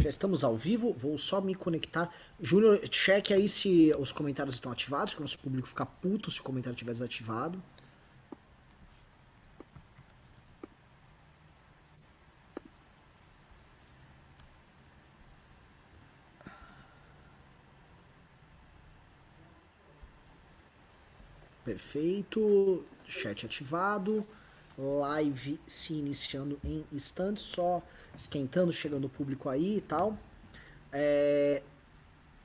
Já 0.00 0.08
estamos 0.08 0.44
ao 0.44 0.56
vivo, 0.56 0.92
vou 0.92 1.18
só 1.18 1.40
me 1.40 1.54
conectar. 1.54 2.12
Júnior, 2.40 2.80
cheque 2.90 3.34
aí 3.34 3.48
se 3.48 3.92
os 3.98 4.12
comentários 4.12 4.54
estão 4.54 4.70
ativados, 4.70 5.12
que 5.12 5.20
o 5.20 5.22
nosso 5.22 5.38
público 5.38 5.66
fica 5.68 5.84
puto 5.84 6.30
se 6.30 6.40
o 6.40 6.42
comentário 6.42 6.74
estiver 6.74 6.92
desativado. 6.92 7.62
Perfeito. 21.78 22.84
Chat 23.04 23.46
ativado. 23.46 24.26
Live 24.76 25.60
se 25.66 25.94
iniciando 25.94 26.58
em 26.64 26.84
instantes, 26.92 27.42
só 27.42 27.82
esquentando, 28.16 28.72
chegando 28.72 29.06
o 29.06 29.08
público 29.08 29.48
aí 29.48 29.78
e 29.78 29.80
tal. 29.80 30.18
É... 30.92 31.62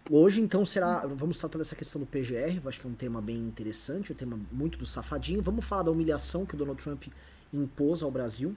Hoje, 0.09 0.39
então, 0.39 0.63
será. 0.63 1.05
Vamos 1.07 1.37
tratar 1.39 1.57
dessa 1.57 1.75
questão 1.75 1.99
do 1.99 2.05
PGR, 2.05 2.61
acho 2.67 2.79
que 2.79 2.85
é 2.85 2.89
um 2.89 2.93
tema 2.93 3.21
bem 3.21 3.37
interessante, 3.37 4.11
um 4.11 4.15
tema 4.15 4.39
muito 4.51 4.77
do 4.77 4.85
safadinho. 4.85 5.41
Vamos 5.41 5.65
falar 5.65 5.83
da 5.83 5.91
humilhação 5.91 6.45
que 6.45 6.53
o 6.53 6.57
Donald 6.57 6.81
Trump 6.81 7.05
impôs 7.51 8.03
ao 8.03 8.11
Brasil. 8.11 8.55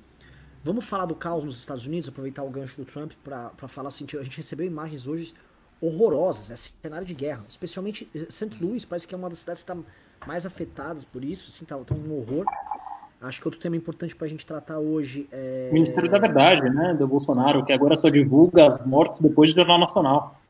Vamos 0.64 0.84
falar 0.84 1.06
do 1.06 1.14
caos 1.14 1.44
nos 1.44 1.58
Estados 1.58 1.86
Unidos, 1.86 2.08
aproveitar 2.08 2.42
o 2.42 2.50
gancho 2.50 2.77
do 2.77 2.84
Trump 2.84 3.12
para 3.22 3.68
falar 3.68 3.88
assim: 3.88 4.06
a 4.18 4.22
gente 4.22 4.36
recebeu 4.36 4.66
imagens 4.66 5.06
hoje 5.06 5.34
horrorosas, 5.80 6.50
é 6.50 6.56
cenário 6.56 7.06
de 7.06 7.14
guerra. 7.14 7.44
Especialmente 7.48 8.08
St. 8.28 8.50
Louis, 8.61 8.84
parece 8.84 9.06
que 9.06 9.14
é 9.14 9.18
uma 9.18 9.28
das 9.28 9.38
cidades 9.38 9.62
que 9.62 9.70
está 9.70 9.90
mais 10.27 10.44
afetadas 10.44 11.05
por 11.05 11.24
isso, 11.24 11.50
assim, 11.50 11.64
tá, 11.64 11.77
tá 11.78 11.94
um 11.94 12.16
horror. 12.16 12.44
Acho 13.20 13.41
que 13.41 13.48
outro 13.48 13.60
tema 13.60 13.77
importante 13.77 14.14
para 14.14 14.27
a 14.27 14.28
gente 14.28 14.44
tratar 14.44 14.78
hoje 14.78 15.27
é. 15.33 15.68
O 15.70 15.74
Ministério 15.74 16.10
da 16.10 16.18
Verdade, 16.18 16.68
né, 16.68 16.94
do 16.94 17.08
Bolsonaro, 17.08 17.64
que 17.64 17.72
agora 17.72 17.96
só 17.96 18.08
divulga 18.08 18.66
as 18.66 18.86
mortes 18.86 19.20
depois 19.20 19.55
do 19.55 19.56
Jornal 19.56 19.78
Nacional. 19.78 20.41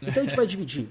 Então 0.00 0.20
a 0.20 0.26
gente 0.26 0.34
vai 0.34 0.46
dividir. 0.46 0.88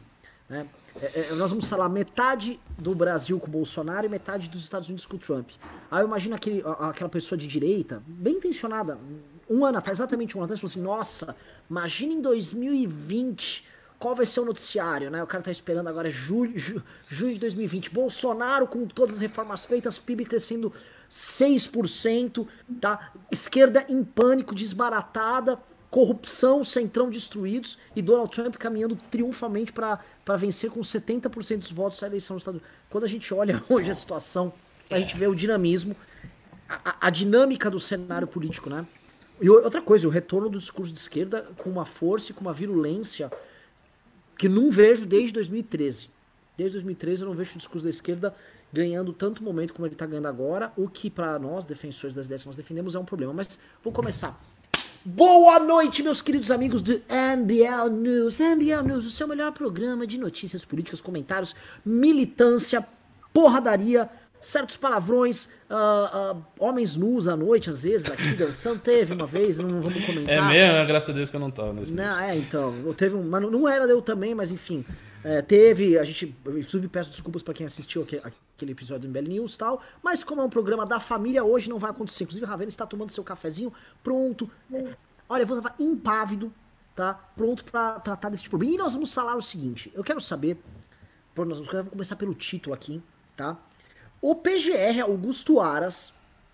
Né? 0.50 0.66
É, 1.02 1.32
é, 1.32 1.34
nós 1.34 1.50
vamos 1.50 1.70
falar 1.70 1.90
metade 1.90 2.60
do 2.78 2.96
Brasil 2.96 3.40
com 3.40 3.48
o 3.48 3.50
Bolsonaro 3.50 4.06
e 4.06 4.10
metade 4.10 4.50
dos 4.50 4.64
Estados 4.64 4.88
Unidos 4.88 5.06
com 5.06 5.18
o 5.18 5.20
Trump. 5.20 5.50
Aí 5.90 6.02
eu 6.02 6.08
imagino 6.08 6.36
aquele, 6.36 6.64
aquela 6.80 7.10
pessoa 7.10 7.38
de 7.38 7.48
direita, 7.48 8.02
bem 8.06 8.36
intencionada, 8.36 8.98
um 9.50 9.66
ano 9.66 9.78
atrás, 9.78 10.00
exatamente 10.00 10.38
um 10.38 10.40
ano 10.40 10.46
atrás, 10.46 10.60
falou 10.60 10.72
assim: 10.72 10.82
nossa, 10.82 11.36
imagina 11.70 12.14
em 12.14 12.22
2020 12.22 13.66
qual 14.02 14.16
vai 14.16 14.26
ser 14.26 14.40
o 14.40 14.46
noticiário, 14.46 15.12
né? 15.12 15.22
O 15.22 15.28
cara 15.28 15.44
tá 15.44 15.52
esperando 15.52 15.88
agora 15.88 16.10
julho, 16.10 16.58
ju, 16.58 16.82
julho 17.08 17.34
de 17.36 17.40
2020. 17.40 17.92
Bolsonaro 17.92 18.66
com 18.66 18.88
todas 18.88 19.14
as 19.14 19.22
reformas 19.22 19.64
feitas, 19.64 20.00
PIB 20.00 20.26
crescendo 20.26 20.74
6%, 21.08 22.48
tá? 22.82 23.14
Esquerda 23.32 23.86
em 23.88 24.04
pânico, 24.04 24.56
desbaratada, 24.56 25.60
corrupção, 25.92 26.64
centrão 26.64 27.12
destruídos 27.12 27.78
e 27.96 28.02
Donald 28.02 28.32
Trump 28.32 28.56
caminhando 28.56 28.96
triunfalmente 29.12 29.72
para 29.72 30.00
vencer 30.36 30.72
com 30.72 30.80
70% 30.80 31.60
dos 31.60 31.72
votos 31.72 32.00
da 32.00 32.08
eleição 32.08 32.38
Estados 32.38 32.60
Unidos. 32.60 32.78
Quando 32.90 33.04
a 33.04 33.08
gente 33.08 33.32
olha 33.32 33.64
hoje 33.70 33.92
a 33.92 33.96
situação, 33.96 34.52
a 34.90 34.98
gente 34.98 35.16
vê 35.16 35.28
o 35.28 35.36
dinamismo, 35.36 35.96
a, 36.68 37.08
a 37.08 37.10
dinâmica 37.12 37.70
do 37.70 37.80
cenário 37.80 38.28
político, 38.28 38.68
né? 38.68 38.84
E 39.40 39.48
outra 39.48 39.82
coisa, 39.82 40.08
o 40.08 40.12
retorno 40.12 40.50
do 40.50 40.58
discurso 40.58 40.92
de 40.92 41.00
esquerda 41.00 41.48
com 41.58 41.70
uma 41.70 41.86
força 41.86 42.32
e 42.32 42.34
com 42.34 42.42
uma 42.42 42.54
virulência 42.54 43.32
que 44.42 44.50
não 44.50 44.72
vejo 44.72 45.06
desde 45.06 45.34
2013. 45.34 46.10
Desde 46.58 46.74
2013 46.78 47.22
eu 47.22 47.28
não 47.28 47.36
vejo 47.36 47.52
o 47.54 47.58
discurso 47.58 47.84
da 47.84 47.92
esquerda 47.92 48.34
ganhando 48.74 49.14
tanto 49.14 49.44
momento 49.44 49.72
como 49.72 49.86
ele 49.86 49.94
está 49.94 50.08
ganhando 50.08 50.28
agora, 50.28 50.74
o 50.76 50.90
que 50.90 51.12
para 51.12 51.38
nós, 51.38 51.64
defensores 51.64 52.16
das 52.16 52.26
ideias 52.26 52.42
que 52.42 52.48
nós 52.48 52.56
defendemos, 52.56 52.96
é 52.96 53.00
um 53.00 53.06
problema. 53.06 53.32
Mas 53.34 53.60
vou 53.84 53.94
começar. 53.94 54.44
Boa 55.06 55.60
noite, 55.60 56.02
meus 56.02 56.24
queridos 56.24 56.50
amigos 56.50 56.82
do 56.82 56.94
NBL 57.08 57.92
News. 57.92 58.40
NBL 58.40 58.82
News, 58.84 59.06
o 59.06 59.12
seu 59.12 59.28
melhor 59.28 59.52
programa 59.52 60.08
de 60.08 60.18
notícias 60.18 60.66
políticas, 60.66 61.00
comentários, 61.00 61.54
militância, 61.86 62.84
porradaria, 63.32 64.10
certos 64.42 64.76
palavrões, 64.76 65.46
uh, 65.70 66.36
uh, 66.36 66.46
homens 66.60 66.96
nus 66.96 67.28
à 67.28 67.36
noite, 67.36 67.70
às 67.70 67.84
vezes, 67.84 68.10
aqui 68.10 68.34
dançando. 68.34 68.80
Teve 68.80 69.14
uma 69.14 69.28
vez, 69.28 69.60
não 69.60 69.80
vamos 69.80 70.04
comentar. 70.04 70.36
É 70.36 70.42
mesmo? 70.42 70.78
É, 70.78 70.86
graças 70.86 71.10
a 71.10 71.14
Deus 71.14 71.30
que 71.30 71.36
eu 71.36 71.40
não 71.40 71.52
tava 71.52 71.72
nesse 71.72 71.94
Não, 71.94 72.20
é, 72.20 72.36
então. 72.36 72.74
Teve 72.98 73.16
um, 73.16 73.24
mas 73.24 73.42
não 73.44 73.70
era 73.70 73.86
eu 73.86 74.02
também, 74.02 74.34
mas 74.34 74.52
enfim. 74.52 74.84
É, 75.24 75.40
teve, 75.42 76.00
a 76.00 76.04
gente, 76.04 76.36
inclusive 76.48 76.88
peço 76.88 77.12
desculpas 77.12 77.44
para 77.44 77.54
quem 77.54 77.68
assistiu 77.68 78.02
aquele, 78.02 78.24
aquele 78.24 78.72
episódio 78.72 79.08
do 79.08 79.10
MBL 79.10 79.30
News 79.30 79.54
e 79.54 79.58
tal, 79.60 79.82
mas 80.02 80.24
como 80.24 80.42
é 80.42 80.44
um 80.44 80.50
programa 80.50 80.84
da 80.84 81.00
família, 81.00 81.44
hoje 81.44 81.70
não 81.70 81.78
vai 81.78 81.92
acontecer. 81.92 82.24
Inclusive, 82.24 82.44
o 82.44 82.50
Ravena 82.50 82.70
está 82.70 82.88
tomando 82.88 83.12
seu 83.12 83.24
cafezinho, 83.24 83.72
pronto. 84.04 84.50
Olha, 85.30 85.44
eu 85.44 85.48
vou 85.48 85.60
estar 85.60 85.76
impávido, 85.80 86.52
tá? 86.96 87.14
Pronto 87.36 87.64
para 87.66 88.00
tratar 88.00 88.30
desse 88.30 88.50
problema. 88.50 88.74
E 88.74 88.78
nós 88.78 88.94
vamos 88.94 89.14
falar 89.14 89.36
o 89.36 89.42
seguinte: 89.42 89.92
eu 89.94 90.04
quero 90.04 90.20
saber, 90.20 90.58
nós 91.38 91.60
vamos 91.60 91.90
começar 91.90 92.16
pelo 92.16 92.34
título 92.34 92.74
aqui, 92.74 93.02
tá? 93.38 93.58
O 94.22 94.36
PGR 94.36 95.02
Augusto 95.02 95.60
Aras 95.60 96.14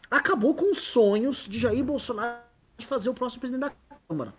acabou 0.10 0.54
com 0.54 0.72
os 0.72 0.78
sonhos 0.78 1.46
de 1.50 1.60
Jair 1.60 1.84
Bolsonaro 1.84 2.38
de 2.78 2.86
fazer 2.86 3.10
o 3.10 3.14
próximo 3.14 3.42
presidente 3.42 3.62
da 3.62 3.74
Câmara. 4.08 4.34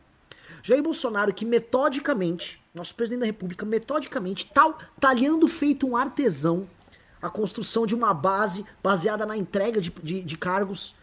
Jair 0.62 0.82
Bolsonaro, 0.82 1.34
que 1.34 1.44
metodicamente, 1.44 2.62
nosso 2.74 2.94
presidente 2.94 3.20
da 3.20 3.26
República, 3.26 3.66
metodicamente, 3.66 4.50
tal, 4.52 4.78
talhando 4.98 5.46
feito 5.46 5.86
um 5.86 5.94
artesão 5.94 6.66
a 7.20 7.28
construção 7.28 7.84
de 7.84 7.94
uma 7.94 8.14
base 8.14 8.64
baseada 8.82 9.26
na 9.26 9.36
entrega 9.36 9.80
de, 9.80 9.90
de, 9.90 10.22
de 10.22 10.38
cargos, 10.38 10.94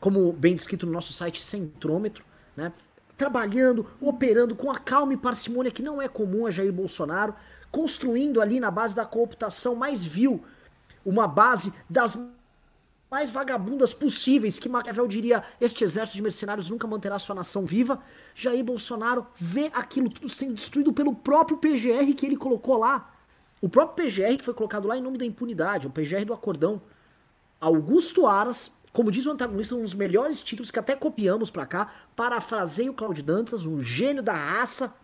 como 0.00 0.32
bem 0.32 0.56
descrito 0.56 0.84
no 0.84 0.92
nosso 0.92 1.12
site 1.12 1.44
Centrômetro, 1.44 2.24
né? 2.56 2.72
Trabalhando, 3.16 3.86
operando 4.00 4.56
com 4.56 4.70
a 4.70 4.78
calma 4.78 5.12
e 5.12 5.16
parcimônia 5.16 5.70
que 5.70 5.82
não 5.82 6.00
é 6.00 6.08
comum 6.08 6.46
a 6.46 6.50
Jair 6.50 6.72
Bolsonaro, 6.72 7.34
construindo 7.70 8.40
ali 8.40 8.58
na 8.58 8.70
base 8.70 8.96
da 8.96 9.04
cooptação 9.04 9.74
mais 9.74 10.04
vil 10.04 10.42
uma 11.08 11.26
base 11.26 11.72
das 11.88 12.18
mais 13.10 13.30
vagabundas 13.30 13.94
possíveis, 13.94 14.58
que 14.58 14.68
Maquiavel 14.68 15.08
diria, 15.08 15.42
este 15.60 15.82
exército 15.82 16.16
de 16.16 16.22
mercenários 16.22 16.68
nunca 16.68 16.86
manterá 16.86 17.18
sua 17.18 17.34
nação 17.34 17.64
viva, 17.64 18.02
Jair 18.34 18.62
Bolsonaro 18.62 19.26
vê 19.34 19.70
aquilo 19.72 20.10
tudo 20.10 20.28
sendo 20.28 20.54
destruído 20.54 20.92
pelo 20.92 21.14
próprio 21.14 21.56
PGR 21.56 22.12
que 22.14 22.26
ele 22.26 22.36
colocou 22.36 22.76
lá. 22.76 23.14
O 23.62 23.68
próprio 23.68 24.06
PGR 24.06 24.36
que 24.36 24.44
foi 24.44 24.52
colocado 24.52 24.86
lá 24.86 24.96
em 24.96 25.00
nome 25.00 25.16
da 25.16 25.24
impunidade, 25.24 25.86
o 25.86 25.90
PGR 25.90 26.24
do 26.26 26.34
acordão. 26.34 26.82
Augusto 27.58 28.26
Aras, 28.26 28.70
como 28.92 29.10
diz 29.10 29.24
o 29.26 29.30
antagonista, 29.30 29.74
um 29.74 29.82
dos 29.82 29.94
melhores 29.94 30.42
títulos 30.42 30.70
que 30.70 30.78
até 30.78 30.94
copiamos 30.94 31.50
pra 31.50 31.64
cá, 31.64 31.90
parafraseio 32.14 32.92
Cláudio 32.92 33.24
Dantas, 33.24 33.64
um 33.64 33.80
gênio 33.80 34.22
da 34.22 34.34
raça, 34.34 34.94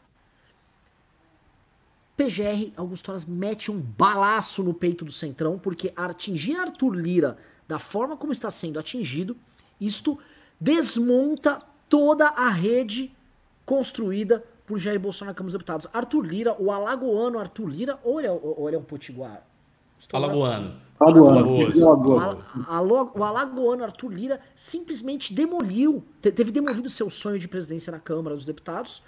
PGR 2.16 2.72
Augusto 2.76 3.10
Aras 3.10 3.24
mete 3.24 3.70
um 3.70 3.80
balaço 3.80 4.62
no 4.62 4.72
peito 4.72 5.04
do 5.04 5.12
Centrão, 5.12 5.58
porque 5.58 5.92
atingir 5.96 6.56
Arthur 6.56 6.94
Lira 6.94 7.36
da 7.66 7.78
forma 7.78 8.16
como 8.16 8.32
está 8.32 8.50
sendo 8.50 8.78
atingido, 8.78 9.36
isto 9.80 10.18
desmonta 10.60 11.60
toda 11.88 12.28
a 12.28 12.48
rede 12.48 13.14
construída 13.64 14.44
por 14.66 14.78
Jair 14.78 14.98
Bolsonaro 14.98 15.32
na 15.32 15.34
Câmara 15.34 15.48
dos 15.48 15.54
Deputados. 15.54 15.86
Arthur 15.92 16.22
Lira, 16.22 16.56
o 16.58 16.70
alagoano 16.70 17.38
Arthur 17.38 17.66
Lira, 17.66 17.98
ou 18.04 18.20
ele 18.20 18.28
é, 18.28 18.30
ou 18.30 18.68
ele 18.68 18.76
é 18.76 18.78
um 18.78 18.82
potiguar? 18.82 19.42
Alagoano. 20.12 20.74
Alagoano. 21.00 22.42
O 23.14 23.24
alagoano 23.24 23.84
Arthur 23.84 24.12
Lira 24.12 24.40
simplesmente 24.54 25.32
demoliu, 25.34 26.04
teve 26.20 26.52
demolido 26.52 26.88
seu 26.88 27.10
sonho 27.10 27.38
de 27.38 27.48
presidência 27.48 27.90
na 27.90 27.98
Câmara 27.98 28.36
dos 28.36 28.44
Deputados 28.44 29.02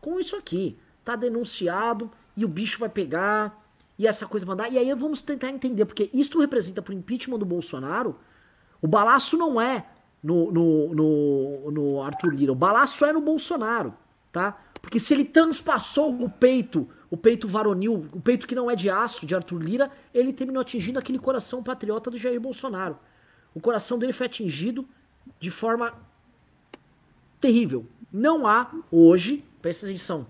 com 0.00 0.18
isso 0.18 0.36
aqui. 0.36 0.76
Tá 1.04 1.16
denunciado, 1.16 2.10
e 2.40 2.44
o 2.44 2.48
bicho 2.48 2.78
vai 2.78 2.88
pegar, 2.88 3.62
e 3.98 4.06
essa 4.06 4.26
coisa 4.26 4.46
vai 4.46 4.54
andar. 4.54 4.72
E 4.72 4.78
aí 4.78 4.94
vamos 4.94 5.20
tentar 5.20 5.50
entender, 5.50 5.84
porque 5.84 6.08
isso 6.10 6.40
representa 6.40 6.80
pro 6.80 6.94
impeachment 6.94 7.38
do 7.38 7.44
Bolsonaro. 7.44 8.16
O 8.80 8.88
balaço 8.88 9.36
não 9.36 9.60
é 9.60 9.84
no, 10.22 10.50
no, 10.50 10.94
no, 10.94 11.70
no 11.70 12.02
Arthur 12.02 12.34
Lira, 12.34 12.52
o 12.52 12.54
balaço 12.54 13.04
é 13.04 13.12
no 13.12 13.20
Bolsonaro, 13.20 13.92
tá? 14.32 14.58
Porque 14.80 14.98
se 14.98 15.12
ele 15.12 15.26
transpassou 15.26 16.22
o 16.22 16.30
peito, 16.30 16.88
o 17.10 17.16
peito 17.16 17.46
varonil, 17.46 18.08
o 18.10 18.20
peito 18.22 18.46
que 18.46 18.54
não 18.54 18.70
é 18.70 18.74
de 18.74 18.88
aço 18.88 19.26
de 19.26 19.34
Arthur 19.34 19.62
Lira, 19.62 19.90
ele 20.14 20.32
terminou 20.32 20.62
atingindo 20.62 20.98
aquele 20.98 21.18
coração 21.18 21.62
patriota 21.62 22.10
do 22.10 22.16
Jair 22.16 22.40
Bolsonaro. 22.40 22.98
O 23.54 23.60
coração 23.60 23.98
dele 23.98 24.14
foi 24.14 24.24
atingido 24.24 24.88
de 25.38 25.50
forma 25.50 25.92
terrível. 27.38 27.84
Não 28.10 28.46
há 28.46 28.70
hoje, 28.90 29.44
presta 29.60 29.84
atenção, 29.84 30.26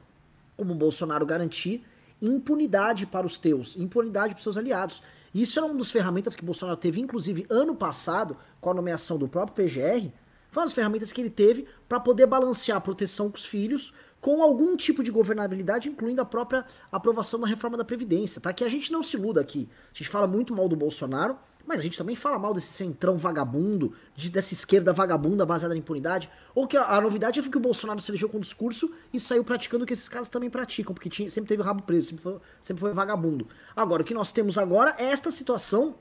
como 0.57 0.73
o 0.73 0.77
Bolsonaro 0.77 1.25
garantir 1.25 1.85
impunidade 2.21 3.07
para 3.07 3.27
os 3.27 3.39
teus, 3.39 3.77
impunidade 3.77 4.35
para 4.35 4.39
os 4.39 4.43
seus 4.43 4.57
aliados. 4.57 5.03
Isso 5.35 5.59
era 5.59 5.67
uma 5.67 5.77
das 5.77 5.91
ferramentas 5.91 6.35
que 6.35 6.45
Bolsonaro 6.45 6.77
teve, 6.77 7.01
inclusive 7.01 7.47
ano 7.49 7.75
passado, 7.75 8.37
com 8.61 8.71
a 8.71 8.75
nomeação 8.75 9.17
do 9.17 9.29
próprio 9.29 9.65
PGR. 9.65 10.11
Foi 10.51 10.63
uma 10.63 10.67
das 10.67 10.73
ferramentas 10.73 11.13
que 11.13 11.21
ele 11.21 11.31
teve 11.31 11.67
para 11.89 12.01
poder 12.01 12.27
balancear 12.27 12.79
a 12.79 12.81
proteção 12.81 13.31
com 13.31 13.37
os 13.37 13.45
filhos 13.45 13.93
com 14.21 14.43
algum 14.43 14.77
tipo 14.77 15.03
de 15.03 15.11
governabilidade, 15.11 15.89
incluindo 15.89 16.21
a 16.21 16.25
própria 16.25 16.65
aprovação 16.93 17.41
da 17.41 17.47
reforma 17.47 17.77
da 17.77 17.85
Previdência, 17.85 18.41
tá? 18.41 18.53
Que 18.53 18.65
a 18.65 18.69
gente 18.69 18.93
não 18.93 19.03
se 19.03 19.17
iluda 19.17 19.41
aqui. 19.41 19.69
A 19.93 19.97
gente 19.97 20.11
fala 20.11 20.27
muito 20.27 20.55
mal 20.55 20.69
do 20.69 20.77
Bolsonaro, 20.77 21.39
mas 21.71 21.79
a 21.79 21.83
gente 21.85 21.97
também 21.97 22.17
fala 22.17 22.37
mal 22.37 22.53
desse 22.53 22.73
centrão 22.73 23.17
vagabundo, 23.17 23.95
de, 24.17 24.29
dessa 24.29 24.53
esquerda 24.53 24.93
vagabunda 24.93 25.47
baseada 25.47 25.73
na 25.73 25.79
impunidade. 25.79 26.29
Ou 26.53 26.67
que 26.67 26.77
a, 26.77 26.97
a 26.97 27.01
novidade 27.01 27.39
é 27.39 27.43
que 27.45 27.57
o 27.57 27.61
Bolsonaro 27.61 28.01
se 28.01 28.11
elegeu 28.11 28.29
com 28.29 28.41
discurso 28.41 28.93
e 29.13 29.21
saiu 29.21 29.45
praticando 29.45 29.85
o 29.85 29.87
que 29.87 29.93
esses 29.93 30.09
caras 30.09 30.29
também 30.29 30.51
praticam, 30.51 30.93
porque 30.93 31.09
tinha, 31.09 31.31
sempre 31.31 31.47
teve 31.47 31.63
rabo 31.63 31.85
preso, 31.85 32.09
sempre 32.09 32.23
foi, 32.25 32.39
sempre 32.61 32.81
foi 32.81 32.93
vagabundo. 32.93 33.47
Agora, 33.77 34.03
o 34.03 34.05
que 34.05 34.13
nós 34.13 34.33
temos 34.33 34.59
agora 34.59 34.97
é 34.99 35.05
esta 35.05 35.31
situação 35.31 35.95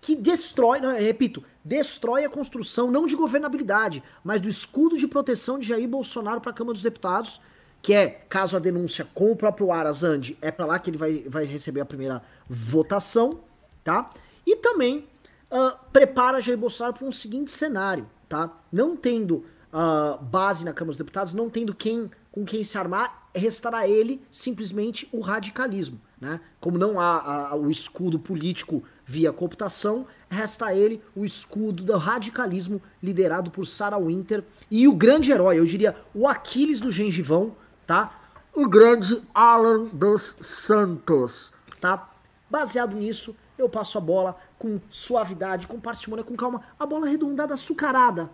que 0.00 0.14
destrói, 0.14 0.78
não, 0.78 0.96
repito, 0.96 1.42
destrói 1.64 2.24
a 2.24 2.30
construção 2.30 2.88
não 2.88 3.04
de 3.04 3.16
governabilidade, 3.16 4.00
mas 4.22 4.40
do 4.40 4.48
escudo 4.48 4.96
de 4.96 5.08
proteção 5.08 5.58
de 5.58 5.66
Jair 5.66 5.88
Bolsonaro 5.88 6.40
para 6.40 6.52
a 6.52 6.54
Câmara 6.54 6.74
dos 6.74 6.82
Deputados 6.82 7.40
que 7.80 7.94
é, 7.94 8.08
caso 8.28 8.56
a 8.56 8.60
denúncia 8.60 9.06
com 9.14 9.30
o 9.30 9.36
próprio 9.36 9.70
Aras 9.72 10.02
ande, 10.02 10.36
é 10.42 10.50
para 10.50 10.66
lá 10.66 10.78
que 10.78 10.90
ele 10.90 10.96
vai, 10.96 11.24
vai 11.28 11.44
receber 11.44 11.80
a 11.80 11.86
primeira 11.86 12.22
votação, 12.48 13.40
tá? 13.84 14.10
E 14.48 14.56
também 14.56 15.06
uh, 15.50 15.76
prepara 15.92 16.40
Jair 16.40 16.56
Bolsonaro 16.56 16.94
para 16.94 17.06
um 17.06 17.12
seguinte 17.12 17.50
cenário, 17.50 18.08
tá? 18.26 18.50
Não 18.72 18.96
tendo 18.96 19.44
uh, 19.70 20.24
base 20.24 20.64
na 20.64 20.72
Câmara 20.72 20.92
dos 20.92 20.96
Deputados, 20.96 21.34
não 21.34 21.50
tendo 21.50 21.74
quem 21.74 22.10
com 22.32 22.46
quem 22.46 22.64
se 22.64 22.78
armar, 22.78 23.28
restará 23.34 23.86
ele 23.86 24.22
simplesmente 24.30 25.06
o 25.12 25.20
radicalismo, 25.20 26.00
né? 26.18 26.40
Como 26.60 26.78
não 26.78 26.98
há, 26.98 27.48
há 27.50 27.56
o 27.56 27.70
escudo 27.70 28.18
político 28.18 28.82
via 29.04 29.34
cooptação, 29.34 30.06
resta 30.30 30.66
a 30.66 30.74
ele 30.74 31.02
o 31.14 31.26
escudo 31.26 31.82
do 31.82 31.98
radicalismo 31.98 32.80
liderado 33.02 33.50
por 33.50 33.66
Sarah 33.66 33.98
Winter 33.98 34.42
e 34.70 34.88
o 34.88 34.94
grande 34.94 35.30
herói, 35.30 35.58
eu 35.58 35.66
diria, 35.66 35.94
o 36.14 36.26
Aquiles 36.26 36.80
do 36.80 36.90
gengivão, 36.90 37.54
tá? 37.86 38.18
O 38.54 38.66
grande 38.66 39.22
Alan 39.34 39.84
dos 39.92 40.36
Santos, 40.40 41.52
tá? 41.82 42.08
Baseado 42.48 42.96
nisso, 42.96 43.36
eu 43.58 43.68
passo 43.68 43.98
a 43.98 44.00
bola 44.00 44.36
com 44.58 44.80
suavidade, 44.88 45.66
com 45.66 45.80
parcimônia, 45.80 46.24
com 46.24 46.36
calma, 46.36 46.62
a 46.78 46.86
bola 46.86 47.06
arredondada, 47.06 47.54
açucarada, 47.54 48.30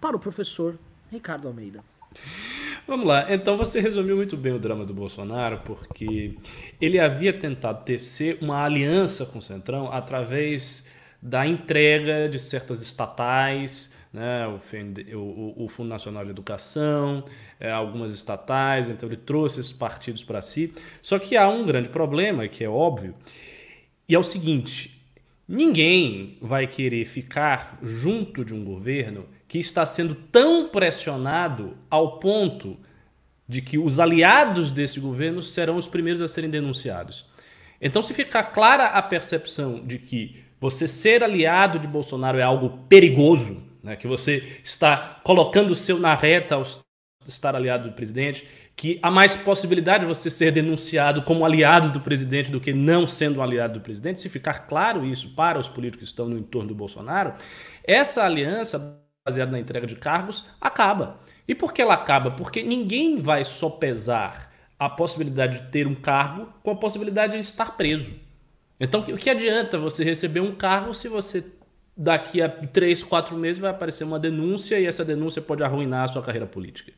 para 0.00 0.16
o 0.16 0.20
professor 0.20 0.78
Ricardo 1.10 1.48
Almeida. 1.48 1.82
Vamos 2.86 3.06
lá, 3.06 3.32
então 3.32 3.56
você 3.56 3.80
resumiu 3.80 4.16
muito 4.16 4.36
bem 4.36 4.52
o 4.52 4.58
drama 4.58 4.84
do 4.84 4.92
Bolsonaro, 4.92 5.60
porque 5.64 6.36
ele 6.80 6.98
havia 6.98 7.32
tentado 7.32 7.84
tecer 7.84 8.38
uma 8.40 8.64
aliança 8.64 9.24
com 9.26 9.38
o 9.38 9.42
Centrão 9.42 9.92
através 9.92 10.88
da 11.22 11.46
entrega 11.46 12.28
de 12.28 12.38
certas 12.38 12.80
estatais, 12.80 13.94
né, 14.12 14.46
o, 14.48 15.16
o, 15.16 15.64
o 15.64 15.68
Fundo 15.68 15.88
Nacional 15.88 16.24
de 16.24 16.30
Educação, 16.30 17.24
é, 17.60 17.70
algumas 17.70 18.12
estatais, 18.12 18.88
então 18.88 19.08
ele 19.08 19.16
trouxe 19.16 19.60
esses 19.60 19.72
partidos 19.72 20.24
para 20.24 20.42
si. 20.42 20.74
Só 21.00 21.18
que 21.18 21.36
há 21.36 21.48
um 21.48 21.64
grande 21.64 21.88
problema, 21.90 22.48
que 22.48 22.64
é 22.64 22.68
óbvio, 22.68 23.14
e 24.10 24.14
é 24.14 24.18
o 24.18 24.24
seguinte: 24.24 25.00
ninguém 25.46 26.36
vai 26.42 26.66
querer 26.66 27.04
ficar 27.06 27.78
junto 27.80 28.44
de 28.44 28.52
um 28.52 28.64
governo 28.64 29.24
que 29.46 29.56
está 29.58 29.86
sendo 29.86 30.16
tão 30.16 30.68
pressionado 30.68 31.76
ao 31.88 32.18
ponto 32.18 32.76
de 33.48 33.62
que 33.62 33.78
os 33.78 34.00
aliados 34.00 34.72
desse 34.72 34.98
governo 34.98 35.44
serão 35.44 35.76
os 35.76 35.86
primeiros 35.86 36.20
a 36.20 36.26
serem 36.26 36.50
denunciados. 36.50 37.24
Então, 37.80 38.02
se 38.02 38.12
ficar 38.12 38.44
clara 38.44 38.86
a 38.86 39.00
percepção 39.00 39.86
de 39.86 39.98
que 39.98 40.42
você 40.60 40.88
ser 40.88 41.22
aliado 41.22 41.78
de 41.78 41.86
Bolsonaro 41.86 42.38
é 42.38 42.42
algo 42.42 42.84
perigoso, 42.88 43.62
né? 43.82 43.94
que 43.94 44.08
você 44.08 44.60
está 44.62 45.20
colocando 45.22 45.70
o 45.70 45.74
seu 45.74 45.98
na 45.98 46.14
reta 46.14 46.56
ao 46.56 46.64
estar 47.26 47.54
aliado 47.54 47.88
do 47.88 47.94
presidente, 47.94 48.46
que 48.80 48.98
há 49.02 49.10
mais 49.10 49.36
possibilidade 49.36 50.04
de 50.04 50.08
você 50.08 50.30
ser 50.30 50.52
denunciado 50.52 51.20
como 51.20 51.44
aliado 51.44 51.90
do 51.90 52.00
presidente 52.00 52.50
do 52.50 52.58
que 52.58 52.72
não 52.72 53.06
sendo 53.06 53.38
um 53.38 53.42
aliado 53.42 53.74
do 53.74 53.82
presidente, 53.82 54.22
se 54.22 54.28
ficar 54.30 54.60
claro 54.60 55.04
isso 55.04 55.34
para 55.34 55.58
os 55.58 55.68
políticos 55.68 55.98
que 55.98 56.10
estão 56.10 56.26
no 56.26 56.38
entorno 56.38 56.68
do 56.68 56.74
Bolsonaro, 56.74 57.34
essa 57.84 58.24
aliança 58.24 59.04
baseada 59.22 59.52
na 59.52 59.60
entrega 59.60 59.86
de 59.86 59.96
cargos 59.96 60.46
acaba. 60.58 61.20
E 61.46 61.54
por 61.54 61.74
que 61.74 61.82
ela 61.82 61.92
acaba? 61.92 62.30
Porque 62.30 62.62
ninguém 62.62 63.20
vai 63.20 63.44
sopesar 63.44 64.50
a 64.78 64.88
possibilidade 64.88 65.58
de 65.58 65.66
ter 65.66 65.86
um 65.86 65.94
cargo 65.94 66.48
com 66.62 66.70
a 66.70 66.76
possibilidade 66.76 67.34
de 67.34 67.42
estar 67.42 67.76
preso. 67.76 68.10
Então, 68.80 69.02
o 69.02 69.18
que 69.18 69.28
adianta 69.28 69.76
você 69.76 70.02
receber 70.02 70.40
um 70.40 70.54
cargo 70.54 70.94
se 70.94 71.06
você 71.06 71.44
daqui 71.94 72.40
a 72.40 72.48
três, 72.48 73.02
quatro 73.02 73.36
meses 73.36 73.60
vai 73.60 73.72
aparecer 73.72 74.04
uma 74.04 74.18
denúncia 74.18 74.80
e 74.80 74.86
essa 74.86 75.04
denúncia 75.04 75.42
pode 75.42 75.62
arruinar 75.62 76.04
a 76.04 76.08
sua 76.08 76.22
carreira 76.22 76.46
política? 76.46 76.92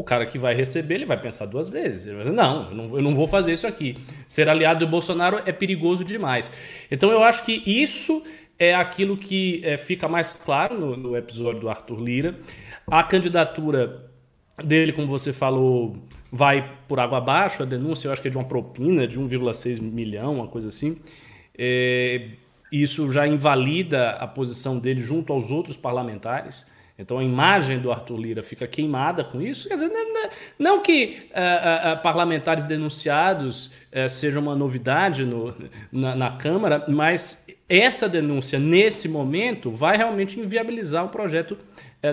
O 0.00 0.02
cara 0.02 0.24
que 0.24 0.38
vai 0.38 0.54
receber, 0.54 0.94
ele 0.94 1.04
vai 1.04 1.20
pensar 1.20 1.44
duas 1.44 1.68
vezes. 1.68 2.06
Ele 2.06 2.14
vai 2.14 2.24
dizer, 2.24 2.34
não, 2.34 2.70
eu 2.70 2.74
não, 2.74 2.96
eu 2.96 3.02
não 3.02 3.14
vou 3.14 3.26
fazer 3.26 3.52
isso 3.52 3.66
aqui. 3.66 3.98
Ser 4.26 4.48
aliado 4.48 4.86
do 4.86 4.90
Bolsonaro 4.90 5.42
é 5.44 5.52
perigoso 5.52 6.02
demais. 6.06 6.50
Então 6.90 7.10
eu 7.10 7.22
acho 7.22 7.44
que 7.44 7.62
isso 7.66 8.24
é 8.58 8.74
aquilo 8.74 9.14
que 9.14 9.60
é, 9.62 9.76
fica 9.76 10.08
mais 10.08 10.32
claro 10.32 10.80
no, 10.80 10.96
no 10.96 11.14
episódio 11.18 11.60
do 11.60 11.68
Arthur 11.68 12.00
Lira. 12.00 12.34
A 12.86 13.04
candidatura 13.04 14.10
dele, 14.64 14.90
como 14.90 15.06
você 15.06 15.34
falou, 15.34 15.94
vai 16.32 16.78
por 16.88 16.98
água 16.98 17.18
abaixo. 17.18 17.62
A 17.62 17.66
denúncia, 17.66 18.08
eu 18.08 18.12
acho 18.12 18.22
que 18.22 18.28
é 18.28 18.30
de 18.30 18.38
uma 18.38 18.46
propina 18.46 19.06
de 19.06 19.20
1,6 19.20 19.82
milhão, 19.82 20.36
uma 20.36 20.46
coisa 20.46 20.68
assim. 20.68 20.96
É, 21.58 22.26
isso 22.72 23.12
já 23.12 23.28
invalida 23.28 24.12
a 24.12 24.26
posição 24.26 24.78
dele 24.78 25.02
junto 25.02 25.30
aos 25.30 25.50
outros 25.50 25.76
parlamentares. 25.76 26.66
Então 27.00 27.18
a 27.18 27.24
imagem 27.24 27.78
do 27.78 27.90
Arthur 27.90 28.18
Lira 28.18 28.42
fica 28.42 28.66
queimada 28.66 29.24
com 29.24 29.40
isso. 29.40 29.66
Quer 29.68 29.74
dizer, 29.74 29.88
não, 29.88 30.30
não 30.58 30.82
que 30.82 31.30
uh, 31.30 31.94
uh, 31.94 32.02
parlamentares 32.02 32.66
denunciados 32.66 33.68
uh, 33.68 34.08
seja 34.08 34.38
uma 34.38 34.54
novidade 34.54 35.24
no, 35.24 35.54
na, 35.90 36.14
na, 36.14 36.30
Câmara, 36.32 36.84
mas 36.88 37.46
essa 37.66 38.06
denúncia 38.06 38.58
nesse 38.58 39.08
momento 39.08 39.70
vai 39.70 39.96
realmente 39.96 40.38
inviabilizar 40.38 41.04
o 41.04 41.08
projeto 41.08 41.56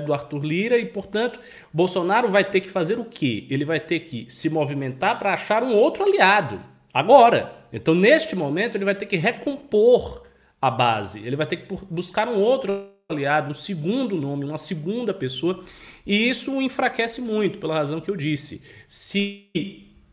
do 0.05 0.13
Arthur 0.13 0.43
Lira 0.43 0.77
e, 0.77 0.85
portanto, 0.85 1.39
Bolsonaro 1.71 2.29
vai 2.29 2.43
ter 2.43 2.59
que 2.59 2.69
fazer 2.69 2.99
o 2.99 3.05
quê? 3.05 3.47
Ele 3.49 3.63
vai 3.63 3.79
ter 3.79 4.01
que 4.01 4.25
se 4.29 4.49
movimentar 4.49 5.17
para 5.17 5.33
achar 5.33 5.63
um 5.63 5.73
outro 5.73 6.03
aliado, 6.03 6.59
agora. 6.93 7.53
Então, 7.71 7.95
neste 7.95 8.35
momento, 8.35 8.75
ele 8.75 8.83
vai 8.83 8.95
ter 8.95 9.05
que 9.05 9.15
recompor 9.15 10.23
a 10.61 10.69
base, 10.69 11.25
ele 11.25 11.37
vai 11.37 11.45
ter 11.45 11.57
que 11.57 11.73
buscar 11.89 12.27
um 12.27 12.37
outro 12.37 12.96
aliado, 13.09 13.51
um 13.51 13.53
segundo 13.53 14.17
nome, 14.17 14.43
uma 14.43 14.57
segunda 14.57 15.13
pessoa, 15.13 15.63
e 16.05 16.27
isso 16.27 16.61
enfraquece 16.61 17.21
muito, 17.21 17.57
pela 17.57 17.73
razão 17.73 18.01
que 18.01 18.11
eu 18.11 18.17
disse. 18.17 18.61
Se 18.85 19.47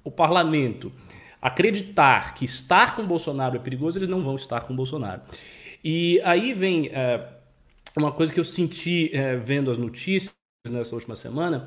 o 0.04 0.12
parlamento 0.12 0.92
acreditar 1.42 2.34
que 2.34 2.44
estar 2.44 2.94
com 2.94 3.04
Bolsonaro 3.04 3.56
é 3.56 3.58
perigoso, 3.58 3.98
eles 3.98 4.08
não 4.08 4.22
vão 4.22 4.36
estar 4.36 4.62
com 4.62 4.76
Bolsonaro. 4.76 5.22
E 5.82 6.20
aí 6.22 6.52
vem. 6.52 6.88
É, 6.92 7.30
uma 7.96 8.12
coisa 8.12 8.32
que 8.32 8.40
eu 8.40 8.44
senti 8.44 9.10
é, 9.12 9.36
vendo 9.36 9.70
as 9.70 9.78
notícias 9.78 10.34
nessa 10.68 10.94
última 10.94 11.14
semana, 11.14 11.66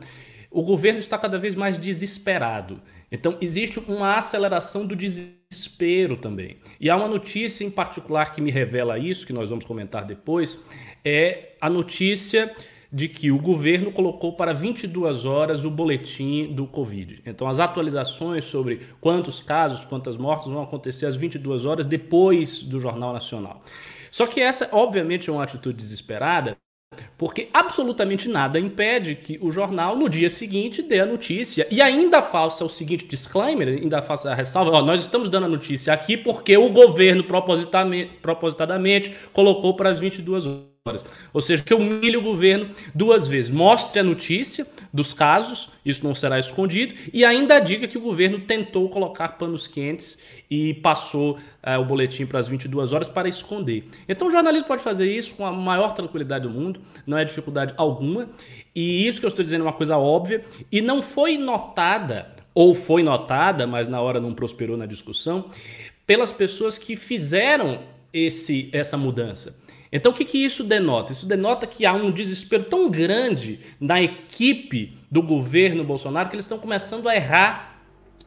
o 0.50 0.62
governo 0.62 1.00
está 1.00 1.18
cada 1.18 1.38
vez 1.38 1.56
mais 1.56 1.78
desesperado. 1.78 2.82
Então, 3.12 3.38
existe 3.40 3.80
uma 3.80 4.16
aceleração 4.16 4.86
do 4.86 4.96
desespero 4.96 6.18
também. 6.18 6.58
E 6.80 6.90
há 6.90 6.96
uma 6.96 7.08
notícia 7.08 7.64
em 7.64 7.72
particular 7.72 8.34
que 8.34 8.42
me 8.42 8.52
revela 8.52 9.00
isso, 9.00 9.26
que 9.26 9.32
nós 9.32 9.50
vamos 9.50 9.66
comentar 9.66 10.06
depois, 10.06 10.62
é 11.06 11.54
a 11.62 11.70
notícia 11.70 12.54
de 12.92 13.10
que 13.10 13.32
o 13.32 13.38
governo 13.38 13.92
colocou 13.92 14.34
para 14.34 14.54
22 14.54 15.26
horas 15.26 15.64
o 15.64 15.72
boletim 15.72 16.54
do 16.54 16.66
Covid. 16.66 17.22
Então, 17.26 17.48
as 17.48 17.60
atualizações 17.60 18.46
sobre 18.46 18.82
quantos 19.02 19.42
casos, 19.42 19.86
quantas 19.86 20.16
mortes 20.16 20.48
vão 20.48 20.64
acontecer 20.64 21.06
às 21.06 21.16
22 21.16 21.66
horas 21.66 21.86
depois 21.86 22.64
do 22.64 22.80
Jornal 22.80 23.14
Nacional. 23.14 23.62
Só 24.12 24.26
que 24.26 24.40
essa, 24.40 24.70
obviamente, 24.72 25.30
é 25.30 25.34
uma 25.34 25.44
atitude 25.44 25.78
desesperada, 25.78 26.58
porque 27.18 27.50
absolutamente 27.54 28.30
nada 28.30 28.60
impede 28.60 29.16
que 29.16 29.38
o 29.42 29.52
jornal, 29.52 29.96
no 29.96 30.08
dia 30.08 30.30
seguinte, 30.30 30.82
dê 30.82 31.00
a 31.00 31.06
notícia 31.06 31.68
e 31.70 31.82
ainda 31.82 32.22
faça 32.22 32.64
o 32.64 32.70
seguinte 32.70 33.06
disclaimer, 33.06 33.68
ainda 33.68 34.02
faça 34.02 34.32
a 34.32 34.36
ressalva: 34.36 34.72
ó, 34.72 34.82
nós 34.82 35.02
estamos 35.02 35.30
dando 35.30 35.46
a 35.46 35.50
notícia 35.50 35.92
aqui 35.92 36.16
porque 36.16 36.56
o 36.56 36.70
governo 36.70 37.24
propositadamente, 37.24 39.16
colocou 39.34 39.76
para 39.76 39.90
as 39.90 40.00
22 40.00 40.46
horas 40.46 40.78
horas. 40.88 41.06
Ou 41.34 41.42
seja, 41.42 41.64
que 41.64 41.74
humilhe 41.74 42.18
o 42.18 42.22
governo 42.22 42.70
duas 42.96 43.28
vezes. 43.28 43.52
Mostre 43.52 44.00
a 44.00 44.04
notícia 44.04 44.66
dos 44.92 45.14
casos, 45.14 45.70
isso 45.86 46.04
não 46.04 46.16
será 46.16 46.40
escondido, 46.40 46.94
e 47.14 47.24
ainda 47.24 47.60
diga 47.60 47.88
que 47.88 47.98
o 47.98 48.02
governo 48.02 48.40
tentou 48.40 48.90
colocar 48.90 49.30
panos 49.30 49.68
quentes 49.68 50.20
e 50.50 50.74
passou 50.76 51.38
uh, 51.38 51.80
o 51.80 51.86
boletim 51.86 52.26
para 52.26 52.40
as 52.40 52.48
22 52.48 52.94
horas 52.94 53.08
para 53.08 53.28
esconder. 53.28 53.86
Então 54.08 54.28
o 54.28 54.32
jornalismo 54.32 54.68
pode 54.68 54.82
fazer 54.82 55.12
isso 55.12 55.34
com 55.34 55.46
a 55.46 55.52
maior 55.52 55.94
tranquilidade 55.94 56.48
do 56.48 56.50
mundo, 56.50 56.82
não 57.06 57.18
é 57.18 57.24
dificuldade 57.24 57.74
alguma, 57.78 58.30
e 58.76 59.08
isso 59.08 59.20
que 59.20 59.26
eu 59.26 59.30
estou 59.30 59.44
dizendo 59.44 59.62
é 59.62 59.66
uma 59.66 59.74
coisa 59.74 59.98
óbvia, 59.98 60.44
e 60.72 60.82
não 60.82 61.02
foi 61.02 61.38
notada, 61.38 62.36
ou 62.54 62.74
foi 62.74 63.04
notada, 63.04 63.68
mas 63.68 63.88
na 63.88 64.02
hora 64.02 64.20
não 64.20 64.34
prosperou 64.34 64.78
na 64.78 64.86
discussão, 64.86 65.50
pelas 66.06 66.32
pessoas 66.32 66.78
que 66.78 66.96
fizeram 66.96 67.80
esse, 68.14 68.70
essa 68.72 68.98
mudança. 68.98 69.56
Então 69.92 70.12
o 70.12 70.16
que, 70.16 70.26
que 70.26 70.38
isso 70.38 70.64
denota? 70.64 71.12
Isso 71.12 71.26
denota 71.26 71.66
que 71.66 71.86
há 71.86 71.94
um 71.94 72.12
desespero 72.12 72.64
tão 72.64 72.90
grande 72.90 73.60
na 73.80 74.02
equipe 74.02 74.98
do 75.10 75.22
governo 75.22 75.84
Bolsonaro 75.84 76.30
que 76.30 76.36
eles 76.36 76.46
estão 76.46 76.60
começando 76.60 77.08
a 77.08 77.16
errar 77.16 77.78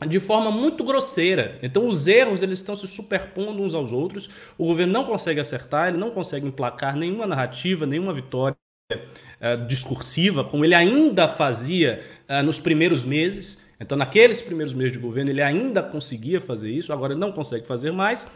de 0.06 0.18
forma 0.18 0.50
muito 0.50 0.82
grosseira. 0.82 1.58
Então 1.62 1.86
os 1.86 2.06
erros 2.06 2.42
eles 2.42 2.58
estão 2.58 2.74
se 2.74 2.86
superpondo 2.86 3.62
uns 3.62 3.74
aos 3.74 3.92
outros. 3.92 4.28
O 4.56 4.66
governo 4.66 4.92
não 4.92 5.04
consegue 5.04 5.40
acertar, 5.40 5.88
ele 5.88 5.98
não 5.98 6.10
consegue 6.10 6.46
emplacar 6.46 6.96
nenhuma 6.96 7.26
narrativa, 7.26 7.84
nenhuma 7.86 8.12
vitória 8.12 8.56
uh, 8.92 9.66
discursiva, 9.66 10.44
como 10.44 10.64
ele 10.64 10.74
ainda 10.74 11.28
fazia 11.28 12.02
uh, 12.28 12.42
nos 12.42 12.58
primeiros 12.58 13.04
meses. 13.04 13.60
Então, 13.78 13.96
naqueles 13.96 14.42
primeiros 14.42 14.74
meses 14.74 14.92
de 14.92 14.98
governo, 14.98 15.30
ele 15.30 15.40
ainda 15.40 15.82
conseguia 15.82 16.38
fazer 16.38 16.70
isso, 16.70 16.92
agora 16.92 17.14
não 17.14 17.32
consegue 17.32 17.66
fazer 17.66 17.90
mais. 17.90 18.26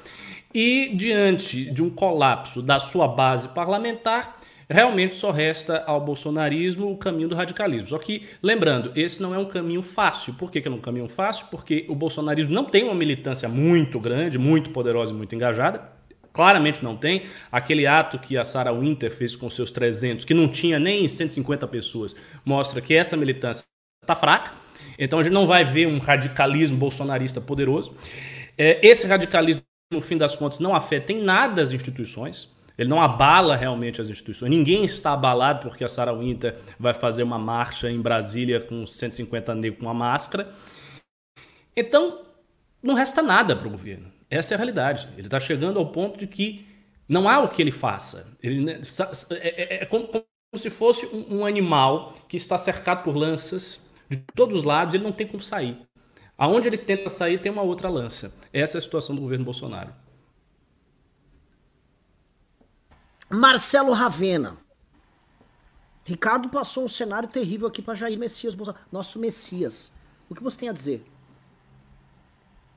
E, 0.55 0.95
diante 0.95 1.71
de 1.71 1.83
um 1.83 1.91
colapso 1.91 2.63
da 2.63 2.79
sua 2.79 3.09
base 3.09 3.49
parlamentar, 3.49 4.39
realmente 4.69 5.17
só 5.17 5.31
resta 5.31 5.83
ao 5.87 6.01
bolsonarismo 6.01 6.91
o 6.91 6.97
caminho 6.97 7.29
do 7.29 7.35
radicalismo. 7.35 7.89
Só 7.89 7.99
que, 7.99 8.27
lembrando, 8.43 8.93
esse 8.95 9.21
não 9.21 9.35
é 9.35 9.39
um 9.39 9.47
caminho 9.47 9.83
fácil. 9.83 10.35
Por 10.35 10.51
que, 10.51 10.61
que 10.61 10.69
é 10.69 10.71
um 10.71 10.81
caminho 10.81 11.09
fácil? 11.09 11.47
Porque 11.51 11.85
o 11.89 11.95
bolsonarismo 11.95 12.55
não 12.55 12.65
tem 12.65 12.85
uma 12.85 12.95
militância 12.95 13.49
muito 13.49 13.99
grande, 13.99 14.39
muito 14.39 14.71
poderosa 14.71 15.13
e 15.13 15.15
muito 15.15 15.35
engajada. 15.35 15.93
Claramente 16.33 16.83
não 16.83 16.97
tem. 16.97 17.23
Aquele 17.51 17.87
ato 17.87 18.19
que 18.19 18.37
a 18.37 18.45
Sarah 18.45 18.73
Winter 18.73 19.11
fez 19.11 19.37
com 19.37 19.49
seus 19.51 19.71
300, 19.71 20.25
que 20.25 20.35
não 20.35 20.49
tinha 20.49 20.79
nem 20.79 21.09
150 21.09 21.67
pessoas, 21.69 22.15
mostra 22.45 22.81
que 22.81 22.95
essa 22.95 23.17
militância 23.17 23.65
está 24.03 24.15
fraca. 24.15 24.53
Então 24.99 25.19
a 25.19 25.23
gente 25.23 25.33
não 25.33 25.47
vai 25.47 25.65
ver 25.65 25.87
um 25.87 25.99
radicalismo 25.99 26.77
bolsonarista 26.77 27.41
poderoso. 27.41 27.95
É, 28.57 28.79
esse 28.87 29.07
radicalismo, 29.07 29.63
no 29.93 30.01
fim 30.01 30.17
das 30.17 30.35
contas, 30.35 30.59
não 30.59 30.75
afeta 30.75 31.13
em 31.13 31.23
nada 31.23 31.63
as 31.63 31.71
instituições. 31.71 32.53
Ele 32.77 32.89
não 32.89 33.01
abala 33.01 33.55
realmente 33.55 34.01
as 34.01 34.09
instituições. 34.09 34.51
Ninguém 34.51 34.85
está 34.85 35.13
abalado 35.13 35.69
porque 35.69 35.85
a 35.85 35.89
Sarah 35.89 36.13
Winter 36.13 36.57
vai 36.79 36.93
fazer 36.93 37.23
uma 37.23 37.39
marcha 37.39 37.89
em 37.89 38.01
Brasília 38.01 38.61
com 38.61 38.85
150 38.85 39.55
negros 39.55 39.79
com 39.79 39.87
uma 39.87 39.95
máscara. 39.95 40.53
Então, 41.77 42.23
não 42.83 42.95
resta 42.95 43.23
nada 43.23 43.55
para 43.55 43.69
o 43.69 43.71
governo. 43.71 44.13
Essa 44.29 44.55
é 44.55 44.57
a 44.57 44.59
realidade. 44.59 45.09
Ele 45.17 45.29
está 45.29 45.39
chegando 45.39 45.79
ao 45.79 45.87
ponto 45.87 46.19
de 46.19 46.27
que 46.27 46.67
não 47.09 47.29
há 47.29 47.41
o 47.41 47.49
que 47.49 47.63
ele 47.63 47.71
faça. 47.71 48.37
Ele, 48.43 48.71
é, 48.71 49.63
é, 49.77 49.83
é 49.83 49.87
como, 49.87 50.09
como, 50.09 50.25
se 50.57 50.71
fosse 50.71 51.07
um, 51.07 51.39
um 51.39 51.47
animal 51.47 52.15
que 52.29 52.37
está 52.37 52.59
cercado 52.59 53.05
por 53.05 53.15
lanças 53.17 53.89
de 54.11 54.17
todos 54.35 54.57
os 54.57 54.65
lados, 54.65 54.95
ele 54.95 55.05
não 55.05 55.13
tem 55.13 55.27
como 55.27 55.43
sair. 55.43 55.79
Aonde 56.37 56.69
ele 56.69 56.79
tenta 56.79 57.09
sair 57.09 57.41
tem 57.41 57.51
uma 57.51 57.63
outra 57.63 57.89
lança. 57.89 58.35
Essa 58.53 58.77
é 58.77 58.79
a 58.79 58.83
situação 58.83 59.15
do 59.15 59.23
governo 59.23 59.45
Bolsonaro. 59.45 59.93
Marcelo 63.31 63.93
Ravena. 63.93 64.57
Ricardo 66.05 66.49
passou 66.49 66.85
um 66.85 66.89
cenário 66.89 67.29
terrível 67.29 67.67
aqui 67.67 67.81
para 67.81 67.95
Jair 67.95 68.19
Messias 68.19 68.55
Bolsonaro, 68.55 68.85
nosso 68.93 69.19
Messias. 69.19 69.93
O 70.29 70.35
que 70.35 70.43
você 70.43 70.59
tem 70.59 70.69
a 70.69 70.73
dizer? 70.73 71.05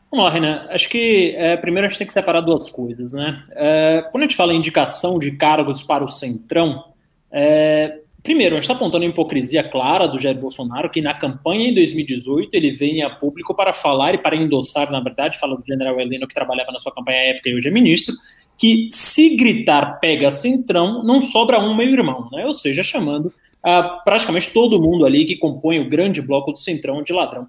Vamos 0.10 0.26
lá, 0.26 0.32
Renan. 0.32 0.68
Acho 0.70 0.88
que 0.90 1.34
é, 1.36 1.58
primeiro 1.58 1.86
a 1.86 1.90
gente 1.90 1.98
tem 1.98 2.08
que 2.08 2.14
separar 2.14 2.40
duas 2.42 2.72
coisas, 2.72 3.12
né? 3.14 3.44
É, 3.52 4.08
quando 4.10 4.24
a 4.24 4.28
gente 4.28 4.38
fala 4.38 4.54
em 4.54 4.58
indicação 4.58 5.20
de 5.20 5.32
cargos 5.32 5.84
para 5.84 6.04
o 6.04 6.08
Centrão, 6.08 6.86
é, 7.30 8.00
primeiro, 8.28 8.56
a 8.56 8.58
gente 8.58 8.66
está 8.66 8.74
apontando 8.74 9.06
a 9.06 9.08
hipocrisia 9.08 9.64
clara 9.64 10.06
do 10.06 10.20
Jair 10.20 10.38
Bolsonaro, 10.38 10.90
que 10.90 11.00
na 11.00 11.14
campanha 11.14 11.70
em 11.70 11.74
2018 11.74 12.54
ele 12.54 12.72
vem 12.72 13.02
a 13.02 13.10
público 13.10 13.56
para 13.56 13.72
falar 13.72 14.16
e 14.16 14.18
para 14.18 14.36
endossar, 14.36 14.92
na 14.92 15.00
verdade, 15.00 15.40
fala 15.40 15.56
do 15.56 15.66
general 15.66 15.98
Heleno 15.98 16.28
que 16.28 16.34
trabalhava 16.34 16.74
na 16.74 16.80
sua 16.80 16.94
campanha 16.94 17.18
à 17.18 17.24
época 17.28 17.48
e 17.48 17.56
hoje 17.56 17.70
é 17.70 17.72
ministro, 17.72 18.14
que 18.58 18.90
se 18.92 19.34
gritar 19.38 19.98
pega 20.02 20.30
centrão, 20.30 21.02
não 21.06 21.22
sobra 21.22 21.58
um 21.58 21.74
meio-irmão, 21.74 22.28
né? 22.34 22.46
Ou 22.46 22.52
seja, 22.52 22.84
chamando 22.84 23.28
uh, 23.28 24.04
praticamente 24.04 24.52
todo 24.52 24.82
mundo 24.82 25.06
ali 25.06 25.24
que 25.24 25.38
compõe 25.38 25.80
o 25.80 25.88
grande 25.88 26.22
bloco 26.22 26.52
do 26.52 26.58
centrão 26.58 27.02
de 27.02 27.14
ladrão. 27.14 27.48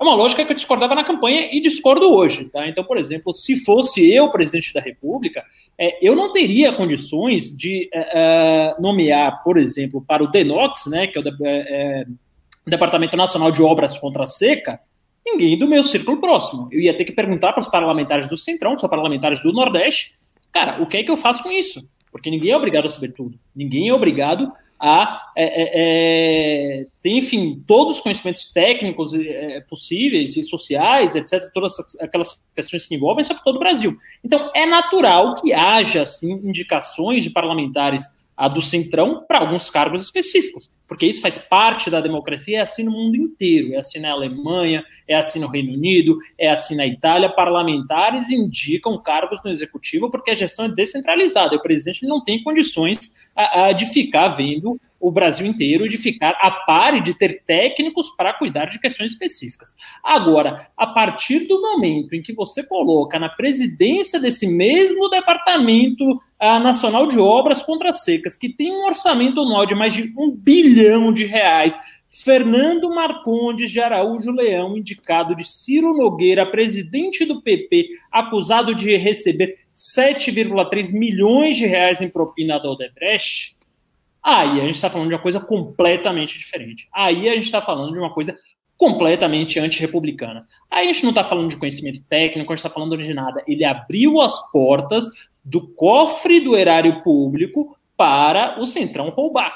É 0.00 0.02
uma 0.02 0.16
lógica 0.16 0.44
que 0.44 0.50
eu 0.50 0.56
discordava 0.56 0.96
na 0.96 1.04
campanha 1.04 1.50
e 1.52 1.60
discordo 1.60 2.12
hoje. 2.12 2.46
Tá? 2.46 2.66
Então, 2.68 2.82
por 2.82 2.98
exemplo, 2.98 3.32
se 3.32 3.64
fosse 3.64 4.12
eu 4.12 4.28
presidente 4.28 4.74
da 4.74 4.80
República, 4.80 5.44
é, 5.78 5.98
eu 6.06 6.14
não 6.14 6.32
teria 6.32 6.72
condições 6.72 7.56
de 7.56 7.88
é, 7.92 8.18
é 8.18 8.80
nomear, 8.80 9.42
por 9.42 9.58
exemplo, 9.58 10.02
para 10.06 10.22
o 10.22 10.26
DENOX, 10.26 10.86
né, 10.86 11.06
que 11.06 11.18
é 11.18 11.20
o, 11.20 11.24
é, 11.26 11.32
é, 11.44 12.06
Departamento 12.66 13.16
Nacional 13.16 13.50
de 13.50 13.62
Obras 13.62 13.98
contra 13.98 14.24
a 14.24 14.26
Seca, 14.26 14.80
ninguém 15.24 15.58
do 15.58 15.68
meu 15.68 15.84
círculo 15.84 16.18
próximo. 16.18 16.68
Eu 16.72 16.80
ia 16.80 16.96
ter 16.96 17.04
que 17.04 17.12
perguntar 17.12 17.52
para 17.52 17.60
os 17.60 17.68
parlamentares 17.68 18.28
do 18.28 18.36
Centrão, 18.36 18.74
que 18.74 18.80
são 18.80 18.90
parlamentares 18.90 19.42
do 19.42 19.52
Nordeste, 19.52 20.16
Cara, 20.56 20.82
o 20.82 20.86
que 20.86 20.96
é 20.96 21.02
que 21.02 21.10
eu 21.10 21.18
faço 21.18 21.42
com 21.42 21.52
isso? 21.52 21.86
Porque 22.10 22.30
ninguém 22.30 22.50
é 22.50 22.56
obrigado 22.56 22.86
a 22.86 22.88
saber 22.88 23.12
tudo. 23.12 23.38
Ninguém 23.54 23.90
é 23.90 23.92
obrigado 23.92 24.50
a 24.78 25.30
é, 25.36 25.62
é, 25.62 26.82
é 26.82 26.86
enfim, 27.08 27.62
todos 27.66 27.96
os 27.96 28.02
conhecimentos 28.02 28.48
técnicos 28.48 29.14
é, 29.14 29.60
possíveis 29.60 30.36
e 30.36 30.42
sociais, 30.42 31.14
etc., 31.14 31.50
todas 31.54 31.72
aquelas 32.00 32.40
questões 32.54 32.86
que 32.86 32.94
envolvem 32.94 33.24
sobre 33.24 33.42
todo 33.42 33.56
o 33.56 33.60
Brasil. 33.60 33.96
Então, 34.24 34.50
é 34.54 34.66
natural 34.66 35.34
que 35.36 35.52
haja, 35.52 36.02
assim, 36.02 36.32
indicações 36.32 37.22
de 37.22 37.30
parlamentares 37.30 38.02
a 38.36 38.48
do 38.48 38.60
Centrão 38.60 39.24
para 39.26 39.38
alguns 39.38 39.70
cargos 39.70 40.02
específicos, 40.02 40.70
porque 40.86 41.06
isso 41.06 41.20
faz 41.20 41.38
parte 41.38 41.90
da 41.90 42.00
democracia, 42.00 42.58
é 42.58 42.60
assim 42.60 42.84
no 42.84 42.90
mundo 42.90 43.16
inteiro, 43.16 43.74
é 43.74 43.78
assim 43.78 43.98
na 43.98 44.10
Alemanha, 44.10 44.84
é 45.08 45.14
assim 45.14 45.40
no 45.40 45.48
Reino 45.48 45.72
Unido, 45.72 46.18
é 46.38 46.48
assim 46.48 46.76
na 46.76 46.86
Itália, 46.86 47.28
parlamentares 47.28 48.30
indicam 48.30 49.00
cargos 49.02 49.42
no 49.44 49.50
executivo 49.50 50.10
porque 50.10 50.30
a 50.30 50.34
gestão 50.34 50.66
é 50.66 50.68
descentralizada, 50.68 51.54
e 51.54 51.58
o 51.58 51.62
presidente 51.62 52.06
não 52.06 52.22
tem 52.22 52.42
condições 52.42 53.14
a, 53.34 53.66
a, 53.66 53.72
de 53.72 53.86
ficar 53.86 54.28
vendo 54.28 54.80
o 54.98 55.10
Brasil 55.10 55.46
inteiro 55.46 55.88
de 55.88 55.98
ficar 55.98 56.36
a 56.40 56.50
par 56.50 56.96
e 56.96 57.00
de 57.00 57.14
ter 57.14 57.42
técnicos 57.46 58.10
para 58.16 58.32
cuidar 58.32 58.66
de 58.66 58.80
questões 58.80 59.12
específicas. 59.12 59.74
Agora, 60.02 60.68
a 60.76 60.86
partir 60.86 61.46
do 61.46 61.60
momento 61.60 62.14
em 62.14 62.22
que 62.22 62.32
você 62.32 62.64
coloca 62.64 63.18
na 63.18 63.28
presidência 63.28 64.18
desse 64.18 64.46
mesmo 64.46 65.08
departamento 65.08 66.04
uh, 66.12 66.58
nacional 66.60 67.06
de 67.06 67.18
obras 67.18 67.62
contra 67.62 67.92
secas, 67.92 68.36
que 68.36 68.48
tem 68.48 68.72
um 68.72 68.84
orçamento 68.84 69.40
anual 69.40 69.66
de 69.66 69.74
mais 69.74 69.92
de 69.92 70.12
um 70.16 70.30
bilhão 70.30 70.75
de 71.12 71.24
reais, 71.24 71.78
Fernando 72.08 72.88
Marcondes 72.90 73.70
de 73.70 73.80
Araújo 73.80 74.30
Leão, 74.30 74.76
indicado 74.76 75.34
de 75.34 75.44
Ciro 75.44 75.92
Nogueira, 75.92 76.46
presidente 76.46 77.24
do 77.24 77.42
PP, 77.42 77.88
acusado 78.10 78.74
de 78.74 78.96
receber 78.96 79.56
7,3 79.74 80.92
milhões 80.92 81.56
de 81.56 81.66
reais 81.66 82.00
em 82.00 82.08
propina 82.08 82.58
da 82.58 82.70
Odebrecht, 82.70 83.56
Aí 84.26 84.60
a 84.60 84.64
gente 84.64 84.74
está 84.74 84.90
falando 84.90 85.08
de 85.08 85.14
uma 85.14 85.22
coisa 85.22 85.38
completamente 85.38 86.36
diferente. 86.36 86.88
Aí 86.92 87.28
a 87.28 87.34
gente 87.34 87.44
está 87.44 87.62
falando 87.62 87.92
de 87.92 87.98
uma 88.00 88.12
coisa 88.12 88.36
completamente 88.76 89.60
antirrepublicana. 89.60 90.44
Aí 90.68 90.88
a 90.88 90.92
gente 90.92 91.04
não 91.04 91.10
está 91.10 91.22
falando 91.22 91.48
de 91.48 91.56
conhecimento 91.56 92.02
técnico, 92.08 92.52
a 92.52 92.56
gente 92.56 92.66
está 92.66 92.68
falando 92.68 92.96
de 93.00 93.14
nada. 93.14 93.44
Ele 93.46 93.64
abriu 93.64 94.20
as 94.20 94.50
portas 94.50 95.06
do 95.44 95.68
cofre 95.68 96.40
do 96.40 96.56
erário 96.56 97.04
público 97.04 97.78
para 97.96 98.60
o 98.60 98.66
Centrão 98.66 99.10
roubar. 99.10 99.54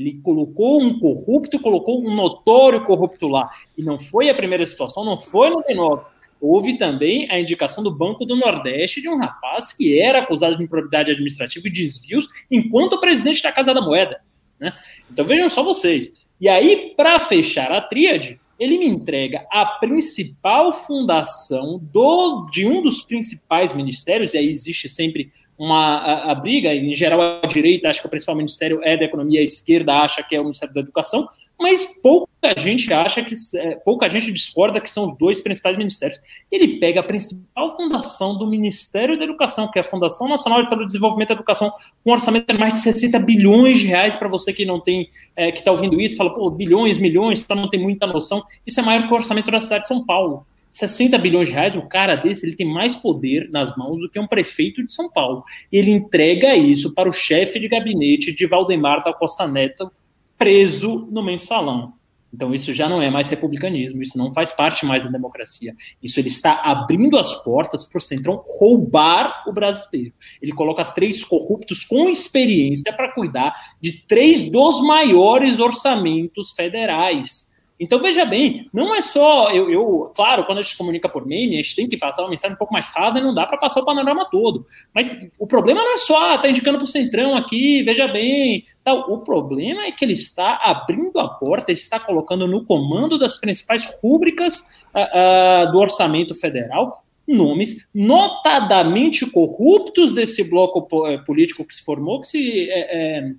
Ele 0.00 0.20
colocou 0.22 0.82
um 0.82 0.98
corrupto, 0.98 1.60
colocou 1.60 2.02
um 2.02 2.14
notório 2.14 2.84
corrupto 2.84 3.28
lá. 3.28 3.50
E 3.76 3.82
não 3.82 3.98
foi 3.98 4.30
a 4.30 4.34
primeira 4.34 4.64
situação, 4.66 5.04
não 5.04 5.18
foi 5.18 5.50
no 5.50 5.62
Denove 5.62 6.04
houve 6.40 6.78
também 6.78 7.30
a 7.30 7.38
indicação 7.38 7.84
do 7.84 7.94
Banco 7.94 8.24
do 8.24 8.34
Nordeste 8.34 9.02
de 9.02 9.08
um 9.08 9.18
rapaz 9.18 9.72
que 9.72 10.00
era 10.00 10.20
acusado 10.20 10.56
de 10.56 10.62
improbidade 10.62 11.10
administrativa 11.10 11.68
e 11.68 11.70
desvios 11.70 12.26
enquanto 12.50 12.98
presidente 12.98 13.42
da 13.42 13.52
Casa 13.52 13.74
da 13.74 13.82
Moeda. 13.82 14.22
Né? 14.58 14.72
Então 15.10 15.24
vejam 15.24 15.50
só 15.50 15.62
vocês. 15.62 16.12
E 16.40 16.48
aí, 16.48 16.94
para 16.96 17.18
fechar 17.18 17.70
a 17.70 17.82
tríade, 17.82 18.40
ele 18.58 18.78
me 18.78 18.86
entrega 18.86 19.46
a 19.50 19.66
principal 19.66 20.72
fundação 20.72 21.78
do, 21.92 22.46
de 22.50 22.66
um 22.66 22.82
dos 22.82 23.02
principais 23.02 23.74
ministérios, 23.74 24.32
e 24.32 24.38
aí 24.38 24.48
existe 24.48 24.88
sempre 24.88 25.30
uma 25.60 25.98
a, 25.98 26.32
a 26.32 26.34
briga, 26.34 26.74
em 26.74 26.94
geral 26.94 27.20
a 27.20 27.46
direita 27.46 27.90
acha 27.90 28.00
que 28.00 28.06
o 28.06 28.10
principal 28.10 28.34
ministério 28.34 28.80
é 28.82 28.96
da 28.96 29.04
economia, 29.04 29.40
a 29.40 29.44
esquerda 29.44 29.92
acha 29.92 30.22
que 30.22 30.34
é 30.34 30.40
o 30.40 30.44
Ministério 30.44 30.74
da 30.74 30.80
Educação, 30.80 31.28
mas 31.60 32.00
pouca 32.02 32.54
gente 32.56 32.90
acha 32.90 33.22
que 33.22 33.34
é, 33.56 33.74
pouca 33.84 34.08
gente 34.08 34.32
discorda 34.32 34.80
que 34.80 34.88
são 34.88 35.04
os 35.04 35.18
dois 35.18 35.42
principais 35.42 35.76
ministérios. 35.76 36.18
Ele 36.50 36.78
pega 36.78 37.00
a 37.00 37.02
principal 37.02 37.76
fundação 37.76 38.38
do 38.38 38.46
Ministério 38.46 39.18
da 39.18 39.24
Educação, 39.24 39.70
que 39.70 39.78
é 39.78 39.82
a 39.82 39.84
Fundação 39.84 40.26
Nacional 40.26 40.66
para 40.66 40.82
o 40.82 40.86
Desenvolvimento 40.86 41.28
da 41.28 41.34
Educação, 41.34 41.70
com 42.02 42.10
um 42.10 42.14
orçamento 42.14 42.50
de 42.50 42.58
mais 42.58 42.72
de 42.72 42.80
60 42.80 43.18
bilhões 43.18 43.80
de 43.80 43.86
reais 43.86 44.16
para 44.16 44.28
você 44.28 44.54
que 44.54 44.64
não 44.64 44.80
tem, 44.80 45.10
é, 45.36 45.52
que 45.52 45.58
está 45.58 45.70
ouvindo 45.70 46.00
isso, 46.00 46.16
fala, 46.16 46.32
pô, 46.32 46.48
bilhões, 46.50 46.96
milhões, 46.98 47.44
tá, 47.44 47.54
não 47.54 47.68
tem 47.68 47.78
muita 47.78 48.06
noção. 48.06 48.42
Isso 48.66 48.80
é 48.80 48.82
maior 48.82 49.06
que 49.06 49.12
o 49.12 49.16
orçamento 49.16 49.50
da 49.50 49.60
cidade 49.60 49.82
de 49.82 49.88
São 49.88 50.02
Paulo. 50.06 50.46
60 50.70 51.18
bilhões 51.18 51.48
de 51.48 51.54
reais, 51.54 51.76
o 51.76 51.82
cara 51.82 52.16
desse, 52.16 52.46
ele 52.46 52.56
tem 52.56 52.66
mais 52.66 52.94
poder 52.94 53.50
nas 53.50 53.76
mãos 53.76 54.00
do 54.00 54.08
que 54.08 54.20
um 54.20 54.26
prefeito 54.26 54.84
de 54.84 54.92
São 54.92 55.10
Paulo. 55.10 55.44
Ele 55.70 55.90
entrega 55.90 56.54
isso 56.54 56.94
para 56.94 57.08
o 57.08 57.12
chefe 57.12 57.58
de 57.58 57.68
gabinete 57.68 58.34
de 58.34 58.46
Valdemar 58.46 59.02
da 59.02 59.12
Costa 59.12 59.46
Neto, 59.46 59.90
preso 60.38 61.08
no 61.10 61.22
mensalão. 61.22 61.94
Então 62.32 62.54
isso 62.54 62.72
já 62.72 62.88
não 62.88 63.02
é 63.02 63.10
mais 63.10 63.28
republicanismo, 63.28 64.02
isso 64.02 64.16
não 64.16 64.32
faz 64.32 64.52
parte 64.52 64.86
mais 64.86 65.04
da 65.04 65.10
democracia. 65.10 65.74
Isso 66.00 66.20
ele 66.20 66.28
está 66.28 66.62
abrindo 66.62 67.18
as 67.18 67.34
portas 67.42 67.84
para 67.84 67.98
o 67.98 68.00
Centrão 68.00 68.42
roubar 68.46 69.44
o 69.48 69.52
brasileiro. 69.52 70.12
Ele 70.40 70.52
coloca 70.52 70.84
três 70.84 71.24
corruptos 71.24 71.84
com 71.84 72.08
experiência 72.08 72.92
para 72.92 73.12
cuidar 73.12 73.54
de 73.80 74.04
três 74.06 74.48
dos 74.50 74.80
maiores 74.80 75.58
orçamentos 75.58 76.52
federais. 76.52 77.49
Então, 77.80 77.98
veja 77.98 78.26
bem, 78.26 78.68
não 78.74 78.94
é 78.94 79.00
só. 79.00 79.50
Eu, 79.50 79.70
eu, 79.70 80.12
claro, 80.14 80.44
quando 80.44 80.58
a 80.58 80.62
gente 80.62 80.76
comunica 80.76 81.08
por 81.08 81.26
meme, 81.26 81.54
a 81.54 81.62
gente 81.62 81.74
tem 81.74 81.88
que 81.88 81.96
passar 81.96 82.20
uma 82.20 82.28
mensagem 82.28 82.54
um 82.54 82.58
pouco 82.58 82.74
mais 82.74 82.92
rasa 82.94 83.18
e 83.18 83.22
não 83.22 83.32
dá 83.32 83.46
para 83.46 83.56
passar 83.56 83.80
o 83.80 83.86
panorama 83.86 84.28
todo. 84.30 84.66
Mas 84.94 85.18
o 85.38 85.46
problema 85.46 85.82
não 85.82 85.94
é 85.94 85.96
só, 85.96 86.32
ah, 86.34 86.38
tá 86.38 86.50
indicando 86.50 86.76
para 86.76 86.84
o 86.84 86.88
Centrão 86.88 87.34
aqui, 87.34 87.82
veja 87.82 88.06
bem. 88.06 88.66
Tal. 88.84 89.10
O 89.10 89.20
problema 89.20 89.84
é 89.84 89.92
que 89.92 90.04
ele 90.04 90.12
está 90.12 90.56
abrindo 90.62 91.18
a 91.18 91.28
porta, 91.28 91.72
ele 91.72 91.78
está 91.78 91.98
colocando 91.98 92.46
no 92.46 92.66
comando 92.66 93.18
das 93.18 93.38
principais 93.38 93.88
rúbricas 94.02 94.60
uh, 94.94 95.68
uh, 95.68 95.72
do 95.72 95.78
orçamento 95.78 96.34
federal 96.34 97.02
nomes 97.26 97.86
notadamente 97.94 99.30
corruptos 99.30 100.12
desse 100.14 100.42
bloco 100.42 101.06
eh, 101.06 101.18
político 101.18 101.64
que 101.64 101.72
se 101.72 101.84
formou, 101.84 102.20
que 102.20 102.26
se, 102.26 102.68
é, 102.68 103.18
é, 103.20 103.32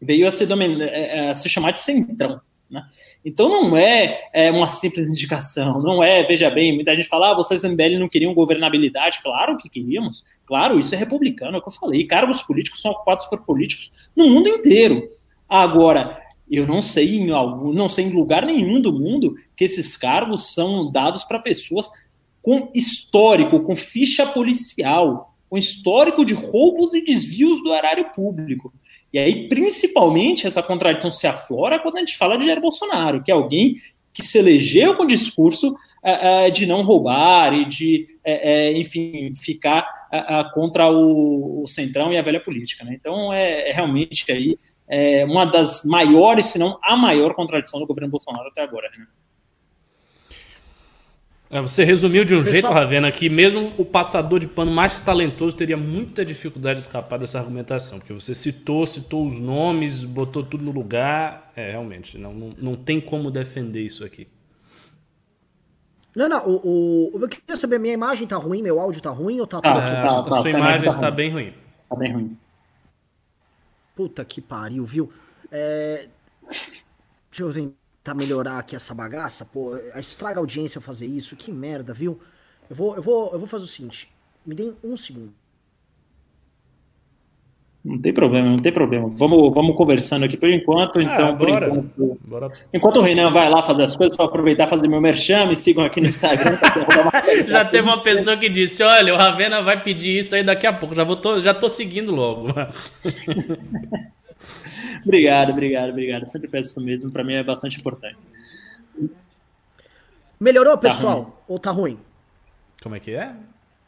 veio 0.00 0.26
a 0.26 0.30
se, 0.30 0.46
a 1.30 1.34
se 1.34 1.48
chamar 1.48 1.70
de 1.70 1.80
Centrão. 1.80 2.38
Né? 2.70 2.82
Então 3.24 3.48
não 3.48 3.76
é, 3.76 4.30
é, 4.32 4.50
uma 4.50 4.66
simples 4.66 5.08
indicação, 5.08 5.82
não 5.82 6.02
é, 6.02 6.24
veja 6.24 6.48
bem, 6.48 6.74
muita 6.74 6.96
gente 6.96 7.06
fala, 7.06 7.32
ah, 7.32 7.34
vocês 7.34 7.60
do 7.60 7.68
MBL 7.68 7.98
não 7.98 8.08
queriam 8.08 8.32
governabilidade, 8.32 9.20
claro 9.22 9.58
que 9.58 9.68
queríamos, 9.68 10.24
claro, 10.46 10.78
isso 10.78 10.94
é 10.94 10.98
republicano, 10.98 11.56
é 11.56 11.58
o 11.58 11.62
que 11.62 11.68
eu 11.68 11.72
falei, 11.72 12.06
cargos 12.06 12.42
políticos 12.42 12.80
são 12.80 12.92
ocupados 12.92 13.26
por 13.26 13.44
políticos 13.44 14.10
no 14.16 14.26
mundo 14.26 14.48
inteiro. 14.48 15.10
Agora, 15.46 16.18
eu 16.50 16.66
não 16.66 16.80
sei 16.80 17.16
em 17.16 17.30
algum, 17.30 17.72
não 17.72 17.88
sei 17.88 18.06
em 18.06 18.12
lugar 18.12 18.46
nenhum 18.46 18.80
do 18.80 18.92
mundo 18.92 19.36
que 19.56 19.64
esses 19.64 19.96
cargos 19.96 20.54
são 20.54 20.90
dados 20.90 21.22
para 21.22 21.38
pessoas 21.38 21.90
com 22.42 22.70
histórico, 22.74 23.60
com 23.60 23.76
ficha 23.76 24.26
policial, 24.26 25.36
com 25.48 25.58
histórico 25.58 26.24
de 26.24 26.32
roubos 26.34 26.94
e 26.94 27.04
desvios 27.04 27.62
do 27.62 27.74
erário 27.74 28.10
público. 28.14 28.72
E 29.12 29.18
aí, 29.18 29.48
principalmente, 29.48 30.46
essa 30.46 30.62
contradição 30.62 31.10
se 31.10 31.26
aflora 31.26 31.78
quando 31.78 31.96
a 31.96 32.00
gente 32.00 32.16
fala 32.16 32.36
de 32.36 32.46
Jair 32.46 32.60
Bolsonaro, 32.60 33.22
que 33.22 33.30
é 33.30 33.34
alguém 33.34 33.76
que 34.12 34.22
se 34.22 34.38
elegeu 34.38 34.96
com 34.96 35.04
o 35.04 35.06
discurso 35.06 35.70
uh, 35.70 36.48
uh, 36.48 36.50
de 36.50 36.66
não 36.66 36.82
roubar 36.82 37.54
e 37.54 37.64
de, 37.64 38.06
uh, 38.26 38.76
enfim, 38.76 39.32
ficar 39.34 39.98
contra 40.54 40.90
o, 40.90 41.62
o, 41.62 41.66
centrão 41.68 42.12
e 42.12 42.18
a 42.18 42.22
velha 42.22 42.40
política. 42.40 42.84
Né? 42.84 42.96
Então, 42.98 43.32
é, 43.32 43.70
é 43.70 43.72
realmente 43.72 44.30
aí 44.32 44.58
é 44.88 45.24
uma 45.24 45.44
das 45.44 45.84
maiores, 45.84 46.46
se 46.46 46.58
não 46.58 46.76
a 46.82 46.96
maior 46.96 47.32
contradição 47.32 47.78
do 47.78 47.86
governo 47.86 48.10
Bolsonaro 48.10 48.48
até 48.48 48.60
agora. 48.60 48.90
Né? 48.90 49.06
É, 51.50 51.60
você 51.60 51.82
resumiu 51.82 52.24
de 52.24 52.32
um 52.32 52.44
Pessoal... 52.44 52.52
jeito, 52.52 52.68
Ravena, 52.72 53.10
que 53.10 53.28
mesmo 53.28 53.74
o 53.76 53.84
passador 53.84 54.38
de 54.38 54.46
pano 54.46 54.70
mais 54.70 55.00
talentoso 55.00 55.56
teria 55.56 55.76
muita 55.76 56.24
dificuldade 56.24 56.78
de 56.78 56.86
escapar 56.86 57.18
dessa 57.18 57.40
argumentação, 57.40 57.98
porque 57.98 58.12
você 58.12 58.36
citou, 58.36 58.86
citou 58.86 59.26
os 59.26 59.40
nomes, 59.40 60.04
botou 60.04 60.44
tudo 60.44 60.62
no 60.62 60.70
lugar. 60.70 61.50
É, 61.56 61.72
realmente, 61.72 62.16
não, 62.16 62.32
não, 62.32 62.54
não 62.56 62.76
tem 62.76 63.00
como 63.00 63.32
defender 63.32 63.82
isso 63.82 64.04
aqui. 64.04 64.28
Não, 66.14 66.28
não, 66.28 66.46
o, 66.46 67.16
o, 67.16 67.20
eu 67.20 67.28
queria 67.28 67.56
saber, 67.56 67.80
minha 67.80 67.94
imagem 67.94 68.28
tá 68.28 68.36
ruim, 68.36 68.62
meu 68.62 68.78
áudio 68.78 69.00
tá 69.02 69.10
ruim 69.10 69.40
ou 69.40 69.46
tá, 69.46 69.60
tá, 69.60 69.72
tá, 69.74 69.80
tá 69.80 70.04
A 70.04 70.08
sua 70.08 70.42
tá, 70.42 70.50
imagem 70.50 70.88
está 70.88 71.08
ruim. 71.08 71.16
bem 71.16 71.32
ruim. 71.32 71.54
Tá 71.88 71.96
bem 71.96 72.12
ruim. 72.12 72.38
Puta 73.96 74.24
que 74.24 74.40
pariu, 74.40 74.84
viu? 74.84 75.12
É... 75.50 76.06
Deixa 76.48 77.42
eu 77.42 77.50
ver 77.50 77.72
tentar 78.02 78.14
melhorar 78.14 78.58
aqui 78.58 78.74
essa 78.74 78.94
bagaça, 78.94 79.44
pô, 79.44 79.76
estraga 79.96 80.38
a 80.38 80.42
audiência 80.42 80.78
eu 80.78 80.82
fazer 80.82 81.06
isso, 81.06 81.36
que 81.36 81.52
merda, 81.52 81.92
viu? 81.92 82.18
Eu 82.68 82.76
vou, 82.76 82.96
eu 82.96 83.02
vou, 83.02 83.32
eu 83.32 83.38
vou 83.38 83.46
fazer 83.46 83.64
o 83.64 83.68
seguinte, 83.68 84.10
me 84.44 84.54
deem 84.54 84.74
um 84.82 84.96
segundo. 84.96 85.32
Não 87.82 87.98
tem 87.98 88.12
problema, 88.12 88.46
não 88.46 88.56
tem 88.56 88.70
problema. 88.70 89.08
Vamos, 89.08 89.54
vamos 89.54 89.74
conversando 89.74 90.26
aqui 90.26 90.36
por 90.36 90.50
enquanto. 90.50 90.98
Ah, 90.98 91.02
então, 91.02 91.34
bora. 91.34 91.68
Por 91.68 91.78
enquanto, 91.78 92.18
bora. 92.26 92.52
enquanto 92.74 92.96
o 92.98 93.00
Renan 93.00 93.32
vai 93.32 93.48
lá 93.48 93.62
fazer 93.62 93.84
as 93.84 93.96
coisas, 93.96 94.14
vou 94.18 94.26
aproveitar 94.26 94.64
e 94.64 94.66
fazer 94.66 94.86
meu 94.86 95.00
merchan, 95.00 95.46
me 95.46 95.56
sigam 95.56 95.82
aqui 95.82 95.98
no 95.98 96.08
Instagram. 96.08 96.58
já 97.48 97.64
teve 97.64 97.88
uma 97.88 98.02
pessoa 98.02 98.36
que 98.36 98.50
disse: 98.50 98.82
Olha, 98.82 99.14
o 99.14 99.16
Ravena 99.16 99.62
vai 99.62 99.82
pedir 99.82 100.18
isso 100.18 100.34
aí 100.34 100.44
daqui 100.44 100.66
a 100.66 100.74
pouco. 100.74 100.94
Já, 100.94 101.04
vou 101.04 101.16
tô, 101.16 101.40
já 101.40 101.54
tô 101.54 101.70
seguindo 101.70 102.14
logo. 102.14 102.48
obrigado, 105.04 105.50
obrigado, 105.50 105.90
obrigado. 105.90 106.26
Sempre 106.26 106.48
peço 106.48 106.70
isso 106.70 106.80
mesmo, 106.80 107.10
para 107.10 107.24
mim 107.24 107.34
é 107.34 107.42
bastante 107.42 107.78
importante. 107.78 108.18
Melhorou, 110.38 110.72
tá 110.72 110.88
pessoal? 110.88 111.24
Tá 111.24 111.32
ou 111.48 111.58
tá 111.58 111.70
ruim? 111.70 111.98
Como 112.82 112.94
é 112.94 113.00
que 113.00 113.12
é? 113.12 113.34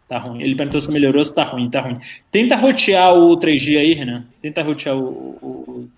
Tá 0.06 0.18
ruim. 0.18 0.42
Ele 0.42 0.54
perguntou 0.54 0.80
se 0.80 0.90
melhorou, 0.90 1.24
se 1.24 1.34
tá 1.34 1.44
ruim, 1.44 1.70
tá 1.70 1.80
ruim. 1.80 1.98
Tenta 2.30 2.56
rotear 2.56 3.14
o 3.14 3.36
3G 3.38 3.78
aí, 3.78 3.94
Renan. 3.94 4.26
Tenta 4.42 4.62
rotear 4.62 4.96
o, 4.96 5.08
o, 5.40 5.88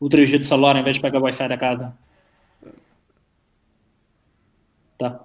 o 0.00 0.08
3G 0.08 0.38
do 0.38 0.44
celular 0.44 0.74
ao 0.74 0.80
invés 0.80 0.96
de 0.96 1.02
pegar 1.02 1.20
o 1.20 1.22
Wi-Fi 1.22 1.48
da 1.48 1.56
casa. 1.56 1.94
Tá. 4.98 5.24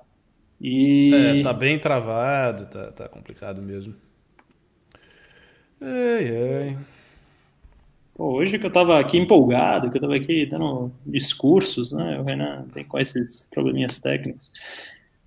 E... 0.62 1.13
É, 1.13 1.41
tá 1.41 1.52
bem 1.52 1.80
travado, 1.80 2.68
tá, 2.68 2.91
tá 2.91 3.10
complicado 3.10 3.62
mesmo. 3.62 3.96
Ai, 5.82 6.28
ai. 6.30 6.78
Pô, 8.15 8.32
hoje 8.32 8.58
que 8.58 8.65
eu 8.65 8.69
estava 8.69 8.97
aqui 8.97 9.17
empolgado, 9.17 9.91
que 9.91 9.97
eu 9.97 9.99
estava 9.99 10.15
aqui 10.15 10.45
dando 10.45 10.89
discursos, 11.06 11.91
né? 11.91 12.17
O 12.17 12.23
Renan 12.23 12.65
tem 12.73 12.86
com 12.86 12.97
esses 12.97 13.49
probleminhas 13.54 13.99
técnicos. 13.99 14.49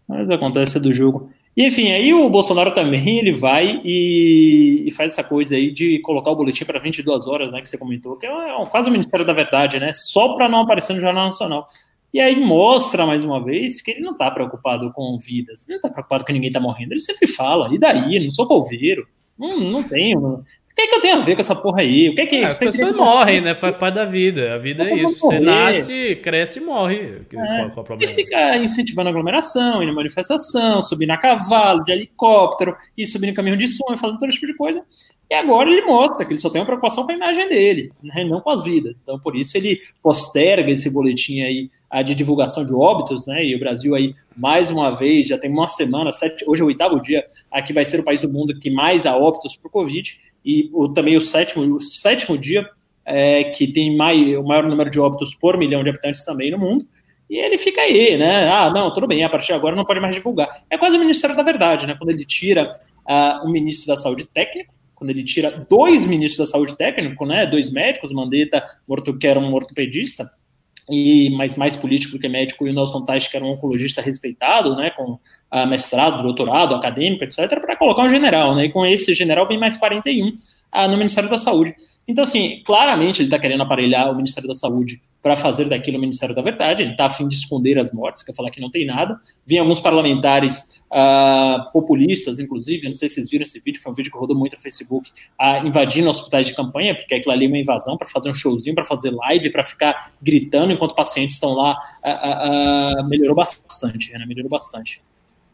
Mas 0.09 0.31
acontece 0.31 0.81
do 0.81 0.91
jogo. 0.91 1.31
E 1.55 1.67
enfim, 1.67 1.93
aí 1.93 2.15
o 2.15 2.31
Bolsonaro 2.31 2.73
também 2.73 3.19
ele 3.21 3.33
vai 3.33 3.83
e, 3.85 4.85
e 4.89 4.91
faz 4.93 5.13
essa 5.13 5.23
coisa 5.23 5.55
aí 5.55 5.71
de 5.71 5.99
colocar 5.99 6.31
o 6.31 6.37
boletim 6.37 6.65
para 6.65 6.79
22 6.79 7.27
horas, 7.27 7.53
né? 7.53 7.61
Que 7.61 7.69
você 7.69 7.77
comentou, 7.77 8.17
que 8.17 8.25
é, 8.25 8.57
um, 8.57 8.65
quase 8.65 8.89
o 8.89 8.93
Ministério 8.93 9.27
da 9.27 9.35
Verdade, 9.35 9.79
né? 9.79 9.93
Só 9.93 10.35
para 10.35 10.49
não 10.49 10.63
aparecer 10.63 10.95
no 10.95 11.01
Jornal 11.01 11.27
Nacional. 11.27 11.67
E 12.15 12.19
aí 12.21 12.41
mostra 12.41 13.05
mais 13.05 13.23
uma 13.23 13.45
vez 13.45 13.83
que 13.83 13.91
ele 13.91 14.01
não 14.01 14.13
está 14.13 14.31
preocupado 14.31 14.91
com 14.95 15.19
vidas, 15.19 15.63
ele 15.65 15.75
não 15.75 15.77
está 15.77 15.91
preocupado 15.91 16.25
que 16.25 16.33
ninguém 16.33 16.49
está 16.49 16.59
morrendo. 16.59 16.93
Ele 16.93 17.01
sempre 17.01 17.27
fala, 17.27 17.69
e 17.75 17.79
daí? 17.79 18.19
Não 18.19 18.31
sou 18.31 18.47
coveiro. 18.47 19.07
Não, 19.39 19.61
não 19.61 19.83
tenho 19.83 20.43
que, 20.79 20.87
que 20.87 20.95
eu 20.95 21.01
tenho 21.01 21.17
a 21.17 21.25
ver 21.25 21.35
com 21.35 21.41
essa 21.41 21.57
porra 21.57 21.81
aí? 21.81 22.09
O 22.09 22.15
que 22.15 22.21
é 22.21 22.27
que 22.27 22.37
é, 22.37 22.45
As 22.45 22.59
pessoas 22.59 22.95
morrem, 22.95 23.41
né? 23.41 23.55
Faz 23.55 23.77
parte 23.77 23.97
da 23.97 24.05
vida. 24.05 24.55
A 24.55 24.59
vida 24.59 24.89
é 24.89 24.95
isso. 24.95 25.19
Você 25.19 25.41
nasce, 25.41 26.17
cresce 26.23 26.61
e 26.61 26.63
morre. 26.63 27.23
É. 27.33 27.69
Qual, 27.75 27.85
qual 27.85 27.99
e 28.01 28.07
fica 28.07 28.57
incentivando 28.57 29.09
aglomeração, 29.09 29.85
na 29.85 29.93
manifestação, 29.93 30.81
subir 30.81 31.07
na 31.07 31.17
cavalo, 31.17 31.83
de 31.83 31.91
helicóptero, 31.91 32.77
e 32.97 33.05
subir 33.07 33.27
no 33.27 33.35
caminhão 33.35 33.57
de 33.57 33.67
som, 33.67 33.97
fazendo 33.97 34.19
todo 34.19 34.31
tipo 34.31 34.47
de 34.47 34.55
coisa. 34.55 34.85
E 35.31 35.35
agora 35.35 35.69
ele 35.69 35.83
mostra 35.83 36.25
que 36.25 36.33
ele 36.33 36.41
só 36.41 36.49
tem 36.49 36.61
uma 36.61 36.67
preocupação 36.67 37.05
com 37.05 37.13
a 37.13 37.15
imagem 37.15 37.49
dele, 37.51 37.93
né, 38.03 38.25
não 38.25 38.41
com 38.41 38.49
as 38.49 38.63
vidas. 38.63 38.99
Então, 39.03 39.19
por 39.19 39.37
isso 39.37 39.59
ele 39.59 39.79
posterga 40.03 40.71
esse 40.71 40.89
boletim 40.89 41.43
aí 41.43 41.69
de 42.03 42.15
divulgação 42.15 42.65
de 42.65 42.73
óbitos, 42.73 43.27
né? 43.27 43.45
E 43.45 43.55
o 43.55 43.59
Brasil 43.59 43.95
aí, 43.95 44.15
mais 44.35 44.71
uma 44.71 44.91
vez, 44.91 45.27
já 45.27 45.37
tem 45.37 45.51
uma 45.51 45.67
semana, 45.67 46.11
sete, 46.13 46.45
hoje 46.47 46.63
é 46.63 46.65
o 46.65 46.69
oitavo 46.69 47.01
dia, 47.01 47.27
aqui 47.51 47.75
vai 47.75 47.85
ser 47.85 48.01
o 48.01 48.05
país 48.05 48.23
do 48.23 48.29
mundo 48.29 48.59
que 48.59 48.71
mais 48.71 49.05
há 49.05 49.17
óbitos 49.17 49.55
por 49.55 49.71
Covid, 49.71 50.19
e 50.49 50.71
o, 50.73 50.89
também 50.89 51.15
o 51.15 51.21
sétimo, 51.21 51.77
o 51.77 51.81
sétimo 51.81 52.39
dia 52.39 52.67
é, 53.05 53.45
que 53.45 53.67
tem 53.67 53.95
mais, 53.95 54.19
o 54.35 54.43
maior 54.43 54.67
número 54.67 54.89
de 54.89 54.99
óbitos 54.99 55.35
por 55.35 55.59
milhão 55.59 55.85
de 55.85 55.91
habitantes 55.91 56.25
também 56.25 56.51
no 56.51 56.59
mundo. 56.59 56.87
E 57.29 57.37
ele 57.37 57.59
fica 57.59 57.83
aí, 57.83 58.17
né? 58.17 58.49
Ah, 58.49 58.71
não, 58.71 58.91
tudo 58.91 59.07
bem, 59.07 59.23
a 59.23 59.29
partir 59.29 59.49
de 59.49 59.53
agora 59.53 59.77
não 59.77 59.85
pode 59.85 60.01
mais 60.01 60.15
divulgar. 60.15 60.49
É 60.71 60.79
quase 60.79 60.97
o 60.97 61.01
Ministério 61.01 61.37
da 61.37 61.43
Verdade, 61.43 61.87
né? 61.87 61.95
Quando 61.99 62.09
ele 62.09 62.25
tira 62.25 62.81
uh, 63.07 63.47
um 63.47 63.51
ministro 63.51 63.89
da 63.89 63.99
Saúde 63.99 64.25
técnico, 64.25 64.73
quando 64.95 65.11
ele 65.11 65.23
tira 65.23 65.67
dois 65.69 66.07
ministros 66.07 66.39
da 66.49 66.51
saúde 66.51 66.77
técnico, 66.77 67.25
né, 67.25 67.47
dois 67.47 67.71
médicos, 67.71 68.13
Mandetta, 68.13 68.65
que 69.21 69.27
era 69.29 69.39
um 69.39 69.55
ortopedista, 69.55 70.29
e 70.89 71.31
mais, 71.31 71.57
mais 71.57 71.77
político 71.77 72.13
do 72.13 72.19
que 72.19 72.29
médico, 72.29 72.67
e 72.67 72.71
o 72.71 72.75
Nelson 72.75 73.05
Tais, 73.05 73.29
que 73.29 73.37
era 73.37 73.45
um 73.45 73.51
oncologista 73.51 74.01
respeitado, 74.01 74.75
né, 74.77 74.91
com 74.91 75.13
uh, 75.13 75.67
mestrado, 75.69 76.23
doutorado, 76.23 76.75
acadêmico, 76.75 77.25
etc., 77.25 77.61
para 77.61 77.77
colocar 77.77 78.03
um 78.03 78.09
general, 78.09 78.55
né, 78.55 78.67
e 78.67 78.73
com 78.73 78.85
esse 78.87 79.15
general 79.15 79.47
vem 79.47 79.59
mais 79.59 79.77
41 79.77 80.29
uh, 80.29 80.33
ah, 80.73 80.89
no 80.89 80.97
Ministério 80.97 81.29
da 81.29 81.39
Saúde. 81.39 81.75
Então, 82.07 82.25
assim, 82.25 82.63
claramente 82.65 83.21
ele 83.21 83.27
está 83.27 83.39
querendo 83.39 83.63
aparelhar 83.63 84.11
o 84.11 84.15
Ministério 84.15 84.49
da 84.49 84.55
Saúde 84.55 85.01
para 85.23 85.35
fazer 85.35 85.69
daquilo 85.69 85.99
o 85.99 86.01
Ministério 86.01 86.35
da 86.35 86.41
Verdade, 86.41 86.83
ele 86.83 86.93
está 86.93 87.07
a 87.07 87.09
fim 87.09 87.27
de 87.27 87.35
esconder 87.35 87.79
as 87.79 87.93
mortes, 87.93 88.23
quer 88.23 88.35
falar 88.35 88.51
que 88.51 88.61
não 88.61 88.71
tem 88.71 88.87
nada. 88.87 89.19
Vem 89.45 89.59
alguns 89.59 89.81
parlamentares 89.81 90.81
uh, 90.91 91.71
populistas, 91.73 92.39
inclusive, 92.39 92.87
não 92.87 92.95
sei 92.95 93.09
se 93.09 93.17
vocês 93.17 93.31
viram 93.31 93.43
esse 93.43 93.61
vídeo, 93.61 93.81
foi 93.83 93.91
um 93.93 93.95
vídeo 93.95 94.13
que 94.13 94.19
rodou 94.19 94.37
muito 94.37 94.55
no 94.55 94.63
Facebook, 94.63 95.11
uh, 95.41 95.67
invadindo 95.67 96.09
hospitais 96.09 96.47
de 96.47 96.55
campanha, 96.55 96.95
porque 96.95 97.15
aquilo 97.15 97.33
ali 97.33 97.47
é 97.47 97.49
uma 97.49 97.59
invasão 97.59 97.97
para 97.97 98.07
fazer 98.07 98.31
um 98.31 98.35
showzinho, 98.35 98.75
para 98.75 98.85
fazer 98.85 99.11
live, 99.11 99.51
para 99.51 99.65
ficar 99.65 100.13
gritando 100.23 100.73
enquanto 100.73 100.95
pacientes 100.95 101.35
estão 101.35 101.53
lá, 101.53 101.77
uh, 102.05 103.09
melhorou 103.09 103.35
bastante, 103.35 104.13
né? 104.13 104.25
melhorou 104.25 104.51
bastante. 104.51 105.03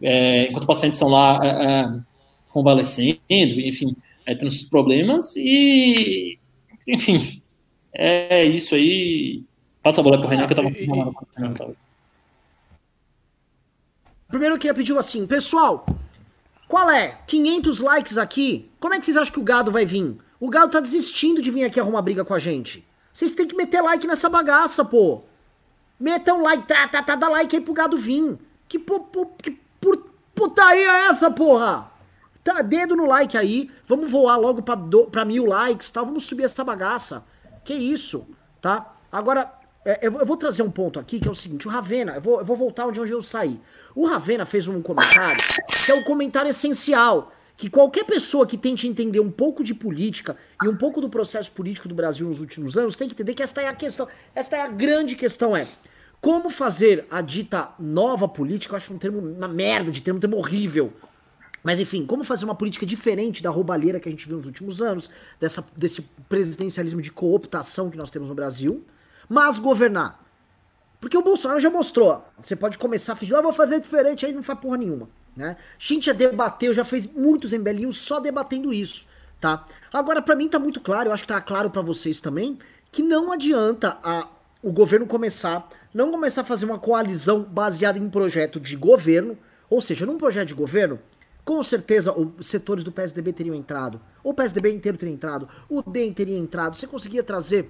É, 0.02 0.48
enquanto 0.48 0.66
pacientes 0.66 0.96
estão 0.96 1.08
lá 1.08 2.04
convalescendo, 2.50 3.18
enfim, 3.30 3.96
é, 4.26 4.34
tendo 4.34 4.50
seus 4.50 4.64
problemas, 4.64 5.34
e, 5.36 6.38
enfim, 6.86 7.40
é 7.92 8.44
isso 8.44 8.74
aí 8.74 9.42
Passa 9.84 10.00
a 10.00 10.04
bola 10.04 10.18
pro 10.18 10.28
Renan 10.28 10.46
que 10.46 10.54
eu 10.54 11.54
tava. 11.54 11.76
Primeiro 14.28 14.54
eu 14.54 14.58
queria 14.58 14.72
pedir 14.72 14.96
assim, 14.96 15.26
pessoal, 15.26 15.84
qual 16.66 16.90
é? 16.90 17.18
500 17.26 17.80
likes 17.80 18.16
aqui? 18.16 18.70
Como 18.80 18.94
é 18.94 18.98
que 18.98 19.04
vocês 19.04 19.18
acham 19.18 19.34
que 19.34 19.38
o 19.38 19.44
gado 19.44 19.70
vai 19.70 19.84
vir? 19.84 20.16
O 20.40 20.48
gado 20.48 20.72
tá 20.72 20.80
desistindo 20.80 21.42
de 21.42 21.50
vir 21.50 21.64
aqui 21.64 21.78
arrumar 21.78 22.00
briga 22.00 22.24
com 22.24 22.32
a 22.32 22.38
gente. 22.38 22.82
Vocês 23.12 23.34
têm 23.34 23.46
que 23.46 23.54
meter 23.54 23.82
like 23.82 24.06
nessa 24.06 24.30
bagaça, 24.30 24.86
pô. 24.86 25.22
Metam 26.00 26.42
like, 26.42 26.66
tá, 26.66 26.88
tá, 26.88 27.02
tá, 27.02 27.14
dá 27.14 27.28
like 27.28 27.54
aí 27.54 27.62
pro 27.62 27.74
gado 27.74 27.98
vir. 27.98 28.38
Que, 28.66 28.78
pô, 28.78 29.00
pô, 29.00 29.26
que 29.26 29.60
putaria 30.34 30.90
é 30.90 31.06
essa, 31.08 31.30
porra? 31.30 31.90
Tá, 32.42 32.62
dedo 32.62 32.96
no 32.96 33.04
like 33.04 33.36
aí. 33.36 33.70
Vamos 33.86 34.10
voar 34.10 34.36
logo 34.36 34.62
pra, 34.62 34.74
do, 34.74 35.04
pra 35.04 35.26
mil 35.26 35.44
likes, 35.44 35.90
tá? 35.90 36.02
Vamos 36.02 36.24
subir 36.24 36.44
essa 36.44 36.64
bagaça. 36.64 37.22
Que 37.62 37.74
isso, 37.74 38.26
tá? 38.62 38.94
Agora, 39.12 39.52
é, 39.84 40.06
eu, 40.06 40.24
vou 40.24 40.36
trazer 40.36 40.62
um 40.62 40.70
ponto 40.70 40.98
aqui 40.98 41.20
que 41.20 41.28
é 41.28 41.30
o 41.30 41.34
seguinte: 41.34 41.68
o 41.68 41.70
Ravena, 41.70 42.14
eu 42.14 42.20
vou, 42.20 42.38
eu 42.38 42.44
vou 42.44 42.56
voltar 42.56 42.86
onde 42.86 43.00
eu 43.00 43.22
saí. 43.22 43.60
O 43.94 44.06
Ravena 44.06 44.46
fez 44.46 44.66
um 44.66 44.80
comentário 44.80 45.42
que 45.84 45.92
é 45.92 45.94
um 45.94 46.02
comentário 46.04 46.50
essencial. 46.50 47.32
Que 47.56 47.70
qualquer 47.70 48.02
pessoa 48.04 48.44
que 48.48 48.58
tente 48.58 48.88
entender 48.88 49.20
um 49.20 49.30
pouco 49.30 49.62
de 49.62 49.72
política 49.72 50.36
e 50.60 50.66
um 50.66 50.76
pouco 50.76 51.00
do 51.00 51.08
processo 51.08 51.52
político 51.52 51.86
do 51.86 51.94
Brasil 51.94 52.26
nos 52.26 52.40
últimos 52.40 52.76
anos 52.76 52.96
tem 52.96 53.06
que 53.06 53.14
entender 53.14 53.32
que 53.32 53.44
esta 53.44 53.62
é 53.62 53.68
a 53.68 53.72
questão, 53.72 54.08
esta 54.34 54.56
é 54.56 54.62
a 54.62 54.66
grande 54.66 55.14
questão 55.14 55.56
é 55.56 55.68
como 56.24 56.48
fazer 56.48 57.06
a 57.10 57.20
dita 57.20 57.68
nova 57.78 58.26
política, 58.26 58.72
eu 58.72 58.76
acho 58.78 58.94
um 58.94 58.96
termo, 58.96 59.18
uma 59.18 59.46
merda 59.46 59.90
de 59.90 60.00
termo, 60.00 60.16
um 60.16 60.20
termo 60.20 60.38
horrível. 60.38 60.90
Mas 61.62 61.78
enfim, 61.78 62.06
como 62.06 62.24
fazer 62.24 62.46
uma 62.46 62.54
política 62.54 62.86
diferente 62.86 63.42
da 63.42 63.50
roubalheira 63.50 64.00
que 64.00 64.08
a 64.08 64.10
gente 64.10 64.26
viu 64.26 64.38
nos 64.38 64.46
últimos 64.46 64.80
anos, 64.80 65.10
dessa, 65.38 65.62
desse 65.76 66.00
presidencialismo 66.26 67.02
de 67.02 67.12
cooptação 67.12 67.90
que 67.90 67.98
nós 67.98 68.10
temos 68.10 68.30
no 68.30 68.34
Brasil, 68.34 68.82
mas 69.34 69.58
governar. 69.58 70.20
Porque 71.00 71.18
o 71.18 71.22
Bolsonaro 71.22 71.58
já 71.58 71.68
mostrou. 71.68 72.24
Você 72.40 72.54
pode 72.54 72.78
começar 72.78 73.14
a 73.14 73.16
fingir, 73.16 73.36
ah, 73.36 73.42
vou 73.42 73.52
fazer 73.52 73.80
diferente, 73.80 74.24
aí 74.24 74.32
não 74.32 74.44
faz 74.44 74.60
porra 74.60 74.76
nenhuma. 74.76 75.08
Né? 75.36 75.56
Já 75.76 76.12
debateu, 76.12 76.72
já 76.72 76.84
fez 76.84 77.04
muitos 77.04 77.52
embelinhos 77.52 77.98
só 77.98 78.20
debatendo 78.20 78.72
isso, 78.72 79.08
tá? 79.40 79.66
Agora, 79.92 80.22
para 80.22 80.36
mim 80.36 80.48
tá 80.48 80.60
muito 80.60 80.80
claro, 80.80 81.08
eu 81.08 81.12
acho 81.12 81.24
que 81.24 81.28
tá 81.28 81.40
claro 81.40 81.68
para 81.68 81.82
vocês 81.82 82.20
também, 82.20 82.56
que 82.92 83.02
não 83.02 83.32
adianta 83.32 83.98
a, 84.04 84.28
o 84.62 84.70
governo 84.70 85.04
começar, 85.04 85.68
não 85.92 86.12
começar 86.12 86.42
a 86.42 86.44
fazer 86.44 86.64
uma 86.64 86.78
coalizão 86.78 87.42
baseada 87.42 87.98
em 87.98 88.08
projeto 88.08 88.60
de 88.60 88.76
governo, 88.76 89.36
ou 89.68 89.80
seja, 89.80 90.06
num 90.06 90.16
projeto 90.16 90.48
de 90.48 90.54
governo, 90.54 91.00
com 91.44 91.60
certeza 91.64 92.16
os 92.16 92.46
setores 92.46 92.84
do 92.84 92.92
PSDB 92.92 93.32
teriam 93.32 93.56
entrado, 93.56 94.00
o 94.22 94.32
PSDB 94.32 94.72
inteiro 94.72 94.96
teria 94.96 95.12
entrado, 95.12 95.48
o 95.68 95.82
DEM 95.82 96.12
teria 96.12 96.38
entrado, 96.38 96.76
você 96.76 96.86
conseguia 96.86 97.24
trazer 97.24 97.68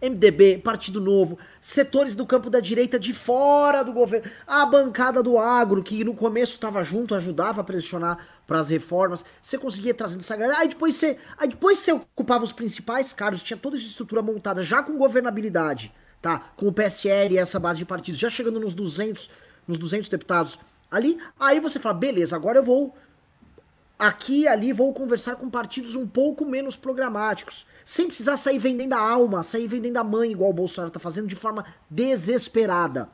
MDB, 0.00 0.58
Partido 0.58 1.00
Novo, 1.00 1.38
setores 1.60 2.14
do 2.14 2.26
campo 2.26 2.50
da 2.50 2.60
direita 2.60 2.98
de 2.98 3.14
fora 3.14 3.82
do 3.82 3.92
governo, 3.92 4.30
a 4.46 4.64
bancada 4.66 5.22
do 5.22 5.38
agro, 5.38 5.82
que 5.82 6.04
no 6.04 6.14
começo 6.14 6.54
estava 6.54 6.82
junto, 6.82 7.14
ajudava 7.14 7.60
a 7.60 7.64
pressionar 7.64 8.18
para 8.46 8.60
as 8.60 8.68
reformas, 8.68 9.24
você 9.42 9.58
conseguia 9.58 9.94
trazer 9.94 10.18
essa 10.18 10.36
galera, 10.36 10.60
aí 10.60 10.68
depois 10.68 10.94
você, 10.94 11.18
aí 11.36 11.48
depois 11.48 11.78
você 11.78 11.92
ocupava 11.92 12.44
os 12.44 12.52
principais 12.52 13.12
cargos, 13.12 13.42
tinha 13.42 13.56
toda 13.56 13.76
essa 13.76 13.86
estrutura 13.86 14.22
montada 14.22 14.62
já 14.62 14.82
com 14.82 14.96
governabilidade, 14.96 15.92
tá? 16.20 16.50
Com 16.56 16.68
o 16.68 16.72
PSL 16.72 17.34
e 17.34 17.38
essa 17.38 17.58
base 17.58 17.78
de 17.78 17.84
partidos, 17.84 18.20
já 18.20 18.30
chegando 18.30 18.60
nos 18.60 18.74
200, 18.74 19.30
nos 19.66 19.78
200 19.78 20.08
deputados 20.08 20.58
ali, 20.90 21.18
aí 21.38 21.58
você 21.58 21.80
fala, 21.80 21.94
beleza, 21.94 22.36
agora 22.36 22.58
eu 22.58 22.62
vou 22.62 22.94
aqui 23.98 24.40
e 24.40 24.48
ali 24.48 24.72
vou 24.72 24.92
conversar 24.92 25.36
com 25.36 25.48
partidos 25.48 25.94
um 25.94 26.06
pouco 26.06 26.44
menos 26.44 26.76
programáticos, 26.76 27.66
sem 27.84 28.06
precisar 28.06 28.36
sair 28.36 28.58
vendendo 28.58 28.92
a 28.92 28.98
alma, 28.98 29.42
sair 29.42 29.66
vendendo 29.66 29.96
a 29.96 30.04
mãe, 30.04 30.32
igual 30.32 30.50
o 30.50 30.54
Bolsonaro 30.54 30.90
tá 30.90 31.00
fazendo, 31.00 31.28
de 31.28 31.36
forma 31.36 31.64
desesperada. 31.88 33.08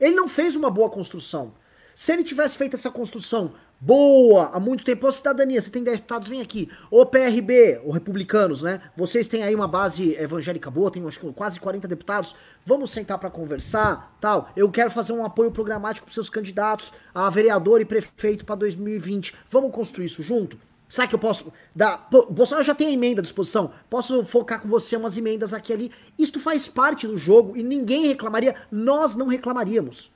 Ele 0.00 0.14
não 0.14 0.28
fez 0.28 0.56
uma 0.56 0.70
boa 0.70 0.90
construção. 0.90 1.52
Se 1.94 2.12
ele 2.12 2.24
tivesse 2.24 2.56
feito 2.56 2.74
essa 2.74 2.90
construção 2.90 3.52
boa 3.84 4.50
há 4.52 4.60
muito 4.60 4.84
tempo, 4.84 5.08
ô 5.08 5.10
cidadania, 5.10 5.60
você 5.60 5.68
tem 5.68 5.82
10 5.82 5.96
deputados, 5.98 6.28
vem 6.28 6.40
aqui. 6.40 6.70
Ô 6.88 7.04
PRB, 7.04 7.80
ou 7.84 7.90
republicanos, 7.90 8.62
né? 8.62 8.80
Vocês 8.96 9.26
têm 9.26 9.42
aí 9.42 9.54
uma 9.56 9.66
base 9.66 10.14
evangélica 10.14 10.70
boa, 10.70 10.88
tem 10.88 11.04
acho, 11.04 11.20
quase 11.32 11.58
40 11.58 11.88
deputados. 11.88 12.34
Vamos 12.64 12.92
sentar 12.92 13.18
para 13.18 13.28
conversar, 13.28 14.16
tal. 14.20 14.48
Eu 14.54 14.70
quero 14.70 14.90
fazer 14.90 15.12
um 15.12 15.24
apoio 15.24 15.50
programático 15.50 16.06
para 16.06 16.14
seus 16.14 16.30
candidatos 16.30 16.92
a 17.12 17.28
vereador 17.28 17.80
e 17.80 17.84
prefeito 17.84 18.44
para 18.44 18.54
2020. 18.54 19.34
Vamos 19.50 19.72
construir 19.72 20.06
isso 20.06 20.22
junto? 20.22 20.56
Sabe 20.88 21.08
que 21.08 21.14
eu 21.14 21.18
posso 21.18 21.52
dar. 21.74 22.08
Pô, 22.08 22.26
o 22.28 22.32
Bolsonaro 22.32 22.64
já 22.64 22.74
tem 22.76 22.86
a 22.86 22.92
emenda 22.92 23.20
à 23.20 23.22
disposição. 23.22 23.72
Posso 23.90 24.24
focar 24.24 24.60
com 24.60 24.68
você 24.68 24.94
umas 24.94 25.16
emendas 25.16 25.52
aqui 25.52 25.72
e 25.72 25.74
ali. 25.74 25.92
Isto 26.16 26.38
faz 26.38 26.68
parte 26.68 27.06
do 27.06 27.16
jogo 27.16 27.56
e 27.56 27.62
ninguém 27.64 28.06
reclamaria. 28.06 28.54
Nós 28.70 29.16
não 29.16 29.26
reclamaríamos. 29.26 30.12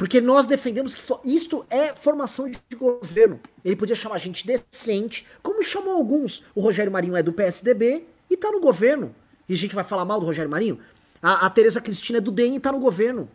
Porque 0.00 0.18
nós 0.18 0.46
defendemos 0.46 0.94
que 0.94 1.02
isto 1.26 1.66
é 1.68 1.94
formação 1.94 2.50
de 2.50 2.58
governo. 2.74 3.38
Ele 3.62 3.76
podia 3.76 3.94
chamar 3.94 4.16
gente 4.16 4.46
decente, 4.46 5.26
como 5.42 5.62
chamou 5.62 5.92
alguns. 5.92 6.42
O 6.54 6.62
Rogério 6.62 6.90
Marinho 6.90 7.14
é 7.14 7.22
do 7.22 7.34
PSDB 7.34 8.06
e 8.30 8.34
tá 8.34 8.50
no 8.50 8.60
governo. 8.60 9.14
E 9.46 9.52
a 9.52 9.56
gente 9.58 9.74
vai 9.74 9.84
falar 9.84 10.06
mal 10.06 10.18
do 10.18 10.24
Rogério 10.24 10.50
Marinho? 10.50 10.78
A, 11.20 11.44
a 11.44 11.50
Tereza 11.50 11.82
Cristina 11.82 12.16
é 12.16 12.20
do 12.22 12.30
DEM 12.30 12.56
e 12.56 12.60
tá 12.60 12.72
no 12.72 12.78
governo. 12.78 13.28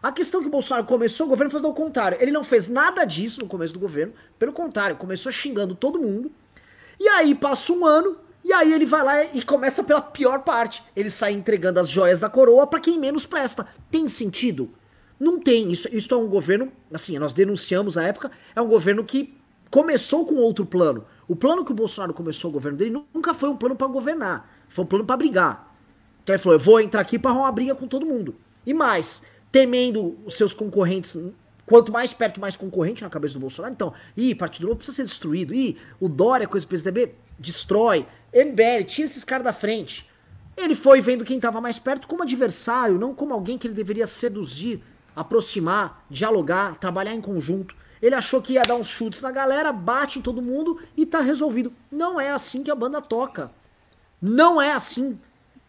A 0.00 0.12
questão 0.12 0.40
que 0.40 0.46
o 0.46 0.50
Bolsonaro 0.50 0.86
começou, 0.86 1.26
o 1.26 1.30
governo 1.30 1.50
fez 1.50 1.64
o 1.64 1.72
contrário. 1.72 2.18
Ele 2.20 2.30
não 2.30 2.44
fez 2.44 2.68
nada 2.68 3.04
disso 3.04 3.40
no 3.40 3.48
começo 3.48 3.74
do 3.74 3.80
governo. 3.80 4.12
Pelo 4.38 4.52
contrário, 4.52 4.94
começou 4.94 5.32
xingando 5.32 5.74
todo 5.74 5.98
mundo. 5.98 6.30
E 7.00 7.08
aí 7.08 7.34
passa 7.34 7.72
um 7.72 7.84
ano, 7.84 8.16
e 8.44 8.52
aí 8.52 8.72
ele 8.72 8.86
vai 8.86 9.02
lá 9.02 9.24
e 9.24 9.42
começa 9.42 9.82
pela 9.82 10.00
pior 10.00 10.44
parte. 10.44 10.84
Ele 10.94 11.10
sai 11.10 11.32
entregando 11.32 11.80
as 11.80 11.88
joias 11.88 12.20
da 12.20 12.30
coroa 12.30 12.64
para 12.64 12.78
quem 12.78 12.96
menos 12.96 13.26
presta. 13.26 13.66
Tem 13.90 14.06
sentido? 14.06 14.70
Não 15.18 15.38
tem. 15.38 15.70
Isso, 15.70 15.88
isso 15.92 16.12
é 16.12 16.16
um 16.16 16.26
governo, 16.26 16.72
assim, 16.92 17.18
nós 17.18 17.32
denunciamos 17.32 17.96
a 17.96 18.04
época, 18.04 18.30
é 18.54 18.60
um 18.60 18.68
governo 18.68 19.04
que 19.04 19.34
começou 19.70 20.24
com 20.24 20.36
outro 20.36 20.64
plano. 20.64 21.04
O 21.26 21.34
plano 21.34 21.64
que 21.64 21.72
o 21.72 21.74
Bolsonaro 21.74 22.12
começou 22.12 22.50
o 22.50 22.52
governo 22.52 22.78
dele 22.78 23.02
nunca 23.12 23.32
foi 23.34 23.48
um 23.48 23.56
plano 23.56 23.74
para 23.74 23.86
governar, 23.86 24.48
foi 24.68 24.84
um 24.84 24.88
plano 24.88 25.04
para 25.04 25.16
brigar. 25.16 25.74
Então 26.22 26.34
ele 26.34 26.42
falou: 26.42 26.56
eu 26.56 26.60
vou 26.60 26.80
entrar 26.80 27.00
aqui 27.00 27.18
para 27.18 27.30
arrumar 27.30 27.52
briga 27.52 27.74
com 27.74 27.86
todo 27.86 28.06
mundo. 28.06 28.34
E 28.66 28.72
mais, 28.72 29.22
temendo 29.50 30.18
os 30.24 30.34
seus 30.34 30.54
concorrentes, 30.54 31.16
quanto 31.66 31.92
mais 31.92 32.12
perto, 32.12 32.40
mais 32.40 32.56
concorrente 32.56 33.02
na 33.02 33.10
cabeça 33.10 33.34
do 33.34 33.40
Bolsonaro. 33.40 33.72
Então, 33.74 33.92
ih, 34.16 34.34
Partido 34.34 34.66
Novo 34.66 34.76
precisa 34.76 34.96
ser 34.96 35.04
destruído. 35.04 35.54
Ih, 35.54 35.76
o 36.00 36.08
Dória, 36.08 36.46
coisa 36.46 36.66
do 36.66 36.68
PSDB, 36.70 37.14
destrói. 37.38 38.06
MBL, 38.32 38.84
tira 38.86 39.06
esses 39.06 39.24
caras 39.24 39.44
da 39.44 39.52
frente. 39.52 40.08
Ele 40.56 40.74
foi 40.74 41.00
vendo 41.00 41.24
quem 41.24 41.36
estava 41.36 41.60
mais 41.60 41.78
perto 41.78 42.06
como 42.06 42.22
adversário, 42.22 42.98
não 42.98 43.14
como 43.14 43.34
alguém 43.34 43.58
que 43.58 43.66
ele 43.66 43.74
deveria 43.74 44.06
seduzir 44.06 44.82
aproximar, 45.14 46.04
dialogar, 46.10 46.78
trabalhar 46.78 47.14
em 47.14 47.20
conjunto. 47.20 47.74
Ele 48.02 48.14
achou 48.14 48.42
que 48.42 48.54
ia 48.54 48.62
dar 48.62 48.74
uns 48.74 48.88
chutes 48.88 49.22
na 49.22 49.30
galera, 49.30 49.72
bate 49.72 50.18
em 50.18 50.22
todo 50.22 50.42
mundo 50.42 50.80
e 50.96 51.06
tá 51.06 51.20
resolvido. 51.20 51.72
Não 51.90 52.20
é 52.20 52.30
assim 52.30 52.62
que 52.62 52.70
a 52.70 52.74
banda 52.74 53.00
toca. 53.00 53.50
Não 54.20 54.60
é 54.60 54.72
assim. 54.72 55.18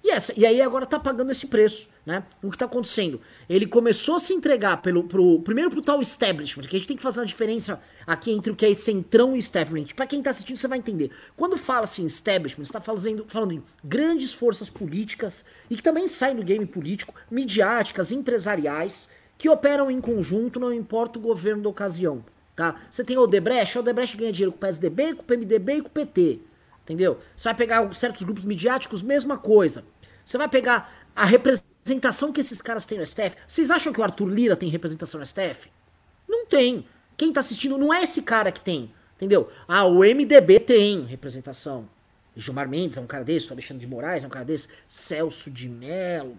E, 0.05 0.11
essa, 0.11 0.31
e 0.37 0.45
aí 0.45 0.61
agora 0.61 0.85
tá 0.85 0.99
pagando 0.99 1.31
esse 1.31 1.47
preço, 1.47 1.89
né? 2.05 2.23
O 2.43 2.51
que 2.51 2.57
tá 2.59 2.65
acontecendo? 2.65 3.19
Ele 3.49 3.65
começou 3.65 4.17
a 4.17 4.19
se 4.19 4.33
entregar 4.33 4.79
pelo, 4.83 5.05
pro, 5.05 5.39
primeiro 5.39 5.71
pro 5.71 5.81
tal 5.81 5.99
establishment, 5.99 6.67
que 6.67 6.75
a 6.75 6.79
gente 6.79 6.87
tem 6.87 6.95
que 6.95 7.01
fazer 7.01 7.21
uma 7.21 7.25
diferença 7.25 7.81
aqui 8.05 8.29
entre 8.29 8.51
o 8.51 8.55
que 8.55 8.67
é 8.67 8.73
centrão 8.75 9.35
e 9.35 9.39
establishment. 9.39 9.95
Para 9.95 10.05
quem 10.05 10.21
tá 10.21 10.29
assistindo, 10.29 10.57
você 10.57 10.67
vai 10.67 10.77
entender. 10.77 11.09
Quando 11.35 11.57
fala 11.57 11.85
assim 11.85 12.05
establishment, 12.05 12.65
você 12.65 12.73
tá 12.73 12.79
falando, 12.79 13.25
falando 13.27 13.53
em 13.53 13.63
grandes 13.83 14.31
forças 14.31 14.69
políticas 14.69 15.43
e 15.71 15.75
que 15.75 15.81
também 15.81 16.07
saem 16.07 16.35
do 16.35 16.43
game 16.43 16.67
político, 16.67 17.15
midiáticas, 17.31 18.11
empresariais, 18.11 19.09
que 19.37 19.49
operam 19.49 19.91
em 19.91 19.99
conjunto, 19.99 20.59
não 20.59 20.73
importa 20.73 21.19
o 21.19 21.21
governo 21.21 21.63
da 21.63 21.69
ocasião. 21.69 22.23
Tá? 22.55 22.81
Você 22.89 23.03
tem 23.03 23.17
o 23.17 23.21
Odebrecht, 23.21 23.77
o 23.77 23.81
Odebrecht 23.81 24.15
ganha 24.15 24.31
dinheiro 24.31 24.51
com 24.51 24.57
o 24.57 24.61
PSDB, 24.61 25.15
com 25.15 25.21
o 25.21 25.25
PMDB 25.25 25.73
e 25.75 25.81
com 25.81 25.87
o 25.87 25.91
PT. 25.91 26.39
Entendeu? 26.83 27.19
Você 27.35 27.43
vai 27.43 27.55
pegar 27.55 27.93
certos 27.93 28.23
grupos 28.23 28.45
midiáticos, 28.45 29.01
mesma 29.01 29.37
coisa. 29.37 29.83
Você 30.23 30.37
vai 30.37 30.47
pegar 30.47 30.93
a 31.15 31.25
representação 31.25 32.31
que 32.31 32.39
esses 32.39 32.61
caras 32.61 32.85
têm 32.85 32.97
no 32.97 33.05
STF. 33.05 33.35
Vocês 33.47 33.69
acham 33.69 33.91
que 33.91 33.99
o 33.99 34.03
Arthur 34.03 34.27
Lira 34.29 34.55
tem 34.55 34.69
representação 34.69 35.19
no 35.19 35.25
STF? 35.25 35.69
Não 36.27 36.45
tem. 36.45 36.85
Quem 37.17 37.33
tá 37.33 37.39
assistindo 37.39 37.77
não 37.77 37.93
é 37.93 38.03
esse 38.03 38.21
cara 38.21 38.51
que 38.51 38.61
tem. 38.61 38.91
Entendeu? 39.15 39.49
Ah, 39.67 39.85
o 39.85 39.99
MDB 39.99 40.59
tem 40.59 41.05
representação. 41.05 41.87
Gilmar 42.35 42.67
Mendes 42.67 42.97
é 42.97 43.01
um 43.01 43.07
cara 43.07 43.23
desse, 43.23 43.49
o 43.49 43.53
Alexandre 43.53 43.85
de 43.85 43.89
Moraes 43.89 44.23
é 44.23 44.27
um 44.27 44.29
cara 44.29 44.43
desse, 44.43 44.67
Celso 44.87 45.49
de 45.49 45.69
Mello. 45.69 46.37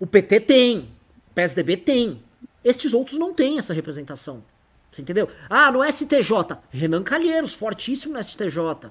O 0.00 0.06
PT 0.06 0.40
tem. 0.40 0.88
PSDB 1.34 1.76
tem. 1.76 2.22
Estes 2.64 2.94
outros 2.94 3.18
não 3.18 3.34
têm 3.34 3.58
essa 3.58 3.74
representação. 3.74 4.42
Você 4.90 5.02
entendeu? 5.02 5.28
Ah, 5.50 5.72
no 5.72 5.82
STJ, 5.84 6.56
Renan 6.70 7.02
Calheiros, 7.02 7.52
fortíssimo 7.52 8.14
no 8.14 8.22
STJ. 8.22 8.90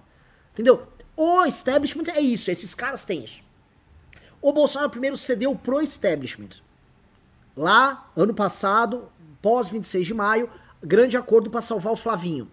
Entendeu? 0.52 0.88
O 1.16 1.46
establishment 1.46 2.12
é 2.14 2.20
isso, 2.20 2.52
esses 2.52 2.76
caras 2.76 3.06
têm 3.06 3.24
isso. 3.24 3.44
O 4.42 4.52
Bolsonaro 4.52 4.90
primeiro 4.90 5.16
cedeu 5.16 5.56
pro 5.56 5.82
establishment. 5.82 6.62
Lá, 7.56 8.12
ano 8.18 8.34
passado, 8.34 9.10
pós 9.42 9.70
26 9.70 10.08
de 10.08 10.14
maio, 10.14 10.50
grande 10.84 11.16
acordo 11.16 11.50
para 11.50 11.62
salvar 11.62 11.94
o 11.94 11.98
Flavinho. 11.98 12.52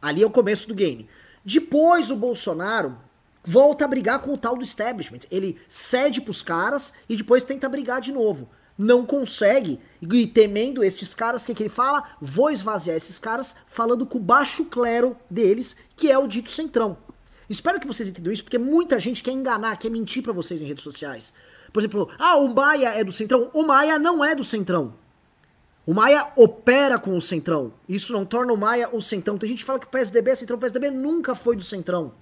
Ali 0.00 0.22
é 0.22 0.26
o 0.26 0.30
começo 0.30 0.66
do 0.68 0.74
game. 0.74 1.08
Depois 1.44 2.10
o 2.10 2.16
Bolsonaro 2.16 2.96
volta 3.44 3.84
a 3.84 3.88
brigar 3.88 4.20
com 4.20 4.32
o 4.32 4.38
tal 4.38 4.56
do 4.56 4.62
establishment. 4.62 5.20
Ele 5.30 5.58
cede 5.68 6.20
pros 6.20 6.42
caras 6.42 6.92
e 7.08 7.16
depois 7.16 7.44
tenta 7.44 7.68
brigar 7.68 8.00
de 8.00 8.12
novo. 8.12 8.48
Não 8.78 9.06
consegue, 9.06 9.80
e 10.02 10.26
temendo 10.26 10.84
estes 10.84 11.14
caras, 11.14 11.42
o 11.42 11.46
que, 11.46 11.54
que 11.54 11.62
ele 11.62 11.70
fala? 11.70 12.04
Vou 12.20 12.50
esvaziar 12.50 12.96
esses 12.96 13.18
caras 13.18 13.56
falando 13.66 14.06
com 14.06 14.18
o 14.18 14.20
baixo 14.20 14.66
clero 14.66 15.16
deles, 15.30 15.74
que 15.96 16.10
é 16.10 16.18
o 16.18 16.26
dito 16.26 16.50
centrão. 16.50 16.98
Espero 17.48 17.80
que 17.80 17.86
vocês 17.86 18.08
entendam 18.08 18.32
isso, 18.32 18.42
porque 18.42 18.58
muita 18.58 18.98
gente 18.98 19.22
quer 19.22 19.30
enganar, 19.30 19.76
quer 19.78 19.90
mentir 19.90 20.22
para 20.22 20.32
vocês 20.32 20.60
em 20.60 20.66
redes 20.66 20.82
sociais. 20.82 21.32
Por 21.72 21.80
exemplo, 21.80 22.08
ah, 22.18 22.36
o 22.36 22.52
Maia 22.54 22.88
é 22.88 23.04
do 23.04 23.12
Centrão. 23.12 23.50
O 23.52 23.62
Maia 23.62 23.98
não 23.98 24.24
é 24.24 24.34
do 24.34 24.42
Centrão. 24.42 24.94
O 25.86 25.94
Maia 25.94 26.32
opera 26.34 26.98
com 26.98 27.16
o 27.16 27.20
Centrão. 27.20 27.72
Isso 27.88 28.12
não 28.12 28.24
torna 28.24 28.52
o 28.52 28.56
Maia 28.56 28.88
o 28.92 29.00
Centrão. 29.00 29.38
Tem 29.38 29.48
gente 29.48 29.58
que 29.58 29.64
fala 29.64 29.78
que 29.78 29.86
o 29.86 29.90
PSDB 29.90 30.30
é 30.30 30.34
Centrão. 30.34 30.56
O 30.56 30.60
PSDB 30.60 30.90
nunca 30.90 31.34
foi 31.34 31.54
do 31.54 31.62
Centrão. 31.62 32.12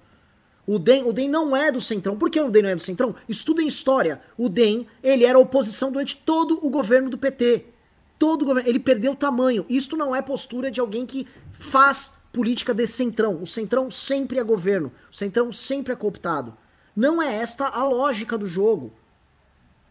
O 0.67 0.79
DEM, 0.79 1.03
o 1.03 1.13
DEM 1.13 1.29
não 1.29 1.55
é 1.55 1.71
do 1.71 1.79
Centrão. 1.79 2.17
Por 2.17 2.29
que 2.29 2.39
o 2.39 2.49
DEM 2.49 2.63
não 2.63 2.69
é 2.69 2.75
do 2.75 2.81
Centrão? 2.81 3.15
Estuda 3.29 3.61
em 3.61 3.67
história. 3.67 4.21
O 4.37 4.49
DEM, 4.49 4.87
ele 5.03 5.23
era 5.23 5.37
oposição 5.37 5.91
durante 5.91 6.17
todo 6.17 6.59
o 6.65 6.69
governo 6.69 7.09
do 7.09 7.17
PT. 7.17 7.65
Todo 8.17 8.41
o 8.41 8.45
governo. 8.45 8.67
Ele 8.67 8.79
perdeu 8.79 9.15
tamanho. 9.15 9.65
Isto 9.69 9.95
não 9.95 10.15
é 10.15 10.21
postura 10.21 10.71
de 10.71 10.79
alguém 10.79 11.05
que 11.05 11.27
faz 11.51 12.11
política 12.33 12.73
de 12.73 12.87
Centrão. 12.87 13.41
O 13.41 13.45
Centrão 13.45 13.91
sempre 13.91 14.39
é 14.39 14.43
governo. 14.43 14.91
O 15.11 15.15
Centrão 15.15 15.51
sempre 15.51 15.93
é 15.93 15.95
cooptado. 15.95 16.57
Não 16.95 17.21
é 17.21 17.35
esta 17.35 17.67
a 17.67 17.83
lógica 17.83 18.37
do 18.37 18.47
jogo. 18.47 18.91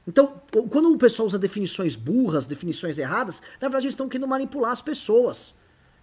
Então, 0.06 0.40
quando 0.70 0.92
o 0.92 0.98
pessoal 0.98 1.26
usa 1.26 1.38
definições 1.38 1.96
burras, 1.96 2.46
definições 2.46 2.98
erradas, 2.98 3.40
na 3.60 3.68
verdade 3.68 3.86
eles 3.86 3.94
estão 3.94 4.08
querendo 4.08 4.28
manipular 4.28 4.72
as 4.72 4.82
pessoas. 4.82 5.54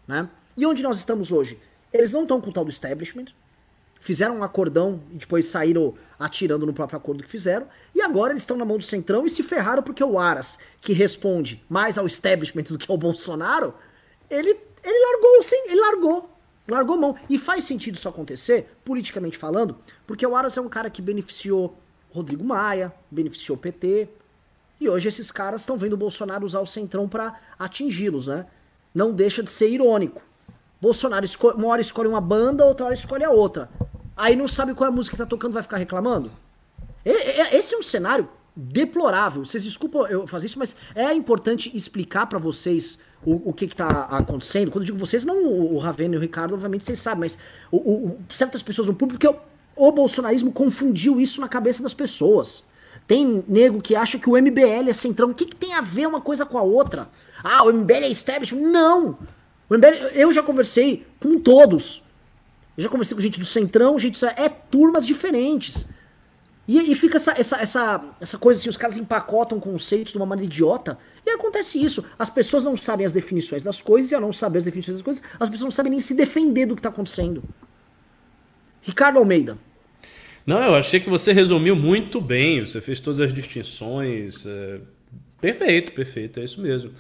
Né? 0.08 0.28
E 0.58 0.66
onde 0.66 0.82
nós 0.82 0.98
estamos 0.98 1.32
hoje? 1.32 1.60
Eles 1.94 2.14
não 2.14 2.24
estão 2.24 2.42
com 2.42 2.50
o 2.50 2.54
tal 2.54 2.66
do 2.66 2.72
establishment, 2.72 3.28
fizeram 4.02 4.38
um 4.38 4.44
acordão 4.44 5.00
e 5.12 5.16
depois 5.16 5.46
saíram 5.46 5.94
atirando 6.20 6.66
no 6.66 6.74
próprio 6.74 6.98
acordo 6.98 7.24
que 7.24 7.30
fizeram, 7.30 7.68
e 7.96 8.02
agora 8.02 8.34
eles 8.34 8.42
estão 8.42 8.58
na 8.58 8.66
mão 8.66 8.78
do 8.78 8.84
Centrão 8.84 9.26
e 9.26 9.30
se 9.30 9.42
ferraram 9.44 9.82
porque 9.82 10.04
o 10.04 10.20
Aras, 10.20 10.58
que 10.82 10.92
responde 10.92 11.64
mais 11.70 11.98
ao 11.98 12.06
establishment 12.06 12.64
do 12.64 12.78
que 12.78 12.92
ao 12.92 12.98
Bolsonaro, 12.98 13.74
ele, 14.30 14.50
ele 14.84 15.06
largou, 15.12 15.44
sim, 15.44 15.64
ele 15.68 15.80
largou. 15.80 16.30
Largou 16.68 16.98
mão. 16.98 17.16
E 17.30 17.38
faz 17.38 17.64
sentido 17.64 17.96
isso 17.96 18.10
acontecer, 18.10 18.72
politicamente 18.84 19.38
falando, 19.38 19.78
porque 20.06 20.26
o 20.26 20.36
Aras 20.36 20.58
é 20.58 20.62
um 20.62 20.70
cara 20.70 20.90
que 20.90 21.02
beneficiou 21.02 21.78
Rodrigo 22.12 22.44
Maia, 22.44 22.94
beneficiou 23.10 23.56
o 23.58 23.60
PT. 23.60 24.10
E 24.80 24.90
hoje 24.90 25.10
esses 25.10 25.32
caras 25.32 25.62
estão 25.62 25.78
vendo 25.78 25.94
o 25.94 25.98
Bolsonaro 25.98 26.46
usar 26.46 26.60
o 26.60 26.66
Centrão 26.66 27.08
para 27.08 27.40
atingi-los, 27.58 28.28
né? 28.28 28.46
Não 28.94 29.12
deixa 29.12 29.44
de 29.44 29.50
ser 29.50 29.70
irônico. 29.70 30.22
Bolsonaro 30.80 31.26
uma 31.56 31.68
hora 31.68 31.82
escolhe 31.82 32.08
uma 32.08 32.20
banda, 32.20 32.66
outra 32.66 32.86
hora 32.88 32.94
escolhe 32.96 33.24
a 33.24 33.30
outra. 33.30 33.70
Aí 34.22 34.36
não 34.36 34.48
sabe 34.48 34.76
qual 34.76 34.88
é 34.88 34.94
a 34.94 34.96
música 34.96 35.16
que 35.16 35.24
tá 35.24 35.26
tocando, 35.26 35.54
vai 35.54 35.64
ficar 35.64 35.78
reclamando? 35.78 36.30
Esse 37.04 37.74
é 37.74 37.78
um 37.80 37.82
cenário 37.82 38.30
deplorável. 38.56 39.44
Vocês 39.44 39.64
desculpam 39.64 40.06
eu 40.06 40.28
fazer 40.28 40.46
isso, 40.46 40.60
mas 40.60 40.76
é 40.94 41.12
importante 41.12 41.76
explicar 41.76 42.28
para 42.28 42.38
vocês 42.38 43.00
o, 43.26 43.50
o 43.50 43.52
que, 43.52 43.68
que 43.68 43.76
tá 43.76 44.04
acontecendo. 44.12 44.70
Quando 44.70 44.84
eu 44.84 44.86
digo 44.86 45.00
vocês, 45.00 45.24
não 45.24 45.44
o 45.44 45.80
Ravena 45.80 46.14
e 46.14 46.18
o 46.20 46.22
Ricardo, 46.22 46.54
obviamente 46.54 46.86
vocês 46.86 47.00
sabem, 47.00 47.22
mas 47.22 47.40
o, 47.72 47.78
o, 47.78 48.20
certas 48.30 48.62
pessoas 48.62 48.88
no 48.88 48.94
público, 48.94 49.26
eu, 49.26 49.40
o 49.76 49.92
bolsonarismo 49.92 50.52
confundiu 50.52 51.20
isso 51.20 51.42
na 51.42 51.48
cabeça 51.48 51.82
das 51.82 51.96
pessoas. 51.96 52.64
Tem 53.08 53.44
nego 53.48 53.82
que 53.82 53.96
acha 53.96 54.20
que 54.20 54.30
o 54.30 54.40
MBL 54.40 54.88
é 54.88 54.94
centrão. 54.94 55.32
O 55.32 55.34
que, 55.34 55.48
que 55.48 55.56
tem 55.56 55.74
a 55.74 55.82
ver 55.82 56.08
uma 56.08 56.22
coisa 56.22 56.46
com 56.46 56.60
a 56.60 56.62
outra? 56.62 57.10
Ah, 57.44 57.64
o 57.64 57.74
MBL 57.74 58.04
é 58.04 58.10
establishment? 58.10 58.70
Não! 58.70 59.18
O 59.68 59.74
MBL, 59.74 59.96
eu 60.14 60.32
já 60.32 60.44
conversei 60.44 61.08
com 61.20 61.40
todos. 61.40 62.04
Eu 62.78 62.84
já 62.84 62.90
conversei 62.90 63.16
com 63.16 63.22
gente 63.22 63.40
do 63.40 63.46
centrão, 63.46 63.98
gente. 64.00 64.24
É 64.26 64.50
turmas 64.50 65.06
diferentes. 65.06 65.86
E, 66.68 66.92
e 66.92 66.96
fica 66.96 67.18
essa, 67.18 67.32
essa, 67.38 67.58
essa, 67.58 68.04
essa 68.20 68.38
coisa 68.38 68.60
assim, 68.60 68.70
os 68.70 68.78
caras 68.78 68.96
empacotam 68.96 69.60
conceitos 69.60 70.14
de 70.14 70.18
uma 70.18 70.26
maneira 70.26 70.52
idiota. 70.52 70.98
E 71.26 71.30
acontece 71.30 71.84
isso. 71.84 72.06
As 72.18 72.30
pessoas 72.30 72.64
não 72.64 72.78
sabem 72.78 73.06
as 73.06 73.12
definições 73.12 73.64
das 73.64 73.82
coisas, 73.82 74.12
e 74.12 74.16
ao 74.16 74.22
não 74.22 74.32
saber 74.32 74.60
as 74.60 74.66
definições 74.66 74.98
das 74.98 75.04
coisas, 75.04 75.24
as 75.40 75.50
pessoas 75.50 75.66
não 75.66 75.72
sabem 75.72 75.92
nem 75.92 76.00
se 76.00 76.14
defender 76.14 76.66
do 76.66 76.76
que 76.76 76.80
está 76.80 76.90
acontecendo. 76.90 77.44
Ricardo 78.82 79.20
Almeida. 79.20 79.58
Não, 80.46 80.64
eu 80.64 80.76
achei 80.76 81.00
que 81.00 81.10
você 81.10 81.34
resumiu 81.34 81.76
muito 81.76 82.20
bem, 82.20 82.66
você 82.66 82.82
fez 82.82 83.00
todas 83.00 83.20
as 83.20 83.34
distinções. 83.34 84.46
É... 84.46 84.80
Perfeito, 85.40 85.92
perfeito, 85.92 86.40
é 86.40 86.44
isso 86.44 86.62
mesmo. 86.62 86.92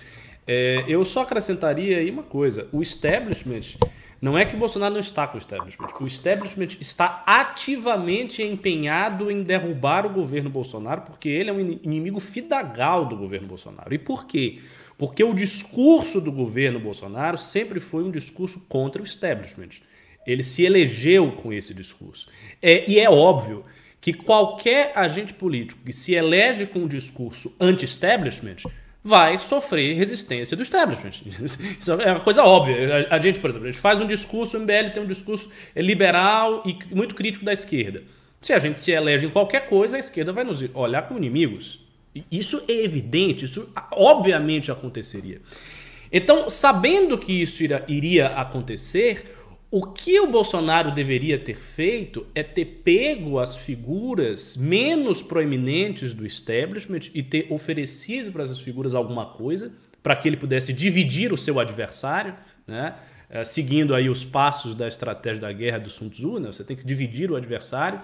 É, 0.45 0.83
eu 0.87 1.05
só 1.05 1.21
acrescentaria 1.21 1.97
aí 1.97 2.09
uma 2.09 2.23
coisa: 2.23 2.67
o 2.71 2.81
establishment. 2.81 3.77
Não 4.21 4.37
é 4.37 4.45
que 4.45 4.55
Bolsonaro 4.55 4.93
não 4.93 5.01
está 5.01 5.25
com 5.25 5.35
o 5.35 5.39
establishment. 5.39 5.87
O 5.99 6.05
establishment 6.05 6.77
está 6.79 7.23
ativamente 7.25 8.43
empenhado 8.43 9.31
em 9.31 9.41
derrubar 9.41 10.05
o 10.05 10.09
governo 10.09 10.47
Bolsonaro, 10.47 11.01
porque 11.01 11.27
ele 11.27 11.49
é 11.49 11.53
um 11.53 11.59
inimigo 11.59 12.19
fidagal 12.19 13.05
do 13.05 13.17
governo 13.17 13.47
Bolsonaro. 13.47 13.91
E 13.91 13.97
por 13.97 14.27
quê? 14.27 14.59
Porque 14.95 15.23
o 15.23 15.33
discurso 15.33 16.21
do 16.21 16.31
governo 16.31 16.79
Bolsonaro 16.79 17.35
sempre 17.35 17.79
foi 17.79 18.03
um 18.03 18.11
discurso 18.11 18.59
contra 18.69 19.01
o 19.01 19.05
establishment. 19.05 19.69
Ele 20.27 20.43
se 20.43 20.63
elegeu 20.63 21.31
com 21.31 21.51
esse 21.51 21.73
discurso. 21.73 22.27
É, 22.61 22.87
e 22.87 22.99
é 22.99 23.09
óbvio 23.09 23.65
que 23.99 24.13
qualquer 24.13 24.91
agente 24.95 25.33
político 25.33 25.81
que 25.83 25.91
se 25.91 26.13
elege 26.13 26.67
com 26.67 26.79
um 26.79 26.87
discurso 26.87 27.55
anti-establishment 27.59 28.57
vai 29.03 29.37
sofrer 29.37 29.95
resistência 29.95 30.55
do 30.55 30.63
establishment. 30.63 31.11
Isso 31.79 31.91
é 31.93 32.11
uma 32.11 32.19
coisa 32.19 32.43
óbvia. 32.43 33.07
A 33.09 33.19
gente, 33.19 33.39
por 33.39 33.49
exemplo, 33.49 33.67
a 33.67 33.71
gente 33.71 33.81
faz 33.81 33.99
um 33.99 34.05
discurso, 34.05 34.57
o 34.57 34.59
MBL 34.59 34.91
tem 34.93 35.03
um 35.03 35.07
discurso 35.07 35.49
liberal 35.75 36.63
e 36.65 36.77
muito 36.93 37.15
crítico 37.15 37.43
da 37.43 37.53
esquerda. 37.53 38.03
Se 38.39 38.53
a 38.53 38.59
gente 38.59 38.79
se 38.79 38.91
elege 38.91 39.25
em 39.25 39.29
qualquer 39.29 39.67
coisa, 39.67 39.97
a 39.97 39.99
esquerda 39.99 40.31
vai 40.31 40.43
nos 40.43 40.63
olhar 40.73 41.03
como 41.07 41.19
inimigos. 41.19 41.79
Isso 42.29 42.61
é 42.67 42.73
evidente, 42.83 43.45
isso 43.45 43.71
obviamente 43.91 44.71
aconteceria. 44.71 45.41
Então, 46.11 46.49
sabendo 46.49 47.17
que 47.17 47.41
isso 47.41 47.63
iria 47.87 48.27
acontecer, 48.27 49.37
o 49.71 49.85
que 49.85 50.19
o 50.19 50.27
Bolsonaro 50.27 50.91
deveria 50.91 51.39
ter 51.39 51.55
feito 51.55 52.27
é 52.35 52.43
ter 52.43 52.65
pego 52.83 53.39
as 53.39 53.55
figuras 53.55 54.57
menos 54.57 55.21
proeminentes 55.21 56.13
do 56.13 56.25
establishment 56.25 57.09
e 57.13 57.23
ter 57.23 57.47
oferecido 57.49 58.33
para 58.33 58.43
essas 58.43 58.59
figuras 58.59 58.93
alguma 58.93 59.25
coisa 59.25 59.71
para 60.03 60.13
que 60.13 60.27
ele 60.27 60.35
pudesse 60.35 60.73
dividir 60.73 61.31
o 61.31 61.37
seu 61.37 61.57
adversário, 61.57 62.35
né? 62.67 62.95
É, 63.33 63.45
seguindo 63.45 63.95
aí 63.95 64.09
os 64.09 64.25
passos 64.25 64.75
da 64.75 64.89
estratégia 64.89 65.39
da 65.39 65.53
guerra 65.53 65.79
do 65.79 65.89
Sun 65.89 66.09
Tzu, 66.09 66.37
né? 66.37 66.51
você 66.51 66.65
tem 66.65 66.75
que 66.75 66.85
dividir 66.85 67.31
o 67.31 67.37
adversário, 67.37 68.01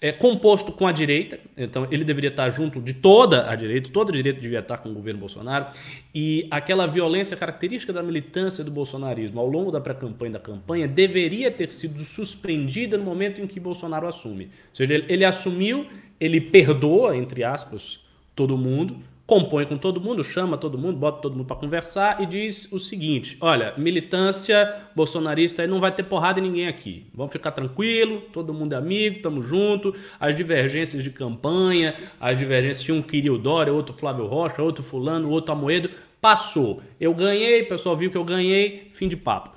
é 0.00 0.12
composto 0.12 0.70
com 0.70 0.86
a 0.86 0.92
direita, 0.92 1.36
então 1.56 1.88
ele 1.90 2.04
deveria 2.04 2.30
estar 2.30 2.48
junto 2.50 2.80
de 2.80 2.94
toda 2.94 3.50
a 3.50 3.56
direita, 3.56 3.90
toda 3.92 4.12
a 4.12 4.14
direita 4.14 4.40
devia 4.40 4.60
estar 4.60 4.78
com 4.78 4.90
o 4.90 4.94
governo 4.94 5.18
Bolsonaro, 5.18 5.66
e 6.14 6.46
aquela 6.48 6.86
violência 6.86 7.36
característica 7.36 7.92
da 7.92 8.04
militância 8.04 8.62
do 8.62 8.70
bolsonarismo 8.70 9.40
ao 9.40 9.48
longo 9.48 9.72
da 9.72 9.80
pré-campanha 9.80 10.34
da 10.34 10.38
campanha 10.38 10.86
deveria 10.86 11.50
ter 11.50 11.72
sido 11.72 11.98
suspendida 12.04 12.96
no 12.96 13.02
momento 13.02 13.40
em 13.40 13.48
que 13.48 13.58
Bolsonaro 13.58 14.06
assume. 14.06 14.44
Ou 14.44 14.50
seja, 14.74 14.94
ele 15.08 15.24
assumiu, 15.24 15.88
ele 16.20 16.40
perdoa, 16.40 17.16
entre 17.16 17.42
aspas, 17.42 17.98
todo 18.32 18.56
mundo, 18.56 18.98
compõe 19.28 19.66
com 19.66 19.76
todo 19.76 20.00
mundo, 20.00 20.24
chama 20.24 20.56
todo 20.56 20.78
mundo, 20.78 20.96
bota 20.96 21.20
todo 21.20 21.36
mundo 21.36 21.46
para 21.46 21.58
conversar 21.58 22.18
e 22.22 22.24
diz 22.24 22.72
o 22.72 22.80
seguinte: 22.80 23.36
olha, 23.42 23.74
militância 23.76 24.86
bolsonarista 24.96 25.60
aí 25.60 25.68
não 25.68 25.78
vai 25.78 25.92
ter 25.92 26.04
porrada 26.04 26.40
em 26.40 26.42
ninguém 26.42 26.66
aqui. 26.66 27.06
Vamos 27.14 27.30
ficar 27.30 27.52
tranquilo, 27.52 28.22
todo 28.32 28.54
mundo 28.54 28.72
é 28.72 28.76
amigo, 28.76 29.20
tamo 29.20 29.42
junto. 29.42 29.94
As 30.18 30.34
divergências 30.34 31.04
de 31.04 31.10
campanha, 31.10 31.94
as 32.18 32.38
divergências, 32.38 32.88
um 32.88 33.02
queria 33.02 33.30
o 33.30 33.36
Dória, 33.36 33.70
outro 33.70 33.94
Flávio 33.94 34.26
Rocha, 34.26 34.62
outro 34.62 34.82
fulano, 34.82 35.28
outro 35.28 35.52
Amoedo, 35.52 35.90
passou. 36.22 36.80
Eu 36.98 37.12
ganhei, 37.12 37.60
o 37.62 37.68
pessoal 37.68 37.94
viu 37.98 38.10
que 38.10 38.16
eu 38.16 38.24
ganhei, 38.24 38.88
fim 38.94 39.08
de 39.08 39.16
papo. 39.16 39.50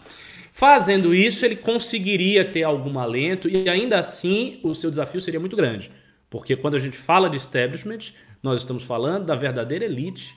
Fazendo 0.52 1.16
isso, 1.16 1.46
ele 1.46 1.56
conseguiria 1.56 2.44
ter 2.44 2.64
algum 2.64 3.00
alento 3.00 3.48
e 3.48 3.70
ainda 3.70 3.98
assim 3.98 4.60
o 4.64 4.76
seu 4.76 4.90
desafio 4.90 5.22
seria 5.22 5.40
muito 5.40 5.56
grande. 5.56 5.90
Porque 6.30 6.58
quando 6.58 6.76
a 6.76 6.80
gente 6.80 6.98
fala 6.98 7.30
de 7.30 7.38
establishment, 7.38 8.14
nós 8.42 8.62
estamos 8.62 8.84
falando 8.84 9.26
da 9.26 9.36
verdadeira 9.36 9.86
elite 9.86 10.36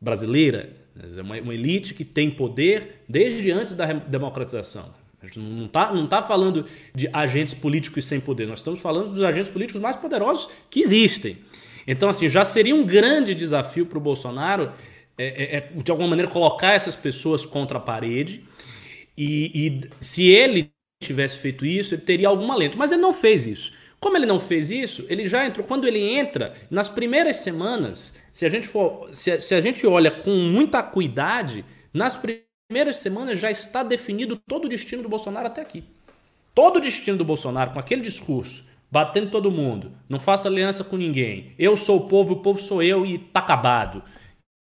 brasileira, 0.00 0.70
uma, 1.22 1.38
uma 1.38 1.54
elite 1.54 1.94
que 1.94 2.04
tem 2.04 2.30
poder 2.30 3.02
desde 3.08 3.50
antes 3.50 3.74
da 3.74 3.86
democratização. 3.92 4.92
A 5.22 5.26
gente 5.26 5.38
não 5.38 5.66
está 5.66 5.92
não 5.92 6.06
tá 6.06 6.22
falando 6.22 6.66
de 6.94 7.08
agentes 7.12 7.54
políticos 7.54 8.06
sem 8.06 8.20
poder, 8.20 8.46
nós 8.46 8.58
estamos 8.58 8.80
falando 8.80 9.10
dos 9.10 9.22
agentes 9.22 9.52
políticos 9.52 9.80
mais 9.80 9.96
poderosos 9.96 10.48
que 10.68 10.80
existem. 10.80 11.38
Então, 11.86 12.08
assim, 12.08 12.28
já 12.28 12.44
seria 12.44 12.74
um 12.74 12.84
grande 12.84 13.34
desafio 13.34 13.86
para 13.86 13.98
o 13.98 14.00
Bolsonaro, 14.00 14.72
é, 15.18 15.26
é, 15.26 15.56
é, 15.56 15.82
de 15.82 15.90
alguma 15.90 16.08
maneira, 16.08 16.30
colocar 16.30 16.72
essas 16.72 16.96
pessoas 16.96 17.44
contra 17.44 17.78
a 17.78 17.80
parede. 17.80 18.42
E, 19.16 19.50
e 19.54 19.80
se 20.00 20.28
ele 20.28 20.70
tivesse 21.00 21.38
feito 21.38 21.66
isso, 21.66 21.94
ele 21.94 22.02
teria 22.02 22.28
algum 22.28 22.50
alento. 22.52 22.78
Mas 22.78 22.92
ele 22.92 23.02
não 23.02 23.12
fez 23.12 23.46
isso. 23.46 23.72
Como 24.02 24.16
ele 24.16 24.26
não 24.26 24.40
fez 24.40 24.68
isso, 24.68 25.06
ele 25.08 25.28
já 25.28 25.46
entrou. 25.46 25.64
Quando 25.64 25.86
ele 25.86 26.00
entra, 26.00 26.54
nas 26.68 26.88
primeiras 26.88 27.36
semanas, 27.36 28.18
se 28.32 28.44
a 28.44 28.48
gente 28.48 28.66
for, 28.66 29.08
se, 29.14 29.40
se 29.40 29.54
a 29.54 29.60
gente 29.60 29.86
olha 29.86 30.10
com 30.10 30.32
muita 30.32 30.80
acuidade, 30.80 31.64
nas 31.94 32.16
primeiras 32.16 32.96
semanas 32.96 33.38
já 33.38 33.48
está 33.48 33.84
definido 33.84 34.36
todo 34.36 34.64
o 34.64 34.68
destino 34.68 35.04
do 35.04 35.08
Bolsonaro 35.08 35.46
até 35.46 35.62
aqui. 35.62 35.84
Todo 36.52 36.78
o 36.78 36.80
destino 36.80 37.16
do 37.16 37.24
Bolsonaro, 37.24 37.70
com 37.70 37.78
aquele 37.78 38.02
discurso, 38.02 38.64
batendo 38.90 39.30
todo 39.30 39.52
mundo, 39.52 39.92
não 40.08 40.18
faço 40.18 40.48
aliança 40.48 40.82
com 40.82 40.96
ninguém, 40.96 41.54
eu 41.56 41.76
sou 41.76 42.00
o 42.00 42.08
povo, 42.08 42.34
o 42.34 42.42
povo 42.42 42.60
sou 42.60 42.82
eu 42.82 43.06
e 43.06 43.18
tá 43.18 43.38
acabado. 43.38 44.02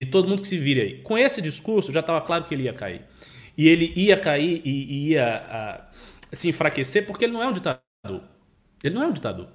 E 0.01 0.07
todo 0.07 0.29
mundo 0.29 0.43
que 0.43 0.49
se 0.49 0.57
vire 0.57 0.81
aí. 0.81 1.03
Com 1.03 1.19
esse 1.19 1.43
discurso, 1.43 1.93
já 1.93 1.99
estava 1.99 2.21
claro 2.21 2.45
que 2.45 2.55
ele 2.55 2.63
ia 2.63 2.73
cair. 2.73 3.03
E 3.59 3.67
ele 3.67 3.93
ia 3.97 4.17
cair 4.17 4.63
e 4.65 5.09
ia 5.09 5.37
a, 5.51 5.85
se 6.33 6.49
enfraquecer 6.49 7.05
porque 7.09 7.25
ele 7.25 7.33
não 7.33 7.43
é 7.43 7.49
um 7.49 7.53
ditador. 7.53 8.36
Ele 8.83 8.95
não 8.95 9.03
é 9.03 9.07
um 9.07 9.13
ditador. 9.13 9.49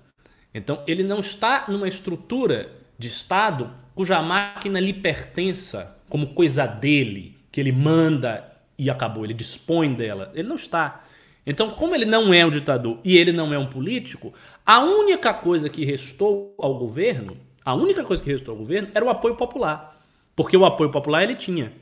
Então, 0.54 0.84
ele 0.88 1.04
não 1.04 1.20
está 1.20 1.66
numa 1.68 1.88
estrutura 1.88 2.72
de 2.98 3.08
Estado 3.08 3.72
cuja 3.96 4.22
máquina 4.22 4.80
lhe 4.80 4.94
pertença 4.94 5.98
como 6.10 6.34
coisa 6.34 6.66
dele, 6.66 7.38
que 7.52 7.60
ele 7.60 7.72
manda 7.72 8.52
e 8.78 8.90
acabou, 8.90 9.24
ele 9.24 9.34
dispõe 9.34 9.94
dela. 9.94 10.32
Ele 10.34 10.48
não 10.48 10.56
está. 10.56 11.04
Então, 11.46 11.72
como 11.72 11.96
ele 11.96 12.06
não 12.06 12.34
é 12.34 12.46
um 12.46 12.50
ditador 12.50 13.00
e 13.04 13.18
ele 13.18 13.32
não 13.32 13.54
é 13.54 13.58
um 13.58 13.68
político, 13.68 14.34
a 14.66 14.80
única 14.80 15.34
coisa 15.34 15.70
que 15.70 15.86
restou 15.86 16.54
ao 16.58 16.78
governo, 16.78 17.36
a 17.64 17.74
única 17.74 18.04
coisa 18.04 18.22
que 18.22 18.32
restou 18.32 18.54
ao 18.54 18.60
governo 18.60 18.90
era 18.94 19.04
o 19.06 19.10
apoio 19.10 19.36
popular. 19.36 20.04
Porque 20.36 20.56
o 20.56 20.66
apoio 20.66 20.92
popular 20.92 21.24
ele 21.24 21.36
tinha. 21.36 21.74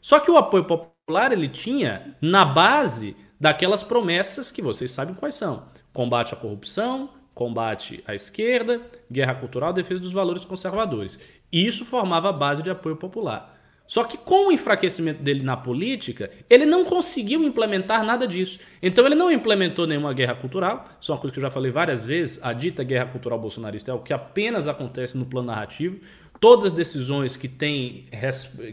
Só 0.00 0.18
que 0.18 0.30
o 0.30 0.36
apoio 0.36 0.64
popular 0.64 1.32
ele 1.32 1.48
tinha 1.48 2.16
na 2.20 2.44
base 2.44 3.16
daquelas 3.38 3.82
promessas 3.82 4.50
que 4.50 4.62
vocês 4.62 4.90
sabem 4.90 5.14
quais 5.14 5.34
são: 5.34 5.68
combate 5.92 6.34
à 6.34 6.36
corrupção, 6.36 7.10
combate 7.34 8.02
à 8.06 8.14
esquerda, 8.14 8.80
guerra 9.10 9.34
cultural, 9.34 9.72
defesa 9.72 10.00
dos 10.00 10.12
valores 10.12 10.44
conservadores. 10.44 11.18
Isso 11.52 11.84
formava 11.84 12.28
a 12.28 12.32
base 12.32 12.62
de 12.62 12.70
apoio 12.70 12.96
popular. 12.96 13.58
Só 13.90 14.04
que 14.04 14.16
com 14.16 14.46
o 14.46 14.52
enfraquecimento 14.52 15.20
dele 15.20 15.42
na 15.42 15.56
política, 15.56 16.30
ele 16.48 16.64
não 16.64 16.84
conseguiu 16.84 17.42
implementar 17.42 18.04
nada 18.04 18.24
disso. 18.24 18.60
Então 18.80 19.04
ele 19.04 19.16
não 19.16 19.32
implementou 19.32 19.84
nenhuma 19.84 20.12
guerra 20.12 20.36
cultural. 20.36 20.84
Isso 21.00 21.10
é 21.10 21.14
uma 21.14 21.20
coisa 21.20 21.32
que 21.32 21.40
eu 21.40 21.42
já 21.42 21.50
falei 21.50 21.72
várias 21.72 22.04
vezes. 22.04 22.38
A 22.40 22.52
dita 22.52 22.84
guerra 22.84 23.06
cultural 23.06 23.36
bolsonarista 23.36 23.90
é 23.90 23.94
o 23.94 23.98
que 23.98 24.12
apenas 24.12 24.68
acontece 24.68 25.18
no 25.18 25.26
plano 25.26 25.48
narrativo. 25.48 25.98
Todas 26.38 26.66
as 26.66 26.72
decisões 26.72 27.36
que 27.36 27.48
têm, 27.48 28.04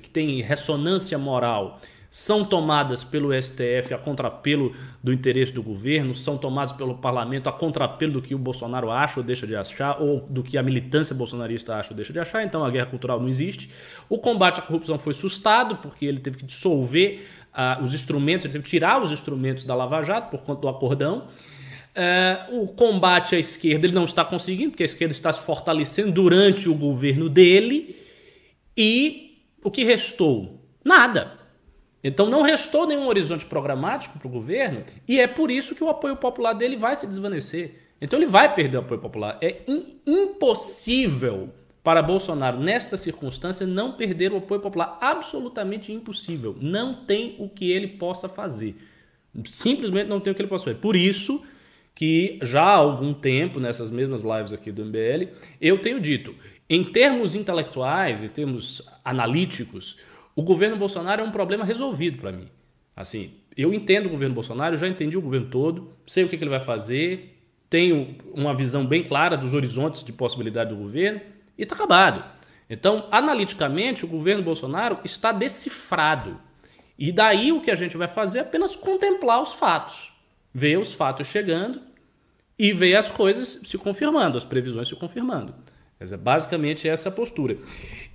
que 0.04 0.10
têm 0.10 0.40
ressonância 0.42 1.18
moral 1.18 1.82
são 2.18 2.44
tomadas 2.44 3.04
pelo 3.04 3.30
STF 3.32 3.94
a 3.94 3.98
contrapelo 4.00 4.74
do 5.04 5.14
interesse 5.14 5.52
do 5.52 5.62
governo, 5.62 6.16
são 6.16 6.36
tomadas 6.36 6.72
pelo 6.72 6.96
parlamento 6.96 7.48
a 7.48 7.54
contrapelo 7.54 8.14
do 8.14 8.24
que 8.24 8.34
o 8.34 8.40
Bolsonaro 8.40 8.90
acha 8.90 9.20
ou 9.20 9.24
deixa 9.24 9.46
de 9.46 9.56
achar, 9.56 10.02
ou 10.02 10.22
do 10.22 10.42
que 10.42 10.58
a 10.58 10.64
militância 10.64 11.14
bolsonarista 11.14 11.76
acha 11.76 11.92
ou 11.92 11.96
deixa 11.96 12.12
de 12.12 12.18
achar, 12.18 12.44
então 12.44 12.66
a 12.66 12.72
guerra 12.72 12.88
cultural 12.88 13.20
não 13.20 13.30
existe. 13.30 13.70
O 14.10 14.18
combate 14.18 14.58
à 14.58 14.64
corrupção 14.64 14.98
foi 14.98 15.14
sustado, 15.14 15.76
porque 15.76 16.08
ele 16.08 16.20
teve 16.20 16.38
que 16.38 16.46
dissolver 16.46 17.24
uh, 17.54 17.84
os 17.84 17.94
instrumentos, 17.94 18.46
ele 18.46 18.54
teve 18.54 18.64
que 18.64 18.70
tirar 18.72 19.00
os 19.00 19.12
instrumentos 19.12 19.64
da 19.64 19.76
Lava 19.76 20.02
Jato 20.02 20.32
por 20.32 20.42
conta 20.42 20.62
do 20.62 20.70
acordão. 20.70 21.28
Uh, 22.50 22.64
o 22.64 22.68
combate 22.70 23.36
à 23.36 23.40
esquerda 23.40 23.86
ele 23.86 23.94
não 23.94 24.06
está 24.06 24.26
conseguindo, 24.26 24.72
porque 24.72 24.82
a 24.82 24.88
esquerda 24.88 25.14
está 25.14 25.32
se 25.32 25.46
fortalecendo 25.46 26.12
durante 26.12 26.68
o 26.68 26.74
governo 26.74 27.30
dele. 27.30 27.96
E 28.76 29.38
o 29.64 29.70
que 29.70 29.84
restou? 29.84 30.68
Nada. 30.84 31.37
Então 32.04 32.30
não 32.30 32.42
restou 32.42 32.86
nenhum 32.86 33.08
horizonte 33.08 33.46
programático 33.46 34.20
para 34.20 34.28
o 34.28 34.32
governo 34.32 34.84
e 35.08 35.20
é 35.20 35.28
por 35.28 35.50
isso 35.50 35.76
que 35.76 35.84
o 35.84 35.90
apoio 35.90 36.16
popular 36.16 36.54
dele 36.54 36.76
vai 36.76 36.96
se 36.96 37.08
desvanecer. 37.08 37.88
Então 38.00 38.20
ele 38.20 38.28
vai 38.28 38.54
perder 38.54 38.78
o 38.78 38.82
apoio 38.82 39.00
popular. 39.00 39.38
É 39.42 39.62
impossível 40.06 41.50
para 41.84 42.02
Bolsonaro, 42.02 42.60
nesta 42.60 42.98
circunstância, 42.98 43.66
não 43.66 43.94
perder 43.94 44.32
o 44.34 44.38
apoio 44.38 44.60
popular. 44.60 44.98
Absolutamente 45.02 45.92
impossível. 45.92 46.56
Não 46.60 46.94
tem 47.06 47.36
o 47.40 47.48
que 47.50 47.72
ele 47.72 47.88
possa 47.88 48.28
fazer. 48.28 48.76
Simplesmente 49.46 50.08
não 50.08 50.20
tem 50.20 50.32
o 50.32 50.36
que 50.36 50.42
ele 50.42 50.50
possa 50.50 50.66
fazer. 50.66 50.80
Por 50.80 50.96
isso 50.96 51.42
que 51.96 52.38
já 52.44 52.62
há 52.62 52.76
algum 52.76 53.14
tempo, 53.14 53.60
nessas 53.60 53.90
mesmas 53.90 54.22
lives 54.22 54.54
aqui 54.54 54.72
do 54.72 54.86
MBL, 54.86 55.30
eu 55.60 55.80
tenho 55.80 56.00
dito, 56.00 56.36
em 56.70 56.84
termos 56.84 57.34
intelectuais, 57.34 58.24
em 58.24 58.28
termos 58.28 58.84
analíticos, 59.04 59.98
o 60.38 60.44
governo 60.44 60.78
Bolsonaro 60.78 61.24
é 61.24 61.26
um 61.26 61.32
problema 61.32 61.66
resolvido 61.66 62.20
para 62.20 62.32
mim. 62.32 62.48
Assim, 62.96 63.34
eu 63.58 63.74
entendo 63.74 64.06
o 64.06 64.10
governo 64.10 64.36
Bolsonaro, 64.36 64.78
já 64.78 64.88
entendi 64.88 65.18
o 65.18 65.22
governo 65.22 65.48
todo, 65.48 65.94
sei 66.06 66.26
o 66.26 66.30
que, 66.30 66.38
que 66.38 66.44
ele 66.44 66.52
vai 66.52 66.60
fazer, 66.60 67.42
tenho 67.68 68.16
uma 68.36 68.56
visão 68.56 68.86
bem 68.86 69.04
clara 69.04 69.36
dos 69.36 69.56
horizontes 69.56 70.04
de 70.04 70.14
possibilidade 70.14 70.70
do 70.70 70.76
governo 70.76 71.22
e 71.58 71.64
está 71.64 71.74
acabado. 71.74 72.24
Então, 72.70 73.08
analiticamente, 73.10 74.06
o 74.06 74.08
governo 74.08 74.44
Bolsonaro 74.44 75.00
está 75.04 75.32
decifrado. 75.32 76.40
E 77.00 77.12
daí 77.12 77.52
o 77.52 77.60
que 77.60 77.72
a 77.72 77.76
gente 77.76 77.98
vai 77.98 78.08
fazer 78.08 78.38
é 78.38 78.42
apenas 78.42 78.76
contemplar 78.76 79.42
os 79.42 79.54
fatos, 79.54 80.14
ver 80.54 80.78
os 80.78 80.94
fatos 80.94 81.26
chegando 81.26 81.82
e 82.60 82.72
ver 82.72 82.96
as 82.96 83.10
coisas 83.10 83.60
se 83.64 83.76
confirmando, 83.80 84.38
as 84.38 84.46
previsões 84.46 84.88
se 84.88 84.96
confirmando. 84.96 85.56
Dizer, 86.00 86.18
basicamente 86.18 86.88
essa 86.88 87.10
é 87.10 87.12
a 87.12 87.16
postura. 87.16 87.58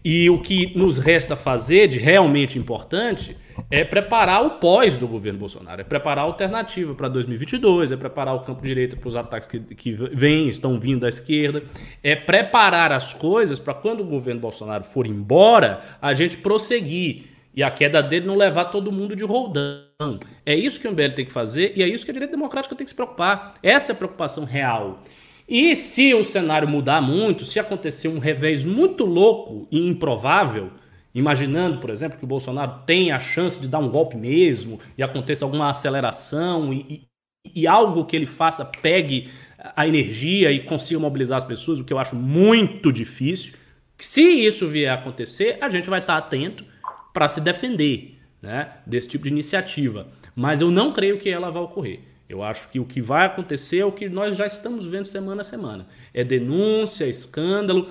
E 0.05 0.31
o 0.31 0.41
que 0.41 0.77
nos 0.77 0.99
resta 0.99 1.35
fazer 1.35 1.89
de 1.89 1.99
realmente 1.99 2.57
importante 2.57 3.37
é 3.69 3.85
preparar 3.85 4.45
o 4.47 4.51
pós 4.59 4.97
do 4.97 5.09
governo 5.09 5.41
Bolsonaro, 5.41 5.81
é 5.81 5.85
preparar 5.85 6.25
a 6.25 6.29
alternativa 6.29 6.95
para 6.95 7.09
2022, 7.09 7.91
é 7.91 7.97
preparar 7.97 8.37
o 8.37 8.41
campo 8.41 8.63
direito 8.63 8.97
para 8.97 9.09
os 9.09 9.17
ataques 9.17 9.49
que, 9.49 9.59
que 9.61 9.93
vêm, 9.93 10.49
estão 10.49 10.79
vindo 10.79 11.01
da 11.01 11.09
esquerda, 11.09 11.65
é 12.03 12.15
preparar 12.15 12.93
as 12.93 13.15
coisas 13.15 13.59
para 13.59 13.75
quando 13.75 14.01
o 14.01 14.05
governo 14.05 14.41
Bolsonaro 14.41 14.85
for 14.85 15.07
embora, 15.07 15.83
a 16.01 16.15
gente 16.15 16.37
prosseguir 16.37 17.33
e 17.55 17.63
a 17.63 17.71
queda 17.71 18.03
dele 18.03 18.27
não 18.27 18.37
levar 18.37 18.67
todo 18.67 18.93
mundo 18.93 19.15
de 19.17 19.25
roldão. 19.25 20.19
É 20.47 20.55
isso 20.55 20.81
que 20.81 20.89
o 20.89 20.93
MBL 20.93 21.15
tem 21.15 21.25
que 21.25 21.33
fazer 21.33 21.73
e 21.77 21.83
é 21.83 21.89
isso 21.89 22.05
que 22.05 22.11
a 22.11 22.15
direita 22.15 22.35
democrática 22.35 22.75
tem 22.75 22.85
que 22.85 22.91
se 22.91 22.95
preocupar. 22.95 23.55
Essa 23.63 23.93
é 23.93 23.95
a 23.95 23.97
preocupação 23.97 24.45
real. 24.45 25.03
E 25.49 25.75
se 25.77 26.15
o 26.15 26.23
cenário 26.23 26.69
mudar 26.69 27.01
muito, 27.01 27.45
se 27.45 27.59
acontecer 27.59 28.09
um 28.09 28.19
revés 28.19 28.63
muito 28.63 29.05
louco 29.05 29.67
e 29.71 29.89
improvável, 29.89 30.71
imaginando, 31.15 31.79
por 31.79 31.91
exemplo, 31.91 32.19
que 32.19 32.25
o 32.25 32.29
Bolsonaro 32.29 32.85
tenha 32.87 33.17
a 33.17 33.19
chance 33.19 33.61
de 33.61 33.69
dar 33.69 33.79
um 33.79 33.89
golpe 33.89 34.17
mesmo 34.17 34.79
e 34.97 35.03
aconteça 35.03 35.45
alguma 35.45 35.71
aceleração 35.71 36.73
e, 36.73 37.09
e, 37.45 37.63
e 37.63 37.67
algo 37.67 38.05
que 38.05 38.17
ele 38.17 38.27
faça 38.27 38.65
pegue 38.65 39.29
a 39.77 39.87
energia 39.87 40.51
e 40.51 40.61
consiga 40.61 40.99
mobilizar 40.99 41.39
as 41.39 41.45
pessoas, 41.45 41.79
o 41.79 41.85
que 41.85 41.93
eu 41.93 41.99
acho 41.99 42.17
muito 42.17 42.93
difícil. 42.93 43.55
Se 43.97 44.23
isso 44.23 44.67
vier 44.67 44.91
a 44.91 44.95
acontecer, 44.95 45.59
a 45.61 45.69
gente 45.69 45.89
vai 45.89 46.01
estar 46.01 46.17
atento 46.17 46.65
para 47.13 47.29
se 47.29 47.41
defender 47.41 48.19
né, 48.41 48.73
desse 48.87 49.07
tipo 49.09 49.25
de 49.25 49.31
iniciativa. 49.31 50.09
Mas 50.35 50.61
eu 50.61 50.71
não 50.71 50.93
creio 50.93 51.19
que 51.19 51.29
ela 51.29 51.51
vai 51.51 51.63
ocorrer. 51.63 52.01
Eu 52.33 52.43
acho 52.43 52.69
que 52.71 52.81
o 52.81 52.85
que 52.85 53.01
vai 53.01 53.27
acontecer 53.27 53.79
é 53.79 53.85
o 53.85 53.93
que 53.93 54.09
nós 54.09 54.37
já 54.37 54.47
estamos 54.47 54.87
vendo 54.87 55.05
semana 55.05 55.43
a 55.43 55.45
semana. 55.45 55.87
É 56.15 56.25
denúncia, 56.25 57.05
escândalo, 57.07 57.91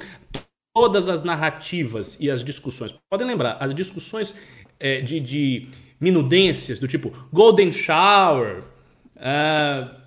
todas 0.73 1.07
as 1.07 1.21
narrativas 1.21 2.17
e 2.19 2.29
as 2.29 2.43
discussões. 2.43 2.95
Podem 3.09 3.27
lembrar, 3.27 3.57
as 3.59 3.75
discussões 3.75 4.33
é, 4.79 5.01
de, 5.01 5.19
de, 5.19 5.67
minudências 5.99 6.79
do 6.79 6.87
tipo 6.87 7.13
Golden 7.31 7.71
Shower, 7.71 8.63
uh, 9.17 10.01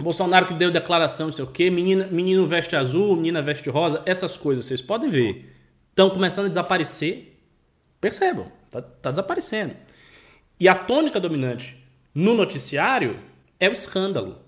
Bolsonaro 0.00 0.46
que 0.46 0.54
deu 0.54 0.70
declaração, 0.70 1.26
não 1.26 1.32
sei 1.32 1.44
o 1.44 1.48
quê, 1.48 1.70
menina, 1.70 2.06
menino 2.06 2.46
veste 2.46 2.74
azul, 2.74 3.14
menina 3.16 3.42
veste 3.42 3.68
rosa, 3.68 4.02
essas 4.06 4.36
coisas 4.36 4.64
vocês 4.64 4.80
podem 4.80 5.10
ver. 5.10 5.54
Estão 5.90 6.10
começando 6.10 6.46
a 6.46 6.48
desaparecer. 6.48 7.38
Percebam, 8.00 8.50
está 8.66 8.82
tá 8.82 9.10
desaparecendo. 9.10 9.74
E 10.58 10.68
a 10.68 10.74
tônica 10.74 11.20
dominante 11.20 11.78
no 12.14 12.34
noticiário 12.34 13.18
é 13.64 13.68
o 13.68 13.72
escândalo. 13.72 14.38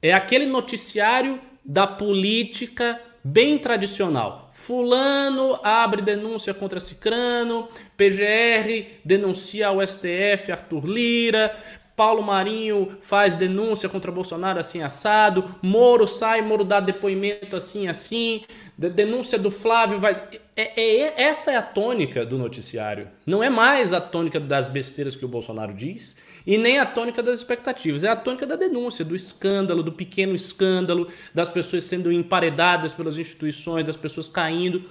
É 0.00 0.12
aquele 0.12 0.46
noticiário 0.46 1.40
da 1.64 1.86
política 1.86 3.00
bem 3.22 3.58
tradicional. 3.58 4.48
Fulano 4.52 5.58
abre 5.62 6.00
denúncia 6.00 6.54
contra 6.54 6.80
Cicrano, 6.80 7.68
PGR 7.96 9.00
denuncia 9.04 9.68
ao 9.68 9.86
STF 9.86 10.52
Arthur 10.52 10.86
Lira, 10.86 11.54
Paulo 11.94 12.22
Marinho 12.22 12.96
faz 13.02 13.34
denúncia 13.34 13.86
contra 13.86 14.10
Bolsonaro 14.10 14.58
assim 14.58 14.82
assado, 14.82 15.54
Moro 15.60 16.06
sai, 16.06 16.40
Moro 16.40 16.64
dá 16.64 16.80
depoimento 16.80 17.56
assim 17.56 17.88
assim, 17.88 18.42
denúncia 18.78 19.38
do 19.38 19.50
Flávio 19.50 19.98
vai. 19.98 20.14
É, 20.56 20.80
é, 20.80 21.22
essa 21.22 21.52
é 21.52 21.56
a 21.56 21.62
tônica 21.62 22.24
do 22.24 22.38
noticiário. 22.38 23.08
Não 23.26 23.42
é 23.42 23.50
mais 23.50 23.92
a 23.92 24.00
tônica 24.00 24.40
das 24.40 24.66
besteiras 24.66 25.14
que 25.14 25.26
o 25.26 25.28
Bolsonaro 25.28 25.74
diz 25.74 26.16
e 26.46 26.56
nem 26.56 26.78
a 26.78 26.86
tônica 26.86 27.22
das 27.22 27.38
expectativas, 27.38 28.04
é 28.04 28.08
a 28.08 28.16
tônica 28.16 28.46
da 28.46 28.56
denúncia, 28.56 29.04
do 29.04 29.14
escândalo, 29.14 29.82
do 29.82 29.92
pequeno 29.92 30.34
escândalo, 30.34 31.08
das 31.34 31.48
pessoas 31.48 31.84
sendo 31.84 32.10
emparedadas 32.12 32.92
pelas 32.92 33.18
instituições, 33.18 33.84
das 33.86 33.96
pessoas 33.96 34.28
caindo. 34.28 34.84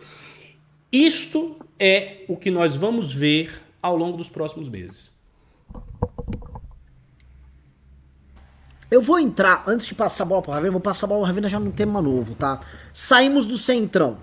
Isto 0.92 1.58
é 1.80 2.26
o 2.28 2.36
que 2.36 2.50
nós 2.50 2.76
vamos 2.76 3.14
ver 3.14 3.62
ao 3.82 3.96
longo 3.96 4.18
dos 4.18 4.30
próximos 4.30 4.70
meses. 4.70 5.18
Eu 8.92 9.04
vou 9.04 9.20
entrar, 9.20 9.64
antes 9.68 9.86
de 9.86 9.94
passar 9.94 10.24
a 10.24 10.26
bola 10.26 10.42
para 10.42 10.50
o 10.50 10.54
Ravena, 10.56 10.72
vou 10.72 10.82
passar 10.82 11.06
a 11.06 11.10
bola 11.10 11.22
para 11.22 11.28
Ravena 11.28 11.48
já 11.48 11.60
num 11.60 11.72
tema 11.72 12.02
novo, 12.02 12.34
tá? 12.34 12.60
Saímos 12.92 13.46
do 13.46 13.56
Centrão. 13.56 14.18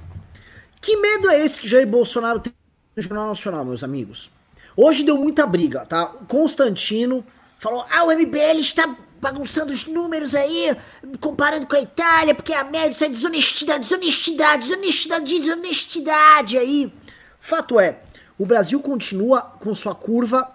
Que 0.81 0.97
medo 0.97 1.31
é 1.31 1.45
esse 1.45 1.61
que 1.61 1.69
Jair 1.69 1.87
Bolsonaro 1.87 2.41
tem 2.41 2.53
no 2.97 3.03
Jornal 3.03 3.29
Nacional, 3.29 3.65
meus 3.65 3.85
amigos? 3.85 4.31
Hoje 4.77 5.03
deu 5.03 5.17
muita 5.17 5.47
briga, 5.47 5.87
tá? 5.87 6.13
O 6.21 6.27
Constantino 6.27 7.25
falou: 7.59 7.87
ah, 7.91 8.05
o 8.05 8.13
MBL 8.13 8.61
está 8.61 8.95
bagunçando 9.19 9.73
os 9.73 9.87
números 9.87 10.35
aí, 10.35 10.77
comparando 11.19 11.67
com 11.67 11.75
a 11.75 11.81
Itália, 11.81 12.35
porque 12.35 12.53
a 12.53 12.63
média, 12.63 12.91
isso 12.91 13.05
é 13.05 13.09
desonestidade, 13.09 13.85
desonestidade, 13.85 14.69
desonestidade, 14.69 15.41
desonestidade 15.41 16.59
aí. 16.59 16.93
Fato 17.41 17.81
é, 17.81 18.03
o 18.39 18.45
Brasil 18.45 18.79
continua 18.81 19.41
com 19.41 19.73
sua 19.73 19.95
curva 19.95 20.47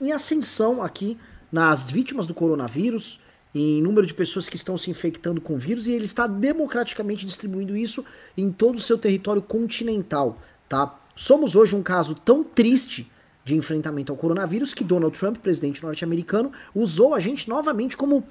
em 0.00 0.12
ascensão 0.12 0.80
aqui 0.80 1.18
nas 1.50 1.90
vítimas 1.90 2.26
do 2.26 2.34
coronavírus, 2.34 3.20
em 3.52 3.82
número 3.82 4.06
de 4.06 4.14
pessoas 4.14 4.48
que 4.48 4.56
estão 4.56 4.76
se 4.76 4.90
infectando 4.90 5.40
com 5.40 5.56
vírus, 5.56 5.88
e 5.88 5.92
ele 5.92 6.04
está 6.04 6.28
democraticamente 6.28 7.26
distribuindo 7.26 7.76
isso 7.76 8.04
em 8.36 8.52
todo 8.52 8.76
o 8.76 8.80
seu 8.80 8.96
território 8.96 9.42
continental, 9.42 10.40
tá? 10.68 10.94
Somos 11.16 11.56
hoje 11.56 11.74
um 11.74 11.82
caso 11.82 12.14
tão 12.14 12.44
triste 12.44 13.10
de 13.46 13.54
enfrentamento 13.54 14.10
ao 14.10 14.18
coronavírus 14.18 14.74
que 14.74 14.82
Donald 14.82 15.16
Trump, 15.16 15.36
presidente 15.36 15.80
norte-americano, 15.80 16.50
usou 16.74 17.14
a 17.14 17.20
gente 17.20 17.48
novamente 17.48 17.96
como 17.96 18.24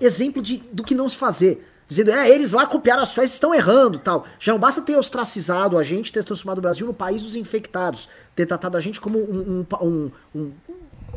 exemplo 0.00 0.40
de, 0.40 0.58
do 0.72 0.84
que 0.84 0.94
não 0.94 1.08
se 1.08 1.16
fazer. 1.16 1.68
Dizendo, 1.88 2.12
é, 2.12 2.30
eles 2.30 2.52
lá 2.52 2.64
copiaram 2.64 3.02
a 3.02 3.06
Suécia, 3.06 3.34
estão 3.34 3.52
errando 3.52 3.98
tal. 3.98 4.24
Já 4.38 4.52
não 4.52 4.60
basta 4.60 4.80
ter 4.80 4.96
ostracizado 4.96 5.76
a 5.76 5.82
gente, 5.82 6.12
ter 6.12 6.22
transformado 6.22 6.58
o 6.58 6.62
Brasil 6.62 6.86
no 6.86 6.94
país 6.94 7.24
dos 7.24 7.34
infectados, 7.34 8.08
ter 8.36 8.46
tratado 8.46 8.76
a 8.76 8.80
gente 8.80 9.00
como 9.00 9.18
um, 9.18 9.66
um, 9.72 9.84
um, 9.84 10.10
um 10.32 10.52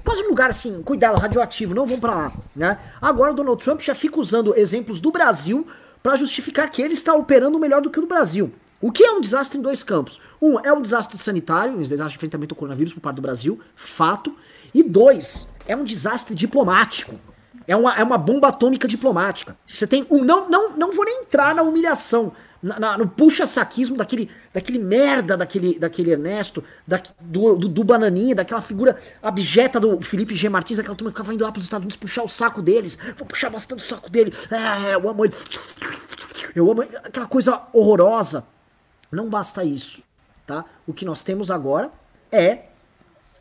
quase 0.04 0.24
um 0.24 0.30
lugar 0.30 0.50
assim, 0.50 0.82
cuidado, 0.82 1.20
radioativo, 1.20 1.76
não 1.76 1.86
vão 1.86 2.00
para 2.00 2.16
lá, 2.16 2.34
né? 2.56 2.80
Agora 3.00 3.32
o 3.32 3.36
Donald 3.36 3.64
Trump 3.64 3.80
já 3.80 3.94
fica 3.94 4.20
usando 4.20 4.58
exemplos 4.58 5.00
do 5.00 5.12
Brasil 5.12 5.68
para 6.02 6.16
justificar 6.16 6.70
que 6.72 6.82
ele 6.82 6.96
está 6.96 7.14
operando 7.14 7.60
melhor 7.60 7.82
do 7.82 7.92
que 7.92 8.00
o 8.00 8.02
do 8.02 8.08
Brasil. 8.08 8.52
O 8.82 8.92
que 8.92 9.04
é 9.04 9.12
um 9.12 9.22
desastre 9.22 9.58
em 9.58 9.62
dois 9.62 9.84
campos? 9.84 10.20
Um, 10.46 10.60
é 10.60 10.72
um 10.72 10.80
desastre 10.80 11.18
sanitário, 11.18 11.74
um 11.74 11.82
desastre 11.82 12.10
de 12.10 12.16
enfrentamento 12.18 12.54
ao 12.54 12.60
coronavírus 12.60 12.94
por 12.94 13.00
parte 13.00 13.16
do 13.16 13.22
Brasil, 13.24 13.60
fato. 13.76 14.36
E 14.72 14.84
dois, 14.84 15.48
é 15.68 15.76
um 15.76 15.84
desastre 15.84 16.36
diplomático. 16.36 17.20
É 17.68 17.76
uma, 17.76 17.96
é 17.96 18.04
uma 18.04 18.18
bomba 18.18 18.50
atômica 18.50 18.88
diplomática. 18.88 19.58
Você 19.66 19.88
tem 19.88 20.06
um. 20.08 20.24
Não, 20.24 20.48
não, 20.48 20.78
não 20.78 20.92
vou 20.94 21.04
nem 21.04 21.24
entrar 21.24 21.56
na 21.56 21.64
humilhação, 21.64 22.32
na, 22.62 22.80
na, 22.80 22.96
no 22.96 23.08
puxa-saquismo 23.08 23.98
daquele, 23.98 24.30
daquele 24.54 24.78
merda 24.78 25.36
daquele, 25.36 25.80
daquele 25.80 26.12
Ernesto, 26.12 26.64
da, 26.88 27.02
do, 27.20 27.56
do, 27.56 27.68
do, 27.68 27.84
Bananinha, 27.84 28.36
daquela 28.36 28.62
figura 28.62 29.00
abjeta 29.24 29.80
do 29.80 30.00
Felipe 30.02 30.36
G. 30.36 30.48
Martins, 30.48 30.78
aquela 30.78 30.96
turma 30.96 31.10
que 31.10 31.18
ficava 31.18 31.34
indo 31.34 31.44
lá 31.44 31.52
pros 31.52 31.66
Estados 31.66 31.86
Unidos 31.86 31.98
puxar 31.98 32.22
o 32.22 32.28
saco 32.28 32.62
deles. 32.62 33.00
Vou 33.18 33.26
puxar 33.26 33.50
bastante 33.50 33.80
o 33.80 33.84
saco 33.84 34.12
dele. 34.12 34.32
É, 34.52 34.94
eu 34.94 35.10
amo 35.10 35.26
ele. 35.26 35.34
Eu 36.54 36.70
amo 36.70 36.84
aquela 36.84 37.26
coisa 37.26 37.64
horrorosa. 37.74 38.46
Não 39.12 39.28
basta 39.30 39.64
isso, 39.64 40.04
tá? 40.46 40.66
O 40.86 40.94
que 40.94 41.06
nós 41.06 41.24
temos 41.24 41.50
agora 41.50 41.92
é 42.32 42.66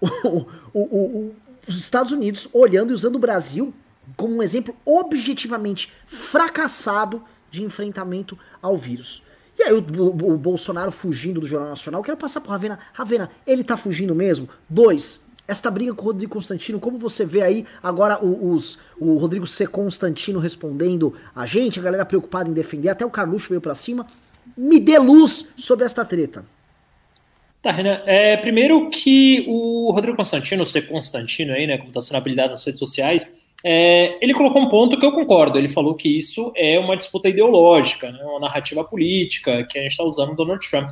o, 0.00 0.46
o, 0.72 0.80
o, 0.80 1.34
os 1.66 1.76
Estados 1.76 2.12
Unidos 2.12 2.48
olhando 2.52 2.90
e 2.90 2.94
usando 2.94 3.16
o 3.16 3.18
Brasil 3.18 3.72
como 4.16 4.36
um 4.36 4.42
exemplo 4.42 4.76
objetivamente 4.84 5.92
fracassado 6.06 7.22
de 7.50 7.62
enfrentamento 7.62 8.38
ao 8.60 8.76
vírus. 8.76 9.22
E 9.58 9.62
aí 9.62 9.72
o, 9.72 9.78
o, 9.78 10.34
o, 10.34 10.36
Bolsonaro 10.36 10.90
fugindo 10.90 11.40
do 11.40 11.46
Jornal 11.46 11.70
Nacional, 11.70 12.02
quero 12.02 12.16
passar 12.16 12.40
por 12.40 12.50
Ravena. 12.50 12.78
Ravena, 12.92 13.30
ele 13.46 13.62
tá 13.62 13.76
fugindo 13.76 14.14
mesmo? 14.14 14.48
Dois, 14.68 15.20
esta 15.46 15.70
briga 15.70 15.94
com 15.94 16.02
o 16.02 16.06
Rodrigo 16.06 16.32
Constantino, 16.32 16.80
como 16.80 16.98
você 16.98 17.24
vê 17.24 17.42
aí 17.42 17.66
agora 17.82 18.22
os, 18.22 18.78
o 18.98 19.16
Rodrigo 19.16 19.46
C. 19.46 19.66
Constantino 19.66 20.40
respondendo 20.40 21.14
a 21.34 21.46
gente, 21.46 21.78
a 21.78 21.82
galera 21.82 22.04
preocupada 22.04 22.50
em 22.50 22.52
defender, 22.52 22.88
até 22.88 23.06
o 23.06 23.10
Carluxo 23.10 23.48
veio 23.48 23.60
para 23.60 23.74
cima 23.74 24.06
me 24.56 24.78
dê 24.78 24.98
luz 24.98 25.48
sobre 25.56 25.84
esta 25.84 26.04
treta. 26.04 26.44
Tá, 27.64 27.70
Renan. 27.70 28.02
É, 28.04 28.36
primeiro 28.36 28.90
que 28.90 29.42
o 29.48 29.90
Rodrigo 29.90 30.18
Constantino, 30.18 30.64
o 30.64 30.66
C. 30.66 30.82
Constantino 30.82 31.54
aí, 31.54 31.66
né, 31.66 31.78
como 31.78 31.88
está 31.88 32.02
sendo 32.02 32.18
habilidade 32.18 32.50
nas 32.50 32.62
redes 32.62 32.78
sociais, 32.78 33.40
é, 33.64 34.18
ele 34.20 34.34
colocou 34.34 34.60
um 34.60 34.68
ponto 34.68 35.00
que 35.00 35.06
eu 35.06 35.12
concordo. 35.12 35.56
Ele 35.56 35.66
falou 35.66 35.94
que 35.94 36.14
isso 36.14 36.52
é 36.54 36.78
uma 36.78 36.94
disputa 36.94 37.30
ideológica, 37.30 38.12
né, 38.12 38.22
uma 38.22 38.40
narrativa 38.40 38.84
política 38.84 39.64
que 39.64 39.78
a 39.78 39.80
gente 39.80 39.92
está 39.92 40.04
usando 40.04 40.28
no 40.32 40.36
Donald 40.36 40.68
Trump. 40.68 40.90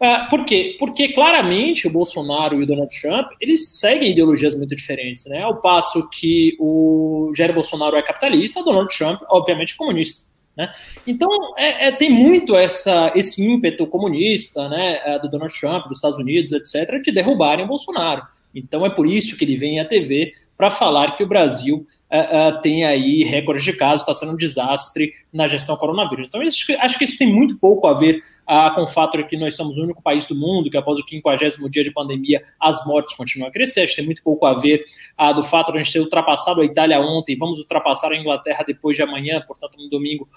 É, 0.00 0.18
por 0.28 0.44
quê? 0.44 0.74
Porque 0.80 1.12
claramente 1.12 1.86
o 1.86 1.92
Bolsonaro 1.92 2.58
e 2.58 2.64
o 2.64 2.66
Donald 2.66 2.92
Trump 3.00 3.30
eles 3.40 3.78
seguem 3.78 4.10
ideologias 4.10 4.56
muito 4.56 4.74
diferentes, 4.74 5.24
né? 5.26 5.42
Ao 5.42 5.60
passo 5.60 6.08
que 6.10 6.56
o 6.58 7.32
Jair 7.36 7.54
Bolsonaro 7.54 7.96
é 7.96 8.02
capitalista, 8.02 8.60
o 8.60 8.64
Donald 8.64 8.96
Trump, 8.96 9.20
obviamente, 9.28 9.74
é 9.74 9.76
comunista. 9.76 10.28
Né? 10.58 10.74
Então, 11.06 11.30
é, 11.56 11.86
é, 11.86 11.92
tem 11.92 12.10
muito 12.10 12.56
essa, 12.56 13.12
esse 13.14 13.40
ímpeto 13.40 13.86
comunista 13.86 14.68
né, 14.68 15.00
é, 15.04 15.18
do 15.20 15.30
Donald 15.30 15.54
Trump, 15.58 15.86
dos 15.86 15.98
Estados 15.98 16.18
Unidos, 16.18 16.50
etc., 16.50 17.00
de 17.00 17.12
derrubarem 17.12 17.64
o 17.64 17.68
Bolsonaro. 17.68 18.26
Então, 18.52 18.84
é 18.84 18.90
por 18.90 19.06
isso 19.06 19.36
que 19.36 19.44
ele 19.44 19.56
vem 19.56 19.78
à 19.78 19.84
TV 19.84 20.32
para 20.56 20.68
falar 20.68 21.12
que 21.12 21.22
o 21.22 21.28
Brasil 21.28 21.86
uh, 22.12 22.56
uh, 22.56 22.60
tem 22.60 22.84
aí 22.84 23.22
recordes 23.24 23.64
de 23.64 23.72
casos, 23.72 24.00
está 24.00 24.14
sendo 24.14 24.32
um 24.32 24.36
desastre 24.36 25.12
na 25.32 25.46
gestão 25.46 25.76
coronavírus. 25.76 26.28
Então, 26.28 26.40
acho 26.40 26.66
que, 26.66 26.72
acho 26.74 26.98
que 26.98 27.04
isso 27.04 27.18
tem 27.18 27.32
muito 27.32 27.56
pouco 27.58 27.86
a 27.86 27.94
ver 27.94 28.22
uh, 28.48 28.74
com 28.74 28.82
o 28.82 28.86
fato 28.86 29.16
de 29.16 29.24
que 29.24 29.36
nós 29.36 29.54
somos 29.54 29.76
o 29.78 29.82
único 29.82 30.02
país 30.02 30.26
do 30.26 30.34
mundo 30.34 30.70
que, 30.70 30.76
após 30.76 30.98
o 30.98 31.04
50 31.06 31.68
dia 31.70 31.84
de 31.84 31.92
pandemia, 31.92 32.42
as 32.60 32.84
mortes 32.86 33.14
continuam 33.14 33.48
a 33.48 33.52
crescer. 33.52 33.82
Acho 33.82 33.92
que 33.92 33.96
tem 33.96 34.06
muito 34.06 34.22
pouco 34.22 34.46
a 34.46 34.54
ver 34.54 34.84
do 35.34 35.42
fato 35.42 35.72
de 35.72 35.78
a 35.78 35.82
gente 35.82 35.92
ter 35.92 36.00
ultrapassado 36.00 36.60
a 36.60 36.64
Itália 36.64 37.00
ontem, 37.00 37.36
vamos 37.36 37.58
ultrapassar 37.58 38.12
a 38.12 38.16
Inglaterra 38.16 38.64
depois 38.66 38.96
de 38.96 39.02
amanhã, 39.02 39.42
portanto, 39.46 39.76
no 39.76 39.88
domingo, 39.90 40.28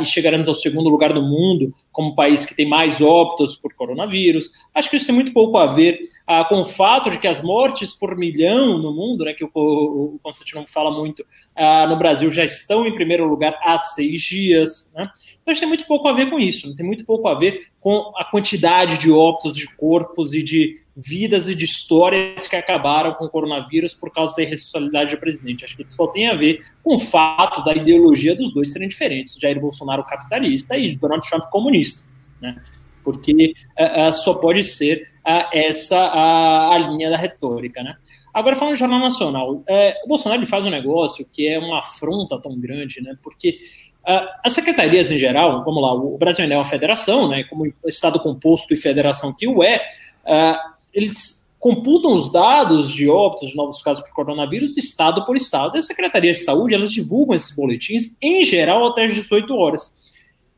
e 0.00 0.04
chegaremos 0.04 0.48
ao 0.48 0.54
segundo 0.54 0.88
lugar 0.88 1.12
do 1.12 1.22
mundo 1.22 1.72
como 1.92 2.14
país 2.14 2.44
que 2.44 2.54
tem 2.54 2.66
mais 2.66 3.00
óbitos 3.00 3.54
por 3.56 3.74
coronavírus. 3.74 4.50
Acho 4.74 4.90
que 4.90 4.96
isso 4.96 5.06
tem 5.06 5.14
muito 5.14 5.32
pouco 5.32 5.58
a 5.58 5.66
ver 5.66 6.00
com 6.48 6.60
o 6.60 6.64
fato 6.64 7.10
de 7.10 7.18
que 7.18 7.26
as 7.26 7.42
mortes 7.42 7.92
por 7.92 8.16
milhão 8.16 8.78
no 8.78 8.92
mundo, 8.92 9.24
né, 9.24 9.32
que 9.32 9.42
o, 9.42 9.50
o, 9.52 10.14
o 10.14 10.20
Constantino 10.22 10.64
fala 10.68 10.90
muito, 10.90 11.20
uh, 11.20 11.88
no 11.88 11.96
Brasil 11.96 12.30
já 12.30 12.44
estão 12.44 12.86
em 12.86 12.94
primeiro 12.94 13.26
lugar 13.26 13.58
há 13.62 13.78
seis 13.78 14.20
dias. 14.20 14.92
Né? 14.94 15.10
Então, 15.42 15.52
isso 15.52 15.60
tem 15.60 15.68
muito 15.68 15.86
pouco 15.86 16.06
a 16.06 16.12
ver 16.12 16.30
com 16.30 16.38
isso, 16.38 16.68
não 16.68 16.76
tem 16.76 16.86
muito 16.86 17.04
pouco 17.04 17.26
a 17.26 17.34
ver 17.34 17.68
com 17.80 18.12
a 18.16 18.24
quantidade 18.24 18.98
de 18.98 19.10
óbitos, 19.10 19.56
de 19.56 19.66
corpos 19.76 20.32
e 20.32 20.42
de 20.42 20.80
vidas 20.96 21.48
e 21.48 21.54
de 21.54 21.64
histórias 21.64 22.46
que 22.46 22.54
acabaram 22.54 23.14
com 23.14 23.24
o 23.24 23.28
coronavírus 23.28 23.94
por 23.94 24.12
causa 24.12 24.36
da 24.36 24.42
irresponsabilidade 24.42 25.16
do 25.16 25.20
presidente. 25.20 25.64
Acho 25.64 25.76
que 25.76 25.82
isso 25.82 25.96
só 25.96 26.06
tem 26.06 26.28
a 26.28 26.34
ver 26.34 26.60
com 26.82 26.94
o 26.94 26.98
fato 26.98 27.64
da 27.64 27.74
ideologia 27.74 28.36
dos 28.36 28.52
dois 28.52 28.70
serem 28.70 28.88
diferentes. 28.88 29.34
Jair 29.40 29.58
Bolsonaro 29.58 30.04
capitalista 30.04 30.76
e 30.76 30.94
Donald 30.94 31.26
Trump 31.28 31.44
comunista. 31.50 32.08
Né? 32.40 32.62
Porque 33.02 33.54
uh, 33.78 34.08
uh, 34.08 34.12
só 34.12 34.34
pode 34.34 34.62
ser 34.62 35.09
uh, 35.26 35.48
essa 35.52 35.98
a, 35.98 36.74
a 36.74 36.78
linha 36.78 37.10
da 37.10 37.16
retórica. 37.16 37.82
Né? 37.82 37.96
Agora, 38.32 38.56
falando 38.56 38.74
de 38.74 38.80
Jornal 38.80 39.00
Nacional, 39.00 39.62
é, 39.66 40.00
o 40.04 40.08
Bolsonaro 40.08 40.44
faz 40.46 40.66
um 40.66 40.70
negócio 40.70 41.26
que 41.32 41.48
é 41.48 41.58
uma 41.58 41.78
afronta 41.78 42.40
tão 42.40 42.58
grande, 42.58 43.02
né? 43.02 43.16
Porque 43.22 43.58
uh, 44.02 44.30
as 44.44 44.52
secretarias 44.52 45.10
em 45.10 45.18
geral, 45.18 45.64
vamos 45.64 45.82
lá, 45.82 45.92
o 45.92 46.16
Brasil 46.16 46.44
é 46.44 46.56
uma 46.56 46.64
federação, 46.64 47.28
né? 47.28 47.44
Como 47.44 47.72
Estado 47.86 48.20
composto 48.20 48.72
e 48.72 48.76
federação 48.76 49.34
que 49.36 49.48
o 49.48 49.62
é, 49.62 49.84
uh, 50.24 50.58
eles 50.92 51.40
computam 51.58 52.14
os 52.14 52.32
dados 52.32 52.90
de 52.90 53.08
óbitos 53.08 53.50
de 53.50 53.56
novos 53.56 53.82
casos 53.82 54.02
por 54.02 54.14
coronavírus 54.14 54.78
estado 54.78 55.24
por 55.26 55.36
estado. 55.36 55.76
E 55.76 55.78
as 55.78 55.86
secretarias 55.86 56.38
de 56.38 56.44
saúde, 56.44 56.74
elas 56.74 56.90
divulgam 56.90 57.36
esses 57.36 57.54
boletins, 57.54 58.16
em 58.20 58.42
geral, 58.44 58.86
até 58.86 59.04
às 59.04 59.14
18 59.14 59.54
horas. 59.54 60.10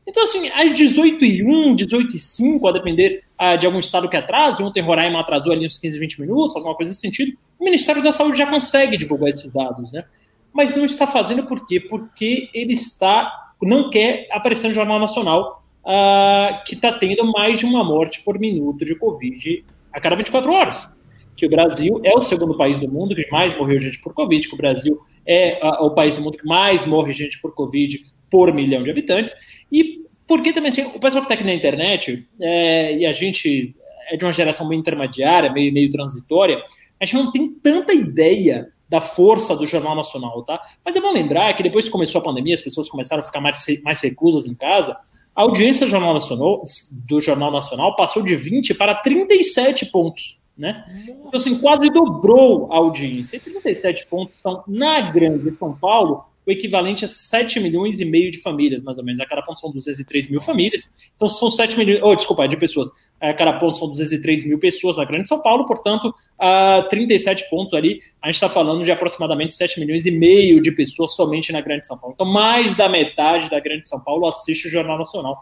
Então, 0.07 0.23
assim, 0.23 0.49
às 0.49 0.73
18 0.73 1.25
e 1.25 1.43
1, 1.43 1.75
18 1.75 2.15
e 2.15 2.19
5, 2.19 2.67
a 2.67 2.71
depender 2.71 3.23
uh, 3.43 3.57
de 3.57 3.65
algum 3.65 3.79
estado 3.79 4.09
que 4.09 4.15
atrase, 4.15 4.63
ontem 4.63 4.81
Roraima 4.81 5.19
atrasou 5.19 5.51
ali 5.51 5.65
uns 5.65 5.77
15, 5.77 5.99
20 5.99 6.21
minutos, 6.21 6.55
alguma 6.55 6.75
coisa 6.75 6.89
nesse 6.89 7.01
sentido, 7.01 7.37
o 7.59 7.63
Ministério 7.63 8.01
da 8.01 8.11
Saúde 8.11 8.37
já 8.37 8.47
consegue 8.47 8.97
divulgar 8.97 9.29
esses 9.29 9.51
dados, 9.51 9.91
né? 9.91 10.05
Mas 10.53 10.75
não 10.75 10.85
está 10.85 11.07
fazendo 11.07 11.45
por 11.45 11.65
quê? 11.65 11.79
Porque 11.79 12.49
ele 12.53 12.73
está, 12.73 13.51
não 13.61 13.89
quer 13.89 14.27
aparecer 14.31 14.67
no 14.67 14.73
Jornal 14.73 14.99
Nacional 14.99 15.63
uh, 15.83 16.63
que 16.65 16.75
está 16.75 16.91
tendo 16.91 17.31
mais 17.31 17.59
de 17.59 17.65
uma 17.65 17.83
morte 17.83 18.21
por 18.23 18.39
minuto 18.39 18.85
de 18.85 18.95
Covid 18.95 19.65
a 19.91 19.99
cada 19.99 20.15
24 20.15 20.51
horas. 20.51 20.95
Que 21.35 21.47
o 21.47 21.49
Brasil 21.49 21.99
é 22.03 22.15
o 22.15 22.21
segundo 22.21 22.55
país 22.55 22.77
do 22.77 22.87
mundo 22.87 23.15
que 23.15 23.27
mais 23.31 23.57
morreu 23.57 23.79
gente 23.79 23.99
por 23.99 24.13
Covid, 24.13 24.47
que 24.47 24.53
o 24.53 24.57
Brasil 24.57 24.99
é 25.25 25.59
uh, 25.63 25.85
o 25.85 25.91
país 25.91 26.15
do 26.15 26.21
mundo 26.21 26.37
que 26.37 26.45
mais 26.45 26.85
morre 26.85 27.11
gente 27.13 27.41
por 27.41 27.53
Covid 27.55 28.05
por 28.29 28.53
milhão 28.53 28.83
de 28.83 28.91
habitantes. 28.91 29.33
E 29.71 30.02
porque 30.27 30.53
também, 30.53 30.69
assim, 30.69 30.83
o 30.83 30.99
pessoal 30.99 31.23
que 31.23 31.31
está 31.31 31.33
aqui 31.33 31.43
na 31.43 31.53
internet, 31.53 32.27
é, 32.39 32.97
e 32.97 33.05
a 33.05 33.13
gente 33.13 33.75
é 34.09 34.17
de 34.17 34.25
uma 34.25 34.33
geração 34.33 34.67
meio 34.67 34.79
intermediária, 34.79 35.51
meio, 35.51 35.73
meio 35.73 35.89
transitória, 35.91 36.61
a 36.99 37.05
gente 37.05 37.15
não 37.15 37.31
tem 37.31 37.49
tanta 37.49 37.93
ideia 37.93 38.69
da 38.87 39.01
força 39.01 39.55
do 39.55 39.65
Jornal 39.65 39.95
Nacional, 39.95 40.43
tá? 40.43 40.61
Mas 40.85 40.95
é 40.95 41.01
bom 41.01 41.11
lembrar 41.11 41.53
que 41.55 41.63
depois 41.63 41.85
que 41.85 41.91
começou 41.91 42.19
a 42.19 42.23
pandemia, 42.23 42.53
as 42.53 42.61
pessoas 42.61 42.87
começaram 42.87 43.21
a 43.21 43.25
ficar 43.25 43.41
mais, 43.41 43.65
mais 43.83 44.01
reclusas 44.01 44.45
em 44.45 44.53
casa, 44.53 44.97
a 45.35 45.41
audiência 45.41 45.85
do 45.85 45.89
Jornal 45.89 46.13
Nacional, 46.13 46.61
do 47.07 47.19
Jornal 47.19 47.51
Nacional 47.51 47.95
passou 47.95 48.21
de 48.21 48.35
20 48.35 48.75
para 48.75 48.93
37 48.93 49.87
pontos, 49.87 50.43
né? 50.55 50.85
Então, 51.07 51.39
assim, 51.39 51.57
quase 51.57 51.89
dobrou 51.89 52.71
a 52.71 52.77
audiência. 52.77 53.37
E 53.37 53.39
37 53.39 54.05
pontos 54.05 54.39
são, 54.39 54.63
na 54.67 55.01
grande 55.01 55.49
São 55.57 55.73
Paulo, 55.73 56.25
o 56.45 56.51
equivalente 56.51 57.05
a 57.05 57.07
7 57.07 57.59
milhões 57.59 57.99
e 57.99 58.05
meio 58.05 58.31
de 58.31 58.39
famílias, 58.39 58.81
mais 58.81 58.97
ou 58.97 59.03
menos. 59.03 59.19
A 59.21 59.25
cada 59.25 59.41
ponto 59.41 59.59
são 59.59 59.71
203 59.71 60.29
mil 60.29 60.41
famílias. 60.41 60.89
Então 61.15 61.29
são 61.29 61.49
7 61.49 61.77
milhões, 61.77 62.01
oh, 62.03 62.15
desculpa, 62.15 62.47
de 62.47 62.57
pessoas. 62.57 62.89
A 63.19 63.33
cada 63.33 63.53
ponto 63.53 63.77
são 63.77 63.89
203 63.89 64.45
mil 64.45 64.59
pessoas 64.59 64.97
na 64.97 65.05
Grande 65.05 65.27
São 65.27 65.41
Paulo, 65.41 65.65
portanto, 65.65 66.13
a 66.37 66.85
37 66.89 67.49
pontos 67.49 67.73
ali, 67.73 67.99
a 68.21 68.27
gente 68.27 68.35
está 68.35 68.49
falando 68.49 68.83
de 68.83 68.91
aproximadamente 68.91 69.53
7 69.53 69.79
milhões 69.79 70.05
e 70.05 70.11
meio 70.11 70.61
de 70.61 70.71
pessoas 70.71 71.15
somente 71.15 71.51
na 71.51 71.61
Grande 71.61 71.87
São 71.87 71.97
Paulo. 71.97 72.13
Então, 72.15 72.27
mais 72.27 72.75
da 72.75 72.89
metade 72.89 73.49
da 73.49 73.59
Grande 73.59 73.87
São 73.87 74.03
Paulo 74.03 74.27
assiste 74.27 74.67
o 74.67 74.71
Jornal 74.71 74.97
Nacional. 74.97 75.39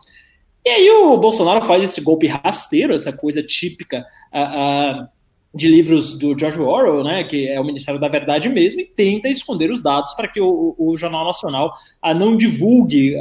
E 0.64 0.70
aí 0.70 0.90
o 0.92 1.18
Bolsonaro 1.18 1.62
faz 1.64 1.84
esse 1.84 2.02
golpe 2.02 2.28
rasteiro, 2.28 2.94
essa 2.94 3.12
coisa 3.12 3.42
típica. 3.42 4.06
Uh, 4.32 5.02
uh, 5.04 5.21
de 5.54 5.68
livros 5.68 6.18
do 6.18 6.38
George 6.38 6.60
Orwell, 6.60 7.04
né, 7.04 7.26
que 7.26 7.48
é 7.48 7.60
o 7.60 7.64
Ministério 7.64 8.00
da 8.00 8.08
Verdade 8.08 8.48
mesmo, 8.48 8.80
e 8.80 8.86
tenta 8.86 9.28
esconder 9.28 9.70
os 9.70 9.82
dados 9.82 10.14
para 10.14 10.28
que 10.28 10.40
o, 10.40 10.74
o, 10.78 10.96
Jornal 10.96 11.26
Nacional 11.26 11.74
a, 12.02 12.14
não 12.14 12.38
divulgue, 12.38 13.18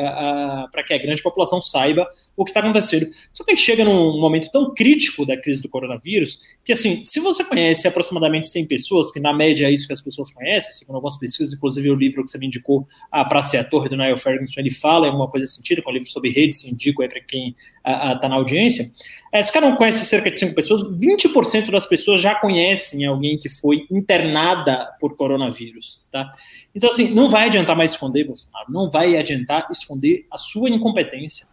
para 0.71 0.85
que 0.87 0.95
a 0.95 0.99
grande 0.99 1.21
população 1.23 1.61
saiba 1.61 2.07
o 2.37 2.45
que 2.45 2.51
está 2.51 2.61
acontecendo. 2.61 3.07
Só 3.33 3.43
que 3.43 3.51
a 3.51 3.55
gente 3.55 3.65
chega 3.65 3.85
num 3.85 4.21
momento 4.21 4.49
tão 4.53 4.73
crítico 4.73 5.27
da 5.27 5.37
crise 5.37 5.61
do 5.61 5.69
coronavírus, 5.69 6.39
que 6.65 6.73
assim, 6.73 7.05
se 7.05 7.19
você 7.19 7.43
conhece 7.43 7.89
aproximadamente 7.89 8.49
100 8.49 8.67
pessoas, 8.67 9.11
que 9.11 9.19
na 9.19 9.33
média 9.33 9.67
é 9.67 9.73
isso 9.73 9.89
que 9.89 9.93
as 9.93 10.01
pessoas 10.01 10.33
conhecem, 10.33 10.73
segundo 10.73 10.97
algumas 10.97 11.19
pesquisas, 11.19 11.53
inclusive 11.53 11.91
o 11.91 11.97
livro 11.97 12.25
que 12.25 12.31
você 12.31 12.39
me 12.39 12.47
indicou, 12.47 12.87
A 13.11 13.25
Praça 13.25 13.57
e 13.57 13.59
a 13.59 13.65
Torre, 13.65 13.89
do 13.89 13.97
Niall 13.97 14.17
Ferguson, 14.17 14.61
ele 14.61 14.71
fala 14.71 15.07
em 15.07 15.11
alguma 15.11 15.29
coisa 15.29 15.47
sentido, 15.47 15.83
com 15.83 15.91
o 15.91 15.93
livro 15.93 16.09
sobre 16.09 16.31
redes, 16.31 16.65
indico 16.65 17.03
aí 17.03 17.09
para 17.09 17.21
quem 17.21 17.57
está 17.85 18.29
na 18.29 18.37
audiência, 18.37 18.85
é, 19.33 19.43
se 19.43 19.53
cada 19.53 19.67
um 19.67 19.77
conhece 19.77 20.05
cerca 20.05 20.31
de 20.31 20.39
5 20.39 20.55
pessoas, 20.55 20.83
20% 20.83 21.71
das 21.71 21.87
pessoas 21.87 22.21
já 22.21 22.35
conhecem 22.35 23.07
alguém 23.07 23.39
que 23.39 23.49
foi 23.49 23.87
internada 23.91 24.91
por 25.01 25.17
coronavírus, 25.17 26.01
tá? 26.11 26.31
Então, 26.75 26.91
assim, 26.91 27.15
não 27.15 27.29
vai 27.29 27.47
adiantar 27.47 27.77
mais 27.77 27.93
esconder, 27.93 28.25
Bolsonaro, 28.25 28.67
não 28.73 28.91
vai 28.91 29.17
adiantar 29.17 29.69
esconder 29.71 30.27
a 30.31 30.37
sua 30.37 30.69
incompetência, 30.69 31.47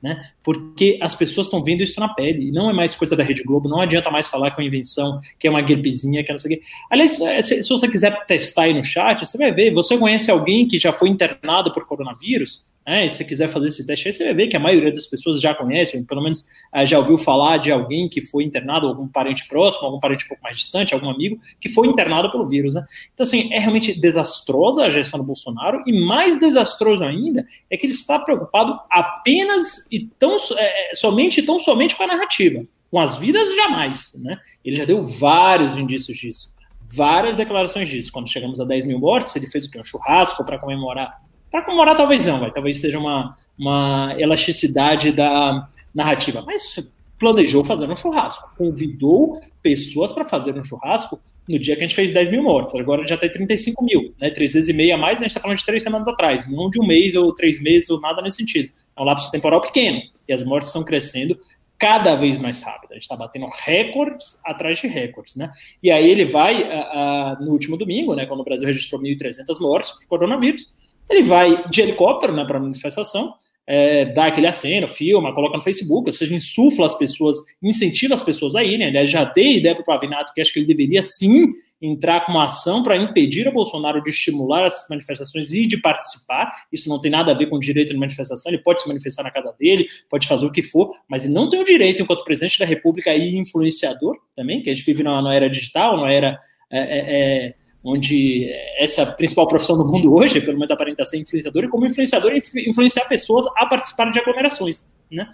né? 0.00 0.30
Porque 0.44 0.96
as 1.02 1.16
pessoas 1.16 1.48
estão 1.48 1.64
vendo 1.64 1.82
isso 1.82 1.98
na 1.98 2.08
pele, 2.14 2.48
e 2.48 2.52
não 2.52 2.70
é 2.70 2.72
mais 2.72 2.94
coisa 2.94 3.16
da 3.16 3.24
Rede 3.24 3.42
Globo, 3.42 3.68
não 3.68 3.80
adianta 3.80 4.12
mais 4.12 4.28
falar 4.28 4.52
que 4.52 4.60
é 4.60 4.62
uma 4.62 4.68
invenção, 4.68 5.18
que 5.38 5.48
é 5.48 5.50
uma 5.50 5.62
gripezinha, 5.62 6.22
que 6.22 6.30
é 6.30 6.34
não 6.34 6.38
sei 6.38 6.54
o 6.54 6.58
quê. 6.60 6.66
Aliás, 6.88 7.20
é, 7.20 7.42
se, 7.42 7.64
se 7.64 7.68
você 7.68 7.88
quiser 7.88 8.26
testar 8.26 8.64
aí 8.64 8.74
no 8.74 8.82
chat, 8.82 9.26
você 9.26 9.36
vai 9.36 9.50
ver, 9.50 9.72
você 9.72 9.98
conhece 9.98 10.30
alguém 10.30 10.68
que 10.68 10.78
já 10.78 10.92
foi 10.92 11.08
internado 11.08 11.72
por 11.72 11.84
coronavírus? 11.84 12.62
É, 12.86 13.08
se 13.08 13.16
você 13.16 13.24
quiser 13.24 13.48
fazer 13.48 13.68
esse 13.68 13.86
teste 13.86 14.08
aí, 14.08 14.12
você 14.12 14.24
vai 14.24 14.34
ver 14.34 14.48
que 14.48 14.56
a 14.56 14.60
maioria 14.60 14.92
das 14.92 15.06
pessoas 15.06 15.40
já 15.40 15.54
conhecem, 15.54 16.04
pelo 16.04 16.22
menos 16.22 16.40
uh, 16.40 16.84
já 16.84 16.98
ouviu 16.98 17.16
falar 17.16 17.56
de 17.56 17.72
alguém 17.72 18.08
que 18.10 18.20
foi 18.20 18.44
internado, 18.44 18.86
algum 18.86 19.08
parente 19.08 19.48
próximo, 19.48 19.86
algum 19.86 19.98
parente 19.98 20.26
um 20.26 20.28
pouco 20.28 20.42
mais 20.42 20.58
distante, 20.58 20.92
algum 20.92 21.08
amigo, 21.08 21.40
que 21.58 21.68
foi 21.68 21.86
internado 21.86 22.30
pelo 22.30 22.46
vírus, 22.46 22.74
né? 22.74 22.84
Então, 23.14 23.24
assim, 23.24 23.50
é 23.54 23.58
realmente 23.58 23.98
desastrosa 23.98 24.84
a 24.84 24.90
gestão 24.90 25.18
do 25.18 25.24
Bolsonaro, 25.24 25.82
e 25.86 25.98
mais 25.98 26.38
desastroso 26.38 27.02
ainda 27.02 27.46
é 27.70 27.76
que 27.76 27.86
ele 27.86 27.94
está 27.94 28.18
preocupado 28.18 28.78
apenas 28.90 29.86
e 29.90 30.06
tão 30.18 30.36
é, 30.58 30.94
somente 30.94 31.42
tão 31.42 31.58
somente 31.58 31.96
com 31.96 32.02
a 32.02 32.08
narrativa. 32.08 32.66
Com 32.90 33.00
as 33.00 33.16
vidas, 33.16 33.48
jamais, 33.56 34.12
né? 34.22 34.38
Ele 34.62 34.76
já 34.76 34.84
deu 34.84 35.02
vários 35.02 35.76
indícios 35.76 36.18
disso 36.18 36.54
várias 36.86 37.36
declarações 37.36 37.88
disso. 37.88 38.12
Quando 38.12 38.28
chegamos 38.28 38.60
a 38.60 38.64
10 38.64 38.84
mil 38.84 39.00
mortes, 39.00 39.34
ele 39.34 39.48
fez 39.48 39.64
o 39.64 39.70
quê? 39.70 39.80
Um 39.80 39.84
churrasco 39.84 40.44
para 40.44 40.58
comemorar 40.58 41.23
para 41.54 41.62
comemorar, 41.62 41.96
talvez 41.96 42.26
não, 42.26 42.40
vai. 42.40 42.50
talvez 42.50 42.80
seja 42.80 42.98
uma, 42.98 43.36
uma 43.56 44.12
elasticidade 44.18 45.12
da 45.12 45.68
narrativa. 45.94 46.42
Mas 46.44 46.84
planejou 47.16 47.64
fazer 47.64 47.88
um 47.88 47.94
churrasco, 47.94 48.50
convidou 48.58 49.40
pessoas 49.62 50.12
para 50.12 50.24
fazer 50.24 50.58
um 50.58 50.64
churrasco 50.64 51.20
no 51.48 51.56
dia 51.56 51.76
que 51.76 51.84
a 51.84 51.86
gente 51.86 51.94
fez 51.94 52.10
10 52.10 52.28
mil 52.30 52.42
mortes. 52.42 52.74
Agora 52.74 53.06
já 53.06 53.16
tem 53.16 53.30
35 53.30 53.84
mil, 53.84 54.12
né? 54.20 54.30
Três 54.30 54.52
vezes 54.52 54.68
e 54.68 54.72
meia 54.72 54.96
a 54.96 54.98
mais, 54.98 55.18
a 55.18 55.20
gente 55.20 55.28
está 55.28 55.38
falando 55.38 55.56
de 55.56 55.64
três 55.64 55.80
semanas 55.80 56.08
atrás, 56.08 56.50
não 56.50 56.68
de 56.68 56.80
um 56.80 56.84
mês 56.84 57.14
ou 57.14 57.32
três 57.32 57.62
meses 57.62 57.88
ou 57.88 58.00
nada 58.00 58.20
nesse 58.20 58.38
sentido. 58.38 58.70
É 58.96 59.00
um 59.00 59.04
lapso 59.04 59.30
temporal 59.30 59.60
pequeno 59.60 60.02
e 60.28 60.32
as 60.32 60.42
mortes 60.42 60.70
estão 60.70 60.82
crescendo 60.82 61.38
cada 61.78 62.16
vez 62.16 62.36
mais 62.36 62.60
rápido. 62.62 62.90
A 62.90 62.94
gente 62.94 63.04
está 63.04 63.14
batendo 63.14 63.46
recordes 63.64 64.40
atrás 64.44 64.78
de 64.80 64.88
recordes, 64.88 65.36
né? 65.36 65.52
E 65.80 65.92
aí 65.92 66.10
ele 66.10 66.24
vai, 66.24 66.64
uh, 66.64 67.38
uh, 67.38 67.44
no 67.44 67.52
último 67.52 67.76
domingo, 67.76 68.12
né, 68.16 68.26
quando 68.26 68.40
o 68.40 68.44
Brasil 68.44 68.66
registrou 68.66 69.00
1.300 69.00 69.60
mortes 69.60 69.92
por 69.92 70.04
coronavírus, 70.08 70.74
ele 71.08 71.22
vai 71.22 71.68
de 71.68 71.80
helicóptero 71.80 72.32
né, 72.32 72.44
para 72.44 72.58
a 72.58 72.60
manifestação, 72.60 73.34
é, 73.66 74.04
dá 74.06 74.26
aquele 74.26 74.46
aceno, 74.46 74.86
filma, 74.86 75.34
coloca 75.34 75.56
no 75.56 75.62
Facebook, 75.62 76.06
ou 76.06 76.12
seja, 76.12 76.34
insufla 76.34 76.86
as 76.86 76.94
pessoas, 76.94 77.36
incentiva 77.62 78.14
as 78.14 78.22
pessoas 78.22 78.54
a 78.54 78.62
irem. 78.62 78.88
Aliás, 78.88 79.08
já 79.08 79.24
dei 79.24 79.56
ideia 79.56 79.74
para 79.74 79.82
o 79.82 79.84
Pavinato 79.84 80.32
que 80.34 80.40
acho 80.40 80.52
que 80.52 80.58
ele 80.58 80.66
deveria 80.66 81.02
sim 81.02 81.52
entrar 81.80 82.24
com 82.24 82.32
uma 82.32 82.44
ação 82.44 82.82
para 82.82 82.96
impedir 82.96 83.48
o 83.48 83.52
Bolsonaro 83.52 84.02
de 84.02 84.10
estimular 84.10 84.64
essas 84.64 84.86
manifestações 84.88 85.52
e 85.52 85.66
de 85.66 85.78
participar. 85.78 86.52
Isso 86.72 86.88
não 86.88 87.00
tem 87.00 87.10
nada 87.10 87.32
a 87.32 87.34
ver 87.34 87.46
com 87.46 87.56
o 87.56 87.60
direito 87.60 87.92
de 87.92 87.98
manifestação, 87.98 88.52
ele 88.52 88.62
pode 88.62 88.82
se 88.82 88.88
manifestar 88.88 89.22
na 89.22 89.30
casa 89.30 89.54
dele, 89.58 89.86
pode 90.10 90.28
fazer 90.28 90.46
o 90.46 90.52
que 90.52 90.62
for, 90.62 90.92
mas 91.08 91.24
ele 91.24 91.32
não 91.32 91.48
tem 91.48 91.60
o 91.60 91.64
direito, 91.64 92.02
enquanto 92.02 92.24
presidente 92.24 92.58
da 92.58 92.66
República 92.66 93.14
e 93.14 93.36
influenciador 93.36 94.16
também, 94.36 94.62
que 94.62 94.68
a 94.68 94.74
gente 94.74 94.84
vive 94.84 95.02
numa, 95.02 95.34
era 95.34 95.48
digital, 95.48 95.96
numa 95.96 96.12
era. 96.12 96.38
É, 96.70 96.78
é, 96.78 97.48
é 97.48 97.54
onde 97.84 98.50
essa 98.78 99.02
é 99.02 99.04
a 99.04 99.12
principal 99.12 99.46
profissão 99.46 99.76
do 99.76 99.84
mundo 99.84 100.14
hoje, 100.14 100.40
pelo 100.40 100.58
menos 100.58 100.70
aparenta 100.70 101.04
ser 101.04 101.18
influenciador, 101.18 101.64
e 101.64 101.68
como 101.68 101.84
influenciador 101.84 102.32
influenciar 102.34 103.06
pessoas 103.06 103.46
a 103.56 103.66
participar 103.66 104.10
de 104.10 104.18
aglomerações, 104.18 104.88
né? 105.10 105.28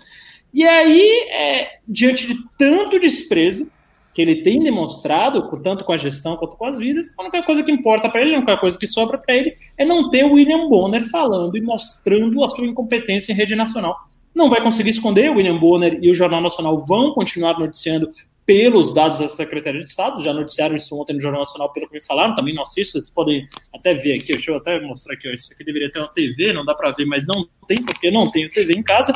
E 0.53 0.65
aí, 0.65 1.29
é, 1.31 1.79
diante 1.87 2.27
de 2.27 2.35
tanto 2.59 2.99
desprezo 2.99 3.69
que 4.13 4.21
ele 4.21 4.43
tem 4.43 4.61
demonstrado, 4.61 5.49
tanto 5.63 5.85
com 5.85 5.93
a 5.93 5.97
gestão 5.97 6.37
quanto 6.37 6.57
com 6.57 6.67
as 6.67 6.77
vidas, 6.77 7.07
a 7.17 7.23
única 7.23 7.43
coisa 7.45 7.63
que 7.63 7.71
importa 7.71 8.09
para 8.09 8.21
ele, 8.21 8.35
a 8.35 8.39
única 8.39 8.57
coisa 8.57 8.77
que 8.77 8.87
sobra 8.87 9.17
para 9.17 9.35
ele 9.35 9.55
é 9.79 9.85
não 9.85 10.11
ter 10.11 10.25
o 10.25 10.33
William 10.33 10.69
Bonner 10.69 11.09
falando 11.09 11.57
e 11.57 11.61
mostrando 11.61 12.43
a 12.43 12.49
sua 12.49 12.67
incompetência 12.67 13.33
em 13.33 13.37
rede 13.37 13.55
nacional. 13.55 13.97
Não 14.35 14.51
vai 14.51 14.61
conseguir 14.61 14.91
esconder, 14.91 15.31
o 15.31 15.37
William 15.37 15.59
Bonner 15.59 15.99
e 16.03 16.11
o 16.11 16.15
Jornal 16.15 16.41
Nacional 16.41 16.85
vão 16.85 17.15
continuar 17.15 17.59
noticiando 17.59 18.11
pelos 18.47 18.93
dados 18.93 19.19
da 19.19 19.29
Secretaria 19.29 19.81
de 19.81 19.89
Estado, 19.89 20.23
já 20.23 20.33
noticiaram 20.33 20.75
isso 20.75 20.99
ontem 21.01 21.13
no 21.13 21.21
Jornal 21.21 21.43
Nacional, 21.43 21.73
pelo 21.73 21.89
que 21.89 21.95
me 21.95 22.05
falaram, 22.05 22.35
também 22.35 22.55
não 22.55 22.63
assisto, 22.63 22.93
vocês 22.93 23.11
podem 23.11 23.47
até 23.73 23.95
ver 23.95 24.15
aqui, 24.15 24.33
deixa 24.33 24.51
eu 24.51 24.57
até 24.57 24.81
mostrar 24.81 25.15
aqui, 25.15 25.29
ó, 25.29 25.33
isso 25.33 25.53
aqui 25.53 25.65
deveria 25.65 25.91
ter 25.91 26.01
uma 26.01 26.09
TV, 26.09 26.53
não 26.53 26.65
dá 26.65 26.75
para 26.75 26.91
ver, 26.91 27.05
mas 27.05 27.27
não 27.27 27.49
tem, 27.69 27.83
porque 27.83 28.11
não 28.11 28.31
tenho 28.31 28.51
TV 28.51 28.75
em 28.75 28.83
casa, 28.83 29.13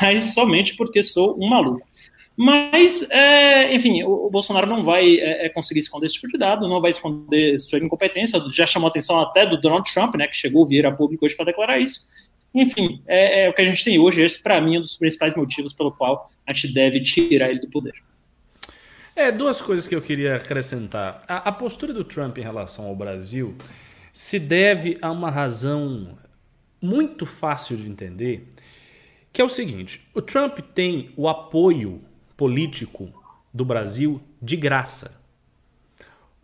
mas 0.00 0.34
somente 0.34 0.76
porque 0.76 1.02
sou 1.02 1.36
um 1.36 1.48
maluco. 1.48 1.88
Mas, 2.36 3.06
é, 3.10 3.74
enfim, 3.74 4.02
o, 4.02 4.26
o, 4.26 4.30
Bolsonaro 4.30 4.66
não 4.66 4.82
vai 4.82 5.16
é, 5.16 5.46
é, 5.46 5.48
conseguir 5.50 5.80
esconder 5.80 6.06
esse 6.06 6.14
tipo 6.14 6.28
de 6.28 6.38
dado, 6.38 6.68
não 6.68 6.80
vai 6.80 6.90
esconder 6.90 7.58
sua 7.60 7.78
incompetência, 7.78 8.40
já 8.50 8.66
chamou 8.66 8.86
a 8.86 8.90
atenção 8.90 9.20
até 9.20 9.44
do 9.44 9.60
Donald 9.60 9.92
Trump, 9.92 10.14
né, 10.14 10.26
que 10.26 10.36
chegou 10.36 10.64
a 10.64 10.68
vir 10.68 10.86
a 10.86 10.92
público 10.92 11.26
hoje 11.26 11.36
para 11.36 11.44
declarar 11.46 11.78
isso. 11.78 12.00
Enfim, 12.54 13.02
é, 13.06 13.44
é, 13.44 13.48
o 13.50 13.52
que 13.52 13.60
a 13.60 13.64
gente 13.64 13.84
tem 13.84 13.98
hoje, 13.98 14.22
esse 14.22 14.42
para 14.42 14.60
mim 14.60 14.76
é 14.76 14.78
um 14.78 14.80
dos 14.80 14.96
principais 14.96 15.34
motivos 15.34 15.72
pelo 15.72 15.92
qual 15.92 16.30
a 16.46 16.54
gente 16.54 16.72
deve 16.72 17.00
tirar 17.02 17.50
ele 17.50 17.60
do 17.60 17.68
poder. 17.68 17.94
É, 19.14 19.32
duas 19.32 19.60
coisas 19.60 19.88
que 19.88 19.94
eu 19.94 20.00
queria 20.00 20.36
acrescentar. 20.36 21.22
A, 21.26 21.48
a 21.48 21.52
postura 21.52 21.92
do 21.92 22.04
Trump 22.04 22.38
em 22.38 22.42
relação 22.42 22.86
ao 22.86 22.94
Brasil 22.94 23.54
se 24.12 24.38
deve 24.38 24.96
a 25.02 25.10
uma 25.10 25.30
razão 25.30 26.18
muito 26.80 27.26
fácil 27.26 27.76
de 27.76 27.88
entender, 27.88 28.52
que 29.32 29.42
é 29.42 29.44
o 29.44 29.48
seguinte: 29.48 30.06
o 30.14 30.22
Trump 30.22 30.58
tem 30.74 31.10
o 31.16 31.28
apoio 31.28 32.00
político 32.36 33.12
do 33.52 33.64
Brasil 33.64 34.20
de 34.40 34.56
graça, 34.56 35.20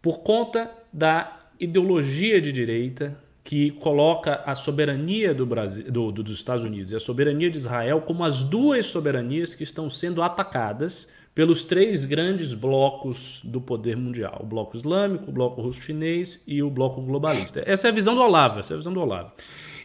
por 0.02 0.18
conta 0.18 0.70
da 0.92 1.48
ideologia 1.58 2.40
de 2.40 2.52
direita 2.52 3.18
que 3.42 3.70
coloca 3.70 4.42
a 4.44 4.56
soberania 4.56 5.32
do 5.32 5.46
Brasil, 5.46 5.90
do, 5.90 6.10
do, 6.10 6.22
dos 6.24 6.38
Estados 6.38 6.64
Unidos 6.64 6.92
e 6.92 6.96
a 6.96 7.00
soberania 7.00 7.48
de 7.48 7.56
Israel 7.56 8.00
como 8.00 8.24
as 8.24 8.42
duas 8.42 8.86
soberanias 8.86 9.54
que 9.54 9.62
estão 9.62 9.88
sendo 9.88 10.20
atacadas 10.20 11.08
pelos 11.36 11.62
três 11.62 12.06
grandes 12.06 12.54
blocos 12.54 13.42
do 13.44 13.60
poder 13.60 13.94
mundial: 13.94 14.40
o 14.42 14.46
bloco 14.46 14.74
islâmico, 14.74 15.28
o 15.28 15.32
bloco 15.32 15.60
russo-chinês 15.60 16.42
e 16.46 16.62
o 16.62 16.70
bloco 16.70 17.02
globalista. 17.02 17.62
Essa 17.66 17.88
é 17.88 17.90
a 17.90 17.94
visão 17.94 18.14
do 18.14 18.22
Olavo, 18.22 18.58
essa 18.58 18.72
é 18.72 18.74
a 18.74 18.78
visão 18.78 18.92
do 18.92 19.00
Olavo. 19.00 19.32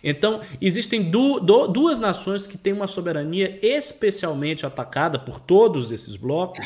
Então, 0.02 0.40
existem 0.62 1.12
du 1.12 1.42
du 1.42 1.68
duas 1.68 2.00
nações 2.00 2.48
que 2.48 2.58
têm 2.58 2.72
uma 2.72 2.88
soberania 2.88 3.60
especialmente 3.62 4.66
atacada 4.66 5.20
por 5.20 5.42
todos 5.42 5.92
esses 5.92 6.16
blocos 6.16 6.66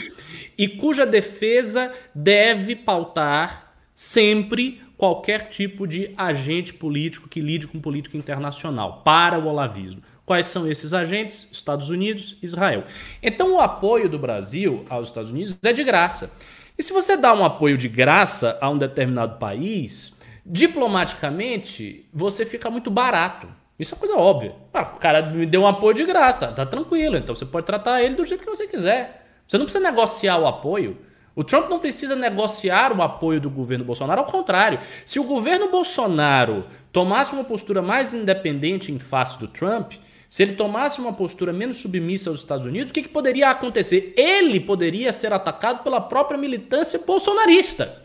e 0.55 0.67
cuja 0.67 1.03
defesa 1.03 1.91
deve 2.13 2.75
pautar 2.75 3.73
sempre 3.93 4.81
qualquer 4.95 5.49
tipo 5.49 5.87
de 5.87 6.11
agente 6.15 6.73
político 6.73 7.27
que 7.27 7.41
lide 7.41 7.67
com 7.67 7.79
política 7.79 8.17
internacional 8.17 9.01
para 9.03 9.39
o 9.39 9.47
olavismo. 9.47 10.01
Quais 10.25 10.47
são 10.47 10.67
esses 10.67 10.93
agentes? 10.93 11.47
Estados 11.51 11.89
Unidos, 11.89 12.37
Israel. 12.41 12.85
Então 13.21 13.55
o 13.55 13.59
apoio 13.59 14.09
do 14.09 14.17
Brasil 14.17 14.85
aos 14.89 15.09
Estados 15.09 15.29
Unidos 15.29 15.57
é 15.63 15.71
de 15.71 15.83
graça. 15.83 16.31
E 16.77 16.83
se 16.83 16.91
você 16.91 17.15
dá 17.15 17.33
um 17.33 17.45
apoio 17.45 17.77
de 17.77 17.87
graça 17.87 18.57
a 18.59 18.69
um 18.69 18.77
determinado 18.77 19.37
país, 19.37 20.19
diplomaticamente 20.45 22.09
você 22.11 22.45
fica 22.45 22.69
muito 22.69 22.89
barato. 22.89 23.47
Isso 23.77 23.93
é 23.93 23.97
coisa 23.97 24.15
óbvia. 24.17 24.55
Ah, 24.73 24.81
o 24.81 24.99
cara 24.99 25.21
me 25.21 25.45
deu 25.45 25.61
um 25.61 25.67
apoio 25.67 25.93
de 25.93 26.03
graça, 26.05 26.47
tá 26.47 26.65
tranquilo. 26.65 27.17
Então 27.17 27.35
você 27.35 27.45
pode 27.45 27.65
tratar 27.65 28.01
ele 28.01 28.15
do 28.15 28.25
jeito 28.25 28.43
que 28.43 28.49
você 28.49 28.67
quiser. 28.67 29.27
Você 29.47 29.57
não 29.57 29.65
precisa 29.65 29.83
negociar 29.83 30.37
o 30.37 30.47
apoio. 30.47 30.97
O 31.35 31.43
Trump 31.43 31.69
não 31.69 31.79
precisa 31.79 32.15
negociar 32.15 32.97
o 32.97 33.01
apoio 33.01 33.41
do 33.41 33.49
governo 33.49 33.83
Bolsonaro, 33.83 34.21
ao 34.21 34.27
contrário. 34.27 34.79
Se 35.05 35.19
o 35.19 35.25
governo 35.25 35.69
Bolsonaro 35.69 36.65
tomasse 36.93 37.33
uma 37.33 37.43
postura 37.43 37.81
mais 37.81 38.13
independente 38.13 38.91
em 38.91 38.97
face 38.97 39.37
do 39.37 39.47
Trump, 39.47 39.93
se 40.29 40.43
ele 40.43 40.53
tomasse 40.53 40.99
uma 40.99 41.13
postura 41.13 41.53
menos 41.53 41.77
submissa 41.77 42.29
aos 42.29 42.39
Estados 42.39 42.65
Unidos, 42.65 42.91
o 42.91 42.93
que, 42.93 43.03
que 43.03 43.09
poderia 43.09 43.49
acontecer? 43.49 44.13
Ele 44.17 44.59
poderia 44.59 45.11
ser 45.11 45.31
atacado 45.31 45.83
pela 45.83 46.01
própria 46.01 46.37
militância 46.37 46.99
bolsonarista. 46.99 48.03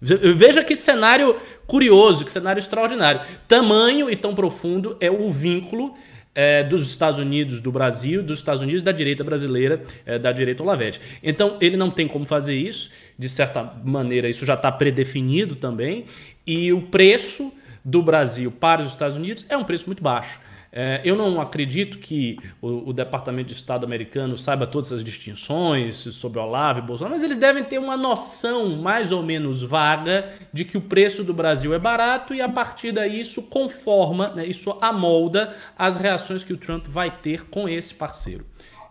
Veja 0.00 0.62
que 0.62 0.76
cenário 0.76 1.36
curioso, 1.66 2.24
que 2.24 2.32
cenário 2.32 2.58
extraordinário. 2.60 3.22
Tamanho 3.48 4.10
e 4.10 4.16
tão 4.16 4.34
profundo 4.34 4.96
é 5.00 5.10
o 5.10 5.30
vínculo 5.30 5.94
é, 6.34 6.64
dos 6.64 6.88
Estados 6.90 7.18
Unidos, 7.18 7.60
do 7.60 7.70
Brasil, 7.70 8.22
dos 8.22 8.40
Estados 8.40 8.60
Unidos 8.60 8.82
da 8.82 8.92
direita 8.92 9.22
brasileira, 9.22 9.82
é, 10.04 10.18
da 10.18 10.32
direita 10.32 10.62
olavete. 10.62 11.00
Então, 11.22 11.56
ele 11.60 11.76
não 11.76 11.90
tem 11.90 12.08
como 12.08 12.24
fazer 12.24 12.54
isso, 12.54 12.90
de 13.18 13.28
certa 13.28 13.72
maneira, 13.84 14.28
isso 14.28 14.44
já 14.44 14.54
está 14.54 14.70
predefinido 14.70 15.54
também, 15.54 16.06
e 16.46 16.72
o 16.72 16.82
preço 16.82 17.52
do 17.84 18.02
Brasil 18.02 18.50
para 18.50 18.82
os 18.82 18.88
Estados 18.88 19.16
Unidos 19.16 19.44
é 19.48 19.56
um 19.56 19.64
preço 19.64 19.86
muito 19.86 20.02
baixo. 20.02 20.40
É, 20.76 21.00
eu 21.04 21.14
não 21.14 21.40
acredito 21.40 21.98
que 21.98 22.36
o, 22.60 22.90
o, 22.90 22.92
Departamento 22.92 23.46
de 23.46 23.54
Estado 23.54 23.86
americano 23.86 24.36
saiba 24.36 24.66
todas 24.66 24.92
as 24.92 25.04
distinções 25.04 25.94
sobre 25.94 26.40
Olavo 26.40 26.80
e 26.80 26.82
Bolsonaro, 26.82 27.14
mas 27.14 27.22
eles 27.22 27.36
devem 27.36 27.62
ter 27.62 27.78
uma 27.78 27.96
noção 27.96 28.74
mais 28.74 29.12
ou 29.12 29.22
menos 29.22 29.62
vaga 29.62 30.32
de 30.52 30.64
que 30.64 30.76
o 30.76 30.80
preço 30.80 31.22
do 31.22 31.32
Brasil 31.32 31.72
é 31.72 31.78
barato 31.78 32.34
e 32.34 32.42
a 32.42 32.48
partir 32.48 32.90
daí 32.90 33.20
isso 33.20 33.44
conforma, 33.44 34.30
né, 34.30 34.44
isso 34.46 34.76
amolda 34.80 35.54
as 35.78 35.96
reações 35.96 36.42
que 36.42 36.52
o 36.52 36.56
Trump 36.56 36.86
vai 36.88 37.08
ter 37.08 37.44
com 37.44 37.68
esse 37.68 37.94
parceiro. 37.94 38.44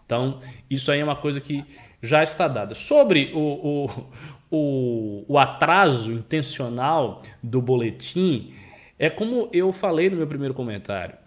Então, 0.05 0.39
isso 0.69 0.89
aí 0.89 1.01
é 1.01 1.03
uma 1.03 1.17
coisa 1.17 1.41
que 1.41 1.65
já 2.01 2.23
está 2.23 2.47
dada. 2.47 2.75
Sobre 2.75 3.29
o, 3.33 3.39
o, 3.39 4.07
o, 4.49 5.25
o 5.27 5.37
atraso 5.37 6.13
intencional 6.13 7.21
do 7.43 7.61
boletim, 7.61 8.53
é 8.97 9.09
como 9.09 9.49
eu 9.51 9.73
falei 9.73 10.09
no 10.09 10.15
meu 10.15 10.27
primeiro 10.27 10.53
comentário 10.53 11.22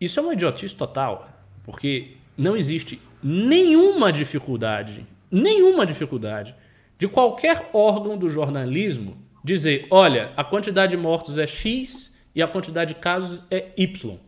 isso 0.00 0.18
é 0.18 0.22
uma 0.22 0.32
idiotice 0.32 0.74
total, 0.74 1.28
porque 1.64 2.16
não 2.36 2.56
existe 2.56 3.00
nenhuma 3.22 4.12
dificuldade, 4.12 5.06
nenhuma 5.30 5.84
dificuldade 5.84 6.54
de 6.98 7.06
qualquer 7.08 7.70
órgão 7.72 8.16
do 8.16 8.28
jornalismo 8.28 9.16
dizer, 9.42 9.86
olha, 9.90 10.32
a 10.36 10.44
quantidade 10.44 10.90
de 10.90 10.96
mortos 10.96 11.38
é 11.38 11.46
X 11.46 12.16
e 12.34 12.42
a 12.42 12.48
quantidade 12.48 12.94
de 12.94 13.00
casos 13.00 13.44
é 13.50 13.72
Y. 13.76 14.18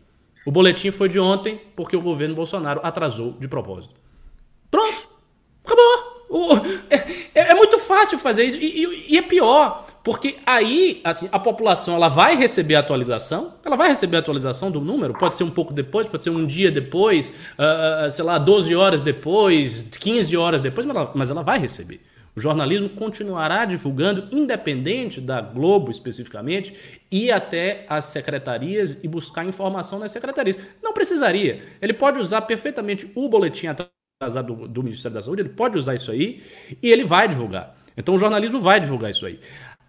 O 0.45 0.51
boletim 0.51 0.91
foi 0.91 1.07
de 1.07 1.19
ontem 1.19 1.61
porque 1.75 1.95
o 1.95 2.01
governo 2.01 2.35
Bolsonaro 2.35 2.81
atrasou 2.83 3.33
de 3.33 3.47
propósito. 3.47 3.95
Pronto, 4.69 5.07
acabou. 5.63 6.13
É, 6.89 7.39
é, 7.39 7.51
é 7.51 7.53
muito 7.53 7.77
fácil 7.77 8.17
fazer 8.17 8.45
isso 8.45 8.57
e, 8.57 8.83
e, 8.83 9.13
e 9.13 9.17
é 9.17 9.21
pior. 9.21 9.85
Porque 10.03 10.37
aí, 10.45 10.99
assim, 11.05 11.29
a 11.31 11.39
população 11.39 11.95
ela 11.95 12.09
vai 12.09 12.35
receber 12.35 12.75
a 12.75 12.79
atualização, 12.79 13.53
ela 13.63 13.77
vai 13.77 13.87
receber 13.87 14.17
a 14.17 14.19
atualização 14.19 14.69
do 14.69 14.81
número, 14.81 15.13
pode 15.13 15.37
ser 15.37 15.45
um 15.45 15.49
pouco 15.49 15.73
depois, 15.73 16.05
pode 16.05 16.25
ser 16.25 16.29
um 16.29 16.45
dia 16.45 16.69
depois, 16.69 17.33
uh, 17.57 18.11
sei 18.11 18.25
lá, 18.25 18.37
12 18.37 18.75
horas 18.75 19.01
depois, 19.01 19.87
15 19.97 20.35
horas 20.35 20.59
depois, 20.59 20.85
mas 20.85 20.95
ela, 20.95 21.11
mas 21.15 21.29
ela 21.29 21.41
vai 21.41 21.57
receber. 21.57 22.01
O 22.35 22.39
jornalismo 22.41 22.89
continuará 22.89 23.63
divulgando, 23.63 24.27
independente 24.31 25.21
da 25.21 25.39
Globo 25.39 25.89
especificamente, 25.89 26.73
ir 27.09 27.31
até 27.31 27.85
as 27.87 28.05
secretarias 28.05 28.99
e 29.03 29.07
buscar 29.07 29.45
informação 29.45 29.99
nas 29.99 30.11
secretarias. 30.11 30.59
Não 30.81 30.93
precisaria. 30.93 31.61
Ele 31.81 31.93
pode 31.93 32.19
usar 32.19 32.41
perfeitamente 32.41 33.09
o 33.15 33.29
boletim 33.29 33.67
atrasado 33.67 34.53
do, 34.53 34.67
do 34.67 34.83
Ministério 34.83 35.13
da 35.13 35.21
Saúde, 35.21 35.43
ele 35.43 35.49
pode 35.49 35.77
usar 35.77 35.95
isso 35.95 36.11
aí 36.11 36.41
e 36.81 36.91
ele 36.91 37.05
vai 37.05 37.27
divulgar. 37.27 37.77
Então 37.95 38.15
o 38.15 38.17
jornalismo 38.17 38.59
vai 38.59 38.79
divulgar 38.79 39.11
isso 39.11 39.25
aí. 39.25 39.39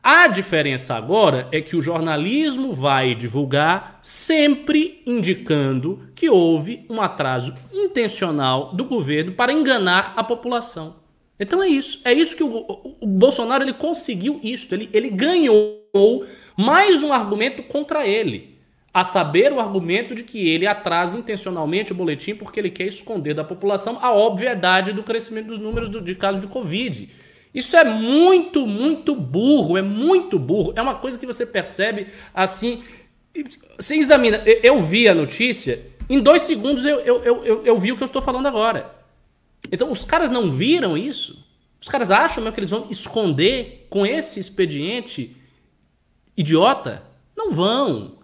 A 0.07 0.29
diferença 0.29 0.95
agora 0.95 1.49
é 1.51 1.63
que 1.63 1.75
o 1.75 1.81
jornalismo 1.81 2.75
vai 2.75 3.15
divulgar 3.15 4.01
sempre 4.03 5.03
indicando 5.07 6.11
que 6.15 6.29
houve 6.29 6.85
um 6.91 7.01
atraso 7.01 7.55
intencional 7.73 8.75
do 8.75 8.85
governo 8.85 9.33
para 9.33 9.51
enganar 9.51 10.13
a 10.15 10.23
população. 10.23 10.97
Então 11.41 11.63
é 11.63 11.69
isso. 11.69 12.03
É 12.05 12.13
isso 12.13 12.37
que 12.37 12.45
o, 12.45 12.55
o, 12.55 12.97
o 13.01 13.07
Bolsonaro 13.07 13.65
ele 13.65 13.73
conseguiu 13.73 14.39
isso. 14.43 14.75
Ele, 14.75 14.91
ele 14.93 15.09
ganhou 15.09 15.81
mais 16.55 17.03
um 17.03 17.11
argumento 17.11 17.63
contra 17.63 18.07
ele. 18.07 18.59
A 18.93 19.05
saber, 19.05 19.55
o 19.55 19.59
argumento 19.59 20.15
de 20.15 20.23
que 20.23 20.51
ele 20.51 20.67
atrasa 20.67 21.17
intencionalmente 21.17 21.93
o 21.93 21.95
boletim 21.95 22.35
porque 22.35 22.61
ele 22.61 22.71
quer 22.71 22.89
esconder 22.89 23.33
da 23.33 23.43
população 23.43 23.99
a 24.03 24.13
obviedade 24.13 24.93
do 24.93 25.03
crescimento 25.03 25.47
dos 25.47 25.59
números 25.59 25.89
do, 25.89 26.03
de 26.03 26.15
casos 26.15 26.43
de 26.43 26.47
Covid. 26.47 27.09
Isso 27.55 27.77
é 27.77 27.85
muito, 27.85 28.67
muito 28.67 29.15
burro, 29.15 29.79
é 29.79 29.83
muito 29.83 30.39
burro. 30.39 30.73
É 30.75 30.83
uma 30.83 30.97
coisa 30.97 31.17
que 31.17 31.27
você 31.27 31.47
percebe 31.47 32.09
assim. 32.35 32.83
Você 33.79 33.95
examina. 33.95 34.43
Eu 34.45 34.81
vi 34.81 35.07
a 35.07 35.15
notícia, 35.15 35.81
em 36.09 36.21
dois 36.21 36.43
segundos 36.43 36.85
eu, 36.85 36.99
eu, 37.01 37.23
eu, 37.45 37.65
eu 37.65 37.79
vi 37.79 37.93
o 37.93 37.97
que 37.97 38.03
eu 38.03 38.07
estou 38.07 38.21
falando 38.21 38.47
agora. 38.47 38.95
Então, 39.71 39.91
os 39.91 40.05
caras 40.05 40.31
não 40.31 40.51
viram 40.51 40.99
isso? 40.99 41.43
Os 41.81 41.89
caras 41.89 42.11
acham 42.11 42.43
mesmo 42.43 42.55
que 42.55 42.61
eles 42.61 42.71
vão 42.71 42.87
esconder 42.91 43.87
com 43.89 44.05
esse 44.05 44.41
expediente 44.41 45.37
idiota? 46.37 47.03
Não 47.37 47.53
vão. 47.53 48.19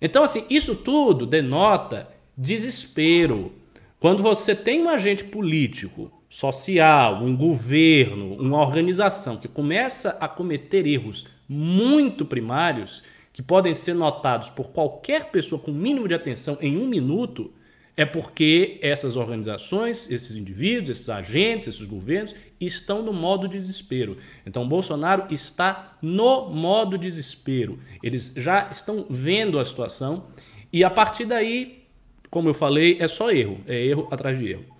Então, 0.00 0.22
assim, 0.22 0.44
isso 0.50 0.74
tudo 0.74 1.24
denota 1.24 2.08
desespero. 2.36 3.52
Quando 3.98 4.22
você 4.22 4.54
tem 4.54 4.82
um 4.82 4.88
agente 4.88 5.24
político 5.24 6.12
social, 6.28 7.22
um 7.22 7.36
governo, 7.36 8.34
uma 8.34 8.60
organização 8.60 9.36
que 9.36 9.48
começa 9.48 10.16
a 10.20 10.28
cometer 10.28 10.86
erros 10.86 11.26
muito 11.48 12.24
primários, 12.24 13.02
que 13.32 13.42
podem 13.42 13.74
ser 13.74 13.94
notados 13.94 14.48
por 14.50 14.68
qualquer 14.70 15.26
pessoa 15.26 15.60
com 15.60 15.70
mínimo 15.70 16.08
de 16.08 16.14
atenção 16.14 16.58
em 16.60 16.76
um 16.76 16.86
minuto, 16.86 17.52
é 17.96 18.04
porque 18.04 18.78
essas 18.82 19.16
organizações, 19.16 20.10
esses 20.10 20.36
indivíduos, 20.36 20.98
esses 20.98 21.08
agentes, 21.08 21.68
esses 21.68 21.86
governos 21.86 22.34
estão 22.60 23.02
no 23.02 23.12
modo 23.12 23.48
desespero. 23.48 24.18
Então, 24.44 24.68
Bolsonaro 24.68 25.32
está 25.32 25.96
no 26.02 26.50
modo 26.50 26.98
desespero. 26.98 27.78
Eles 28.02 28.32
já 28.36 28.68
estão 28.70 29.06
vendo 29.08 29.58
a 29.58 29.64
situação 29.64 30.26
e 30.70 30.84
a 30.84 30.90
partir 30.90 31.24
daí, 31.24 31.84
como 32.28 32.50
eu 32.50 32.54
falei, 32.54 32.98
é 33.00 33.08
só 33.08 33.30
erro, 33.30 33.60
é 33.66 33.82
erro 33.82 34.08
atrás 34.10 34.38
de 34.38 34.50
erro. 34.50 34.75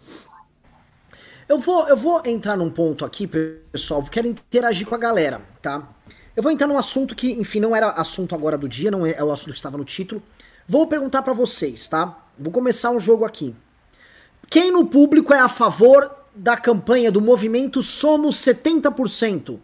Eu 1.49 1.61
vou, 1.61 1.86
eu 1.86 1.97
vou 1.97 2.20
entrar 2.24 2.57
num 2.57 2.68
ponto 2.68 3.05
aqui, 3.05 3.24
pessoal, 3.70 4.03
quero 4.11 4.26
interagir 4.26 4.84
com 4.84 4.97
a 4.97 4.99
galera, 4.99 5.40
tá? 5.62 5.88
Eu 6.34 6.42
vou 6.42 6.51
entrar 6.51 6.66
num 6.66 6.76
assunto 6.76 7.14
que, 7.14 7.30
enfim, 7.34 7.61
não 7.61 7.74
era 7.74 7.90
assunto 7.90 8.34
agora 8.34 8.59
do 8.59 8.68
dia, 8.68 8.90
não 8.90 9.07
é, 9.07 9.12
é 9.12 9.22
o 9.22 9.30
assunto 9.30 9.53
que 9.53 9.57
estava 9.57 9.78
no 9.78 9.84
título. 9.84 10.20
Vou 10.66 10.88
perguntar 10.88 11.22
para 11.22 11.32
vocês, 11.32 11.86
tá? 11.86 12.18
Vou 12.36 12.53
começar 12.53 12.90
um 12.90 12.99
jogo 12.99 13.24
aqui. 13.24 13.55
Quem 14.51 14.72
no 14.72 14.86
público 14.86 15.32
é 15.32 15.38
a 15.38 15.49
favor 15.49 16.11
da 16.34 16.57
campanha 16.57 17.12
do 17.12 17.20
movimento 17.20 17.80
Somos 17.80 18.36
70%? 18.38 19.61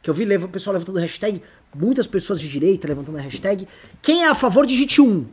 Que 0.00 0.10
eu 0.10 0.14
vi 0.14 0.24
o 0.36 0.48
pessoal 0.48 0.74
levantando 0.74 1.00
hashtag, 1.00 1.42
muitas 1.74 2.06
pessoas 2.06 2.38
de 2.38 2.48
direita 2.48 2.86
levantando 2.86 3.18
a 3.18 3.20
hashtag. 3.20 3.66
Quem 4.00 4.22
é 4.22 4.28
a 4.28 4.36
favor, 4.36 4.64
digite 4.66 5.00
1. 5.00 5.26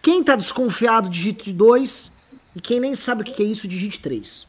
Quem 0.00 0.22
tá 0.22 0.36
desconfiado, 0.36 1.08
digite 1.08 1.52
2. 1.52 2.12
E 2.54 2.60
quem 2.60 2.78
nem 2.78 2.94
sabe 2.94 3.22
o 3.22 3.24
que 3.24 3.42
é 3.42 3.46
isso, 3.46 3.66
digite 3.66 3.98
3 3.98 4.46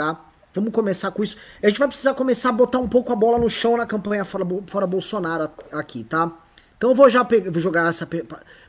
tá? 0.00 0.18
Vamos 0.54 0.72
começar 0.72 1.10
com 1.10 1.22
isso. 1.22 1.36
A 1.62 1.68
gente 1.68 1.78
vai 1.78 1.86
precisar 1.86 2.14
começar 2.14 2.48
a 2.48 2.52
botar 2.52 2.78
um 2.78 2.88
pouco 2.88 3.12
a 3.12 3.16
bola 3.16 3.38
no 3.38 3.50
chão 3.50 3.76
na 3.76 3.84
campanha 3.84 4.24
fora, 4.24 4.46
fora 4.66 4.86
Bolsonaro 4.86 5.50
aqui, 5.70 6.02
tá? 6.02 6.32
Então 6.76 6.90
eu 6.90 6.96
vou 6.96 7.10
já 7.10 7.22
pegar, 7.22 7.50
vou 7.50 7.60
jogar 7.60 7.90
essa. 7.90 8.08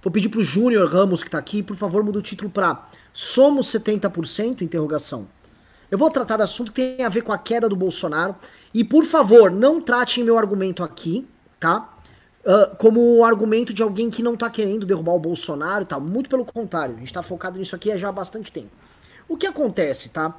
Vou 0.01 0.11
pedir 0.11 0.27
pro 0.27 0.43
Júnior 0.43 0.87
Ramos 0.89 1.23
que 1.23 1.29
tá 1.29 1.37
aqui, 1.37 1.63
por 1.63 1.77
favor, 1.77 2.03
muda 2.03 2.19
o 2.19 2.21
título 2.21 2.51
pra 2.51 2.89
Somos 3.13 3.67
70%? 3.67 4.61
Interrogação. 4.61 5.27
Eu 5.89 5.97
vou 5.97 6.11
tratar 6.11 6.37
do 6.37 6.43
assunto 6.43 6.71
que 6.73 6.95
tem 6.95 7.05
a 7.05 7.09
ver 7.09 7.21
com 7.21 7.31
a 7.31 7.37
queda 7.37 7.69
do 7.69 7.75
Bolsonaro. 7.75 8.35
E 8.73 8.83
por 8.83 9.05
favor, 9.05 9.49
não 9.49 9.81
tratem 9.81 10.23
meu 10.23 10.37
argumento 10.37 10.83
aqui, 10.83 11.27
tá? 11.59 11.89
Uh, 12.45 12.75
como 12.77 13.17
um 13.17 13.23
argumento 13.23 13.73
de 13.73 13.81
alguém 13.81 14.09
que 14.09 14.21
não 14.21 14.35
tá 14.35 14.49
querendo 14.49 14.85
derrubar 14.85 15.13
o 15.13 15.19
Bolsonaro 15.19 15.85
tal. 15.85 16.01
Muito 16.01 16.29
pelo 16.29 16.43
contrário, 16.43 16.95
a 16.95 16.99
gente 16.99 17.13
tá 17.13 17.23
focado 17.23 17.57
nisso 17.57 17.75
aqui 17.75 17.97
já 17.97 18.09
há 18.09 18.11
bastante 18.11 18.51
tempo. 18.51 18.71
O 19.27 19.37
que 19.37 19.47
acontece, 19.47 20.09
tá? 20.09 20.35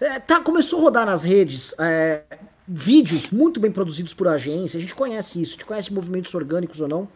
É, 0.00 0.18
tá, 0.18 0.40
começou 0.40 0.80
a 0.80 0.82
rodar 0.82 1.06
nas 1.06 1.24
redes 1.24 1.74
é, 1.78 2.22
vídeos 2.68 3.30
muito 3.30 3.58
bem 3.58 3.72
produzidos 3.72 4.12
por 4.12 4.28
agência, 4.28 4.76
a 4.76 4.80
gente 4.80 4.94
conhece 4.94 5.40
isso, 5.40 5.52
a 5.52 5.54
gente 5.54 5.64
conhece 5.64 5.92
movimentos 5.92 6.34
orgânicos 6.34 6.80
ou 6.80 6.88
não, 6.88 7.08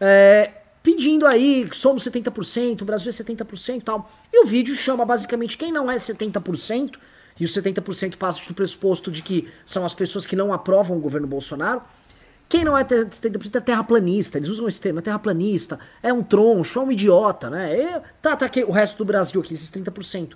é, 0.00 0.52
pedindo 0.82 1.26
aí, 1.26 1.68
somos 1.72 2.04
70%, 2.04 2.82
o 2.82 2.84
Brasil 2.84 3.10
é 3.10 3.12
70% 3.12 3.76
e 3.76 3.80
tal. 3.80 4.10
E 4.32 4.44
o 4.44 4.46
vídeo 4.46 4.76
chama 4.76 5.04
basicamente 5.04 5.56
quem 5.56 5.72
não 5.72 5.90
é 5.90 5.96
70%, 5.96 6.96
e 7.40 7.44
os 7.44 7.52
70% 7.52 8.16
passa 8.16 8.46
do 8.46 8.54
pressuposto 8.54 9.10
de 9.10 9.22
que 9.22 9.48
são 9.64 9.84
as 9.84 9.94
pessoas 9.94 10.26
que 10.26 10.36
não 10.36 10.52
aprovam 10.52 10.96
o 10.96 11.00
governo 11.00 11.26
Bolsonaro. 11.26 11.82
Quem 12.48 12.64
não 12.64 12.76
é 12.76 12.84
70% 12.84 13.56
é 13.56 13.60
terraplanista, 13.60 14.36
eles 14.36 14.50
usam 14.50 14.68
esse 14.68 14.80
termo, 14.80 14.98
é 14.98 15.02
terraplanista, 15.02 15.78
é 16.02 16.12
um 16.12 16.22
troncho, 16.22 16.78
é 16.78 16.82
um 16.82 16.92
idiota, 16.92 17.48
né? 17.48 17.74
E, 17.74 18.00
tá, 18.20 18.36
tá 18.36 18.44
aqui 18.44 18.62
o 18.62 18.70
resto 18.70 18.98
do 18.98 19.04
Brasil 19.04 19.40
aqui, 19.40 19.54
esses 19.54 19.70
30% 19.70 20.34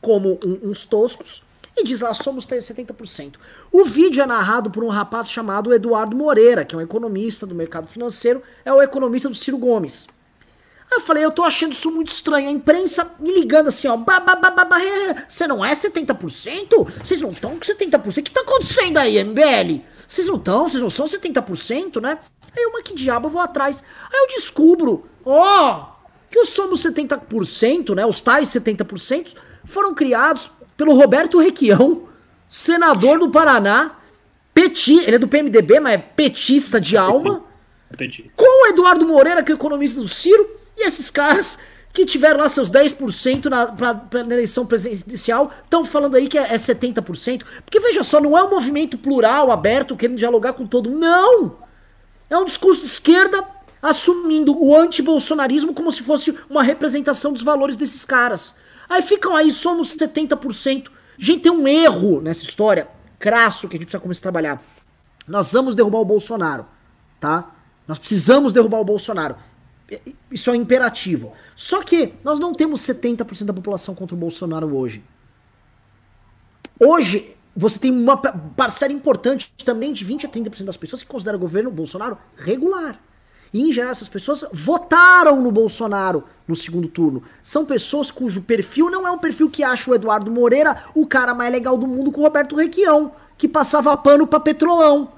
como 0.00 0.38
um, 0.44 0.70
uns 0.70 0.84
toscos, 0.84 1.42
e 1.76 1.84
diz 1.84 2.00
lá, 2.00 2.12
somos 2.12 2.46
70%. 2.46 3.34
O 3.72 3.84
vídeo 3.84 4.22
é 4.22 4.26
narrado 4.26 4.70
por 4.70 4.84
um 4.84 4.88
rapaz 4.88 5.30
chamado 5.30 5.72
Eduardo 5.72 6.16
Moreira, 6.16 6.64
que 6.64 6.74
é 6.74 6.78
um 6.78 6.82
economista 6.82 7.46
do 7.46 7.54
mercado 7.54 7.86
financeiro, 7.86 8.42
é 8.64 8.72
o 8.72 8.82
economista 8.82 9.28
do 9.28 9.34
Ciro 9.34 9.56
Gomes. 9.56 10.06
Aí 10.90 10.98
eu 10.98 11.00
falei, 11.00 11.24
eu 11.24 11.30
tô 11.30 11.44
achando 11.44 11.72
isso 11.72 11.90
muito 11.90 12.08
estranho. 12.08 12.48
A 12.48 12.52
imprensa 12.52 13.12
me 13.20 13.32
ligando 13.32 13.68
assim, 13.68 13.86
ó. 13.86 13.96
Você 15.28 15.46
não 15.46 15.64
é 15.64 15.72
70%? 15.72 16.88
Vocês 17.02 17.22
não 17.22 17.30
estão 17.30 17.52
com 17.52 17.60
70%? 17.60 18.18
O 18.18 18.22
que 18.24 18.30
tá 18.30 18.40
acontecendo 18.40 18.96
aí, 18.96 19.22
MBL? 19.22 19.84
Vocês 20.06 20.26
não 20.26 20.34
estão? 20.34 20.68
Vocês 20.68 20.82
não 20.82 20.90
são 20.90 21.06
70%, 21.06 22.00
né? 22.00 22.18
Aí 22.56 22.64
eu, 22.64 22.72
que 22.82 22.94
diabo, 22.94 23.28
eu 23.28 23.30
vou 23.30 23.40
atrás. 23.40 23.84
Aí 24.12 24.18
eu 24.18 24.26
descubro, 24.36 25.06
ó, 25.24 25.92
que 26.28 26.40
os 26.40 26.48
somos 26.48 26.82
70%, 26.82 27.94
né? 27.94 28.04
Os 28.04 28.20
tais 28.20 28.48
70% 28.48 29.36
foram 29.64 29.94
criados 29.94 30.50
pelo 30.76 30.94
Roberto 30.94 31.38
Requião, 31.38 32.08
senador 32.48 33.18
do 33.18 33.30
Paraná, 33.30 33.96
peti, 34.54 34.98
ele 34.98 35.16
é 35.16 35.18
do 35.18 35.28
PMDB, 35.28 35.80
mas 35.80 35.94
é 35.94 35.98
petista 35.98 36.80
de 36.80 36.96
alma. 36.96 37.44
Petista. 37.96 38.30
Com 38.36 38.64
o 38.64 38.68
Eduardo 38.68 39.06
Moreira, 39.06 39.42
que 39.42 39.50
é 39.50 39.54
economista 39.54 40.00
do 40.00 40.08
Ciro, 40.08 40.48
e 40.76 40.86
esses 40.86 41.10
caras 41.10 41.58
que 41.92 42.06
tiveram 42.06 42.38
lá 42.38 42.48
seus 42.48 42.70
10% 42.70 43.46
na, 43.46 43.66
pra, 43.66 43.94
pra, 43.94 44.22
na 44.22 44.34
eleição 44.34 44.64
presidencial, 44.64 45.50
estão 45.64 45.84
falando 45.84 46.14
aí 46.14 46.28
que 46.28 46.38
é, 46.38 46.42
é 46.42 46.56
70%. 46.56 47.42
Porque 47.64 47.80
veja 47.80 48.02
só, 48.02 48.20
não 48.20 48.38
é 48.38 48.44
um 48.44 48.50
movimento 48.50 48.96
plural, 48.96 49.50
aberto, 49.50 49.96
querendo 49.96 50.16
dialogar 50.16 50.52
com 50.52 50.66
todo 50.66 50.88
mundo. 50.88 51.00
Não! 51.00 51.56
É 52.28 52.38
um 52.38 52.44
discurso 52.44 52.82
de 52.82 52.86
esquerda 52.86 53.44
assumindo 53.82 54.56
o 54.56 54.76
anti-bolsonarismo 54.76 55.74
como 55.74 55.90
se 55.90 56.02
fosse 56.02 56.36
uma 56.48 56.62
representação 56.62 57.32
dos 57.32 57.42
valores 57.42 57.76
desses 57.76 58.04
caras. 58.04 58.54
Aí 58.90 59.02
ficam 59.02 59.36
aí, 59.36 59.52
somos 59.52 59.96
70%. 59.96 60.88
Gente, 61.16 61.42
tem 61.42 61.52
um 61.52 61.68
erro 61.68 62.20
nessa 62.20 62.42
história, 62.42 62.88
crasso, 63.20 63.68
que 63.68 63.76
a 63.76 63.78
gente 63.78 63.86
precisa 63.86 64.02
começar 64.02 64.18
a 64.18 64.22
trabalhar. 64.22 64.62
Nós 65.28 65.52
vamos 65.52 65.76
derrubar 65.76 66.00
o 66.00 66.04
Bolsonaro, 66.04 66.66
tá? 67.20 67.54
Nós 67.86 68.00
precisamos 68.00 68.52
derrubar 68.52 68.80
o 68.80 68.84
Bolsonaro. 68.84 69.36
Isso 70.28 70.50
é 70.50 70.54
um 70.54 70.56
imperativo. 70.56 71.32
Só 71.54 71.84
que 71.84 72.14
nós 72.24 72.40
não 72.40 72.52
temos 72.52 72.80
70% 72.80 73.44
da 73.44 73.52
população 73.52 73.94
contra 73.94 74.16
o 74.16 74.18
Bolsonaro 74.18 74.76
hoje. 74.76 75.04
Hoje, 76.80 77.36
você 77.54 77.78
tem 77.78 77.92
uma 77.92 78.16
parcela 78.16 78.92
importante 78.92 79.52
também 79.64 79.92
de 79.92 80.04
20 80.04 80.26
a 80.26 80.28
30% 80.28 80.64
das 80.64 80.76
pessoas 80.76 81.02
que 81.02 81.08
consideram 81.08 81.36
o 81.36 81.40
governo 81.40 81.70
Bolsonaro 81.70 82.18
regular. 82.36 82.98
E, 83.52 83.68
em 83.68 83.72
geral, 83.72 83.90
essas 83.90 84.08
pessoas 84.08 84.44
votaram 84.52 85.40
no 85.40 85.50
Bolsonaro 85.50 86.24
no 86.46 86.54
segundo 86.54 86.88
turno. 86.88 87.22
São 87.42 87.64
pessoas 87.64 88.10
cujo 88.10 88.42
perfil 88.42 88.90
não 88.90 89.06
é 89.06 89.10
um 89.10 89.18
perfil 89.18 89.50
que 89.50 89.62
acha 89.62 89.90
o 89.90 89.94
Eduardo 89.94 90.30
Moreira 90.30 90.84
o 90.94 91.06
cara 91.06 91.34
mais 91.34 91.50
legal 91.52 91.76
do 91.76 91.86
mundo 91.86 92.12
com 92.12 92.20
o 92.20 92.24
Roberto 92.24 92.54
Requião, 92.54 93.12
que 93.36 93.48
passava 93.48 93.96
pano 93.96 94.26
pra 94.26 94.38
Petrolão. 94.38 95.12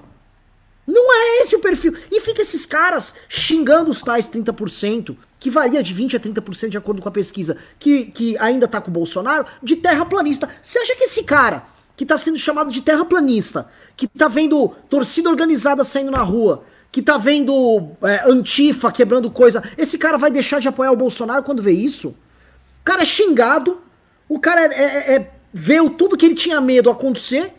Não 0.85 1.13
é 1.13 1.41
esse 1.41 1.55
o 1.55 1.59
perfil. 1.59 1.95
E 2.11 2.19
fica 2.19 2.41
esses 2.41 2.65
caras 2.65 3.13
xingando 3.29 3.89
os 3.89 4.01
tais 4.01 4.27
30%, 4.27 5.15
que 5.39 5.49
varia 5.49 5.81
de 5.81 5.93
20% 5.93 6.15
a 6.15 6.19
30% 6.19 6.69
de 6.69 6.77
acordo 6.77 7.01
com 7.01 7.09
a 7.09 7.11
pesquisa, 7.11 7.57
que, 7.79 8.05
que 8.05 8.37
ainda 8.37 8.67
tá 8.67 8.81
com 8.81 8.89
o 8.89 8.93
Bolsonaro, 8.93 9.45
de 9.61 9.75
terraplanista. 9.75 10.49
Você 10.61 10.79
acha 10.79 10.95
que 10.95 11.05
esse 11.05 11.23
cara, 11.23 11.63
que 11.95 12.05
tá 12.05 12.17
sendo 12.17 12.37
chamado 12.37 12.71
de 12.71 12.81
terraplanista, 12.81 13.69
que 13.95 14.07
tá 14.07 14.27
vendo 14.27 14.69
torcida 14.89 15.29
organizada 15.29 15.83
saindo 15.83 16.11
na 16.11 16.21
rua, 16.21 16.63
que 16.93 17.01
tá 17.01 17.17
vendo 17.17 17.89
é, 18.03 18.29
Antifa 18.29 18.91
quebrando 18.91 19.29
coisa, 19.29 19.61
esse 19.77 19.97
cara 19.97 20.17
vai 20.17 20.31
deixar 20.31 20.61
de 20.61 20.69
apoiar 20.69 20.91
o 20.91 20.95
Bolsonaro 20.95 21.43
quando 21.43 21.61
vê 21.61 21.73
isso? 21.73 22.09
O 22.09 22.83
cara 22.85 23.01
é 23.01 23.05
xingado, 23.05 23.81
o 24.29 24.39
cara 24.39 24.61
é, 24.61 24.67
é, 24.67 25.15
é, 25.15 25.31
vê 25.51 25.77
tudo 25.89 26.15
que 26.15 26.25
ele 26.25 26.35
tinha 26.35 26.61
medo 26.61 26.89
acontecer 26.89 27.53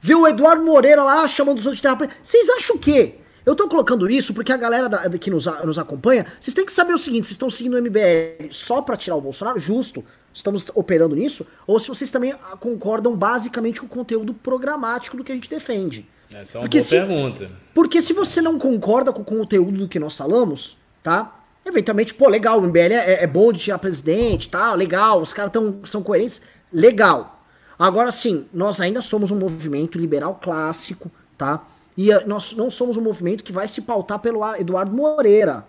Vê 0.00 0.14
o 0.14 0.24
Eduardo 0.24 0.64
Moreira 0.64 1.02
lá 1.02 1.26
chamando 1.26 1.58
os 1.58 1.66
outros 1.66 1.80
de 1.80 1.82
terra 1.82 1.98
Vocês 2.22 2.48
acham 2.50 2.76
o 2.76 2.78
quê? 2.78 3.16
Eu 3.44 3.56
tô 3.56 3.68
colocando 3.68 4.08
isso 4.08 4.32
porque 4.32 4.52
a 4.52 4.56
galera 4.56 4.88
da, 4.88 5.08
que 5.18 5.30
nos, 5.30 5.46
nos 5.64 5.80
acompanha, 5.80 6.26
vocês 6.40 6.54
têm 6.54 6.64
que 6.64 6.72
saber 6.72 6.92
o 6.92 6.98
seguinte: 6.98 7.24
vocês 7.24 7.32
estão 7.32 7.50
seguindo 7.50 7.74
o 7.74 7.82
MBL 7.82 8.50
só 8.52 8.80
para 8.80 8.96
tirar 8.96 9.16
o 9.16 9.20
Bolsonaro? 9.20 9.58
Justo. 9.58 10.04
Estamos 10.32 10.66
operando 10.74 11.16
nisso? 11.16 11.44
Ou 11.66 11.80
se 11.80 11.88
vocês 11.88 12.08
também 12.08 12.34
concordam 12.60 13.16
basicamente 13.16 13.80
com 13.80 13.86
o 13.86 13.88
conteúdo 13.88 14.32
programático 14.32 15.16
do 15.16 15.24
que 15.24 15.32
a 15.32 15.34
gente 15.34 15.48
defende? 15.50 16.08
Essa 16.32 16.58
é 16.58 16.60
uma 16.60 16.64
porque 16.64 16.78
boa 16.78 16.88
se, 16.88 16.96
pergunta. 16.96 17.50
Porque 17.74 18.02
se 18.02 18.12
você 18.12 18.42
não 18.42 18.58
concorda 18.58 19.12
com 19.12 19.22
o 19.22 19.24
conteúdo 19.24 19.78
do 19.78 19.88
que 19.88 19.98
nós 19.98 20.16
falamos, 20.16 20.76
tá? 21.02 21.40
Eventualmente, 21.64 22.14
pô, 22.14 22.28
legal, 22.28 22.58
o 22.58 22.62
MBL 22.62 22.92
é, 22.92 23.24
é 23.24 23.26
bom 23.26 23.52
de 23.52 23.58
tirar 23.58 23.78
presidente, 23.78 24.48
tá? 24.48 24.72
Legal, 24.74 25.20
os 25.20 25.32
caras 25.32 25.52
são 25.84 26.02
coerentes. 26.02 26.40
Legal. 26.72 27.42
Agora 27.78 28.10
sim, 28.10 28.46
nós 28.52 28.80
ainda 28.80 29.00
somos 29.00 29.30
um 29.30 29.38
movimento 29.38 29.98
liberal 29.98 30.38
clássico, 30.40 31.10
tá? 31.36 31.64
E 31.96 32.10
eh, 32.10 32.24
nós 32.26 32.54
não 32.54 32.70
somos 32.70 32.96
um 32.96 33.02
movimento 33.02 33.44
que 33.44 33.52
vai 33.52 33.68
se 33.68 33.82
pautar 33.82 34.18
pelo 34.18 34.42
Eduardo 34.54 34.94
Moreira, 34.94 35.66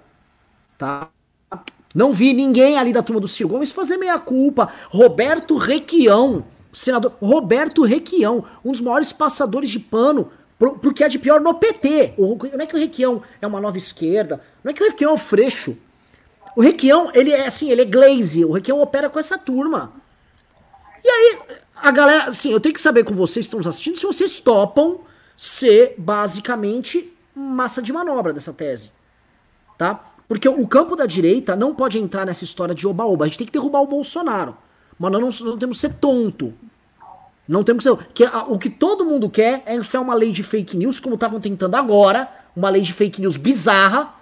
tá? 0.77 1.09
Não 1.93 2.13
vi 2.13 2.33
ninguém 2.33 2.77
ali 2.77 2.93
da 2.93 3.01
turma 3.01 3.19
do 3.19 3.27
Ciro 3.27 3.49
Gomes 3.49 3.71
fazer 3.71 3.97
meia 3.97 4.19
culpa. 4.19 4.69
Roberto 4.89 5.57
Requião, 5.57 6.45
senador 6.71 7.13
Roberto 7.21 7.83
Requião, 7.83 8.45
um 8.63 8.71
dos 8.71 8.81
maiores 8.81 9.11
passadores 9.11 9.69
de 9.69 9.79
pano 9.79 10.29
pro, 10.57 10.77
pro 10.77 10.93
que 10.93 11.03
é 11.03 11.09
de 11.09 11.19
pior 11.19 11.39
no 11.39 11.53
PT. 11.53 12.13
O, 12.17 12.37
é 12.59 12.65
que 12.65 12.75
o 12.75 12.79
Requião 12.79 13.21
é 13.41 13.47
uma 13.47 13.61
nova 13.61 13.77
esquerda, 13.77 14.41
não 14.63 14.71
é 14.71 14.73
que 14.73 14.83
o 14.83 14.87
Requião 14.87 15.11
é 15.11 15.13
um 15.13 15.17
freixo. 15.17 15.77
O 16.55 16.61
Requião, 16.61 17.11
ele 17.13 17.31
é 17.31 17.45
assim, 17.45 17.69
ele 17.69 17.81
é 17.81 17.85
glaze, 17.85 18.43
o 18.43 18.53
Requião 18.53 18.81
opera 18.81 19.09
com 19.09 19.19
essa 19.19 19.37
turma. 19.37 19.93
E 21.03 21.09
aí, 21.09 21.39
a 21.75 21.91
galera, 21.91 22.23
assim, 22.25 22.51
eu 22.51 22.59
tenho 22.59 22.73
que 22.73 22.81
saber 22.81 23.03
com 23.03 23.13
vocês 23.13 23.45
que 23.45 23.47
estão 23.47 23.59
nos 23.59 23.67
assistindo 23.67 23.97
se 23.97 24.05
vocês 24.05 24.39
topam 24.39 25.01
ser 25.35 25.93
basicamente 25.97 27.13
massa 27.35 27.81
de 27.81 27.93
manobra 27.93 28.33
dessa 28.33 28.51
tese. 28.51 28.91
Tá? 29.77 30.03
Porque 30.27 30.49
o 30.49 30.67
campo 30.67 30.95
da 30.95 31.05
direita 31.05 31.55
não 31.55 31.75
pode 31.75 31.99
entrar 31.99 32.25
nessa 32.25 32.43
história 32.43 32.73
de 32.73 32.87
oba-oba. 32.87 33.25
A 33.25 33.27
gente 33.27 33.37
tem 33.37 33.47
que 33.47 33.53
derrubar 33.53 33.81
o 33.81 33.87
Bolsonaro. 33.87 34.57
Mas 34.97 35.11
nós 35.11 35.41
não, 35.41 35.51
não 35.51 35.57
temos 35.57 35.79
que 35.79 35.87
ser 35.87 35.93
tonto. 35.93 36.53
Não 37.47 37.63
temos 37.63 37.83
que 37.83 37.89
ser. 37.89 38.07
Que, 38.13 38.23
a, 38.25 38.43
o 38.43 38.57
que 38.57 38.69
todo 38.69 39.05
mundo 39.05 39.29
quer 39.29 39.63
é 39.65 39.75
enfiar 39.75 40.01
uma 40.01 40.13
lei 40.13 40.31
de 40.31 40.43
fake 40.43 40.75
news, 40.75 40.99
como 40.99 41.15
estavam 41.15 41.39
tentando 41.39 41.75
agora, 41.75 42.29
uma 42.55 42.69
lei 42.69 42.81
de 42.81 42.93
fake 42.93 43.21
news 43.21 43.37
bizarra, 43.37 44.13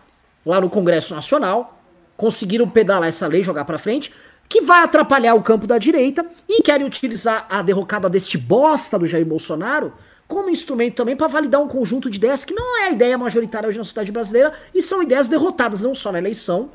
lá 0.45 0.61
no 0.61 0.69
Congresso 0.69 1.15
Nacional. 1.15 1.82
Conseguiram 2.15 2.69
pedalar 2.69 3.09
essa 3.09 3.28
lei, 3.28 3.43
jogar 3.43 3.65
pra 3.65 3.78
frente 3.78 4.11
que 4.47 4.61
vai 4.61 4.84
atrapalhar 4.84 5.34
o 5.36 5.41
campo 5.41 5.65
da 5.65 5.78
direita 5.78 6.26
e 6.47 6.61
querem 6.61 6.86
utilizar 6.86 7.47
a 7.49 7.61
derrocada 7.61 8.09
deste 8.09 8.38
bosta 8.38 8.97
do 8.97 9.05
Jair 9.05 9.26
Bolsonaro 9.26 9.93
como 10.28 10.49
instrumento 10.49 10.95
também 10.95 11.15
para 11.15 11.28
validar 11.28 11.61
um 11.61 11.67
conjunto 11.67 12.09
de 12.09 12.17
ideias 12.17 12.43
que 12.43 12.53
não 12.53 12.82
é 12.82 12.86
a 12.86 12.91
ideia 12.91 13.17
majoritária 13.17 13.69
hoje 13.69 13.78
na 13.78 13.84
sociedade 13.84 14.11
brasileira 14.11 14.53
e 14.73 14.82
são 14.82 15.01
ideias 15.03 15.28
derrotadas 15.28 15.82
não 15.82 15.93
só 15.93 16.11
na 16.11 16.17
eleição, 16.17 16.71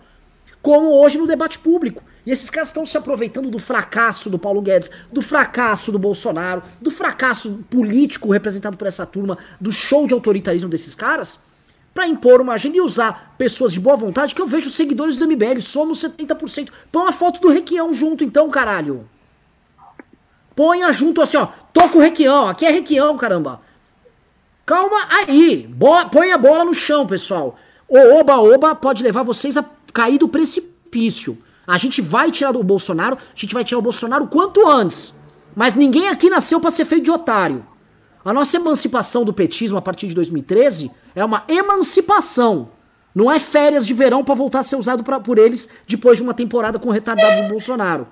como 0.63 0.91
hoje 0.91 1.19
no 1.19 1.27
debate 1.27 1.59
público. 1.59 2.03
E 2.25 2.31
esses 2.31 2.51
caras 2.51 2.69
estão 2.69 2.85
se 2.85 2.97
aproveitando 2.97 3.51
do 3.51 3.59
fracasso 3.59 4.29
do 4.29 4.39
Paulo 4.39 4.61
Guedes, 4.61 4.91
do 5.11 5.23
fracasso 5.23 5.91
do 5.91 5.99
Bolsonaro, 5.99 6.63
do 6.81 6.91
fracasso 6.91 7.65
político 7.71 8.33
representado 8.33 8.77
por 8.77 8.87
essa 8.87 9.07
turma, 9.07 9.39
do 9.61 9.73
show 9.73 10.07
de 10.07 10.15
autoritarismo 10.15 10.69
desses 10.69 10.95
caras 10.95 11.39
para 11.93 12.07
impor 12.07 12.41
uma 12.41 12.55
agenda 12.55 12.77
e 12.77 12.81
usar 12.81 13.35
pessoas 13.37 13.73
de 13.73 13.81
boa 13.81 13.97
vontade, 13.97 14.35
que 14.35 14.41
eu 14.41 14.47
vejo 14.47 14.71
seguidores 14.71 15.17
do 15.17 15.27
MBL, 15.27 15.61
somos 15.61 16.03
70%. 16.03 16.71
Põe 16.91 17.03
uma 17.03 17.13
foto 17.13 17.41
do 17.41 17.49
Requião 17.49 17.93
junto 17.93 18.23
então, 18.23 18.49
caralho. 18.49 19.09
Ponha 20.55 20.93
junto 20.93 21.21
assim, 21.21 21.37
ó. 21.37 21.49
Toca 21.73 21.99
o 21.99 22.01
Requião, 22.01 22.49
aqui 22.49 22.65
é 22.65 22.71
Requião, 22.71 23.17
caramba. 23.17 23.61
Calma 24.65 25.09
aí. 25.11 25.67
Bola, 25.69 26.09
põe 26.09 26.31
a 26.33 26.39
bola 26.39 26.65
no 26.65 26.75
chão, 26.75 27.07
pessoal. 27.07 27.59
O 27.89 27.99
oba-oba 28.21 28.75
pode 28.75 29.03
levar 29.03 29.23
vocês 29.23 29.57
a 29.57 29.65
cair 29.93 30.19
do 30.19 30.29
precipício. 30.29 31.37
A 31.67 31.79
gente 31.79 32.01
vai 32.01 32.31
tirar 32.31 32.57
o 32.57 32.63
Bolsonaro, 32.63 33.17
a 33.17 33.39
gente 33.39 33.55
vai 33.55 33.65
tirar 33.65 33.79
o 33.79 33.83
Bolsonaro 33.83 34.27
quanto 34.27 34.67
antes. 34.69 35.15
Mas 35.55 35.75
ninguém 35.75 36.09
aqui 36.09 36.31
nasceu 36.31 36.61
para 36.61 36.71
ser 36.71 36.85
feito 36.85 37.05
de 37.05 37.11
otário. 37.11 37.67
A 38.25 38.33
nossa 38.33 38.57
emancipação 38.57 39.25
do 39.25 39.33
petismo 39.33 39.79
a 39.79 39.83
partir 39.83 40.07
de 40.07 40.15
2013 40.15 40.91
é 41.15 41.25
uma 41.25 41.45
emancipação. 41.49 42.71
Não 43.15 43.31
é 43.31 43.41
férias 43.41 43.87
de 43.87 43.95
verão 43.95 44.23
para 44.23 44.35
voltar 44.35 44.61
a 44.61 44.63
ser 44.63 44.77
usado 44.77 45.03
pra, 45.03 45.19
por 45.19 45.39
eles 45.39 45.69
depois 45.87 46.19
de 46.19 46.23
uma 46.23 46.35
temporada 46.35 46.79
com 46.79 46.89
o 46.89 46.93
retardado 46.93 47.43
do 47.43 47.49
Bolsonaro. 47.49 48.07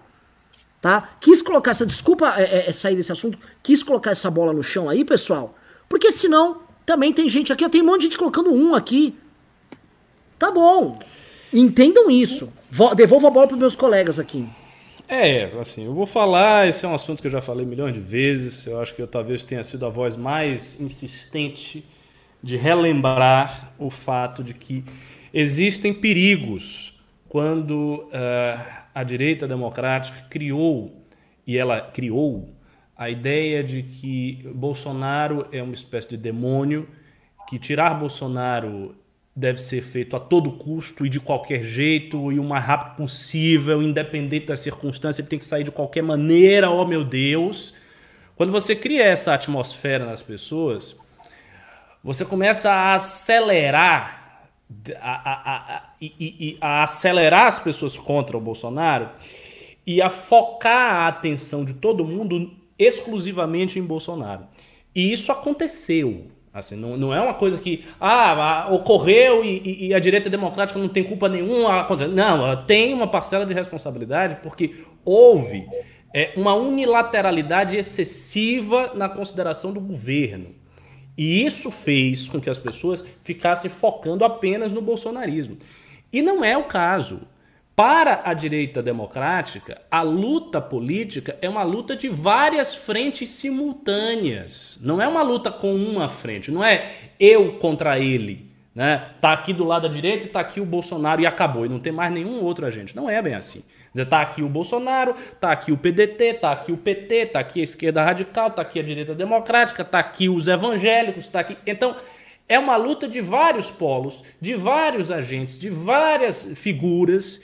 Tá? 0.80 1.10
Quis 1.20 1.42
colocar 1.42 1.72
essa. 1.72 1.84
Desculpa 1.84 2.34
é, 2.36 2.42
é, 2.42 2.68
é, 2.68 2.72
sair 2.72 2.96
desse 2.96 3.12
assunto. 3.12 3.38
Quis 3.62 3.82
colocar 3.82 4.12
essa 4.12 4.30
bola 4.30 4.52
no 4.52 4.62
chão 4.62 4.88
aí, 4.88 5.04
pessoal. 5.04 5.54
Porque 5.88 6.10
senão 6.10 6.62
também 6.86 7.12
tem 7.12 7.28
gente 7.28 7.52
aqui. 7.52 7.68
Tem 7.68 7.82
um 7.82 7.86
monte 7.86 8.00
de 8.00 8.04
gente 8.06 8.18
colocando 8.18 8.52
um 8.52 8.74
aqui. 8.74 9.16
Tá 10.38 10.50
bom. 10.50 10.98
Entendam 11.52 12.10
isso. 12.10 12.52
Devolvo 12.96 13.26
a 13.26 13.30
bola 13.30 13.48
para 13.48 13.56
meus 13.56 13.74
colegas 13.74 14.18
aqui. 14.18 14.46
É, 15.08 15.44
assim, 15.58 15.86
eu 15.86 15.94
vou 15.94 16.04
falar, 16.04 16.68
esse 16.68 16.84
é 16.84 16.88
um 16.88 16.94
assunto 16.94 17.22
que 17.22 17.26
eu 17.26 17.30
já 17.30 17.40
falei 17.40 17.64
milhões 17.64 17.94
de 17.94 18.00
vezes, 18.00 18.66
eu 18.66 18.78
acho 18.78 18.94
que 18.94 19.00
eu 19.00 19.06
talvez 19.06 19.42
tenha 19.42 19.64
sido 19.64 19.86
a 19.86 19.88
voz 19.88 20.18
mais 20.18 20.78
insistente 20.78 21.82
de 22.42 22.58
relembrar 22.58 23.72
o 23.78 23.88
fato 23.88 24.44
de 24.44 24.52
que 24.52 24.84
existem 25.32 25.94
perigos 25.94 26.94
quando 27.26 28.06
uh, 28.06 28.62
a 28.94 29.02
direita 29.02 29.48
democrática 29.48 30.26
criou, 30.28 31.06
e 31.46 31.56
ela 31.56 31.80
criou, 31.80 32.50
a 32.94 33.08
ideia 33.08 33.64
de 33.64 33.82
que 33.82 34.46
Bolsonaro 34.54 35.46
é 35.50 35.62
uma 35.62 35.74
espécie 35.74 36.08
de 36.08 36.16
demônio, 36.18 36.86
que 37.48 37.58
tirar 37.58 37.94
Bolsonaro 37.94 38.94
deve 39.38 39.62
ser 39.62 39.82
feito 39.82 40.16
a 40.16 40.20
todo 40.20 40.50
custo 40.50 41.06
e 41.06 41.08
de 41.08 41.20
qualquer 41.20 41.62
jeito 41.62 42.32
e 42.32 42.40
o 42.40 42.44
mais 42.44 42.64
rápido 42.64 42.96
possível, 42.96 43.80
independente 43.80 44.46
da 44.46 44.56
circunstância, 44.56 45.22
ele 45.22 45.28
tem 45.28 45.38
que 45.38 45.44
sair 45.44 45.62
de 45.62 45.70
qualquer 45.70 46.02
maneira, 46.02 46.68
oh 46.68 46.84
meu 46.84 47.04
Deus. 47.04 47.72
Quando 48.34 48.50
você 48.50 48.74
cria 48.74 49.04
essa 49.04 49.32
atmosfera 49.32 50.04
nas 50.04 50.22
pessoas, 50.22 50.98
você 52.02 52.24
começa 52.24 52.68
a 52.68 52.94
acelerar 52.94 54.48
a, 55.00 55.30
a, 55.30 55.76
a, 55.76 55.92
e, 56.00 56.58
a 56.60 56.82
acelerar 56.82 57.46
as 57.46 57.60
pessoas 57.60 57.96
contra 57.96 58.36
o 58.36 58.40
Bolsonaro 58.40 59.08
e 59.86 60.02
a 60.02 60.10
focar 60.10 60.96
a 60.96 61.06
atenção 61.06 61.64
de 61.64 61.74
todo 61.74 62.04
mundo 62.04 62.50
exclusivamente 62.76 63.78
em 63.78 63.84
Bolsonaro. 63.84 64.46
E 64.92 65.12
isso 65.12 65.30
aconteceu. 65.30 66.26
Assim, 66.58 66.76
não, 66.76 66.96
não 66.96 67.14
é 67.14 67.20
uma 67.20 67.34
coisa 67.34 67.58
que 67.58 67.84
ah, 68.00 68.68
ocorreu 68.70 69.44
e, 69.44 69.88
e, 69.88 69.94
a 69.94 69.98
direita 69.98 70.28
democrática 70.28 70.78
não 70.78 70.88
tem 70.88 71.04
culpa 71.04 71.28
nenhuma. 71.28 71.86
Não, 72.12 72.64
tem 72.64 72.92
uma 72.92 73.06
parcela 73.06 73.46
de 73.46 73.54
responsabilidade 73.54 74.38
porque 74.42 74.84
houve 75.04 75.66
é, 76.12 76.32
uma 76.36 76.54
unilateralidade 76.54 77.76
excessiva 77.76 78.92
na 78.94 79.08
consideração 79.08 79.72
do 79.72 79.80
governo. 79.80 80.54
E 81.16 81.44
isso 81.44 81.70
fez 81.70 82.28
com 82.28 82.40
que 82.40 82.50
as 82.50 82.58
pessoas 82.58 83.04
ficassem 83.22 83.70
focando 83.70 84.24
apenas 84.24 84.72
no 84.72 84.80
bolsonarismo. 84.80 85.58
E 86.12 86.22
não 86.22 86.44
é 86.44 86.56
o 86.56 86.64
caso. 86.64 87.20
Para 87.78 88.22
a 88.24 88.34
direita 88.34 88.82
democrática, 88.82 89.80
a 89.88 90.02
luta 90.02 90.60
política 90.60 91.38
é 91.40 91.48
uma 91.48 91.62
luta 91.62 91.94
de 91.94 92.08
várias 92.08 92.74
frentes 92.74 93.30
simultâneas. 93.30 94.76
Não 94.82 95.00
é 95.00 95.06
uma 95.06 95.22
luta 95.22 95.52
com 95.52 95.72
uma 95.76 96.08
frente, 96.08 96.50
não 96.50 96.64
é 96.64 96.90
eu 97.20 97.52
contra 97.58 97.96
ele. 97.96 98.50
Né? 98.74 99.10
Tá 99.20 99.32
aqui 99.32 99.52
do 99.52 99.62
lado 99.62 99.86
da 99.86 99.94
direita 99.94 100.26
e 100.26 100.28
tá 100.28 100.40
aqui 100.40 100.60
o 100.60 100.64
Bolsonaro 100.64 101.20
e 101.20 101.26
acabou. 101.26 101.66
E 101.66 101.68
não 101.68 101.78
tem 101.78 101.92
mais 101.92 102.12
nenhum 102.12 102.42
outro 102.42 102.66
agente. 102.66 102.96
Não 102.96 103.08
é 103.08 103.22
bem 103.22 103.36
assim. 103.36 103.62
Dizer, 103.92 104.06
tá 104.06 104.22
aqui 104.22 104.42
o 104.42 104.48
Bolsonaro, 104.48 105.14
tá 105.38 105.52
aqui 105.52 105.70
o 105.70 105.78
PDT, 105.78 106.34
tá 106.34 106.50
aqui 106.50 106.72
o 106.72 106.76
PT, 106.76 107.26
tá 107.26 107.38
aqui 107.38 107.60
a 107.60 107.62
esquerda 107.62 108.02
radical, 108.02 108.50
tá 108.50 108.62
aqui 108.62 108.80
a 108.80 108.82
direita 108.82 109.14
democrática, 109.14 109.84
tá 109.84 110.00
aqui 110.00 110.28
os 110.28 110.48
evangélicos, 110.48 111.28
tá 111.28 111.38
aqui. 111.38 111.56
Então, 111.64 111.94
é 112.48 112.58
uma 112.58 112.74
luta 112.74 113.06
de 113.06 113.20
vários 113.20 113.70
polos, 113.70 114.24
de 114.40 114.56
vários 114.56 115.12
agentes, 115.12 115.56
de 115.60 115.70
várias 115.70 116.58
figuras 116.60 117.40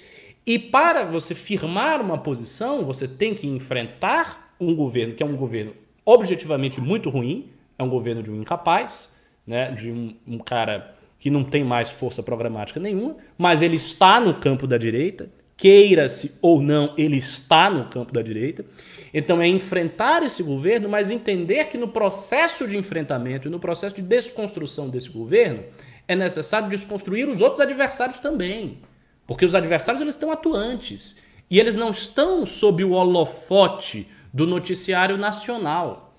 e 0.46 0.58
para 0.58 1.04
você 1.04 1.34
firmar 1.34 2.00
uma 2.00 2.18
posição, 2.18 2.84
você 2.84 3.08
tem 3.08 3.34
que 3.34 3.46
enfrentar 3.46 4.54
um 4.60 4.74
governo 4.74 5.14
que 5.14 5.22
é 5.22 5.26
um 5.26 5.36
governo 5.36 5.72
objetivamente 6.04 6.80
muito 6.80 7.08
ruim, 7.08 7.48
é 7.78 7.82
um 7.82 7.88
governo 7.88 8.22
de 8.22 8.30
um 8.30 8.40
incapaz, 8.40 9.12
né, 9.46 9.70
de 9.72 9.90
um, 9.90 10.14
um 10.26 10.38
cara 10.38 10.94
que 11.18 11.30
não 11.30 11.42
tem 11.42 11.64
mais 11.64 11.90
força 11.90 12.22
programática 12.22 12.78
nenhuma, 12.78 13.16
mas 13.38 13.62
ele 13.62 13.76
está 13.76 14.20
no 14.20 14.34
campo 14.34 14.66
da 14.66 14.76
direita, 14.76 15.30
queira-se 15.56 16.36
ou 16.42 16.60
não, 16.60 16.92
ele 16.98 17.16
está 17.16 17.70
no 17.70 17.86
campo 17.88 18.12
da 18.12 18.20
direita. 18.20 18.64
Então 19.12 19.40
é 19.40 19.48
enfrentar 19.48 20.22
esse 20.22 20.42
governo, 20.42 20.88
mas 20.88 21.10
entender 21.10 21.68
que 21.68 21.78
no 21.78 21.88
processo 21.88 22.68
de 22.68 22.76
enfrentamento 22.76 23.48
e 23.48 23.50
no 23.50 23.58
processo 23.58 23.96
de 23.96 24.02
desconstrução 24.02 24.90
desse 24.90 25.08
governo 25.08 25.62
é 26.06 26.14
necessário 26.14 26.68
desconstruir 26.68 27.28
os 27.28 27.40
outros 27.40 27.60
adversários 27.60 28.18
também. 28.18 28.78
Porque 29.26 29.44
os 29.44 29.54
adversários 29.54 30.02
eles 30.02 30.14
estão 30.14 30.30
atuantes 30.30 31.16
e 31.50 31.58
eles 31.58 31.76
não 31.76 31.90
estão 31.90 32.44
sob 32.44 32.84
o 32.84 32.92
holofote 32.92 34.08
do 34.32 34.46
noticiário 34.46 35.16
nacional, 35.16 36.14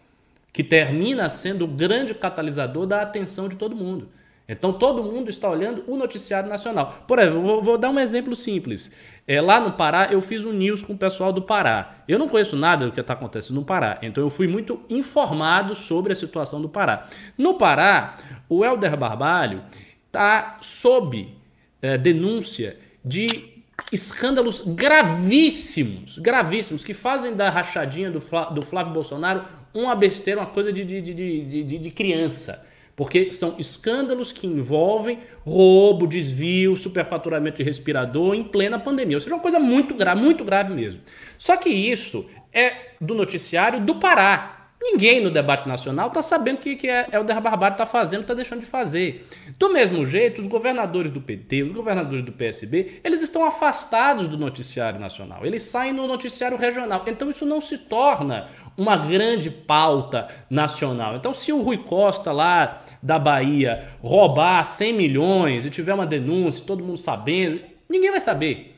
que 0.53 0.63
termina 0.63 1.29
sendo 1.29 1.65
o 1.65 1.67
grande 1.67 2.13
catalisador 2.13 2.85
da 2.85 3.01
atenção 3.01 3.49
de 3.49 3.57
todo 3.57 3.75
mundo. 3.75 4.09
Então 4.47 4.71
todo 4.71 5.03
mundo 5.03 5.29
está 5.29 5.49
olhando 5.49 5.83
o 5.87 5.97
noticiário 5.97 6.47
nacional. 6.47 7.03
Por 7.07 7.17
exemplo, 7.17 7.41
vou, 7.41 7.63
vou 7.63 7.77
dar 7.77 7.89
um 7.89 7.99
exemplo 7.99 8.35
simples. 8.35 8.91
É, 9.27 9.41
lá 9.41 9.59
no 9.59 9.71
Pará, 9.73 10.09
eu 10.11 10.21
fiz 10.21 10.45
um 10.45 10.53
news 10.53 10.83
com 10.83 10.93
o 10.93 10.97
pessoal 10.97 11.33
do 11.33 11.41
Pará. 11.41 11.95
Eu 12.07 12.19
não 12.19 12.29
conheço 12.29 12.55
nada 12.55 12.85
do 12.85 12.91
que 12.91 13.01
está 13.01 13.13
acontecendo 13.13 13.55
no 13.55 13.65
Pará, 13.65 13.97
então 14.03 14.23
eu 14.23 14.29
fui 14.29 14.47
muito 14.47 14.79
informado 14.87 15.73
sobre 15.73 16.13
a 16.13 16.15
situação 16.15 16.61
do 16.61 16.69
Pará. 16.69 17.07
No 17.37 17.55
Pará, 17.55 18.17
o 18.47 18.63
Helder 18.63 18.95
Barbalho 18.95 19.63
está 20.05 20.57
sob 20.61 21.35
é, 21.81 21.97
denúncia 21.97 22.77
de 23.05 23.53
escândalos 23.91 24.61
gravíssimos, 24.61 26.17
gravíssimos, 26.17 26.83
que 26.83 26.93
fazem 26.93 27.35
da 27.35 27.49
rachadinha 27.49 28.09
do, 28.09 28.19
do 28.53 28.65
Flávio 28.65 28.93
Bolsonaro 28.93 29.45
uma 29.73 29.93
besteira, 29.93 30.39
uma 30.39 30.47
coisa 30.47 30.73
de, 30.73 30.83
de, 30.83 31.01
de, 31.01 31.63
de, 31.63 31.77
de 31.77 31.91
criança. 31.91 32.65
Porque 32.95 33.29
são 33.29 33.55
escândalos 33.59 34.31
que 34.31 34.47
envolvem 34.47 35.19
roubo, 35.45 36.07
desvio, 36.07 36.77
superfaturamento 36.77 37.57
de 37.57 37.63
respirador 37.63 38.33
em 38.33 38.43
plena 38.43 38.79
pandemia. 38.79 39.17
Ou 39.17 39.21
seja, 39.21 39.35
uma 39.35 39.41
coisa 39.41 39.59
muito 39.59 39.93
grave, 39.93 40.21
muito 40.21 40.45
grave 40.45 40.73
mesmo. 40.73 41.01
Só 41.37 41.57
que 41.57 41.69
isso 41.69 42.25
é 42.53 42.93
do 43.01 43.13
noticiário 43.13 43.81
do 43.81 43.95
Pará. 43.95 44.54
Ninguém 44.87 45.19
no 45.19 45.31
debate 45.31 45.67
nacional 45.67 46.09
está 46.09 46.21
sabendo 46.21 46.57
o 46.57 46.59
que, 46.59 46.75
que 46.75 46.87
é, 46.87 47.07
Helder 47.11 47.41
Barbalho 47.41 47.73
está 47.73 47.87
fazendo, 47.87 48.21
está 48.21 48.35
deixando 48.35 48.59
de 48.59 48.67
fazer. 48.67 49.27
Do 49.57 49.73
mesmo 49.73 50.05
jeito, 50.05 50.39
os 50.39 50.45
governadores 50.45 51.11
do 51.11 51.19
PT, 51.19 51.63
os 51.63 51.71
governadores 51.71 52.23
do 52.23 52.31
PSB, 52.31 53.01
eles 53.03 53.23
estão 53.23 53.43
afastados 53.43 54.27
do 54.27 54.37
noticiário 54.37 54.99
nacional. 54.99 55.43
Eles 55.43 55.63
saem 55.63 55.91
no 55.91 56.05
noticiário 56.07 56.55
regional. 56.55 57.03
Então 57.07 57.31
isso 57.31 57.47
não 57.47 57.61
se 57.61 57.79
torna 57.79 58.47
uma 58.77 58.95
grande 58.95 59.49
pauta 59.49 60.27
nacional. 60.51 61.15
Então, 61.15 61.33
se 61.33 61.51
o 61.51 61.63
Rui 61.63 61.79
Costa 61.79 62.31
lá 62.31 62.83
da 63.01 63.17
Bahia 63.17 63.89
roubar 64.03 64.63
100 64.63 64.93
milhões 64.93 65.65
e 65.65 65.71
tiver 65.71 65.95
uma 65.95 66.05
denúncia, 66.05 66.63
todo 66.63 66.83
mundo 66.83 66.97
sabendo, 66.97 67.59
ninguém 67.89 68.11
vai 68.11 68.19
saber. 68.19 68.75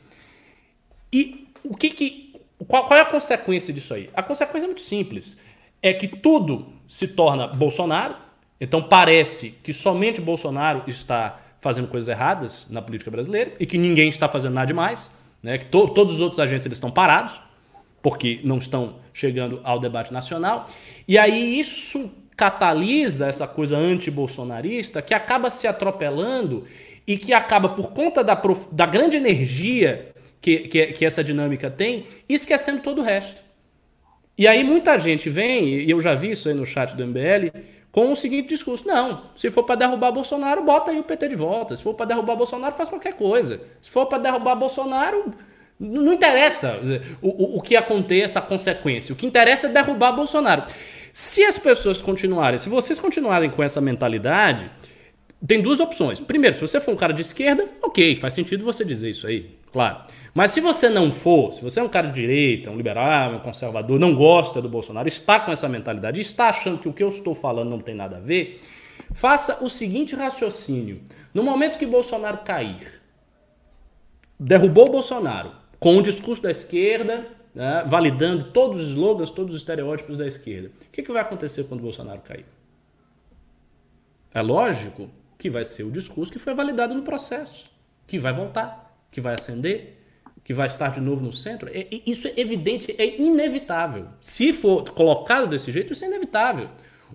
E 1.12 1.50
o 1.66 1.76
que 1.76 1.90
que 1.90 2.28
qual, 2.66 2.88
qual 2.88 2.98
é 2.98 3.02
a 3.02 3.06
consequência 3.06 3.74
disso 3.74 3.94
aí? 3.94 4.10
A 4.16 4.24
consequência 4.24 4.66
é 4.66 4.70
muito 4.70 4.82
simples 4.82 5.38
é 5.82 5.94
que 5.94 6.08
tudo 6.08 6.68
se 6.88 7.08
torna 7.08 7.48
Bolsonaro. 7.48 8.16
Então 8.60 8.82
parece 8.82 9.52
que 9.64 9.74
somente 9.74 10.20
Bolsonaro 10.20 10.84
está 10.88 11.40
fazendo 11.60 11.88
coisas 11.88 12.08
erradas 12.08 12.68
na 12.70 12.82
política 12.82 13.12
brasileira 13.12 13.54
e 13.60 13.66
que 13.66 13.78
ninguém 13.78 14.10
está 14.10 14.28
fazendo 14.28 14.54
nada 14.54 14.68
demais, 14.68 15.14
né? 15.42 15.58
que 15.58 15.66
to 15.66 15.88
todos 15.90 16.16
os 16.16 16.22
outros 16.22 16.40
agentes 16.40 16.66
eles 16.66 16.78
estão 16.78 16.92
parados 16.92 17.40
porque 18.02 18.40
não 18.44 18.58
estão 18.58 18.96
chegando 19.14 19.60
ao 19.64 19.80
debate 19.80 20.14
nacional. 20.14 20.66
E 21.08 21.18
aí 21.18 21.60
isso 21.60 22.10
catalisa 22.36 23.28
essa 23.28 23.48
coisa 23.48 23.76
anti-bolsonarista 23.76 25.02
que 25.02 25.14
acaba 25.14 25.50
se 25.50 25.68
atropelando 25.68 26.66
e 27.06 27.18
que 27.18 27.34
acaba, 27.34 27.70
por 27.70 27.92
conta 27.92 28.24
da, 28.24 28.40
da 28.72 28.86
grande 28.86 29.18
energia 29.18 30.14
que, 30.40 30.60
que, 30.60 30.86
que 30.88 31.06
essa 31.06 31.24
dinâmica 31.24 31.70
tem, 31.70 32.06
esquecendo 32.30 32.82
todo 32.82 33.02
o 33.02 33.04
resto. 33.04 33.47
E 34.38 34.48
aí 34.48 34.64
muita 34.64 35.00
gente 35.00 35.30
vem, 35.30 35.68
e 35.68 35.90
eu 35.90 36.00
já 36.00 36.14
vi 36.14 36.32
isso 36.32 36.48
aí 36.48 36.54
no 36.54 36.66
chat 36.66 36.96
do 36.96 37.06
MBL, 37.06 37.58
com 37.92 38.12
o 38.12 38.16
seguinte 38.16 38.50
discurso: 38.50 38.88
não, 38.88 39.24
se 39.36 39.50
for 39.50 39.64
para 39.64 39.76
derrubar 39.76 40.12
Bolsonaro, 40.12 40.64
bota 40.64 40.92
aí 40.92 41.00
o 41.00 41.04
PT 41.04 41.30
de 41.30 41.36
volta. 41.36 41.76
Se 41.76 41.82
for 41.82 41.96
para 41.96 42.06
derrubar 42.06 42.36
Bolsonaro, 42.36 42.76
faz 42.76 42.88
qualquer 42.88 43.14
coisa. 43.14 43.60
Se 43.82 43.90
for 43.90 44.06
para 44.06 44.20
derrubar 44.20 44.56
Bolsonaro, 44.56 45.34
não 45.80 46.14
interessa 46.14 46.80
o, 47.22 47.30
o, 47.30 47.58
o 47.58 47.62
que 47.62 47.76
aconteça, 47.76 48.40
a 48.40 48.42
consequência. 48.42 49.14
O 49.14 49.16
que 49.16 49.26
interessa 49.26 49.68
é 49.68 49.72
derrubar 49.72 50.12
Bolsonaro. 50.12 50.64
Se 51.12 51.44
as 51.44 51.58
pessoas 51.58 52.00
continuarem, 52.00 52.60
se 52.60 52.70
vocês 52.70 53.00
continuarem 53.00 53.50
com 53.50 53.64
essa 53.64 53.82
mentalidade, 53.82 54.70
tem 55.46 55.62
duas 55.62 55.80
opções. 55.80 56.20
Primeiro, 56.20 56.56
se 56.56 56.62
você 56.62 56.80
for 56.80 56.92
um 56.92 56.96
cara 56.96 57.14
de 57.14 57.24
esquerda, 57.24 57.68
ok, 57.82 58.16
faz 58.18 58.34
sentido 58.34 58.64
você 58.64 58.86
dizer 58.86 59.10
isso 59.10 59.26
aí, 59.26 59.57
claro. 59.72 60.04
Mas 60.34 60.52
se 60.52 60.62
você 60.62 60.88
não 60.88 61.12
for, 61.12 61.52
se 61.52 61.64
você 61.64 61.80
é 61.80 61.84
um 61.84 61.90
cara 61.90 62.10
de 62.10 62.22
direita, 62.22 62.70
um 62.70 62.78
liberal, 62.78 63.34
um 63.34 63.40
conservador, 63.40 64.00
não 64.00 64.14
gosta 64.14 64.62
do 64.62 64.70
Bolsonaro, 64.70 65.08
está 65.08 65.40
com 65.40 65.52
essa 65.52 65.68
mentalidade, 65.68 66.22
está 66.22 66.50
achando 66.50 66.78
que 66.78 66.88
o 66.88 66.94
que 66.94 67.04
eu 67.04 67.10
estou 67.10 67.34
falando 67.34 67.70
não 67.70 67.80
tem 67.80 67.96
nada 67.96 68.18
a 68.18 68.20
ver, 68.20 68.62
faça 69.14 69.64
o 69.64 69.70
seguinte 69.70 70.16
raciocínio. 70.16 71.02
No 71.34 71.42
momento 71.42 71.80
que 71.80 71.86
Bolsonaro 71.86 72.40
cair, 72.40 73.02
derrubou 74.40 74.88
o 74.88 74.92
Bolsonaro 74.92 75.52
com 75.80 75.98
o 75.98 76.02
discurso 76.02 76.44
da 76.44 76.52
esquerda, 76.52 77.28
né, 77.56 77.84
validando 77.88 78.52
todos 78.52 78.82
os 78.82 78.90
slogans, 78.90 79.32
todos 79.32 79.56
os 79.56 79.62
estereótipos 79.62 80.18
da 80.18 80.28
esquerda, 80.28 80.70
o 80.70 80.92
que, 80.92 81.02
que 81.02 81.12
vai 81.12 81.22
acontecer 81.24 81.64
quando 81.64 81.80
o 81.80 81.84
Bolsonaro 81.84 82.22
cair? 82.22 82.46
É 84.32 84.42
lógico 84.44 85.10
que 85.38 85.50
vai 85.50 85.66
ser 85.66 85.84
o 85.84 85.92
discurso 85.92 86.32
que 86.32 86.38
foi 86.38 86.54
validado 86.54 86.94
no 86.94 87.02
processo, 87.02 87.70
que 88.06 88.20
vai 88.20 88.34
voltar, 88.34 88.87
que 89.12 89.22
vai 89.22 89.34
ascender, 89.34 89.98
que 90.44 90.54
vai 90.54 90.68
estar 90.68 90.92
de 90.92 91.02
novo 91.02 91.22
no 91.22 91.34
centro. 91.34 91.70
É, 91.72 91.88
isso 92.06 92.28
é 92.28 92.34
evidente, 92.38 92.96
é 92.98 93.22
inevitável. 93.22 94.08
Se 94.22 94.54
for 94.54 94.90
colocado 94.92 95.48
desse 95.48 95.72
jeito, 95.72 95.94
isso 95.94 96.06
é 96.06 96.08
inevitável. 96.08 96.70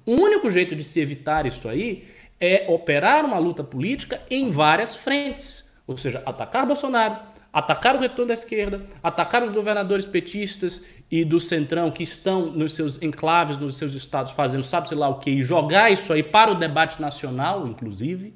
O 0.04 0.12
único 0.12 0.50
jeito 0.50 0.76
de 0.76 0.84
se 0.84 1.00
evitar 1.00 1.46
isso 1.46 1.68
aí 1.68 2.04
é 2.40 2.66
operar 2.68 3.24
uma 3.24 3.38
luta 3.38 3.62
política 3.62 4.20
em 4.28 4.50
várias 4.50 4.96
frentes. 4.96 5.70
Ou 5.86 5.96
seja, 5.96 6.22
atacar 6.26 6.66
Bolsonaro, 6.66 7.16
atacar 7.52 7.94
o 7.94 8.00
retorno 8.00 8.28
da 8.28 8.34
esquerda, 8.34 8.84
atacar 9.02 9.42
os 9.42 9.50
governadores 9.50 10.06
petistas 10.06 10.82
e 11.10 11.24
do 11.24 11.38
centrão 11.38 11.90
que 11.90 12.02
estão 12.02 12.46
nos 12.46 12.74
seus 12.74 13.00
enclaves, 13.02 13.58
nos 13.58 13.76
seus 13.76 13.94
estados, 13.94 14.32
fazendo 14.32 14.62
sabe-se 14.62 14.94
lá 14.94 15.08
o 15.08 15.18
que, 15.18 15.30
e 15.30 15.42
jogar 15.42 15.92
isso 15.92 16.12
aí 16.12 16.22
para 16.22 16.50
o 16.50 16.54
debate 16.54 17.00
nacional, 17.00 17.68
inclusive, 17.68 18.34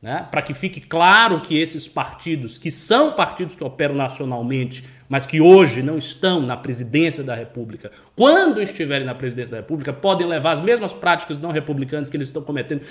né? 0.00 0.26
para 0.30 0.42
que 0.42 0.54
fique 0.54 0.80
claro 0.80 1.40
que 1.40 1.58
esses 1.58 1.88
partidos, 1.88 2.56
que 2.56 2.70
são 2.70 3.12
partidos 3.12 3.54
que 3.54 3.64
operam 3.64 3.94
nacionalmente, 3.94 4.84
mas 5.08 5.26
que 5.26 5.40
hoje 5.40 5.82
não 5.82 5.96
estão 5.96 6.40
na 6.40 6.56
presidência 6.56 7.24
da 7.24 7.34
República, 7.34 7.90
quando 8.14 8.62
estiverem 8.62 9.06
na 9.06 9.14
presidência 9.14 9.52
da 9.52 9.56
República, 9.58 9.92
podem 9.92 10.26
levar 10.26 10.52
as 10.52 10.60
mesmas 10.60 10.92
práticas 10.92 11.38
não 11.38 11.50
republicanas 11.50 12.08
que 12.10 12.16
eles 12.16 12.28
estão 12.28 12.42
cometendo 12.42 12.82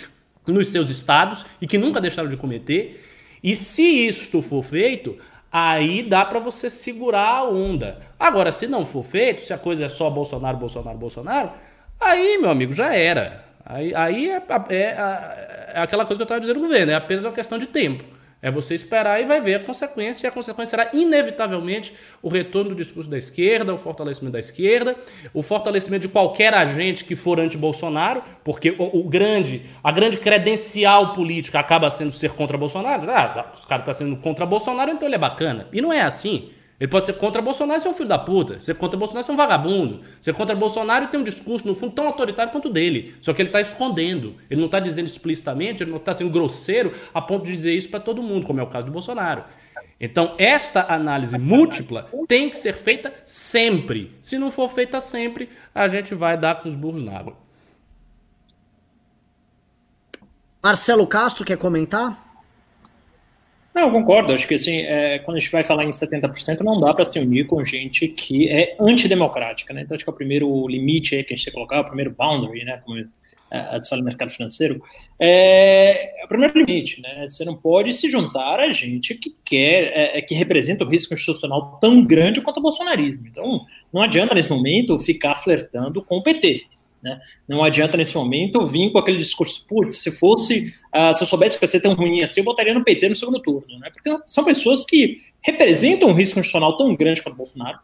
nos 0.45 0.69
seus 0.69 0.89
estados 0.89 1.45
e 1.61 1.67
que 1.67 1.77
nunca 1.77 2.01
deixaram 2.01 2.29
de 2.29 2.37
cometer. 2.37 3.03
E 3.43 3.55
se 3.55 3.83
isto 4.07 4.41
for 4.41 4.63
feito, 4.63 5.17
aí 5.51 6.03
dá 6.03 6.25
para 6.25 6.39
você 6.39 6.69
segurar 6.69 7.27
a 7.27 7.43
onda. 7.43 7.99
Agora, 8.19 8.51
se 8.51 8.67
não 8.67 8.85
for 8.85 9.03
feito, 9.03 9.41
se 9.41 9.53
a 9.53 9.57
coisa 9.57 9.85
é 9.85 9.89
só 9.89 10.09
Bolsonaro, 10.09 10.57
Bolsonaro, 10.57 10.97
Bolsonaro, 10.97 11.51
aí, 11.99 12.37
meu 12.39 12.49
amigo, 12.49 12.73
já 12.73 12.93
era. 12.93 13.46
Aí, 13.69 13.93
aí 13.93 14.29
é, 14.29 14.41
é, 14.69 14.75
é, 14.75 15.71
é 15.75 15.79
aquela 15.79 16.05
coisa 16.05 16.17
que 16.17 16.21
eu 16.21 16.25
estava 16.25 16.39
dizendo 16.39 16.61
no 16.61 16.67
governo, 16.67 16.91
é 16.91 16.95
apenas 16.95 17.25
uma 17.25 17.33
questão 17.33 17.59
de 17.59 17.67
tempo. 17.67 18.03
É 18.39 18.51
você 18.51 18.75
esperar 18.75 19.19
e 19.19 19.25
vai 19.25 19.41
ver 19.41 19.55
a 19.55 19.59
consequência, 19.59 20.25
e 20.25 20.29
a 20.29 20.31
consequência 20.31 20.77
será, 20.77 20.91
inevitavelmente, 20.93 21.93
o 22.21 22.29
retorno 22.29 22.69
do 22.69 22.75
discurso 22.75 23.09
da 23.09 23.17
esquerda, 23.17 23.73
o 23.73 23.77
fortalecimento 23.77 24.33
da 24.33 24.39
esquerda, 24.39 24.95
o 25.33 25.41
fortalecimento 25.41 26.03
de 26.03 26.07
qualquer 26.07 26.53
agente 26.53 27.03
que 27.03 27.15
for 27.15 27.39
anti-Bolsonaro, 27.39 28.23
porque 28.43 28.75
o, 28.77 28.99
o, 28.99 29.03
grande, 29.03 29.63
a 29.83 29.91
grande 29.91 30.17
credencial 30.17 31.13
política 31.13 31.59
acaba 31.59 31.89
sendo 31.89 32.11
ser 32.11 32.31
contra 32.31 32.57
Bolsonaro. 32.57 33.09
Ah, 33.09 33.53
o 33.63 33.67
cara 33.67 33.81
está 33.81 33.93
sendo 33.93 34.15
contra 34.17 34.45
Bolsonaro, 34.45 34.91
então 34.91 35.07
ele 35.07 35.15
é 35.15 35.19
bacana. 35.19 35.67
E 35.73 35.81
não 35.81 35.91
é 35.91 36.01
assim. 36.01 36.51
Ele 36.79 36.89
pode 36.89 37.05
ser 37.05 37.13
contra 37.13 37.41
Bolsonaro 37.41 37.79
e 37.79 37.81
ser 37.81 37.89
um 37.89 37.93
filho 37.93 38.07
da 38.07 38.19
puta. 38.19 38.59
Ser 38.59 38.75
contra 38.75 38.97
Bolsonaro 38.97 39.23
e 39.23 39.25
ser 39.25 39.31
um 39.31 39.35
vagabundo. 39.35 40.01
Ser 40.21 40.33
contra 40.33 40.55
Bolsonaro 40.55 41.05
e 41.05 41.07
ter 41.07 41.17
um 41.17 41.23
discurso, 41.23 41.65
no 41.65 41.73
fundo, 41.73 41.93
tão 41.93 42.05
autoritário 42.05 42.51
quanto 42.51 42.67
o 42.67 42.71
dele. 42.71 43.15
Só 43.19 43.33
que 43.33 43.41
ele 43.41 43.49
está 43.49 43.59
escondendo. 43.59 44.35
Ele 44.49 44.59
não 44.59 44.67
está 44.67 44.79
dizendo 44.79 45.07
explicitamente, 45.07 45.81
ele 45.81 45.89
não 45.89 45.97
está 45.97 46.13
sendo 46.13 46.29
grosseiro 46.29 46.93
a 47.13 47.21
ponto 47.21 47.45
de 47.45 47.51
dizer 47.51 47.75
isso 47.75 47.89
para 47.89 47.99
todo 47.99 48.21
mundo, 48.21 48.45
como 48.45 48.59
é 48.59 48.63
o 48.63 48.67
caso 48.67 48.85
do 48.85 48.91
Bolsonaro. 48.91 49.43
Então, 49.99 50.35
esta 50.37 50.93
análise 50.93 51.35
múltipla 51.39 52.07
tem 52.27 52.47
que 52.47 52.57
ser 52.57 52.73
feita 52.73 53.11
sempre. 53.25 54.15
Se 54.21 54.37
não 54.37 54.51
for 54.51 54.69
feita 54.69 54.99
sempre, 54.99 55.49
a 55.73 55.87
gente 55.87 56.13
vai 56.13 56.37
dar 56.37 56.61
com 56.61 56.69
os 56.69 56.75
burros 56.75 57.01
na 57.01 57.17
água. 57.17 57.35
Marcelo 60.61 61.07
Castro 61.07 61.43
quer 61.43 61.57
comentar? 61.57 62.26
Não, 63.77 63.83
eu 63.83 63.91
concordo. 63.91 64.33
Acho 64.33 64.47
que 64.47 64.55
assim, 64.55 64.79
é, 64.79 65.19
quando 65.19 65.37
a 65.37 65.39
gente 65.39 65.51
vai 65.51 65.61
falar 65.61 65.85
em 65.85 65.89
70%, 65.89 66.61
não 66.61 66.79
dá 66.79 66.95
para 66.95 67.05
se 67.05 67.19
unir 67.19 67.45
com 67.45 67.63
gente 67.63 68.07
que 68.07 68.49
é 68.49 68.75
antidemocrática, 68.79 69.71
né? 69.71 69.83
Então 69.83 69.93
acho 69.93 70.03
que 70.03 70.09
é 70.09 70.13
o 70.13 70.15
primeiro 70.15 70.67
limite 70.67 71.11
que 71.23 71.31
a 71.31 71.35
gente 71.35 71.45
tem 71.45 71.51
que 71.51 71.51
colocar, 71.51 71.81
o 71.81 71.85
primeiro 71.85 72.09
boundary, 72.09 72.65
né? 72.65 72.81
Como 72.83 72.97
a 73.51 73.79
se 73.79 73.87
fala 73.87 74.01
no 74.01 74.05
mercado 74.05 74.31
financeiro, 74.31 74.81
é, 75.19 76.21
é, 76.21 76.25
o 76.25 76.27
primeiro 76.27 76.57
limite, 76.57 77.03
né? 77.03 77.27
Você 77.27 77.45
não 77.45 77.55
pode 77.55 77.93
se 77.93 78.09
juntar 78.09 78.59
a 78.59 78.71
gente 78.71 79.13
que 79.13 79.35
quer, 79.45 79.91
é, 79.93 80.17
é, 80.17 80.21
que 80.23 80.33
representa 80.33 80.83
o 80.83 80.89
risco 80.89 81.13
institucional 81.13 81.77
tão 81.79 82.03
grande 82.03 82.41
quanto 82.41 82.57
o 82.57 82.63
bolsonarismo. 82.63 83.27
Então, 83.27 83.63
não 83.93 84.01
adianta 84.01 84.33
nesse 84.33 84.49
momento 84.49 84.97
ficar 84.97 85.35
flertando 85.35 86.01
com 86.01 86.17
o 86.17 86.23
PT. 86.23 86.65
Né? 87.01 87.19
Não 87.47 87.63
adianta 87.63 87.95
nesse 87.95 88.15
momento 88.15 88.65
vir 88.65 88.91
com 88.91 88.97
aquele 88.97 89.17
discurso, 89.17 89.65
putz, 89.67 89.97
se 89.97 90.11
fosse, 90.11 90.73
uh, 90.93 91.13
se 91.13 91.23
eu 91.23 91.27
soubesse 91.27 91.57
que 91.57 91.63
ia 91.63 91.69
ser 91.69 91.81
tão 91.81 91.93
ruim 91.93 92.23
assim, 92.23 92.41
eu 92.41 92.45
botaria 92.45 92.73
no 92.73 92.83
PT 92.83 93.09
no 93.09 93.15
segundo 93.15 93.39
turno, 93.41 93.79
né? 93.79 93.89
Porque 93.91 94.23
são 94.25 94.43
pessoas 94.43 94.83
que 94.83 95.21
representam 95.41 96.09
um 96.09 96.13
risco 96.13 96.39
institucional 96.39 96.75
tão 96.75 96.95
grande 96.95 97.21
quanto 97.21 97.35
o 97.35 97.37
Bolsonaro, 97.37 97.79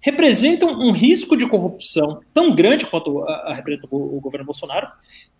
representam 0.00 0.70
um 0.70 0.92
risco 0.92 1.36
de 1.36 1.48
corrupção 1.48 2.20
tão 2.32 2.54
grande 2.54 2.84
quanto 2.84 3.24
representa 3.54 3.86
o, 3.90 4.16
o 4.16 4.20
governo 4.20 4.44
Bolsonaro, 4.44 4.88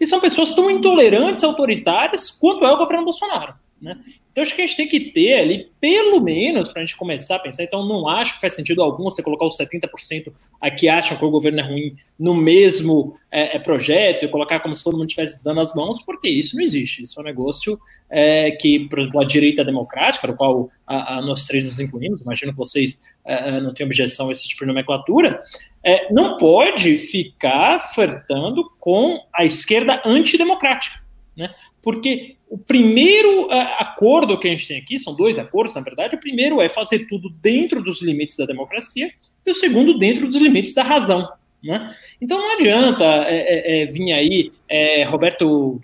e 0.00 0.06
são 0.06 0.20
pessoas 0.20 0.54
tão 0.54 0.70
intolerantes, 0.70 1.44
autoritárias 1.44 2.30
quanto 2.30 2.64
é 2.64 2.72
o 2.72 2.78
governo 2.78 3.04
Bolsonaro. 3.04 3.54
Né? 3.80 3.98
Então, 4.34 4.42
acho 4.42 4.52
que 4.56 4.62
a 4.62 4.66
gente 4.66 4.76
tem 4.76 4.88
que 4.88 4.98
ter 5.12 5.34
ali, 5.34 5.70
pelo 5.80 6.20
menos, 6.20 6.68
para 6.68 6.82
a 6.82 6.84
gente 6.84 6.96
começar 6.96 7.36
a 7.36 7.38
pensar. 7.38 7.62
Então, 7.62 7.86
não 7.86 8.08
acho 8.08 8.34
que 8.34 8.40
faz 8.40 8.56
sentido 8.56 8.82
algum 8.82 9.04
você 9.04 9.22
colocar 9.22 9.46
os 9.46 9.56
70% 9.56 10.32
a 10.60 10.72
que 10.72 10.88
acham 10.88 11.16
que 11.16 11.24
o 11.24 11.30
governo 11.30 11.60
é 11.60 11.62
ruim 11.62 11.94
no 12.18 12.34
mesmo 12.34 13.16
é, 13.30 13.54
é, 13.54 13.60
projeto 13.60 14.24
e 14.24 14.28
colocar 14.28 14.58
como 14.58 14.74
se 14.74 14.82
todo 14.82 14.96
mundo 14.96 15.06
estivesse 15.06 15.40
dando 15.44 15.60
as 15.60 15.72
mãos, 15.72 16.02
porque 16.02 16.28
isso 16.28 16.56
não 16.56 16.64
existe. 16.64 17.02
Isso 17.02 17.20
é 17.20 17.22
um 17.22 17.26
negócio 17.26 17.78
é, 18.10 18.50
que, 18.50 18.88
por 18.88 18.98
exemplo, 18.98 19.20
a 19.20 19.24
direita 19.24 19.64
democrática, 19.64 20.26
no 20.26 20.34
qual 20.34 20.68
a, 20.84 21.18
a 21.18 21.22
nós 21.22 21.44
três 21.44 21.62
nos 21.62 21.78
incluímos, 21.78 22.20
imagino 22.20 22.50
que 22.50 22.58
vocês 22.58 23.02
é, 23.24 23.50
é, 23.50 23.60
não 23.60 23.72
têm 23.72 23.86
objeção 23.86 24.30
a 24.30 24.32
esse 24.32 24.48
tipo 24.48 24.62
de 24.62 24.66
nomenclatura, 24.66 25.38
é, 25.84 26.12
não 26.12 26.36
pode 26.38 26.98
ficar 26.98 27.78
flertando 27.78 28.68
com 28.80 29.24
a 29.32 29.44
esquerda 29.44 30.02
antidemocrática. 30.04 31.04
Né? 31.36 31.54
Porque 31.80 32.33
o 32.48 32.58
primeiro 32.58 33.46
uh, 33.46 33.52
acordo 33.78 34.38
que 34.38 34.46
a 34.46 34.50
gente 34.50 34.68
tem 34.68 34.78
aqui, 34.78 34.98
são 34.98 35.14
dois 35.14 35.38
acordos, 35.38 35.74
na 35.74 35.80
verdade. 35.80 36.16
O 36.16 36.20
primeiro 36.20 36.60
é 36.60 36.68
fazer 36.68 37.00
tudo 37.06 37.28
dentro 37.28 37.82
dos 37.82 38.02
limites 38.02 38.36
da 38.36 38.46
democracia, 38.46 39.10
e 39.44 39.50
o 39.50 39.54
segundo, 39.54 39.98
dentro 39.98 40.28
dos 40.28 40.40
limites 40.40 40.74
da 40.74 40.82
razão. 40.82 41.28
Né? 41.62 41.94
Então 42.20 42.38
não 42.38 42.54
adianta 42.54 43.04
é, 43.04 43.36
é, 43.36 43.82
é 43.82 43.86
vir 43.86 44.12
aí 44.12 44.52
é, 44.68 45.04
Roberto 45.04 45.80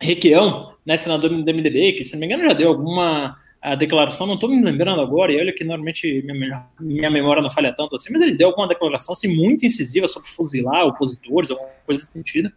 Requião, 0.00 0.74
né, 0.84 0.96
senador 0.96 1.30
do 1.30 1.36
MDB, 1.36 1.92
que 1.92 2.04
se 2.04 2.12
não 2.12 2.20
me 2.20 2.26
engano 2.26 2.44
já 2.44 2.52
deu 2.52 2.68
alguma 2.68 3.36
a 3.66 3.74
declaração, 3.74 4.28
não 4.28 4.34
estou 4.34 4.48
me 4.48 4.62
lembrando 4.62 5.00
agora, 5.00 5.32
e 5.32 5.40
olha 5.40 5.52
que 5.52 5.64
normalmente 5.64 6.22
minha, 6.22 6.66
minha 6.78 7.10
memória 7.10 7.42
não 7.42 7.50
falha 7.50 7.72
tanto 7.72 7.96
assim, 7.96 8.12
mas 8.12 8.22
ele 8.22 8.36
deu 8.36 8.48
alguma 8.48 8.68
declaração 8.68 9.12
assim, 9.12 9.34
muito 9.34 9.66
incisiva 9.66 10.06
sobre 10.06 10.28
fuzilar 10.28 10.86
opositores, 10.86 11.50
alguma 11.50 11.70
coisa 11.84 12.02
nesse 12.02 12.12
sentido. 12.12 12.52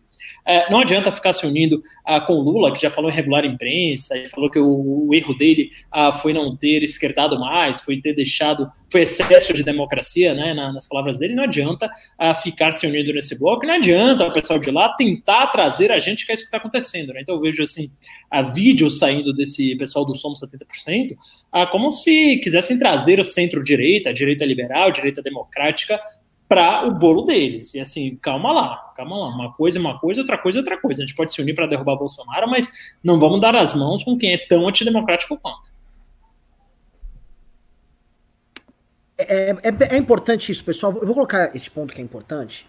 É, 0.50 0.68
não 0.72 0.80
adianta 0.80 1.12
ficar 1.12 1.32
se 1.32 1.46
unindo 1.46 1.80
ah, 2.04 2.20
com 2.20 2.34
o 2.34 2.42
Lula, 2.42 2.74
que 2.74 2.82
já 2.82 2.90
falou 2.90 3.12
em 3.12 3.14
regular 3.14 3.46
imprensa, 3.46 4.18
e 4.18 4.26
falou 4.26 4.50
que 4.50 4.58
o, 4.58 5.08
o 5.08 5.14
erro 5.14 5.36
dele 5.36 5.70
ah, 5.92 6.12
foi 6.12 6.34
não 6.34 6.58
ter 6.58 6.82
esquerdado 6.82 7.40
mais, 7.40 7.82
foi 7.82 8.02
ter 8.02 8.16
deixado, 8.16 8.68
foi 8.92 9.02
excesso 9.02 9.54
de 9.54 9.62
democracia, 9.62 10.34
né, 10.34 10.56
na, 10.56 10.74
nas 10.74 10.88
palavras 10.88 11.20
dele. 11.20 11.36
Não 11.36 11.44
adianta 11.44 11.88
ah, 12.18 12.34
ficar 12.34 12.72
se 12.72 12.88
unindo 12.88 13.14
nesse 13.14 13.38
bloco, 13.38 13.64
não 13.68 13.76
adianta 13.76 14.26
o 14.26 14.34
pessoal 14.34 14.58
de 14.58 14.72
lá 14.72 14.90
tentar 14.90 15.46
trazer 15.52 15.92
a 15.92 16.00
gente 16.00 16.26
que 16.26 16.32
é 16.32 16.34
isso 16.34 16.46
que 16.46 16.48
está 16.48 16.58
acontecendo. 16.58 17.14
Né? 17.14 17.22
Então 17.22 17.36
eu 17.36 17.42
vejo 17.42 17.62
assim, 17.62 17.92
a 18.32 18.42
vídeo 18.42 18.90
saindo 18.90 19.32
desse 19.32 19.76
pessoal 19.76 20.04
do 20.04 20.16
Somos 20.16 20.42
70%, 20.42 21.16
ah, 21.52 21.68
como 21.68 21.92
se 21.92 22.38
quisessem 22.38 22.80
trazer 22.80 23.20
o 23.20 23.24
centro-direita, 23.24 24.10
a 24.10 24.14
direita 24.14 24.46
liberal, 24.46 24.88
a 24.88 24.92
direita 24.92 25.22
democrática 25.22 26.02
para 26.50 26.88
o 26.88 26.92
bolo 26.92 27.22
deles. 27.22 27.76
E 27.76 27.80
assim, 27.80 28.18
calma 28.20 28.52
lá, 28.52 28.92
calma 28.98 29.16
lá. 29.16 29.28
Uma 29.28 29.54
coisa 29.54 29.78
é 29.78 29.80
uma 29.80 30.00
coisa, 30.00 30.22
outra 30.22 30.36
coisa 30.36 30.58
é 30.58 30.62
outra 30.62 30.82
coisa. 30.82 31.04
A 31.04 31.06
gente 31.06 31.16
pode 31.16 31.32
se 31.32 31.40
unir 31.40 31.54
para 31.54 31.68
derrubar 31.68 31.96
Bolsonaro, 31.96 32.50
mas 32.50 32.74
não 33.04 33.20
vamos 33.20 33.40
dar 33.40 33.56
as 33.56 33.76
mãos 33.76 34.04
com 34.04 34.18
quem 34.18 34.34
é 34.34 34.38
tão 34.48 34.68
antidemocrático 34.68 35.38
quanto. 35.38 35.70
É, 39.16 39.52
é, 39.52 39.96
é, 39.96 39.98
importante 39.98 40.52
isso, 40.52 40.66
pessoal. 40.66 40.94
Eu 40.94 41.06
vou 41.06 41.14
colocar 41.14 41.56
esse 41.56 41.70
ponto 41.70 41.94
que 41.94 42.02
é 42.02 42.04
importante, 42.04 42.66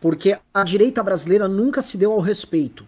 porque 0.00 0.38
a 0.54 0.64
direita 0.64 1.02
brasileira 1.02 1.46
nunca 1.46 1.82
se 1.82 1.98
deu 1.98 2.12
ao 2.12 2.20
respeito. 2.20 2.86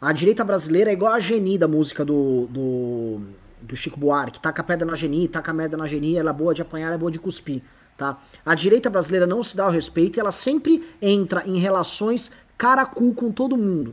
A 0.00 0.12
direita 0.12 0.42
brasileira 0.42 0.90
é 0.90 0.92
igual 0.92 1.12
a 1.12 1.20
Geni 1.20 1.56
da 1.56 1.68
música 1.68 2.04
do, 2.04 2.46
do, 2.46 3.20
do 3.60 3.76
Chico 3.76 3.98
Buarque. 3.98 4.40
Taca 4.40 4.62
a 4.62 4.64
pedra 4.64 4.86
na 4.86 4.96
Geni, 4.96 5.28
taca 5.28 5.52
a 5.52 5.54
merda 5.54 5.76
na 5.76 5.86
Geni, 5.86 6.16
ela 6.16 6.30
é 6.30 6.32
boa 6.32 6.52
de 6.52 6.62
apanhar, 6.62 6.92
é 6.92 6.98
boa 6.98 7.12
de 7.12 7.18
cuspir. 7.18 7.62
Tá? 7.98 8.16
A 8.46 8.54
direita 8.54 8.88
brasileira 8.88 9.26
não 9.26 9.42
se 9.42 9.56
dá 9.56 9.66
o 9.66 9.70
respeito 9.70 10.16
e 10.16 10.20
ela 10.20 10.30
sempre 10.30 10.88
entra 11.02 11.42
em 11.44 11.58
relações 11.58 12.30
cara 12.56 12.82
a 12.82 12.86
cu 12.86 13.12
com 13.12 13.32
todo 13.32 13.56
mundo. 13.56 13.92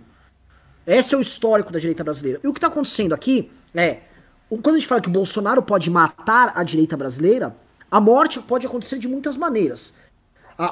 Esse 0.85 1.15
é 1.15 1.17
o 1.17 1.21
histórico 1.21 1.73
da 1.73 1.79
direita 1.79 2.03
brasileira. 2.03 2.39
E 2.43 2.47
o 2.47 2.53
que 2.53 2.59
está 2.59 2.67
acontecendo 2.67 3.13
aqui 3.13 3.51
é, 3.73 4.01
quando 4.47 4.75
a 4.75 4.79
gente 4.79 4.87
fala 4.87 5.01
que 5.01 5.09
o 5.09 5.11
Bolsonaro 5.11 5.63
pode 5.63 5.89
matar 5.89 6.53
a 6.55 6.63
direita 6.63 6.95
brasileira, 6.95 7.55
a 7.89 7.99
morte 7.99 8.39
pode 8.39 8.67
acontecer 8.67 8.99
de 8.99 9.07
muitas 9.07 9.35
maneiras. 9.35 9.91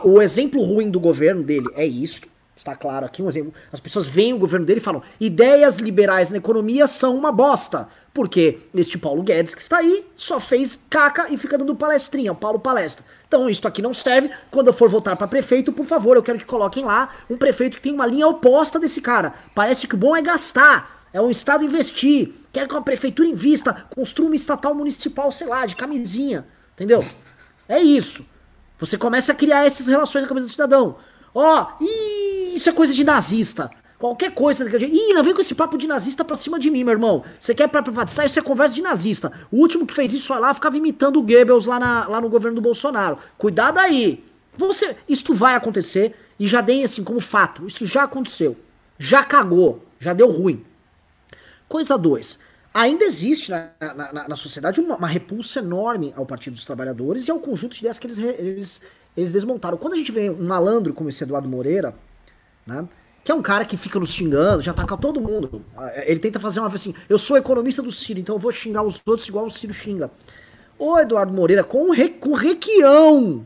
o 0.03 0.21
exemplo 0.21 0.61
ruim 0.61 0.91
do 0.91 0.99
governo 0.99 1.41
dele 1.41 1.69
é 1.73 1.87
isto, 1.87 2.27
está 2.55 2.75
claro 2.75 3.03
aqui 3.03 3.23
um 3.23 3.29
exemplo. 3.29 3.51
As 3.71 3.79
pessoas 3.79 4.05
veem 4.05 4.33
o 4.33 4.37
governo 4.37 4.63
dele 4.63 4.79
e 4.79 4.83
falam: 4.83 5.01
ideias 5.19 5.77
liberais 5.77 6.29
na 6.29 6.37
economia 6.37 6.85
são 6.85 7.15
uma 7.15 7.31
bosta. 7.31 7.87
Porque 8.13 8.59
este 8.75 8.97
Paulo 8.97 9.23
Guedes 9.23 9.55
que 9.55 9.61
está 9.61 9.77
aí 9.77 10.05
só 10.15 10.39
fez 10.39 10.79
caca 10.89 11.27
e 11.33 11.37
fica 11.37 11.57
dando 11.57 11.75
palestrinha, 11.75 12.33
Paulo 12.35 12.59
palestra. 12.59 13.03
Então 13.27 13.49
isso 13.49 13.67
aqui 13.67 13.81
não 13.81 13.93
serve. 13.93 14.29
Quando 14.51 14.67
eu 14.67 14.73
for 14.73 14.87
votar 14.87 15.17
para 15.17 15.27
prefeito, 15.27 15.73
por 15.73 15.85
favor, 15.85 16.15
eu 16.15 16.21
quero 16.21 16.37
que 16.37 16.45
coloquem 16.45 16.85
lá 16.85 17.09
um 17.27 17.37
prefeito 17.37 17.77
que 17.77 17.81
tem 17.81 17.93
uma 17.93 18.05
linha 18.05 18.27
oposta 18.27 18.79
desse 18.79 19.01
cara. 19.01 19.33
Parece 19.55 19.87
que 19.87 19.95
o 19.95 19.97
bom 19.97 20.15
é 20.15 20.21
gastar, 20.21 21.07
é 21.11 21.19
o 21.19 21.31
Estado 21.31 21.63
investir. 21.63 22.33
Quero 22.51 22.67
que 22.67 22.75
uma 22.75 22.83
prefeitura 22.83 23.27
invista, 23.27 23.85
construa 23.95 24.27
uma 24.27 24.35
estatal 24.35 24.75
municipal, 24.75 25.31
sei 25.31 25.47
lá, 25.47 25.65
de 25.65 25.75
camisinha. 25.75 26.45
Entendeu? 26.75 27.03
É 27.67 27.79
isso. 27.79 28.27
Você 28.77 28.95
começa 28.95 29.31
a 29.31 29.35
criar 29.35 29.65
essas 29.65 29.87
relações 29.87 30.21
na 30.21 30.27
cabeça 30.27 30.45
do 30.45 30.51
cidadão. 30.51 30.97
Ó, 31.33 31.65
oh, 31.79 31.83
isso 32.53 32.69
é 32.69 32.71
coisa 32.73 32.93
de 32.93 33.03
nazista. 33.03 33.71
Qualquer 34.03 34.31
coisa. 34.31 34.65
Ih, 34.65 35.13
não 35.13 35.23
vem 35.23 35.33
com 35.33 35.39
esse 35.39 35.55
papo 35.55 35.77
de 35.77 35.87
nazista 35.87 36.25
pra 36.25 36.35
cima 36.35 36.59
de 36.59 36.69
mim, 36.69 36.83
meu 36.83 36.91
irmão. 36.91 37.23
Você 37.39 37.55
quer 37.55 37.69
pra 37.69 37.81
privatizar? 37.81 38.25
Isso 38.25 38.37
é 38.37 38.41
conversa 38.41 38.75
de 38.75 38.81
nazista. 38.81 39.31
O 39.49 39.55
último 39.55 39.87
que 39.87 39.93
fez 39.93 40.13
isso 40.13 40.37
lá, 40.37 40.53
ficava 40.53 40.75
imitando 40.75 41.19
o 41.19 41.21
Goebbels 41.21 41.65
lá, 41.65 41.79
na, 41.79 42.05
lá 42.09 42.19
no 42.19 42.27
governo 42.27 42.55
do 42.55 42.61
Bolsonaro. 42.61 43.17
Cuidado 43.37 43.77
aí. 43.77 44.21
Você, 44.57 44.97
isto 45.07 45.33
vai 45.33 45.55
acontecer 45.55 46.17
e 46.37 46.49
já 46.49 46.59
deem 46.59 46.83
assim 46.83 47.01
como 47.01 47.21
fato. 47.21 47.65
Isso 47.65 47.85
já 47.85 48.03
aconteceu. 48.03 48.57
Já 48.99 49.23
cagou. 49.23 49.85
Já 50.01 50.11
deu 50.11 50.29
ruim. 50.29 50.65
Coisa 51.69 51.97
2. 51.97 52.39
Ainda 52.73 53.05
existe 53.05 53.51
na, 53.51 53.69
na, 53.79 54.27
na 54.27 54.35
sociedade 54.35 54.81
uma, 54.81 54.97
uma, 54.97 55.07
repulsa 55.07 55.59
enorme 55.59 56.13
ao 56.17 56.25
Partido 56.25 56.55
dos 56.55 56.65
Trabalhadores 56.65 57.29
e 57.29 57.31
ao 57.31 57.39
conjunto 57.39 57.71
de 57.71 57.79
ideias 57.79 57.97
que 57.97 58.07
eles, 58.07 58.17
eles, 58.17 58.81
eles 59.15 59.31
desmontaram. 59.31 59.77
Quando 59.77 59.93
a 59.93 59.97
gente 59.97 60.11
vê 60.11 60.29
um 60.29 60.45
malandro 60.45 60.93
como 60.93 61.07
esse 61.07 61.23
Eduardo 61.23 61.47
Moreira, 61.47 61.95
né? 62.67 62.85
Que 63.23 63.31
é 63.31 63.35
um 63.35 63.41
cara 63.41 63.63
que 63.63 63.77
fica 63.77 63.99
nos 63.99 64.09
xingando, 64.09 64.61
já 64.61 64.71
ataca 64.71 64.97
todo 64.97 65.21
mundo. 65.21 65.63
Ele 66.05 66.19
tenta 66.19 66.39
fazer 66.39 66.59
uma 66.59 66.67
assim, 66.67 66.93
eu 67.07 67.17
sou 67.17 67.37
economista 67.37 67.81
do 67.81 67.91
Ciro, 67.91 68.19
então 68.19 68.35
eu 68.35 68.39
vou 68.39 68.51
xingar 68.51 68.83
os 68.83 69.01
outros 69.05 69.27
igual 69.27 69.45
o 69.45 69.51
Ciro 69.51 69.73
xinga. 69.73 70.11
O 70.77 70.99
Eduardo 70.99 71.31
Moreira, 71.31 71.63
com, 71.63 71.91
re, 71.91 72.09
com 72.09 72.33
requião, 72.33 73.45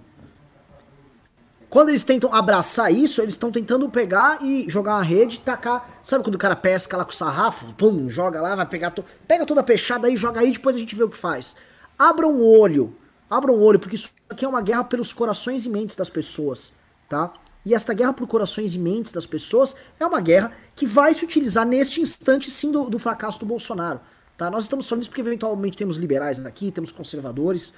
quando 1.69 1.89
eles 1.89 2.03
tentam 2.03 2.34
abraçar 2.34 2.93
isso, 2.93 3.21
eles 3.21 3.34
estão 3.34 3.51
tentando 3.51 3.89
pegar 3.89 4.41
e 4.41 4.65
jogar 4.69 4.95
uma 4.95 5.03
rede, 5.03 5.39
tacar. 5.39 5.99
Sabe 6.01 6.23
quando 6.23 6.36
o 6.36 6.39
cara 6.39 6.55
pesca 6.55 6.95
lá 6.95 7.03
com 7.03 7.11
o 7.11 7.15
sarrafo? 7.15 7.73
Pum, 7.73 8.09
joga 8.09 8.41
lá, 8.41 8.55
vai 8.55 8.65
pegar. 8.65 8.91
To... 8.91 9.03
Pega 9.28 9.45
toda 9.45 9.59
a 9.59 9.63
peixada 9.63 10.07
aí, 10.07 10.15
joga 10.15 10.39
aí, 10.39 10.53
depois 10.53 10.75
a 10.78 10.80
gente 10.80 10.95
vê 10.95 11.03
o 11.03 11.09
que 11.09 11.17
faz. 11.17 11.55
Abram 11.99 12.32
o 12.32 12.59
olho. 12.59 12.95
Abram 13.30 13.53
o 13.53 13.61
olho, 13.61 13.80
porque 13.80 13.95
isso 13.95 14.09
aqui 14.30 14.45
é 14.45 14.47
uma 14.47 14.61
guerra 14.61 14.86
pelos 14.86 15.11
corações 15.11 15.65
e 15.65 15.69
mentes 15.69 15.97
das 15.97 16.09
pessoas, 16.09 16.73
tá? 17.09 17.34
E 17.68 17.76
esta 17.76 17.93
guerra 17.93 18.13
por 18.13 18.26
corações 18.26 18.74
e 18.74 18.80
mentes 18.80 19.11
das 19.11 19.26
pessoas 19.26 19.76
é 19.99 20.05
uma 20.05 20.22
guerra 20.22 20.53
que 20.74 20.86
vai 20.86 21.13
se 21.13 21.26
utilizar 21.26 21.68
neste 21.68 21.99
instante, 21.99 22.49
sim, 22.49 22.72
do, 22.72 22.89
do 22.89 22.97
fracasso 22.97 23.41
do 23.41 23.45
Bolsonaro. 23.45 23.99
Tá? 24.38 24.49
Nós 24.49 24.63
estamos 24.63 24.88
falando 24.88 25.01
isso 25.01 25.09
porque 25.09 25.20
eventualmente 25.20 25.76
temos 25.76 25.97
liberais 25.97 26.39
aqui, 26.45 26.72
temos 26.72 26.93
conservadores, 26.93 27.74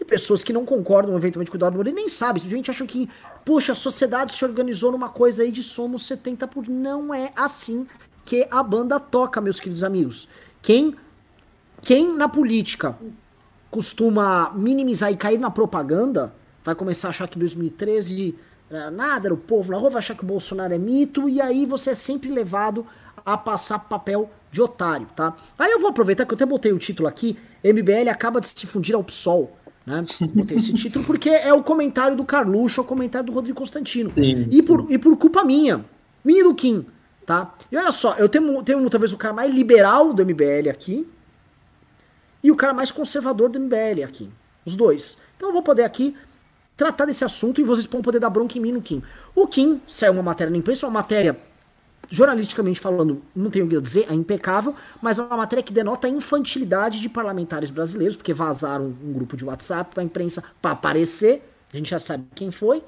e 0.00 0.04
pessoas 0.04 0.42
que 0.42 0.52
não 0.52 0.64
concordam 0.64 1.16
eventualmente 1.16 1.52
com 1.52 1.56
o 1.56 1.58
Eduardo 1.58 1.76
Moreira 1.76 1.94
nem 1.94 2.08
sabem, 2.08 2.40
simplesmente 2.42 2.68
acham 2.68 2.84
que, 2.84 3.08
poxa, 3.44 3.70
a 3.70 3.76
sociedade 3.76 4.34
se 4.34 4.44
organizou 4.44 4.90
numa 4.90 5.08
coisa 5.08 5.44
aí 5.44 5.52
de 5.52 5.62
somos 5.62 6.04
70 6.08 6.48
por. 6.48 6.68
Não 6.68 7.14
é 7.14 7.32
assim 7.36 7.86
que 8.24 8.44
a 8.50 8.60
banda 8.60 8.98
toca, 8.98 9.40
meus 9.40 9.60
queridos 9.60 9.84
amigos. 9.84 10.26
Quem, 10.60 10.96
quem 11.80 12.12
na 12.12 12.28
política 12.28 12.98
costuma 13.70 14.50
minimizar 14.50 15.12
e 15.12 15.16
cair 15.16 15.38
na 15.38 15.50
propaganda, 15.50 16.34
vai 16.64 16.74
começar 16.74 17.06
a 17.06 17.10
achar 17.10 17.28
que 17.28 17.38
2013 17.38 18.34
era 18.34 18.47
nada, 18.70 19.28
era 19.28 19.34
o 19.34 19.38
povo 19.38 19.72
na 19.72 19.78
rua, 19.78 19.90
vai 19.90 19.98
achar 19.98 20.14
que 20.14 20.24
o 20.24 20.26
Bolsonaro 20.26 20.74
é 20.74 20.78
mito, 20.78 21.28
e 21.28 21.40
aí 21.40 21.64
você 21.64 21.90
é 21.90 21.94
sempre 21.94 22.30
levado 22.30 22.86
a 23.24 23.36
passar 23.36 23.78
papel 23.78 24.30
de 24.50 24.62
otário, 24.62 25.06
tá? 25.14 25.36
Aí 25.58 25.70
eu 25.70 25.80
vou 25.80 25.90
aproveitar 25.90 26.24
que 26.24 26.32
eu 26.32 26.36
até 26.36 26.46
botei 26.46 26.72
o 26.72 26.78
título 26.78 27.08
aqui, 27.08 27.36
MBL 27.62 28.08
acaba 28.10 28.40
de 28.40 28.48
se 28.48 28.66
fundir 28.66 28.94
ao 28.94 29.04
PSOL. 29.04 29.56
Né? 29.86 30.04
Botei 30.34 30.56
esse 30.56 30.72
título 30.74 31.04
porque 31.04 31.30
é 31.30 31.52
o 31.52 31.62
comentário 31.62 32.16
do 32.16 32.24
Carluxo, 32.24 32.80
é 32.80 32.84
o 32.84 32.86
comentário 32.86 33.26
do 33.26 33.32
Rodrigo 33.32 33.58
Constantino. 33.58 34.12
E 34.50 34.62
por, 34.62 34.86
e 34.90 34.98
por 34.98 35.16
culpa 35.16 35.44
minha, 35.44 35.84
minha 36.24 36.40
e 36.40 36.44
do 36.44 36.54
Kim, 36.54 36.86
tá? 37.24 37.54
E 37.70 37.76
olha 37.76 37.92
só, 37.92 38.14
eu 38.16 38.28
tenho, 38.28 38.62
tenho 38.62 38.88
talvez 38.90 39.12
o 39.12 39.16
cara 39.16 39.34
mais 39.34 39.54
liberal 39.54 40.12
do 40.12 40.24
MBL 40.24 40.70
aqui 40.70 41.06
e 42.42 42.50
o 42.50 42.56
cara 42.56 42.72
mais 42.72 42.90
conservador 42.90 43.48
do 43.48 43.58
MBL 43.58 44.04
aqui. 44.04 44.30
Os 44.64 44.76
dois. 44.76 45.16
Então 45.36 45.48
eu 45.48 45.52
vou 45.52 45.62
poder 45.62 45.84
aqui 45.84 46.14
tratar 46.78 47.06
desse 47.06 47.24
assunto 47.24 47.60
e 47.60 47.64
vocês 47.64 47.86
vão 47.86 48.00
poder 48.00 48.20
dar 48.20 48.30
bronca 48.30 48.56
em 48.56 48.60
mim 48.60 48.70
no 48.70 48.80
Kim. 48.80 49.02
O 49.34 49.48
Kim 49.48 49.82
saiu 49.88 50.12
uma 50.12 50.22
matéria 50.22 50.50
na 50.50 50.56
imprensa, 50.56 50.86
uma 50.86 50.92
matéria 50.92 51.36
jornalisticamente 52.08 52.78
falando, 52.78 53.20
não 53.34 53.50
tenho 53.50 53.66
o 53.66 53.68
que 53.68 53.78
dizer, 53.80 54.06
é 54.08 54.14
impecável, 54.14 54.74
mas 55.02 55.18
é 55.18 55.22
uma 55.22 55.36
matéria 55.36 55.62
que 55.62 55.72
denota 55.72 56.06
a 56.06 56.10
infantilidade 56.10 57.00
de 57.00 57.08
parlamentares 57.08 57.70
brasileiros, 57.70 58.16
porque 58.16 58.32
vazaram 58.32 58.96
um 59.04 59.12
grupo 59.12 59.36
de 59.36 59.44
WhatsApp 59.44 59.92
para 59.92 60.02
a 60.02 60.06
imprensa 60.06 60.42
para 60.62 60.70
aparecer, 60.70 61.42
a 61.74 61.76
gente 61.76 61.90
já 61.90 61.98
sabe 61.98 62.24
quem 62.34 62.50
foi, 62.50 62.82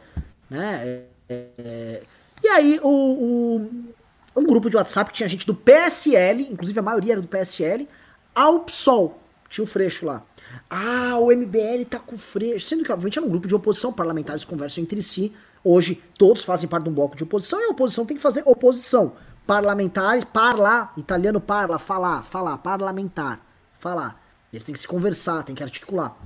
né? 0.49 1.05
É, 1.29 1.47
é, 1.59 2.03
e 2.43 2.49
aí 2.49 2.81
o, 2.83 2.89
o, 2.89 4.41
um 4.41 4.47
grupo 4.47 4.71
de 4.71 4.77
WhatsApp 4.77 5.11
que 5.11 5.17
tinha 5.17 5.29
gente 5.29 5.45
do 5.45 5.55
PSL, 5.55 6.49
inclusive 6.51 6.79
a 6.79 6.83
maioria 6.83 7.15
era 7.15 7.21
do 7.21 7.29
PSL, 7.29 7.89
ao 8.33 8.61
PSOL, 8.61 9.21
tinha 9.51 9.65
o 9.65 9.67
Freixo 9.67 10.07
lá. 10.07 10.23
Ah, 10.71 11.19
o 11.19 11.33
MBL 11.33 11.85
tá 11.89 11.99
com 11.99 12.17
Freixo, 12.17 12.69
sendo 12.69 12.85
que 12.85 12.93
obviamente 12.93 13.19
era 13.19 13.27
um 13.27 13.31
grupo 13.31 13.49
de 13.49 13.55
oposição, 13.55 13.93
parlamentares 13.93 14.45
conversam 14.45 14.83
entre 14.83 15.03
si, 15.03 15.33
Hoje 15.63 16.03
todos 16.17 16.43
fazem 16.43 16.69
parte 16.69 16.85
de 16.85 16.91
um 16.91 16.95
bloco 16.95 17.17
de 17.17 17.23
oposição 17.23 17.61
e 17.61 17.65
a 17.65 17.69
oposição 17.69 18.07
tem 18.07 18.17
que 18.17 18.23
fazer 18.23 18.43
oposição. 18.47 19.13
Parlamentares, 19.47 20.25
parlar, 20.25 20.93
italiano 20.97 21.41
parla, 21.41 21.79
falar, 21.79 22.23
falar, 22.23 22.57
parlamentar, 22.59 23.45
falar. 23.79 24.23
Eles 24.53 24.65
têm 24.65 24.73
que 24.73 24.81
se 24.81 24.89
conversar, 24.89 25.43
têm 25.43 25.55
que 25.55 25.63
articular. 25.63 26.17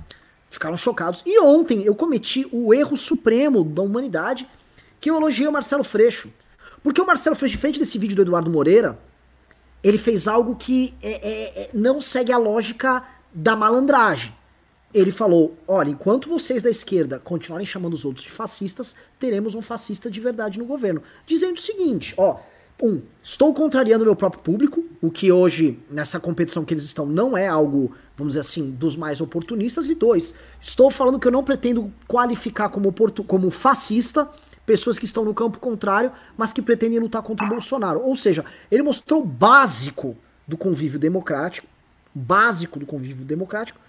Ficaram 0.49 0.77
chocados. 0.77 1.21
E 1.25 1.39
ontem 1.41 1.81
eu 1.83 1.93
cometi 1.93 2.47
o 2.51 2.73
erro 2.73 2.95
supremo 2.95 3.63
da 3.63 3.81
humanidade 3.81 4.47
que 5.01 5.09
eu 5.09 5.17
elogiei 5.17 5.47
o 5.47 5.51
Marcelo 5.51 5.83
Freixo. 5.83 6.31
Porque 6.81 7.01
o 7.01 7.05
Marcelo 7.05 7.35
Freixo, 7.35 7.57
frente 7.57 7.79
desse 7.79 7.97
vídeo 7.97 8.15
do 8.15 8.21
Eduardo 8.21 8.49
Moreira, 8.49 8.97
ele 9.83 9.97
fez 9.97 10.27
algo 10.27 10.55
que 10.55 10.93
é, 11.01 11.11
é, 11.11 11.61
é, 11.63 11.69
não 11.73 11.99
segue 11.99 12.31
a 12.31 12.37
lógica 12.37 13.03
da 13.35 13.55
malandragem 13.55 14.33
ele 14.95 15.11
falou: 15.11 15.57
olha, 15.67 15.89
enquanto 15.89 16.29
vocês 16.29 16.63
da 16.63 16.69
esquerda 16.69 17.19
continuarem 17.19 17.67
chamando 17.67 17.93
os 17.93 18.05
outros 18.05 18.23
de 18.23 18.31
fascistas, 18.31 18.95
teremos 19.19 19.53
um 19.53 19.61
fascista 19.61 20.09
de 20.09 20.21
verdade 20.21 20.57
no 20.57 20.63
governo. 20.63 21.03
Dizendo 21.27 21.57
o 21.57 21.61
seguinte: 21.61 22.15
ó, 22.17 22.37
um, 22.81 23.01
estou 23.21 23.53
contrariando 23.53 24.05
meu 24.05 24.15
próprio 24.15 24.41
público, 24.41 24.85
o 25.01 25.11
que 25.11 25.29
hoje, 25.33 25.77
nessa 25.91 26.17
competição 26.17 26.63
que 26.63 26.73
eles 26.73 26.85
estão, 26.85 27.05
não 27.05 27.37
é 27.37 27.45
algo, 27.45 27.93
vamos 28.15 28.33
dizer 28.33 28.39
assim, 28.39 28.71
dos 28.71 28.95
mais 28.95 29.19
oportunistas. 29.19 29.89
E 29.89 29.95
dois, 29.95 30.33
estou 30.61 30.89
falando 30.89 31.19
que 31.19 31.27
eu 31.27 31.31
não 31.31 31.43
pretendo 31.43 31.91
qualificar 32.07 32.69
como, 32.69 32.93
como 33.27 33.51
fascista 33.51 34.29
pessoas 34.65 34.97
que 34.97 35.05
estão 35.05 35.25
no 35.25 35.33
campo 35.33 35.59
contrário, 35.59 36.11
mas 36.37 36.53
que 36.53 36.61
pretendem 36.61 36.99
lutar 36.99 37.21
contra 37.21 37.45
o 37.45 37.49
Bolsonaro. 37.49 37.99
Ou 37.99 38.15
seja, 38.15 38.45
ele 38.71 38.81
mostrou 38.81 39.21
o 39.21 39.25
básico 39.25 40.15
do 40.47 40.57
convívio 40.57 40.97
democrático, 40.97 41.67
básico 42.15 42.79
do 42.79 42.85
convívio 42.85 43.25
democrático, 43.25 43.79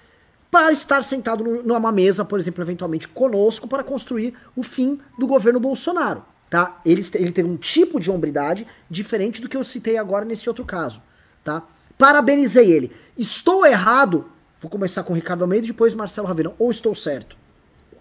para 0.51 0.73
estar 0.73 1.03
sentado 1.05 1.45
numa 1.63 1.93
mesa, 1.93 2.25
por 2.25 2.39
exemplo, 2.39 2.63
eventualmente 2.63 3.07
conosco, 3.07 3.69
para 3.69 3.85
construir 3.85 4.35
o 4.57 4.63
fim 4.63 5.01
do 5.19 5.27
governo 5.27 5.61
Bolsonaro. 5.61 6.25
Tá? 6.51 6.81
Ele, 6.85 7.05
ele 7.15 7.33
teve 7.33 7.49
um 7.49 7.57
tipo 7.57 8.01
de 8.01 8.11
hombridade 8.11 8.67
diferente 8.89 9.41
do 9.41 9.49
que 9.49 9.57
eu 9.57 9.65
citei 9.65 9.99
agora 9.99 10.25
nesse 10.25 10.49
outro 10.49 10.65
caso. 10.65 11.03
Tá? 11.45 11.63
Parabenizei 11.99 12.71
ele. 12.71 12.93
Estou 13.17 13.67
errado? 13.67 14.27
Vou 14.61 14.71
começar 14.71 15.03
com 15.03 15.13
o 15.13 15.17
Ricardo 15.17 15.43
Almeida 15.43 15.67
e 15.67 15.71
depois 15.71 15.95
Marcelo 15.95 16.27
Ravena. 16.27 16.53
Ou 16.59 16.71
estou 16.71 16.95
certo? 16.95 17.37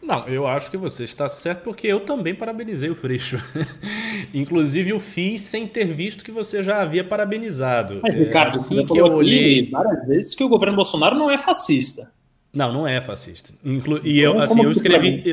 Não, 0.05 0.27
eu 0.27 0.45
acho 0.45 0.69
que 0.69 0.77
você 0.77 1.03
está 1.03 1.27
certo 1.27 1.63
porque 1.63 1.87
eu 1.87 2.01
também 2.01 2.35
parabenizei 2.35 2.89
o 2.91 2.95
Freixo. 2.95 3.41
Inclusive 4.31 4.91
eu 4.91 4.99
fiz 4.99 5.41
sem 5.41 5.67
ter 5.67 5.85
visto 5.85 6.23
que 6.23 6.31
você 6.31 6.61
já 6.61 6.81
havia 6.81 7.03
parabenizado. 7.03 8.01
Mas, 8.03 8.13
Ricardo, 8.13 8.53
é, 8.53 8.57
assim 8.57 8.85
que 8.85 8.97
eu 8.97 9.05
olhei 9.07 9.67
várias 9.71 10.07
vezes 10.07 10.35
que 10.35 10.43
o 10.43 10.47
governo 10.47 10.75
Bolsonaro 10.75 11.15
não 11.15 11.31
é 11.31 11.39
fascista. 11.39 12.11
Não, 12.53 12.71
não 12.71 12.87
é 12.87 13.01
fascista. 13.01 13.51
Inclu 13.65 13.99
e 14.05 14.19
eu, 14.19 14.39
assim, 14.39 14.63
eu 14.63 14.71
escrevi. 14.71 15.23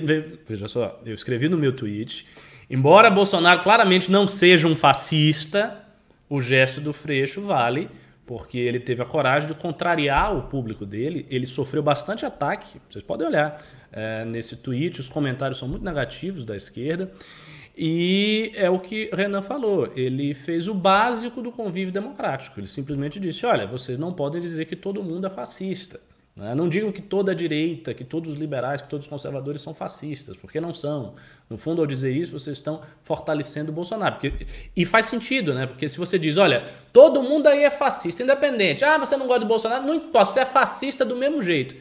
Veja 0.47 0.67
só, 0.67 0.99
eu 1.05 1.15
escrevi 1.15 1.51
no 1.51 1.59
meu 1.59 1.77
tweet. 1.77 2.27
Embora 2.71 3.11
Bolsonaro 3.11 3.63
claramente 3.63 4.11
não 4.11 4.27
seja 4.27 4.67
um 4.67 4.75
fascista, 4.75 5.85
o 6.31 6.41
gesto 6.41 6.81
do 6.81 6.95
Freixo 6.95 7.43
vale, 7.43 7.91
porque 8.25 8.59
ele 8.59 8.81
teve 8.81 9.03
a 9.03 9.05
coragem 9.05 9.49
de 9.49 9.55
contrariar 9.55 10.35
o 10.35 10.45
público 10.45 10.87
dele. 10.87 11.27
Ele 11.29 11.45
sofreu 11.45 11.83
bastante 11.83 12.25
ataque. 12.25 12.81
Vocês 12.89 13.05
podem 13.05 13.27
olhar 13.27 13.63
é, 13.93 14.25
nesse 14.25 14.57
tweet, 14.57 15.01
os 15.01 15.09
comentários 15.09 15.59
são 15.59 15.69
muito 15.69 15.85
negativos 15.85 16.45
da 16.45 16.57
esquerda. 16.57 17.13
E 17.77 18.53
é 18.55 18.69
o 18.69 18.79
que 18.79 19.11
Renan 19.13 19.43
falou. 19.43 19.91
Ele 19.95 20.35
fez 20.35 20.69
o 20.69 20.75
básico 20.75 21.41
do 21.41 21.51
convívio 21.51 21.93
democrático. 21.93 22.59
Ele 22.61 22.67
simplesmente 22.67 23.19
disse: 23.19 23.47
olha, 23.47 23.67
vocês 23.67 23.99
não 23.99 24.13
podem 24.13 24.41
dizer 24.41 24.67
que 24.67 24.77
todo 24.77 25.03
mundo 25.03 25.27
é 25.27 25.31
fascista. 25.31 26.01
Né? 26.35 26.55
Não 26.55 26.69
digam 26.69 26.91
que 26.91 27.03
toda 27.03 27.33
a 27.33 27.35
direita, 27.35 27.93
que 27.93 28.05
todos 28.05 28.33
os 28.33 28.41
liberais, 28.41 28.81
que 28.81 28.89
todos 28.89 29.05
os 29.07 29.11
conservadores 29.11 29.61
são 29.61 29.75
fascistas, 29.75 30.37
porque 30.37 30.61
não 30.61 30.73
são. 30.73 31.15
No 31.49 31.59
fundo, 31.59 31.83
ao 31.83 31.87
dizer 31.87 32.15
isso, 32.15 32.39
vocês 32.39 32.57
estão 32.57 32.81
fortalecendo 33.03 33.71
o 33.71 33.75
Bolsonaro. 33.75 34.17
Porque, 34.17 34.47
e 34.75 34.87
faz 34.87 35.07
sentido, 35.07 35.53
né? 35.53 35.67
Porque 35.67 35.89
se 35.89 35.99
você 35.99 36.19
diz, 36.19 36.39
olha, 36.39 36.65
todo 36.93 37.23
mundo 37.23 37.47
aí 37.47 37.65
é 37.65 37.71
fascista, 37.71 38.23
independente. 38.23 38.85
Ah, 38.85 38.97
você 38.97 39.17
não 39.17 39.27
gosta 39.27 39.41
do 39.41 39.47
Bolsonaro? 39.47 39.87
Não 39.87 39.95
importa, 39.95 40.33
você 40.33 40.41
é 40.41 40.47
fascista 40.47 41.05
do 41.05 41.17
mesmo 41.17 41.43
jeito. 41.43 41.75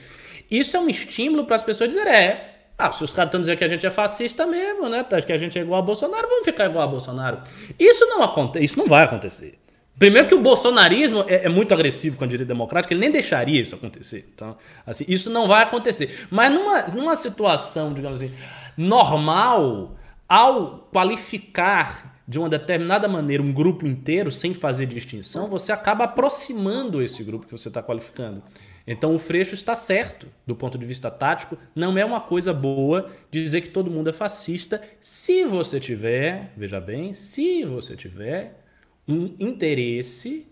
Isso 0.51 0.75
é 0.75 0.79
um 0.79 0.89
estímulo 0.89 1.45
para 1.45 1.55
as 1.55 1.61
pessoas 1.61 1.89
dizerem, 1.89 2.13
é. 2.13 2.51
Ah, 2.77 2.91
se 2.91 3.03
os 3.03 3.13
caras 3.13 3.29
estão 3.29 3.39
dizendo 3.39 3.57
que 3.57 3.63
a 3.63 3.67
gente 3.67 3.85
é 3.85 3.89
fascista 3.89 4.45
mesmo, 4.45 4.89
né? 4.89 5.05
Que 5.25 5.31
a 5.31 5.37
gente 5.37 5.57
é 5.57 5.61
igual 5.61 5.79
a 5.79 5.83
Bolsonaro, 5.83 6.27
vamos 6.27 6.43
ficar 6.43 6.65
igual 6.65 6.83
a 6.83 6.87
Bolsonaro. 6.87 7.41
Isso 7.79 8.05
não 8.07 8.23
acontece, 8.23 8.65
isso 8.65 8.77
não 8.77 8.87
vai 8.87 9.03
acontecer. 9.03 9.59
Primeiro 9.97 10.27
que 10.27 10.33
o 10.33 10.41
bolsonarismo 10.41 11.23
é, 11.27 11.45
é, 11.45 11.49
muito 11.49 11.73
agressivo 11.75 12.17
com 12.17 12.23
a 12.23 12.27
direita 12.27 12.51
democrática, 12.51 12.91
ele 12.91 13.01
nem 13.01 13.11
deixaria 13.11 13.61
isso 13.61 13.75
acontecer. 13.75 14.27
Então, 14.33 14.57
assim, 14.83 15.05
isso 15.07 15.29
não 15.29 15.47
vai 15.47 15.61
acontecer. 15.61 16.25
Mas 16.31 16.51
numa, 16.51 16.81
numa 16.87 17.15
situação, 17.15 17.93
digamos 17.93 18.19
assim, 18.19 18.33
normal, 18.75 19.95
ao 20.27 20.89
qualificar 20.91 22.19
de 22.27 22.39
uma 22.39 22.49
determinada 22.49 23.07
maneira 23.07 23.43
um 23.43 23.53
grupo 23.53 23.85
inteiro 23.85 24.31
sem 24.31 24.55
fazer 24.55 24.87
distinção, 24.87 25.47
você 25.47 25.71
acaba 25.71 26.05
aproximando 26.05 27.01
esse 27.01 27.23
grupo 27.23 27.45
que 27.45 27.51
você 27.51 27.67
está 27.67 27.83
qualificando. 27.83 28.41
Então 28.85 29.13
o 29.13 29.19
Freixo 29.19 29.53
está 29.53 29.75
certo 29.75 30.27
do 30.45 30.55
ponto 30.55 30.77
de 30.77 30.85
vista 30.85 31.11
tático. 31.11 31.57
Não 31.75 31.97
é 31.97 32.03
uma 32.03 32.19
coisa 32.19 32.53
boa 32.53 33.11
dizer 33.29 33.61
que 33.61 33.69
todo 33.69 33.91
mundo 33.91 34.09
é 34.09 34.13
fascista 34.13 34.81
se 34.99 35.45
você 35.45 35.79
tiver, 35.79 36.51
veja 36.57 36.79
bem, 36.79 37.13
se 37.13 37.63
você 37.63 37.95
tiver 37.95 38.59
um 39.07 39.35
interesse 39.39 40.47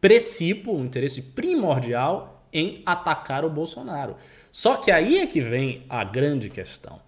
precípio, 0.00 0.72
um 0.72 0.84
interesse 0.84 1.22
primordial 1.22 2.46
em 2.52 2.82
atacar 2.86 3.44
o 3.44 3.50
Bolsonaro. 3.50 4.16
Só 4.50 4.76
que 4.76 4.90
aí 4.90 5.18
é 5.18 5.26
que 5.26 5.40
vem 5.40 5.84
a 5.88 6.02
grande 6.04 6.48
questão. 6.48 7.00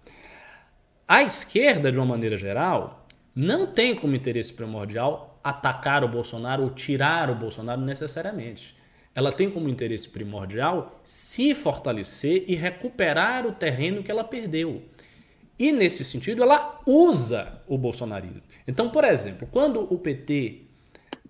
A 1.07 1.23
esquerda, 1.23 1.91
de 1.91 1.97
uma 1.97 2.05
maneira 2.05 2.37
geral, 2.37 3.05
não 3.35 3.65
tem 3.65 3.95
como 3.95 4.15
interesse 4.15 4.53
primordial 4.53 5.39
atacar 5.43 6.03
o 6.03 6.07
Bolsonaro 6.07 6.63
ou 6.63 6.69
tirar 6.69 7.29
o 7.29 7.35
Bolsonaro 7.35 7.81
necessariamente. 7.81 8.75
Ela 9.13 9.31
tem 9.31 9.49
como 9.49 9.67
interesse 9.67 10.07
primordial 10.07 11.01
se 11.03 11.53
fortalecer 11.53 12.45
e 12.47 12.55
recuperar 12.55 13.45
o 13.45 13.51
terreno 13.51 14.03
que 14.03 14.11
ela 14.11 14.23
perdeu. 14.23 14.83
E 15.59 15.71
nesse 15.71 16.03
sentido, 16.03 16.41
ela 16.41 16.81
usa 16.85 17.61
o 17.67 17.77
bolsonarismo. 17.77 18.41
Então, 18.67 18.89
por 18.89 19.03
exemplo, 19.03 19.47
quando 19.51 19.81
o 19.93 19.97
PT 19.99 20.61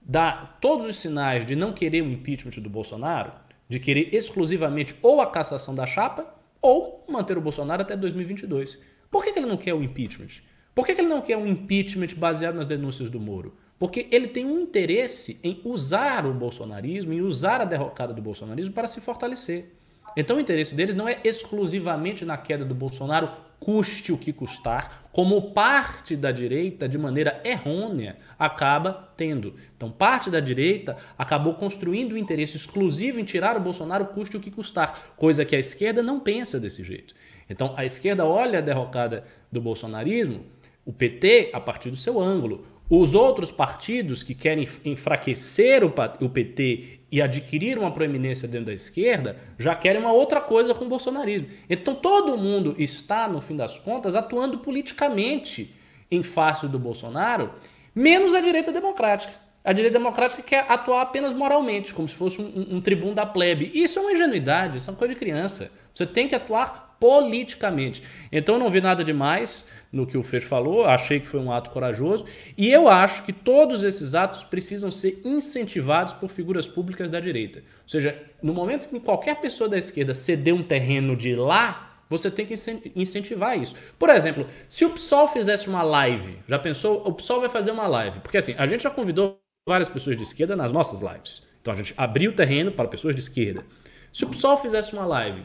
dá 0.01 0.57
todos 0.61 0.85
os 0.85 0.97
sinais 0.97 1.45
de 1.45 1.55
não 1.55 1.73
querer 1.73 2.01
o 2.01 2.11
impeachment 2.11 2.61
do 2.61 2.69
Bolsonaro, 2.69 3.31
de 3.67 3.79
querer 3.79 4.13
exclusivamente 4.13 4.95
ou 5.01 5.21
a 5.21 5.31
cassação 5.31 5.73
da 5.73 5.85
chapa 5.85 6.35
ou 6.61 7.05
manter 7.09 7.37
o 7.37 7.41
Bolsonaro 7.41 7.81
até 7.81 7.95
2022. 7.95 8.79
Por 9.09 9.23
que, 9.23 9.31
que 9.31 9.39
ele 9.39 9.47
não 9.47 9.57
quer 9.57 9.73
o 9.73 9.83
impeachment? 9.83 10.41
Por 10.75 10.85
que, 10.85 10.93
que 10.93 11.01
ele 11.01 11.07
não 11.07 11.21
quer 11.21 11.37
um 11.37 11.47
impeachment 11.47 12.15
baseado 12.15 12.55
nas 12.55 12.67
denúncias 12.67 13.09
do 13.09 13.19
Moro? 13.19 13.57
Porque 13.81 14.07
ele 14.11 14.27
tem 14.27 14.45
um 14.45 14.59
interesse 14.59 15.39
em 15.43 15.59
usar 15.65 16.27
o 16.27 16.33
bolsonarismo 16.35 17.13
e 17.13 17.21
usar 17.23 17.61
a 17.61 17.65
derrocada 17.65 18.13
do 18.13 18.21
bolsonarismo 18.21 18.71
para 18.71 18.87
se 18.87 19.01
fortalecer. 19.01 19.71
Então 20.15 20.37
o 20.37 20.39
interesse 20.39 20.75
deles 20.75 20.93
não 20.93 21.07
é 21.07 21.19
exclusivamente 21.23 22.23
na 22.23 22.37
queda 22.37 22.63
do 22.63 22.75
Bolsonaro, 22.75 23.31
custe 23.59 24.11
o 24.11 24.19
que 24.19 24.31
custar, 24.31 25.09
como 25.11 25.51
parte 25.51 26.15
da 26.15 26.31
direita, 26.31 26.87
de 26.87 26.99
maneira 26.99 27.41
errônea, 27.43 28.17
acaba 28.37 29.11
tendo. 29.17 29.55
Então, 29.75 29.89
parte 29.89 30.29
da 30.29 30.39
direita 30.39 30.95
acabou 31.17 31.55
construindo 31.55 32.11
o 32.11 32.15
um 32.15 32.17
interesse 32.19 32.57
exclusivo 32.57 33.19
em 33.19 33.23
tirar 33.23 33.57
o 33.57 33.61
Bolsonaro, 33.61 34.05
custe 34.05 34.37
o 34.37 34.39
que 34.39 34.51
custar, 34.51 35.13
coisa 35.17 35.43
que 35.43 35.55
a 35.55 35.59
esquerda 35.59 36.03
não 36.03 36.19
pensa 36.19 36.59
desse 36.59 36.83
jeito. 36.83 37.15
Então, 37.49 37.73
a 37.75 37.83
esquerda 37.83 38.25
olha 38.25 38.59
a 38.59 38.61
derrocada 38.61 39.23
do 39.51 39.59
bolsonarismo, 39.59 40.45
o 40.85 40.93
PT, 40.93 41.49
a 41.51 41.59
partir 41.59 41.89
do 41.89 41.95
seu 41.95 42.19
ângulo. 42.19 42.65
Os 42.93 43.15
outros 43.15 43.49
partidos 43.51 44.21
que 44.21 44.35
querem 44.35 44.67
enfraquecer 44.83 45.81
o 45.81 46.29
PT 46.29 46.99
e 47.09 47.21
adquirir 47.21 47.77
uma 47.77 47.89
proeminência 47.89 48.49
dentro 48.49 48.65
da 48.65 48.73
esquerda 48.73 49.37
já 49.57 49.73
querem 49.73 50.01
uma 50.01 50.11
outra 50.11 50.41
coisa 50.41 50.75
com 50.75 50.83
o 50.83 50.89
bolsonarismo. 50.89 51.47
Então 51.69 51.95
todo 51.95 52.35
mundo 52.35 52.75
está, 52.77 53.29
no 53.29 53.39
fim 53.39 53.55
das 53.55 53.79
contas, 53.79 54.13
atuando 54.13 54.57
politicamente 54.57 55.73
em 56.11 56.21
face 56.21 56.67
do 56.67 56.77
Bolsonaro, 56.77 57.53
menos 57.95 58.35
a 58.35 58.41
direita 58.41 58.73
democrática. 58.73 59.31
A 59.63 59.71
direita 59.71 59.97
democrática 59.97 60.43
quer 60.43 60.65
atuar 60.67 61.03
apenas 61.03 61.31
moralmente, 61.31 61.93
como 61.93 62.09
se 62.09 62.13
fosse 62.13 62.41
um, 62.41 62.75
um 62.75 62.81
tribuno 62.81 63.13
da 63.13 63.25
plebe. 63.25 63.71
Isso 63.73 63.99
é 63.99 64.01
uma 64.01 64.11
ingenuidade, 64.11 64.79
isso 64.79 64.89
é 64.89 64.91
uma 64.91 64.99
coisa 64.99 65.13
de 65.13 65.19
criança. 65.19 65.71
Você 65.95 66.05
tem 66.05 66.27
que 66.27 66.35
atuar 66.35 66.90
politicamente. 67.01 68.03
Então 68.31 68.59
não 68.59 68.69
vi 68.69 68.79
nada 68.79 69.03
demais 69.03 69.65
no 69.91 70.05
que 70.05 70.15
o 70.15 70.21
Freixo 70.21 70.45
falou, 70.45 70.85
achei 70.85 71.19
que 71.19 71.25
foi 71.25 71.39
um 71.39 71.51
ato 71.51 71.71
corajoso 71.71 72.27
e 72.55 72.71
eu 72.71 72.87
acho 72.87 73.23
que 73.23 73.33
todos 73.33 73.81
esses 73.81 74.13
atos 74.13 74.43
precisam 74.43 74.91
ser 74.91 75.19
incentivados 75.25 76.13
por 76.13 76.29
figuras 76.29 76.67
públicas 76.67 77.09
da 77.09 77.19
direita. 77.19 77.57
Ou 77.59 77.89
seja, 77.89 78.15
no 78.43 78.53
momento 78.53 78.87
que 78.87 78.99
qualquer 78.99 79.41
pessoa 79.41 79.67
da 79.67 79.79
esquerda 79.79 80.13
ceder 80.13 80.53
um 80.53 80.61
terreno 80.61 81.15
de 81.15 81.35
lá, 81.35 81.97
você 82.07 82.29
tem 82.29 82.45
que 82.45 82.53
incentivar 82.95 83.59
isso. 83.59 83.73
Por 83.97 84.11
exemplo, 84.11 84.45
se 84.69 84.85
o 84.85 84.91
PSOL 84.91 85.27
fizesse 85.27 85.67
uma 85.67 85.81
live, 85.81 86.37
já 86.47 86.59
pensou? 86.59 87.01
O 87.07 87.13
PSOL 87.13 87.39
vai 87.39 87.49
fazer 87.49 87.71
uma 87.71 87.87
live, 87.87 88.19
porque 88.19 88.37
assim, 88.37 88.53
a 88.59 88.67
gente 88.67 88.83
já 88.83 88.91
convidou 88.91 89.41
várias 89.67 89.89
pessoas 89.89 90.15
de 90.15 90.21
esquerda 90.21 90.55
nas 90.55 90.71
nossas 90.71 91.01
lives. 91.01 91.41
Então 91.63 91.73
a 91.73 91.77
gente 91.77 91.95
abriu 91.97 92.29
o 92.29 92.35
terreno 92.35 92.71
para 92.71 92.87
pessoas 92.87 93.15
de 93.15 93.21
esquerda. 93.21 93.65
Se 94.13 94.23
o 94.23 94.29
PSOL 94.29 94.55
fizesse 94.57 94.93
uma 94.93 95.05
live 95.07 95.43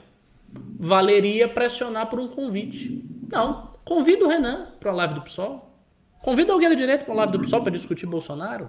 valeria 0.79 1.49
pressionar 1.49 2.07
por 2.07 2.19
um 2.21 2.29
convite. 2.29 3.05
Não. 3.31 3.75
Convida 3.85 4.25
o 4.25 4.29
Renan 4.29 4.67
para 4.81 4.91
a 4.91 4.95
live 4.95 5.15
do 5.15 5.23
PSOL. 5.23 5.75
Convida 6.23 6.53
alguém 6.53 6.69
da 6.69 6.75
direita 6.75 7.05
para 7.05 7.15
a 7.15 7.17
live 7.19 7.33
do 7.33 7.41
PSOL 7.41 7.63
para 7.63 7.71
discutir 7.71 8.07
Bolsonaro. 8.07 8.69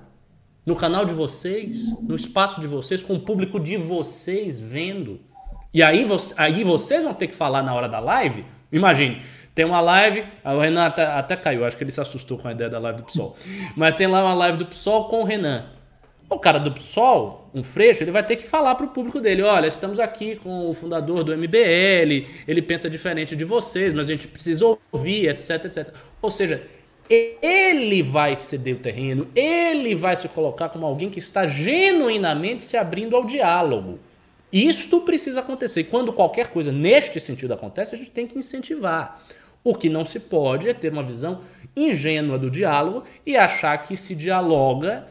No 0.66 0.76
canal 0.76 1.06
de 1.06 1.14
vocês, 1.14 1.90
no 2.02 2.16
espaço 2.16 2.62
de 2.62 2.68
vocês, 2.68 3.02
com 3.02 3.16
o 3.16 3.20
público 3.20 3.60
de 3.60 3.78
vocês 3.78 4.60
vendo. 4.60 5.20
E 5.74 5.82
aí, 5.82 6.06
aí 6.38 6.64
vocês 6.64 7.04
vão 7.04 7.14
ter 7.14 7.28
que 7.28 7.36
falar 7.36 7.64
na 7.64 7.74
hora 7.74 7.88
da 7.88 8.00
live. 8.00 8.46
Imagine, 8.72 9.22
tem 9.56 9.66
uma 9.66 9.80
live, 9.80 10.24
o 10.44 10.60
Renan 10.60 10.86
até, 10.86 11.06
até 11.06 11.36
caiu, 11.36 11.66
acho 11.66 11.76
que 11.76 11.84
ele 11.84 11.90
se 11.90 12.00
assustou 12.00 12.38
com 12.38 12.48
a 12.48 12.52
ideia 12.52 12.70
da 12.70 12.78
live 12.78 13.00
do 13.00 13.06
PSOL. 13.06 13.36
Mas 13.76 13.96
tem 13.96 14.06
lá 14.06 14.24
uma 14.24 14.34
live 14.34 14.58
do 14.58 14.66
PSOL 14.68 15.06
com 15.06 15.22
o 15.22 15.24
Renan. 15.24 15.66
O 16.30 16.38
cara 16.38 16.60
do 16.60 16.74
PSOL, 16.74 17.50
um 17.54 17.64
freixo, 17.64 18.04
ele 18.04 18.12
vai 18.12 18.26
ter 18.26 18.36
que 18.36 18.46
falar 18.46 18.76
para 18.76 18.86
o 18.86 18.90
público 18.90 19.22
dele: 19.22 19.44
olha, 19.44 19.68
estamos 19.68 19.98
aqui 20.00 20.36
com 20.36 20.70
o 20.70 20.74
fundador 20.74 21.24
do 21.24 21.36
MBL, 21.36 22.28
ele 22.46 22.62
pensa 22.62 22.90
diferente 22.90 23.36
de 23.36 23.46
vocês, 23.46 23.94
mas 23.94 24.10
a 24.10 24.12
gente 24.12 24.28
precisa 24.28 24.78
ouvir, 24.92 25.30
etc, 25.30 25.66
etc. 25.66 25.94
Ou 26.22 26.30
seja, 26.30 26.62
ele 27.10 28.04
vai 28.04 28.36
ceder 28.36 28.76
o 28.76 28.80
terreno, 28.80 29.30
ele 29.34 29.96
vai 29.96 30.18
se 30.18 30.28
colocar 30.28 30.68
como 30.68 30.86
alguém 30.86 31.10
que 31.10 31.20
está 31.20 31.48
genuinamente 31.48 32.62
se 32.62 32.76
abrindo 32.76 33.16
ao 33.16 33.24
diálogo. 33.24 33.98
Isto 34.52 35.02
precisa 35.02 35.40
acontecer. 35.40 35.82
E 35.82 35.86
quando 35.86 36.12
qualquer 36.12 36.48
coisa 36.48 36.72
neste 36.72 37.22
sentido 37.22 37.54
acontece, 37.54 37.96
a 37.96 37.98
gente 37.98 38.12
tem 38.12 38.28
que 38.28 38.38
incentivar. 38.38 39.24
O 39.64 39.74
que 39.76 39.90
não 39.90 40.06
se 40.06 40.20
pode 40.20 40.70
é 40.70 40.74
ter 40.74 40.92
uma 40.92 41.04
visão 41.04 41.42
ingênua 41.76 42.38
do 42.38 42.50
diálogo 42.50 43.04
e 43.26 43.38
achar 43.38 43.78
que 43.78 43.96
se 43.96 44.16
dialoga 44.16 45.08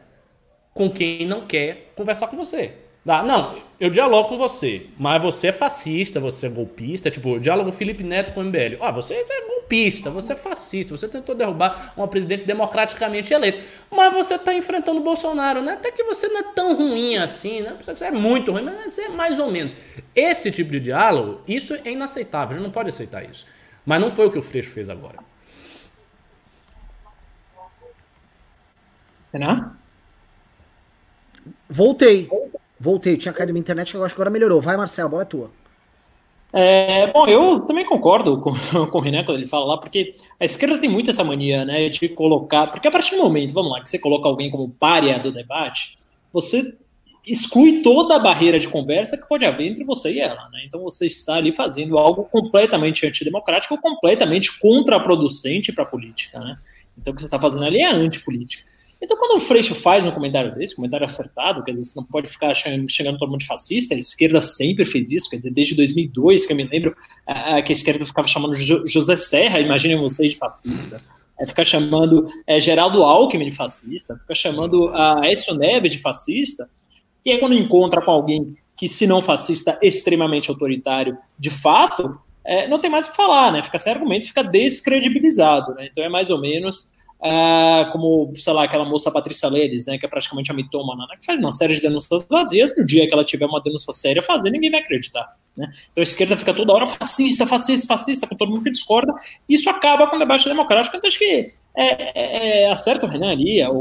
com 0.77 0.91
quem 0.91 1.27
não 1.27 1.47
quer 1.47 1.91
conversar 1.97 2.29
com 2.29 2.37
você. 2.37 2.73
Dá, 3.03 3.23
não, 3.23 3.57
eu 3.81 3.89
dialogo 3.89 4.29
com 4.29 4.37
você, 4.37 4.89
mas 4.99 5.23
você 5.23 5.47
é 5.47 5.53
fascista, 5.53 6.21
você 6.21 6.47
é 6.47 6.51
golpista, 6.51 7.11
tipo, 7.11 7.39
diálogo 7.39 7.73
Felipe 7.73 8.05
Neto 8.05 8.35
com 8.35 8.41
o 8.41 8.45
MBL. 8.45 8.77
Ah, 8.81 8.91
você 8.91 9.15
é 9.15 9.47
golpista, 9.47 10.11
você 10.11 10.35
é 10.35 10.37
fascista, 10.37 10.95
você 10.95 11.09
tentou 11.09 11.35
derrubar 11.35 11.95
uma 11.97 12.07
presidente 12.09 12.45
democraticamente 12.45 13.33
eleita, 13.33 13.63
mas 13.91 14.13
você 14.13 14.35
está 14.35 14.53
enfrentando 14.53 15.01
o 15.01 15.05
Bolsonaro, 15.05 15.63
né? 15.63 15.75
Até 15.75 15.93
que 15.93 16.03
você 16.03 16.29
não 16.29 16.41
é 16.41 16.43
tão 16.55 16.77
ruim 16.77 17.17
assim, 17.17 17.63
né? 17.63 17.77
Você 17.81 18.05
é 18.05 18.11
muito 18.11 18.53
ruim, 18.53 18.63
mas 18.63 18.93
você 18.93 19.03
é 19.03 19.09
mais 19.09 19.39
ou 19.39 19.51
menos. 19.51 19.75
Esse 20.15 20.51
tipo 20.51 20.73
de 20.73 20.81
diálogo, 20.81 21.41
isso 21.49 21.75
é 21.75 21.93
inaceitável, 21.93 22.51
a 22.51 22.59
gente 22.59 22.65
não 22.65 22.73
pode 22.73 22.91
aceitar 22.91 23.25
isso. 23.25 23.47
Mas 23.85 24.01
não 24.01 24.11
foi 24.11 24.27
o 24.27 24.31
que 24.31 24.39
o 24.39 24.43
Freixo 24.43 24.71
fez 24.71 24.91
agora. 24.91 25.19
Renan? 29.33 29.77
Voltei. 31.69 32.29
Voltei. 32.79 33.17
Tinha 33.17 33.33
caído 33.33 33.53
minha 33.53 33.61
internet, 33.61 33.95
eu 33.95 34.05
acho 34.05 34.15
que 34.15 34.21
agora 34.21 34.31
melhorou. 34.31 34.61
Vai, 34.61 34.77
Marcelo, 34.77 35.09
bola 35.09 35.23
é 35.23 35.27
tua. 35.27 35.51
É, 36.53 37.13
bom, 37.13 37.27
eu 37.27 37.61
também 37.61 37.85
concordo 37.85 38.41
com, 38.41 38.53
com 38.91 38.99
o 38.99 39.01
Renan 39.01 39.25
quando 39.25 39.39
ele 39.39 39.47
fala 39.47 39.67
lá, 39.67 39.79
porque 39.79 40.15
a 40.41 40.45
esquerda 40.45 40.79
tem 40.79 40.89
muito 40.89 41.11
essa 41.11 41.25
mania, 41.25 41.65
né, 41.65 41.89
de 41.89 42.09
colocar. 42.09 42.69
Porque 42.69 42.89
a 42.89 42.91
partir 42.91 43.17
do 43.17 43.23
momento, 43.23 43.53
vamos 43.53 43.71
lá, 43.71 43.83
que 43.83 43.91
você 43.91 43.99
coloca 43.99 44.29
alguém 44.29 44.51
como 44.51 44.71
párea 44.71 45.19
do 45.19 45.33
debate, 45.33 45.97
você 46.33 46.77
exclui 47.27 47.83
toda 47.83 48.17
a 48.17 48.19
barreira 48.21 48.59
de 48.59 48.69
conversa 48.69 49.19
que 49.19 49.29
pode 49.29 49.45
haver 49.45 49.67
entre 49.67 49.85
você 49.85 50.13
e 50.13 50.21
ela, 50.21 50.49
né? 50.51 50.63
Então 50.65 50.81
você 50.81 51.07
está 51.07 51.35
ali 51.35 51.51
fazendo 51.51 51.99
algo 51.99 52.25
completamente 52.25 53.05
antidemocrático, 53.05 53.77
completamente 53.79 54.59
contraproducente 54.61 55.73
para 55.73 55.83
a 55.83 55.87
política, 55.87 56.39
né? 56.39 56.57
Então 56.97 57.13
o 57.13 57.17
que 57.17 57.23
você 57.23 57.27
está 57.27 57.41
fazendo 57.41 57.65
ali 57.65 57.81
é 57.81 57.91
antipolítica. 57.91 58.65
Então, 59.01 59.17
quando 59.17 59.37
o 59.37 59.41
Freixo 59.41 59.75
faz 59.75 60.07
um 60.07 60.11
comentário 60.11 60.55
desse, 60.55 60.75
comentário 60.75 61.05
acertado, 61.05 61.63
quer 61.63 61.73
dizer, 61.73 61.85
você 61.85 62.01
não 62.01 62.07
pode 62.07 62.29
ficar 62.29 62.55
chegando 62.55 63.19
todo 63.19 63.31
mundo 63.31 63.41
de 63.41 63.47
fascista, 63.47 63.95
a 63.95 63.99
esquerda 63.99 64.41
sempre 64.41 64.85
fez 64.85 65.11
isso, 65.11 65.29
quer 65.29 65.37
dizer, 65.37 65.51
desde 65.51 65.75
2002, 65.75 66.47
que 66.47 66.53
eu 66.53 66.57
me 66.57 66.65
lembro 66.65 66.97
que 67.65 67.73
a 67.73 67.75
esquerda 67.75 68.07
ficava 68.07 68.27
chamando 68.27 68.55
José 68.55 69.17
Serra, 69.17 69.61
imaginem 69.61 69.99
vocês, 69.99 70.33
de 70.33 70.39
fascista, 70.39 70.99
é 71.39 71.47
ficar 71.47 71.65
chamando 71.65 72.27
é, 72.47 72.59
Geraldo 72.59 73.03
Alckmin 73.03 73.45
de 73.45 73.53
fascista, 73.53 74.17
ficar 74.17 74.35
chamando 74.35 74.89
a 74.95 75.21
Écio 75.25 75.55
Neves 75.55 75.93
de 75.93 75.99
fascista, 75.99 76.69
e 77.25 77.31
aí 77.31 77.39
quando 77.39 77.55
encontra 77.55 78.01
com 78.01 78.11
alguém 78.11 78.57
que, 78.75 78.89
se 78.89 79.07
não 79.07 79.21
fascista, 79.21 79.79
extremamente 79.83 80.51
autoritário, 80.51 81.19
de 81.39 81.51
fato, 81.51 82.19
é, 82.45 82.69
não 82.69 82.79
tem 82.79 82.91
mais 82.91 83.07
o 83.07 83.11
que 83.11 83.17
falar, 83.17 83.53
né? 83.53 83.63
Fica 83.63 83.79
sem 83.79 83.93
argumento, 83.93 84.27
fica 84.27 84.43
descredibilizado, 84.43 85.75
né? 85.75 85.89
Então 85.91 86.05
é 86.05 86.09
mais 86.09 86.31
ou 86.31 86.41
menos 86.41 86.91
Uh, 87.19 87.91
como, 87.93 88.31
sei 88.37 88.53
lá, 88.53 88.65
aquela 88.65 88.85
moça 88.85 89.11
Patrícia 89.11 89.49
Leles, 89.49 89.87
né, 89.87 89.97
que 89.97 90.05
é 90.05 90.09
praticamente 90.09 90.51
a 90.51 90.55
mitômana, 90.55 91.07
né, 91.09 91.17
que 91.19 91.25
faz 91.25 91.39
uma 91.39 91.51
série 91.51 91.75
de 91.75 91.81
denúncias 91.81 92.27
vazias, 92.29 92.77
no 92.77 92.85
dia 92.85 93.07
que 93.07 93.15
ela 93.15 93.25
tiver 93.25 93.47
uma 93.47 93.61
denúncia 93.61 93.93
séria 93.95 94.23
fazer, 94.23 94.51
ninguém 94.51 94.71
vai 94.71 94.81
acreditar. 94.81 95.35
Né? 95.57 95.67
Então 95.91 96.03
a 96.03 96.03
esquerda 96.03 96.37
fica 96.37 96.53
toda 96.53 96.75
hora 96.75 96.87
fascista, 96.87 97.47
fascista, 97.47 97.87
fascista, 97.87 98.27
com 98.27 98.37
todo 98.37 98.51
mundo 98.51 98.65
que 98.65 98.71
discorda, 98.71 99.15
e 99.49 99.55
isso 99.55 99.69
acaba 99.71 100.07
com 100.09 100.17
o 100.17 100.19
debate 100.19 100.47
democrático. 100.47 100.95
Então 100.95 101.09
acho 101.09 101.19
que 101.19 101.55
é, 101.75 102.65
é, 102.65 102.71
acerta 102.71 103.07
o 103.07 103.09
Renan 103.09 103.33
ali, 103.33 103.63
ao, 103.63 103.75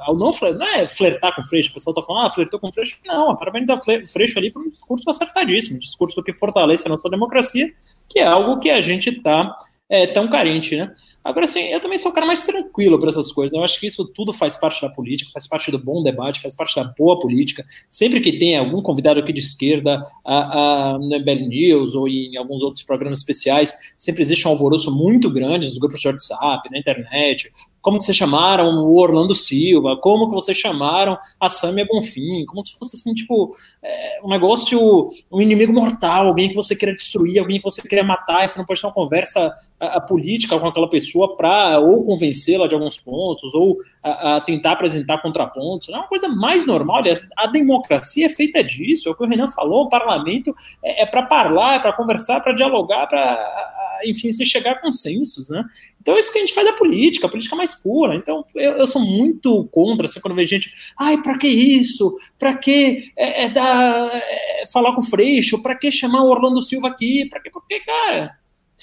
ao 0.00 0.16
não, 0.16 0.30
não 0.30 0.66
é 0.66 0.86
flertar 0.86 1.34
com 1.34 1.42
o 1.42 1.44
Freixo, 1.44 1.70
o 1.70 1.74
pessoal 1.74 1.92
está 1.92 2.06
falando, 2.06 2.26
ah, 2.26 2.30
flertou 2.30 2.60
com 2.60 2.68
o 2.68 2.72
Freixo, 2.72 2.98
não, 3.04 3.36
parabenizar 3.36 3.78
o 3.78 4.06
Freixo 4.06 4.38
ali 4.38 4.50
por 4.50 4.62
um 4.62 4.70
discurso 4.70 5.10
acertadíssimo, 5.10 5.76
um 5.76 5.80
discurso 5.80 6.22
que 6.22 6.32
fortalece 6.32 6.86
a 6.86 6.90
nossa 6.90 7.10
democracia, 7.10 7.72
que 8.08 8.20
é 8.20 8.26
algo 8.26 8.60
que 8.60 8.70
a 8.70 8.80
gente 8.80 9.10
está 9.10 9.56
é, 9.88 10.06
tão 10.06 10.28
carente, 10.28 10.76
né? 10.76 10.92
Agora, 11.22 11.44
assim, 11.44 11.60
eu 11.60 11.80
também 11.80 11.98
sou 11.98 12.10
o 12.10 12.14
cara 12.14 12.26
mais 12.26 12.42
tranquilo 12.42 12.98
para 12.98 13.08
essas 13.08 13.30
coisas. 13.30 13.56
Eu 13.56 13.62
acho 13.62 13.78
que 13.78 13.86
isso 13.86 14.04
tudo 14.04 14.32
faz 14.32 14.56
parte 14.56 14.82
da 14.82 14.88
política, 14.88 15.30
faz 15.32 15.46
parte 15.46 15.70
do 15.70 15.78
bom 15.78 16.02
debate, 16.02 16.40
faz 16.40 16.56
parte 16.56 16.74
da 16.74 16.84
boa 16.84 17.20
política. 17.20 17.64
Sempre 17.88 18.20
que 18.20 18.38
tem 18.38 18.56
algum 18.56 18.82
convidado 18.82 19.20
aqui 19.20 19.32
de 19.32 19.40
esquerda, 19.40 20.02
a, 20.24 20.94
a, 20.94 20.98
no 20.98 21.06
MBL 21.06 21.46
News 21.48 21.94
ou 21.94 22.08
em 22.08 22.36
alguns 22.36 22.62
outros 22.62 22.82
programas 22.82 23.18
especiais, 23.18 23.74
sempre 23.96 24.22
existe 24.22 24.46
um 24.46 24.50
alvoroço 24.50 24.94
muito 24.94 25.30
grande 25.30 25.66
nos 25.66 25.78
grupos 25.78 26.00
de 26.00 26.08
WhatsApp, 26.08 26.68
na 26.70 26.78
internet, 26.78 27.52
como 27.86 28.00
vocês 28.00 28.16
chamaram 28.16 28.84
o 28.84 28.96
Orlando 28.96 29.32
Silva, 29.32 29.96
como 29.96 30.26
que 30.26 30.34
vocês 30.34 30.58
chamaram 30.58 31.16
a 31.38 31.48
Samia 31.48 31.86
Bonfim, 31.86 32.44
como 32.44 32.60
se 32.60 32.76
fosse 32.76 32.96
assim, 32.96 33.14
tipo, 33.14 33.54
é, 33.80 34.18
um 34.24 34.28
negócio, 34.28 35.08
um 35.30 35.40
inimigo 35.40 35.72
mortal, 35.72 36.26
alguém 36.26 36.48
que 36.48 36.56
você 36.56 36.74
queira 36.74 36.92
destruir, 36.92 37.38
alguém 37.38 37.58
que 37.58 37.64
você 37.64 37.80
queira 37.82 38.04
matar, 38.04 38.48
você 38.48 38.58
não 38.58 38.66
pode 38.66 38.80
ter 38.80 38.88
uma 38.88 38.92
conversa 38.92 39.54
a, 39.78 39.98
a 39.98 40.00
política 40.00 40.58
com 40.58 40.66
aquela 40.66 40.90
pessoa 40.90 41.36
para 41.36 41.78
ou 41.78 42.04
convencê-la 42.04 42.66
de 42.66 42.74
alguns 42.74 42.98
pontos, 42.98 43.54
ou 43.54 43.78
a, 44.06 44.36
a, 44.36 44.40
tentar 44.40 44.72
apresentar 44.72 45.18
contrapontos. 45.18 45.88
É 45.88 45.92
uma 45.92 46.06
coisa 46.06 46.28
mais 46.28 46.64
normal, 46.64 46.98
aliás, 46.98 47.26
a 47.36 47.46
democracia 47.46 48.26
é 48.26 48.28
feita 48.28 48.62
disso, 48.62 49.08
é 49.08 49.12
o 49.12 49.14
que 49.14 49.24
o 49.24 49.26
Renan 49.26 49.48
falou, 49.48 49.84
o 49.84 49.88
parlamento 49.88 50.54
é, 50.82 51.02
é 51.02 51.06
para 51.06 51.26
falar, 51.26 51.74
é 51.74 51.78
para 51.78 51.92
conversar, 51.92 52.40
para 52.40 52.52
dialogar, 52.52 53.06
para, 53.06 54.00
enfim, 54.04 54.30
se 54.30 54.44
chegar 54.46 54.72
a 54.72 54.80
consensos, 54.80 55.50
né? 55.50 55.64
Então 56.00 56.14
é 56.14 56.18
isso 56.18 56.32
que 56.32 56.38
a 56.38 56.40
gente 56.40 56.54
faz 56.54 56.66
da 56.66 56.72
política, 56.72 57.26
a 57.26 57.30
política 57.30 57.56
mais 57.56 57.74
pura. 57.74 58.14
Então 58.14 58.44
eu, 58.54 58.72
eu 58.72 58.86
sou 58.86 59.02
muito 59.02 59.64
contra, 59.72 60.06
assim, 60.06 60.20
quando 60.20 60.36
vejo 60.36 60.50
gente, 60.50 60.72
ai, 60.96 61.20
para 61.20 61.36
que 61.36 61.48
isso? 61.48 62.16
Para 62.38 62.54
que 62.54 63.12
é, 63.16 63.44
é 63.44 63.48
dar, 63.48 64.10
é, 64.12 64.64
falar 64.72 64.94
com 64.94 65.00
o 65.00 65.04
Freixo? 65.04 65.60
Para 65.62 65.74
que 65.74 65.90
chamar 65.90 66.22
o 66.22 66.30
Orlando 66.30 66.62
Silva 66.62 66.88
aqui? 66.88 67.26
Para 67.28 67.40
que? 67.40 67.50
Porque, 67.50 67.80
cara, 67.80 68.36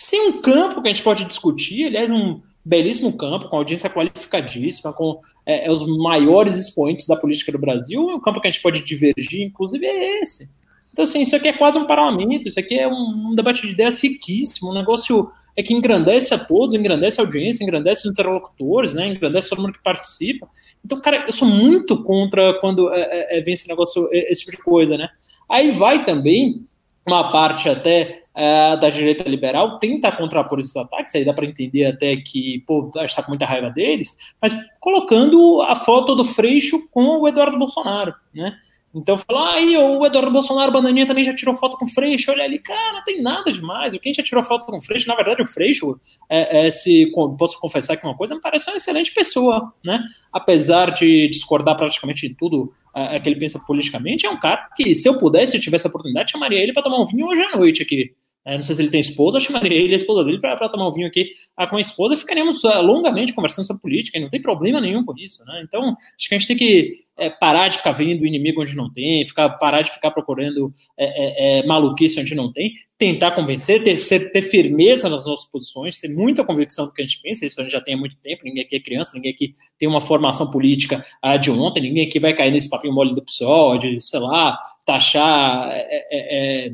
tem 0.09 0.21
um 0.27 0.41
campo 0.41 0.81
que 0.81 0.89
a 0.89 0.93
gente 0.93 1.03
pode 1.03 1.23
discutir, 1.23 1.85
aliás, 1.85 2.09
um 2.11 2.41
belíssimo 2.65 3.15
campo, 3.17 3.49
com 3.49 3.57
audiência 3.57 3.89
qualificadíssima, 3.89 4.93
com 4.93 5.19
é, 5.45 5.67
é 5.67 5.71
os 5.71 5.85
maiores 5.85 6.57
expoentes 6.57 7.05
da 7.07 7.15
política 7.15 7.51
do 7.51 7.59
Brasil, 7.59 8.01
o 8.01 8.21
campo 8.21 8.39
que 8.39 8.47
a 8.47 8.51
gente 8.51 8.61
pode 8.61 8.83
divergir, 8.83 9.41
inclusive, 9.41 9.85
é 9.85 10.21
esse. 10.21 10.49
Então, 10.91 11.03
assim, 11.03 11.21
isso 11.21 11.35
aqui 11.35 11.47
é 11.47 11.53
quase 11.53 11.77
um 11.77 11.87
parlamento, 11.87 12.47
isso 12.47 12.59
aqui 12.59 12.77
é 12.77 12.87
um, 12.87 13.31
um 13.31 13.35
debate 13.35 13.65
de 13.65 13.73
ideias 13.73 14.01
riquíssimo, 14.01 14.69
um 14.69 14.73
negócio 14.73 15.29
é 15.55 15.61
que 15.61 15.73
engrandece 15.73 16.33
a 16.33 16.39
todos, 16.39 16.73
engrandece 16.73 17.19
a 17.19 17.23
audiência, 17.23 17.63
engrandece 17.63 18.07
os 18.07 18.11
interlocutores, 18.11 18.93
né, 18.93 19.07
engrandece 19.07 19.49
todo 19.49 19.61
mundo 19.61 19.73
que 19.73 19.83
participa. 19.83 20.47
Então, 20.83 20.99
cara, 20.99 21.25
eu 21.27 21.33
sou 21.33 21.47
muito 21.47 22.03
contra 22.03 22.59
quando 22.59 22.91
é, 22.93 23.01
é, 23.01 23.37
é 23.37 23.41
vem 23.41 23.53
esse 23.53 23.67
negócio, 23.67 24.09
é, 24.11 24.31
esse 24.31 24.41
tipo 24.41 24.57
de 24.57 24.63
coisa, 24.63 24.97
né. 24.97 25.09
Aí 25.49 25.71
vai 25.71 26.05
também 26.05 26.65
uma 27.05 27.31
parte 27.31 27.69
até 27.69 28.22
é, 28.35 28.77
da 28.77 28.89
direita 28.89 29.27
liberal 29.27 29.79
tenta 29.79 30.11
contrapor 30.11 30.59
esses 30.59 30.75
ataques, 30.75 31.15
aí 31.15 31.25
dá 31.25 31.33
para 31.33 31.45
entender 31.45 31.85
até 31.85 32.15
que, 32.15 32.63
pô, 32.65 32.91
está 33.03 33.21
com 33.21 33.31
muita 33.31 33.45
raiva 33.45 33.69
deles, 33.69 34.17
mas 34.41 34.55
colocando 34.79 35.61
a 35.61 35.75
foto 35.75 36.15
do 36.15 36.25
Freixo 36.25 36.89
com 36.91 37.19
o 37.19 37.27
Eduardo 37.27 37.57
Bolsonaro, 37.57 38.13
né, 38.33 38.57
então 38.93 39.17
fala, 39.17 39.53
aí 39.53 39.75
o 39.75 40.05
Eduardo 40.05 40.31
Bolsonaro, 40.31 40.71
Bananinha 40.71 41.07
também 41.07 41.23
já 41.23 41.33
tirou 41.33 41.55
foto 41.55 41.77
com 41.77 41.85
o 41.85 41.87
Freixo, 41.87 42.29
olha 42.31 42.43
ali, 42.43 42.59
cara, 42.59 42.93
não 42.93 43.03
tem 43.03 43.23
nada 43.23 43.51
demais. 43.51 43.97
Quem 43.97 44.13
já 44.13 44.21
tirou 44.21 44.43
foto 44.43 44.65
com 44.67 44.77
o 44.77 44.81
Freixo, 44.81 45.07
na 45.07 45.15
verdade, 45.15 45.41
o 45.41 45.47
Freixo, 45.47 45.99
é, 46.29 46.67
é, 46.67 46.71
se 46.71 47.11
posso 47.37 47.59
confessar 47.59 47.97
que 47.97 48.05
uma 48.05 48.15
coisa, 48.15 48.35
me 48.35 48.41
parece 48.41 48.69
uma 48.69 48.77
excelente 48.77 49.11
pessoa, 49.11 49.73
né? 49.83 49.99
Apesar 50.31 50.91
de 50.91 51.27
discordar 51.27 51.75
praticamente 51.75 52.27
de 52.27 52.35
tudo 52.35 52.71
é, 52.95 53.19
que 53.19 53.27
ele 53.27 53.39
pensa 53.39 53.59
politicamente, 53.65 54.27
é 54.27 54.29
um 54.29 54.39
cara 54.39 54.69
que, 54.75 54.93
se 54.93 55.09
eu 55.09 55.17
pudesse, 55.17 55.53
se 55.53 55.57
eu 55.57 55.61
tivesse 55.61 55.87
a 55.87 55.89
oportunidade, 55.89 56.31
chamaria 56.31 56.59
ele 56.61 56.73
para 56.73 56.83
tomar 56.83 57.01
um 57.01 57.05
vinho 57.05 57.25
hoje 57.25 57.41
à 57.41 57.57
noite 57.57 57.81
aqui 57.81 58.11
é, 58.11 58.22
não 58.45 58.61
sei 58.61 58.75
se 58.75 58.81
ele 58.81 58.89
tem 58.89 58.99
esposa, 58.99 59.37
eu 59.37 59.41
chamaria 59.41 59.77
ele 59.77 59.91
e 59.91 59.93
a 59.93 59.97
esposa 59.97 60.23
dele 60.23 60.39
para 60.39 60.69
tomar 60.69 60.87
um 60.87 60.91
vinho 60.91 61.07
aqui 61.07 61.29
ah, 61.55 61.65
com 61.65 61.77
a 61.77 61.81
esposa 61.81 62.13
e 62.13 62.17
ficaríamos 62.17 62.63
uh, 62.63 62.81
longamente 62.81 63.33
conversando 63.33 63.65
sobre 63.65 63.81
política, 63.81 64.17
e 64.17 64.21
não 64.21 64.29
tem 64.29 64.41
problema 64.41 64.81
nenhum 64.81 65.05
com 65.05 65.13
isso, 65.17 65.43
né? 65.45 65.63
Então, 65.65 65.95
acho 66.17 66.27
que 66.27 66.35
a 66.35 66.37
gente 66.37 66.47
tem 66.47 66.57
que 66.57 67.03
é, 67.17 67.29
parar 67.29 67.67
de 67.67 67.77
ficar 67.77 67.91
vendo 67.91 68.21
o 68.21 68.25
inimigo 68.25 68.61
onde 68.61 68.75
não 68.75 68.91
tem, 68.91 69.23
ficar, 69.23 69.49
parar 69.51 69.81
de 69.81 69.91
ficar 69.91 70.11
procurando 70.11 70.73
é, 70.97 71.59
é, 71.59 71.59
é 71.59 71.65
maluquice 71.65 72.19
onde 72.19 72.35
não 72.35 72.51
tem, 72.51 72.73
tentar 72.97 73.31
convencer, 73.31 73.83
ter, 73.83 73.97
ser, 73.97 74.31
ter 74.31 74.41
firmeza 74.41 75.07
nas 75.07 75.25
nossas 75.25 75.49
posições, 75.49 75.99
ter 75.99 76.09
muita 76.09 76.43
convicção 76.43 76.85
do 76.85 76.93
que 76.93 77.01
a 77.01 77.05
gente 77.05 77.21
pensa, 77.21 77.45
isso 77.45 77.59
a 77.59 77.63
gente 77.63 77.71
já 77.71 77.81
tem 77.81 77.93
há 77.93 77.97
muito 77.97 78.17
tempo, 78.17 78.43
ninguém 78.43 78.63
aqui 78.63 78.75
é 78.75 78.79
criança, 78.79 79.11
ninguém 79.13 79.31
aqui 79.31 79.53
tem 79.77 79.87
uma 79.87 80.01
formação 80.01 80.49
política 80.51 81.05
ah, 81.21 81.37
de 81.37 81.51
ontem, 81.51 81.81
ninguém 81.81 82.07
aqui 82.07 82.19
vai 82.19 82.33
cair 82.33 82.51
nesse 82.51 82.69
papinho 82.69 82.93
mole 82.93 83.13
do 83.13 83.23
PSOL, 83.23 83.77
de, 83.77 83.99
sei 83.99 84.19
lá, 84.19 84.57
taxar 84.85 85.69
é, 85.69 86.07
é, 86.11 86.73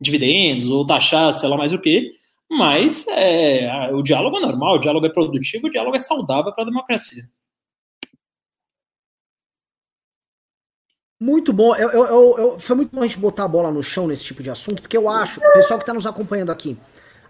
dividendos 0.00 0.68
ou 0.68 0.86
taxar, 0.86 1.32
sei 1.34 1.48
lá 1.48 1.56
mais 1.56 1.72
o 1.72 1.78
que, 1.78 2.10
mas 2.50 3.06
é, 3.08 3.90
o 3.92 4.02
diálogo 4.02 4.38
é 4.38 4.40
normal, 4.40 4.76
o 4.76 4.78
diálogo 4.78 5.06
é 5.06 5.10
produtivo, 5.10 5.66
o 5.66 5.70
diálogo 5.70 5.96
é 5.96 6.00
saudável 6.00 6.52
para 6.52 6.64
a 6.64 6.66
democracia. 6.66 7.22
Muito 11.20 11.52
bom. 11.52 11.76
Eu, 11.76 11.90
eu, 11.90 12.38
eu, 12.38 12.58
foi 12.58 12.76
muito 12.76 12.96
bom 12.96 13.02
a 13.02 13.06
gente 13.06 13.18
botar 13.18 13.44
a 13.44 13.48
bola 13.48 13.70
no 13.70 13.82
chão 13.82 14.06
nesse 14.06 14.24
tipo 14.24 14.42
de 14.42 14.48
assunto, 14.48 14.80
porque 14.80 14.96
eu 14.96 15.08
acho, 15.08 15.38
o 15.38 15.52
pessoal 15.52 15.78
que 15.78 15.82
está 15.82 15.92
nos 15.92 16.06
acompanhando 16.06 16.50
aqui, 16.50 16.78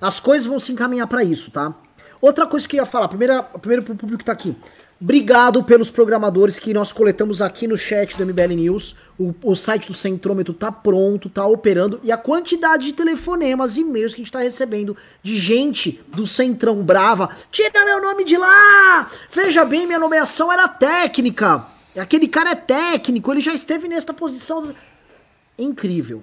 as 0.00 0.20
coisas 0.20 0.46
vão 0.46 0.60
se 0.60 0.70
encaminhar 0.70 1.08
para 1.08 1.24
isso, 1.24 1.50
tá? 1.50 1.74
Outra 2.20 2.46
coisa 2.46 2.68
que 2.68 2.76
eu 2.76 2.84
ia 2.84 2.86
falar, 2.86 3.08
primeira, 3.08 3.42
primeiro 3.42 3.82
pro 3.82 3.96
público 3.96 4.20
que 4.20 4.24
tá 4.24 4.32
aqui. 4.32 4.56
Obrigado 5.02 5.64
pelos 5.64 5.90
programadores 5.90 6.58
que 6.58 6.74
nós 6.74 6.92
coletamos 6.92 7.40
aqui 7.40 7.66
no 7.66 7.74
chat 7.74 8.18
do 8.18 8.26
MBL 8.26 8.52
News. 8.54 8.94
O, 9.18 9.34
o 9.42 9.56
site 9.56 9.86
do 9.86 9.94
Centrômetro 9.94 10.52
tá 10.52 10.70
pronto, 10.70 11.30
tá 11.30 11.46
operando. 11.46 11.98
E 12.02 12.12
a 12.12 12.18
quantidade 12.18 12.84
de 12.84 12.92
telefonemas 12.92 13.78
e 13.78 13.80
e-mails 13.80 14.12
que 14.12 14.20
a 14.20 14.24
gente 14.24 14.32
tá 14.32 14.40
recebendo 14.40 14.94
de 15.22 15.38
gente 15.38 16.02
do 16.08 16.26
Centrão 16.26 16.82
Brava. 16.82 17.30
Tira 17.50 17.82
meu 17.86 18.02
nome 18.02 18.24
de 18.24 18.36
lá! 18.36 19.10
Veja 19.30 19.64
bem, 19.64 19.86
minha 19.86 19.98
nomeação 19.98 20.52
era 20.52 20.68
técnica. 20.68 21.66
Aquele 21.96 22.28
cara 22.28 22.50
é 22.50 22.54
técnico, 22.54 23.32
ele 23.32 23.40
já 23.40 23.54
esteve 23.54 23.88
nesta 23.88 24.12
posição. 24.12 24.70
Incrível. 25.58 26.22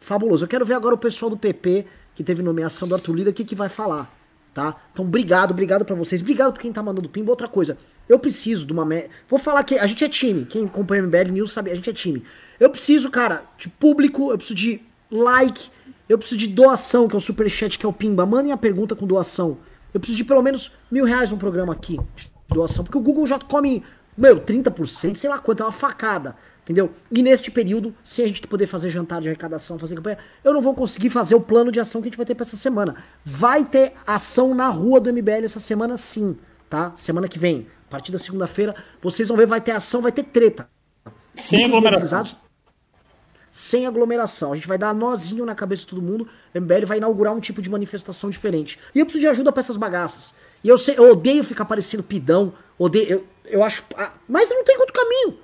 Fabuloso. 0.00 0.46
Eu 0.46 0.48
quero 0.48 0.64
ver 0.64 0.74
agora 0.74 0.96
o 0.96 0.98
pessoal 0.98 1.30
do 1.30 1.36
PP, 1.36 1.86
que 2.12 2.24
teve 2.24 2.42
nomeação 2.42 2.88
do 2.88 2.94
Arthur 2.96 3.14
Lira, 3.14 3.30
o 3.30 3.32
que, 3.32 3.44
que 3.44 3.54
vai 3.54 3.68
falar 3.68 4.16
tá? 4.56 4.74
Então, 4.90 5.04
obrigado, 5.04 5.50
obrigado 5.50 5.84
para 5.84 5.94
vocês. 5.94 6.22
Obrigado 6.22 6.54
por 6.54 6.60
quem 6.60 6.72
tá 6.72 6.82
mandando 6.82 7.10
pimba. 7.10 7.30
Outra 7.30 7.46
coisa, 7.46 7.76
eu 8.08 8.18
preciso 8.18 8.66
de 8.66 8.72
uma. 8.72 8.84
Me... 8.84 9.08
Vou 9.28 9.38
falar 9.38 9.64
que 9.64 9.78
a 9.78 9.86
gente 9.86 10.04
é 10.04 10.08
time. 10.08 10.44
Quem 10.44 10.64
acompanha 10.66 11.02
o 11.02 11.06
MBL 11.06 11.32
News 11.32 11.52
sabe, 11.52 11.70
a 11.70 11.74
gente 11.74 11.90
é 11.90 11.92
time. 11.92 12.22
Eu 12.58 12.70
preciso, 12.70 13.10
cara, 13.10 13.42
de 13.58 13.68
público, 13.68 14.30
eu 14.30 14.36
preciso 14.36 14.56
de 14.56 14.80
like, 15.10 15.70
eu 16.08 16.16
preciso 16.16 16.38
de 16.38 16.48
doação, 16.48 17.08
que 17.08 17.14
é 17.14 17.18
o 17.18 17.20
superchat, 17.20 17.78
que 17.78 17.84
é 17.84 17.88
o 17.88 17.92
pimba. 17.92 18.24
Mandem 18.24 18.52
a 18.52 18.56
pergunta 18.56 18.94
com 18.94 19.06
doação. 19.06 19.58
Eu 19.92 20.00
preciso 20.00 20.16
de 20.18 20.24
pelo 20.24 20.42
menos 20.42 20.72
mil 20.90 21.04
reais 21.04 21.30
no 21.30 21.36
programa 21.36 21.72
aqui. 21.72 21.98
Doação. 22.48 22.84
Porque 22.84 22.98
o 22.98 23.00
Google 23.00 23.26
já 23.26 23.38
come, 23.38 23.82
meu, 24.16 24.40
30%, 24.40 25.16
sei 25.16 25.28
lá 25.28 25.38
quanto, 25.38 25.62
é 25.62 25.66
uma 25.66 25.72
facada. 25.72 26.36
Entendeu? 26.62 26.90
E 27.12 27.22
neste 27.22 27.48
período, 27.48 27.94
sem 28.04 28.24
a 28.24 28.28
gente 28.28 28.44
poder 28.46 28.66
fazer 28.66 28.90
jantar 28.90 29.20
de 29.20 29.28
arrecadação, 29.28 29.78
fazer 29.78 29.94
campanha, 29.94 30.18
eu 30.42 30.52
não 30.52 30.60
vou 30.60 30.74
conseguir 30.74 31.10
fazer 31.10 31.36
o 31.36 31.40
plano 31.40 31.70
de 31.70 31.78
ação 31.78 32.00
que 32.00 32.08
a 32.08 32.10
gente 32.10 32.16
vai 32.16 32.26
ter 32.26 32.34
para 32.34 32.42
essa 32.42 32.56
semana. 32.56 32.96
Vai 33.24 33.64
ter 33.64 33.92
ação 34.04 34.52
na 34.52 34.68
rua 34.68 35.00
do 35.00 35.12
MBL 35.12 35.44
essa 35.44 35.60
semana 35.60 35.96
sim, 35.96 36.36
tá? 36.68 36.92
Semana 36.96 37.28
que 37.28 37.38
vem. 37.38 37.68
A 37.86 37.90
partir 37.90 38.10
da 38.10 38.18
segunda-feira, 38.18 38.74
vocês 39.00 39.28
vão 39.28 39.36
ver, 39.36 39.46
vai 39.46 39.60
ter 39.60 39.72
ação, 39.72 40.02
vai 40.02 40.12
ter 40.12 40.24
treta. 40.24 40.68
Sem 41.34 41.64
aglomeração. 41.64 42.24
Sem 43.50 43.86
aglomeração. 43.86 44.52
A 44.52 44.54
gente 44.56 44.66
vai 44.66 44.76
dar 44.76 44.92
nozinho 44.92 45.46
na 45.46 45.54
cabeça 45.54 45.82
de 45.82 45.88
todo 45.88 46.02
mundo. 46.02 46.28
O 46.54 46.60
MBL 46.60 46.84
vai 46.84 46.98
inaugurar 46.98 47.34
um 47.34 47.40
tipo 47.40 47.62
de 47.62 47.70
manifestação 47.70 48.28
diferente. 48.28 48.78
E 48.94 48.98
eu 48.98 49.06
preciso 49.06 49.22
de 49.22 49.28
ajuda 49.28 49.52
para 49.52 49.60
essas 49.60 49.76
bagaças. 49.76 50.34
E 50.64 50.68
eu 50.68 50.76
sei, 50.76 50.98
eu 50.98 51.10
odeio 51.10 51.44
ficar 51.44 51.64
parecendo 51.64 52.02
pidão. 52.02 52.52
Odeio, 52.78 53.08
eu, 53.08 53.26
eu 53.44 53.62
acho. 53.62 53.84
Ah, 53.96 54.12
mas 54.28 54.50
não 54.50 54.64
tem 54.64 54.76
outro 54.78 54.92
caminho. 54.92 55.38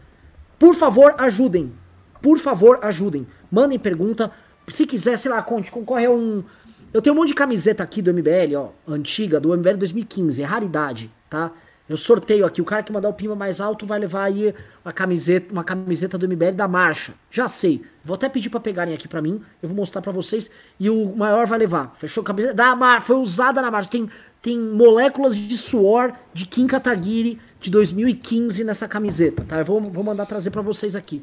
Por 0.59 0.75
favor, 0.75 1.15
ajudem. 1.19 1.73
Por 2.21 2.39
favor, 2.39 2.79
ajudem. 2.83 3.27
Mandem 3.51 3.79
pergunta. 3.79 4.33
Se 4.69 4.87
quiser, 4.87 5.17
sei 5.17 5.31
lá, 5.31 5.43
conte, 5.43 5.71
concorre 5.71 6.07
a 6.07 6.11
um. 6.11 6.43
Eu 6.93 7.01
tenho 7.01 7.15
um 7.15 7.19
monte 7.19 7.29
de 7.29 7.35
camiseta 7.35 7.83
aqui 7.83 8.03
do 8.03 8.13
MBL, 8.13 8.57
ó, 8.57 8.69
antiga, 8.87 9.41
do 9.41 9.57
MBL 9.57 9.79
2015, 9.79 10.43
é 10.43 10.45
raridade, 10.45 11.11
tá? 11.31 11.51
Eu 11.93 11.97
sorteio 11.99 12.47
aqui, 12.47 12.63
o 12.63 12.65
cara 12.65 12.83
que 12.83 12.91
mandar 12.91 13.11
o 13.11 13.13
pimba 13.13 13.37
mais 13.37 13.61
alto 13.61 13.85
vai 13.85 13.99
levar 13.99 14.25
aí 14.25 14.55
uma 14.83 14.93
camiseta, 14.93 15.53
uma 15.53 15.63
camiseta 15.63 16.17
do 16.17 16.27
MBL 16.27 16.53
da 16.55 16.67
marcha. 16.67 17.13
Já 17.31 17.47
sei. 17.49 17.83
Vou 18.03 18.15
até 18.15 18.29
pedir 18.29 18.49
para 18.49 18.61
pegarem 18.61 18.95
aqui 18.95 19.07
para 19.07 19.21
mim, 19.21 19.43
eu 19.63 19.69
vou 19.69 19.77
mostrar 19.77 20.01
para 20.01 20.11
vocês 20.11 20.51
e 20.81 20.89
o 20.89 21.15
maior 21.15 21.47
vai 21.47 21.59
levar. 21.59 21.93
Fechou? 21.97 22.25
Camiseta 22.25 22.55
da 22.55 22.75
marcha, 22.75 23.07
foi 23.09 23.17
usada 23.17 23.61
na 23.61 23.71
marcha. 23.71 23.91
Tem 23.91 24.09
tem 24.41 24.59
moléculas 24.59 25.37
de 25.37 25.57
suor 25.57 26.13
de 26.35 26.47
Kim 26.47 26.67
Kataguiri 26.67 27.39
de 27.61 27.71
2015 27.71 28.65
nessa 28.65 28.89
camiseta, 28.89 29.45
tá? 29.45 29.59
Eu 29.59 29.65
vou, 29.65 29.81
vou 29.81 30.03
mandar 30.03 30.27
trazer 30.27 30.51
para 30.51 30.63
vocês 30.63 30.97
aqui. 30.97 31.23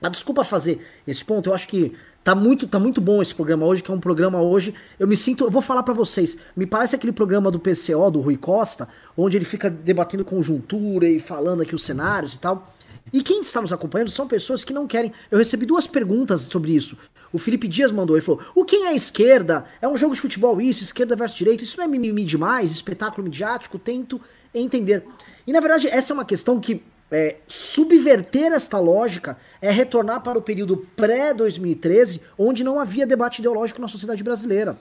Mas 0.00 0.10
desculpa 0.12 0.44
fazer 0.44 0.86
esse 1.06 1.24
ponto, 1.24 1.50
eu 1.50 1.54
acho 1.54 1.66
que 1.68 1.94
tá 2.22 2.34
muito, 2.34 2.66
tá 2.66 2.78
muito 2.78 3.00
bom 3.00 3.22
esse 3.22 3.34
programa 3.34 3.66
hoje, 3.66 3.82
que 3.82 3.90
é 3.90 3.94
um 3.94 4.00
programa 4.00 4.40
hoje. 4.40 4.74
Eu 4.98 5.08
me 5.08 5.16
sinto, 5.16 5.44
eu 5.44 5.50
vou 5.50 5.62
falar 5.62 5.82
para 5.82 5.94
vocês, 5.94 6.36
me 6.56 6.66
parece 6.66 6.94
aquele 6.94 7.12
programa 7.12 7.50
do 7.50 7.58
PCO, 7.58 8.10
do 8.10 8.20
Rui 8.20 8.36
Costa, 8.36 8.88
onde 9.16 9.36
ele 9.36 9.44
fica 9.44 9.70
debatendo 9.70 10.24
conjuntura 10.24 11.08
e 11.08 11.18
falando 11.18 11.62
aqui 11.62 11.74
os 11.74 11.82
cenários 11.82 12.34
e 12.34 12.38
tal. 12.38 12.74
E 13.12 13.22
quem 13.22 13.40
está 13.40 13.60
nos 13.60 13.72
acompanhando 13.72 14.10
são 14.10 14.28
pessoas 14.28 14.62
que 14.62 14.72
não 14.72 14.86
querem. 14.86 15.12
Eu 15.30 15.38
recebi 15.38 15.66
duas 15.66 15.86
perguntas 15.86 16.42
sobre 16.42 16.72
isso. 16.72 16.96
O 17.32 17.38
Felipe 17.38 17.66
Dias 17.66 17.92
mandou, 17.92 18.16
ele 18.16 18.24
falou: 18.24 18.40
o 18.54 18.64
quem 18.64 18.86
é 18.86 18.94
esquerda? 18.94 19.64
É 19.80 19.88
um 19.88 19.96
jogo 19.96 20.14
de 20.14 20.20
futebol 20.20 20.60
isso, 20.60 20.82
esquerda 20.82 21.16
versus 21.16 21.38
direita, 21.38 21.64
isso 21.64 21.76
não 21.76 21.84
é 21.84 21.88
mimimi 21.88 22.24
demais, 22.24 22.70
espetáculo 22.70 23.24
midiático, 23.24 23.78
tento 23.78 24.20
entender. 24.54 25.04
E 25.46 25.52
na 25.52 25.60
verdade, 25.60 25.88
essa 25.88 26.12
é 26.12 26.14
uma 26.14 26.24
questão 26.24 26.60
que 26.60 26.82
é, 27.10 27.36
subverter 27.48 28.52
esta 28.52 28.78
lógica 28.78 29.36
é 29.60 29.70
retornar 29.70 30.22
para 30.22 30.38
o 30.38 30.42
período 30.42 30.86
pré-2013, 30.96 32.20
onde 32.38 32.62
não 32.62 32.78
havia 32.78 33.06
debate 33.06 33.40
ideológico 33.40 33.80
na 33.80 33.88
sociedade 33.88 34.22
brasileira. 34.22 34.78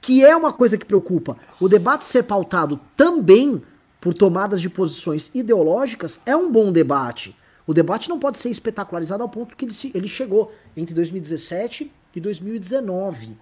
Que 0.00 0.24
é 0.24 0.36
uma 0.36 0.52
coisa 0.52 0.76
que 0.76 0.84
preocupa. 0.84 1.36
O 1.60 1.68
debate 1.68 2.04
ser 2.04 2.24
pautado 2.24 2.78
também 2.96 3.62
por 4.00 4.12
tomadas 4.12 4.60
de 4.60 4.68
posições 4.68 5.30
ideológicas 5.32 6.20
é 6.26 6.36
um 6.36 6.50
bom 6.50 6.72
debate. 6.72 7.36
O 7.66 7.72
debate 7.72 8.08
não 8.08 8.18
pode 8.18 8.38
ser 8.38 8.50
espetacularizado 8.50 9.22
ao 9.22 9.28
ponto 9.28 9.56
que 9.56 9.64
ele, 9.64 9.72
se, 9.72 9.92
ele 9.94 10.08
chegou 10.08 10.52
entre 10.76 10.94
2017 10.94 11.92
e 12.14 12.20
2019. 12.20 13.36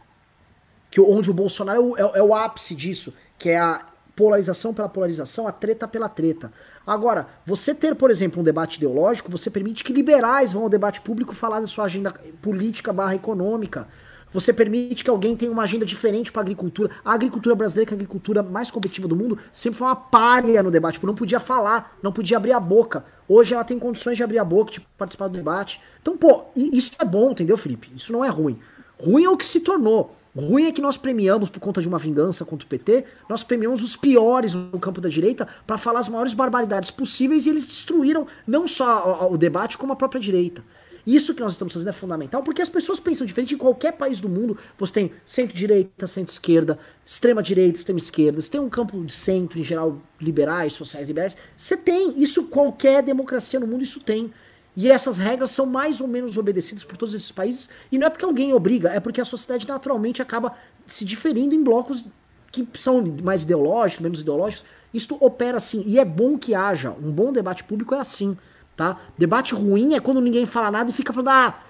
Que, 0.91 1.01
onde 1.01 1.31
o 1.31 1.35
Bolsonaro 1.35 1.97
é 1.97 2.05
o, 2.05 2.15
é, 2.15 2.19
é 2.19 2.23
o 2.23 2.35
ápice 2.35 2.75
disso, 2.75 3.15
que 3.39 3.49
é 3.49 3.59
a 3.59 3.87
polarização 4.15 4.75
pela 4.75 4.89
polarização, 4.89 5.47
a 5.47 5.53
treta 5.53 5.87
pela 5.87 6.09
treta. 6.09 6.53
Agora, 6.87 7.29
você 7.45 7.75
ter, 7.75 7.95
por 7.95 8.11
exemplo, 8.11 8.41
um 8.41 8.45
debate 8.45 8.77
ideológico, 8.77 9.31
você 9.31 9.51
permite 9.51 9.85
que 9.85 9.93
liberais 9.93 10.53
vão 10.53 10.65
ao 10.65 10.69
debate 10.69 11.01
público 11.01 11.35
falar 11.35 11.61
da 11.61 11.67
sua 11.67 11.85
agenda 11.85 12.13
política 12.43 12.93
barra 12.93 13.15
econômica. 13.15 13.89
Você 14.33 14.53
permite 14.53 15.03
que 15.03 15.11
alguém 15.11 15.37
tenha 15.37 15.51
uma 15.51 15.65
agenda 15.65 15.85
diferente 15.85 16.31
para 16.31 16.41
a 16.41 16.45
agricultura. 16.45 16.91
A 17.05 17.13
agricultura 17.13 17.55
brasileira, 17.55 17.89
que 17.89 17.95
é 17.95 17.97
a 17.97 17.99
agricultura 17.99 18.43
mais 18.43 18.71
competitiva 18.71 19.09
do 19.09 19.17
mundo, 19.17 19.39
sempre 19.53 19.79
foi 19.79 19.89
uma 19.89 19.97
párea 19.97 20.63
no 20.63 20.71
debate. 20.71 21.05
Não 21.05 21.15
podia 21.15 21.41
falar, 21.41 21.97
não 22.03 22.13
podia 22.13 22.37
abrir 22.37 22.53
a 22.53 22.61
boca. 22.61 23.05
Hoje 23.29 23.55
ela 23.55 23.65
tem 23.65 23.79
condições 23.79 24.17
de 24.17 24.23
abrir 24.23 24.39
a 24.39 24.45
boca, 24.45 24.71
de 24.73 24.81
participar 24.97 25.27
do 25.29 25.35
debate. 25.35 25.81
Então, 26.01 26.17
pô, 26.17 26.45
isso 26.55 26.93
é 27.01 27.05
bom, 27.05 27.33
entendeu, 27.33 27.57
Felipe? 27.57 27.91
Isso 27.95 28.13
não 28.13 28.25
é 28.25 28.29
ruim. 28.29 28.61
Ruim 28.99 29.25
é 29.25 29.29
o 29.29 29.37
que 29.37 29.47
se 29.47 29.61
tornou. 29.61 30.15
Ruim 30.37 30.67
é 30.67 30.73
que 30.73 30.81
nós 30.81 30.97
premiamos, 30.97 31.51
por 31.51 31.59
conta 31.59 31.83
de 31.83 31.89
uma 31.89 31.99
vingança 31.99 32.45
contra 32.45 32.65
o 32.65 32.69
PT, 32.69 33.05
nós 33.29 33.43
premiamos 33.43 33.83
os 33.83 33.97
piores 33.97 34.55
no 34.55 34.79
campo 34.79 35.01
da 35.01 35.09
direita 35.09 35.49
para 35.67 35.77
falar 35.77 36.01
as 36.01 36.09
maiores 36.09 36.33
barbaridades 36.35 36.91
possíveis 36.91 37.47
e 37.47 37.51
eles 37.51 37.67
destruíram 37.67 38.27
não 38.47 38.69
só 38.69 39.29
o, 39.31 39.37
debate, 39.37 39.77
como 39.77 39.93
a 39.93 39.97
própria 39.97 40.21
direita. 40.21 40.63
Isso 41.05 41.35
que 41.35 41.41
nós 41.41 41.53
estamos 41.53 41.73
fazendo 41.73 41.89
é 41.89 41.93
fundamental, 41.93 42.43
porque 42.43 42.63
as 42.63 42.69
pessoas 42.69 43.01
pensam 43.01 43.27
diferente 43.27 43.55
em 43.55 43.59
qualquer 43.59 43.93
país 43.93 44.21
do 44.21 44.29
mundo. 44.29 44.57
Você 44.79 44.93
tem 44.93 45.13
centro-direita, 45.25 46.07
centro-esquerda, 46.07 46.79
extrema-direita, 47.05 47.79
extrema-esquerda, 47.79 48.41
você 48.41 48.51
tem 48.51 48.61
um 48.61 48.69
campo 48.69 49.03
de 49.05 49.13
centro, 49.13 49.59
em 49.59 49.65
geral, 49.65 50.01
liberais, 50.21 50.75
sociais 50.75 51.09
liberais. 51.09 51.37
Você 51.57 51.77
tem, 51.77 52.23
isso 52.23 52.45
qualquer 52.45 53.03
democracia 53.03 53.59
no 53.59 53.67
mundo, 53.67 53.83
isso 53.83 53.99
tem. 54.01 54.33
E 54.77 54.91
essas 54.91 55.19
regras 55.19 55.51
são 55.51 55.67
mais 55.67 56.01
ou 56.01 56.07
menos 56.09 56.37
obedecidas 56.37 56.85
por 56.85 56.97
todos 56.97 57.15
esses 57.15 57.33
países. 57.33 57.69
E 57.91 57.99
não 57.99 58.07
é 58.07 58.11
porque 58.11 58.25
alguém 58.25 58.53
obriga, 58.53 58.91
é 58.91 59.01
porque 59.01 59.21
a 59.21 59.25
sociedade 59.25 59.67
naturalmente 59.67 60.23
acaba 60.23 60.55
se 60.87 61.05
diferindo 61.05 61.55
em 61.55 61.63
blocos 61.63 62.05
que 62.53 62.67
são 62.75 63.05
mais 63.23 63.43
ideológicos, 63.43 64.03
menos 64.03 64.21
ideológicos. 64.21 64.65
Isto 64.93 65.17
opera 65.21 65.57
assim. 65.57 65.83
E 65.87 65.99
é 65.99 66.05
bom 66.05 66.37
que 66.37 66.55
haja. 66.55 66.91
Um 66.91 67.11
bom 67.11 67.33
debate 67.33 67.65
público 67.65 67.95
é 67.95 68.01
assim. 68.01 68.37
tá? 68.77 69.01
Debate 69.17 69.55
ruim 69.55 69.95
é 69.95 70.01
quando 70.01 70.21
ninguém 70.21 70.47
fala 70.47 70.71
nada 70.71 70.91
e 70.91 70.93
fica 70.93 71.13
falando, 71.13 71.29
ah, 71.29 71.63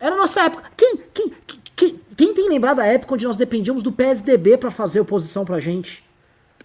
era 0.00 0.16
nossa 0.16 0.42
época. 0.42 0.64
Quem, 0.76 0.96
quem, 1.12 1.32
quem, 1.76 2.00
quem 2.16 2.34
tem 2.34 2.48
lembrado 2.48 2.78
da 2.78 2.86
época 2.86 3.14
onde 3.14 3.26
nós 3.26 3.36
dependíamos 3.36 3.82
do 3.82 3.92
PSDB 3.92 4.58
para 4.58 4.70
fazer 4.70 5.00
oposição 5.00 5.44
pra 5.44 5.58
gente? 5.58 6.04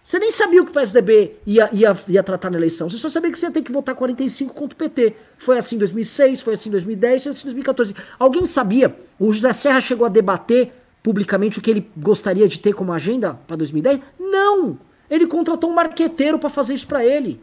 Você 0.10 0.18
nem 0.18 0.32
sabia 0.32 0.60
o 0.60 0.66
que 0.66 0.72
o 0.72 0.74
PSDB 0.74 1.36
ia, 1.46 1.70
ia, 1.72 1.96
ia 2.08 2.24
tratar 2.24 2.50
na 2.50 2.58
eleição. 2.58 2.90
Você 2.90 2.98
só 2.98 3.08
sabia 3.10 3.32
que 3.32 3.38
você 3.38 3.46
ia 3.46 3.52
ter 3.52 3.62
que 3.62 3.72
votar 3.72 3.94
45 3.94 4.56
contra 4.56 4.74
o 4.74 4.76
PT. 4.76 5.16
Foi 5.38 5.56
assim 5.56 5.76
em 5.76 5.78
2006, 5.78 6.42
foi 6.42 6.56
assim 6.56 6.70
em 6.70 6.72
2010, 6.72 7.22
foi 7.22 7.32
assim 7.32 7.42
em 7.42 7.44
2014. 7.44 7.96
Alguém 8.18 8.44
sabia? 8.48 8.98
O 9.20 9.32
José 9.32 9.54
Serra 9.54 9.80
chegou 9.80 10.08
a 10.08 10.10
debater 10.10 10.72
publicamente 11.04 11.60
o 11.60 11.62
que 11.62 11.70
ele 11.70 11.92
gostaria 11.96 12.48
de 12.48 12.58
ter 12.58 12.74
como 12.74 12.92
agenda 12.92 13.36
para 13.46 13.56
2010? 13.58 14.00
Não! 14.20 14.80
Ele 15.12 15.28
contratou 15.28 15.70
um 15.70 15.76
marqueteiro 15.76 16.40
para 16.40 16.50
fazer 16.50 16.74
isso 16.74 16.88
para 16.88 17.06
ele. 17.06 17.40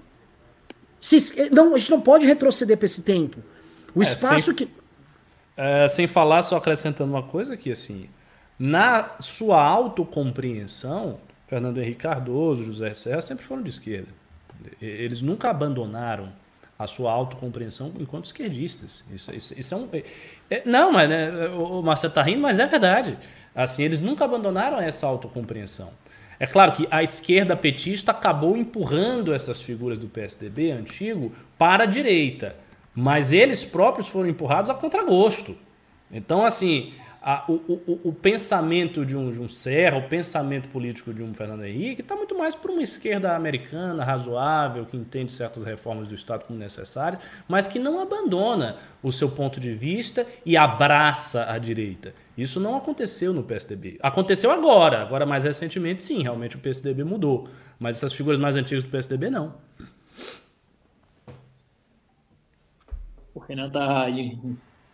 Se, 1.01 1.49
não, 1.53 1.73
a 1.73 1.79
gente 1.79 1.93
não 1.93 2.01
pode 2.01 2.27
retroceder 2.27 2.77
para 2.77 2.87
esse 2.87 3.03
tempo. 3.03 3.39
O 3.95 4.03
é, 4.03 4.07
espaço 4.07 4.47
sem, 4.47 4.55
que. 4.55 4.69
É, 5.57 5.87
sem 5.87 6.09
falar, 6.09 6.43
só 6.43 6.57
acrescentando 6.57 7.13
uma 7.13 7.23
coisa 7.23 7.57
que, 7.57 7.71
assim, 7.71 8.09
na 8.59 9.11
sua 9.21 9.63
autocompreensão, 9.63 11.21
Fernando 11.47 11.79
Henrique 11.79 11.99
Cardoso, 11.99 12.65
José 12.65 12.93
Serra 12.93 13.21
sempre 13.21 13.45
foram 13.45 13.63
de 13.63 13.71
esquerda. 13.71 14.09
Eles 14.81 15.23
nunca 15.23 15.51
abandonaram 15.51 16.33
a 16.79 16.87
sua 16.87 17.11
autocompreensão 17.11 17.93
enquanto 17.99 18.27
esquerdistas. 18.27 19.05
Isso, 19.11 19.35
isso, 19.35 19.59
isso 19.59 19.75
é 19.75 19.77
um. 19.77 19.89
É, 20.51 20.63
não, 20.67 20.93
mas 20.93 21.09
né, 21.09 21.49
o 21.49 21.81
Marcelo 21.83 22.11
está 22.11 22.23
rindo, 22.23 22.41
mas 22.41 22.59
é 22.59 22.67
verdade. 22.67 23.17
Assim, 23.55 23.83
eles 23.83 24.01
nunca 24.01 24.25
abandonaram 24.25 24.79
essa 24.79 25.07
autocompreensão. 25.07 25.91
É 26.39 26.47
claro 26.47 26.73
que 26.73 26.87
a 26.91 27.03
esquerda 27.03 27.57
petista 27.57 28.11
acabou 28.11 28.57
empurrando 28.57 29.33
essas 29.33 29.61
figuras 29.63 29.97
do 29.99 30.07
PSDB 30.07 30.71
antigo 30.71 31.33
para 31.57 31.85
a 31.85 31.87
direita, 31.87 32.55
mas 32.95 33.33
eles 33.33 33.65
próprios 33.65 34.09
foram 34.09 34.29
empurrados 34.29 34.69
a 34.69 34.75
contragosto. 34.75 35.57
Então, 36.11 36.45
assim, 36.45 36.93
a, 37.29 37.45
o, 37.49 37.55
o, 37.55 38.01
o, 38.05 38.13
pensamento 38.13 39.05
de 39.05 39.17
um, 39.17 39.33
de 39.33 39.41
um 39.41 39.49
Serra, 39.49 39.97
o 39.99 40.09
pensamento 40.09 40.69
político 40.69 41.13
de 41.13 41.25
um 41.25 41.35
Fernando 41.35 41.65
Henrique, 41.65 42.01
está 42.01 42.15
muito 42.15 42.39
mais 42.39 42.55
para 42.55 42.71
uma 42.71 42.81
esquerda 42.81 43.35
americana 43.35 44.05
razoável, 44.05 44.87
que 44.87 44.97
entende 44.97 45.33
certas 45.33 45.65
reformas 45.65 46.07
do 46.07 46.15
Estado 46.15 46.45
como 46.45 46.57
necessárias, 46.57 47.21
mas 47.49 47.67
que 47.67 47.81
não 47.81 48.01
abandona 48.01 48.77
o 49.03 49.11
seu 49.11 49.29
ponto 49.29 49.59
de 49.59 49.75
vista 49.75 50.25
e 50.45 50.57
abraça 50.57 51.51
a 51.51 51.59
direita. 51.59 52.15
Isso 52.39 52.61
não 52.61 52.77
aconteceu 52.77 53.33
no 53.33 53.43
PSDB. 53.43 53.99
Aconteceu 54.01 54.53
agora, 54.53 55.03
agora 55.03 55.27
mais 55.27 55.43
recentemente, 55.43 56.05
sim, 56.05 56.23
realmente 56.23 56.55
o 56.55 56.61
PSDB 56.61 57.03
mudou. 57.03 57.49
Mas 57.77 57.97
essas 57.97 58.13
figuras 58.13 58.39
mais 58.39 58.55
antigas 58.55 58.85
do 58.85 58.91
PSDB, 58.91 59.31
não. 59.31 59.53
O 63.35 63.41
Renan 63.41 63.69
tá 63.69 64.05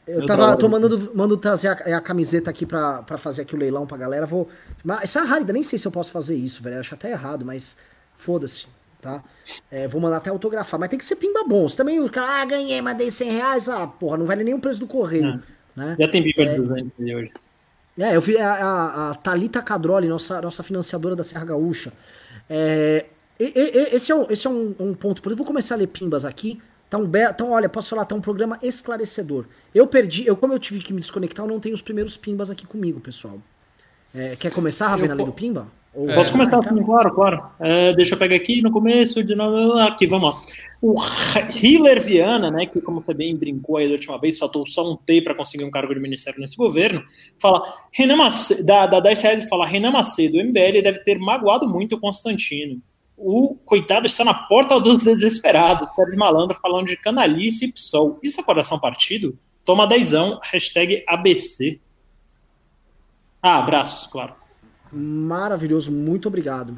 eu 0.06 0.26
tava 0.26 0.56
tô 0.56 0.68
mandando, 0.68 1.12
mandando 1.14 1.36
trazer 1.36 1.68
a, 1.68 1.96
a, 1.96 2.00
camiseta 2.00 2.50
aqui 2.50 2.66
pra, 2.66 3.02
pra 3.02 3.16
fazer 3.16 3.42
aqui 3.42 3.54
o 3.54 3.58
leilão 3.58 3.86
pra 3.86 3.96
galera. 3.96 4.26
Vou. 4.26 4.48
Mas 4.82 5.04
isso 5.04 5.18
é 5.18 5.22
rarida, 5.22 5.52
nem 5.52 5.62
sei 5.62 5.78
se 5.78 5.86
eu 5.86 5.92
posso 5.92 6.10
fazer 6.10 6.34
isso, 6.34 6.62
velho. 6.62 6.76
Eu 6.76 6.80
acho 6.80 6.94
até 6.94 7.12
errado, 7.12 7.44
mas 7.44 7.76
foda-se, 8.14 8.66
tá? 9.00 9.22
É, 9.70 9.86
vou 9.86 10.00
mandar 10.00 10.16
até 10.16 10.30
autografar. 10.30 10.80
Mas 10.80 10.88
tem 10.88 10.98
que 10.98 11.04
ser 11.04 11.16
pimba 11.16 11.44
bom. 11.46 11.68
Se 11.68 11.76
também 11.76 12.00
o 12.00 12.10
cara, 12.10 12.42
ah, 12.42 12.44
ganhei, 12.44 12.82
mandei 12.82 13.10
100 13.10 13.30
reais. 13.30 13.68
Ah, 13.68 13.86
porra, 13.86 14.16
não 14.16 14.26
vale 14.26 14.42
nem 14.42 14.54
o 14.54 14.58
preço 14.58 14.80
do 14.80 14.86
correio. 14.88 15.40
É. 15.76 15.80
Né? 15.80 15.96
Já 15.98 16.08
tem 16.08 16.22
pimba 16.22 16.42
é, 16.42 16.54
de 16.54 16.60
200 16.60 16.92
hoje. 16.98 17.32
É, 17.98 18.16
eu 18.16 18.20
vi 18.20 18.38
a, 18.38 18.52
a, 18.52 19.10
a 19.10 19.14
Thalita 19.14 19.62
Cadroli, 19.62 20.08
nossa, 20.08 20.40
nossa 20.40 20.62
financiadora 20.62 21.14
da 21.14 21.22
Serra 21.22 21.44
Gaúcha. 21.44 21.92
É, 22.50 23.06
e, 23.38 23.52
e, 23.54 23.94
esse 23.94 24.10
é, 24.10 24.14
um, 24.14 24.26
esse 24.28 24.46
é 24.46 24.50
um, 24.50 24.74
um 24.80 24.94
ponto. 24.94 25.28
Eu 25.30 25.36
vou 25.36 25.46
começar 25.46 25.76
a 25.76 25.78
ler 25.78 25.86
pimbas 25.86 26.24
aqui. 26.24 26.60
Então, 26.92 27.10
então, 27.30 27.50
olha, 27.52 27.70
posso 27.70 27.88
falar, 27.88 28.04
tá 28.04 28.14
um 28.14 28.20
programa 28.20 28.58
esclarecedor. 28.62 29.46
Eu 29.74 29.86
perdi, 29.86 30.26
eu 30.26 30.36
como 30.36 30.52
eu 30.52 30.58
tive 30.58 30.80
que 30.80 30.92
me 30.92 31.00
desconectar, 31.00 31.42
eu 31.42 31.50
não 31.50 31.58
tenho 31.58 31.74
os 31.74 31.80
primeiros 31.80 32.18
pimbas 32.18 32.50
aqui 32.50 32.66
comigo, 32.66 33.00
pessoal. 33.00 33.38
É, 34.14 34.36
quer 34.36 34.52
começar, 34.52 34.88
Ravena, 34.88 35.14
lendo 35.14 35.32
pimba? 35.32 35.68
Ou... 35.94 36.06
Posso 36.08 36.28
é, 36.28 36.32
começar, 36.32 36.62
sim, 36.62 36.82
claro, 36.84 37.14
claro. 37.14 37.42
É, 37.58 37.94
deixa 37.94 38.14
eu 38.14 38.18
pegar 38.18 38.36
aqui 38.36 38.60
no 38.60 38.70
começo, 38.70 39.24
de 39.24 39.34
novo, 39.34 39.78
aqui, 39.78 40.06
vamos 40.06 40.34
lá. 40.34 40.40
O 40.82 40.96
Hiller 41.62 41.98
Viana, 42.02 42.50
né, 42.50 42.66
que 42.66 42.78
como 42.82 43.00
você 43.00 43.14
bem 43.14 43.34
brincou 43.34 43.78
aí 43.78 43.86
da 43.86 43.94
última 43.94 44.18
vez, 44.18 44.38
faltou 44.38 44.66
só 44.66 44.90
um 44.90 44.94
T 44.94 45.22
para 45.22 45.34
conseguir 45.34 45.64
um 45.64 45.70
cargo 45.70 45.94
de 45.94 46.00
ministério 46.00 46.40
nesse 46.40 46.58
governo, 46.58 47.02
fala, 47.38 47.62
Renan 47.90 48.16
Macedo, 48.16 48.66
dá, 48.66 48.86
dá 48.86 49.00
10 49.00 49.22
reais 49.22 49.48
fala, 49.48 49.66
Renan 49.66 49.92
Macedo, 49.92 50.36
o 50.36 50.44
MBL 50.44 50.82
deve 50.82 50.98
ter 50.98 51.18
magoado 51.18 51.66
muito 51.66 51.96
o 51.96 52.00
Constantino 52.00 52.82
o 53.22 53.54
coitado 53.64 54.06
está 54.06 54.24
na 54.24 54.34
porta 54.34 54.80
dos 54.80 55.02
desesperados, 55.02 55.88
Sérgio 55.94 56.18
Malandro 56.18 56.58
falando 56.60 56.88
de 56.88 56.96
canalice 56.96 57.66
e 57.66 57.72
PSOL. 57.72 58.18
Isso 58.22 58.40
é 58.40 58.44
coração 58.44 58.78
partido? 58.78 59.38
Toma 59.64 59.86
dezão, 59.86 60.40
hashtag 60.42 61.04
ABC. 61.06 61.80
Ah, 63.40 63.58
abraços, 63.58 64.06
claro. 64.10 64.34
Maravilhoso, 64.92 65.92
muito 65.92 66.26
obrigado. 66.26 66.76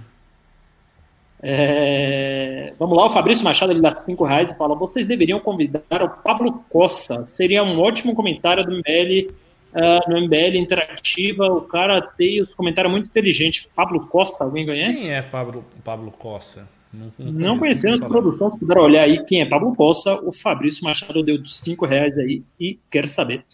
É... 1.42 2.72
Vamos 2.78 2.96
lá, 2.96 3.06
o 3.06 3.10
Fabrício 3.10 3.44
Machado 3.44 3.72
ele 3.72 3.80
dá 3.80 3.94
5 3.94 4.24
reais 4.24 4.50
e 4.50 4.56
fala: 4.56 4.74
vocês 4.74 5.06
deveriam 5.06 5.40
convidar 5.40 6.02
o 6.02 6.08
Pablo 6.22 6.64
Costa. 6.68 7.24
Seria 7.24 7.62
um 7.62 7.80
ótimo 7.80 8.14
comentário 8.14 8.64
do 8.64 8.72
MBL 8.72 9.34
uh, 9.74 10.10
no 10.10 10.20
MBL 10.22 10.56
Interativa. 10.56 11.46
O 11.46 11.62
cara 11.62 12.00
tem 12.00 12.40
os 12.40 12.54
comentários 12.54 12.92
muito 12.92 13.06
inteligentes. 13.06 13.68
Pablo 13.74 14.06
Costa, 14.06 14.44
alguém 14.44 14.64
conhece? 14.64 15.02
Quem 15.02 15.12
é 15.12 15.22
Pablo, 15.22 15.64
Pablo 15.82 16.10
Costa? 16.10 16.68
Não, 16.94 17.12
não, 17.18 17.32
não 17.32 17.58
conhecemos 17.58 17.98
produção, 18.00 18.52
se 18.52 18.58
puder 18.58 18.78
olhar 18.78 19.02
aí 19.02 19.24
quem 19.24 19.40
é 19.40 19.44
Pablo 19.44 19.74
Poça, 19.74 20.14
o 20.22 20.32
Fabrício 20.32 20.84
Machado 20.84 21.24
deu 21.24 21.44
cinco 21.44 21.84
reais 21.84 22.16
aí 22.16 22.42
e 22.58 22.78
quer 22.88 23.08
saber. 23.08 23.44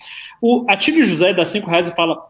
O 0.42 0.66
Atílio 0.68 1.04
José 1.06 1.32
dá 1.32 1.44
cinco 1.44 1.70
reais 1.70 1.88
e 1.88 1.96
fala: 1.96 2.22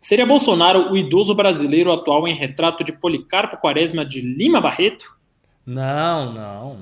seria 0.00 0.26
Bolsonaro 0.26 0.90
o 0.90 0.96
idoso 0.96 1.34
brasileiro 1.34 1.92
atual 1.92 2.26
em 2.26 2.34
retrato 2.34 2.82
de 2.82 2.90
Policarpo 2.92 3.56
Quaresma 3.58 4.04
de 4.04 4.20
Lima 4.20 4.60
Barreto? 4.60 5.16
Não, 5.64 6.32
não. 6.32 6.78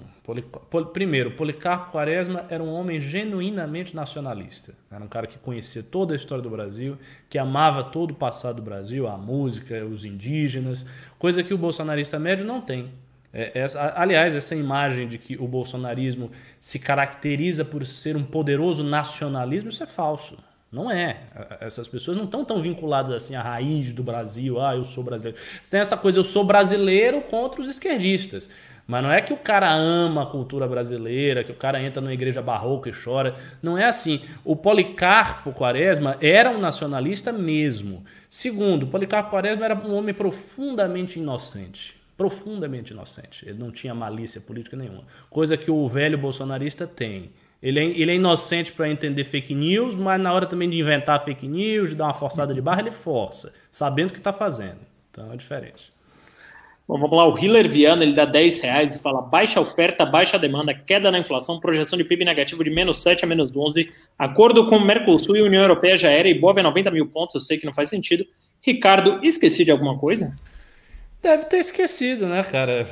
Primeiro, 0.93 1.31
Policarpo 1.33 1.93
Quaresma 1.93 2.45
era 2.51 2.63
um 2.63 2.71
homem 2.71 3.01
genuinamente 3.01 3.97
nacionalista. 3.97 4.75
Era 4.91 5.03
um 5.03 5.09
cara 5.09 5.27
que 5.27 5.39
conhecia 5.39 5.83
toda 5.83 6.15
a 6.15 6.17
história 6.17 6.43
do 6.43 6.51
Brasil, 6.51 6.99
que 7.29 7.39
amava 7.39 7.83
todo 7.85 8.11
o 8.11 8.15
passado 8.15 8.57
do 8.57 8.63
Brasil, 8.63 9.09
a 9.09 9.17
música, 9.17 9.85
os 9.85 10.05
indígenas, 10.05 10.87
coisa 11.19 11.43
que 11.43 11.55
o 11.55 11.59
bolsonarista 11.59 12.19
médio 12.19 12.45
não 12.45 12.61
tem. 12.61 12.91
É, 13.33 13.59
essa, 13.59 13.95
aliás, 13.97 14.35
essa 14.35 14.55
imagem 14.55 15.07
de 15.07 15.19
que 15.19 15.37
o 15.37 15.47
bolsonarismo 15.47 16.31
se 16.61 16.79
caracteriza 16.79 17.65
por 17.65 17.87
ser 17.87 18.17
um 18.17 18.25
poderoso 18.25 18.83
nacionalismo, 18.83 19.71
isso 19.71 19.83
é 19.83 19.87
falso. 19.87 20.37
Não 20.71 20.91
é. 20.91 21.21
Essas 21.61 21.89
pessoas 21.89 22.17
não 22.17 22.25
estão 22.25 22.45
tão 22.45 22.61
vinculadas 22.61 23.11
assim 23.11 23.35
à 23.35 23.41
raiz 23.41 23.95
do 23.95 24.03
Brasil. 24.03 24.61
Ah, 24.61 24.77
eu 24.77 24.85
sou 24.85 25.03
brasileiro. 25.03 25.39
Você 25.63 25.71
tem 25.71 25.81
essa 25.81 25.97
coisa, 25.97 26.19
eu 26.19 26.25
sou 26.25 26.45
brasileiro 26.45 27.23
contra 27.23 27.63
os 27.63 27.69
esquerdistas. 27.69 28.51
Mas 28.89 29.03
não 29.03 29.13
é 29.13 29.21
que 29.21 29.35
o 29.35 29.37
cara 29.37 29.71
ama 29.71 30.23
a 30.23 30.27
cultura 30.27 30.67
brasileira, 30.67 31.45
que 31.45 31.53
o 31.53 31.55
cara 31.55 31.81
entra 31.83 32.01
numa 32.01 32.15
igreja 32.15 32.41
barroca 32.41 32.89
e 32.89 32.93
chora. 32.93 33.37
Não 33.63 33.77
é 33.77 33.85
assim. 33.85 34.23
O 34.43 34.57
Policarpo 34.57 35.53
Quaresma 35.53 36.17
era 36.23 36.51
um 36.51 36.59
nacionalista 36.59 37.31
mesmo. 37.31 38.03
Segundo, 38.31 38.87
Policarpo 38.87 39.31
Quaresma 39.31 39.67
era 39.67 39.75
um 39.77 39.95
homem 39.95 40.15
profundamente 40.15 41.19
inocente 41.19 41.99
profundamente 42.19 42.93
inocente. 42.93 43.49
Ele 43.49 43.61
não 43.61 43.71
tinha 43.71 43.95
malícia 43.95 44.41
política 44.41 44.77
nenhuma. 44.77 45.05
Coisa 45.31 45.57
que 45.57 45.71
o 45.71 45.87
velho 45.87 46.19
bolsonarista 46.19 46.85
tem. 46.85 47.31
Ele 47.63 47.79
é, 47.79 47.85
ele 47.85 48.11
é 48.11 48.15
inocente 48.17 48.73
para 48.73 48.91
entender 48.91 49.23
fake 49.23 49.55
news, 49.55 49.95
mas 49.95 50.21
na 50.21 50.33
hora 50.33 50.45
também 50.45 50.69
de 50.69 50.81
inventar 50.81 51.23
fake 51.25 51.47
news, 51.47 51.91
de 51.91 51.95
dar 51.95 52.07
uma 52.07 52.15
forçada 52.15 52.53
de 52.53 52.61
barra, 52.61 52.81
ele 52.81 52.91
força, 52.91 53.55
sabendo 53.71 54.11
o 54.11 54.13
que 54.13 54.19
está 54.19 54.33
fazendo. 54.33 54.81
Então 55.13 55.33
é 55.33 55.37
diferente. 55.37 55.93
Bom, 56.89 56.97
vamos 56.99 57.19
lá, 57.19 57.29
o 57.29 57.39
Hiller 57.39 57.69
Viana, 57.69 58.03
ele 58.03 58.15
dá 58.15 58.25
10 58.25 58.63
reais 58.63 58.95
e 58.95 58.99
fala 58.99 59.21
baixa 59.21 59.61
oferta, 59.61 60.07
baixa 60.07 60.39
demanda, 60.39 60.73
queda 60.73 61.11
na 61.11 61.19
inflação, 61.19 61.61
projeção 61.61 61.99
de 61.99 62.05
PIB 62.05 62.25
negativo 62.25 62.65
de 62.65 62.71
menos 62.71 63.03
7 63.03 63.27
a 63.27 63.29
menos 63.29 63.55
11, 63.55 63.93
acordo 64.19 64.67
com 64.71 64.77
o 64.77 64.81
Mercosul 64.85 65.37
e 65.37 65.43
União 65.43 65.61
Europeia 65.61 65.99
já 65.99 66.09
era, 66.11 66.27
e 66.27 66.33
Bova 66.33 66.61
é 66.61 66.63
90 66.63 66.91
mil 66.91 67.07
pontos, 67.07 67.35
eu 67.35 67.43
sei 67.43 67.59
que 67.59 67.67
não 67.67 67.75
faz 67.75 67.91
sentido. 67.91 68.25
Ricardo, 68.63 69.21
esqueci 69.23 69.67
de 69.67 69.71
alguma 69.71 69.99
coisa? 69.99 70.35
Deve 71.21 71.45
ter 71.45 71.59
esquecido, 71.59 72.27
né, 72.27 72.43
cara? 72.43 72.87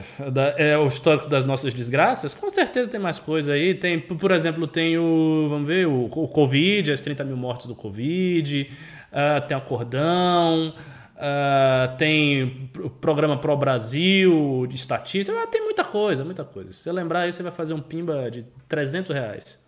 É 0.58 0.76
o 0.76 0.88
histórico 0.88 1.28
das 1.28 1.46
nossas 1.46 1.72
desgraças. 1.72 2.34
Com 2.34 2.50
certeza 2.50 2.90
tem 2.90 3.00
mais 3.00 3.20
coisa 3.20 3.52
aí. 3.52 3.72
Tem, 3.72 4.00
por 4.00 4.32
exemplo, 4.32 4.66
tem 4.66 4.98
o. 4.98 5.46
Vamos 5.48 5.68
ver, 5.68 5.86
o, 5.86 6.06
o 6.06 6.28
Covid, 6.28 6.90
as 6.90 7.00
30 7.00 7.22
mil 7.22 7.36
mortes 7.36 7.66
do 7.66 7.74
Covid. 7.74 8.68
Uh, 9.12 9.46
tem 9.46 9.56
acordão. 9.56 10.74
Uh, 11.16 11.96
tem 11.96 12.70
o 12.78 12.90
programa 12.90 13.38
Pro 13.38 13.56
Brasil, 13.56 14.66
de 14.68 14.76
estatística. 14.76 15.36
Uh, 15.36 15.46
tem 15.46 15.64
muita 15.64 15.82
coisa, 15.82 16.24
muita 16.24 16.44
coisa. 16.44 16.72
Se 16.72 16.80
você 16.80 16.92
lembrar 16.92 17.20
aí, 17.20 17.32
você 17.32 17.42
vai 17.42 17.52
fazer 17.52 17.74
um 17.74 17.80
pimba 17.80 18.30
de 18.30 18.44
300 18.68 19.14
reais. 19.14 19.60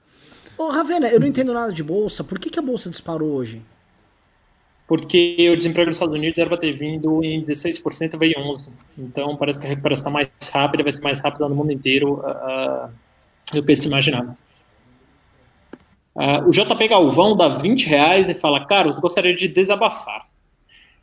Ô, 0.59 0.69
Ravena, 0.69 1.09
eu 1.09 1.19
não 1.19 1.27
entendo 1.27 1.53
nada 1.53 1.73
de 1.73 1.83
bolsa. 1.83 2.23
Por 2.23 2.39
que, 2.39 2.51
que 2.51 2.59
a 2.59 2.62
bolsa 2.62 2.91
disparou 2.91 3.31
hoje? 3.31 3.62
porque 4.89 5.51
o 5.53 5.57
desemprego 5.57 5.89
nos 5.89 5.97
Estados 5.97 6.15
Unidos 6.15 6.39
era 6.39 6.49
para 6.49 6.57
ter 6.57 6.73
vindo 6.73 7.23
em 7.23 7.43
16%, 7.43 8.19
veio 8.19 8.35
11%. 8.39 8.69
Então, 8.97 9.37
parece 9.37 9.59
que 9.59 9.66
a 9.66 9.69
recuperação 9.69 10.11
mais 10.11 10.31
rápida 10.51 10.83
vai 10.83 10.91
ser 10.91 11.03
mais 11.03 11.20
rápida 11.20 11.47
no 11.47 11.55
mundo 11.55 11.70
inteiro 11.70 12.15
uh, 12.15 12.91
do 13.53 13.62
que 13.62 13.77
se 13.77 13.87
imaginava. 13.87 14.35
Uh, 16.16 16.49
o 16.49 16.51
JP 16.51 16.89
Galvão 16.89 17.37
dá 17.37 17.49
20 17.49 17.87
reais 17.87 18.31
e 18.31 18.35
fala, 18.35 18.65
Carlos, 18.65 18.99
gostaria 18.99 19.35
de 19.35 19.47
desabafar. 19.47 20.27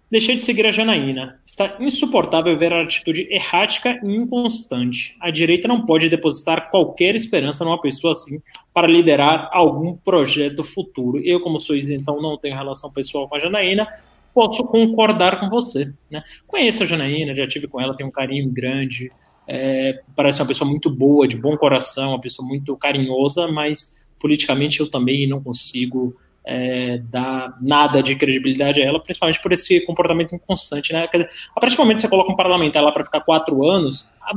Deixei 0.09 0.35
de 0.35 0.41
seguir 0.41 0.67
a 0.67 0.71
Janaína. 0.71 1.39
Está 1.45 1.77
insuportável 1.79 2.55
ver 2.55 2.71
a 2.71 2.83
atitude 2.83 3.27
errática 3.31 3.99
e 4.03 4.15
inconstante. 4.15 5.17
A 5.19 5.31
direita 5.31 5.67
não 5.67 5.85
pode 5.85 6.09
depositar 6.09 6.69
qualquer 6.69 7.15
esperança 7.15 7.65
numa 7.65 7.81
pessoa 7.81 8.13
assim 8.13 8.39
para 8.73 8.87
liderar 8.87 9.49
algum 9.51 9.95
projeto 9.95 10.63
futuro. 10.63 11.19
Eu, 11.23 11.39
como 11.39 11.59
sou 11.59 11.75
então 11.75 12.21
não 12.21 12.37
tenho 12.37 12.55
relação 12.55 12.91
pessoal 12.91 13.27
com 13.27 13.35
a 13.35 13.39
Janaína, 13.39 13.87
posso 14.33 14.63
concordar 14.65 15.39
com 15.39 15.49
você. 15.49 15.91
Né? 16.11 16.21
Conheço 16.45 16.83
a 16.83 16.85
Janaína, 16.85 17.33
já 17.33 17.47
tive 17.47 17.67
com 17.67 17.81
ela, 17.81 17.95
tenho 17.95 18.09
um 18.09 18.11
carinho 18.11 18.51
grande. 18.51 19.11
É, 19.47 20.01
parece 20.15 20.41
uma 20.41 20.47
pessoa 20.47 20.69
muito 20.69 20.89
boa, 20.89 21.27
de 21.27 21.37
bom 21.37 21.57
coração, 21.57 22.09
uma 22.09 22.21
pessoa 22.21 22.47
muito 22.47 22.75
carinhosa, 22.77 23.47
mas 23.47 24.05
politicamente 24.19 24.79
eu 24.79 24.89
também 24.89 25.27
não 25.27 25.41
consigo 25.41 26.15
é, 26.45 26.99
dar 27.09 27.57
nada 27.59 28.03
de 28.03 28.15
credibilidade 28.15 28.81
a 28.81 28.85
ela, 28.85 28.99
principalmente 28.99 29.41
por 29.41 29.51
esse 29.51 29.81
comportamento 29.81 30.35
inconstante. 30.35 30.93
Né? 30.93 31.09
A 31.55 31.59
partir 31.59 31.75
do 31.75 31.79
momento 31.79 31.97
que 31.97 32.01
você 32.01 32.09
coloca 32.09 32.31
um 32.31 32.35
parlamentar 32.35 32.83
lá 32.83 32.91
para 32.91 33.03
ficar 33.03 33.21
quatro 33.21 33.67
anos, 33.67 34.07
a 34.21 34.33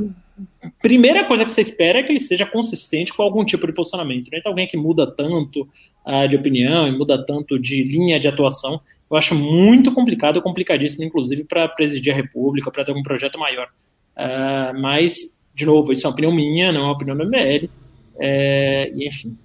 primeira 0.81 1.25
coisa 1.25 1.45
que 1.45 1.51
você 1.51 1.61
espera 1.61 1.99
é 1.99 2.03
que 2.03 2.11
ele 2.11 2.19
seja 2.19 2.45
consistente 2.45 3.13
com 3.13 3.21
algum 3.21 3.45
tipo 3.45 3.67
de 3.67 3.73
posicionamento. 3.73 4.29
Né? 4.31 4.39
Então, 4.39 4.51
alguém 4.51 4.67
que 4.67 4.77
muda 4.77 5.05
tanto 5.05 5.67
uh, 6.05 6.27
de 6.27 6.35
opinião 6.35 6.87
e 6.87 6.97
muda 6.97 7.23
tanto 7.23 7.59
de 7.59 7.83
linha 7.83 8.19
de 8.19 8.27
atuação, 8.27 8.81
eu 9.09 9.15
acho 9.15 9.35
muito 9.35 9.93
complicado, 9.93 10.41
complicadíssimo, 10.41 11.03
inclusive, 11.03 11.43
para 11.43 11.67
presidir 11.67 12.13
a 12.13 12.15
República, 12.15 12.71
para 12.71 12.83
ter 12.83 12.91
algum 12.91 13.03
projeto 13.03 13.37
maior. 13.37 13.67
Uh, 14.17 14.79
mas, 14.79 15.39
de 15.53 15.65
novo, 15.65 15.91
isso 15.91 16.05
é 16.05 16.07
uma 16.07 16.13
opinião 16.13 16.33
minha, 16.33 16.71
não 16.71 16.81
é 16.81 16.83
uma 16.85 16.93
opinião 16.93 17.15
do 17.15 17.25
MBL, 17.25 17.69
é, 18.19 18.91
e 18.93 19.07
enfim. 19.07 19.37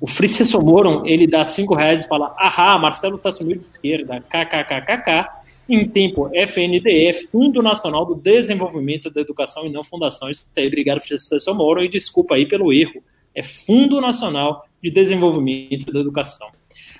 O 0.00 0.06
Frícia 0.06 0.46
Somoron, 0.46 1.04
ele 1.04 1.26
dá 1.26 1.44
cinco 1.44 1.74
reais 1.74 2.02
e 2.02 2.08
fala, 2.08 2.34
ahá, 2.38 2.78
Marcelo 2.78 3.16
está 3.16 3.30
sumiu 3.30 3.58
de 3.58 3.64
esquerda, 3.64 4.22
kkkk, 4.22 5.28
em 5.68 5.86
tempo 5.86 6.30
FNDE, 6.32 7.28
Fundo 7.30 7.62
Nacional 7.62 8.06
do 8.06 8.14
Desenvolvimento 8.14 9.10
da 9.10 9.20
Educação 9.20 9.66
e 9.66 9.70
não 9.70 9.84
Fundação. 9.84 10.30
Isso 10.30 10.46
aí, 10.56 10.66
obrigado, 10.66 11.00
Frícia 11.00 11.38
Somoron, 11.38 11.82
e 11.82 11.88
desculpa 11.88 12.34
aí 12.34 12.46
pelo 12.46 12.72
erro. 12.72 13.02
É 13.34 13.42
Fundo 13.42 14.00
Nacional 14.00 14.66
de 14.82 14.90
Desenvolvimento 14.90 15.92
da 15.92 16.00
Educação. 16.00 16.48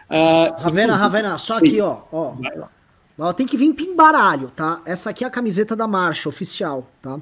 Uh, 0.08 0.60
Ravena, 0.60 0.94
Ravena, 0.94 1.38
só 1.38 1.56
aqui, 1.56 1.80
ó, 1.80 2.00
ó. 2.12 2.34
Ela 3.18 3.34
tem 3.34 3.46
que 3.46 3.56
vir 3.56 3.72
pimbaralho, 3.74 4.52
tá? 4.54 4.82
Essa 4.84 5.10
aqui 5.10 5.24
é 5.24 5.26
a 5.26 5.30
camiseta 5.30 5.74
da 5.74 5.88
marcha 5.88 6.28
oficial, 6.28 6.86
tá? 7.00 7.18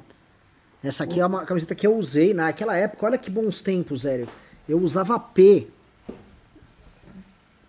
Essa 0.83 1.05
aqui 1.05 1.19
é 1.19 1.25
uma 1.25 1.45
camiseta 1.45 1.73
que 1.73 1.87
eu 1.87 1.95
usei 1.95 2.33
naquela 2.33 2.75
época. 2.75 3.05
Olha 3.05 3.17
que 3.17 3.29
bons 3.29 3.61
tempos, 3.61 4.01
Zélio 4.01 4.27
eu 4.69 4.79
usava 4.79 5.19
P, 5.19 5.67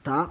tá? 0.02 0.30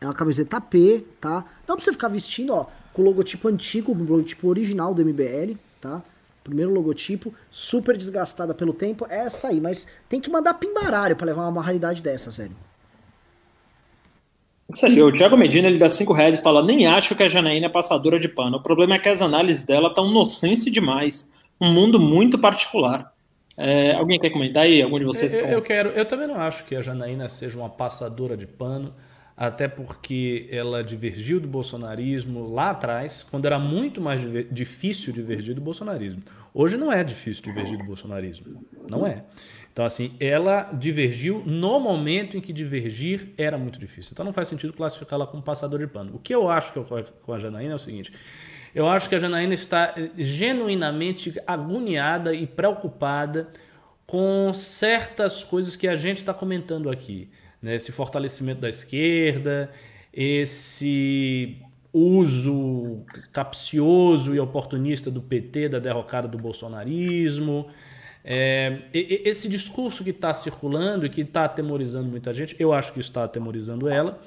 É 0.00 0.06
uma 0.06 0.14
camiseta 0.14 0.60
P, 0.60 1.04
tá? 1.20 1.44
Não 1.66 1.76
pra 1.76 1.84
você 1.84 1.92
ficar 1.92 2.08
vestindo, 2.08 2.54
ó, 2.54 2.66
com 2.92 3.02
o 3.02 3.04
logotipo 3.04 3.48
antigo, 3.48 3.92
o 3.92 3.98
logotipo 3.98 4.48
original 4.48 4.94
do 4.94 5.04
MBL, 5.04 5.56
tá? 5.80 6.02
Primeiro 6.44 6.72
logotipo, 6.72 7.34
super 7.50 7.96
desgastada 7.96 8.54
pelo 8.54 8.72
tempo, 8.72 9.06
é 9.10 9.26
essa 9.26 9.48
aí, 9.48 9.60
mas 9.60 9.86
tem 10.08 10.20
que 10.20 10.30
mandar 10.30 10.54
pimbarário 10.54 11.16
para 11.16 11.26
levar 11.26 11.48
uma 11.48 11.62
raridade 11.62 12.00
dessa, 12.00 12.30
sério. 12.30 12.54
O 14.68 15.12
Thiago 15.12 15.36
Medina 15.36 15.68
ele 15.68 15.78
dá 15.78 15.92
5 15.92 16.12
reais 16.12 16.38
e 16.38 16.42
fala: 16.42 16.62
Nem 16.62 16.86
acho 16.86 17.14
que 17.14 17.22
a 17.22 17.28
Janaína 17.28 17.66
é 17.66 17.68
passadora 17.68 18.18
de 18.18 18.28
pano. 18.28 18.56
O 18.56 18.62
problema 18.62 18.94
é 18.94 18.98
que 18.98 19.08
as 19.08 19.20
análises 19.20 19.62
dela 19.62 19.88
estão 19.88 20.10
nonsense 20.10 20.70
demais. 20.70 21.32
Um 21.60 21.72
mundo 21.72 22.00
muito 22.00 22.38
particular. 22.38 23.13
É, 23.56 23.92
alguém 23.92 24.18
quer 24.18 24.30
comentar 24.30 24.64
aí? 24.64 24.82
Algum 24.82 24.98
de 24.98 25.04
vocês? 25.04 25.32
Eu, 25.32 25.46
eu, 25.46 25.62
quero. 25.62 25.90
Eu 25.90 26.04
também 26.04 26.26
não 26.26 26.36
acho 26.36 26.64
que 26.64 26.74
a 26.74 26.82
Janaína 26.82 27.28
seja 27.28 27.56
uma 27.56 27.68
passadora 27.68 28.36
de 28.36 28.46
pano, 28.46 28.94
até 29.36 29.68
porque 29.68 30.48
ela 30.50 30.82
divergiu 30.82 31.40
do 31.40 31.46
bolsonarismo 31.46 32.52
lá 32.52 32.70
atrás, 32.70 33.22
quando 33.22 33.46
era 33.46 33.58
muito 33.58 34.00
mais 34.00 34.20
difícil 34.50 35.12
divergir 35.12 35.54
do 35.54 35.60
bolsonarismo. 35.60 36.22
Hoje 36.52 36.76
não 36.76 36.92
é 36.92 37.02
difícil 37.02 37.42
divergir 37.42 37.76
do 37.76 37.84
bolsonarismo. 37.84 38.64
Não 38.88 39.04
é. 39.04 39.24
Então, 39.72 39.84
assim, 39.84 40.14
ela 40.20 40.70
divergiu 40.72 41.42
no 41.44 41.80
momento 41.80 42.36
em 42.36 42.40
que 42.40 42.52
divergir 42.52 43.30
era 43.36 43.58
muito 43.58 43.76
difícil. 43.76 44.10
Então 44.12 44.24
não 44.24 44.32
faz 44.32 44.46
sentido 44.46 44.72
classificá-la 44.72 45.26
como 45.26 45.42
passador 45.42 45.80
de 45.80 45.88
pano. 45.88 46.14
O 46.14 46.18
que 46.20 46.32
eu 46.32 46.48
acho 46.48 46.72
que 46.72 46.78
ocorre 46.78 47.04
com 47.22 47.32
a 47.32 47.38
Janaína 47.38 47.72
é 47.72 47.74
o 47.74 47.78
seguinte. 47.78 48.12
Eu 48.74 48.88
acho 48.88 49.08
que 49.08 49.14
a 49.14 49.18
Janaína 49.18 49.54
está 49.54 49.94
eh, 49.96 50.10
genuinamente 50.16 51.32
agoniada 51.46 52.34
e 52.34 52.46
preocupada 52.46 53.48
com 54.06 54.52
certas 54.52 55.44
coisas 55.44 55.76
que 55.76 55.86
a 55.86 55.94
gente 55.94 56.18
está 56.18 56.34
comentando 56.34 56.90
aqui. 56.90 57.30
Né? 57.62 57.76
Esse 57.76 57.92
fortalecimento 57.92 58.60
da 58.60 58.68
esquerda, 58.68 59.70
esse 60.12 61.56
uso 61.92 63.04
capcioso 63.32 64.34
e 64.34 64.40
oportunista 64.40 65.08
do 65.08 65.22
PT 65.22 65.68
da 65.68 65.78
derrocada 65.78 66.26
do 66.26 66.36
bolsonarismo. 66.36 67.68
É, 68.24 68.82
esse 68.92 69.48
discurso 69.48 70.02
que 70.02 70.10
está 70.10 70.34
circulando 70.34 71.06
e 71.06 71.10
que 71.10 71.20
está 71.20 71.44
atemorizando 71.44 72.08
muita 72.08 72.32
gente, 72.34 72.56
eu 72.58 72.72
acho 72.72 72.92
que 72.92 72.98
está 72.98 73.24
atemorizando 73.24 73.88
ela. 73.88 74.20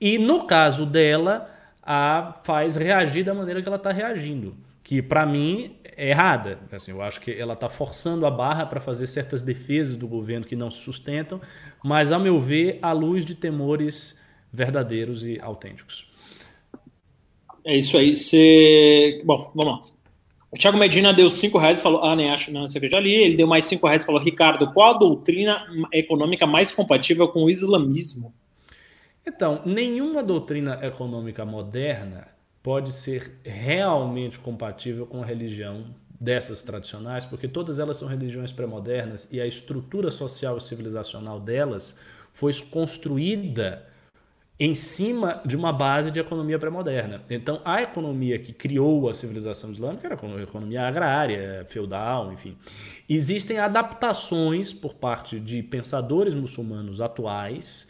E 0.00 0.18
no 0.18 0.46
caso 0.46 0.84
dela, 0.84 1.53
a 1.84 2.40
faz 2.42 2.76
reagir 2.76 3.24
da 3.24 3.34
maneira 3.34 3.60
que 3.60 3.68
ela 3.68 3.76
está 3.76 3.92
reagindo. 3.92 4.56
que 4.82 5.00
para 5.00 5.24
mim 5.24 5.76
é 5.96 6.10
errada. 6.10 6.58
Assim, 6.70 6.90
eu 6.90 7.00
acho 7.00 7.20
que 7.20 7.32
ela 7.32 7.54
está 7.54 7.68
forçando 7.68 8.26
a 8.26 8.30
barra 8.30 8.66
para 8.66 8.80
fazer 8.80 9.06
certas 9.06 9.40
defesas 9.40 9.96
do 9.96 10.06
governo 10.06 10.44
que 10.44 10.54
não 10.54 10.70
se 10.70 10.78
sustentam, 10.78 11.40
mas, 11.82 12.12
a 12.12 12.18
meu 12.18 12.38
ver, 12.38 12.78
à 12.82 12.92
luz 12.92 13.24
de 13.24 13.34
temores 13.34 14.20
verdadeiros 14.52 15.24
e 15.24 15.40
autênticos. 15.40 16.06
É 17.64 17.76
isso 17.76 17.96
aí. 17.96 18.14
Você... 18.14 19.22
Bom, 19.24 19.50
vamos 19.54 19.72
lá. 19.72 19.94
O 20.50 20.56
Thiago 20.56 20.78
Medina 20.78 21.12
deu 21.12 21.30
5 21.30 21.58
reais 21.58 21.78
e 21.78 21.82
falou: 21.82 22.04
Ah, 22.04 22.14
nem 22.14 22.30
acho, 22.30 22.52
não, 22.52 22.66
sei 22.68 22.78
que 22.80 22.86
eu 22.86 22.90
já 22.90 23.00
li. 23.00 23.12
Ele 23.12 23.36
deu 23.36 23.46
mais 23.46 23.64
5 23.66 23.84
reais 23.86 24.02
e 24.02 24.06
falou: 24.06 24.20
Ricardo, 24.20 24.72
qual 24.72 24.94
a 24.94 24.98
doutrina 24.98 25.66
econômica 25.92 26.46
mais 26.46 26.70
compatível 26.70 27.26
com 27.28 27.44
o 27.44 27.50
islamismo? 27.50 28.32
Então, 29.26 29.62
nenhuma 29.64 30.22
doutrina 30.22 30.78
econômica 30.82 31.44
moderna 31.44 32.28
pode 32.62 32.92
ser 32.92 33.38
realmente 33.44 34.38
compatível 34.38 35.06
com 35.06 35.22
a 35.22 35.26
religião 35.26 35.86
dessas 36.20 36.62
tradicionais, 36.62 37.26
porque 37.26 37.48
todas 37.48 37.78
elas 37.78 37.96
são 37.96 38.08
religiões 38.08 38.52
pré-modernas 38.52 39.28
e 39.30 39.40
a 39.40 39.46
estrutura 39.46 40.10
social 40.10 40.56
e 40.56 40.60
civilizacional 40.60 41.40
delas 41.40 41.96
foi 42.32 42.52
construída 42.70 43.86
em 44.58 44.74
cima 44.74 45.42
de 45.44 45.56
uma 45.56 45.72
base 45.72 46.10
de 46.10 46.20
economia 46.20 46.58
pré-moderna. 46.58 47.22
Então, 47.28 47.60
a 47.64 47.82
economia 47.82 48.38
que 48.38 48.52
criou 48.52 49.08
a 49.08 49.14
civilização 49.14 49.72
islâmica 49.72 50.06
era 50.06 50.14
a 50.14 50.42
economia 50.42 50.82
agrária, 50.86 51.66
feudal, 51.68 52.32
enfim. 52.32 52.56
Existem 53.08 53.58
adaptações 53.58 54.72
por 54.72 54.94
parte 54.94 55.40
de 55.40 55.62
pensadores 55.62 56.34
muçulmanos 56.34 57.00
atuais 57.00 57.88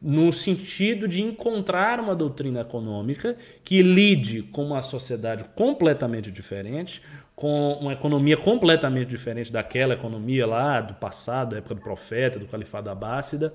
no 0.00 0.32
sentido 0.32 1.08
de 1.08 1.22
encontrar 1.22 1.98
uma 1.98 2.14
doutrina 2.14 2.60
econômica 2.60 3.36
que 3.64 3.82
lide 3.82 4.42
com 4.42 4.64
uma 4.64 4.80
sociedade 4.80 5.44
completamente 5.56 6.30
diferente, 6.30 7.02
com 7.34 7.72
uma 7.74 7.92
economia 7.92 8.36
completamente 8.36 9.08
diferente 9.08 9.52
daquela 9.52 9.94
economia 9.94 10.46
lá 10.46 10.80
do 10.80 10.94
passado, 10.94 11.50
da 11.50 11.58
época 11.58 11.74
do 11.74 11.80
profeta, 11.80 12.38
do 12.38 12.46
califado 12.46 12.90
abássida, 12.90 13.52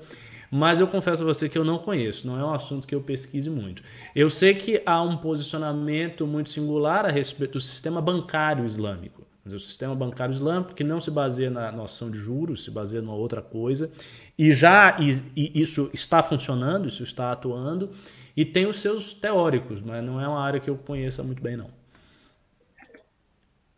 mas 0.55 0.79
eu 0.79 0.87
confesso 0.87 1.23
a 1.23 1.25
você 1.25 1.49
que 1.49 1.57
eu 1.57 1.65
não 1.65 1.79
conheço, 1.79 2.27
não 2.27 2.39
é 2.39 2.45
um 2.45 2.53
assunto 2.53 2.87
que 2.87 2.93
eu 2.93 3.01
pesquise 3.01 3.49
muito. 3.49 3.81
Eu 4.15 4.29
sei 4.29 4.53
que 4.53 4.83
há 4.85 5.01
um 5.01 5.17
posicionamento 5.17 6.27
muito 6.27 6.49
singular 6.49 7.05
a 7.05 7.09
respeito 7.09 7.53
do 7.53 7.59
sistema 7.59 7.99
bancário 7.99 8.63
islâmico. 8.63 9.25
O 9.45 9.59
sistema 9.59 9.93
bancário 9.93 10.31
islâmico 10.31 10.73
que 10.73 10.83
não 10.83 11.01
se 11.01 11.11
baseia 11.11 11.49
na 11.49 11.71
noção 11.71 12.09
de 12.09 12.17
juros, 12.17 12.63
se 12.63 12.71
baseia 12.71 13.01
numa 13.01 13.15
outra 13.15 13.41
coisa, 13.41 13.91
e 14.37 14.51
já 14.51 14.97
e 14.99 15.51
isso 15.59 15.89
está 15.93 16.23
funcionando, 16.23 16.87
isso 16.87 17.03
está 17.03 17.31
atuando, 17.31 17.91
e 18.35 18.43
tem 18.43 18.65
os 18.65 18.77
seus 18.77 19.13
teóricos, 19.13 19.81
mas 19.81 20.03
não 20.03 20.19
é 20.19 20.27
uma 20.27 20.41
área 20.41 20.59
que 20.59 20.69
eu 20.69 20.75
conheça 20.75 21.23
muito 21.23 21.41
bem, 21.41 21.55
não. 21.55 21.69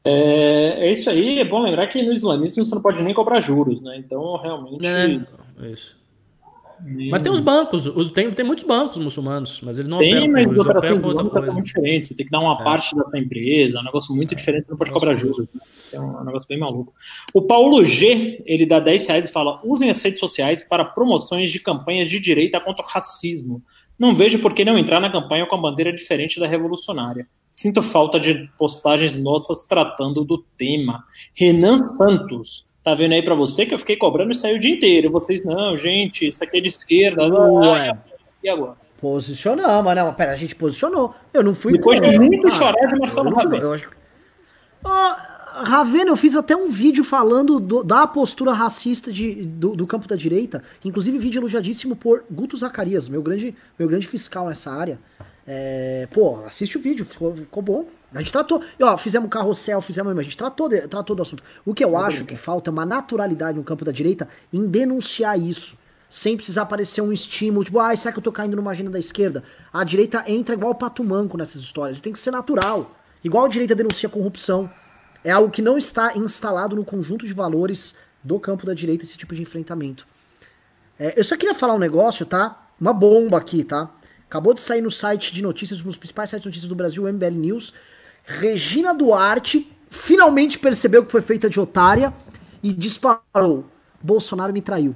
É, 0.04 0.88
é 0.88 0.92
isso 0.92 1.10
aí, 1.10 1.40
é 1.40 1.46
bom 1.46 1.64
lembrar 1.64 1.88
que 1.88 2.02
no 2.04 2.14
islamismo 2.14 2.66
você 2.66 2.76
não 2.76 2.82
pode 2.82 3.02
nem 3.02 3.14
cobrar 3.14 3.42
juros, 3.42 3.82
né? 3.82 3.98
Então, 3.98 4.38
realmente. 4.38 4.86
É, 4.86 5.68
isso. 5.72 5.98
Mas 7.10 7.22
tem 7.22 7.32
os 7.32 7.40
bancos, 7.40 7.86
os, 7.88 8.10
tem, 8.10 8.30
tem 8.32 8.46
muitos 8.46 8.64
bancos 8.66 8.98
muçulmanos, 8.98 9.62
mas 9.62 9.78
eles 9.78 9.88
não 9.88 10.00
tem, 10.00 10.10
operam 10.10 10.32
mas 10.32 10.46
com 10.46 10.54
juros, 10.54 10.76
operam 10.76 11.02
com 11.02 11.08
outra 11.08 11.30
coisa. 11.30 11.52
muito 11.52 11.66
diferente. 11.66 12.08
Você 12.08 12.16
tem 12.16 12.26
que 12.26 12.32
dar 12.32 12.40
uma 12.40 12.60
é. 12.60 12.64
parte 12.64 12.96
da 12.96 13.04
sua 13.04 13.20
empresa, 13.20 13.78
é 13.78 13.82
um 13.82 13.86
negócio 13.86 14.16
muito 14.16 14.34
é. 14.34 14.38
diferente, 14.38 14.66
você 14.66 14.72
não 14.72 14.78
pode 14.78 14.92
cobrar 14.92 15.16
juros. 15.16 15.48
Né? 15.54 15.62
É 15.94 16.00
um, 16.00 16.24
negócio 16.24 16.48
bem 16.48 16.60
maluco. 16.60 16.94
O 17.34 17.42
Paulo 17.42 17.86
G, 17.86 18.44
ele 18.46 18.66
dá 18.66 18.80
10 18.80 19.08
reais 19.08 19.30
e 19.30 19.32
fala: 19.32 19.60
usem 19.64 19.90
as 19.90 20.02
redes 20.02 20.20
sociais 20.20 20.64
para 20.64 20.84
promoções 20.84 21.52
de 21.52 21.60
campanhas 21.60 22.10
de 22.10 22.20
direita 22.20 22.60
contra 22.60 22.84
o 22.84 22.88
racismo. 22.88 23.64
Não 23.98 24.14
vejo 24.14 24.40
por 24.40 24.54
que 24.54 24.66
não 24.66 24.78
entrar 24.78 25.00
na 25.00 25.12
campanha 25.12 25.46
com 25.46 25.56
a 25.56 25.62
bandeira 25.62 25.94
diferente 25.94 26.40
da 26.40 26.48
revolucionária. 26.48 27.28
Sinto 27.50 27.82
falta 27.82 28.20
de 28.20 28.50
postagens 28.58 29.16
nossas 29.16 29.66
tratando 29.66 30.26
do 30.26 30.40
tema. 30.58 31.06
Renan 31.34 31.78
Santos. 31.96 32.66
Tá 32.86 32.94
vendo 32.94 33.14
aí 33.14 33.24
para 33.24 33.34
você 33.34 33.66
que 33.66 33.74
eu 33.74 33.80
fiquei 33.80 33.96
cobrando 33.96 34.32
e 34.32 34.36
saiu 34.36 34.58
o 34.58 34.60
dia 34.60 34.72
inteiro. 34.72 35.10
Vocês, 35.10 35.44
não, 35.44 35.76
gente, 35.76 36.28
isso 36.28 36.44
aqui 36.44 36.60
é 36.60 36.62
de 36.62 36.70
esquerda. 36.70 37.28
Ué. 37.28 37.98
E 38.44 38.48
agora? 38.48 38.76
Posicionamos, 39.02 39.96
né? 39.96 40.12
Pera, 40.12 40.34
a 40.34 40.38
gente 40.38 40.56
posicionou. 40.56 41.16
Eu 41.34 41.42
não 41.42 41.56
fui. 41.56 41.72
Depois 41.74 42.00
de 42.00 42.20
muito 42.20 42.48
ah, 42.48 42.52
chorar 42.52 42.86
de 42.86 43.00
Marcelo 43.00 43.36
Ravena. 43.36 43.74
Acho... 43.74 43.90
Oh, 44.84 45.64
Ravena, 45.64 46.12
eu 46.12 46.16
fiz 46.16 46.36
até 46.36 46.56
um 46.56 46.70
vídeo 46.70 47.04
falando 47.04 47.60
do, 47.60 47.84
da 47.84 48.06
postura 48.06 48.54
racista 48.54 49.12
de, 49.12 49.34
do, 49.34 49.76
do, 49.76 49.88
campo 49.88 50.08
da 50.08 50.16
direita. 50.16 50.64
Inclusive, 50.84 51.18
vídeo 51.18 51.40
elogiadíssimo 51.40 51.96
por 51.96 52.24
Guto 52.30 52.56
Zacarias, 52.56 53.10
meu 53.10 53.24
grande, 53.24 53.56
meu 53.80 53.88
grande 53.88 54.08
fiscal 54.08 54.48
nessa 54.48 54.72
área. 54.72 55.00
É, 55.48 56.08
pô, 56.12 56.44
assiste 56.46 56.78
o 56.78 56.82
vídeo, 56.82 57.06
ficou, 57.06 57.36
ficou 57.36 57.62
bom. 57.62 57.86
A 58.14 58.20
gente 58.20 58.32
tratou, 58.32 58.62
e, 58.80 58.84
ó, 58.84 58.98
fizemos 58.98 59.30
carrossel, 59.30 59.82
fizemos, 59.82 60.18
a 60.18 60.24
gente 60.24 60.38
tratou, 60.38 60.70
de, 60.70 60.88
tratou 60.88 61.16
do 61.16 61.22
assunto. 61.22 61.44
O 61.66 61.74
que 61.74 61.84
eu 61.84 61.98
acho 61.98 62.26
que 62.26 62.36
falta 62.36 62.70
é 62.70 62.72
uma 62.72 62.86
naturalidade 62.86 63.58
no 63.58 63.64
campo 63.64 63.84
da 63.84 63.92
direita 63.92 64.28
em 64.52 64.66
denunciar 64.66 65.40
isso. 65.40 65.78
Sem 66.10 66.38
precisar 66.38 66.62
aparecer 66.62 67.02
um 67.02 67.12
estímulo, 67.12 67.66
tipo, 67.66 67.80
ah, 67.80 67.94
será 67.96 68.14
que 68.14 68.20
eu 68.20 68.24
tô 68.24 68.32
caindo 68.32 68.56
numa 68.56 68.72
agenda 68.72 68.90
da 68.90 69.00
esquerda? 69.00 69.44
A 69.74 69.84
direita 69.84 70.24
entra 70.28 70.56
igual 70.56 70.72
o 70.72 70.76
pato 70.76 71.04
manco 71.04 71.38
nessas 71.38 71.62
histórias. 71.62 72.00
Tem 72.00 72.14
que 72.14 72.20
ser 72.20 72.32
natural. 72.32 72.96
Igual 73.24 73.46
a 73.46 73.50
direita 73.50 73.76
denuncia 73.76 74.08
corrupção. 74.08 74.72
É 75.24 75.32
algo 75.32 75.50
que 75.50 75.62
não 75.62 75.78
está 75.78 76.16
instalado 76.16 76.76
no 76.76 76.86
conjunto 76.86 77.26
de 77.28 77.34
valores 77.34 77.96
do 78.24 78.40
campo 78.40 78.66
da 78.66 78.74
direita, 78.74 79.04
esse 79.04 79.18
tipo 79.18 79.36
de 79.36 79.42
enfrentamento. 79.42 80.08
É, 80.98 81.20
eu 81.20 81.24
só 81.24 81.36
queria 81.36 81.54
falar 81.54 81.74
um 81.74 81.80
negócio, 81.80 82.26
tá? 82.26 82.66
Uma 82.80 82.94
bomba 82.94 83.38
aqui, 83.38 83.64
tá? 83.64 83.90
Acabou 84.30 84.54
de 84.54 84.62
sair 84.62 84.82
no 84.82 84.92
site 84.92 85.34
de 85.34 85.42
notícias, 85.42 85.82
um 85.82 85.86
dos 85.86 85.98
principais 85.98 86.30
sites 86.30 86.44
de 86.44 86.48
notícias 86.50 86.70
do 86.70 86.76
Brasil, 86.76 87.04
o 87.04 87.12
MBL 87.12 87.32
News. 87.32 87.74
Regina 88.26 88.94
Duarte 88.94 89.72
finalmente 89.90 90.58
percebeu 90.58 91.06
que 91.06 91.12
foi 91.12 91.22
feita 91.22 91.50
de 91.50 91.60
otária 91.60 92.14
e 92.62 92.74
disparou. 92.74 93.66
Bolsonaro 94.02 94.52
me 94.52 94.62
traiu. 94.62 94.96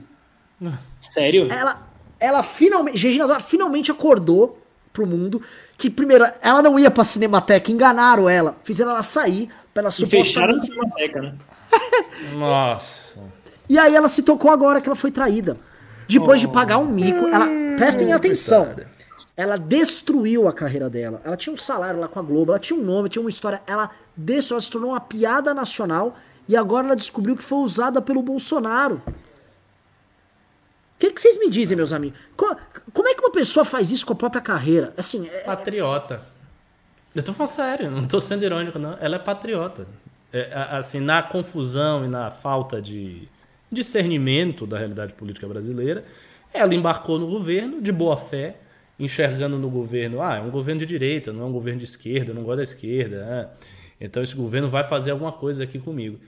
Sério? 1.00 1.48
Ela, 1.52 1.88
ela 2.20 2.44
finalmente, 2.44 2.98
Regina 2.98 3.28
Duarte 3.28 3.46
finalmente 3.46 3.92
acordou 3.92 4.60
pro 4.92 5.06
mundo 5.06 5.42
que, 5.78 5.90
primeiro, 5.90 6.26
ela 6.42 6.62
não 6.62 6.78
ia 6.78 6.90
pra 6.90 7.04
Cinemateca, 7.04 7.72
enganaram 7.72 8.28
ela, 8.28 8.58
fizeram 8.64 8.92
ela 8.92 9.04
sair 9.04 9.50
pra 9.74 9.84
ela 9.84 9.92
supostamente... 9.92 10.28
fecharam 10.28 10.58
a 10.58 10.62
Cinemateca, 10.62 11.22
né? 11.22 11.36
Nossa. 12.34 13.20
E 13.70 13.78
aí 13.78 13.96
ela 13.96 14.08
se 14.08 14.24
tocou 14.24 14.50
agora 14.50 14.82
que 14.82 14.90
ela 14.90 14.96
foi 14.96 15.12
traída. 15.12 15.56
Depois 16.08 16.44
oh. 16.44 16.48
de 16.48 16.52
pagar 16.52 16.80
um 16.80 16.86
mico, 16.86 17.28
ela... 17.28 17.48
Prestem 17.78 18.12
atenção 18.12 18.76
ela 19.40 19.56
destruiu 19.56 20.49
a 20.49 20.53
carreira 20.53 20.90
dela. 20.90 21.22
Ela 21.24 21.38
tinha 21.38 21.53
um 21.53 21.57
salário 21.57 21.98
lá 21.98 22.10
com 22.10 22.20
a 22.20 22.22
Globo, 22.22 22.52
ela 22.52 22.60
tinha 22.60 22.78
um 22.78 22.84
nome, 22.84 23.07
tinha 23.07 23.22
uma 23.22 23.30
história. 23.30 23.61
Ela 23.66 23.90
destruiu, 24.18 24.56
ela 24.57 24.61
se 24.61 24.70
tornou 24.70 24.90
uma 24.90 24.99
piada 24.99 25.53
nacional 25.53 26.18
e 26.45 26.57
agora 26.57 26.88
ela 26.88 26.95
descobriu 26.95 27.38
que 27.38 27.44
foi 27.44 27.60
usada 27.60 28.02
pelo 28.02 28.22
Bolsonaro. 28.22 29.02
O 29.07 29.14
que, 30.99 31.10
que, 31.10 31.22
vocês 31.22 31.40
me 31.40 31.49
dizem, 31.49 31.78
meus 31.78 31.94
amigos? 31.94 32.20
Como, 32.36 33.07
é 33.07 33.16
que 33.16 33.22
uma 33.22 33.32
pessoa 33.32 33.64
faz 33.64 33.90
isso 33.91 34.06
com 34.06 34.11
a 34.11 34.16
própria 34.18 34.41
carreira? 34.41 34.94
Assim, 34.98 35.30
é... 35.30 35.40
Patriota. 35.45 36.22
Eu 37.16 37.24
tô 37.24 37.32
falando 37.32 37.49
sério, 37.49 37.90
não 37.90 38.06
tô 38.06 38.20
sendo 38.20 38.44
irônico, 38.44 38.78
não. 38.78 38.98
Ela 38.99 39.16
é 39.16 39.20
patriota. 39.20 39.88
É, 40.34 40.52
assim, 40.72 40.99
na 40.99 41.24
confusão 41.24 42.03
e 42.03 42.10
na 42.10 42.30
falta 42.30 42.82
de 42.82 43.30
discernimento 43.72 44.68
da 44.68 44.78
realidade 44.78 45.14
política 45.14 45.48
brasileira, 45.48 46.03
ela 46.53 46.76
embarcou 46.76 47.18
no 47.18 47.28
governo 47.28 47.82
de 47.82 47.94
boa 47.94 48.18
fé 48.18 48.57
enxergando 49.00 49.58
no 49.58 49.70
governo, 49.70 50.22
ah, 50.22 50.38
é 50.38 50.42
um 50.42 50.52
governo 50.52 50.80
de 50.80 50.86
direita, 50.86 51.32
não 51.32 51.44
é 51.44 51.46
um 51.46 51.52
governo 51.52 51.80
de 51.80 51.86
esquerda, 51.86 52.34
não 52.34 52.44
gosto 52.44 52.58
da 52.58 52.64
esquerda, 52.64 53.26
né? 53.26 53.50
então 54.00 54.22
esse 54.22 54.36
governo 54.36 54.70
vai 54.70 54.84
fazer 54.84 55.12
alguma 55.12 55.32
coisa 55.32 55.64
aqui 55.64 55.80
comigo. 55.80 56.20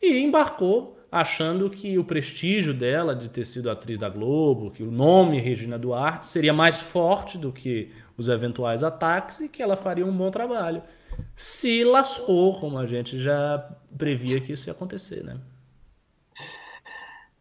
E 0.00 0.18
embarcou 0.20 0.96
achando 1.10 1.68
que 1.68 1.98
o 1.98 2.04
prestígio 2.04 2.72
dela 2.72 3.14
de 3.14 3.28
ter 3.28 3.44
sido 3.44 3.68
atriz 3.68 3.98
da 3.98 4.08
Globo, 4.08 4.70
que 4.70 4.82
o 4.82 4.90
nome 4.90 5.40
Regina 5.40 5.78
Duarte 5.78 6.26
seria 6.26 6.52
mais 6.52 6.80
forte 6.80 7.36
do 7.36 7.52
que 7.52 7.90
os 8.16 8.28
eventuais 8.28 8.84
ataques 8.84 9.40
e 9.40 9.48
que 9.48 9.62
ela 9.62 9.76
faria 9.76 10.06
um 10.06 10.16
bom 10.16 10.30
trabalho. 10.30 10.82
Se 11.34 11.82
lascou, 11.82 12.54
como 12.60 12.78
a 12.78 12.86
gente 12.86 13.18
já 13.18 13.68
previa 13.98 14.40
que 14.40 14.52
isso 14.52 14.68
ia 14.68 14.72
acontecer, 14.72 15.24
né? 15.24 15.36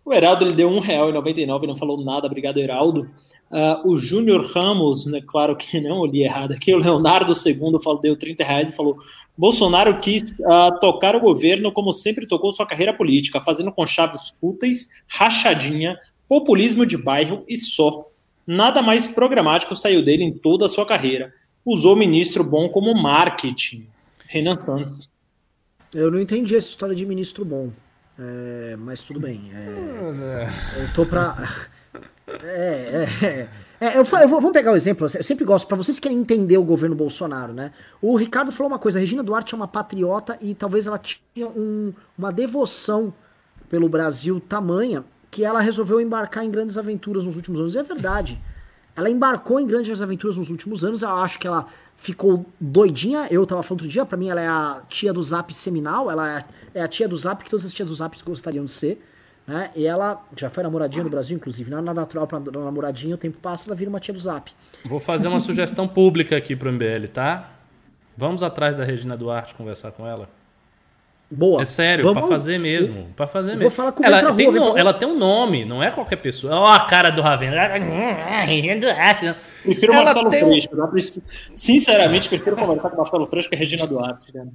O 0.04 0.14
Heraldo 0.14 0.46
ele 0.46 0.56
deu 0.56 0.70
R$1,99 0.70 1.64
e 1.64 1.68
não 1.68 1.76
falou 1.76 2.04
nada, 2.04 2.26
obrigado, 2.26 2.58
Heraldo. 2.58 3.08
Uh, 3.52 3.90
o 3.90 3.98
Júnior 3.98 4.46
Ramos, 4.54 5.08
né, 5.08 5.22
claro 5.26 5.56
que 5.56 5.80
não, 5.82 6.06
eu 6.06 6.12
li 6.12 6.24
errado 6.24 6.52
aqui, 6.52 6.74
o 6.74 6.78
Leonardo 6.78 7.34
II 7.34 7.82
falou, 7.84 8.00
deu 8.00 8.16
30 8.16 8.44
reais 8.44 8.72
e 8.72 8.76
falou: 8.76 9.00
Bolsonaro 9.36 10.00
quis 10.00 10.32
uh, 10.32 10.80
tocar 10.80 11.16
o 11.16 11.20
governo 11.20 11.72
como 11.72 11.92
sempre 11.94 12.28
tocou 12.28 12.52
sua 12.52 12.68
carreira 12.68 12.94
política, 12.94 13.40
fazendo 13.40 13.72
com 13.72 13.86
chaves 13.86 14.34
fúteis, 14.40 14.90
rachadinha, 15.08 15.98
populismo 16.28 16.86
de 16.86 16.98
bairro 16.98 17.44
e 17.48 17.58
só. 17.58 18.06
Nada 18.46 18.82
mais 18.82 19.08
programático 19.08 19.76
saiu 19.76 20.04
dele 20.04 20.24
em 20.24 20.34
toda 20.34 20.66
a 20.66 20.70
sua 20.70 20.86
carreira. 20.86 21.34
Usou 21.66 21.96
ministro 21.96 22.44
bom 22.44 22.68
como 22.68 22.94
marketing. 22.94 23.88
Renan 24.28 24.58
Santos. 24.58 25.10
Eu 25.94 26.12
não 26.12 26.20
entendi 26.20 26.56
essa 26.56 26.70
história 26.70 26.96
de 26.96 27.06
ministro 27.06 27.44
bom. 27.44 27.72
É, 28.20 28.76
mas 28.78 29.02
tudo 29.02 29.20
bem. 29.20 29.52
É, 29.54 30.50
eu 30.82 30.94
tô 30.94 31.06
pra. 31.06 31.70
É, 32.44 33.08
é, 33.22 33.26
é. 33.26 33.50
É, 33.82 33.98
eu, 33.98 34.04
eu 34.04 34.28
vou, 34.28 34.42
vamos 34.42 34.52
pegar 34.52 34.72
o 34.72 34.74
um 34.74 34.78
exemplo. 34.78 35.08
Eu 35.08 35.24
sempre 35.24 35.46
gosto, 35.46 35.66
para 35.66 35.78
vocês 35.78 35.98
que 35.98 36.04
querem 36.04 36.18
entender 36.18 36.58
o 36.58 36.64
governo 36.64 36.96
Bolsonaro, 36.96 37.54
né? 37.54 37.72
O 38.02 38.18
Ricardo 38.18 38.52
falou 38.52 38.70
uma 38.70 38.80
coisa: 38.80 39.00
Regina 39.00 39.24
Duarte 39.24 39.54
é 39.54 39.58
uma 39.58 39.70
patriota 39.70 40.38
e 40.42 40.54
talvez 40.54 40.86
ela 40.86 40.98
tinha 40.98 41.48
um, 41.48 41.94
uma 42.18 42.32
devoção 42.32 43.14
pelo 43.70 43.88
Brasil 43.88 44.40
tamanha 44.42 45.06
que 45.32 45.46
ela 45.46 45.62
resolveu 45.62 46.02
embarcar 46.02 46.44
em 46.44 46.52
grandes 46.52 46.78
aventuras 46.78 47.24
nos 47.24 47.38
últimos 47.38 47.60
anos. 47.60 47.76
E 47.76 47.78
é 47.78 47.84
verdade. 47.84 48.42
Ela 48.96 49.10
embarcou 49.10 49.62
em 49.62 49.66
grandes 49.66 50.02
aventuras 50.02 50.36
nos 50.36 50.50
últimos 50.50 50.84
anos. 50.84 51.02
Eu 51.02 51.10
acho 51.12 51.40
que 51.40 51.48
ela 51.48 51.68
ficou 51.96 52.46
doidinha. 52.60 53.28
Eu 53.32 53.46
tava 53.46 53.64
falando 53.64 53.82
outro 53.82 53.88
dia, 53.88 54.06
pra 54.06 54.18
mim 54.18 54.28
ela 54.30 54.42
é 54.42 54.48
a 54.48 54.82
tia 54.90 55.14
do 55.14 55.24
Zap 55.24 55.54
seminal. 55.54 56.12
Ela 56.12 56.40
é, 56.40 56.46
é 56.74 56.82
a 56.82 56.88
tia 56.88 57.08
do 57.08 57.16
Zap 57.16 57.44
que 57.44 57.50
todas 57.50 57.66
as 57.66 57.72
tias 57.72 57.88
do 57.88 57.96
Zap 57.96 58.18
gostariam 58.26 58.66
de 58.66 58.72
ser. 58.74 59.02
Né? 59.50 59.72
E 59.76 59.88
ela 59.88 60.24
já 60.38 60.48
foi 60.48 60.62
namoradinha 60.62 61.04
no 61.04 61.10
Brasil, 61.10 61.36
inclusive. 61.36 61.72
Não 61.72 61.80
é 61.80 61.82
natural 61.82 62.28
pra 62.28 62.40
namoradinha, 62.40 63.16
o 63.16 63.18
tempo 63.18 63.40
passa, 63.42 63.68
ela 63.68 63.76
vira 63.76 63.90
uma 63.90 64.00
tia 64.00 64.14
do 64.14 64.20
Zap. 64.20 64.52
Vou 64.86 65.00
fazer 65.00 65.28
uma 65.28 65.40
sugestão 65.40 65.88
pública 65.88 66.38
aqui 66.38 66.56
pro 66.56 66.72
MBL, 66.72 67.08
tá? 67.12 67.50
Vamos 68.16 68.44
atrás 68.44 68.76
da 68.76 68.84
Regina 68.84 69.18
Duarte 69.18 69.56
conversar 69.56 69.92
com 69.92 70.06
ela. 70.06 70.30
Boa. 71.32 71.64
É 71.64 71.66
sério, 71.66 72.04
Vamos... 72.04 72.20
pra 72.20 72.30
fazer 72.30 72.60
mesmo. 72.60 73.08
Pra 73.16 73.26
fazer 73.26 73.54
mesmo. 73.54 73.62
Vou 73.62 73.72
falar 73.72 73.92
com 73.92 74.04
ela, 74.04 74.36
tem 74.36 74.52
rua, 74.52 74.74
um, 74.74 74.78
ela 74.78 74.94
tem 74.94 75.08
um 75.08 75.18
nome, 75.18 75.66
não 75.66 75.82
é 75.82 75.90
qualquer 75.90 76.18
pessoa. 76.18 76.56
Ó, 76.56 76.68
a 76.68 76.82
cara 76.82 77.10
do 77.10 77.22
Ravena. 77.24 77.56
Prefiro 79.64 79.94
o 79.94 79.96
Marcelo. 79.96 80.30
Freixo. 80.30 80.70
Né? 80.76 81.22
Sinceramente, 81.56 82.30
prefiro 82.30 82.56
conversar 82.56 82.90
com 82.92 82.98
o 82.98 83.00
Marcelo 83.00 83.26
Freixo 83.26 83.50
que 83.50 83.56
a 83.56 83.58
Regina 83.58 83.86
Duarte. 83.90 84.32
Né? 84.32 84.48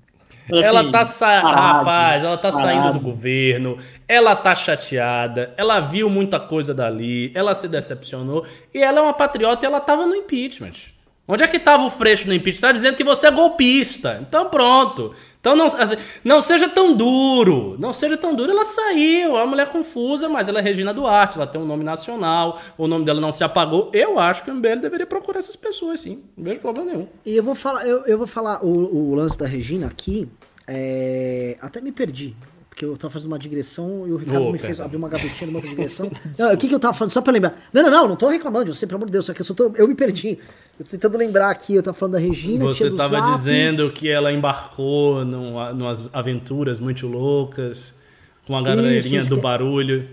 Assim, 0.53 0.67
ela 0.67 0.91
tá 0.91 1.05
sa... 1.05 1.41
Rapaz, 1.41 2.23
ela 2.23 2.37
tá 2.37 2.53
parado. 2.53 2.69
saindo 2.69 2.93
do 2.93 3.01
governo, 3.01 3.79
ela 4.07 4.37
tá 4.37 4.55
chateada, 4.55 5.55
ela 5.57 5.81
viu 5.81 6.11
muita 6.11 6.39
coisa 6.39 6.75
dali, 6.75 7.33
ela 7.35 7.55
se 7.55 7.67
decepcionou, 7.67 8.47
e 8.73 8.83
ela 8.83 9.01
é 9.01 9.03
uma 9.03 9.15
patriota 9.15 9.65
e 9.65 9.67
ela 9.67 9.81
tava 9.81 10.07
no 10.07 10.15
impeachment. 10.15 10.95
Onde 11.27 11.43
é 11.43 11.49
que 11.49 11.59
tava 11.59 11.85
o 11.85 11.91
Freixo 11.91 12.29
no 12.29 12.35
impeachment? 12.35 12.69
Tá 12.69 12.73
dizendo 12.73 12.97
que 12.97 13.05
você 13.05 13.29
é 13.29 13.31
golpista. 13.31 14.19
Então 14.21 14.51
pronto. 14.51 15.15
Então 15.45 15.55
não, 15.55 15.67
assim, 15.67 15.97
não 16.25 16.41
seja 16.41 16.71
tão 16.71 16.97
duro, 16.97 17.77
não 17.79 17.93
seja 17.93 18.17
tão 18.17 18.35
duro. 18.35 18.51
Ela 18.51 18.65
saiu, 18.65 19.37
é 19.37 19.43
uma 19.43 19.47
mulher 19.47 19.69
confusa, 19.69 20.27
mas 20.27 20.49
ela 20.49 20.59
é 20.59 20.63
Regina 20.63 20.95
Duarte, 20.95 21.37
ela 21.37 21.47
tem 21.47 21.61
um 21.61 21.67
nome 21.67 21.85
nacional, 21.85 22.59
o 22.79 22.87
nome 22.87 23.05
dela 23.05 23.21
não 23.21 23.31
se 23.31 23.45
apagou. 23.45 23.91
Eu 23.93 24.19
acho 24.19 24.43
que 24.43 24.51
o 24.51 24.55
MBL 24.55 24.81
deveria 24.81 25.05
procurar 25.05 25.41
essas 25.41 25.55
pessoas, 25.55 26.01
sim. 26.01 26.23
Não 26.35 26.45
vejo 26.45 26.61
problema 26.61 26.91
nenhum. 26.91 27.07
E 27.27 27.37
eu 27.37 27.43
vou 27.43 27.55
falar, 27.55 27.87
eu, 27.87 28.07
eu 28.07 28.17
vou 28.17 28.27
falar 28.27 28.65
o, 28.65 29.11
o 29.11 29.15
lance 29.15 29.37
da 29.37 29.47
Regina 29.47 29.87
aqui. 29.87 30.27
É... 30.67 31.59
Até 31.61 31.79
me 31.79 31.93
perdi. 31.93 32.35
Porque 32.75 32.85
eu 32.85 32.97
tava 32.97 33.13
fazendo 33.13 33.29
uma 33.29 33.39
digressão 33.39 34.05
e 34.05 34.11
o 34.11 34.17
Ricardo 34.17 34.49
oh, 34.49 34.53
me 34.53 34.59
fez 34.59 34.81
abrir 34.81 34.97
uma 34.97 35.09
gavetinha 35.09 35.47
numa 35.47 35.59
outra 35.59 35.71
digressão. 35.71 36.11
o 36.53 36.57
que, 36.57 36.67
que 36.67 36.75
eu 36.75 36.81
tava 36.81 36.93
falando? 36.93 37.13
Só 37.13 37.23
pra 37.23 37.33
lembrar. 37.33 37.57
Não, 37.73 37.85
não, 37.85 37.91
não, 37.91 38.09
não 38.09 38.17
tô 38.17 38.29
reclamando 38.29 38.65
de 38.65 38.77
você, 38.77 38.85
pelo 38.85 38.97
amor 38.97 39.07
de 39.07 39.13
Deus, 39.13 39.25
só 39.25 39.33
que 39.33 39.41
eu, 39.41 39.45
só 39.45 39.55
tô, 39.55 39.73
eu 39.77 39.87
me 39.87 39.95
perdi. 39.95 40.41
Eu 40.77 40.85
tô 40.85 40.91
tentando 40.91 41.17
lembrar 41.17 41.51
aqui, 41.51 41.77
eu 41.77 41.85
tava 41.85 41.97
falando 41.97 42.15
da 42.15 42.19
Regina. 42.19 42.65
Você 42.65 42.91
tava 42.91 43.21
Zap. 43.21 43.33
dizendo 43.33 43.93
que 43.93 44.09
ela 44.09 44.33
embarcou 44.33 45.25
numa, 45.25 45.73
numas 45.73 46.11
aventuras 46.13 46.81
muito 46.81 47.07
loucas, 47.07 47.97
com 48.45 48.57
a 48.57 48.63
galerinha 48.63 49.25
do 49.25 49.37
que... 49.37 49.41
barulho. 49.41 50.09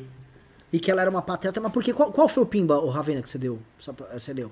E 0.71 0.79
que 0.79 0.91
ela 0.91 1.01
era 1.01 1.09
uma 1.09 1.23
pateta, 1.23 1.59
mas 1.59 1.71
porque 1.71 1.91
qual, 1.91 2.11
qual 2.11 2.29
foi 2.29 2.43
o 2.43 2.45
pimba, 2.45 2.77
o 2.77 2.89
Ravena, 2.89 3.23
que 3.23 3.29
você 3.29 3.39
deu? 3.39 3.57
Só 3.79 3.91
pra, 3.91 4.05
você 4.19 4.35
deu? 4.35 4.51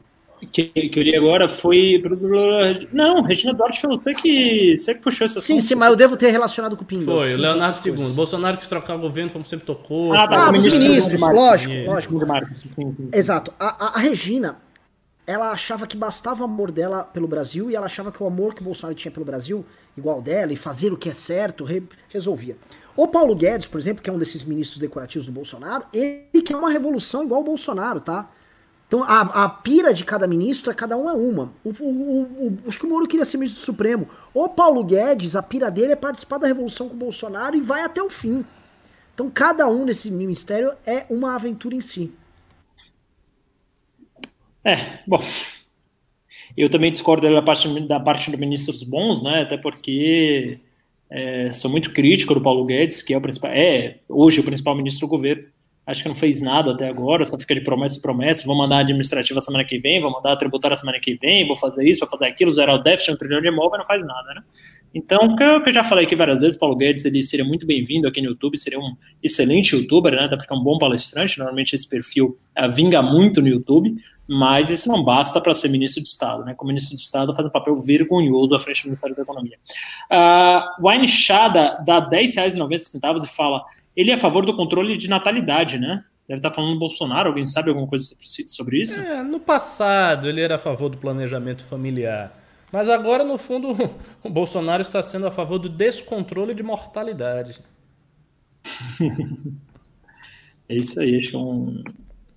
Que, 0.51 0.65
que 0.65 0.99
eu 0.99 1.03
li 1.03 1.15
agora 1.15 1.49
foi. 1.49 2.01
Não, 2.93 3.21
Regina 3.21 3.53
Duarte 3.53 3.81
foi 3.81 3.89
você 3.89 4.13
que, 4.13 4.75
você 4.77 4.95
que 4.95 5.01
puxou 5.01 5.25
essa 5.25 5.41
Sim, 5.41 5.59
sim, 5.59 5.75
mas 5.75 5.89
eu 5.89 5.95
devo 5.95 6.15
ter 6.15 6.31
relacionado 6.31 6.77
com 6.77 6.83
o 6.83 6.85
Pimba. 6.85 7.03
Foi, 7.03 7.33
o 7.33 7.37
Leonardo 7.37 7.77
II. 7.85 8.13
Bolsonaro 8.13 8.55
quis 8.55 8.67
trocar 8.67 8.95
o 8.95 8.99
governo, 8.99 9.29
como 9.29 9.45
sempre 9.45 9.65
tocou. 9.65 10.13
Ah, 10.13 10.27
tá, 10.27 10.47
ah 10.47 10.51
dos 10.51 10.63
ministros, 10.63 11.19
lógico, 11.19 11.73
lógico. 11.85 12.19
Sim, 12.73 12.93
sim. 12.95 13.09
Exato. 13.11 13.53
A, 13.59 13.85
a, 13.85 13.97
a 13.97 13.99
Regina, 13.99 14.57
ela 15.27 15.51
achava 15.51 15.85
que 15.85 15.97
bastava 15.97 16.41
o 16.41 16.45
amor 16.45 16.71
dela 16.71 17.03
pelo 17.03 17.27
Brasil 17.27 17.69
e 17.69 17.75
ela 17.75 17.85
achava 17.85 18.11
que 18.11 18.23
o 18.23 18.25
amor 18.25 18.55
que 18.55 18.61
o 18.61 18.63
Bolsonaro 18.63 18.95
tinha 18.95 19.11
pelo 19.11 19.25
Brasil, 19.25 19.65
igual 19.97 20.21
dela, 20.21 20.53
e 20.53 20.55
fazer 20.55 20.93
o 20.93 20.97
que 20.97 21.09
é 21.09 21.13
certo, 21.13 21.65
re, 21.65 21.83
resolvia. 22.07 22.55
O 22.95 23.07
Paulo 23.07 23.35
Guedes, 23.35 23.67
por 23.67 23.77
exemplo, 23.77 24.01
que 24.01 24.09
é 24.09 24.13
um 24.13 24.17
desses 24.17 24.43
ministros 24.43 24.79
decorativos 24.79 25.25
do 25.25 25.31
Bolsonaro, 25.31 25.83
ele 25.93 26.41
quer 26.43 26.55
uma 26.55 26.71
revolução 26.71 27.23
igual 27.23 27.41
o 27.41 27.43
Bolsonaro, 27.43 27.99
tá? 27.99 28.29
Então 28.89 29.03
a, 29.03 29.21
a 29.43 29.49
pira 29.49 29.93
de 29.93 30.03
cada 30.03 30.27
ministro 30.27 30.71
é 30.71 30.73
cada 30.73 30.97
um 30.97 31.07
é 31.07 31.13
uma. 31.13 31.53
O, 31.63 31.69
o, 31.69 32.21
o, 32.47 32.57
acho 32.67 32.79
que 32.79 32.87
o 32.87 32.89
Moro 32.89 33.07
queria 33.07 33.23
ser 33.23 33.37
ministro 33.37 33.63
Supremo. 33.63 34.09
O 34.33 34.49
Paulo 34.49 34.83
Guedes, 34.83 35.35
a 35.35 35.43
pira 35.43 35.69
dele 35.69 35.93
é 35.93 35.95
participar 35.95 36.39
da 36.39 36.47
revolução 36.47 36.89
com 36.89 36.95
o 36.95 36.97
Bolsonaro 36.97 37.55
e 37.55 37.61
vai 37.61 37.83
até 37.83 38.01
o 38.01 38.09
fim. 38.09 38.43
Então 39.13 39.29
cada 39.29 39.67
um 39.67 39.85
nesse 39.85 40.09
ministério 40.09 40.73
é 40.87 41.05
uma 41.07 41.35
aventura 41.35 41.75
em 41.75 41.81
si. 41.81 42.11
É, 44.65 44.97
bom. 45.05 45.23
Eu 46.57 46.67
também 46.67 46.91
discordo 46.91 47.31
da 47.31 47.43
parte, 47.43 47.87
da 47.87 47.99
parte 47.99 48.31
do 48.31 48.39
ministros 48.39 48.81
bons, 48.81 49.21
né? 49.21 49.43
Até 49.43 49.55
porque 49.55 50.59
é, 51.11 51.51
sou 51.51 51.69
muito 51.69 51.93
crítico 51.93 52.33
do 52.33 52.41
Paulo 52.41 52.65
Guedes, 52.65 53.03
que 53.03 53.13
é 53.13 53.17
o 53.17 53.21
principal, 53.21 53.51
é 53.51 53.99
hoje 54.09 54.39
o 54.39 54.43
principal 54.43 54.75
ministro 54.75 55.05
do 55.05 55.11
governo. 55.11 55.43
Acho 55.89 56.03
que 56.03 56.07
não 56.07 56.15
fez 56.15 56.39
nada 56.39 56.71
até 56.71 56.87
agora, 56.87 57.25
só 57.25 57.35
fica 57.39 57.55
de 57.55 57.61
promessa 57.61 57.97
em 57.97 58.01
promessa. 58.01 58.45
Vou 58.45 58.55
mandar 58.55 58.77
a 58.77 58.79
administrativa 58.81 59.41
semana 59.41 59.65
que 59.65 59.79
vem, 59.79 59.99
vou 59.99 60.11
mandar 60.11 60.33
a 60.33 60.35
tributária 60.35 60.77
semana 60.77 60.99
que 60.99 61.15
vem, 61.15 61.47
vou 61.47 61.55
fazer 61.55 61.83
isso, 61.83 62.01
vou 62.01 62.09
fazer 62.09 62.27
aquilo, 62.27 62.51
zerar 62.51 62.75
o 62.75 62.83
déficit, 62.83 63.11
um 63.11 63.17
trilhão 63.17 63.41
de 63.41 63.47
imóvel, 63.47 63.79
não 63.79 63.85
faz 63.85 64.05
nada, 64.05 64.35
né? 64.35 64.43
Então, 64.93 65.17
o 65.19 65.35
que 65.35 65.69
eu 65.69 65.73
já 65.73 65.83
falei 65.83 66.05
aqui 66.05 66.15
várias 66.15 66.41
vezes, 66.41 66.59
Paulo 66.59 66.75
Guedes, 66.75 67.05
ele 67.05 67.23
seria 67.23 67.43
muito 67.43 67.65
bem-vindo 67.65 68.07
aqui 68.07 68.21
no 68.21 68.29
YouTube, 68.29 68.55
seria 68.55 68.79
um 68.79 68.95
excelente 69.23 69.75
youtuber, 69.75 70.13
né? 70.13 70.25
Até 70.25 70.37
porque 70.37 70.53
é 70.53 70.55
um 70.55 70.63
bom 70.63 70.77
palestrante, 70.77 71.39
normalmente 71.39 71.75
esse 71.75 71.89
perfil 71.89 72.35
uh, 72.55 72.71
vinga 72.71 73.01
muito 73.01 73.41
no 73.41 73.47
YouTube, 73.47 73.95
mas 74.27 74.69
isso 74.69 74.87
não 74.87 75.03
basta 75.03 75.41
para 75.41 75.55
ser 75.55 75.69
ministro 75.69 76.03
de 76.03 76.09
Estado. 76.09 76.45
Né? 76.45 76.53
Como 76.53 76.67
ministro 76.67 76.95
de 76.95 77.01
Estado, 77.01 77.33
faz 77.33 77.47
um 77.47 77.51
papel 77.51 77.75
vergonhoso 77.77 78.53
à 78.53 78.59
frente 78.59 78.83
do 78.83 78.85
Ministério 78.85 79.15
da 79.15 79.23
Economia. 79.23 79.57
Uh, 80.11 80.85
o 80.85 80.91
Inchada 80.93 81.83
dá 81.83 81.97
R$10,90 81.97 83.23
e 83.23 83.27
fala: 83.27 83.63
ele 83.99 84.11
é 84.11 84.13
a 84.13 84.17
favor 84.17 84.45
do 84.45 84.55
controle 84.55 84.95
de 84.95 85.09
natalidade, 85.09 85.77
né? 85.77 86.05
Deve 86.25 86.39
estar 86.39 86.53
falando 86.53 86.75
do 86.75 86.79
Bolsonaro, 86.79 87.27
alguém 87.27 87.45
sabe 87.45 87.67
alguma 87.67 87.85
coisa 87.85 88.15
sobre 88.47 88.81
isso? 88.81 88.97
É, 88.97 89.21
no 89.21 89.41
passado 89.41 90.29
ele 90.29 90.39
era 90.39 90.55
a 90.55 90.59
favor 90.59 90.87
do 90.87 90.97
planejamento 90.97 91.65
familiar. 91.65 92.33
Mas 92.71 92.87
agora, 92.87 93.25
no 93.25 93.37
fundo, 93.37 93.75
o 94.23 94.29
Bolsonaro 94.29 94.81
está 94.81 95.03
sendo 95.03 95.27
a 95.27 95.31
favor 95.31 95.59
do 95.59 95.67
descontrole 95.67 96.53
de 96.53 96.63
mortalidade. 96.63 97.59
é 100.69 100.75
isso 100.75 101.01
aí, 101.01 101.17
acho 101.17 101.31
que 101.31 101.35
é 101.35 101.39
um, 101.39 101.83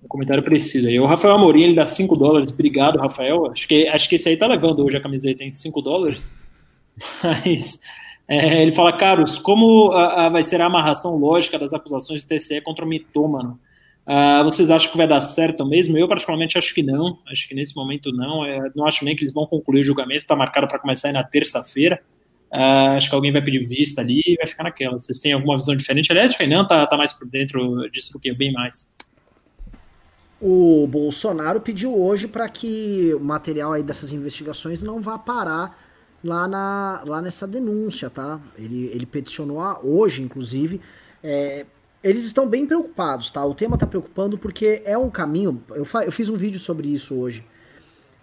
um 0.03 0.07
comentário 0.09 0.43
preciso 0.43 0.89
aí. 0.89 0.99
O 0.99 1.05
Rafael 1.05 1.35
Amorim, 1.35 1.63
ele 1.63 1.75
dá 1.75 1.87
5 1.87 2.13
dólares. 2.17 2.51
Obrigado, 2.51 2.99
Rafael. 2.99 3.45
Acho 3.45 3.65
que, 3.65 3.87
acho 3.87 4.09
que 4.09 4.15
esse 4.15 4.27
aí 4.27 4.35
tá 4.35 4.47
levando 4.47 4.83
hoje 4.83 4.97
a 4.97 5.01
camiseta 5.01 5.45
em 5.45 5.51
5 5.51 5.81
dólares. 5.81 6.37
Mas 7.23 7.79
é, 8.27 8.61
ele 8.61 8.71
fala, 8.71 8.93
caros, 8.93 9.37
como 9.37 9.91
a, 9.91 10.25
a, 10.25 10.29
vai 10.29 10.43
ser 10.43 10.61
a 10.61 10.65
amarração 10.65 11.15
lógica 11.15 11.59
das 11.59 11.73
acusações 11.73 12.21
de 12.21 12.27
TCE 12.27 12.61
contra 12.61 12.85
o 12.85 12.87
mitômano? 12.87 13.59
Uh, 14.05 14.43
vocês 14.43 14.69
acham 14.69 14.91
que 14.91 14.97
vai 14.97 15.07
dar 15.07 15.21
certo 15.21 15.65
mesmo? 15.65 15.97
Eu, 15.97 16.07
particularmente, 16.07 16.57
acho 16.57 16.73
que 16.73 16.83
não. 16.83 17.19
Acho 17.27 17.47
que 17.47 17.55
nesse 17.55 17.75
momento 17.75 18.11
não. 18.11 18.45
É, 18.45 18.69
não 18.75 18.85
acho 18.85 19.05
nem 19.05 19.15
que 19.15 19.23
eles 19.23 19.33
vão 19.33 19.45
concluir 19.45 19.81
o 19.81 19.83
julgamento. 19.83 20.23
Está 20.23 20.35
marcado 20.35 20.67
para 20.67 20.79
começar 20.79 21.11
na 21.13 21.23
terça-feira. 21.23 22.01
Uh, 22.51 22.95
acho 22.97 23.09
que 23.09 23.15
alguém 23.15 23.31
vai 23.31 23.41
pedir 23.41 23.59
vista 23.59 24.01
ali 24.01 24.21
e 24.25 24.35
vai 24.35 24.45
ficar 24.45 24.63
naquela. 24.63 24.97
Vocês 24.97 25.19
têm 25.19 25.31
alguma 25.31 25.57
visão 25.57 25.75
diferente? 25.75 26.11
Aliás, 26.11 26.33
o 26.33 26.37
Renan 26.37 26.65
tá, 26.65 26.85
tá 26.85 26.97
mais 26.97 27.13
por 27.13 27.27
dentro 27.27 27.89
disso 27.89 28.11
do 28.11 28.19
que 28.19 28.29
eu, 28.29 28.35
bem 28.35 28.51
mais 28.51 28.93
o 30.45 30.85
Bolsonaro 30.87 31.61
pediu 31.61 31.97
hoje 31.97 32.27
para 32.27 32.49
que 32.49 33.13
o 33.15 33.19
material 33.21 33.71
aí 33.71 33.81
dessas 33.81 34.11
investigações 34.11 34.83
não 34.83 34.99
vá 34.99 35.17
parar 35.17 35.81
lá, 36.23 36.47
na, 36.47 37.03
lá 37.05 37.21
nessa 37.21 37.45
denúncia, 37.45 38.09
tá? 38.09 38.39
Ele, 38.57 38.87
ele 38.87 39.05
peticionou 39.05 39.59
a, 39.59 39.79
hoje, 39.83 40.21
inclusive. 40.21 40.79
É, 41.21 41.65
eles 42.03 42.25
estão 42.25 42.47
bem 42.47 42.65
preocupados, 42.65 43.29
tá? 43.31 43.45
O 43.45 43.53
tema 43.53 43.77
tá 43.77 43.85
preocupando 43.85 44.37
porque 44.37 44.81
é 44.85 44.97
um 44.97 45.09
caminho. 45.09 45.61
Eu, 45.69 45.85
eu 46.05 46.11
fiz 46.11 46.29
um 46.29 46.35
vídeo 46.35 46.59
sobre 46.59 46.87
isso 46.87 47.15
hoje. 47.15 47.45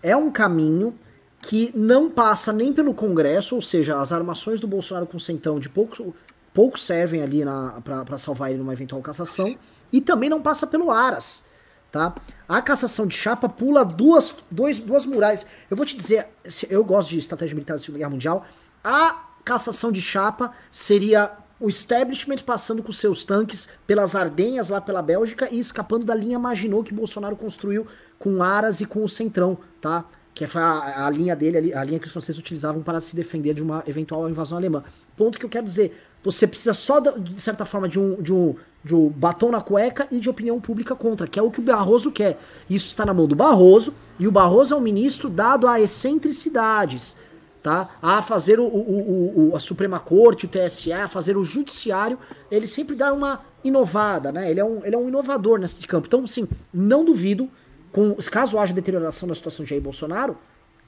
É 0.02 0.16
um 0.16 0.30
caminho 0.30 0.94
que 1.40 1.70
não 1.74 2.10
passa 2.10 2.52
nem 2.52 2.72
pelo 2.72 2.92
Congresso, 2.92 3.54
ou 3.54 3.62
seja, 3.62 4.00
as 4.00 4.12
armações 4.12 4.60
do 4.60 4.66
Bolsonaro 4.66 5.06
com 5.06 5.16
o 5.16 5.20
Centrão 5.20 5.58
de 5.58 5.68
pouco, 5.68 6.14
pouco 6.52 6.78
servem 6.78 7.22
ali 7.22 7.40
para 7.82 8.18
salvar 8.18 8.50
ele 8.50 8.58
numa 8.58 8.74
eventual 8.74 9.00
cassação, 9.00 9.56
e 9.90 10.00
também 10.02 10.28
não 10.28 10.42
passa 10.42 10.66
pelo 10.66 10.90
Aras 10.90 11.42
tá? 11.90 12.14
A 12.48 12.60
cassação 12.62 13.06
de 13.06 13.14
chapa 13.14 13.48
pula 13.48 13.84
duas, 13.84 14.34
dois, 14.50 14.78
duas 14.78 15.04
murais. 15.04 15.46
Eu 15.70 15.76
vou 15.76 15.86
te 15.86 15.96
dizer, 15.96 16.28
eu 16.68 16.84
gosto 16.84 17.10
de 17.10 17.18
estratégia 17.18 17.54
militar 17.54 17.74
da 17.74 17.78
Segunda 17.78 17.98
Guerra 17.98 18.10
Mundial. 18.10 18.46
A 18.82 19.24
cassação 19.44 19.90
de 19.90 20.00
chapa 20.00 20.52
seria 20.70 21.32
o 21.58 21.68
establishment 21.68 22.38
passando 22.38 22.82
com 22.82 22.90
seus 22.90 23.22
tanques 23.22 23.68
pelas 23.86 24.16
Ardenhas 24.16 24.70
lá 24.70 24.80
pela 24.80 25.02
Bélgica 25.02 25.48
e 25.50 25.58
escapando 25.58 26.04
da 26.04 26.14
linha 26.14 26.38
Maginot 26.38 26.88
que 26.88 26.94
Bolsonaro 26.94 27.36
construiu 27.36 27.86
com 28.18 28.42
Aras 28.42 28.80
e 28.80 28.86
com 28.86 29.04
o 29.04 29.08
Centrão, 29.08 29.58
tá? 29.80 30.04
Que 30.32 30.46
foi 30.46 30.62
a, 30.62 31.06
a 31.06 31.10
linha 31.10 31.36
dele, 31.36 31.74
a 31.74 31.84
linha 31.84 31.98
que 31.98 32.06
os 32.06 32.12
franceses 32.12 32.40
utilizavam 32.40 32.82
para 32.82 32.98
se 32.98 33.14
defender 33.14 33.52
de 33.52 33.62
uma 33.62 33.84
eventual 33.86 34.28
invasão 34.28 34.56
alemã. 34.56 34.82
Ponto 35.16 35.38
que 35.38 35.44
eu 35.44 35.50
quero 35.50 35.66
dizer, 35.66 35.94
você 36.22 36.46
precisa 36.46 36.72
só, 36.72 36.98
de 37.00 37.40
certa 37.40 37.64
forma, 37.66 37.88
de 37.88 37.98
um, 37.98 38.22
de 38.22 38.32
um, 38.32 38.54
de 38.82 38.94
batom 39.14 39.50
na 39.50 39.60
cueca 39.60 40.08
e 40.10 40.18
de 40.18 40.30
opinião 40.30 40.60
pública 40.60 40.94
contra, 40.94 41.26
que 41.26 41.38
é 41.38 41.42
o 41.42 41.50
que 41.50 41.60
o 41.60 41.62
Barroso 41.62 42.10
quer. 42.10 42.38
Isso 42.68 42.88
está 42.88 43.04
na 43.04 43.12
mão 43.12 43.26
do 43.26 43.36
Barroso, 43.36 43.94
e 44.18 44.26
o 44.26 44.32
Barroso 44.32 44.74
é 44.74 44.76
um 44.76 44.80
ministro 44.80 45.28
dado 45.28 45.68
a 45.68 45.80
excentricidades, 45.80 47.16
tá? 47.62 47.88
A 48.00 48.22
fazer 48.22 48.58
o, 48.58 48.64
o, 48.64 49.50
o, 49.50 49.56
a 49.56 49.60
Suprema 49.60 50.00
Corte, 50.00 50.46
o 50.46 50.48
TSE, 50.48 50.92
a 50.92 51.08
fazer 51.08 51.36
o 51.36 51.44
judiciário, 51.44 52.18
ele 52.50 52.66
sempre 52.66 52.96
dá 52.96 53.12
uma 53.12 53.40
inovada, 53.62 54.32
né? 54.32 54.50
Ele 54.50 54.60
é 54.60 54.64
um, 54.64 54.84
ele 54.84 54.94
é 54.94 54.98
um 54.98 55.08
inovador 55.08 55.58
nesse 55.58 55.86
campo. 55.86 56.06
Então, 56.06 56.24
assim, 56.24 56.48
não 56.72 57.04
duvido, 57.04 57.48
com, 57.92 58.14
caso 58.30 58.58
haja 58.58 58.72
deterioração 58.72 59.28
da 59.28 59.34
situação 59.34 59.64
de 59.64 59.70
Jair 59.70 59.82
Bolsonaro, 59.82 60.36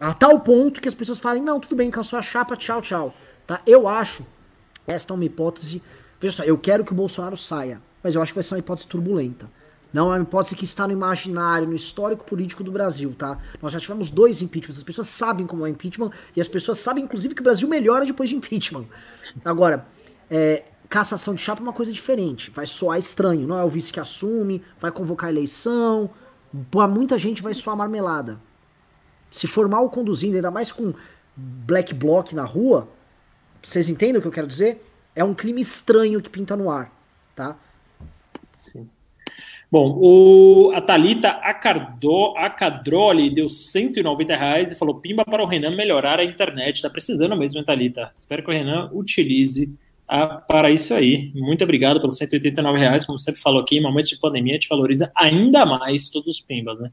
a 0.01 0.15
tal 0.15 0.41
ponto 0.41 0.81
que 0.81 0.89
as 0.89 0.95
pessoas 0.95 1.19
falem, 1.19 1.43
não, 1.43 1.61
tudo 1.61 1.77
bem, 1.77 1.91
cansou 1.91 2.19
a 2.19 2.23
chapa, 2.23 2.57
tchau, 2.57 2.81
tchau. 2.81 3.15
Tá? 3.47 3.61
Eu 3.67 3.87
acho, 3.87 4.25
esta 4.87 5.13
é 5.13 5.15
uma 5.15 5.25
hipótese 5.25 5.83
Veja 6.23 6.37
só, 6.37 6.45
eu 6.45 6.57
quero 6.57 6.85
que 6.85 6.93
o 6.93 6.95
Bolsonaro 6.95 7.37
saia, 7.37 7.83
mas 8.01 8.15
eu 8.15 8.23
acho 8.23 8.33
que 8.33 8.37
vai 8.37 8.45
ser 8.45 8.55
uma 8.55 8.61
hipótese 8.61 8.87
turbulenta. 8.87 9.51
Não 9.93 10.13
é 10.13 10.17
uma 10.17 10.23
hipótese 10.23 10.55
que 10.55 10.65
está 10.65 10.87
no 10.87 10.93
imaginário, 10.93 11.67
no 11.67 11.75
histórico 11.75 12.25
político 12.25 12.63
do 12.63 12.71
Brasil, 12.71 13.13
tá? 13.19 13.39
Nós 13.61 13.73
já 13.73 13.81
tivemos 13.81 14.09
dois 14.09 14.41
impeachments, 14.41 14.79
as 14.79 14.85
pessoas 14.85 15.09
sabem 15.09 15.49
como 15.49 15.67
é 15.67 15.69
o 15.69 15.73
impeachment, 15.73 16.13
e 16.37 16.41
as 16.41 16.47
pessoas 16.47 16.79
sabem, 16.79 17.03
inclusive, 17.03 17.35
que 17.35 17.41
o 17.41 17.45
Brasil 17.45 17.69
melhora 17.69 18.07
depois 18.07 18.31
de 18.31 18.37
impeachment. 18.37 18.87
Agora, 19.45 19.85
é, 20.31 20.63
cassação 20.89 21.35
de 21.35 21.43
chapa 21.43 21.61
é 21.61 21.65
uma 21.65 21.73
coisa 21.73 21.93
diferente, 21.93 22.53
vai 22.53 22.67
soar 22.67 22.99
estranho, 22.99 23.45
não 23.45 23.59
é 23.59 23.65
o 23.65 23.69
vice 23.69 23.93
que 23.93 23.99
assume, 23.99 24.63
vai 24.81 24.93
convocar 24.93 25.29
eleição, 25.29 26.09
pra 26.71 26.87
muita 26.87 27.19
gente 27.19 27.43
vai 27.43 27.53
soar 27.53 27.77
marmelada. 27.77 28.41
Se 29.29 29.49
for 29.49 29.69
mal 29.69 29.91
conduzindo, 29.91 30.37
ainda 30.37 30.53
mais 30.53 30.71
com 30.71 30.95
black 31.37 31.93
bloc 31.93 32.33
na 32.33 32.45
rua, 32.45 32.89
vocês 33.61 33.89
entendem 33.89 34.19
o 34.19 34.23
que 34.23 34.29
eu 34.29 34.33
quero 34.33 34.47
dizer? 34.47 34.85
É 35.15 35.23
um 35.23 35.33
clima 35.33 35.61
estranho 35.61 36.21
que 36.21 36.31
pinta 36.31 36.57
no 36.57 36.71
ar, 36.71 36.91
tá? 37.37 37.57
Sim. 38.61 38.89
Bom, 39.71 39.99
o, 39.99 40.73
a 40.75 40.81
Thalita 40.81 41.29
Acardo, 41.29 42.37
Acadroli 42.37 43.35
deu 43.35 43.49
190 43.49 44.37
reais 44.37 44.73
e 44.73 44.77
falou: 44.77 45.01
Pimba 45.01 45.25
para 45.25 45.43
o 45.43 45.47
Renan 45.47 45.75
melhorar 45.75 46.19
a 46.19 46.25
internet. 46.25 46.83
Tá 46.83 46.91
precisando 46.91 47.37
mesmo, 47.37 47.65
Thalita. 47.65 48.11
Espero 48.15 48.43
que 48.43 48.51
o 48.51 48.53
Renan 48.53 48.91
utilize 48.93 49.73
a, 50.07 50.27
para 50.27 50.71
isso 50.71 50.93
aí. 50.93 51.33
Muito 51.35 51.65
obrigado 51.65 52.01
pelos 52.01 52.19
189 52.19 52.79
reais. 52.79 53.07
Como 53.07 53.19
sempre 53.19 53.41
falou 53.41 53.63
aqui, 53.63 53.79
em 53.79 53.83
momentos 53.83 54.11
de 54.11 54.19
pandemia, 54.19 54.55
gente 54.55 54.69
valoriza 54.69 55.11
ainda 55.15 55.65
mais 55.65 56.11
todos 56.11 56.37
os 56.37 56.41
Pimbas, 56.41 56.79
né? 56.79 56.91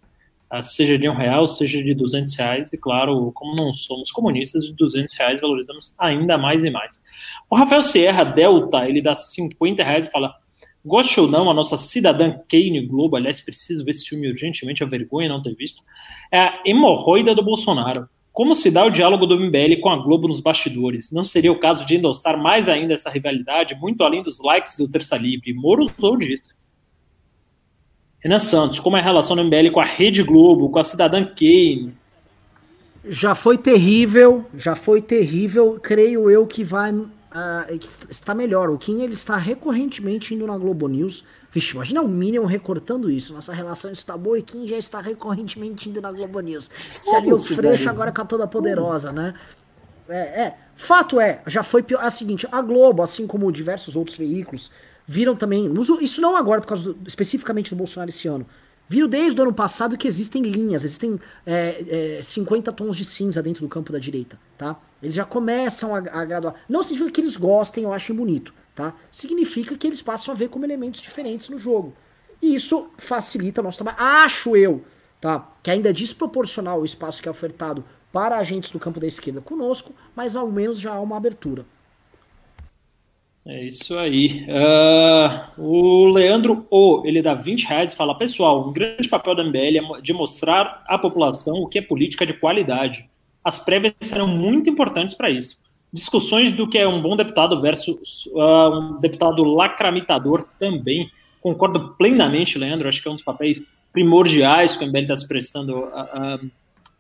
Ah, 0.50 0.64
seja 0.64 0.98
de 0.98 1.08
um 1.08 1.14
real, 1.14 1.46
seja 1.46 1.84
de 1.84 1.94
200 1.94 2.36
reais, 2.36 2.74
e 2.74 2.78
claro, 2.78 3.32
como 3.34 3.56
não 3.56 3.72
somos 3.72 4.10
comunistas, 4.12 4.66
de 4.66 4.74
200 4.74 5.14
reais 5.16 5.42
valorizamos 5.42 5.96
ainda 6.00 6.40
mais 6.40 6.64
e 6.64 6.72
mais. 6.72 7.04
O 7.48 7.56
Rafael 7.56 7.84
Sierra 7.84 8.24
Delta, 8.24 8.90
ele 8.90 9.00
dá 9.00 9.14
50 9.14 9.84
reais 9.84 10.08
e 10.08 10.12
fala, 10.12 10.34
goste 10.84 11.20
ou 11.20 11.28
não, 11.28 11.52
a 11.52 11.54
nossa 11.54 11.78
cidadã 11.78 12.32
Kane 12.50 12.84
Globo, 12.88 13.16
aliás, 13.16 13.40
preciso 13.40 13.86
ver 13.86 13.92
esse 13.92 14.06
filme 14.06 14.28
urgentemente, 14.28 14.84
a 14.84 14.88
vergonha 14.88 15.30
não 15.30 15.40
ter 15.40 15.54
visto, 15.54 15.84
é 16.32 16.40
a 16.40 16.54
hemorroida 16.66 17.36
do 17.36 17.44
Bolsonaro. 17.44 18.10
Como 18.32 18.56
se 18.56 18.72
dá 18.72 18.86
o 18.86 18.90
diálogo 18.90 19.28
do 19.28 19.40
MBL 19.40 19.82
com 19.82 19.90
a 19.90 19.98
Globo 19.98 20.28
nos 20.28 20.40
bastidores? 20.40 21.12
Não 21.12 21.24
seria 21.24 21.52
o 21.52 21.60
caso 21.60 21.86
de 21.86 21.98
endossar 21.98 22.42
mais 22.42 22.70
ainda 22.70 22.94
essa 22.94 23.10
rivalidade, 23.10 23.76
muito 23.76 24.04
além 24.04 24.24
dos 24.24 24.40
likes 24.40 24.78
do 24.78 24.88
Terça 24.88 25.18
Livre? 25.18 25.54
Moro 25.54 25.92
usou 25.98 26.18
disso. 26.18 26.50
Renan 28.22 28.40
Santos, 28.40 28.80
como 28.80 28.98
é 28.98 29.00
a 29.00 29.04
relação 29.04 29.36
do 29.36 29.44
MBL 29.44 29.72
com 29.72 29.80
a 29.80 29.86
Rede 29.86 30.24
Globo, 30.24 30.70
com 30.70 30.80
a 30.80 30.84
Cidadã 30.84 31.24
Kane? 31.24 31.94
Já 33.06 33.34
foi 33.34 33.58
terrível, 33.58 34.46
já 34.54 34.76
foi 34.76 35.02
terrível. 35.02 35.80
Creio 35.82 36.30
eu 36.30 36.46
que 36.46 36.64
vai 36.64 36.92
uh, 36.92 37.80
está 38.10 38.34
melhor. 38.34 38.70
O 38.70 38.78
Kim 38.78 39.02
ele 39.02 39.14
está 39.14 39.38
recorrentemente 39.38 40.34
indo 40.34 40.46
na 40.46 40.58
Globo 40.58 40.88
News. 40.88 41.24
Vixe, 41.52 41.74
imagina 41.74 42.02
o 42.02 42.08
Minion 42.08 42.46
recortando 42.46 43.10
isso. 43.10 43.34
Nossa 43.34 43.54
relação 43.54 43.92
está 43.92 44.18
boa 44.18 44.38
e 44.38 44.44
Kim 44.44 44.68
já 44.68 44.78
está 44.78 45.02
recorrentemente 45.02 45.90
indo 45.90 46.02
na 46.02 46.12
Globo 46.12 46.40
News. 46.40 46.70
Se 47.02 47.16
ali 47.16 47.34
o 47.34 47.40
Freixo 47.40 47.90
agora 47.90 48.12
com 48.12 48.22
a 48.22 48.26
toda 48.26 48.48
poderosa, 48.48 49.12
né? 49.12 49.34
É, 50.08 50.42
é. 50.42 50.58
Fato 50.76 51.20
é, 51.20 51.42
já 51.48 51.64
foi 51.64 51.84
pior. 51.84 52.04
É 52.04 52.08
o 52.08 52.12
seguinte, 52.12 52.48
a 52.52 52.62
Globo, 52.62 53.02
assim 53.02 53.26
como 53.26 53.52
diversos 53.52 53.96
outros 53.96 54.18
veículos, 54.18 54.72
viram 55.10 55.36
também, 55.36 55.68
isso 56.02 56.22
não 56.22 56.36
agora 56.36 56.62
por 56.62 56.68
causa 56.68 56.94
do, 56.94 57.08
especificamente 57.08 57.72
do 57.72 57.76
Bolsonaro 57.76 58.12
esse 58.12 58.28
ano, 58.28 58.46
viram 58.88 59.10
desde 59.10 59.40
o 59.40 59.44
ano 59.44 59.52
passado 59.52 59.98
que 59.98 60.08
existem 60.08 60.44
linhas, 60.44 60.84
existem 60.84 61.20
é, 61.48 62.18
é, 62.20 62.22
50 62.22 62.72
tons 62.72 62.96
de 62.96 63.04
cinza 63.04 63.42
dentro 63.42 63.64
do 63.64 63.68
campo 63.68 63.92
da 63.92 63.98
direita, 63.98 64.40
tá? 64.56 64.80
Eles 65.02 65.16
já 65.16 65.26
começam 65.26 65.96
a, 65.96 65.98
a 65.98 66.26
graduar. 66.26 66.54
Não 66.70 66.84
significa 66.84 67.12
que 67.12 67.22
eles 67.22 67.36
gostem 67.38 67.88
ou 67.88 67.92
achem 67.92 68.16
bonito, 68.16 68.54
tá? 68.76 68.94
Significa 69.10 69.76
que 69.76 69.88
eles 69.88 70.00
passam 70.00 70.32
a 70.32 70.38
ver 70.38 70.50
como 70.50 70.64
elementos 70.64 71.02
diferentes 71.02 71.50
no 71.50 71.58
jogo. 71.58 71.96
E 72.40 72.54
isso 72.54 72.92
facilita 72.96 73.62
o 73.62 73.64
nosso 73.64 73.84
trabalho. 73.84 73.98
Acho 74.00 74.56
eu, 74.56 74.86
tá? 75.20 75.52
Que 75.64 75.72
ainda 75.72 75.90
é 75.90 75.94
desproporcional 75.94 76.82
o 76.82 76.86
espaço 76.86 77.20
que 77.20 77.28
é 77.28 77.32
ofertado 77.32 77.84
para 78.14 78.38
agentes 78.38 78.70
do 78.70 78.80
campo 78.80 79.00
da 79.00 79.08
esquerda 79.08 79.42
conosco, 79.42 79.96
mas 80.16 80.36
ao 80.36 80.52
menos 80.52 80.80
já 80.80 80.94
há 80.94 81.00
uma 81.00 81.18
abertura. 81.18 81.66
É 83.50 83.64
isso 83.64 83.98
aí. 83.98 84.46
Uh, 84.48 85.60
o 85.60 86.06
Leandro 86.06 86.68
O, 86.70 87.02
ele 87.04 87.20
dá 87.20 87.34
20 87.34 87.64
reais 87.64 87.92
e 87.92 87.96
fala: 87.96 88.16
Pessoal, 88.16 88.70
um 88.70 88.72
grande 88.72 89.10
papel 89.10 89.34
da 89.34 89.44
MBL 89.44 89.98
é 89.98 90.02
de 90.02 90.14
mostrar 90.14 90.84
à 90.88 91.00
população 91.00 91.56
o 91.56 91.68
que 91.68 91.80
é 91.80 91.82
política 91.82 92.28
de 92.28 92.34
qualidade. 92.34 93.10
As 93.44 93.58
prévias 93.58 93.96
serão 94.02 94.28
muito 94.28 94.70
importantes 94.70 95.16
para 95.16 95.32
isso. 95.32 95.64
Discussões 95.92 96.54
do 96.54 96.70
que 96.70 96.78
é 96.78 96.88
um 96.88 97.02
bom 97.02 97.16
deputado 97.16 97.60
versus 97.60 98.28
uh, 98.28 98.70
um 98.70 99.00
deputado 99.00 99.44
lacramitador 99.44 100.46
também. 100.60 101.10
Concordo 101.42 101.96
plenamente, 101.98 102.56
Leandro. 102.56 102.88
Acho 102.88 103.02
que 103.02 103.08
é 103.08 103.12
um 103.12 103.16
dos 103.16 103.24
papéis 103.24 103.64
primordiais 103.92 104.78
que 104.78 104.86
o 104.86 104.88
MBL 104.88 105.00
está 105.00 105.16
se 105.16 105.28
prestando 105.28 105.86
uh, 105.86 106.52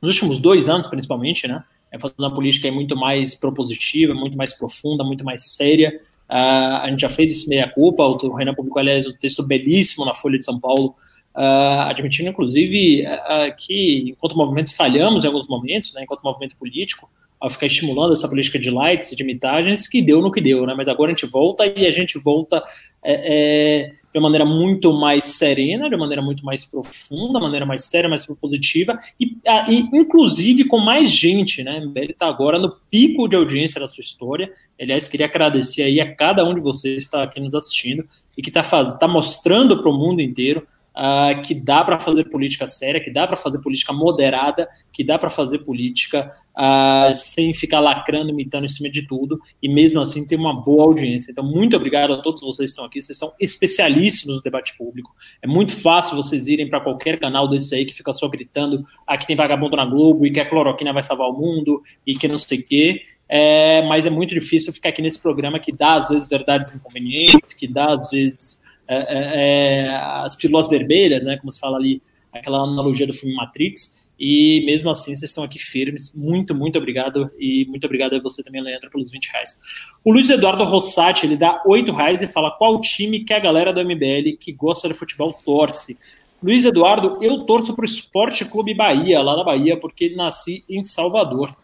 nos 0.01 0.15
últimos 0.15 0.39
dois 0.39 0.67
anos, 0.67 0.87
principalmente, 0.87 1.47
né? 1.47 1.63
É 1.91 1.99
fazendo 1.99 2.19
uma 2.19 2.33
política 2.33 2.71
muito 2.71 2.95
mais 2.95 3.35
propositiva, 3.35 4.15
muito 4.15 4.35
mais 4.35 4.57
profunda, 4.57 5.03
muito 5.03 5.23
mais 5.23 5.55
séria. 5.55 5.93
Uh, 6.29 6.83
a 6.83 6.87
gente 6.89 7.01
já 7.01 7.09
fez 7.09 7.31
esse 7.31 7.49
meia-culpa, 7.49 8.03
o 8.03 8.35
Renan 8.35 8.53
publicou, 8.53 8.79
aliás, 8.79 9.07
um 9.07 9.13
texto 9.13 9.41
belíssimo 9.41 10.05
na 10.05 10.13
Folha 10.13 10.37
de 10.37 10.45
São 10.45 10.59
Paulo, 10.59 10.95
uh, 11.35 11.81
admitindo, 11.89 12.29
inclusive, 12.29 13.03
uh, 13.05 13.55
que 13.57 14.09
enquanto 14.11 14.37
movimentos 14.37 14.73
falhamos 14.73 15.23
em 15.23 15.27
alguns 15.27 15.47
momentos, 15.47 15.93
né, 15.93 16.03
enquanto 16.03 16.21
movimento 16.21 16.55
político, 16.55 17.09
ao 17.39 17.49
ficar 17.49 17.67
estimulando 17.67 18.13
essa 18.13 18.27
política 18.27 18.59
de 18.59 18.69
likes 18.69 19.11
e 19.11 19.15
de 19.15 19.23
imitagens, 19.23 19.87
que 19.87 20.01
deu 20.01 20.21
no 20.21 20.31
que 20.31 20.41
deu, 20.41 20.65
né? 20.65 20.73
Mas 20.75 20.89
agora 20.89 21.11
a 21.11 21.15
gente 21.15 21.25
volta 21.25 21.65
e 21.65 21.87
a 21.87 21.91
gente 21.91 22.19
volta 22.19 22.61
é, 23.01 23.13
é, 23.13 23.91
de 24.13 24.19
uma 24.19 24.27
maneira 24.29 24.45
muito 24.45 24.91
mais 24.91 25.23
serena, 25.23 25.87
de 25.87 25.95
uma 25.95 26.01
maneira 26.01 26.21
muito 26.21 26.43
mais 26.43 26.65
profunda, 26.65 27.39
de 27.39 27.45
maneira 27.45 27.65
mais 27.65 27.85
séria, 27.85 28.09
mais 28.09 28.25
propositiva, 28.25 28.97
e, 29.19 29.37
e 29.67 29.79
inclusive 29.93 30.65
com 30.65 30.79
mais 30.79 31.11
gente, 31.11 31.63
né? 31.63 31.77
Ele 31.95 32.11
está 32.11 32.27
agora 32.27 32.57
no 32.57 32.75
pico 32.89 33.27
de 33.27 33.35
audiência 33.35 33.79
da 33.79 33.87
sua 33.87 34.01
história. 34.01 34.51
Aliás, 34.79 35.07
queria 35.07 35.27
agradecer 35.27 35.83
aí 35.83 36.01
a 36.01 36.15
cada 36.15 36.43
um 36.43 36.53
de 36.53 36.61
vocês 36.61 36.95
que 36.95 37.01
está 37.01 37.23
aqui 37.23 37.39
nos 37.39 37.53
assistindo 37.53 38.07
e 38.37 38.41
que 38.41 38.49
está 38.49 38.63
tá 38.97 39.07
mostrando 39.07 39.81
para 39.81 39.89
o 39.89 39.93
mundo 39.93 40.21
inteiro 40.21 40.65
uh, 40.99 41.41
que 41.41 41.55
dá 41.55 41.83
para 41.83 41.97
fazer 41.97 42.25
política 42.25 42.67
séria, 42.67 43.01
que 43.01 43.09
dá 43.09 43.25
para 43.25 43.37
fazer 43.37 43.59
política 43.59 43.93
moderada, 43.93 44.67
que 44.91 45.03
dá 45.03 45.17
para 45.17 45.29
fazer 45.29 45.59
política 45.59 46.31
uh, 46.57 47.15
sem 47.15 47.53
ficar 47.53 47.79
lacrando, 47.79 48.31
imitando 48.31 48.65
em 48.65 48.67
cima 48.67 48.89
de 48.89 49.07
tudo, 49.07 49.39
e 49.63 49.69
mesmo 49.69 50.01
assim 50.01 50.27
ter 50.27 50.35
uma 50.35 50.53
boa 50.53 50.83
audiência. 50.83 51.31
Então, 51.31 51.43
muito 51.43 51.77
obrigado 51.77 52.13
a 52.13 52.21
todos 52.21 52.41
vocês 52.41 52.71
que 52.71 52.73
estão 52.73 52.85
aqui, 52.85 53.01
vocês 53.01 53.17
são 53.17 53.33
especialíssimos 53.39 54.35
no 54.35 54.41
debate 54.41 54.77
público. 54.77 55.15
É 55.41 55.47
muito 55.47 55.71
fácil 55.71 56.17
vocês 56.17 56.47
irem 56.47 56.69
para 56.69 56.81
qualquer 56.81 57.17
canal 57.19 57.47
desse 57.47 57.73
aí 57.73 57.85
que 57.85 57.93
fica 57.93 58.11
só 58.11 58.27
gritando 58.27 58.83
ah, 59.07 59.17
que 59.17 59.25
tem 59.25 59.35
vagabundo 59.35 59.77
na 59.77 59.85
Globo 59.85 60.25
e 60.25 60.31
que 60.31 60.39
a 60.39 60.49
cloroquina 60.49 60.91
vai 60.91 61.01
salvar 61.01 61.29
o 61.29 61.33
mundo 61.33 61.81
e 62.05 62.13
que 62.13 62.27
não 62.27 62.37
sei 62.37 62.59
o 62.59 62.67
quê. 62.67 63.01
É, 63.31 63.87
mas 63.87 64.07
é 64.07 64.09
muito 64.09 64.33
difícil 64.33 64.73
ficar 64.73 64.89
aqui 64.89 65.03
nesse 65.03 65.19
programa 65.19 65.59
que 65.59 65.71
dá, 65.71 65.93
às 65.93 66.09
vezes, 66.09 66.27
verdades 66.27 66.73
inconvenientes, 66.73 67.53
que 67.53 67.67
dá, 67.67 67.93
às 67.93 68.09
vezes, 68.09 68.63
é, 68.89 68.95
é, 68.97 69.81
é, 69.85 69.95
as 70.23 70.35
pílulas 70.35 70.67
vermelhas, 70.67 71.23
né, 71.23 71.37
como 71.37 71.51
se 71.51 71.59
fala 71.59 71.77
ali, 71.77 72.01
aquela 72.33 72.63
analogia 72.63 73.05
do 73.05 73.13
filme 73.13 73.35
Matrix, 73.35 74.09
e 74.19 74.63
mesmo 74.65 74.89
assim 74.89 75.15
vocês 75.15 75.29
estão 75.29 75.43
aqui 75.43 75.57
firmes. 75.57 76.13
Muito, 76.13 76.53
muito 76.53 76.77
obrigado. 76.77 77.31
E 77.39 77.65
muito 77.69 77.85
obrigado 77.85 78.15
a 78.15 78.19
você 78.19 78.43
também, 78.43 78.61
Leandro, 78.61 78.91
pelos 78.91 79.09
20 79.09 79.27
reais. 79.27 79.61
O 80.03 80.11
Luiz 80.11 80.29
Eduardo 80.29 80.65
Rossati, 80.65 81.25
ele 81.25 81.37
dá 81.37 81.63
8 81.65 81.91
reais 81.93 82.21
e 82.21 82.27
fala 82.27 82.51
qual 82.51 82.81
time 82.81 83.23
que 83.23 83.33
a 83.33 83.39
galera 83.39 83.71
do 83.71 83.81
MBL 83.81 84.35
que 84.37 84.51
gosta 84.51 84.89
de 84.89 84.93
futebol 84.93 85.39
torce. 85.45 85.97
Luiz 86.43 86.65
Eduardo, 86.65 87.17
eu 87.21 87.45
torço 87.45 87.73
para 87.73 87.83
o 87.83 87.85
Esporte 87.85 88.43
Clube 88.43 88.73
Bahia, 88.73 89.21
lá 89.21 89.35
da 89.35 89.43
Bahia, 89.43 89.77
porque 89.77 90.09
nasci 90.15 90.65
em 90.69 90.81
Salvador. 90.81 91.55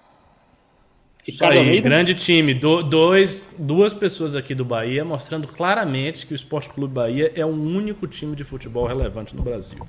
Isso 1.28 1.44
aí, 1.44 1.58
Almeida. 1.58 1.90
grande 1.90 2.14
time. 2.14 2.54
Do, 2.54 2.84
dois, 2.84 3.56
duas 3.58 3.94
pessoas 3.94 4.36
aqui 4.36 4.54
do 4.54 4.64
Bahia 4.64 5.04
mostrando 5.04 5.48
claramente 5.48 6.28
que 6.28 6.34
o 6.34 6.36
Esporte 6.36 6.70
Clube 6.70 6.94
Bahia 6.94 7.32
é 7.36 7.46
o 7.46 7.50
único 7.50 8.08
time 8.08 8.36
de 8.36 8.44
futebol 8.44 8.86
relevante 8.86 9.36
no 9.36 9.42
Brasil. 9.42 9.88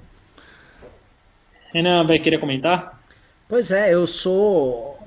Renan, 1.72 2.06
vai 2.06 2.18
querer 2.18 2.38
comentar? 2.38 2.98
Pois 3.48 3.70
é, 3.70 3.92
eu 3.92 4.06
sou. 4.06 4.98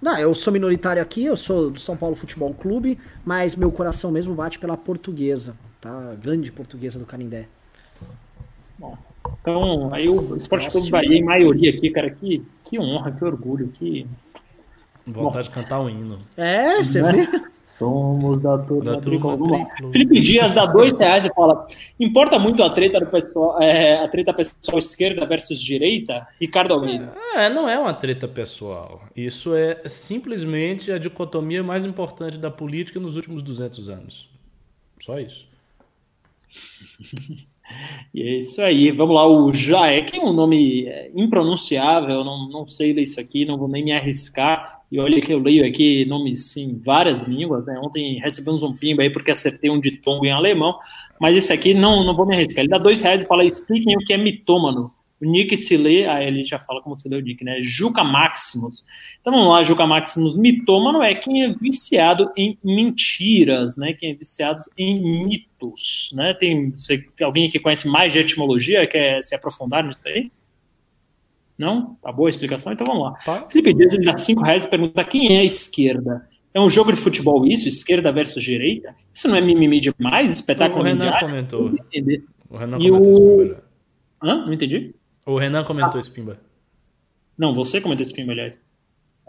Não, 0.00 0.18
eu 0.18 0.34
sou 0.34 0.52
minoritário 0.52 1.02
aqui, 1.02 1.24
eu 1.24 1.36
sou 1.36 1.70
do 1.70 1.78
São 1.78 1.96
Paulo 1.96 2.16
Futebol 2.16 2.52
Clube, 2.54 2.98
mas 3.24 3.54
meu 3.54 3.70
coração 3.70 4.10
mesmo 4.10 4.34
bate 4.34 4.58
pela 4.58 4.76
portuguesa, 4.76 5.56
tá? 5.80 6.14
Grande 6.20 6.50
portuguesa 6.50 6.98
do 6.98 7.06
Canindé. 7.06 7.46
Bom, 8.78 8.96
então, 9.40 9.92
aí 9.92 10.08
o 10.08 10.36
Esporte 10.36 10.70
Clube 10.70 10.90
Bahia, 10.90 11.18
em 11.18 11.22
maioria 11.22 11.70
aqui, 11.70 11.90
cara, 11.90 12.10
que, 12.10 12.42
que 12.64 12.78
honra, 12.78 13.12
que 13.12 13.24
orgulho, 13.24 13.68
que. 13.68 14.06
Vontade 15.06 15.48
Bom, 15.48 15.54
de 15.54 15.62
cantar 15.62 15.80
um 15.80 15.88
hino. 15.88 16.18
É, 16.36 16.82
você 16.82 17.02
né? 17.02 17.12
vê? 17.12 17.52
Somos 17.66 18.40
da 18.40 18.58
turma, 18.58 18.92
da 18.92 19.00
turma 19.00 19.36
Felipe 19.92 20.20
Dias 20.20 20.52
dá 20.52 20.66
dois 20.66 20.92
reais 20.92 21.24
e 21.24 21.32
fala: 21.34 21.66
importa 21.98 22.38
muito 22.38 22.62
a 22.62 22.70
treta 22.70 23.00
do 23.00 23.06
pessoal, 23.06 23.60
é, 23.60 24.04
a 24.04 24.08
treta 24.08 24.32
pessoal 24.32 24.78
esquerda 24.78 25.26
versus 25.26 25.60
direita? 25.60 26.26
Ricardo 26.40 26.74
Almeida. 26.74 27.12
É, 27.34 27.48
não 27.48 27.68
é 27.68 27.78
uma 27.78 27.94
treta 27.94 28.28
pessoal. 28.28 29.02
Isso 29.16 29.54
é 29.54 29.80
simplesmente 29.88 30.92
a 30.92 30.98
dicotomia 30.98 31.62
mais 31.62 31.84
importante 31.84 32.38
da 32.38 32.50
política 32.50 33.00
nos 33.00 33.16
últimos 33.16 33.42
200 33.42 33.88
anos. 33.88 34.28
Só 35.00 35.18
isso. 35.18 35.46
E 38.12 38.20
é 38.22 38.38
isso 38.38 38.60
aí. 38.60 38.90
Vamos 38.90 39.14
lá, 39.14 39.26
o 39.26 39.52
Jaek 39.52 40.18
é 40.18 40.22
um 40.22 40.32
nome 40.32 40.86
é, 40.86 41.10
impronunciável, 41.14 42.22
não, 42.22 42.48
não 42.48 42.68
sei 42.68 42.92
ler 42.92 43.02
isso 43.02 43.18
aqui, 43.18 43.46
não 43.46 43.56
vou 43.56 43.68
nem 43.68 43.82
me 43.82 43.92
arriscar. 43.92 44.81
E 44.92 45.00
olha 45.00 45.22
que 45.22 45.32
eu 45.32 45.38
leio 45.38 45.66
aqui 45.66 46.04
nomes 46.04 46.54
em 46.54 46.78
várias 46.78 47.26
línguas. 47.26 47.64
Né? 47.64 47.80
Ontem 47.82 48.20
recebemos 48.20 48.62
um 48.62 48.76
pimba 48.76 49.02
aí 49.02 49.08
porque 49.08 49.30
acertei 49.30 49.70
um 49.70 49.80
ditongo 49.80 50.26
em 50.26 50.30
alemão, 50.30 50.78
mas 51.18 51.34
esse 51.34 51.50
aqui 51.50 51.72
não, 51.72 52.04
não 52.04 52.14
vou 52.14 52.26
me 52.26 52.36
arriscar. 52.36 52.62
Ele 52.62 52.68
dá 52.68 52.76
dois 52.76 53.00
reais 53.00 53.22
e 53.22 53.26
fala: 53.26 53.42
expliquem 53.42 53.96
o 53.96 54.00
que 54.00 54.12
é 54.12 54.18
mitômano. 54.18 54.92
O 55.18 55.24
Nick 55.24 55.56
se 55.56 55.78
lê, 55.78 56.04
aí 56.04 56.26
ele 56.26 56.44
já 56.44 56.58
fala 56.58 56.82
como 56.82 56.94
se 56.94 57.08
lê 57.08 57.16
o 57.16 57.22
Nick, 57.22 57.42
né? 57.42 57.56
Juca 57.62 58.04
Maximus. 58.04 58.84
Então 59.18 59.32
vamos 59.32 59.48
lá, 59.48 59.62
Juca 59.62 59.86
Maximus. 59.86 60.36
Mitômano 60.36 61.02
é 61.02 61.14
quem 61.14 61.44
é 61.44 61.48
viciado 61.48 62.30
em 62.36 62.58
mentiras, 62.62 63.78
né? 63.78 63.94
Quem 63.94 64.10
é 64.10 64.14
viciado 64.14 64.60
em 64.76 65.24
mitos, 65.24 66.10
né? 66.12 66.34
Tem, 66.34 66.70
você, 66.70 66.98
tem 67.16 67.24
alguém 67.24 67.48
que 67.48 67.58
conhece 67.58 67.88
mais 67.88 68.12
de 68.12 68.18
etimologia, 68.18 68.86
quer 68.86 69.22
se 69.22 69.34
aprofundar 69.34 69.82
nisso 69.82 70.00
aí? 70.04 70.30
Não? 71.62 71.96
Tá 72.02 72.10
boa 72.10 72.28
a 72.28 72.30
explicação? 72.30 72.72
Então 72.72 72.84
vamos 72.84 73.04
lá. 73.04 73.12
Tá. 73.24 73.46
Felipe 73.48 73.72
Dias 73.72 73.94
ele 73.94 74.04
dá 74.04 74.16
5 74.16 74.42
reais 74.42 74.64
e 74.64 74.68
pergunta 74.68 75.04
quem 75.04 75.36
é 75.36 75.40
a 75.42 75.44
esquerda? 75.44 76.28
É 76.52 76.60
um 76.60 76.68
jogo 76.68 76.90
de 76.90 76.98
futebol 76.98 77.46
isso? 77.46 77.68
Esquerda 77.68 78.10
versus 78.10 78.42
direita? 78.42 78.92
Isso 79.12 79.28
não 79.28 79.36
é 79.36 79.40
mimimi 79.40 79.78
demais? 79.78 80.34
Espetáculo 80.34 80.80
O 80.80 80.84
Renan 80.84 81.12
comentou. 81.20 81.72
O 82.50 82.56
Renan 82.56 82.78
e 82.80 82.90
comentou 82.90 83.42
o... 83.42 83.56
Hã? 84.20 84.44
Não 84.44 84.52
entendi. 84.52 84.92
O 85.24 85.38
Renan 85.38 85.62
comentou 85.62 85.98
ah. 85.98 86.00
esse 86.00 86.10
pimba. 86.10 86.36
Não, 87.38 87.54
você 87.54 87.80
comentou 87.80 88.02
esse 88.02 88.12
pimba, 88.12 88.32
aliás. 88.32 88.60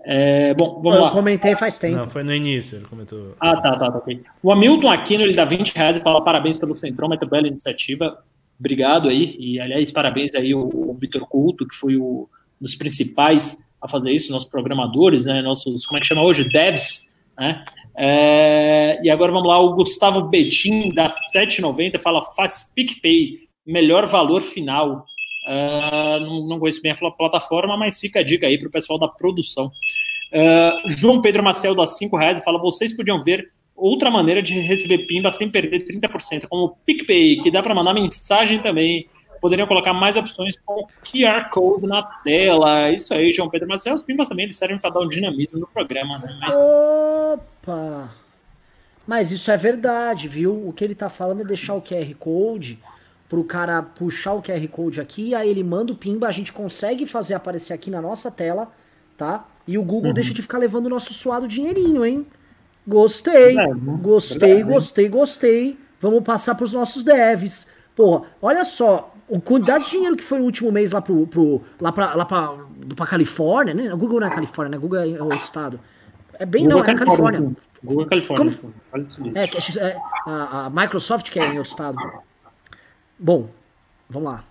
É, 0.03 0.55
bom, 0.55 0.81
vamos 0.81 0.95
eu 0.95 1.01
lá. 1.01 1.07
Eu 1.10 1.14
comentei 1.14 1.55
faz 1.55 1.77
tempo. 1.77 1.97
Não, 1.97 2.10
foi 2.10 2.23
no 2.23 2.34
início, 2.34 2.77
ele 2.77 2.85
comentou. 2.85 3.35
Ah, 3.39 3.55
tá, 3.57 3.76
tá, 3.76 3.91
tá. 3.91 3.97
Okay. 3.99 4.23
O 4.41 4.51
Hamilton 4.51 4.89
Aquino, 4.89 5.23
ele 5.23 5.35
dá 5.35 5.45
20 5.45 5.76
reais 5.76 5.97
e 5.97 6.01
fala 6.01 6.23
parabéns 6.23 6.57
pelo 6.57 6.76
centrômetro, 6.76 7.30
bela 7.30 7.47
iniciativa. 7.47 8.23
Obrigado 8.59 9.09
aí. 9.09 9.35
E, 9.39 9.59
aliás, 9.59 9.91
parabéns 9.91 10.34
aí 10.35 10.53
o, 10.53 10.69
o 10.73 10.93
Vitor 10.93 11.27
Couto, 11.27 11.67
que 11.67 11.75
foi 11.75 11.95
o, 11.95 12.30
um 12.59 12.63
dos 12.63 12.75
principais 12.75 13.57
a 13.81 13.88
fazer 13.88 14.11
isso, 14.11 14.31
nossos 14.31 14.49
programadores, 14.49 15.25
né? 15.25 15.41
Nossos, 15.41 15.85
como 15.85 15.97
é 15.97 16.01
que 16.01 16.07
chama 16.07 16.23
hoje? 16.23 16.47
Devs, 16.47 17.17
né? 17.38 17.65
É, 17.95 18.99
e 19.03 19.09
agora 19.09 19.31
vamos 19.31 19.47
lá, 19.47 19.59
o 19.59 19.75
Gustavo 19.75 20.23
Betim, 20.23 20.89
da 20.89 21.09
790, 21.09 21.99
fala, 21.99 22.21
faz 22.31 22.71
PicPay, 22.73 23.39
melhor 23.65 24.05
valor 24.05 24.41
final. 24.41 25.05
Uh, 25.47 26.19
não, 26.21 26.47
não 26.47 26.59
conheço 26.59 26.81
bem 26.81 26.91
a 26.91 27.11
plataforma, 27.11 27.75
mas 27.75 27.99
fica 27.99 28.21
a 28.21 28.23
dica 28.23 28.47
aí 28.47 28.57
para 28.57 28.69
o 28.69 28.71
pessoal 28.71 28.97
da 28.97 29.07
produção. 29.07 29.71
Uh, 30.31 30.89
João 30.89 31.21
Pedro 31.21 31.43
Marcel 31.43 31.75
dá 31.75 31.85
5 31.85 32.15
reais 32.17 32.43
fala: 32.43 32.59
vocês 32.59 32.95
podiam 32.95 33.21
ver 33.21 33.51
outra 33.84 34.10
maneira 34.10 34.41
de 34.41 34.57
receber 34.61 34.99
pimba 34.99 35.30
sem 35.30 35.49
perder 35.49 35.85
30%, 35.85 36.47
como 36.47 36.65
o 36.65 36.69
PicPay, 36.69 37.41
que 37.41 37.51
dá 37.51 37.61
para 37.61 37.76
mandar 37.76 37.93
mensagem 37.93 38.61
também. 38.61 39.07
Poderiam 39.41 39.68
colocar 39.68 39.93
mais 39.93 40.15
opções 40.15 40.55
com 40.65 40.88
QR 41.03 41.49
Code 41.49 41.85
na 41.85 42.01
tela. 42.01 42.89
Isso 42.91 43.14
aí, 43.14 43.30
João 43.34 43.49
Pedro 43.49 43.68
Marcel. 43.68 43.93
Os 43.93 44.01
pimbas 44.01 44.30
também 44.30 44.45
eles 44.45 44.55
servem 44.55 44.80
para 44.80 44.89
dar 44.89 45.01
um 45.01 45.10
dinamismo 45.10 45.60
no 45.60 45.68
programa, 45.68 46.18
né? 46.18 46.38
Mas... 46.39 46.55
Opa! 46.55 48.15
Mas 49.05 49.34
isso 49.34 49.51
é 49.51 49.57
verdade, 49.57 50.30
viu? 50.30 50.65
O 50.65 50.72
que 50.72 50.81
ele 50.81 50.95
tá 50.95 51.10
falando 51.10 51.41
é 51.41 51.43
deixar 51.43 51.73
o 51.73 51.81
QR 51.81 52.15
Code 52.18 52.80
pro 53.27 53.43
cara 53.43 53.81
puxar 53.81 54.34
o 54.34 54.41
QR 54.41 54.65
Code 54.69 55.01
aqui, 55.01 55.35
aí 55.35 55.49
ele 55.49 55.64
manda 55.64 55.91
o 55.91 55.95
pimba, 55.95 56.27
a 56.27 56.31
gente 56.31 56.53
consegue 56.53 57.05
fazer 57.05 57.34
aparecer 57.34 57.73
aqui 57.73 57.89
na 57.89 58.01
nossa 58.01 58.31
tela, 58.31 58.72
tá? 59.18 59.45
E 59.68 59.77
o 59.77 59.84
Google 59.84 60.10
uhum. 60.10 60.14
deixa 60.14 60.34
de 60.34 60.41
ficar 60.41 60.57
levando 60.57 60.85
o 60.85 60.89
nosso 60.89 61.14
suado 61.14 61.47
dinheirinho, 61.47 62.05
hein? 62.05 62.26
Gostei, 62.85 63.57
é, 63.57 63.73
gostei, 63.73 64.55
verdade. 64.55 64.73
gostei, 64.73 65.10
gostei. 65.10 65.80
Vamos 66.01 66.23
passar 66.23 66.55
pros 66.55 66.73
nossos 66.73 67.03
devs. 67.03 67.65
Porra, 67.95 68.23
olha 68.41 68.65
só, 68.65 69.14
o 69.27 69.39
quantidade 69.39 69.85
de 69.85 69.91
dinheiro 69.91 70.18
que 70.18 70.23
foi 70.23 70.39
no 70.39 70.45
último 70.45 70.72
mês 70.72 70.91
lá 70.91 71.01
pro, 71.01 71.26
pro 71.27 71.61
lá 71.80 71.91
pra, 71.91 72.14
lá 72.14 72.26
pra, 72.26 72.53
pra 72.95 73.07
Califórnia, 73.07 73.73
né? 73.73 73.89
Google 73.95 74.19
não 74.19 74.27
é 74.27 74.30
Califórnia, 74.30 74.72
né? 74.72 74.77
Google 74.77 74.99
é 74.99 75.22
outro 75.22 75.38
estado. 75.38 75.80
É 76.39 76.45
bem, 76.45 76.64
Google 76.64 76.80
não, 76.80 76.88
é, 76.88 76.91
é 76.91 76.95
Califórnia. 76.95 77.51
Google 77.84 78.05
é 78.05 78.10
Califórnia. 78.10 78.53
Como... 78.53 79.34
É, 79.35 79.43
é, 79.45 79.97
a, 80.27 80.65
a 80.65 80.69
Microsoft 80.69 81.30
que 81.30 81.39
é 81.39 81.45
em 81.45 81.57
outro 81.57 81.72
estado. 81.72 81.97
Bom, 83.18 83.47
vamos 84.10 84.31
lá. 84.31 84.43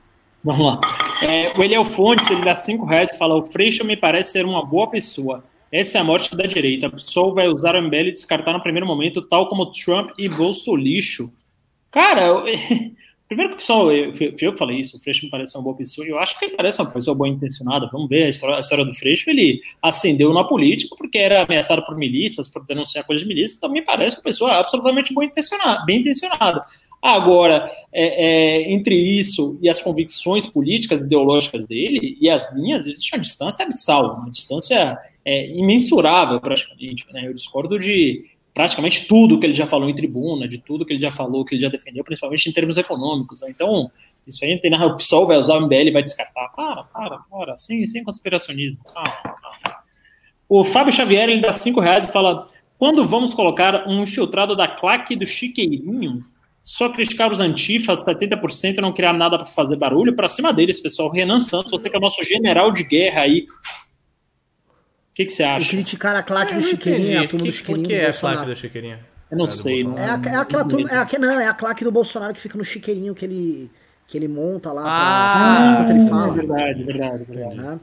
Vamos 0.44 0.66
lá. 0.66 0.80
É, 1.22 1.56
o 1.56 1.62
Eliel 1.62 1.84
Fontes, 1.84 2.30
ele 2.30 2.44
dá 2.44 2.56
5 2.56 2.84
reais 2.84 3.10
e 3.12 3.18
fala: 3.18 3.36
O 3.36 3.42
Freixo 3.42 3.84
me 3.84 3.96
parece 3.96 4.32
ser 4.32 4.44
uma 4.44 4.64
boa 4.64 4.88
pessoa. 4.88 5.44
Essa 5.72 5.96
é 5.96 6.00
a 6.02 6.04
morte 6.04 6.36
da 6.36 6.44
direita. 6.44 6.86
A 6.86 6.90
pessoa 6.90 7.34
vai 7.34 7.48
usar 7.48 7.74
o 7.74 7.80
MBL 7.80 8.08
e 8.08 8.12
descartar 8.12 8.52
no 8.52 8.62
primeiro 8.62 8.86
momento, 8.86 9.22
tal 9.22 9.48
como 9.48 9.70
Trump 9.70 10.10
e 10.18 10.28
Bolsonaro. 10.28 11.32
Cara, 11.90 12.26
eu, 12.26 12.44
primeiro 13.26 13.50
que 13.50 13.54
o 13.54 13.58
pessoal, 13.58 13.90
eu, 13.90 14.12
eu 14.38 14.56
falei 14.56 14.80
isso, 14.80 14.98
o 14.98 15.00
Freixo 15.00 15.24
me 15.24 15.30
parece 15.30 15.56
uma 15.56 15.64
boa 15.64 15.74
pessoa, 15.74 16.06
eu 16.06 16.18
acho 16.18 16.38
que 16.38 16.44
ele 16.44 16.56
parece 16.56 16.82
uma 16.82 16.90
pessoa 16.90 17.14
boa 17.14 17.26
intencionada. 17.26 17.88
Vamos 17.90 18.06
ver 18.06 18.24
a 18.24 18.28
história, 18.28 18.56
a 18.56 18.60
história 18.60 18.84
do 18.84 18.92
Freixo. 18.92 19.30
Ele 19.30 19.62
ascendeu 19.80 20.30
na 20.34 20.44
política 20.44 20.94
porque 20.94 21.16
era 21.16 21.42
ameaçado 21.42 21.82
por 21.86 21.96
milícias, 21.96 22.48
por 22.48 22.66
denunciar 22.66 23.06
coisas 23.06 23.22
de 23.22 23.28
milícias, 23.28 23.56
então 23.56 23.70
me 23.70 23.82
parece 23.82 24.18
uma 24.18 24.24
pessoa 24.24 24.52
absolutamente 24.58 25.14
boa 25.14 25.24
intencionada, 25.24 25.86
bem 25.86 26.00
intencionada. 26.00 26.66
Agora, 27.02 27.68
é, 27.92 28.60
é, 28.60 28.72
entre 28.72 28.94
isso 28.94 29.58
e 29.60 29.68
as 29.68 29.82
convicções 29.82 30.46
políticas 30.46 31.02
ideológicas 31.02 31.66
dele 31.66 32.16
e 32.20 32.30
as 32.30 32.54
minhas, 32.54 32.86
existe 32.86 33.12
uma 33.12 33.20
distância 33.20 33.64
abissal, 33.64 34.20
uma 34.20 34.30
distância 34.30 34.96
é, 35.24 35.48
imensurável, 35.50 36.40
praticamente. 36.40 37.04
Né? 37.12 37.26
Eu 37.26 37.34
discordo 37.34 37.76
de 37.76 38.24
praticamente 38.54 39.08
tudo 39.08 39.40
que 39.40 39.46
ele 39.46 39.54
já 39.54 39.66
falou 39.66 39.88
em 39.88 39.94
tribuna, 39.94 40.46
de 40.46 40.58
tudo 40.58 40.84
que 40.86 40.92
ele 40.92 41.02
já 41.02 41.10
falou, 41.10 41.44
que 41.44 41.56
ele 41.56 41.62
já 41.62 41.68
defendeu, 41.68 42.04
principalmente 42.04 42.48
em 42.48 42.52
termos 42.52 42.78
econômicos. 42.78 43.40
Né? 43.40 43.48
Então, 43.50 43.90
isso 44.24 44.44
aí 44.44 44.56
tem 44.60 44.70
na 44.70 44.86
o 44.86 44.96
PSOL 44.96 45.26
vai 45.26 45.38
usar 45.38 45.54
o 45.56 45.62
MBL 45.62 45.88
e 45.88 45.90
vai 45.90 46.04
descartar. 46.04 46.50
Para, 46.50 46.84
para, 46.84 47.18
para, 47.18 47.58
sem, 47.58 47.84
sem 47.84 48.04
conspiracionismo. 48.04 48.78
O 50.48 50.62
Fábio 50.62 50.92
Xavier 50.92 51.28
ele 51.28 51.40
dá 51.40 51.52
cinco 51.52 51.80
reais 51.80 52.04
e 52.04 52.12
fala: 52.12 52.44
quando 52.78 53.04
vamos 53.04 53.34
colocar 53.34 53.88
um 53.88 54.04
infiltrado 54.04 54.54
da 54.54 54.68
claque 54.68 55.16
do 55.16 55.26
Chiqueirinho? 55.26 56.22
Só 56.62 56.88
criticar 56.88 57.32
os 57.32 57.40
antifas, 57.40 58.04
70% 58.04 58.76
não 58.76 58.92
criar 58.92 59.12
nada 59.12 59.36
para 59.36 59.46
fazer 59.46 59.74
barulho, 59.74 60.14
para 60.14 60.28
cima 60.28 60.52
deles, 60.52 60.78
pessoal. 60.78 61.10
Renan 61.10 61.40
Santos, 61.40 61.72
você 61.72 61.90
que 61.90 61.96
é 61.96 61.98
o 61.98 62.02
nosso 62.02 62.22
general 62.22 62.70
de 62.70 62.84
guerra 62.84 63.22
aí. 63.22 63.48
O 65.10 65.14
que, 65.14 65.24
que 65.24 65.32
você 65.32 65.42
acha? 65.42 65.68
criticar 65.68 66.14
a 66.14 66.22
claque 66.22 66.54
do 66.54 66.62
Chiqueirinho, 66.62 67.20
a 67.20 67.26
turma 67.26 67.44
que, 67.44 67.50
do 67.50 67.52
Chiqueirinho. 67.52 67.84
O 67.84 67.88
que 67.88 67.94
é 67.94 68.08
a 68.08 68.12
claque 68.12 68.46
do 68.46 68.56
Chiqueirinho? 68.56 68.98
Eu 69.28 69.38
não 69.38 69.44
é 69.46 69.48
sei. 69.48 69.82
Não. 69.82 69.98
É, 69.98 70.08
a, 70.08 70.20
é 70.24 70.36
aquela 70.36 70.64
turma, 70.64 70.88
é, 70.88 70.96
a, 70.96 71.18
não, 71.18 71.40
é 71.40 71.48
a 71.48 71.54
claque 71.54 71.82
do 71.82 71.90
Bolsonaro 71.90 72.32
que 72.32 72.40
fica 72.40 72.56
no 72.56 72.64
Chiqueirinho 72.64 73.12
que 73.12 73.24
ele, 73.24 73.70
que 74.06 74.16
ele 74.16 74.28
monta 74.28 74.70
lá 74.72 74.84
ah, 74.86 75.72
enquanto 75.72 75.98
ele 75.98 76.08
fala. 76.08 76.32
Verdade, 76.32 76.84
verdade, 76.84 77.24
verdade. 77.24 77.56
Né? 77.56 77.80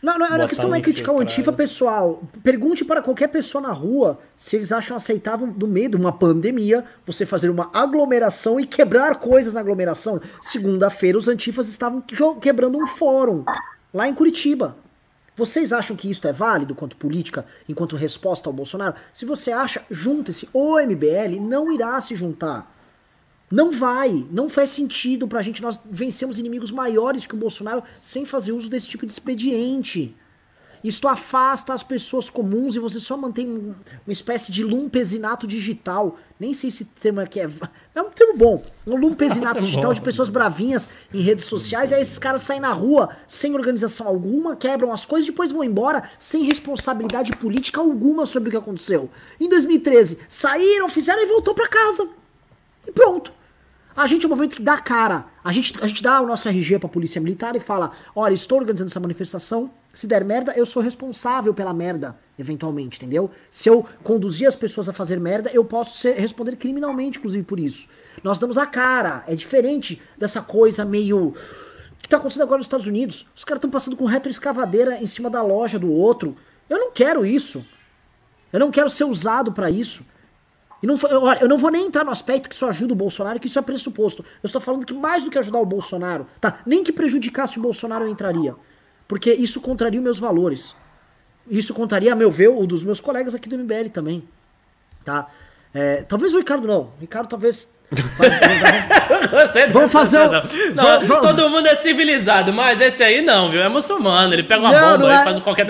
Não, 0.00 0.16
não, 0.16 0.26
a 0.26 0.48
questão 0.48 0.68
não 0.68 0.76
é 0.76 0.80
criticar 0.80 1.12
o 1.14 1.20
Antifa, 1.20 1.52
pessoal. 1.52 2.22
Pergunte 2.42 2.84
para 2.84 3.02
qualquer 3.02 3.28
pessoa 3.28 3.60
na 3.60 3.72
rua 3.72 4.18
se 4.36 4.54
eles 4.54 4.70
acham 4.70 4.96
aceitável, 4.96 5.46
no 5.46 5.66
meio 5.66 5.90
de 5.90 5.96
uma 5.96 6.12
pandemia, 6.12 6.84
você 7.04 7.26
fazer 7.26 7.50
uma 7.50 7.68
aglomeração 7.74 8.60
e 8.60 8.66
quebrar 8.66 9.16
coisas 9.16 9.54
na 9.54 9.60
aglomeração. 9.60 10.20
Segunda-feira, 10.40 11.18
os 11.18 11.26
Antifas 11.26 11.68
estavam 11.68 12.02
quebrando 12.40 12.78
um 12.78 12.86
fórum 12.86 13.44
lá 13.92 14.08
em 14.08 14.14
Curitiba. 14.14 14.76
Vocês 15.36 15.72
acham 15.72 15.96
que 15.96 16.10
isso 16.10 16.26
é 16.26 16.32
válido 16.32 16.74
quanto 16.74 16.96
política, 16.96 17.44
enquanto 17.68 17.96
resposta 17.96 18.48
ao 18.48 18.52
Bolsonaro? 18.52 18.94
Se 19.12 19.24
você 19.24 19.52
acha, 19.52 19.82
junte-se. 19.90 20.48
O 20.52 20.80
MBL 20.80 21.40
não 21.40 21.72
irá 21.72 22.00
se 22.00 22.14
juntar. 22.14 22.77
Não 23.50 23.72
vai, 23.72 24.26
não 24.30 24.48
faz 24.48 24.70
sentido 24.70 25.26
pra 25.26 25.42
gente. 25.42 25.62
Nós 25.62 25.80
vencemos 25.90 26.38
inimigos 26.38 26.70
maiores 26.70 27.26
que 27.26 27.34
o 27.34 27.38
Bolsonaro 27.38 27.82
sem 28.00 28.26
fazer 28.26 28.52
uso 28.52 28.68
desse 28.68 28.88
tipo 28.88 29.06
de 29.06 29.12
expediente. 29.12 30.14
Isto 30.82 31.08
afasta 31.08 31.74
as 31.74 31.82
pessoas 31.82 32.30
comuns 32.30 32.76
e 32.76 32.78
você 32.78 33.00
só 33.00 33.16
mantém 33.16 33.48
uma 33.48 34.12
espécie 34.12 34.52
de 34.52 34.62
lumpesinato 34.62 35.46
digital. 35.46 36.16
Nem 36.38 36.54
sei 36.54 36.70
se 36.70 36.84
termo 36.84 37.20
aqui 37.20 37.40
é. 37.40 37.50
É 37.94 38.02
um 38.02 38.10
termo 38.10 38.36
bom. 38.36 38.64
Um 38.86 38.96
lumpesinato 38.96 39.60
digital 39.64 39.92
de 39.92 40.00
pessoas 40.00 40.28
bravinhas 40.28 40.88
em 41.12 41.20
redes 41.20 41.46
sociais. 41.46 41.92
Aí 41.92 42.00
esses 42.00 42.18
caras 42.18 42.42
saem 42.42 42.60
na 42.60 42.72
rua 42.72 43.10
sem 43.26 43.54
organização 43.54 44.06
alguma, 44.06 44.54
quebram 44.54 44.92
as 44.92 45.04
coisas, 45.04 45.28
depois 45.28 45.50
vão 45.50 45.64
embora 45.64 46.08
sem 46.18 46.44
responsabilidade 46.44 47.32
política 47.32 47.80
alguma 47.80 48.24
sobre 48.24 48.48
o 48.48 48.52
que 48.52 48.58
aconteceu. 48.58 49.10
Em 49.40 49.48
2013, 49.48 50.18
saíram, 50.28 50.88
fizeram 50.88 51.22
e 51.22 51.26
voltou 51.26 51.54
para 51.54 51.66
casa. 51.66 52.08
E 52.86 52.92
pronto. 52.92 53.37
A 53.98 54.06
gente 54.06 54.24
é 54.24 54.26
um 54.26 54.30
movimento 54.30 54.54
que 54.54 54.62
dá 54.62 54.78
cara. 54.78 55.26
A 55.42 55.50
gente, 55.50 55.74
a 55.82 55.86
gente 55.88 56.04
dá 56.04 56.20
o 56.20 56.26
nosso 56.26 56.48
RG 56.48 56.78
pra 56.78 56.88
polícia 56.88 57.20
militar 57.20 57.56
e 57.56 57.58
fala: 57.58 57.90
olha, 58.14 58.32
estou 58.32 58.58
organizando 58.60 58.88
essa 58.88 59.00
manifestação. 59.00 59.72
Se 59.92 60.06
der 60.06 60.24
merda, 60.24 60.52
eu 60.52 60.64
sou 60.64 60.80
responsável 60.80 61.52
pela 61.52 61.74
merda, 61.74 62.16
eventualmente, 62.38 62.96
entendeu? 62.96 63.28
Se 63.50 63.68
eu 63.68 63.84
conduzir 64.04 64.46
as 64.46 64.54
pessoas 64.54 64.88
a 64.88 64.92
fazer 64.92 65.18
merda, 65.18 65.50
eu 65.52 65.64
posso 65.64 65.98
ser, 65.98 66.16
responder 66.16 66.54
criminalmente, 66.54 67.18
inclusive, 67.18 67.42
por 67.42 67.58
isso. 67.58 67.88
Nós 68.22 68.38
damos 68.38 68.56
a 68.56 68.66
cara. 68.66 69.24
É 69.26 69.34
diferente 69.34 70.00
dessa 70.16 70.40
coisa 70.40 70.84
meio. 70.84 71.34
Que 72.00 72.08
tá 72.08 72.18
acontecendo 72.18 72.42
agora 72.42 72.58
nos 72.58 72.66
Estados 72.66 72.86
Unidos? 72.86 73.26
Os 73.34 73.44
caras 73.44 73.58
estão 73.58 73.70
passando 73.70 73.96
com 73.96 74.04
retroescavadeira 74.04 75.02
em 75.02 75.06
cima 75.06 75.28
da 75.28 75.42
loja 75.42 75.76
do 75.76 75.90
outro. 75.90 76.36
Eu 76.70 76.78
não 76.78 76.92
quero 76.92 77.26
isso. 77.26 77.66
Eu 78.52 78.60
não 78.60 78.70
quero 78.70 78.88
ser 78.88 79.02
usado 79.02 79.50
para 79.50 79.68
isso. 79.68 80.04
E 80.82 80.86
não, 80.86 80.96
olha, 81.22 81.40
eu 81.40 81.48
não 81.48 81.58
vou 81.58 81.70
nem 81.70 81.86
entrar 81.86 82.04
no 82.04 82.10
aspecto 82.10 82.48
que 82.48 82.54
isso 82.54 82.66
ajuda 82.66 82.92
o 82.92 82.96
Bolsonaro, 82.96 83.40
que 83.40 83.46
isso 83.46 83.58
é 83.58 83.62
pressuposto. 83.62 84.24
Eu 84.42 84.46
estou 84.46 84.60
falando 84.60 84.86
que 84.86 84.94
mais 84.94 85.24
do 85.24 85.30
que 85.30 85.38
ajudar 85.38 85.58
o 85.58 85.66
Bolsonaro, 85.66 86.26
tá? 86.40 86.60
Nem 86.64 86.84
que 86.84 86.92
prejudicasse 86.92 87.58
o 87.58 87.62
Bolsonaro 87.62 88.04
eu 88.04 88.08
entraria. 88.08 88.54
Porque 89.08 89.32
isso 89.32 89.60
contraria 89.60 89.98
os 89.98 90.04
meus 90.04 90.18
valores. 90.18 90.76
Isso 91.50 91.74
contraria, 91.74 92.12
a 92.12 92.16
meu 92.16 92.30
ver, 92.30 92.48
o 92.48 92.66
dos 92.66 92.84
meus 92.84 93.00
colegas 93.00 93.34
aqui 93.34 93.48
do 93.48 93.56
MBL 93.58 93.88
também. 93.92 94.22
Tá? 95.04 95.28
É, 95.74 96.02
talvez 96.02 96.34
o 96.34 96.38
Ricardo 96.38 96.66
não. 96.66 96.80
O 96.80 97.00
Ricardo 97.00 97.28
talvez. 97.28 97.72
Gostei 99.30 99.66
Vamos 99.72 99.90
fazer 99.90 100.20
um... 100.20 100.30
não, 100.74 101.06
vamos... 101.06 101.26
Todo 101.26 101.48
mundo 101.48 101.66
é 101.66 101.74
civilizado, 101.74 102.52
mas 102.52 102.80
esse 102.82 103.02
aí 103.02 103.22
não, 103.22 103.50
viu? 103.50 103.62
É 103.62 103.68
muçulmano. 103.68 104.34
Ele 104.34 104.42
pega 104.42 104.60
uma 104.60 104.72
não, 104.72 104.98
bomba 104.98 105.10
e 105.10 105.16
é... 105.16 105.24
faz 105.24 105.38
qualquer. 105.40 105.66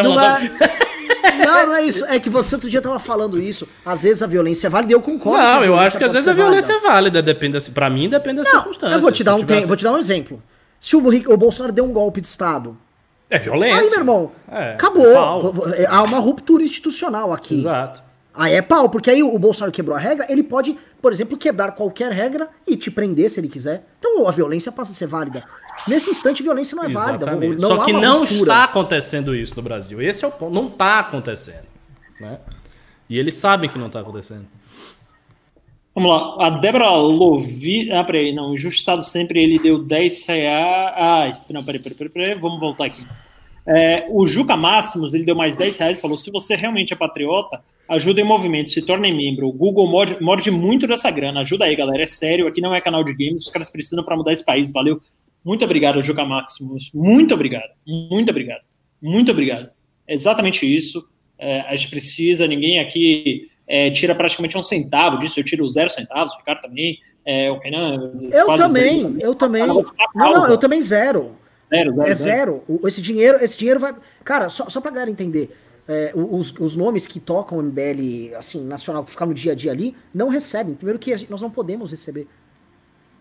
Não, 1.39 1.67
não 1.67 1.75
é 1.75 1.85
isso. 1.85 2.05
É 2.07 2.19
que 2.19 2.29
você 2.29 2.55
outro 2.55 2.69
dia 2.69 2.81
tava 2.81 2.99
falando 2.99 3.41
isso. 3.41 3.69
Às 3.85 4.03
vezes 4.03 4.23
a 4.23 4.27
violência 4.27 4.67
é 4.67 4.71
válida 4.71 4.93
eu 4.93 5.01
concordo. 5.01 5.43
Não, 5.43 5.65
eu 5.65 5.79
acho 5.79 5.97
que 5.97 6.05
às 6.05 6.13
vezes 6.13 6.29
a 6.29 6.33
violência 6.33 6.75
válida. 6.75 6.89
é 6.89 6.93
válida. 6.93 7.23
Depende 7.23 7.71
pra 7.71 7.89
mim, 7.91 8.09
depende 8.09 8.37
das 8.37 8.49
circunstâncias. 8.49 8.97
Eu 8.97 9.01
vou 9.01 9.13
te, 9.13 9.25
dar 9.25 9.35
um, 9.35 9.39
tivesse... 9.39 9.67
vou 9.67 9.77
te 9.77 9.85
dar 9.85 9.93
um 9.93 9.99
exemplo. 9.99 10.43
Se 10.81 10.97
o, 10.97 10.99
o 10.99 11.37
Bolsonaro 11.37 11.73
deu 11.73 11.85
um 11.85 11.93
golpe 11.93 12.21
de 12.21 12.27
Estado. 12.27 12.77
É 13.31 13.39
violência. 13.39 13.81
Aí, 13.83 13.91
meu 13.91 13.99
irmão, 13.99 14.33
é, 14.51 14.73
acabou. 14.73 15.07
É 15.75 15.87
Há 15.87 16.03
uma 16.03 16.19
ruptura 16.19 16.63
institucional 16.63 17.33
aqui. 17.33 17.57
Exato. 17.57 18.03
Aí 18.39 18.55
é 18.55 18.63
pau, 18.63 18.89
porque 18.89 19.11
aí 19.11 19.21
o 19.21 19.37
Bolsonaro 19.37 19.73
quebrou 19.73 19.97
a 19.97 20.01
regra, 20.01 20.25
ele 20.29 20.45
pode, 20.45 20.79
por 21.03 21.13
exemplo, 21.13 21.37
quebrar 21.37 21.73
qualquer 21.73 22.13
regra 22.13 22.49
e 22.65 22.77
te 22.77 22.89
prender 22.89 23.29
se 23.29 23.41
ele 23.41 23.49
quiser. 23.49 23.85
Então 23.99 24.29
a 24.29 24.31
violência 24.31 24.71
passa 24.71 24.93
a 24.93 24.95
ser 24.95 25.09
válida. 25.09 25.43
Nesse 25.87 26.11
instante, 26.11 26.43
violência 26.43 26.75
não 26.75 26.85
é 26.85 26.89
válida. 26.89 27.35
Não 27.35 27.69
Só 27.69 27.85
que 27.85 27.93
não 27.93 28.21
ruptura. 28.21 28.41
está 28.41 28.65
acontecendo 28.65 29.35
isso 29.35 29.55
no 29.57 29.63
Brasil. 29.63 30.01
Esse 30.03 30.25
é 30.25 30.29
o 30.29 30.31
ponto. 30.31 30.53
Não 30.53 30.69
está 30.69 30.99
acontecendo. 30.99 31.67
Né? 32.21 32.39
E 33.09 33.19
eles 33.19 33.35
sabem 33.35 33.71
que 33.71 33.79
não 33.79 33.87
está 33.87 34.01
acontecendo. 34.01 34.47
Vamos 35.95 36.11
lá, 36.11 36.47
a 36.47 36.51
Débora 36.51 36.91
Lovi. 36.91 37.91
Ah, 37.91 38.05
peraí, 38.05 38.33
não, 38.33 38.51
o 38.51 38.55
Injustiçado 38.55 39.03
sempre 39.03 39.43
ele 39.43 39.59
deu 39.59 39.83
10 39.83 40.27
reais. 40.27 40.95
Ah, 40.97 41.43
não, 41.51 41.65
peraí, 41.65 41.81
peraí, 41.81 41.97
peraí, 41.97 42.13
peraí, 42.13 42.35
vamos 42.35 42.61
voltar 42.61 42.85
aqui. 42.85 43.05
É, 43.67 44.07
o 44.09 44.27
Juca 44.27 44.57
Máximos, 44.57 45.13
ele 45.13 45.25
deu 45.25 45.35
mais 45.35 45.57
10 45.57 45.77
reais 45.77 45.99
e 45.99 46.01
falou: 46.01 46.17
se 46.17 46.31
você 46.31 46.55
realmente 46.55 46.93
é 46.93 46.97
patriota, 46.97 47.61
ajuda 47.89 48.21
em 48.21 48.25
movimento, 48.25 48.71
se 48.71 48.81
torne 48.81 49.13
membro. 49.15 49.49
O 49.49 49.53
Google 49.53 49.91
morde, 49.91 50.17
morde 50.23 50.51
muito 50.51 50.87
dessa 50.87 51.11
grana. 51.11 51.41
Ajuda 51.41 51.65
aí, 51.65 51.75
galera. 51.75 52.03
É 52.03 52.07
sério, 52.07 52.47
aqui 52.47 52.61
não 52.61 52.75
é 52.75 52.81
canal 52.81 53.03
de 53.03 53.13
games, 53.13 53.47
os 53.47 53.51
caras 53.51 53.69
precisam 53.69 54.05
para 54.05 54.17
mudar 54.17 54.33
esse 54.33 54.45
país. 54.45 54.73
Valeu. 54.73 55.03
Muito 55.49 55.65
obrigado, 55.65 56.03
Juca 56.03 56.27
Máximos. 56.27 56.91
Muito 56.93 57.33
obrigado. 57.33 57.71
Muito 57.87 58.29
obrigado. 58.29 58.61
Muito 59.01 59.31
obrigado. 59.31 59.71
É 60.07 60.13
exatamente 60.13 60.67
isso. 60.67 61.03
É, 61.39 61.63
a 61.63 61.75
gente 61.75 61.89
precisa, 61.89 62.47
ninguém 62.47 62.81
aqui 62.81 63.51
é, 63.67 63.91
tira 63.91 64.15
praticamente 64.15 64.59
um 64.59 64.63
centavo 64.63 65.19
disso, 65.19 65.41
eu 65.41 65.45
tiro 65.45 65.67
zero 65.67 65.89
centavos, 65.89 66.35
o 66.35 66.37
Ricardo 66.37 66.61
também, 66.61 66.99
é, 67.25 67.51
o 67.51 67.59
Renan. 67.61 68.13
Eu 68.31 68.55
também, 68.57 69.01
zero. 69.01 69.21
eu 69.23 69.35
também. 69.35 69.67
Não, 69.67 69.85
não, 70.15 70.49
eu 70.49 70.59
também 70.59 70.83
zero. 70.83 71.35
Zero, 71.71 71.95
zero. 71.95 72.03
É 72.03 72.15
zero. 72.15 72.63
zero. 72.69 72.87
Esse 72.87 73.01
dinheiro, 73.01 73.43
esse 73.43 73.57
dinheiro 73.57 73.81
vai. 73.81 73.97
Cara, 74.23 74.51
só, 74.51 74.69
só 74.69 74.83
pra 74.83 74.91
galera 74.91 75.11
entender. 75.11 75.57
É, 75.89 76.13
os, 76.15 76.53
os 76.61 76.77
nomes 76.77 77.07
que 77.07 77.19
tocam 77.19 77.57
o 77.57 77.63
MBL, 77.63 78.37
assim, 78.37 78.63
nacional, 78.63 79.03
que 79.03 79.13
ficam 79.13 79.29
no 79.29 79.33
dia 79.33 79.53
a 79.53 79.55
dia 79.55 79.73
ali, 79.73 79.97
não 80.13 80.29
recebem. 80.29 80.75
Primeiro 80.75 80.99
que 80.99 81.11
nós 81.31 81.41
não 81.41 81.51
podemos 81.51 81.91
receber. 81.91 82.29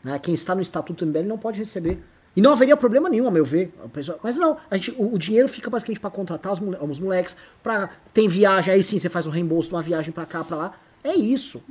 Né? 0.04 0.20
Quem 0.20 0.34
está 0.34 0.54
no 0.54 0.62
estatuto 0.62 1.06
do 1.06 1.10
MBL 1.10 1.26
não 1.26 1.38
pode 1.38 1.60
receber. 1.60 2.04
E 2.38 2.42
não 2.42 2.52
haveria 2.52 2.78
problema 2.78 3.10
nenhum, 3.10 3.28
a 3.28 3.32
meu 3.32 3.44
ver. 3.44 3.74
Mas 4.22 4.38
não, 4.38 4.58
a 4.70 4.78
gente, 4.78 4.92
o, 4.92 5.16
o 5.16 5.18
dinheiro 5.18 5.48
fica 5.48 5.72
basicamente 5.72 6.00
para 6.00 6.12
contratar 6.12 6.54
os, 6.54 6.60
mole, 6.60 6.78
os 6.80 7.00
moleques, 7.00 7.36
para 7.64 7.90
tem 8.14 8.28
viagem, 8.28 8.76
aí 8.76 8.84
sim 8.84 9.00
você 9.00 9.10
faz 9.10 9.26
um 9.26 9.32
reembolso 9.32 9.70
de 9.70 9.74
uma 9.74 9.82
viagem 9.82 10.12
para 10.12 10.24
cá, 10.24 10.44
para 10.44 10.56
lá. 10.56 10.74
É 11.04 11.16
isso. 11.16 11.64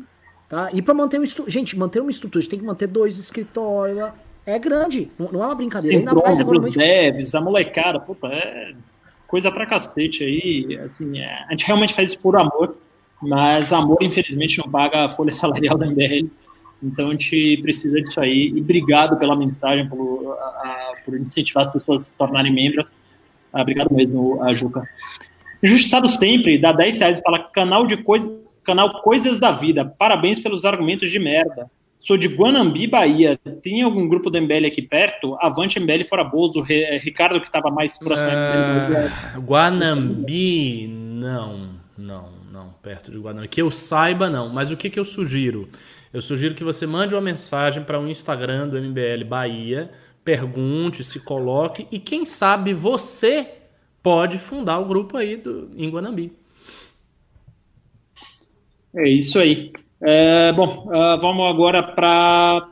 Tá? 0.48 0.68
E 0.72 0.82
para 0.82 0.92
manter 0.92 1.20
um 1.20 1.22
estrutura. 1.22 1.52
Gente, 1.52 1.78
manter 1.78 2.00
uma 2.00 2.10
estrutura, 2.10 2.40
a 2.40 2.42
gente 2.42 2.50
tem 2.50 2.58
que 2.58 2.64
manter 2.64 2.88
dois 2.88 3.16
escritórios. 3.16 4.10
É 4.44 4.58
grande, 4.58 5.08
não, 5.16 5.30
não 5.30 5.40
é 5.40 5.46
uma 5.46 5.54
brincadeira. 5.54 5.98
Ainda 5.98 6.12
mais 6.12 6.40
agora. 6.40 6.58
Os 6.58 6.74
devs, 6.74 7.32
a 7.36 7.40
molecada, 7.40 8.00
puta, 8.00 8.26
é 8.26 8.74
coisa 9.28 9.52
pra 9.52 9.66
cacete 9.66 10.24
aí. 10.24 10.80
Assim, 10.84 11.20
é, 11.20 11.44
a 11.46 11.50
gente 11.52 11.64
realmente 11.64 11.94
faz 11.94 12.10
isso 12.10 12.18
por 12.18 12.34
amor, 12.36 12.76
mas 13.22 13.72
amor, 13.72 13.98
infelizmente, 14.02 14.58
não 14.58 14.68
paga 14.68 15.04
a 15.04 15.08
folha 15.08 15.32
salarial 15.32 15.78
da 15.78 15.86
MBL. 15.86 16.28
Então 16.82 17.08
a 17.08 17.10
gente 17.12 17.58
precisa 17.62 18.00
disso 18.00 18.20
aí. 18.20 18.52
E 18.54 18.60
obrigado 18.60 19.18
pela 19.18 19.36
mensagem, 19.36 19.88
por, 19.88 20.32
a, 20.38 20.94
por 21.04 21.18
incentivar 21.18 21.62
as 21.62 21.72
pessoas 21.72 22.02
a 22.02 22.04
se 22.06 22.14
tornarem 22.16 22.52
membros. 22.52 22.94
Ah, 23.52 23.62
obrigado 23.62 23.92
mesmo, 23.92 24.42
a 24.42 24.52
Juca. 24.52 24.86
Injustiçado 25.62 26.08
sempre, 26.08 26.58
dá 26.58 26.72
10 26.72 26.98
reais 27.00 27.18
e 27.18 27.22
fala 27.22 27.38
canal 27.50 27.86
de 27.86 27.96
coisa, 27.96 28.30
canal 28.62 29.02
Coisas 29.02 29.40
da 29.40 29.52
Vida. 29.52 29.84
Parabéns 29.84 30.38
pelos 30.38 30.64
argumentos 30.64 31.10
de 31.10 31.18
merda. 31.18 31.70
Sou 31.98 32.16
de 32.16 32.28
Guanambi, 32.28 32.86
Bahia. 32.86 33.38
Tem 33.62 33.82
algum 33.82 34.06
grupo 34.06 34.30
do 34.30 34.40
MBL 34.40 34.66
aqui 34.66 34.82
perto? 34.82 35.36
Avante 35.40 35.80
MBL 35.80 36.04
fora 36.04 36.22
Bozo. 36.22 36.60
Ricardo, 36.60 37.40
que 37.40 37.48
estava 37.48 37.70
mais 37.70 37.98
próximo. 37.98 38.28
Uh, 38.28 39.40
Guanambi, 39.40 40.86
não, 40.86 41.70
não, 41.96 42.30
não. 42.52 42.70
Perto 42.82 43.10
de 43.10 43.18
Guanambi. 43.18 43.48
Que 43.48 43.62
eu 43.62 43.70
saiba, 43.70 44.28
não. 44.28 44.48
Mas 44.50 44.70
o 44.70 44.76
que, 44.76 44.90
que 44.90 45.00
eu 45.00 45.04
sugiro? 45.04 45.68
Eu 46.16 46.22
sugiro 46.22 46.54
que 46.54 46.64
você 46.64 46.86
mande 46.86 47.14
uma 47.14 47.20
mensagem 47.20 47.84
para 47.84 48.00
o 48.00 48.02
um 48.02 48.08
Instagram 48.08 48.68
do 48.68 48.80
MBL 48.80 49.22
Bahia, 49.28 49.90
pergunte, 50.24 51.04
se 51.04 51.20
coloque 51.20 51.86
e 51.92 51.98
quem 51.98 52.24
sabe 52.24 52.72
você 52.72 53.46
pode 54.02 54.38
fundar 54.38 54.78
o 54.78 54.86
grupo 54.86 55.18
aí 55.18 55.36
do, 55.36 55.70
em 55.76 55.90
Guanambi. 55.90 56.32
É 58.94 59.06
isso 59.10 59.38
aí. 59.38 59.74
É, 60.00 60.54
bom, 60.54 60.86
uh, 60.86 61.20
vamos 61.20 61.50
agora 61.50 61.82
para. 61.82 62.66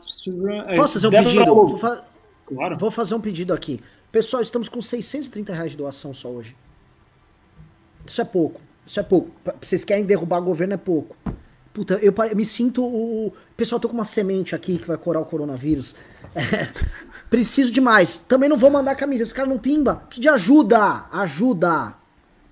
Posso 0.75 0.95
fazer 0.95 1.09
um 1.09 1.11
pedido? 1.11 1.45
Vou, 1.45 1.77
fa... 1.77 2.03
claro. 2.47 2.79
Vou 2.79 2.91
fazer 2.91 3.15
um 3.15 3.21
pedido 3.21 3.53
aqui. 3.53 3.79
Pessoal, 4.11 4.43
estamos 4.43 4.71
com 4.71 4.81
630 4.81 5.53
reais 5.53 5.73
de 5.73 5.77
doação 5.77 6.15
só 6.15 6.31
hoje. 6.31 6.57
Isso 8.07 8.23
é 8.23 8.25
pouco. 8.25 8.63
Isso 8.87 8.99
é 8.99 9.03
pouco. 9.03 9.31
Vocês 9.61 9.85
querem 9.85 10.07
derrubar 10.07 10.39
o 10.39 10.45
governo, 10.45 10.73
é 10.73 10.79
pouco. 10.79 11.15
Puta, 11.75 11.95
eu, 12.01 12.15
me 12.37 12.45
sinto. 12.45 12.85
O, 12.85 13.33
pessoal, 13.57 13.81
tô 13.81 13.89
com 13.89 13.95
uma 13.95 14.05
semente 14.05 14.55
aqui 14.55 14.79
que 14.79 14.87
vai 14.87 14.97
curar 14.97 15.21
o 15.21 15.27
coronavírus. 15.27 15.95
É, 16.37 16.67
preciso 17.31 17.71
demais. 17.71 18.19
Também 18.19 18.49
não 18.49 18.57
vou 18.57 18.69
mandar 18.69 18.97
camisa. 18.97 19.23
Esse 19.23 19.33
cara 19.33 19.49
não 19.49 19.57
pimba. 19.57 19.95
Preciso 19.95 20.23
de 20.23 20.29
ajuda. 20.29 21.05
Ajuda. 21.13 21.95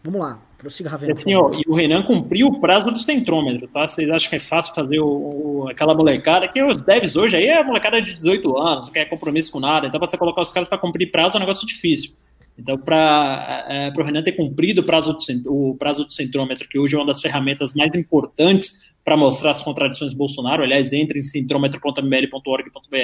Vamos 0.05 0.21
lá. 0.21 0.39
Prossiga, 0.57 0.89
Ravena. 0.89 1.15
Assim, 1.15 1.35
ó, 1.35 1.53
e 1.53 1.65
o 1.67 1.75
Renan 1.75 2.05
cumpriu 2.05 2.47
o 2.47 2.61
prazo 2.61 2.93
do 2.93 2.99
centrômetro, 3.01 3.67
tá? 3.67 3.85
Vocês 3.85 4.09
acham 4.09 4.31
que 4.31 4.37
é 4.37 4.39
fácil 4.39 4.73
fazer 4.73 5.01
o, 5.01 5.65
o, 5.65 5.69
aquela 5.69 5.97
molecada? 5.97 6.47
Que 6.47 6.63
os 6.63 6.81
devs 6.81 7.17
hoje 7.17 7.37
aí 7.37 7.47
é 7.47 7.59
a 7.59 7.65
molecada 7.65 8.01
de 8.01 8.13
18 8.13 8.57
anos, 8.57 8.87
não 8.87 8.93
quer 8.93 9.07
compromisso 9.07 9.51
com 9.51 9.59
nada. 9.59 9.89
Então, 9.89 9.99
pra 9.99 10.07
você 10.07 10.17
colocar 10.17 10.43
os 10.43 10.53
caras 10.53 10.69
para 10.69 10.79
cumprir 10.79 11.11
prazo 11.11 11.37
é 11.37 11.39
um 11.39 11.41
negócio 11.41 11.67
difícil. 11.67 12.13
Então, 12.59 12.77
para 12.79 13.67
é, 13.69 13.93
o 13.97 14.03
Renan 14.03 14.23
ter 14.23 14.33
cumprido 14.33 14.83
o 14.83 14.85
prazo, 14.85 15.17
do, 15.43 15.71
o 15.71 15.77
prazo 15.77 16.05
do 16.05 16.13
centrômetro, 16.13 16.69
que 16.69 16.79
hoje 16.79 16.95
é 16.95 16.99
uma 16.99 17.07
das 17.07 17.21
ferramentas 17.21 17.75
mais 17.75 17.95
importantes 17.95 18.93
para 19.05 19.17
mostrar 19.17 19.51
as 19.51 19.63
contradições 19.63 20.13
do 20.13 20.19
Bolsonaro, 20.19 20.63
aliás, 20.63 20.93
entre 20.93 21.19
em 21.19 21.23
centrometro.mbl.org.br, 21.23 22.97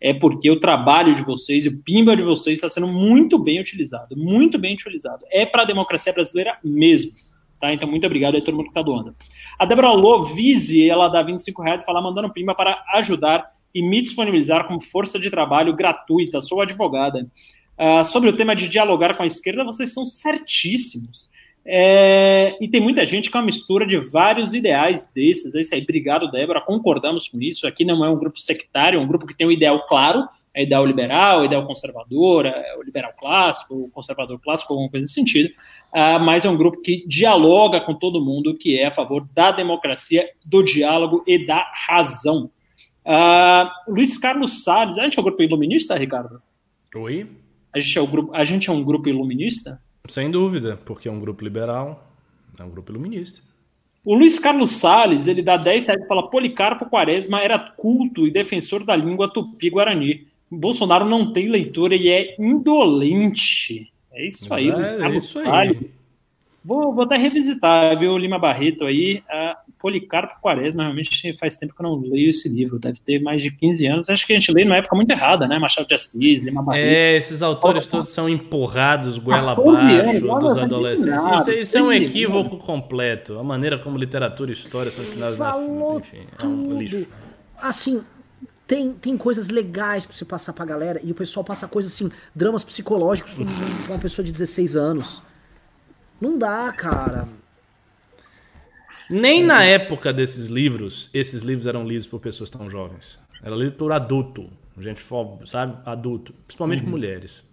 é 0.00 0.14
porque 0.14 0.50
o 0.50 0.60
trabalho 0.60 1.14
de 1.14 1.22
vocês 1.22 1.66
e 1.66 1.68
o 1.68 1.78
pimba 1.78 2.16
de 2.16 2.22
vocês 2.22 2.58
está 2.58 2.70
sendo 2.70 2.86
muito 2.86 3.38
bem 3.38 3.60
utilizado, 3.60 4.16
muito 4.16 4.58
bem 4.58 4.74
utilizado. 4.74 5.24
É 5.30 5.44
para 5.44 5.62
a 5.62 5.66
democracia 5.66 6.12
brasileira 6.12 6.56
mesmo. 6.62 7.12
Tá? 7.60 7.72
Então, 7.72 7.88
muito 7.88 8.06
obrigado 8.06 8.36
a 8.36 8.40
todo 8.40 8.54
mundo 8.54 8.66
que 8.66 8.70
está 8.70 8.82
doando. 8.82 9.14
A 9.58 9.64
Débora 9.64 9.90
Lovise, 9.90 10.88
ela 10.88 11.08
dá 11.08 11.22
25 11.22 11.62
reais 11.62 11.84
fala, 11.84 12.00
mandando 12.00 12.32
pimba 12.32 12.54
para 12.54 12.82
ajudar 12.94 13.50
e 13.74 13.82
me 13.82 14.00
disponibilizar 14.00 14.66
como 14.66 14.80
força 14.80 15.18
de 15.18 15.28
trabalho 15.28 15.74
gratuita. 15.74 16.40
Sou 16.40 16.60
advogada. 16.60 17.26
Uh, 17.78 18.04
sobre 18.04 18.28
o 18.28 18.36
tema 18.36 18.56
de 18.56 18.66
dialogar 18.66 19.16
com 19.16 19.22
a 19.22 19.26
esquerda, 19.26 19.64
vocês 19.64 19.92
são 19.92 20.04
certíssimos. 20.04 21.28
É, 21.70 22.56
e 22.62 22.66
tem 22.66 22.80
muita 22.80 23.04
gente 23.04 23.30
com 23.30 23.36
a 23.36 23.42
mistura 23.42 23.86
de 23.86 23.98
vários 23.98 24.54
ideais 24.54 25.10
desses. 25.14 25.54
É 25.54 25.60
isso 25.60 25.74
aí. 25.74 25.82
Obrigado, 25.82 26.30
Débora. 26.30 26.62
Concordamos 26.62 27.28
com 27.28 27.40
isso. 27.42 27.66
Aqui 27.66 27.84
não 27.84 28.02
é 28.02 28.08
um 28.08 28.16
grupo 28.16 28.40
sectário, 28.40 28.98
é 28.98 29.02
um 29.02 29.06
grupo 29.06 29.26
que 29.26 29.36
tem 29.36 29.46
um 29.46 29.52
ideal 29.52 29.86
claro, 29.86 30.26
é 30.54 30.62
ideal 30.62 30.86
liberal, 30.86 31.44
ideal 31.44 31.66
conservador, 31.66 32.46
é 32.46 32.74
o 32.78 32.82
liberal 32.82 33.12
clássico, 33.20 33.74
o 33.74 33.90
conservador 33.90 34.40
clássico, 34.40 34.72
alguma 34.72 34.90
coisa 34.90 35.04
nesse 35.04 35.12
sentido. 35.12 35.50
Uh, 35.92 36.18
mas 36.24 36.46
é 36.46 36.48
um 36.48 36.56
grupo 36.56 36.80
que 36.80 37.06
dialoga 37.06 37.82
com 37.82 37.94
todo 37.94 38.24
mundo, 38.24 38.56
que 38.56 38.78
é 38.78 38.86
a 38.86 38.90
favor 38.90 39.28
da 39.34 39.50
democracia, 39.50 40.26
do 40.44 40.62
diálogo 40.62 41.22
e 41.26 41.44
da 41.46 41.70
razão. 41.86 42.50
Uh, 43.04 43.92
Luiz 43.92 44.16
Carlos 44.16 44.64
Salles, 44.64 44.96
a 44.96 45.04
gente 45.04 45.18
é 45.18 45.20
um 45.20 45.24
grupo 45.24 45.42
iluminista, 45.42 45.94
Ricardo? 45.94 46.42
Oi? 46.96 47.26
A 47.72 47.78
gente 47.78 47.98
é, 47.98 48.00
o 48.00 48.06
grupo, 48.06 48.34
a 48.34 48.44
gente 48.44 48.70
é 48.70 48.72
um 48.72 48.82
grupo 48.82 49.08
iluminista? 49.08 49.80
Sem 50.08 50.30
dúvida, 50.30 50.78
porque 50.84 51.08
é 51.08 51.12
um 51.12 51.20
grupo 51.20 51.44
liberal, 51.44 52.12
é 52.58 52.64
um 52.64 52.70
grupo 52.70 52.90
iluminista. 52.90 53.40
O 54.04 54.14
Luiz 54.14 54.38
Carlos 54.38 54.72
Salles, 54.76 55.26
ele 55.26 55.42
dá 55.42 55.56
10 55.56 55.86
reais 55.86 56.02
e 56.02 56.06
fala: 56.06 56.30
Policarpo 56.30 56.86
Quaresma 56.86 57.40
era 57.40 57.58
culto 57.58 58.26
e 58.26 58.30
defensor 58.30 58.84
da 58.84 58.96
língua 58.96 59.28
tupi-guarani. 59.28 60.26
Bolsonaro 60.50 61.04
não 61.04 61.32
tem 61.32 61.48
leitura 61.48 61.94
e 61.94 62.08
é 62.08 62.34
indolente. 62.38 63.92
É 64.12 64.26
isso 64.26 64.52
aí, 64.52 64.68
é, 64.68 64.74
Luiz 64.74 64.94
Carlos 64.94 65.24
isso 65.24 65.38
aí. 65.38 65.44
Salles. 65.44 65.78
Vou, 66.64 66.94
vou 66.94 67.04
até 67.04 67.16
revisitar, 67.16 67.98
viu, 67.98 68.16
Lima 68.16 68.38
Barreto 68.38 68.84
aí. 68.84 69.22
Uh, 69.28 69.67
Policarpo 69.78 70.40
Quaresma, 70.40 70.82
realmente 70.82 71.32
faz 71.34 71.56
tempo 71.56 71.74
que 71.74 71.80
eu 71.80 71.84
não 71.84 72.00
leio 72.00 72.30
esse 72.30 72.48
livro, 72.48 72.78
deve 72.78 73.00
ter 73.00 73.20
mais 73.20 73.42
de 73.42 73.50
15 73.50 73.86
anos. 73.86 74.08
Acho 74.08 74.26
que 74.26 74.32
a 74.32 74.38
gente 74.38 74.52
lê 74.52 74.64
numa 74.64 74.76
época 74.76 74.96
muito 74.96 75.10
errada, 75.10 75.46
né? 75.46 75.58
Machado 75.58 75.86
de 75.86 75.94
Assis, 75.94 76.42
Lima 76.42 76.62
Barreto. 76.62 76.84
É, 76.84 77.16
esses 77.16 77.42
autores 77.42 77.86
todos 77.86 78.08
são 78.08 78.28
empurrados 78.28 79.18
goela 79.18 79.52
abaixo 79.52 80.20
dos 80.40 80.56
adolescentes. 80.56 81.22
Isso, 81.40 81.50
isso 81.52 81.78
é 81.78 81.82
um 81.82 81.92
equívoco 81.92 82.58
completo. 82.58 83.38
A 83.38 83.44
maneira 83.44 83.78
como 83.78 83.96
literatura 83.96 84.50
e 84.50 84.54
história 84.54 84.90
são 84.90 85.04
ensinadas 85.04 85.38
na 85.38 85.54
enfim, 85.96 86.26
é 86.42 86.46
um 86.46 86.78
lixo. 86.78 87.06
Assim, 87.60 88.02
tem, 88.66 88.92
tem 88.92 89.16
coisas 89.16 89.48
legais 89.48 90.04
pra 90.04 90.14
você 90.14 90.24
passar 90.24 90.52
pra 90.52 90.64
galera, 90.64 91.00
e 91.02 91.10
o 91.10 91.14
pessoal 91.14 91.42
passa 91.42 91.66
coisas 91.66 91.92
assim, 91.92 92.10
dramas 92.34 92.62
psicológicos 92.62 93.32
com 93.34 93.44
uma 93.92 93.98
pessoa 93.98 94.24
de 94.24 94.30
16 94.30 94.76
anos. 94.76 95.22
Não 96.20 96.36
dá, 96.36 96.72
cara. 96.72 97.28
Nem 99.08 99.42
na 99.42 99.64
época 99.64 100.12
desses 100.12 100.48
livros, 100.48 101.08
esses 101.14 101.42
livros 101.42 101.66
eram 101.66 101.86
lidos 101.86 102.06
por 102.06 102.20
pessoas 102.20 102.50
tão 102.50 102.68
jovens. 102.68 103.18
Era 103.42 103.54
lido 103.54 103.72
por 103.72 103.92
adulto, 103.92 104.50
gente, 104.78 105.00
sabe? 105.44 105.78
Adulto, 105.84 106.32
principalmente 106.46 106.82
uhum. 106.82 106.90
mulheres. 106.90 107.48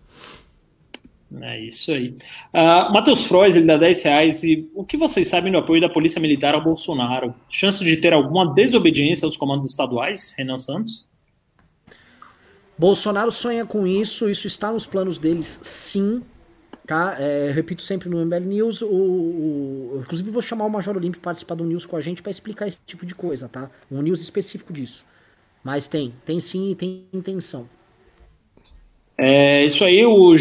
É 1.42 1.60
isso 1.60 1.92
aí. 1.92 2.16
Uh, 2.54 2.94
Matheus 2.94 3.26
Frois, 3.26 3.56
ele 3.56 3.66
dá 3.66 3.78
10 3.78 4.04
reais. 4.04 4.44
E 4.44 4.70
o 4.74 4.84
que 4.84 4.98
vocês 4.98 5.28
sabem 5.28 5.52
do 5.52 5.58
apoio 5.58 5.82
da 5.82 5.90
Polícia 5.90 6.22
Militar 6.22 6.54
ao 6.54 6.64
Bolsonaro? 6.64 7.34
Chance 7.50 7.84
de 7.84 7.98
ter 7.98 8.14
alguma 8.14 8.54
desobediência 8.54 9.26
aos 9.26 9.36
comandos 9.36 9.66
estaduais, 9.66 10.34
Renan 10.38 10.58
Santos? 10.58 11.06
Bolsonaro 12.78 13.32
sonha 13.32 13.66
com 13.66 13.88
isso, 13.88 14.30
isso 14.30 14.48
está 14.48 14.72
nos 14.72 14.86
planos 14.86 15.18
deles, 15.18 15.60
sim. 15.64 16.22
Tá? 16.86 17.16
É, 17.20 17.52
repito 17.52 17.82
sempre 17.82 18.08
no 18.08 18.24
MBL 18.24 18.46
News, 18.46 18.82
o, 18.84 18.88
o, 18.88 20.00
inclusive 20.04 20.30
vou 20.30 20.42
chamar 20.42 20.66
o 20.66 20.70
Major 20.70 20.96
Olímpio 20.96 21.20
participar 21.20 21.56
do 21.56 21.64
News 21.64 21.84
com 21.84 21.96
a 21.96 22.02
gente 22.02 22.22
para 22.22 22.30
explicar 22.30 22.68
esse 22.68 22.80
tipo 22.86 23.06
de 23.08 23.16
coisa, 23.16 23.50
tá? 23.50 23.72
Um 23.92 24.04
News 24.04 24.22
específico 24.22 24.72
disso. 24.72 25.04
Mas 25.64 25.88
tem, 25.88 26.14
tem 26.24 26.40
sim 26.40 26.72
e 26.72 26.76
tem 26.76 27.06
intenção. 27.12 27.68
É, 29.18 29.66
isso 29.66 29.84
aí, 29.84 30.06
o. 30.06 30.36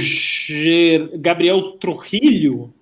Gabriel 1.19 1.79
Trujillo, 1.79 2.75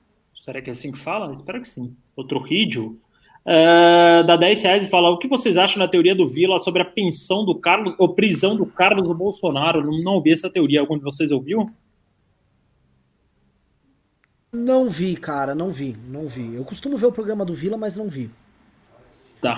será 0.45 0.61
que 0.61 0.71
é 0.71 0.73
assim 0.73 0.91
que 0.91 0.99
fala? 0.99 1.33
Espero 1.33 1.61
que 1.61 1.69
sim. 1.69 1.95
O 2.17 2.25
Trujillo, 2.25 2.99
uh, 3.47 4.25
dá 4.27 4.37
10 4.37 4.63
reais 4.63 4.85
e 4.85 4.91
fala: 4.91 5.11
o 5.11 5.19
que 5.19 5.29
vocês 5.29 5.57
acham 5.57 5.79
da 5.79 5.87
teoria 5.87 6.15
do 6.15 6.27
Vila 6.27 6.59
sobre 6.59 6.83
a 6.83 6.87
pensão 6.87 7.45
do 7.45 7.55
Carlos, 7.55 7.95
ou 7.99 8.15
prisão 8.15 8.57
do 8.57 8.67
Carlos 8.67 9.17
Bolsonaro? 9.17 9.85
Não 10.03 10.15
ouvi 10.15 10.33
essa 10.33 10.51
teoria, 10.51 10.81
algum 10.81 10.97
de 10.97 11.05
vocês 11.05 11.31
ouviu? 11.31 11.71
Não 14.53 14.91
vi, 14.91 15.17
cara, 15.17 15.55
não 15.55 15.71
vi, 15.71 15.97
não 16.09 16.29
vi. 16.29 16.55
Eu 16.55 16.65
costumo 16.65 16.95
ver 16.97 17.07
o 17.07 17.13
programa 17.13 17.43
do 17.43 17.55
Vila, 17.55 17.79
mas 17.79 17.97
não 17.97 18.07
vi. 18.07 18.29
Tá. 19.41 19.57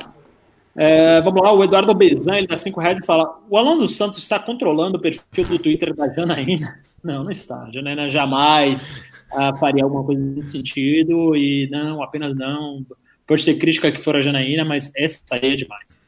É, 0.76 1.20
vamos 1.20 1.42
lá, 1.42 1.52
o 1.52 1.64
Eduardo 1.64 1.92
Bezan, 1.94 2.36
ele 2.36 2.46
dá 2.46 2.56
5 2.56 2.80
reais 2.80 2.98
e 3.00 3.06
fala: 3.06 3.40
O 3.50 3.56
Alan 3.56 3.76
dos 3.76 3.96
Santos 3.96 4.18
está 4.18 4.38
controlando 4.38 4.96
o 4.96 5.00
perfil 5.00 5.46
do 5.46 5.58
Twitter 5.58 5.92
da 5.94 6.08
Janaína? 6.08 6.80
Não, 7.04 7.22
não 7.22 7.30
está. 7.30 7.64
A 7.64 7.70
Janaína 7.70 8.08
jamais 8.08 9.04
ah, 9.30 9.54
faria 9.58 9.84
alguma 9.84 10.02
coisa 10.02 10.22
nesse 10.22 10.52
sentido, 10.52 11.36
e 11.36 11.68
não, 11.70 12.02
apenas 12.02 12.34
não. 12.34 12.82
Pode 13.26 13.44
ter 13.44 13.58
crítica 13.58 13.92
que 13.92 14.00
for 14.00 14.16
a 14.16 14.22
Janaína, 14.22 14.64
mas 14.64 14.90
essa 14.96 15.22
aí 15.32 15.52
é 15.52 15.54
demais. 15.54 16.00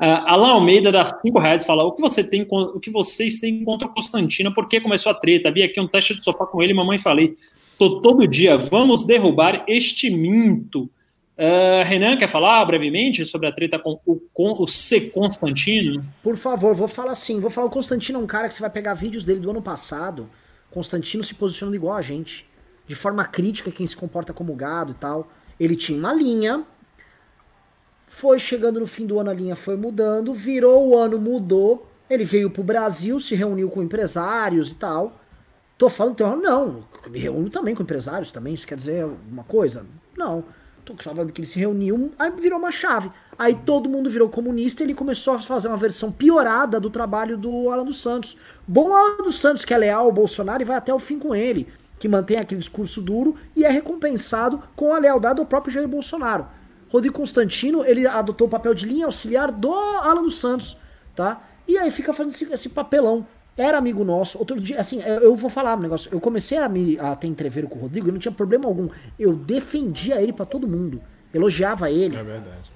Uh, 0.00 0.24
Alan 0.26 0.52
Almeida 0.52 0.90
dá 0.90 1.04
5 1.04 1.38
reais 1.38 1.62
e 1.62 1.66
fala: 1.66 1.84
o 1.84 1.92
que, 1.92 2.00
você 2.00 2.24
tem, 2.24 2.46
o 2.50 2.80
que 2.80 2.90
vocês 2.90 3.40
têm 3.40 3.62
contra 3.62 3.86
o 3.86 3.92
Constantino? 3.92 4.54
Por 4.54 4.70
que 4.70 4.80
começou 4.80 5.12
a 5.12 5.14
treta? 5.14 5.50
Vi 5.50 5.62
aqui 5.62 5.78
um 5.78 5.86
teste 5.86 6.14
de 6.14 6.24
sofá 6.24 6.46
com 6.46 6.62
ele, 6.62 6.72
mamãe 6.72 6.96
falei. 6.96 7.36
Tô 7.78 8.00
todo 8.00 8.26
dia, 8.26 8.56
vamos 8.56 9.04
derrubar 9.04 9.64
este 9.66 10.10
minto. 10.10 10.90
Uh, 11.32 11.82
Renan, 11.84 12.16
quer 12.16 12.28
falar 12.28 12.64
brevemente 12.66 13.24
sobre 13.24 13.48
a 13.48 13.52
treta 13.52 13.78
com 13.78 13.98
o, 14.06 14.20
com 14.32 14.52
o 14.62 14.66
C. 14.66 15.00
Constantino? 15.00 16.04
Por 16.22 16.36
favor, 16.36 16.74
vou 16.74 16.86
falar 16.86 17.12
assim. 17.12 17.40
Vou 17.40 17.50
falar, 17.50 17.66
o 17.66 17.70
Constantino 17.70 18.20
é 18.20 18.22
um 18.22 18.26
cara 18.26 18.48
que 18.48 18.54
você 18.54 18.60
vai 18.60 18.70
pegar 18.70 18.94
vídeos 18.94 19.24
dele 19.24 19.40
do 19.40 19.50
ano 19.50 19.62
passado. 19.62 20.28
Constantino 20.70 21.22
se 21.22 21.34
posicionando 21.34 21.74
igual 21.74 21.96
a 21.96 22.02
gente. 22.02 22.46
De 22.86 22.94
forma 22.94 23.24
crítica, 23.24 23.70
quem 23.70 23.86
se 23.86 23.96
comporta 23.96 24.32
como 24.32 24.54
gado 24.54 24.92
e 24.92 24.94
tal. 24.94 25.30
Ele 25.58 25.74
tinha 25.74 25.98
uma 25.98 26.12
linha. 26.12 26.64
Foi 28.06 28.38
chegando 28.38 28.78
no 28.78 28.86
fim 28.86 29.06
do 29.06 29.18
ano, 29.18 29.30
a 29.30 29.34
linha 29.34 29.56
foi 29.56 29.76
mudando. 29.76 30.34
Virou 30.34 30.88
o 30.88 30.96
ano, 30.96 31.18
mudou. 31.18 31.88
Ele 32.10 32.24
veio 32.24 32.50
pro 32.50 32.62
Brasil, 32.62 33.18
se 33.18 33.34
reuniu 33.34 33.70
com 33.70 33.82
empresários 33.82 34.70
e 34.70 34.74
tal. 34.74 35.21
Tô 35.82 35.88
falando 35.88 36.12
então, 36.12 36.36
não, 36.36 36.84
me 37.10 37.18
reúno 37.18 37.50
também 37.50 37.74
com 37.74 37.82
empresários 37.82 38.30
também, 38.30 38.54
isso 38.54 38.64
quer 38.64 38.76
dizer 38.76 39.02
alguma 39.02 39.42
coisa? 39.42 39.84
Não. 40.16 40.44
Tô 40.84 40.94
falando 40.94 41.32
que 41.32 41.40
ele 41.40 41.46
se 41.48 41.58
reuniu, 41.58 42.12
aí 42.16 42.30
virou 42.30 42.56
uma 42.56 42.70
chave. 42.70 43.10
Aí 43.36 43.52
todo 43.66 43.88
mundo 43.88 44.08
virou 44.08 44.28
comunista 44.28 44.84
e 44.84 44.86
ele 44.86 44.94
começou 44.94 45.34
a 45.34 45.40
fazer 45.40 45.66
uma 45.66 45.76
versão 45.76 46.12
piorada 46.12 46.78
do 46.78 46.88
trabalho 46.88 47.36
do 47.36 47.68
Alan 47.68 47.84
dos 47.84 48.00
Santos. 48.00 48.36
Bom 48.64 48.94
Alan 48.94 49.24
dos 49.24 49.40
Santos, 49.40 49.64
que 49.64 49.74
é 49.74 49.76
leal 49.76 50.04
ao 50.04 50.12
Bolsonaro 50.12 50.62
e 50.62 50.64
vai 50.64 50.76
até 50.76 50.94
o 50.94 51.00
fim 51.00 51.18
com 51.18 51.34
ele, 51.34 51.66
que 51.98 52.06
mantém 52.06 52.36
aquele 52.36 52.60
discurso 52.60 53.02
duro 53.02 53.34
e 53.56 53.64
é 53.64 53.68
recompensado 53.68 54.62
com 54.76 54.94
a 54.94 55.00
lealdade 55.00 55.40
ao 55.40 55.46
próprio 55.46 55.74
Jair 55.74 55.88
Bolsonaro. 55.88 56.46
Rodrigo 56.90 57.16
Constantino, 57.16 57.84
ele 57.84 58.06
adotou 58.06 58.46
o 58.46 58.50
papel 58.50 58.72
de 58.72 58.86
linha 58.86 59.06
auxiliar 59.06 59.50
do 59.50 59.72
Alan 59.74 60.22
dos 60.22 60.38
Santos, 60.38 60.76
tá? 61.16 61.42
E 61.66 61.76
aí 61.76 61.90
fica 61.90 62.12
fazendo 62.12 62.32
esse, 62.32 62.52
esse 62.52 62.68
papelão 62.68 63.26
era 63.56 63.78
amigo 63.78 64.02
nosso. 64.04 64.38
Outro 64.38 64.60
dia, 64.60 64.80
assim, 64.80 65.02
eu 65.02 65.34
vou 65.36 65.50
falar 65.50 65.76
um 65.76 65.80
negócio. 65.80 66.08
Eu 66.12 66.20
comecei 66.20 66.58
a, 66.58 66.68
me, 66.68 66.98
a 66.98 67.14
ter 67.14 67.26
entreveiro 67.26 67.68
com 67.68 67.78
o 67.78 67.82
Rodrigo 67.82 68.08
e 68.08 68.12
não 68.12 68.18
tinha 68.18 68.32
problema 68.32 68.66
algum. 68.66 68.88
Eu 69.18 69.34
defendia 69.34 70.20
ele 70.20 70.32
para 70.32 70.46
todo 70.46 70.66
mundo. 70.66 71.00
Elogiava 71.32 71.90
ele. 71.90 72.16
É 72.16 72.22
verdade. 72.22 72.72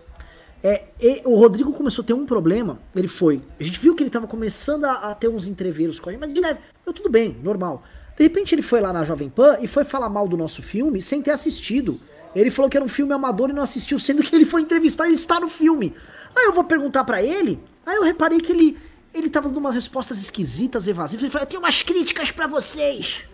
É, 0.62 0.82
o 1.24 1.36
Rodrigo 1.36 1.72
começou 1.72 2.02
a 2.02 2.06
ter 2.06 2.12
um 2.12 2.26
problema. 2.26 2.78
Ele 2.94 3.08
foi. 3.08 3.40
A 3.58 3.62
gente 3.62 3.78
viu 3.78 3.94
que 3.94 4.02
ele 4.02 4.10
tava 4.10 4.26
começando 4.26 4.84
a, 4.84 5.10
a 5.10 5.14
ter 5.14 5.28
uns 5.28 5.46
entreveiros 5.46 5.98
com 5.98 6.08
a 6.08 6.12
gente, 6.12 6.20
mas 6.20 6.34
de 6.34 6.40
leve. 6.40 6.60
Eu, 6.84 6.92
tudo 6.92 7.08
bem, 7.08 7.36
normal. 7.42 7.82
De 8.16 8.22
repente 8.22 8.54
ele 8.54 8.62
foi 8.62 8.80
lá 8.80 8.92
na 8.92 9.04
Jovem 9.04 9.28
Pan 9.28 9.58
e 9.60 9.66
foi 9.66 9.84
falar 9.84 10.08
mal 10.08 10.26
do 10.26 10.36
nosso 10.36 10.62
filme 10.62 11.00
sem 11.00 11.22
ter 11.22 11.30
assistido. 11.30 12.00
Ele 12.34 12.50
falou 12.50 12.70
que 12.70 12.76
era 12.76 12.84
um 12.84 12.88
filme 12.88 13.12
amador 13.12 13.50
e 13.50 13.52
não 13.52 13.62
assistiu, 13.62 13.98
sendo 13.98 14.22
que 14.22 14.34
ele 14.34 14.44
foi 14.44 14.62
entrevistar 14.62 15.08
e 15.08 15.12
está 15.12 15.38
no 15.38 15.48
filme. 15.48 15.94
Aí 16.34 16.46
eu 16.46 16.52
vou 16.52 16.64
perguntar 16.64 17.04
para 17.04 17.22
ele. 17.22 17.60
Aí 17.84 17.96
eu 17.96 18.02
reparei 18.02 18.40
que 18.40 18.52
ele 18.52 18.76
ele 19.18 19.30
tava 19.30 19.48
dando 19.48 19.58
umas 19.58 19.74
respostas 19.74 20.18
esquisitas, 20.18 20.86
evasivas. 20.86 21.22
Ele 21.22 21.32
falou: 21.32 21.44
Eu 21.44 21.48
tenho 21.48 21.62
umas 21.62 21.82
críticas 21.82 22.30
para 22.30 22.46
vocês. 22.46 23.24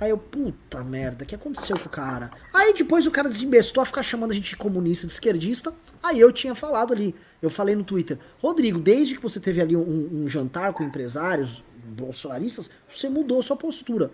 Aí 0.00 0.10
eu, 0.10 0.18
puta 0.18 0.84
merda, 0.84 1.24
o 1.24 1.26
que 1.26 1.34
aconteceu 1.34 1.76
com 1.76 1.86
o 1.86 1.90
cara? 1.90 2.30
Aí 2.54 2.72
depois 2.72 3.04
o 3.04 3.10
cara 3.10 3.28
desembestou 3.28 3.82
a 3.82 3.86
ficar 3.86 4.02
chamando 4.02 4.30
a 4.30 4.34
gente 4.34 4.50
de 4.50 4.56
comunista, 4.56 5.06
de 5.06 5.12
esquerdista. 5.12 5.74
Aí 6.00 6.20
eu 6.20 6.32
tinha 6.32 6.54
falado 6.54 6.92
ali, 6.92 7.14
eu 7.42 7.50
falei 7.50 7.74
no 7.74 7.82
Twitter, 7.82 8.16
Rodrigo, 8.40 8.78
desde 8.78 9.16
que 9.16 9.22
você 9.22 9.40
teve 9.40 9.60
ali 9.60 9.76
um, 9.76 10.22
um 10.22 10.28
jantar 10.28 10.72
com 10.72 10.84
empresários 10.84 11.64
bolsonaristas, 11.84 12.70
você 12.88 13.08
mudou 13.08 13.42
sua 13.42 13.56
postura. 13.56 14.12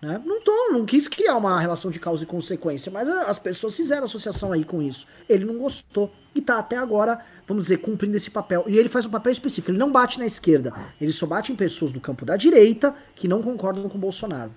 Né? 0.00 0.20
Não, 0.24 0.40
tô, 0.40 0.52
não 0.72 0.84
quis 0.84 1.08
criar 1.08 1.36
uma 1.36 1.60
relação 1.60 1.90
de 1.90 1.98
causa 1.98 2.24
e 2.24 2.26
consequência, 2.26 2.92
mas 2.92 3.08
as 3.08 3.38
pessoas 3.38 3.76
fizeram 3.76 4.04
associação 4.04 4.52
aí 4.52 4.64
com 4.64 4.82
isso. 4.82 5.06
Ele 5.28 5.44
não 5.44 5.58
gostou 5.58 6.12
e 6.34 6.40
tá 6.40 6.58
até 6.58 6.76
agora 6.76 7.20
vamos 7.46 7.64
dizer, 7.64 7.78
cumprindo 7.78 8.16
esse 8.16 8.30
papel. 8.30 8.64
E 8.66 8.76
ele 8.76 8.88
faz 8.88 9.06
um 9.06 9.10
papel 9.10 9.32
específico. 9.32 9.70
Ele 9.70 9.78
não 9.78 9.92
bate 9.92 10.18
na 10.18 10.26
esquerda. 10.26 10.72
Ele 11.00 11.12
só 11.12 11.26
bate 11.26 11.52
em 11.52 11.56
pessoas 11.56 11.92
do 11.92 12.00
campo 12.00 12.24
da 12.24 12.36
direita 12.36 12.94
que 13.14 13.28
não 13.28 13.40
concordam 13.40 13.88
com 13.88 13.96
o 13.96 14.00
Bolsonaro. 14.00 14.50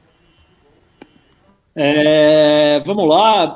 É, 1.76 2.82
vamos 2.86 3.08
lá, 3.08 3.56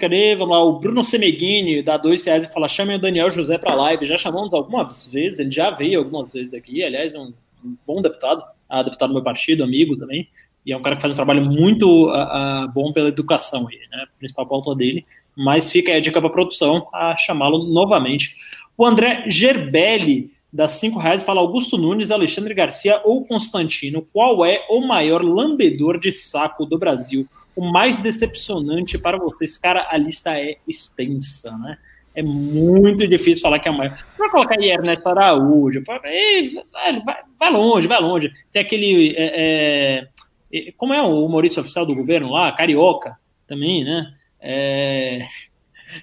cadê? 0.00 0.34
Vamos 0.34 0.56
lá, 0.56 0.64
o 0.64 0.80
Bruno 0.80 1.04
Semeghini 1.04 1.82
dá 1.82 1.96
dois 1.96 2.24
reais 2.24 2.42
e 2.42 2.52
fala: 2.52 2.66
chame 2.66 2.94
o 2.94 2.98
Daniel 2.98 3.30
José 3.30 3.58
para 3.58 3.74
live. 3.74 4.06
Já 4.06 4.16
chamamos 4.16 4.52
algumas 4.52 5.06
vezes, 5.06 5.38
ele 5.38 5.50
já 5.50 5.70
veio 5.70 5.98
algumas 5.98 6.32
vezes 6.32 6.54
aqui, 6.54 6.82
aliás, 6.82 7.14
é 7.14 7.18
um, 7.18 7.32
um 7.64 7.76
bom 7.86 8.00
deputado. 8.00 8.42
a 8.68 8.82
deputado 8.82 9.10
do 9.10 9.14
meu 9.14 9.22
partido, 9.22 9.62
amigo 9.62 9.96
também, 9.96 10.28
e 10.64 10.72
é 10.72 10.76
um 10.76 10.82
cara 10.82 10.96
que 10.96 11.02
faz 11.02 11.12
um 11.12 11.16
trabalho 11.16 11.44
muito 11.44 12.08
uh, 12.08 12.64
uh, 12.64 12.68
bom 12.72 12.92
pela 12.92 13.08
educação 13.08 13.66
aí, 13.68 13.78
né? 13.90 14.06
Principal 14.18 14.46
pauta 14.46 14.74
dele. 14.74 15.06
Mas 15.36 15.70
fica 15.70 15.92
a 15.92 16.00
dica 16.00 16.20
para 16.20 16.28
produção 16.30 16.86
a 16.92 17.16
chamá-lo 17.16 17.64
novamente. 17.64 18.36
O 18.76 18.84
André 18.84 19.24
Gerbelli, 19.28 20.32
das 20.52 20.72
cinco 20.72 20.98
reais, 20.98 21.22
fala 21.22 21.40
Augusto 21.40 21.78
Nunes, 21.78 22.10
Alexandre 22.10 22.52
Garcia 22.52 23.00
ou 23.04 23.24
Constantino, 23.24 24.06
qual 24.12 24.44
é 24.44 24.66
o 24.68 24.86
maior 24.86 25.22
lambedor 25.22 25.98
de 25.98 26.12
saco 26.12 26.66
do 26.66 26.78
Brasil? 26.78 27.26
O 27.56 27.64
mais 27.70 28.00
decepcionante 28.00 28.98
para 28.98 29.18
vocês? 29.18 29.56
Cara, 29.56 29.88
a 29.90 29.96
lista 29.96 30.38
é 30.38 30.56
extensa, 30.66 31.56
né? 31.58 31.78
É 32.14 32.22
muito 32.22 33.06
difícil 33.06 33.42
falar 33.42 33.60
que 33.60 33.68
é 33.68 33.70
o 33.70 33.76
maior. 33.76 33.96
Vai 34.18 34.30
colocar 34.30 34.58
aí 34.58 34.68
Ernesto 34.68 35.08
Araújo, 35.08 35.82
vai, 35.86 36.00
vai, 37.38 37.52
longe, 37.52 37.86
vai 37.86 38.00
longe. 38.00 38.32
Tem 38.52 38.62
aquele. 38.62 39.14
É, 39.16 39.32
é, 39.36 40.08
como 40.76 40.92
é 40.92 41.02
o 41.02 41.24
humorista 41.24 41.60
oficial 41.60 41.86
do 41.86 41.94
governo 41.94 42.30
lá? 42.30 42.52
Carioca 42.52 43.16
também, 43.46 43.84
né? 43.84 44.14
É, 44.40 45.26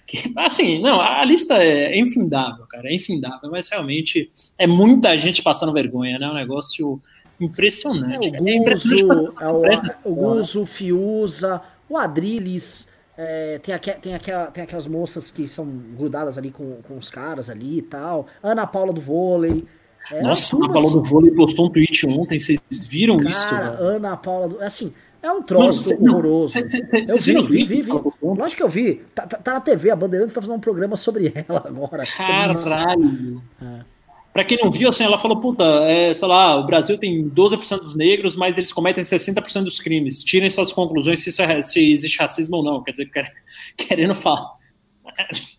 que, 0.06 0.32
assim, 0.38 0.82
não, 0.82 1.00
a 1.00 1.24
lista 1.24 1.56
é 1.64 1.98
infindável, 1.98 2.66
cara, 2.68 2.90
é 2.90 2.96
infindável, 2.96 3.50
mas 3.50 3.70
realmente 3.70 4.30
é 4.58 4.68
muita 4.68 5.16
gente 5.18 5.42
passando 5.42 5.74
vergonha, 5.74 6.20
né? 6.20 6.26
É 6.26 6.30
um 6.30 6.36
negócio 6.36 7.02
impressionante. 7.40 8.28
É, 8.28 8.42
o 8.42 8.48
é 8.48 8.58
Guzo, 8.60 9.34
é 9.40 9.48
o, 9.48 10.12
o 10.12 10.16
Guzo, 10.16 10.66
Fiuza, 10.66 11.62
o 11.90 11.98
Adriles. 11.98 12.88
É, 13.20 13.60
tem, 13.60 13.74
aqu 13.74 13.92
tem, 14.00 14.14
aquela, 14.14 14.48
tem 14.48 14.64
aquelas 14.64 14.86
moças 14.86 15.32
que 15.32 15.48
são 15.48 15.66
grudadas 15.66 16.38
ali 16.38 16.52
com, 16.52 16.82
com 16.84 16.98
os 16.98 17.10
caras 17.10 17.50
ali 17.50 17.80
e 17.80 17.82
tal. 17.82 18.28
Ana 18.44 18.68
Paula 18.68 18.94
do 18.94 19.02
vôlei. 19.02 19.66
É, 20.12 20.22
Nossa, 20.22 20.56
Ana 20.56 20.72
Paula 20.72 20.92
do 20.92 21.04
vôlei 21.04 21.32
postou 21.32 21.68
um 21.68 21.70
tweet 21.70 22.08
ontem, 22.08 22.40
vocês 22.40 22.60
viram 22.88 23.18
cara, 23.18 23.30
isso? 23.30 23.48
Cara, 23.50 23.78
Ana 23.80 24.18
Paula 24.18 24.48
do. 24.50 24.62
Assim, 24.62 24.94
é 25.22 25.32
um 25.32 25.42
troço 25.42 25.90
Mano, 25.96 26.14
horroroso. 26.14 26.54
Cê, 26.54 26.66
cê, 26.66 26.86
cê, 26.88 27.06
eu 27.08 27.46
vi, 27.46 27.64
vi, 27.64 27.64
vi, 27.64 27.82
vi. 27.82 27.92
Lógico 28.22 28.58
que 28.58 28.64
eu 28.64 28.70
vi. 28.70 29.02
Tá, 29.14 29.28
tá, 29.28 29.38
tá, 29.38 29.54
na 29.54 29.62
TV, 29.62 29.90
a 29.90 29.96
Bandeirantes 29.96 30.34
tá 30.34 30.42
fazendo 30.42 30.58
um 30.58 30.62
programa 30.62 30.96
sobre 30.96 31.34
ela 31.48 31.64
agora. 31.66 32.06
Caralho. 32.06 33.42
É. 33.62 33.98
Para 34.32 34.44
quem 34.44 34.60
não 34.62 34.70
viu, 34.70 34.88
assim, 34.88 35.04
ela 35.04 35.18
falou, 35.18 35.42
puta, 35.42 35.64
é, 35.64 36.14
sei 36.14 36.28
lá, 36.28 36.56
o 36.58 36.66
Brasil 36.68 36.96
tem 37.00 37.28
12% 37.28 37.80
dos 37.80 37.96
negros, 37.96 38.36
mas 38.36 38.56
eles 38.56 38.72
cometem 38.72 39.04
60% 39.04 39.64
dos 39.64 39.80
crimes. 39.80 40.24
Tirem 40.24 40.48
suas 40.48 40.72
conclusões 40.72 41.24
se, 41.24 41.42
é, 41.42 41.62
se 41.64 41.92
existe 41.92 42.20
racismo 42.20 42.58
ou 42.58 42.64
não. 42.64 42.84
Quer 42.84 42.92
dizer, 42.92 43.10
querendo 43.76 44.14
falar. 44.14 44.56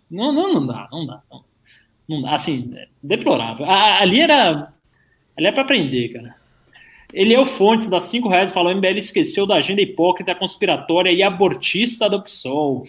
Não, 0.09 0.33
não, 0.33 0.53
não 0.53 0.67
dá, 0.67 0.89
não 0.93 1.05
dá. 1.05 1.23
Não, 1.29 1.45
não 2.09 2.23
dá. 2.23 2.35
Assim, 2.35 2.73
é 2.77 2.89
deplorável. 3.03 3.67
Ali 3.69 4.21
era. 4.21 4.73
Ali 5.37 5.47
é 5.47 5.53
para 5.53 5.63
aprender, 5.63 6.09
cara. 6.09 6.37
Ele 7.13 7.33
é 7.33 7.41
o 7.41 7.47
Fontes, 7.47 7.89
das 7.89 8.05
5 8.05 8.29
reais, 8.29 8.51
falou: 8.51 8.75
MBL 8.75 8.99
esqueceu 8.99 9.47
da 9.47 9.57
agenda 9.57 9.81
hipócrita, 9.81 10.35
conspiratória 10.35 11.11
e 11.11 11.23
abortista 11.23 12.09
do 12.09 12.23
PSOL. 12.23 12.85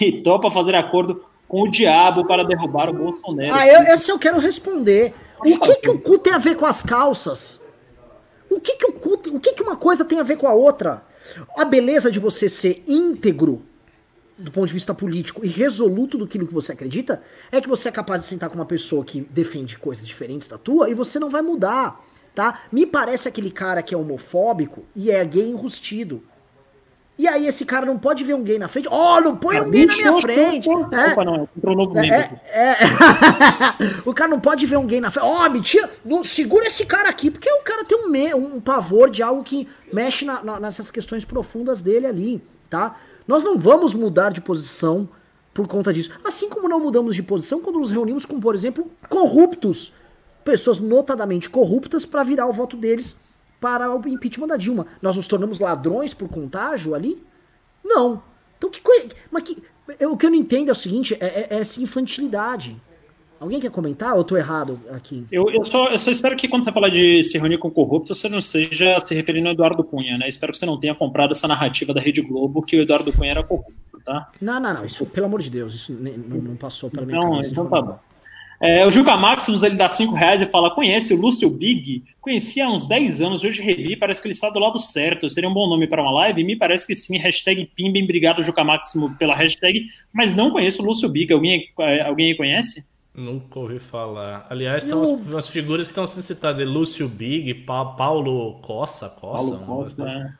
E 0.00 0.20
topa 0.20 0.50
fazer 0.50 0.74
acordo 0.74 1.24
com 1.48 1.62
o 1.62 1.70
diabo 1.70 2.26
para 2.26 2.44
derrubar 2.44 2.90
o 2.90 2.92
Bolsonaro. 2.92 3.54
Ah, 3.54 3.66
eu, 3.66 3.80
esse 3.94 4.12
eu 4.12 4.18
quero 4.18 4.38
responder. 4.38 5.14
O 5.38 5.58
que, 5.60 5.76
que 5.76 5.88
o 5.88 5.98
cu 5.98 6.18
tem 6.18 6.34
a 6.34 6.38
ver 6.38 6.56
com 6.56 6.66
as 6.66 6.82
calças? 6.82 7.58
O 8.50 8.60
que, 8.60 8.76
que 8.76 8.84
o 8.84 8.92
cu, 8.92 9.14
o 9.14 9.40
que, 9.40 9.54
que 9.54 9.62
uma 9.62 9.76
coisa 9.76 10.04
tem 10.04 10.20
a 10.20 10.22
ver 10.22 10.36
com 10.36 10.46
a 10.46 10.52
outra? 10.52 11.02
A 11.56 11.64
beleza 11.64 12.10
de 12.10 12.18
você 12.18 12.50
ser 12.50 12.82
íntegro 12.86 13.62
do 14.38 14.52
ponto 14.52 14.68
de 14.68 14.72
vista 14.72 14.94
político 14.94 15.44
e 15.44 15.48
resoluto 15.48 16.16
do 16.16 16.26
que 16.26 16.38
você 16.44 16.72
acredita 16.72 17.20
é 17.50 17.60
que 17.60 17.68
você 17.68 17.88
é 17.88 17.92
capaz 17.92 18.20
de 18.20 18.26
sentar 18.26 18.48
com 18.48 18.54
uma 18.54 18.64
pessoa 18.64 19.04
que 19.04 19.20
defende 19.20 19.76
coisas 19.76 20.06
diferentes 20.06 20.46
da 20.46 20.56
tua 20.56 20.88
e 20.88 20.94
você 20.94 21.18
não 21.18 21.28
vai 21.28 21.42
mudar, 21.42 22.00
tá? 22.34 22.60
Me 22.70 22.86
parece 22.86 23.26
aquele 23.26 23.50
cara 23.50 23.82
que 23.82 23.94
é 23.94 23.98
homofóbico 23.98 24.84
e 24.94 25.10
é 25.10 25.24
gay 25.24 25.50
enrustido. 25.50 26.22
E 27.18 27.26
aí 27.26 27.48
esse 27.48 27.64
cara 27.64 27.84
não 27.84 27.98
pode 27.98 28.22
ver 28.22 28.34
um 28.34 28.44
gay 28.44 28.60
na 28.60 28.68
frente. 28.68 28.86
Oh, 28.88 29.20
não 29.20 29.36
põe 29.36 29.60
um 29.60 29.68
gay 29.68 29.86
na 29.86 29.96
minha 29.96 30.20
frente. 30.20 30.68
É. 30.70 31.12
Opa, 31.12 31.24
não, 31.24 31.48
entrou 31.56 31.76
novo 31.76 31.98
é, 31.98 32.30
é, 32.46 32.60
é. 32.60 32.76
O 34.06 34.14
cara 34.14 34.30
não 34.30 34.38
pode 34.38 34.64
ver 34.66 34.76
um 34.76 34.86
gay 34.86 35.00
na 35.00 35.10
frente. 35.10 35.26
Oh, 35.26 35.50
mentira, 35.50 35.90
não, 36.04 36.22
segura 36.22 36.68
esse 36.68 36.86
cara 36.86 37.08
aqui, 37.08 37.28
porque 37.28 37.50
o 37.50 37.62
cara 37.62 37.84
tem 37.84 37.98
um, 37.98 38.08
me, 38.08 38.32
um 38.34 38.60
pavor 38.60 39.10
de 39.10 39.20
algo 39.20 39.42
que 39.42 39.66
mexe 39.92 40.24
na, 40.24 40.44
na, 40.44 40.60
nessas 40.60 40.92
questões 40.92 41.24
profundas 41.24 41.82
dele 41.82 42.06
ali, 42.06 42.40
tá? 42.70 42.94
Nós 43.28 43.44
não 43.44 43.58
vamos 43.58 43.92
mudar 43.92 44.32
de 44.32 44.40
posição 44.40 45.06
por 45.52 45.68
conta 45.68 45.92
disso. 45.92 46.10
Assim 46.24 46.48
como 46.48 46.66
não 46.66 46.80
mudamos 46.80 47.14
de 47.14 47.22
posição 47.22 47.60
quando 47.60 47.78
nos 47.78 47.90
reunimos 47.90 48.24
com, 48.24 48.40
por 48.40 48.54
exemplo, 48.54 48.90
corruptos. 49.06 49.92
Pessoas 50.42 50.80
notadamente 50.80 51.50
corruptas 51.50 52.06
para 52.06 52.24
virar 52.24 52.46
o 52.46 52.52
voto 52.54 52.74
deles 52.74 53.14
para 53.60 53.94
o 53.94 54.08
impeachment 54.08 54.46
da 54.46 54.56
Dilma. 54.56 54.86
Nós 55.02 55.16
nos 55.16 55.28
tornamos 55.28 55.58
ladrões 55.58 56.14
por 56.14 56.28
contágio 56.28 56.94
ali? 56.94 57.22
Não. 57.84 58.22
Então 58.56 58.70
que 58.70 58.80
coisa. 58.80 59.08
Mas 59.30 59.42
que, 59.42 59.62
o 60.06 60.16
que 60.16 60.24
eu 60.24 60.30
não 60.30 60.36
entendo 60.38 60.70
é 60.70 60.72
o 60.72 60.74
seguinte: 60.74 61.14
é, 61.20 61.26
é, 61.26 61.46
é 61.50 61.58
essa 61.58 61.82
infantilidade. 61.82 62.80
Alguém 63.40 63.60
quer 63.60 63.70
comentar 63.70 64.12
ou 64.12 64.18
eu 64.18 64.24
tô 64.24 64.36
errado 64.36 64.80
aqui? 64.90 65.24
Eu, 65.30 65.48
eu, 65.50 65.64
só, 65.64 65.88
eu 65.88 65.98
só 65.98 66.10
espero 66.10 66.36
que 66.36 66.48
quando 66.48 66.64
você 66.64 66.72
falar 66.72 66.88
de 66.88 67.22
se 67.22 67.38
reunir 67.38 67.58
com 67.58 67.70
corrupto, 67.70 68.14
você 68.14 68.28
não 68.28 68.40
seja 68.40 68.98
se 68.98 69.14
referindo 69.14 69.46
ao 69.46 69.54
Eduardo 69.54 69.84
Cunha, 69.84 70.18
né? 70.18 70.28
Espero 70.28 70.52
que 70.52 70.58
você 70.58 70.66
não 70.66 70.78
tenha 70.78 70.94
comprado 70.94 71.32
essa 71.32 71.46
narrativa 71.46 71.94
da 71.94 72.00
Rede 72.00 72.20
Globo 72.20 72.62
que 72.62 72.76
o 72.76 72.80
Eduardo 72.80 73.12
Cunha 73.12 73.30
era 73.30 73.44
corrupto, 73.44 74.00
tá? 74.04 74.28
Não, 74.40 74.58
não, 74.58 74.74
não. 74.74 74.84
Isso, 74.84 75.06
pelo 75.06 75.26
amor 75.26 75.40
de 75.40 75.50
Deus, 75.50 75.74
isso 75.74 75.92
não, 75.92 76.38
não 76.38 76.56
passou 76.56 76.90
pela 76.90 77.06
minha 77.06 77.20
não, 77.20 77.30
cabeça. 77.30 77.52
Então 77.52 77.66
tá 77.66 77.80
bom. 77.80 77.98
É, 78.60 78.84
o 78.84 78.90
Juca 78.90 79.16
Maximus 79.16 79.62
ele 79.62 79.76
dá 79.76 79.88
5 79.88 80.12
reais 80.14 80.42
e 80.42 80.46
fala: 80.46 80.74
Conhece 80.74 81.14
o 81.14 81.16
Lúcio 81.16 81.48
Big? 81.48 82.02
Conheci 82.20 82.60
há 82.60 82.68
uns 82.68 82.88
10 82.88 83.22
anos, 83.22 83.44
hoje 83.44 83.62
revi, 83.62 83.96
parece 83.96 84.20
que 84.20 84.26
ele 84.26 84.34
está 84.34 84.50
do 84.50 84.58
lado 84.58 84.80
certo. 84.80 85.30
Seria 85.30 85.48
um 85.48 85.54
bom 85.54 85.68
nome 85.68 85.86
para 85.86 86.02
uma 86.02 86.10
live? 86.10 86.42
Me 86.42 86.56
parece 86.56 86.84
que 86.84 86.94
sim. 86.94 87.16
Hashtag 87.18 87.70
Pimbem, 87.76 88.02
obrigado, 88.02 88.42
Juca 88.42 88.64
Máximo, 88.64 89.16
pela 89.16 89.36
hashtag. 89.36 89.84
Mas 90.12 90.34
não 90.34 90.50
conheço 90.50 90.82
o 90.82 90.84
Lúcio 90.84 91.08
Big. 91.08 91.32
Alguém, 91.32 91.68
é, 91.78 92.00
alguém 92.00 92.36
conhece? 92.36 92.84
Nunca 93.18 93.58
ouvi 93.58 93.80
falar. 93.80 94.46
Aliás, 94.48 94.84
estão 94.84 95.02
as, 95.02 95.34
as, 95.34 95.48
figuras 95.48 95.86
que 95.86 95.90
estão 95.90 96.06
sendo 96.06 96.22
citadas: 96.22 96.64
Lúcio 96.64 97.08
Big, 97.08 97.52
pa, 97.52 97.84
Paulo 97.84 98.60
Cossa. 98.60 99.08
Cossa 99.08 99.56
Paulo 99.56 99.82
Cossa, 99.82 100.04
né? 100.04 100.38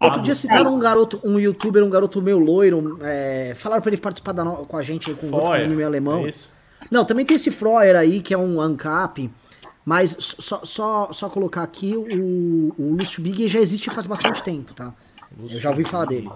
Outro 0.00 0.20
ah, 0.20 0.22
dia 0.22 0.34
citaram 0.34 0.74
um 0.74 0.78
garoto, 0.78 1.20
um 1.22 1.38
youtuber, 1.38 1.84
um 1.84 1.90
garoto 1.90 2.20
meu 2.22 2.38
loiro, 2.38 2.98
é, 3.02 3.54
falaram 3.56 3.82
para 3.82 3.90
ele 3.90 4.00
participar 4.00 4.32
da, 4.32 4.44
com 4.44 4.76
a 4.76 4.82
gente 4.82 5.10
aí, 5.10 5.16
com 5.16 5.26
o 5.26 5.30
nome 5.30 5.82
alemão. 5.82 6.24
É 6.24 6.30
isso? 6.30 6.52
Não, 6.90 7.04
também 7.04 7.26
tem 7.26 7.34
esse 7.34 7.50
Freuer 7.50 7.96
aí, 7.96 8.20
que 8.20 8.32
é 8.32 8.38
um 8.38 8.60
ANCAP. 8.60 9.30
Mas 9.84 10.16
só, 10.18 10.60
só, 10.64 11.12
só 11.12 11.28
colocar 11.28 11.62
aqui, 11.62 11.94
o, 11.94 12.74
o 12.78 12.96
Lúcio 12.96 13.22
Big 13.22 13.48
já 13.48 13.60
existe 13.60 13.90
faz 13.90 14.06
bastante 14.06 14.42
tempo, 14.42 14.74
tá? 14.74 14.92
Eu 15.38 15.60
já 15.60 15.70
ouvi 15.70 15.84
falar 15.84 16.06
dele. 16.06 16.30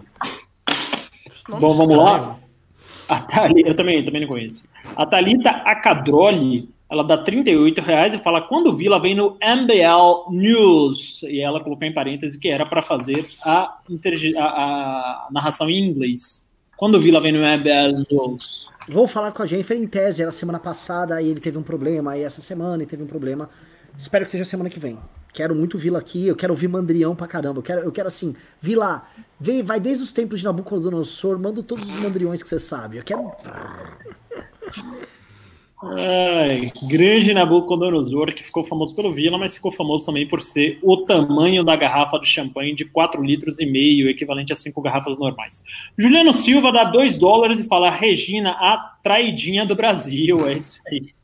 Bom, 1.48 1.74
vamos 1.74 1.96
lá. 1.96 2.38
A 3.08 3.20
Thalita, 3.22 3.70
eu 3.70 3.74
também, 3.74 4.04
também 4.04 4.20
não 4.20 4.28
conheço. 4.28 4.68
A 4.96 5.06
Thalita 5.06 5.50
Acadroli, 5.50 6.68
ela 6.90 7.04
dá 7.04 7.18
38 7.18 7.80
reais 7.80 8.14
e 8.14 8.18
fala: 8.18 8.42
quando 8.42 8.68
o 8.68 8.76
Vila 8.76 9.00
vem 9.00 9.14
no 9.14 9.36
MBL 9.36 10.30
News. 10.30 11.22
E 11.22 11.40
ela 11.40 11.62
colocou 11.62 11.86
em 11.86 11.94
parênteses 11.94 12.36
que 12.36 12.48
era 12.48 12.66
para 12.66 12.82
fazer 12.82 13.26
a, 13.42 13.78
a, 14.38 14.44
a 14.44 15.28
narração 15.30 15.70
em 15.70 15.88
inglês. 15.88 16.50
Quando 16.76 16.94
o 16.94 17.00
Vila 17.00 17.20
vem 17.20 17.32
no 17.32 17.40
MBL 17.40 18.06
News? 18.10 18.70
Vou 18.88 19.06
falar 19.06 19.32
com 19.32 19.42
a 19.42 19.46
Jennifer 19.46 19.76
em 19.76 19.86
tese, 19.86 20.22
era 20.22 20.32
semana 20.32 20.58
passada, 20.58 21.20
e 21.20 21.28
ele 21.28 21.40
teve 21.40 21.58
um 21.58 21.62
problema, 21.62 22.12
aí 22.12 22.22
essa 22.22 22.40
semana 22.40 22.82
ele 22.82 22.86
teve 22.86 23.02
um 23.02 23.06
problema. 23.06 23.50
Espero 23.96 24.24
que 24.24 24.30
seja 24.30 24.44
semana 24.44 24.70
que 24.70 24.80
vem. 24.80 24.98
Quero 25.32 25.54
muito 25.54 25.78
Vila 25.78 25.98
aqui, 25.98 26.26
eu 26.26 26.34
quero 26.34 26.52
ouvir 26.52 26.68
Mandrião 26.68 27.14
pra 27.14 27.26
caramba. 27.26 27.58
Eu 27.58 27.62
quero, 27.62 27.80
eu 27.82 27.92
quero 27.92 28.08
assim, 28.08 28.34
Vila, 28.60 29.06
vem, 29.38 29.62
vai 29.62 29.78
desde 29.78 30.02
os 30.02 30.10
tempos 30.10 30.40
de 30.40 30.44
Nabucodonosor, 30.44 31.38
manda 31.38 31.62
todos 31.62 31.84
os 31.84 32.00
mandriões 32.00 32.42
que 32.42 32.48
você 32.48 32.58
sabe. 32.58 32.96
Eu 32.96 33.04
quero. 33.04 33.30
Ai, 35.82 36.70
grande 36.86 37.32
Nabucodonosor, 37.32 38.34
que 38.34 38.44
ficou 38.44 38.62
famoso 38.62 38.94
pelo 38.94 39.10
Vila, 39.10 39.38
mas 39.38 39.54
ficou 39.54 39.72
famoso 39.72 40.04
também 40.04 40.28
por 40.28 40.42
ser 40.42 40.78
o 40.82 40.98
tamanho 40.98 41.64
da 41.64 41.74
garrafa 41.74 42.18
de 42.18 42.26
champanhe 42.26 42.74
de 42.74 42.84
4 42.84 43.22
litros 43.22 43.58
e 43.58 43.64
meio, 43.64 44.10
equivalente 44.10 44.52
a 44.52 44.56
5 44.56 44.80
garrafas 44.82 45.18
normais. 45.18 45.64
Juliano 45.96 46.34
Silva 46.34 46.70
dá 46.70 46.84
2 46.84 47.16
dólares 47.16 47.60
e 47.60 47.68
fala: 47.68 47.90
Regina, 47.90 48.50
a 48.50 48.98
traidinha 49.02 49.64
do 49.64 49.74
Brasil. 49.74 50.46
É 50.46 50.52
isso 50.52 50.82
aí. 50.86 51.14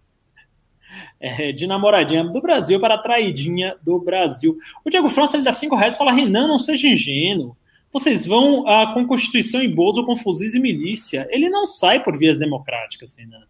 É, 1.21 1.53
de 1.53 1.67
namoradinha 1.67 2.25
do 2.25 2.41
Brasil 2.41 2.81
para 2.81 2.97
traidinha 2.97 3.75
do 3.85 3.99
Brasil. 3.99 4.57
O 4.85 4.89
Diego 4.89 5.11
França 5.11 5.37
ele 5.37 5.45
dá 5.45 5.53
5 5.53 5.77
reais 5.77 5.95
e 5.95 5.99
fala: 5.99 6.13
Renan, 6.13 6.47
não 6.47 6.59
seja 6.59 6.89
ingênuo. 6.89 7.55
Vocês 7.97 8.27
vão 8.27 8.69
ah, 8.69 8.93
com 8.93 9.07
Constituição 9.07 9.63
em 9.63 9.75
bolso 9.75 10.01
ou 10.01 10.07
com 10.07 10.15
fuzis 10.15 10.55
e 10.55 10.61
milícia. 10.61 11.27
Ele 11.31 11.49
não 11.49 11.65
sai 11.65 12.03
por 12.03 12.15
vias 12.19 12.39
democráticas, 12.39 13.15
Renan. 13.17 13.47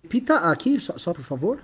Repita 0.00 0.36
aqui, 0.36 0.78
só, 0.78 0.96
só 0.96 1.12
por 1.12 1.24
favor. 1.24 1.60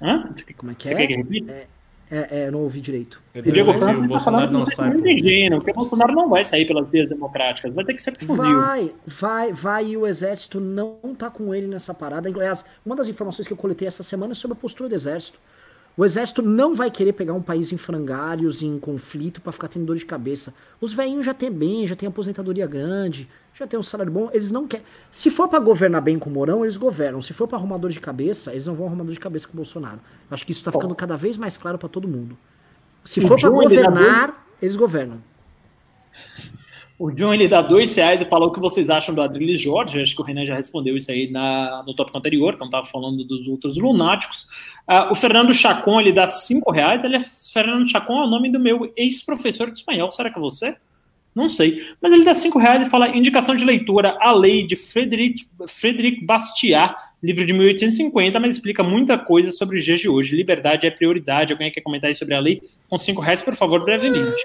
Hã? 0.00 0.28
Como 0.56 0.72
é 0.72 0.74
que 0.74 0.88
Você 0.88 0.94
é? 0.94 0.96
Quer 0.96 1.06
que 1.06 1.14
repita? 1.14 1.52
É, 1.52 1.66
é, 2.10 2.28
é, 2.40 2.50
não 2.50 2.58
ouvi 2.58 2.80
direito. 2.80 3.22
Eu 3.32 3.40
Diego 3.52 3.72
Franco 3.74 4.00
o 4.00 4.02
tá 4.02 4.08
Bolsonaro 4.08 4.52
não 4.52 4.66
sai. 4.66 4.90
Por... 4.90 5.06
Ingênuo, 5.06 5.60
porque 5.60 5.70
o 5.70 5.74
Bolsonaro 5.74 6.12
não 6.12 6.28
vai 6.28 6.42
sair 6.42 6.66
pelas 6.66 6.90
vias 6.90 7.06
democráticas, 7.06 7.72
vai 7.72 7.84
ter 7.84 7.94
que 7.94 8.02
ser 8.02 8.18
fundido. 8.18 8.36
Vai, 8.36 8.92
vai, 9.06 9.52
vai, 9.52 9.86
e 9.90 9.96
o 9.96 10.08
exército 10.08 10.58
não 10.58 10.98
tá 11.16 11.30
com 11.30 11.54
ele 11.54 11.68
nessa 11.68 11.94
parada. 11.94 12.28
Aliás, 12.28 12.64
uma 12.84 12.96
das 12.96 13.06
informações 13.06 13.46
que 13.46 13.52
eu 13.52 13.56
coletei 13.56 13.86
essa 13.86 14.02
semana 14.02 14.32
é 14.32 14.34
sobre 14.34 14.58
a 14.58 14.60
postura 14.60 14.88
do 14.88 14.94
exército. 14.96 15.38
O 15.94 16.04
exército 16.04 16.40
não 16.40 16.74
vai 16.74 16.90
querer 16.90 17.12
pegar 17.12 17.34
um 17.34 17.42
país 17.42 17.70
em 17.70 17.76
frangalhos, 17.76 18.62
em 18.62 18.78
conflito, 18.78 19.42
para 19.42 19.52
ficar 19.52 19.68
tendo 19.68 19.84
dor 19.84 19.96
de 19.96 20.06
cabeça. 20.06 20.54
Os 20.80 20.94
velhinhos 20.94 21.26
já 21.26 21.34
tem 21.34 21.50
bem, 21.50 21.86
já 21.86 21.94
tem 21.94 22.08
aposentadoria 22.08 22.66
grande, 22.66 23.28
já 23.52 23.66
tem 23.66 23.78
um 23.78 23.82
salário 23.82 24.10
bom, 24.10 24.30
eles 24.32 24.50
não 24.50 24.66
querem. 24.66 24.86
Se 25.10 25.30
for 25.30 25.48
para 25.48 25.58
governar 25.58 26.00
bem 26.00 26.18
com 26.18 26.30
o 26.30 26.32
Mourão, 26.32 26.64
eles 26.64 26.78
governam. 26.78 27.20
Se 27.20 27.34
for 27.34 27.46
para 27.46 27.58
arrumar 27.58 27.76
dor 27.76 27.90
de 27.90 28.00
cabeça, 28.00 28.52
eles 28.52 28.66
não 28.66 28.74
vão 28.74 28.86
arrumar 28.86 29.04
dor 29.04 29.12
de 29.12 29.20
cabeça 29.20 29.46
com 29.46 29.52
o 29.52 29.56
Bolsonaro. 29.56 30.00
Acho 30.30 30.46
que 30.46 30.52
isso 30.52 30.64
tá 30.64 30.72
ficando 30.72 30.94
cada 30.94 31.16
vez 31.16 31.36
mais 31.36 31.58
claro 31.58 31.76
para 31.76 31.90
todo 31.90 32.08
mundo. 32.08 32.38
Se 33.04 33.20
for 33.20 33.38
para 33.38 33.50
governar, 33.50 34.46
eles 34.62 34.76
governam. 34.76 35.18
O 36.98 37.10
John 37.10 37.34
ele 37.34 37.48
dá 37.48 37.60
dois 37.60 37.96
reais 37.96 38.20
e 38.20 38.24
falou 38.24 38.48
o 38.48 38.52
que 38.52 38.60
vocês 38.60 38.88
acham 38.88 39.14
do 39.14 39.22
Adriles 39.22 39.60
Jorge. 39.60 40.00
Acho 40.00 40.14
que 40.14 40.22
o 40.22 40.24
Renan 40.24 40.44
já 40.44 40.54
respondeu 40.54 40.96
isso 40.96 41.10
aí 41.10 41.30
na, 41.30 41.82
no 41.86 41.94
tópico 41.94 42.16
anterior, 42.16 42.56
quando 42.56 42.68
estava 42.68 42.86
falando 42.86 43.24
dos 43.24 43.48
outros 43.48 43.76
lunáticos. 43.76 44.46
Uh, 44.88 45.10
o 45.10 45.14
Fernando 45.14 45.52
Chacon 45.52 46.00
ele 46.00 46.12
dá 46.12 46.26
cinco 46.28 46.70
reais. 46.70 47.02
Ele 47.02 47.16
é, 47.16 47.20
Fernando 47.20 47.88
Chacon 47.88 48.22
é 48.22 48.26
o 48.26 48.30
nome 48.30 48.50
do 48.50 48.60
meu 48.60 48.92
ex-professor 48.96 49.70
de 49.70 49.78
espanhol. 49.78 50.10
Será 50.10 50.30
que 50.30 50.38
é 50.38 50.40
você? 50.40 50.76
Não 51.34 51.48
sei. 51.48 51.82
Mas 52.00 52.12
ele 52.12 52.24
dá 52.24 52.34
cinco 52.34 52.58
reais 52.58 52.86
e 52.86 52.90
fala 52.90 53.08
indicação 53.08 53.56
de 53.56 53.64
leitura 53.64 54.16
a 54.20 54.32
lei 54.32 54.66
de 54.66 54.76
Frederic, 54.76 55.46
Frederic 55.66 56.24
Bastiat, 56.24 56.94
livro 57.22 57.46
de 57.46 57.52
1850, 57.52 58.38
mas 58.38 58.56
explica 58.56 58.82
muita 58.82 59.16
coisa 59.16 59.50
sobre 59.50 59.78
os 59.78 59.84
dias 59.84 60.00
de 60.00 60.08
hoje. 60.08 60.36
Liberdade 60.36 60.86
é 60.86 60.90
prioridade. 60.90 61.52
Alguém 61.52 61.70
quer 61.70 61.80
comentar 61.80 62.08
aí 62.08 62.14
sobre 62.14 62.34
a 62.34 62.40
lei? 62.40 62.60
Com 62.88 62.98
cinco 62.98 63.22
reais, 63.22 63.42
por 63.42 63.54
favor, 63.54 63.82
brevemente. 63.84 64.42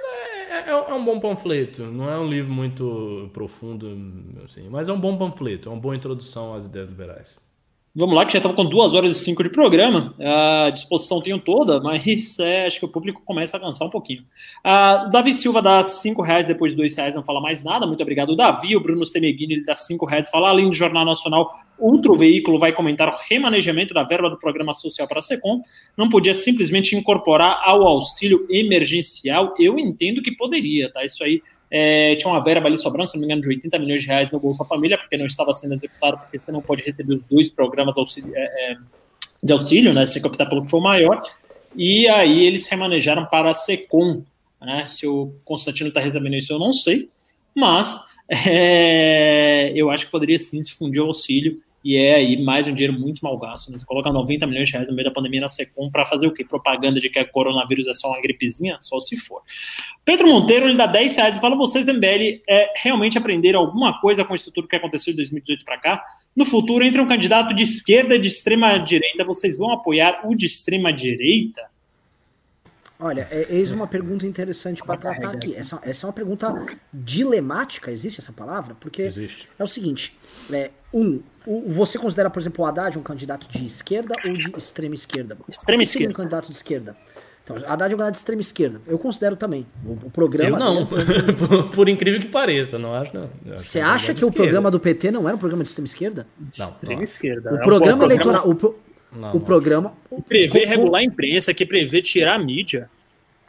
É, 0.49 0.69
é, 0.69 0.69
é, 0.69 0.93
um 0.93 1.03
bom 1.03 1.19
panfleto. 1.19 1.83
Não 1.83 2.09
é 2.09 2.17
um 2.17 2.27
livro 2.27 2.51
muito 2.51 3.29
profundo, 3.33 3.97
assim, 4.45 4.69
mas 4.69 4.87
é 4.87 4.93
um 4.93 4.99
bom 4.99 5.17
panfleto, 5.17 5.69
é 5.69 5.71
uma 5.71 5.79
boa 5.79 5.95
introdução 5.95 6.53
às 6.53 6.65
ideias 6.65 6.89
liberais. 6.89 7.46
Vamos 7.99 8.13
lá, 8.13 8.27
que 8.27 8.33
já 8.33 8.37
estamos 8.37 8.55
com 8.55 8.63
duas 8.63 8.93
horas 8.93 9.11
e 9.11 9.15
cinco 9.15 9.41
de 9.41 9.49
programa. 9.49 10.13
A 10.19 10.69
disposição 10.69 11.19
tenho 11.19 11.39
toda, 11.39 11.79
mas 11.81 12.37
é, 12.37 12.67
acho 12.67 12.77
que 12.77 12.85
o 12.85 12.87
público 12.87 13.23
começa 13.25 13.57
a 13.57 13.59
cansar 13.59 13.87
um 13.87 13.89
pouquinho. 13.89 14.21
Uh, 14.59 15.09
Davi 15.09 15.33
Silva 15.33 15.63
dá 15.63 15.83
cinco 15.83 16.21
reais, 16.21 16.45
depois 16.45 16.73
de 16.73 16.77
dois 16.77 16.95
reais 16.95 17.15
não 17.15 17.25
fala 17.25 17.41
mais 17.41 17.63
nada. 17.63 17.87
Muito 17.87 18.03
obrigado, 18.03 18.35
Davi. 18.35 18.75
O 18.75 18.79
Bruno 18.79 19.03
Semeghini 19.03 19.55
ele 19.55 19.63
dá 19.63 19.73
cinco 19.73 20.05
reais. 20.05 20.29
Fala, 20.29 20.49
além 20.49 20.69
do 20.69 20.75
Jornal 20.75 21.05
Nacional, 21.05 21.49
outro 21.79 22.13
veículo 22.13 22.59
vai 22.59 22.71
comentar 22.71 23.09
o 23.09 23.17
remanejamento 23.27 23.95
da 23.95 24.03
verba 24.03 24.29
do 24.29 24.37
Programa 24.37 24.75
Social 24.75 25.07
para 25.07 25.17
a 25.17 25.23
SECOM. 25.23 25.63
Não 25.97 26.07
podia 26.07 26.35
simplesmente 26.35 26.95
incorporar 26.95 27.63
ao 27.63 27.81
auxílio 27.81 28.45
emergencial? 28.47 29.55
Eu 29.57 29.79
entendo 29.79 30.21
que 30.21 30.31
poderia, 30.33 30.93
tá? 30.93 31.03
Isso 31.03 31.23
aí 31.23 31.41
é, 31.69 32.15
tinha 32.15 32.31
uma 32.31 32.43
verba 32.43 32.67
ali 32.67 32.77
sobrando, 32.77 33.09
se 33.09 33.15
não 33.15 33.21
me 33.21 33.25
engano, 33.27 33.41
de 33.41 33.49
80 33.49 33.79
milhões 33.79 34.01
de 34.01 34.07
reais 34.07 34.31
no 34.31 34.39
Bolsa 34.39 34.63
Família, 34.63 34.97
porque 34.97 35.17
não 35.17 35.25
estava 35.25 35.51
sendo 35.53 35.73
executado, 35.73 36.17
porque 36.17 36.39
você 36.39 36.51
não 36.51 36.61
pode 36.61 36.83
receber 36.83 37.15
os 37.15 37.23
dois 37.29 37.49
programas 37.49 37.97
auxílio, 37.97 38.31
é, 38.35 38.71
é, 38.71 38.77
de 39.43 39.53
auxílio, 39.53 39.93
né? 39.93 40.05
Se 40.05 40.25
optar 40.25 40.45
pelo 40.45 40.63
que 40.63 40.69
for 40.69 40.81
maior. 40.81 41.21
E 41.75 42.07
aí 42.07 42.45
eles 42.45 42.67
remanejaram 42.67 43.25
para 43.25 43.49
a 43.51 43.53
SECOM. 43.53 44.23
Né? 44.59 44.87
Se 44.87 45.05
o 45.05 45.33
Constantino 45.45 45.89
está 45.89 45.99
recebendo 45.99 46.35
isso, 46.35 46.53
eu 46.53 46.59
não 46.59 46.73
sei. 46.73 47.09
Mas 47.55 47.99
é, 48.47 49.71
eu 49.75 49.89
acho 49.89 50.05
que 50.05 50.11
poderia 50.11 50.39
sim 50.39 50.63
se 50.63 50.71
fundir 50.71 51.01
o 51.01 51.07
auxílio 51.07 51.61
e 51.83 51.95
é 51.95 52.15
aí 52.15 52.43
mais 52.43 52.67
um 52.67 52.73
dinheiro 52.73 52.97
muito 52.97 53.21
mal 53.21 53.37
gasto. 53.37 53.71
Né? 53.71 53.77
Você 53.77 53.85
coloca 53.85 54.11
90 54.11 54.45
milhões 54.47 54.67
de 54.67 54.73
reais 54.73 54.87
no 54.87 54.95
meio 54.95 55.07
da 55.07 55.13
pandemia 55.13 55.41
na 55.41 55.47
Secom 55.47 55.89
para 55.89 56.05
fazer 56.05 56.27
o 56.27 56.33
quê? 56.33 56.43
Propaganda 56.43 56.99
de 56.99 57.09
que 57.09 57.19
o 57.19 57.31
coronavírus 57.31 57.87
é 57.87 57.93
só 57.93 58.09
uma 58.09 58.21
gripezinha? 58.21 58.77
Só 58.79 58.99
se 58.99 59.17
for. 59.17 59.41
Pedro 60.03 60.27
Monteiro, 60.27 60.67
ele 60.67 60.77
dá 60.77 60.85
10 60.85 61.15
reais 61.15 61.37
e 61.37 61.41
fala: 61.41 61.55
vocês, 61.55 61.87
MBL, 61.87 62.41
é, 62.47 62.73
realmente 62.75 63.17
aprenderam 63.17 63.59
alguma 63.59 63.99
coisa 63.99 64.25
com 64.25 64.33
isso 64.33 64.51
tudo 64.51 64.67
que 64.67 64.75
aconteceu 64.75 65.13
de 65.13 65.17
2018 65.17 65.63
para 65.65 65.77
cá? 65.77 66.03
No 66.35 66.45
futuro, 66.45 66.83
entre 66.83 67.01
um 67.01 67.07
candidato 67.07 67.53
de 67.53 67.63
esquerda 67.63 68.15
e 68.15 68.19
de 68.19 68.27
extrema 68.27 68.77
direita, 68.77 69.23
vocês 69.23 69.57
vão 69.57 69.71
apoiar 69.71 70.21
o 70.23 70.35
de 70.35 70.45
extrema 70.45 70.93
direita? 70.93 71.61
Olha, 72.99 73.27
é, 73.29 73.47
eis 73.49 73.69
uma 73.69 73.85
pergunta 73.85 74.25
interessante 74.25 74.83
para 74.83 74.97
tratar 74.97 75.31
aqui. 75.31 75.55
Essa, 75.55 75.79
essa 75.83 76.05
é 76.05 76.07
uma 76.07 76.13
pergunta 76.13 76.65
dilemática, 76.91 77.91
existe 77.91 78.19
essa 78.19 78.33
palavra? 78.33 78.75
Porque 78.79 79.03
existe. 79.03 79.47
é 79.57 79.63
o 79.63 79.67
seguinte: 79.67 80.17
é, 80.51 80.71
um, 80.93 81.21
o, 81.47 81.63
você 81.71 81.97
considera, 81.97 82.29
por 82.29 82.39
exemplo, 82.39 82.63
o 82.63 82.67
Haddad 82.67 82.99
um 82.99 83.01
candidato 83.01 83.47
de 83.47 83.65
esquerda 83.65 84.13
ou 84.25 84.33
de 84.33 84.51
extrema 84.57 84.93
esquerda? 84.93 85.37
Extrema 85.47 85.81
esquerda. 85.81 86.11
um 86.11 86.15
candidato 86.15 86.47
de 86.47 86.53
esquerda. 86.53 86.95
Então, 87.43 87.55
Haddad 87.55 87.93
é 87.93 87.95
um 87.95 87.97
candidato 87.97 88.11
de 88.11 88.17
extrema 88.17 88.41
esquerda. 88.41 88.81
Eu 88.85 88.99
considero 88.99 89.37
também. 89.37 89.65
O, 89.85 89.93
o 89.93 90.11
programa. 90.11 90.57
Eu 90.57 90.59
não, 90.59 90.85
por, 90.85 91.69
por, 91.69 91.89
incrível 91.89 92.19
que 92.19 92.27
pareça, 92.27 92.77
não 92.77 92.93
acho, 92.93 93.15
não. 93.15 93.29
Você 93.57 93.79
acha 93.79 94.13
que 94.13 94.25
o 94.25 94.31
programa 94.31 94.69
do 94.69 94.79
PT 94.79 95.11
não 95.11 95.25
era 95.25 95.35
um 95.35 95.39
programa 95.39 95.63
de 95.63 95.69
extrema 95.69 95.87
esquerda? 95.87 96.27
Não. 96.37 96.65
Extrema 96.65 97.03
esquerda. 97.03 97.53
O 97.53 97.55
é 97.55 97.63
programa 97.63 98.03
um 98.03 98.05
eleitoral. 98.05 98.49
O, 98.49 98.75
não, 99.15 99.35
o 99.35 99.39
programa. 99.39 99.93
O 100.09 100.21
prevê 100.21 100.65
regular 100.65 101.01
a 101.01 101.05
imprensa, 101.05 101.53
que 101.53 101.65
prevê 101.65 102.01
tirar 102.01 102.35
a 102.35 102.39
mídia. 102.39 102.89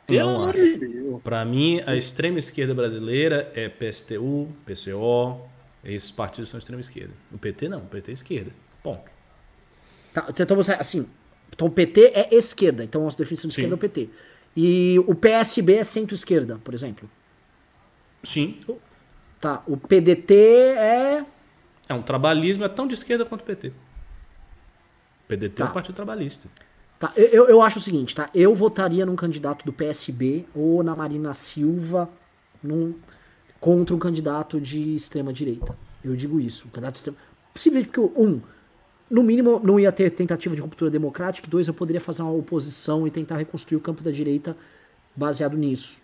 Não 0.08 0.48
acho. 0.48 1.20
Para 1.24 1.44
mim, 1.44 1.82
a 1.84 1.96
extrema 1.96 2.38
esquerda 2.38 2.72
brasileira 2.72 3.50
é 3.54 3.68
PSTU, 3.68 4.48
PCO. 4.64 5.40
Esses 5.88 6.10
partidos 6.10 6.50
são 6.50 6.58
extrema 6.58 6.80
esquerda. 6.80 7.14
O 7.32 7.38
PT 7.38 7.68
não, 7.68 7.78
o 7.78 7.86
PT 7.86 8.10
é 8.10 8.14
esquerda. 8.14 8.52
Ponto. 8.82 9.10
Tá, 10.12 10.26
então 10.28 10.56
você, 10.56 10.72
assim, 10.74 11.06
então 11.50 11.66
o 11.66 11.70
PT 11.70 12.12
é 12.14 12.34
esquerda, 12.34 12.84
então 12.84 13.00
a 13.00 13.04
nossa 13.04 13.16
definição 13.16 13.48
de 13.48 13.54
esquerda 13.54 13.70
Sim. 13.70 13.72
é 13.72 13.76
o 13.76 13.78
PT. 13.78 14.10
E 14.54 14.98
o 15.06 15.14
PSB 15.14 15.74
é 15.76 15.84
centro-esquerda, 15.84 16.58
por 16.62 16.74
exemplo. 16.74 17.08
Sim. 18.22 18.60
Tá, 19.40 19.62
o 19.66 19.76
PDT 19.76 20.34
é. 20.34 21.24
É 21.88 21.94
um 21.94 22.02
trabalhismo, 22.02 22.64
é 22.64 22.68
tão 22.68 22.86
de 22.86 22.92
esquerda 22.92 23.24
quanto 23.24 23.40
o 23.40 23.44
PT. 23.44 23.72
PDT 25.26 25.54
tá. 25.54 25.64
é 25.64 25.68
um 25.68 25.72
partido 25.72 25.94
trabalhista. 25.94 26.48
Tá, 26.98 27.12
eu, 27.16 27.48
eu 27.48 27.62
acho 27.62 27.78
o 27.78 27.82
seguinte, 27.82 28.14
tá? 28.14 28.28
Eu 28.34 28.54
votaria 28.54 29.06
num 29.06 29.16
candidato 29.16 29.64
do 29.64 29.72
PSB 29.72 30.44
ou 30.54 30.82
na 30.82 30.94
Marina 30.96 31.32
Silva 31.32 32.10
num, 32.62 32.94
contra 33.60 33.94
um 33.94 33.98
candidato 33.98 34.60
de 34.60 34.94
extrema 34.94 35.32
direita. 35.32 35.74
Eu 36.02 36.14
digo 36.14 36.40
isso, 36.40 36.68
um 36.68 36.70
candidato 36.70 36.94
de 36.94 36.98
extrema. 36.98 37.18
Simplesmente 37.54 37.90
porque, 37.90 38.20
um, 38.20 38.40
no 39.10 39.22
mínimo 39.22 39.60
não 39.62 39.80
ia 39.80 39.90
ter 39.90 40.10
tentativa 40.10 40.54
de 40.54 40.60
ruptura 40.60 40.90
democrática, 40.90 41.48
dois, 41.48 41.66
eu 41.66 41.74
poderia 41.74 42.00
fazer 42.00 42.22
uma 42.22 42.32
oposição 42.32 43.06
e 43.06 43.10
tentar 43.10 43.36
reconstruir 43.36 43.76
o 43.76 43.80
campo 43.80 44.02
da 44.02 44.10
direita 44.10 44.56
baseado 45.16 45.56
nisso. 45.56 46.00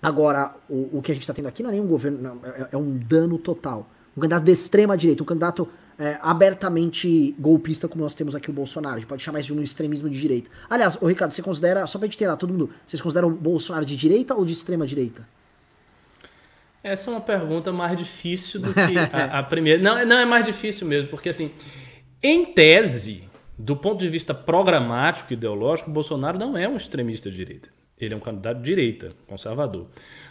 Agora, 0.00 0.54
o, 0.68 0.98
o 0.98 1.02
que 1.02 1.10
a 1.10 1.14
gente 1.14 1.22
está 1.22 1.34
tendo 1.34 1.48
aqui 1.48 1.62
não 1.62 1.70
é 1.70 1.72
nenhum 1.72 1.88
governo, 1.88 2.18
não, 2.20 2.40
é, 2.44 2.68
é 2.72 2.76
um 2.76 2.96
dano 2.96 3.38
total. 3.38 3.88
Um 4.16 4.20
candidato 4.20 4.44
de 4.44 4.52
extrema 4.52 4.96
direita, 4.96 5.22
um 5.22 5.26
candidato 5.26 5.68
é, 5.98 6.18
abertamente 6.22 7.34
golpista 7.38 7.88
como 7.88 8.04
nós 8.04 8.14
temos 8.14 8.34
aqui 8.34 8.50
o 8.50 8.52
Bolsonaro. 8.52 8.96
A 8.96 8.98
gente 8.98 9.08
pode 9.08 9.22
chamar 9.22 9.40
isso 9.40 9.52
de 9.52 9.58
um 9.58 9.62
extremismo 9.62 10.08
de 10.08 10.20
direita. 10.20 10.48
Aliás, 10.70 10.96
o 11.00 11.06
Ricardo, 11.06 11.32
você 11.32 11.42
considera, 11.42 11.84
só 11.86 11.98
pra 11.98 12.06
gente 12.06 12.16
ter 12.16 12.28
lá, 12.28 12.36
todo 12.36 12.52
mundo, 12.52 12.70
vocês 12.86 13.02
consideram 13.02 13.28
o 13.28 13.32
Bolsonaro 13.32 13.84
de 13.84 13.96
direita 13.96 14.34
ou 14.34 14.44
de 14.44 14.52
extrema 14.52 14.86
direita? 14.86 15.26
Essa 16.82 17.10
é 17.10 17.14
uma 17.14 17.20
pergunta 17.20 17.72
mais 17.72 17.98
difícil 17.98 18.60
do 18.60 18.72
que 18.72 18.80
a, 19.12 19.38
a 19.38 19.42
primeira. 19.42 19.82
Não, 19.82 20.04
não, 20.06 20.18
é 20.18 20.24
mais 20.24 20.44
difícil 20.44 20.86
mesmo, 20.86 21.08
porque 21.08 21.28
assim, 21.28 21.50
em 22.22 22.44
tese, 22.44 23.24
do 23.58 23.76
ponto 23.76 23.98
de 23.98 24.08
vista 24.08 24.32
programático 24.32 25.32
e 25.32 25.34
ideológico, 25.34 25.90
Bolsonaro 25.90 26.38
não 26.38 26.56
é 26.56 26.68
um 26.68 26.76
extremista 26.76 27.30
de 27.30 27.36
direita. 27.36 27.68
Ele 27.98 28.14
é 28.14 28.16
um 28.16 28.20
candidato 28.20 28.58
de 28.58 28.64
direita, 28.64 29.12
conservador. 29.26 29.86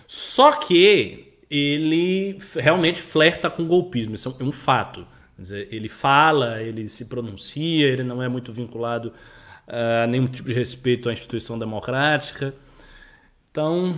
Só 0.07 0.53
que 0.53 1.33
ele 1.49 2.37
realmente 2.55 3.01
flerta 3.01 3.49
com 3.49 3.65
golpismo, 3.65 4.15
isso 4.15 4.35
é 4.39 4.43
um 4.43 4.51
fato. 4.51 5.05
Dizer, 5.37 5.67
ele 5.69 5.87
fala, 5.87 6.61
ele 6.61 6.89
se 6.89 7.05
pronuncia, 7.05 7.87
ele 7.87 8.03
não 8.03 8.23
é 8.23 8.27
muito 8.27 8.51
vinculado 8.51 9.13
a 9.67 10.07
nenhum 10.07 10.27
tipo 10.27 10.47
de 10.47 10.53
respeito 10.53 11.09
à 11.09 11.13
instituição 11.13 11.59
democrática. 11.59 12.55
Então, 13.51 13.97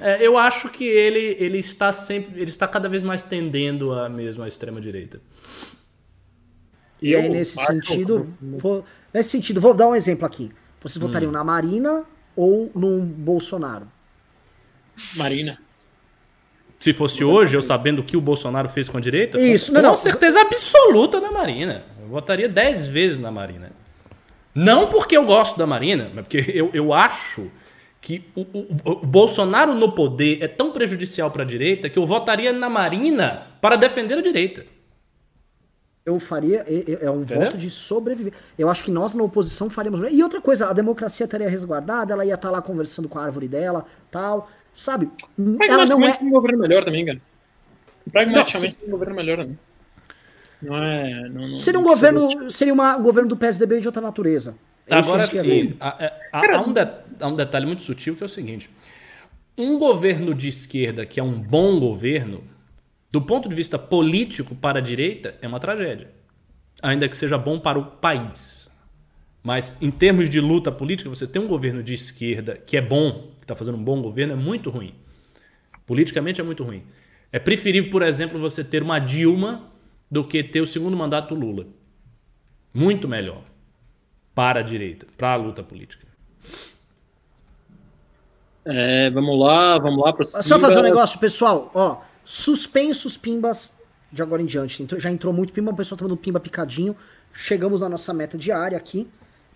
é, 0.00 0.26
eu 0.26 0.36
acho 0.36 0.68
que 0.68 0.84
ele, 0.84 1.36
ele 1.38 1.58
está 1.58 1.92
sempre, 1.92 2.40
ele 2.40 2.50
está 2.50 2.66
cada 2.66 2.88
vez 2.88 3.02
mais 3.02 3.22
tendendo 3.22 3.92
a 3.92 4.08
mesmo 4.08 4.42
à 4.42 4.48
extrema 4.48 4.80
direita. 4.80 5.20
E 7.00 7.14
aí, 7.14 7.28
nesse 7.28 7.62
sentido, 7.64 8.26
vou, 8.40 8.84
nesse 9.12 9.30
sentido, 9.30 9.60
vou 9.60 9.74
dar 9.74 9.88
um 9.88 9.94
exemplo 9.94 10.24
aqui. 10.24 10.50
Vocês 10.80 11.02
hum. 11.02 11.06
votariam 11.06 11.30
na 11.30 11.44
Marina 11.44 12.04
ou 12.34 12.70
no 12.74 13.00
Bolsonaro? 13.00 13.86
Marina. 15.16 15.58
Se 16.80 16.92
fosse 16.92 17.24
hoje, 17.24 17.56
eu 17.56 17.62
sabendo 17.62 18.00
o 18.00 18.04
que 18.04 18.16
o 18.16 18.20
Bolsonaro 18.20 18.68
fez 18.68 18.88
com 18.88 18.98
a 18.98 19.00
direita, 19.00 19.40
Isso, 19.40 19.66
com, 19.66 19.72
não, 19.72 19.80
com 19.80 19.88
não. 19.88 19.96
certeza 19.96 20.40
absoluta 20.40 21.20
na 21.20 21.30
Marina. 21.30 21.84
Eu 22.00 22.08
votaria 22.08 22.48
10 22.48 22.86
vezes 22.88 23.18
na 23.18 23.30
Marina. 23.30 23.72
Não 24.54 24.88
porque 24.88 25.16
eu 25.16 25.24
gosto 25.24 25.58
da 25.58 25.66
Marina, 25.66 26.10
mas 26.14 26.26
porque 26.26 26.44
eu, 26.54 26.70
eu 26.72 26.92
acho 26.92 27.50
que 28.04 28.22
o, 28.34 28.42
o, 28.42 28.90
o 28.90 29.06
Bolsonaro 29.06 29.74
no 29.74 29.92
poder 29.92 30.42
é 30.42 30.46
tão 30.46 30.70
prejudicial 30.70 31.30
para 31.30 31.42
a 31.42 31.46
direita 31.46 31.88
que 31.88 31.98
eu 31.98 32.04
votaria 32.04 32.52
na 32.52 32.68
Marina 32.68 33.46
para 33.62 33.76
defender 33.76 34.18
a 34.18 34.20
direita. 34.20 34.66
Eu 36.04 36.20
faria, 36.20 36.66
é, 36.68 37.06
é 37.06 37.10
um 37.10 37.22
Entendeu? 37.22 37.46
voto 37.46 37.56
de 37.56 37.70
sobreviver. 37.70 38.34
Eu 38.58 38.68
acho 38.68 38.84
que 38.84 38.90
nós 38.90 39.14
na 39.14 39.22
oposição 39.22 39.70
faríamos. 39.70 40.12
E 40.12 40.22
outra 40.22 40.38
coisa, 40.38 40.68
a 40.68 40.74
democracia 40.74 41.24
estaria 41.24 41.48
resguardada, 41.48 42.12
ela 42.12 42.26
ia 42.26 42.34
estar 42.34 42.50
lá 42.50 42.60
conversando 42.60 43.08
com 43.08 43.18
a 43.18 43.24
árvore 43.24 43.48
dela, 43.48 43.86
tal. 44.10 44.50
Sabe? 44.74 45.08
Ela 45.66 45.86
não 45.86 46.06
é 46.06 46.18
um 46.20 46.28
governo 46.28 46.58
melhor 46.58 46.84
também, 46.84 47.06
cara. 47.06 47.22
Pragmaticamente 48.12 48.76
um 48.86 48.90
governo 48.90 49.14
melhor 49.14 49.38
também. 49.38 49.58
Não 50.60 50.76
é. 50.76 51.28
Não, 51.30 51.48
não, 51.48 51.56
seria 51.56 51.80
um 51.80 51.82
governo. 51.82 52.50
Seria 52.50 52.74
uma, 52.74 52.98
um 52.98 53.02
governo 53.02 53.30
do 53.30 53.36
PSDB 53.38 53.80
de 53.80 53.88
outra 53.88 54.02
natureza. 54.02 54.54
É 54.86 54.96
Agora 54.96 55.26
sim, 55.26 55.74
há, 55.80 56.12
há, 56.32 56.56
há, 56.56 56.60
um 56.60 56.72
de, 56.72 56.80
há 57.20 57.26
um 57.26 57.36
detalhe 57.36 57.64
muito 57.64 57.82
sutil 57.82 58.14
que 58.14 58.22
é 58.22 58.26
o 58.26 58.28
seguinte: 58.28 58.68
um 59.56 59.78
governo 59.78 60.34
de 60.34 60.48
esquerda 60.48 61.06
que 61.06 61.18
é 61.18 61.22
um 61.22 61.40
bom 61.40 61.80
governo, 61.80 62.44
do 63.10 63.22
ponto 63.22 63.48
de 63.48 63.54
vista 63.54 63.78
político 63.78 64.54
para 64.54 64.80
a 64.80 64.82
direita, 64.82 65.36
é 65.40 65.48
uma 65.48 65.58
tragédia. 65.58 66.10
Ainda 66.82 67.08
que 67.08 67.16
seja 67.16 67.38
bom 67.38 67.58
para 67.58 67.78
o 67.78 67.84
país. 67.84 68.70
Mas 69.42 69.80
em 69.80 69.90
termos 69.90 70.28
de 70.28 70.40
luta 70.40 70.70
política, 70.72 71.08
você 71.08 71.26
tem 71.26 71.40
um 71.40 71.46
governo 71.48 71.82
de 71.82 71.94
esquerda 71.94 72.56
que 72.56 72.76
é 72.76 72.80
bom, 72.80 73.30
que 73.38 73.44
está 73.44 73.54
fazendo 73.54 73.78
um 73.78 73.84
bom 73.84 74.02
governo, 74.02 74.34
é 74.34 74.36
muito 74.36 74.68
ruim. 74.70 74.94
Politicamente 75.86 76.40
é 76.40 76.44
muito 76.44 76.64
ruim. 76.64 76.82
É 77.30 77.38
preferível, 77.38 77.90
por 77.90 78.02
exemplo, 78.02 78.38
você 78.38 78.64
ter 78.64 78.82
uma 78.82 78.98
Dilma 78.98 79.70
do 80.10 80.24
que 80.24 80.42
ter 80.42 80.60
o 80.60 80.66
segundo 80.66 80.96
mandato 80.96 81.34
do 81.34 81.40
Lula. 81.40 81.66
Muito 82.72 83.06
melhor 83.06 83.53
para 84.34 84.60
a 84.60 84.62
direita, 84.62 85.06
para 85.16 85.32
a 85.32 85.36
luta 85.36 85.62
política. 85.62 86.06
É, 88.64 89.10
vamos 89.10 89.38
lá, 89.38 89.78
vamos 89.78 90.02
lá. 90.02 90.12
Pro 90.12 90.26
Só 90.42 90.58
fazer 90.58 90.80
um 90.80 90.82
negócio, 90.82 91.18
pessoal. 91.18 91.70
Ó, 91.74 92.00
suspenso 92.24 93.06
os 93.06 93.16
pimbas 93.16 93.74
de 94.10 94.22
agora 94.22 94.40
em 94.40 94.46
diante. 94.46 94.86
Já 94.98 95.10
entrou 95.10 95.32
muito 95.32 95.52
pimba, 95.52 95.70
o 95.70 95.76
pessoal 95.76 95.98
tá 95.98 96.04
dando 96.04 96.16
pimba 96.16 96.40
picadinho. 96.40 96.96
Chegamos 97.32 97.82
na 97.82 97.88
nossa 97.88 98.14
meta 98.14 98.38
diária 98.38 98.76
aqui. 98.76 99.08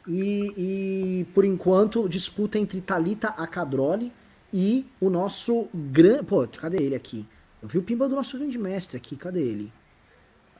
E, 0.07 0.53
e 0.57 1.25
por 1.35 1.45
enquanto, 1.45 2.09
disputa 2.09 2.59
entre 2.59 2.81
Talita 2.81 3.29
Acadroli 3.29 4.13
e 4.53 4.87
o 5.01 5.09
nosso 5.11 5.69
grande. 5.75 6.25
Pô, 6.25 6.47
cadê 6.47 6.83
ele 6.83 6.95
aqui? 6.95 7.27
Eu 7.63 7.69
vi 7.69 7.79
o 7.79 7.83
pimba 7.83 8.09
do 8.09 8.15
nosso 8.15 8.39
grande 8.39 8.59
mestre 8.59 8.97
aqui, 8.97 9.17
cadê 9.17 9.41
ele? 9.41 9.73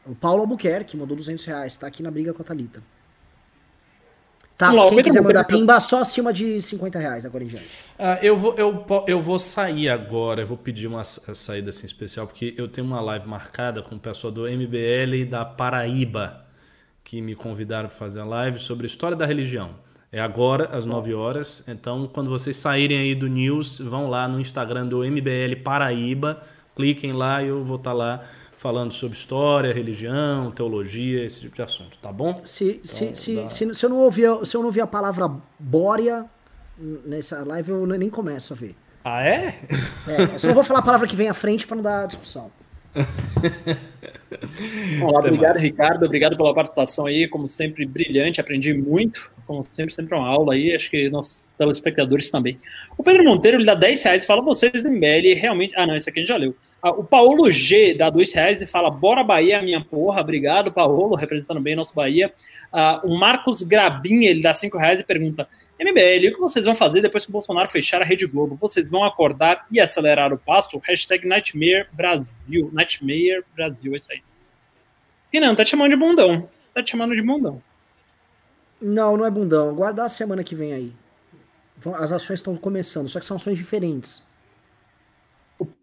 O 0.07 0.15
Paulo 0.15 0.41
Albuquerque 0.41 0.97
mandou 0.97 1.17
200 1.17 1.45
reais, 1.45 1.77
tá 1.77 1.87
aqui 1.87 2.03
na 2.03 2.11
briga 2.11 2.33
com 2.33 2.43
a 2.43 2.45
Thalita. 2.45 2.83
Tá, 4.59 4.73
Vamos 4.73 4.91
quem 4.91 5.05
quiser 5.05 5.23
mandar 5.23 5.45
pimba, 5.45 5.79
só 5.79 6.01
acima 6.01 6.33
de 6.33 6.61
50 6.61 6.99
reais 6.99 7.25
agora 7.25 7.45
em 7.45 7.47
diante. 7.47 7.71
Ah, 7.97 8.19
eu, 8.21 8.37
vou, 8.37 8.57
eu, 8.57 8.85
eu 9.07 9.23
vou 9.23 9.39
sair 9.39 9.89
agora, 9.89 10.43
eu 10.43 10.47
vou 10.49 10.57
pedir 10.57 10.89
uma 10.89 11.05
saída 11.05 11.71
assim 11.71 11.87
especial, 11.87 12.27
porque 12.27 12.55
eu 12.59 12.67
tenho 12.67 12.85
uma 12.85 13.01
live 13.01 13.29
marcada 13.29 13.83
com 13.83 13.95
o 13.95 14.01
pessoal 14.01 14.33
do 14.33 14.51
MBL 14.51 15.31
da 15.31 15.45
Paraíba 15.45 16.45
que 17.05 17.23
me 17.23 17.37
convidaram 17.37 17.89
para 17.89 17.97
fazer 17.97 18.19
a 18.19 18.25
live 18.25 18.59
sobre 18.59 18.85
a 18.85 18.89
história 18.89 19.17
da 19.17 19.25
religião. 19.25 19.77
É 20.11 20.21
agora, 20.21 20.77
às 20.77 20.85
9 20.85 21.15
horas. 21.15 21.65
Então, 21.69 22.09
quando 22.13 22.29
vocês 22.29 22.57
saírem 22.57 22.99
aí 22.99 23.15
do 23.15 23.29
News, 23.29 23.79
vão 23.79 24.11
lá 24.11 24.27
no 24.27 24.41
Instagram 24.41 24.89
do 24.89 25.05
MBL 25.05 25.63
Paraíba, 25.63 26.43
cliquem 26.75 27.13
lá 27.13 27.45
e 27.45 27.47
eu 27.47 27.63
vou 27.63 27.77
estar 27.77 27.91
tá 27.91 27.97
lá 27.97 28.25
falando 28.59 28.93
sobre 28.93 29.17
história, 29.17 29.73
religião, 29.73 30.51
teologia, 30.51 31.25
esse 31.25 31.41
tipo 31.41 31.55
de 31.55 31.63
assunto, 31.63 31.97
tá 31.99 32.13
bom? 32.13 32.43
Se, 32.45 32.81
então, 32.85 33.15
se, 33.15 33.37
dá... 33.37 33.49
se, 33.49 33.75
se, 33.75 33.87
eu 33.87 33.89
não 33.89 33.99
ouvir, 33.99 34.29
se 34.45 34.57
eu 34.57 34.61
não 34.61 34.67
ouvir 34.67 34.81
a 34.81 34.87
palavra 34.87 35.31
bória 35.59 36.27
nessa 37.07 37.43
live, 37.45 37.71
eu 37.71 37.87
nem 37.87 38.11
começo 38.11 38.53
a 38.53 38.57
ver. 38.57 38.75
Ah, 39.05 39.25
é? 39.25 39.61
É, 40.07 40.35
eu 40.35 40.39
só 40.39 40.49
não 40.49 40.55
vou 40.55 40.65
falar 40.65 40.81
a 40.81 40.83
palavra 40.83 41.07
que 41.07 41.15
vem 41.15 41.29
à 41.29 41.35
frente 41.35 41.67
para 41.67 41.77
não 41.77 41.83
dar 41.83 42.07
discussão. 42.07 42.51
Olá, 45.03 45.21
obrigado, 45.21 45.55
mais. 45.55 45.63
Ricardo. 45.63 46.05
Obrigado 46.05 46.37
pela 46.37 46.53
participação 46.53 47.07
aí. 47.07 47.29
Como 47.29 47.49
sempre, 47.49 47.87
brilhante. 47.87 48.41
Aprendi 48.41 48.75
muito. 48.75 49.31
Como 49.47 49.65
sempre, 49.71 49.95
sempre 49.95 50.17
uma 50.17 50.27
aula 50.27 50.55
aí. 50.55 50.75
Acho 50.75 50.91
que 50.91 51.09
nossos 51.09 51.49
telespectadores 51.57 52.29
também. 52.29 52.59
O 52.97 53.05
Pedro 53.05 53.23
Monteiro 53.25 53.59
ele 53.59 53.65
dá 53.65 53.75
10 53.75 54.03
reais 54.03 54.25
e 54.25 54.27
fala: 54.27 54.43
vocês 54.43 54.83
do 54.83 54.91
MBL 54.91 55.37
realmente. 55.37 55.75
Ah, 55.77 55.87
não, 55.87 55.97
isso 55.97 56.09
aqui 56.09 56.19
a 56.19 56.23
gente 56.23 56.29
já 56.29 56.37
leu. 56.37 56.57
Ah, 56.81 56.91
o 56.91 57.03
Paulo 57.03 57.51
G 57.51 57.95
dá 57.95 58.09
2 58.09 58.33
reais 58.33 58.63
e 58.63 58.67
fala: 58.67 58.91
bora 58.91 59.25
Bahia, 59.25 59.61
minha 59.61 59.85
porra. 59.85 60.21
Obrigado, 60.21 60.73
Paulo, 60.73 61.17
representando 61.17 61.61
bem 61.61 61.75
nosso 61.75 61.95
Bahia. 61.95 62.33
Ah, 62.73 63.01
o 63.05 63.17
Marcos 63.17 63.63
Grabin 63.63 64.25
ele 64.25 64.41
dá 64.41 64.55
5 64.55 64.79
reais 64.79 65.01
e 65.01 65.05
pergunta: 65.05 65.49
MBL, 65.81 66.29
o 66.29 66.35
que 66.35 66.41
vocês 66.41 66.65
vão 66.65 66.75
fazer 66.75 67.01
depois 67.01 67.25
que 67.25 67.31
o 67.31 67.33
Bolsonaro 67.33 67.69
fechar 67.69 68.01
a 68.01 68.05
Rede 68.05 68.27
Globo? 68.27 68.55
Vocês 68.55 68.89
vão 68.89 69.05
acordar 69.05 69.67
e 69.71 69.81
acelerar 69.81 70.33
o 70.33 70.39
passo? 70.39 70.81
Hashtag 70.85 71.27
Nightmare 71.27 71.89
Brasil. 71.93 72.71
Nightmare 72.73 73.45
Brasil, 73.57 73.93
é 73.95 73.97
isso 73.97 74.13
aí. 74.13 74.23
E 75.33 75.41
não, 75.41 75.55
tá 75.55 75.65
te 75.65 75.71
chamando 75.71 75.91
de 75.91 75.97
bundão. 75.97 76.49
Tá 76.73 76.83
te 76.83 76.91
chamando 76.91 77.15
de 77.15 77.23
bundão. 77.23 77.61
Não, 78.81 79.17
não 79.17 79.27
é 79.27 79.31
bundão. 79.31 79.69
Aguardar 79.69 80.07
a 80.07 80.09
semana 80.09 80.45
que 80.45 80.55
vem 80.55 80.73
aí. 80.73 80.93
As 81.95 82.13
ações 82.13 82.39
estão 82.39 82.57
começando, 82.57 83.09
só 83.09 83.19
que 83.21 83.27
são 83.27 83.37
ações 83.37 83.59
diferentes. 83.59 84.23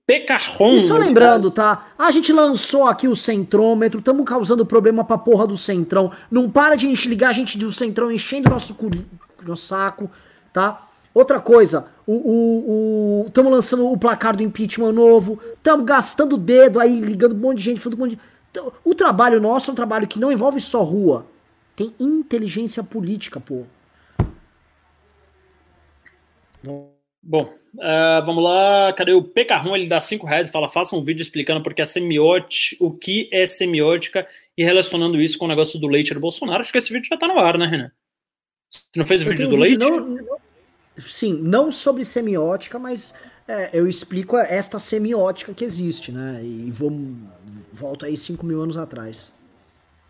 Pecarron. 0.07 0.75
E 0.75 0.81
só 0.81 0.97
lembrando, 0.97 1.49
tá? 1.49 1.87
A 1.97 2.11
gente 2.11 2.31
lançou 2.31 2.87
aqui 2.87 3.07
o 3.07 3.15
centrômetro, 3.15 3.99
estamos 3.99 4.23
causando 4.25 4.65
problema 4.65 5.03
pra 5.03 5.17
porra 5.17 5.47
do 5.47 5.57
centrão. 5.57 6.11
Não 6.29 6.49
para 6.49 6.75
de 6.75 6.87
ligar 7.07 7.29
a 7.29 7.33
gente 7.33 7.57
do 7.57 7.71
centrão 7.71 8.11
enchendo 8.11 8.49
nosso 8.49 8.75
no 9.41 9.55
saco, 9.55 10.09
tá? 10.53 10.87
Outra 11.13 11.39
coisa, 11.39 11.87
o 12.05 13.23
estamos 13.25 13.51
lançando 13.51 13.89
o 13.89 13.97
placar 13.97 14.35
do 14.35 14.43
impeachment 14.43 14.91
novo, 14.91 15.39
estamos 15.53 15.85
gastando 15.85 16.33
o 16.33 16.37
dedo 16.37 16.79
aí, 16.79 16.99
ligando 16.99 17.33
um 17.33 17.39
monte 17.39 17.57
de 17.57 17.63
gente, 17.63 17.79
falando 17.79 17.97
um 17.97 18.01
monte 18.01 18.15
de... 18.15 18.21
Então, 18.51 18.71
o 18.83 18.93
trabalho 18.93 19.39
nosso 19.39 19.71
é 19.71 19.73
um 19.73 19.75
trabalho 19.75 20.07
que 20.07 20.19
não 20.19 20.31
envolve 20.31 20.59
só 20.59 20.83
rua, 20.83 21.25
tem 21.75 21.93
inteligência 21.99 22.83
política, 22.83 23.39
pô. 23.39 23.63
Bom, 27.23 27.53
uh, 27.77 28.25
vamos 28.25 28.43
lá. 28.43 28.93
Cadê 28.93 29.13
o 29.13 29.23
Pecarrão? 29.23 29.75
Ele 29.75 29.87
dá 29.87 29.99
5 30.01 30.25
reais 30.25 30.49
e 30.49 30.51
fala: 30.51 30.69
faça 30.69 30.95
um 30.95 31.03
vídeo 31.03 31.21
explicando 31.21 31.61
porque 31.61 31.81
a 31.81 31.85
semiótica, 31.85 32.83
o 32.83 32.91
que 32.91 33.29
é 33.31 33.47
semiótica 33.47 34.27
e 34.57 34.63
relacionando 34.63 35.21
isso 35.21 35.37
com 35.37 35.45
o 35.45 35.49
negócio 35.49 35.79
do 35.79 35.87
leite 35.87 36.13
do 36.13 36.19
Bolsonaro. 36.19 36.61
Acho 36.61 36.71
que 36.71 36.77
esse 36.77 36.91
vídeo 36.91 37.07
já 37.09 37.17
tá 37.17 37.27
no 37.27 37.39
ar, 37.39 37.57
né, 37.57 37.65
Renan? 37.65 37.91
Você 38.71 38.99
não 38.99 39.05
fez 39.05 39.21
o 39.21 39.25
vídeo 39.25 39.49
do 39.49 39.55
leite? 39.55 39.77
Não, 39.77 40.19
sim, 40.99 41.33
não 41.33 41.71
sobre 41.71 42.03
semiótica, 42.03 42.79
mas 42.79 43.13
é, 43.47 43.69
eu 43.73 43.87
explico 43.87 44.37
esta 44.37 44.79
semiótica 44.79 45.53
que 45.53 45.63
existe, 45.63 46.11
né? 46.11 46.41
E 46.43 46.71
vou 46.71 46.91
volto 47.71 48.05
aí 48.05 48.17
5 48.17 48.45
mil 48.45 48.61
anos 48.61 48.77
atrás. 48.77 49.31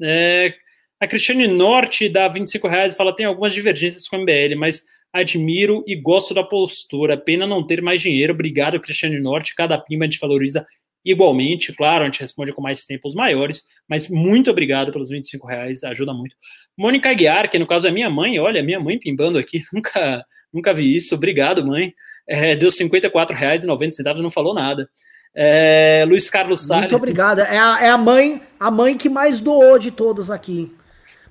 É, 0.01 0.53
a 1.01 1.05
Cristiane 1.05 1.47
Norte 1.47 2.07
dá 2.07 2.29
25 2.29 2.65
reais 2.69 2.93
e 2.93 2.95
fala: 2.95 3.13
tem 3.13 3.25
algumas 3.25 3.53
divergências 3.53 4.07
com 4.07 4.15
o 4.15 4.21
MBL, 4.21 4.55
mas 4.57 4.85
admiro 5.11 5.83
e 5.85 5.97
gosto 5.97 6.33
da 6.33 6.43
postura. 6.43 7.17
Pena 7.17 7.45
não 7.45 7.67
ter 7.67 7.81
mais 7.81 8.01
dinheiro. 8.01 8.33
Obrigado, 8.33 8.79
Cristiane 8.79 9.19
Norte. 9.19 9.53
Cada 9.53 9.77
pima 9.77 10.05
a 10.05 10.07
gente 10.07 10.19
valoriza 10.19 10.65
igualmente. 11.03 11.73
Claro, 11.73 12.03
a 12.03 12.05
gente 12.05 12.19
responde 12.19 12.53
com 12.53 12.61
mais 12.61 12.83
tempo 12.85 13.07
os 13.07 13.15
maiores, 13.15 13.63
mas 13.87 14.09
muito 14.09 14.49
obrigado 14.49 14.91
pelos 14.91 15.09
25 15.09 15.47
reais, 15.47 15.83
ajuda 15.83 16.13
muito. 16.13 16.35
Mônica 16.77 17.09
Aguiar, 17.09 17.49
que 17.49 17.59
no 17.59 17.67
caso 17.67 17.87
é 17.87 17.91
minha 17.91 18.09
mãe, 18.09 18.39
olha, 18.39 18.63
minha 18.63 18.79
mãe 18.79 18.97
pimbando 18.97 19.37
aqui, 19.37 19.61
nunca, 19.73 20.23
nunca 20.53 20.73
vi 20.73 20.95
isso, 20.95 21.15
obrigado, 21.15 21.65
mãe. 21.65 21.93
É, 22.27 22.55
deu 22.55 22.69
R$ 22.69 22.75
54,90, 22.75 24.17
não 24.19 24.29
falou 24.29 24.53
nada. 24.53 24.89
É, 25.33 26.05
Luiz 26.07 26.29
Carlos 26.29 26.61
Salles. 26.61 26.83
Muito 26.83 26.95
obrigado. 26.95 27.39
É 27.39 27.57
a, 27.57 27.79
é 27.81 27.89
a 27.89 27.97
mãe, 27.97 28.41
a 28.59 28.69
mãe 28.69 28.97
que 28.97 29.09
mais 29.09 29.39
doou 29.39 29.79
de 29.79 29.91
todas 29.91 30.29
aqui. 30.29 30.71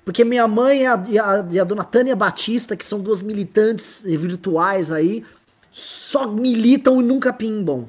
Porque 0.03 0.23
minha 0.23 0.47
mãe 0.47 0.81
e 0.81 0.85
a, 0.85 1.03
e 1.07 1.19
a, 1.19 1.47
e 1.51 1.59
a 1.59 1.63
dona 1.63 1.83
Tânia 1.83 2.15
Batista, 2.15 2.75
que 2.75 2.85
são 2.85 2.99
duas 2.99 3.21
militantes 3.21 4.03
virtuais 4.03 4.91
aí, 4.91 5.23
só 5.71 6.27
militam 6.27 7.01
e 7.01 7.05
nunca 7.05 7.31
pimbam. 7.31 7.87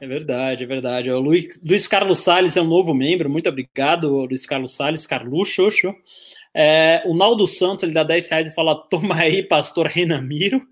É 0.00 0.06
verdade, 0.06 0.64
é 0.64 0.66
verdade. 0.66 1.10
O 1.10 1.20
Luiz, 1.20 1.60
Luiz 1.64 1.88
Carlos 1.88 2.18
Salles 2.18 2.56
é 2.56 2.62
um 2.62 2.66
novo 2.66 2.94
membro, 2.94 3.30
muito 3.30 3.48
obrigado, 3.48 4.26
Luiz 4.26 4.44
Carlos 4.44 4.74
Salles, 4.74 5.06
Carluxo. 5.06 5.68
É, 6.54 7.02
o 7.06 7.14
Naldo 7.14 7.46
Santos, 7.46 7.82
ele 7.82 7.92
dá 7.92 8.02
10 8.02 8.28
reais 8.28 8.46
e 8.48 8.54
fala: 8.54 8.74
toma 8.88 9.16
aí, 9.16 9.42
pastor 9.42 9.86
Renamiro. 9.86 10.62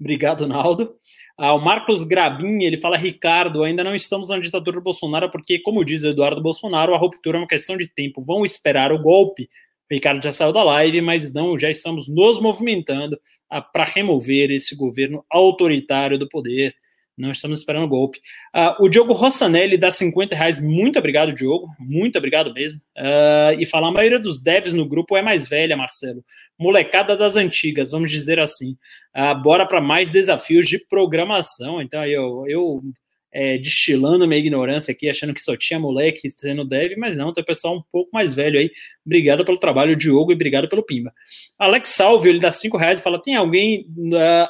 Obrigado, 0.00 0.46
Naldo. 0.46 0.94
Ah, 1.36 1.52
o 1.52 1.60
Marcos 1.60 2.02
Grabin, 2.04 2.62
ele 2.62 2.76
fala: 2.76 2.96
Ricardo, 2.96 3.62
ainda 3.62 3.82
não 3.82 3.94
estamos 3.94 4.28
na 4.28 4.38
ditadura 4.38 4.78
do 4.78 4.82
Bolsonaro, 4.82 5.30
porque, 5.30 5.58
como 5.58 5.84
diz 5.84 6.04
Eduardo 6.04 6.42
Bolsonaro, 6.42 6.94
a 6.94 6.98
ruptura 6.98 7.38
é 7.38 7.40
uma 7.40 7.48
questão 7.48 7.76
de 7.76 7.88
tempo. 7.88 8.22
Vão 8.22 8.44
esperar 8.44 8.92
o 8.92 9.00
golpe. 9.00 9.48
O 9.90 9.94
Ricardo 9.94 10.22
já 10.22 10.32
saiu 10.32 10.52
da 10.52 10.62
live, 10.62 11.00
mas 11.00 11.32
não, 11.32 11.58
já 11.58 11.70
estamos 11.70 12.08
nos 12.08 12.40
movimentando 12.40 13.18
ah, 13.50 13.60
para 13.60 13.84
remover 13.84 14.50
esse 14.50 14.76
governo 14.76 15.24
autoritário 15.30 16.18
do 16.18 16.28
poder. 16.28 16.74
Não 17.16 17.30
estamos 17.30 17.60
esperando 17.60 17.88
golpe. 17.88 18.18
Uh, 18.54 18.84
o 18.84 18.88
Diogo 18.88 19.12
Rossanelli 19.12 19.78
dá 19.78 19.90
50 19.90 20.34
reais. 20.34 20.60
Muito 20.60 20.98
obrigado, 20.98 21.32
Diogo. 21.32 21.68
Muito 21.78 22.18
obrigado 22.18 22.52
mesmo. 22.52 22.80
Uh, 22.98 23.58
e 23.58 23.64
falar, 23.64 23.88
a 23.88 23.92
maioria 23.92 24.18
dos 24.18 24.42
devs 24.42 24.74
no 24.74 24.88
grupo 24.88 25.16
é 25.16 25.22
mais 25.22 25.48
velha, 25.48 25.76
Marcelo. 25.76 26.24
Molecada 26.58 27.16
das 27.16 27.36
antigas, 27.36 27.92
vamos 27.92 28.10
dizer 28.10 28.40
assim. 28.40 28.76
Uh, 29.16 29.40
bora 29.42 29.64
para 29.64 29.80
mais 29.80 30.10
desafios 30.10 30.66
de 30.66 30.78
programação. 30.78 31.80
Então, 31.80 32.04
eu, 32.04 32.44
eu 32.48 32.82
é, 33.34 33.58
destilando 33.58 34.26
minha 34.26 34.38
ignorância 34.38 34.92
aqui, 34.92 35.08
achando 35.08 35.34
que 35.34 35.42
só 35.42 35.56
tinha 35.56 35.78
moleque 35.78 36.30
sendo 36.30 36.64
dev, 36.64 36.96
mas 36.96 37.16
não, 37.16 37.32
tem 37.32 37.44
pessoal 37.44 37.76
um 37.76 37.82
pouco 37.92 38.10
mais 38.12 38.32
velho 38.32 38.58
aí. 38.58 38.70
Obrigado 39.04 39.44
pelo 39.44 39.58
trabalho, 39.58 39.96
Diogo, 39.96 40.30
e 40.30 40.34
obrigado 40.34 40.68
pelo 40.68 40.84
Pimba. 40.84 41.12
Alex 41.58 41.90
Salve, 41.90 42.28
ele 42.28 42.38
dá 42.38 42.52
5 42.52 42.76
reais 42.76 43.00
e 43.00 43.02
fala: 43.02 43.20
tem 43.20 43.34
alguém, 43.34 43.86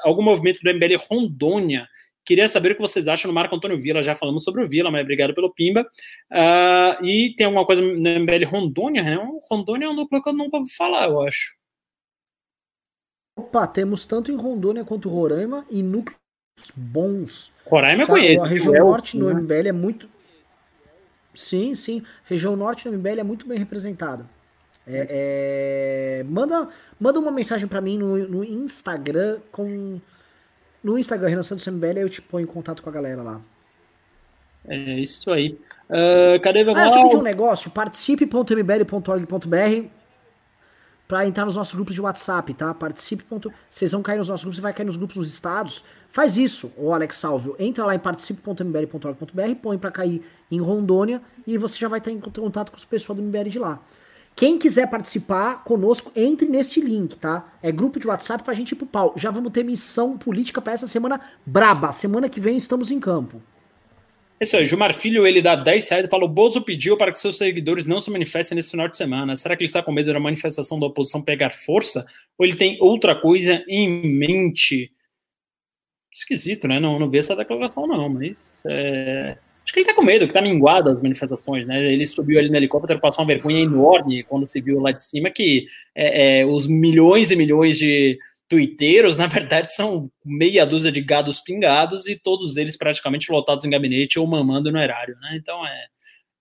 algum 0.03 0.23
movimento 0.23 0.61
do 0.63 0.73
MBL 0.73 0.97
Rondônia? 1.11 1.89
Queria 2.25 2.49
saber 2.49 2.73
o 2.73 2.75
que 2.75 2.81
vocês 2.81 3.07
acham 3.07 3.31
do 3.31 3.35
Marco 3.35 3.55
Antônio 3.55 3.77
Vila. 3.77 4.03
Já 4.03 4.15
falamos 4.15 4.45
sobre 4.45 4.65
o 4.65 4.69
Vila, 4.69 4.91
mas 4.91 5.03
obrigado 5.03 5.35
pelo 5.35 5.53
Pimba. 5.53 5.83
Uh, 6.31 7.05
e 7.05 7.35
tem 7.37 7.45
alguma 7.45 7.67
coisa 7.67 7.83
na 7.83 8.19
MBL 8.19 8.47
Rondônia? 8.47 9.03
Né? 9.03 9.19
Rondônia 9.51 9.87
é 9.87 9.89
um 9.89 9.95
núcleo 9.95 10.23
que 10.23 10.29
eu 10.29 10.33
nunca 10.33 10.57
ouvi 10.57 10.71
falar, 10.75 11.09
eu 11.09 11.21
acho. 11.21 11.55
Opa, 13.37 13.67
temos 13.67 14.07
tanto 14.07 14.31
em 14.31 14.37
Rondônia 14.37 14.85
quanto 14.85 15.09
Roraima 15.09 15.67
e 15.69 15.83
núcleos 15.83 16.17
bons. 16.75 17.53
Roraima 17.67 18.07
tá, 18.07 18.13
conheço. 18.13 18.43
A 18.43 18.47
região 18.47 18.73
norte 18.73 19.17
no 19.19 19.35
MBL 19.35 19.69
é 19.69 19.73
muito. 19.73 20.09
Sim, 21.35 21.75
sim. 21.75 22.03
Região 22.25 22.57
norte 22.57 22.89
no 22.89 22.97
MBL 22.97 23.21
é 23.21 23.25
muito 23.25 23.47
bem 23.47 23.59
representada. 23.59 24.25
É, 24.87 26.21
é... 26.21 26.25
Manda, 26.25 26.69
manda 26.99 27.19
uma 27.19 27.33
mensagem 27.33 27.67
para 27.67 27.81
mim 27.81 27.99
no, 27.99 28.17
no 28.29 28.45
Instagram 28.45 29.41
com 29.51 30.01
no 30.85 30.99
Instagram, 30.99 31.31
Renan 31.31 31.43
Santos 31.43 31.67
MBL, 31.67 31.99
eu 31.99 32.11
te 32.11 32.21
ponho 32.21 32.45
em 32.45 32.47
contato 32.47 32.83
com 32.83 32.91
a 32.91 32.93
galera 32.93 33.23
lá. 33.23 33.41
É 34.69 35.01
isso 35.01 35.31
aí. 35.31 35.59
Uh, 35.89 36.39
cadê 36.43 36.63
o 36.63 36.77
Ah, 36.77 36.85
eu 36.85 36.89
só 36.91 37.03
pedi 37.03 37.17
um 37.17 37.23
negócio. 37.23 37.71
Participe.mbl.org.br 37.71 39.89
para 41.07 41.27
entrar 41.27 41.45
nos 41.45 41.57
nossos 41.57 41.75
grupos 41.75 41.95
de 41.95 42.01
WhatsApp, 42.01 42.55
tá? 42.55 42.73
Participe. 42.73 43.25
Vocês 43.69 43.93
vão 43.93 44.03
cair 44.03 44.19
nos 44.19 44.29
nossos 44.29 44.45
grupos, 44.45 44.57
você 44.57 44.63
vai 44.63 44.73
cair 44.73 44.87
nos 44.87 44.97
grupos 44.97 45.17
dos 45.17 45.33
estados. 45.33 45.85
Faz 46.11 46.37
isso, 46.37 46.73
o 46.77 46.93
Alex 46.93 47.17
Salvio. 47.17 47.57
Entra 47.59 47.85
lá 47.85 47.95
em 47.95 47.99
participe.mbl.org.br, 47.99 49.55
põe 49.61 49.79
para 49.79 49.91
cair 49.91 50.25
em 50.51 50.61
Rondônia 50.61 51.21
e 51.47 51.59
você 51.59 51.79
já 51.79 51.89
vai 51.89 51.99
estar 51.99 52.11
em 52.11 52.21
contato 52.21 52.71
com 52.71 52.77
os 52.77 52.85
pessoal 52.85 53.17
do 53.17 53.23
MBL 53.23 53.49
de 53.49 53.59
lá. 53.59 53.81
Quem 54.37 54.59
quiser 54.59 54.91
participar 54.91 55.63
conosco, 55.63 56.11
entre 56.17 56.49
neste 56.49 56.81
link, 56.81 57.17
tá? 57.17 57.53
É 57.63 57.71
grupo 57.71 58.01
de 58.01 58.09
WhatsApp 58.09 58.43
pra 58.43 58.53
gente 58.53 58.73
ir 58.73 58.75
pro 58.75 58.87
pau. 58.87 59.15
Já 59.17 59.31
vamos 59.31 59.53
ter 59.53 59.63
missão 59.63 60.19
política 60.19 60.61
para 60.61 60.73
essa 60.73 60.89
semana 60.89 61.21
braba. 61.47 61.93
Semana 61.93 62.29
que 62.29 62.41
vem 62.41 62.57
estamos 62.57 62.91
em 62.91 62.99
campo. 62.99 63.41
É 64.41 64.45
isso 64.45 64.57
aí, 64.57 64.67
Gilmar 64.67 64.93
Filho, 64.93 65.25
ele 65.25 65.41
dá 65.41 65.55
10 65.55 65.89
reais 65.89 66.07
e 66.07 66.11
fala: 66.11 66.25
o 66.25 66.29
Bozo 66.29 66.61
pediu 66.61 66.97
para 66.97 67.13
que 67.13 67.19
seus 67.19 67.39
seguidores 67.39 67.87
não 67.87 68.01
se 68.01 68.11
manifestem 68.11 68.57
nesse 68.57 68.73
final 68.73 68.89
de 68.89 68.97
semana. 68.97 69.37
Será 69.37 69.57
que 69.57 69.63
ele 69.63 69.69
está 69.69 69.83
com 69.83 69.93
medo 69.93 70.13
da 70.13 70.19
manifestação 70.19 70.81
da 70.81 70.87
oposição 70.87 71.23
pegar 71.23 71.51
força? 71.51 72.05
Ou 72.37 72.45
ele 72.45 72.57
tem 72.57 72.77
outra 72.81 73.15
coisa 73.15 73.65
em 73.69 74.19
mente? 74.19 74.93
Esquisito, 76.13 76.67
né? 76.67 76.81
Não, 76.81 76.99
não 76.99 77.09
vi 77.09 77.19
essa 77.19 77.37
declaração, 77.37 77.87
não, 77.87 78.09
mas. 78.09 78.63
É... 78.67 79.39
Acho 79.65 79.73
que 79.73 79.81
ele 79.81 79.87
tá 79.87 79.95
com 79.95 80.03
medo, 80.03 80.29
que 80.29 80.35
tá 80.35 80.43
minguado 80.43 80.91
as 80.91 81.01
manifestações, 81.01 81.67
né? 81.67 81.93
Ele 81.93 82.07
subiu 82.07 82.39
ali 82.39 82.51
no 82.51 82.57
helicóptero, 82.57 83.01
passou 83.01 83.23
uma 83.23 83.29
vergonha 83.29 83.61
enorme 83.61 84.23
quando 84.25 84.47
se 84.47 84.61
viu 84.61 84.79
lá 84.79 84.93
de 84.93 85.03
cima 85.03 85.31
que 85.31 85.65
é, 85.95 86.41
é, 86.41 86.47
os 86.47 86.67
milhões 86.67 87.31
e 87.31 87.37
milhões 87.37 87.79
de 87.79 88.19
tuiteiros, 88.47 89.17
na 89.19 89.27
verdade, 89.27 89.75
são 89.75 90.11
meia 90.23 90.67
dúzia 90.67 90.93
de 90.93 91.01
gados 91.01 91.41
pingados 91.41 92.07
e 92.07 92.15
todos 92.15 92.59
eles 92.59 92.77
praticamente 92.77 93.33
lotados 93.33 93.65
em 93.65 93.71
gabinete 93.71 94.19
ou 94.19 94.27
mamando 94.27 94.71
no 94.71 94.79
erário, 94.79 95.17
né? 95.21 95.39
Então 95.41 95.67
é, 95.67 95.87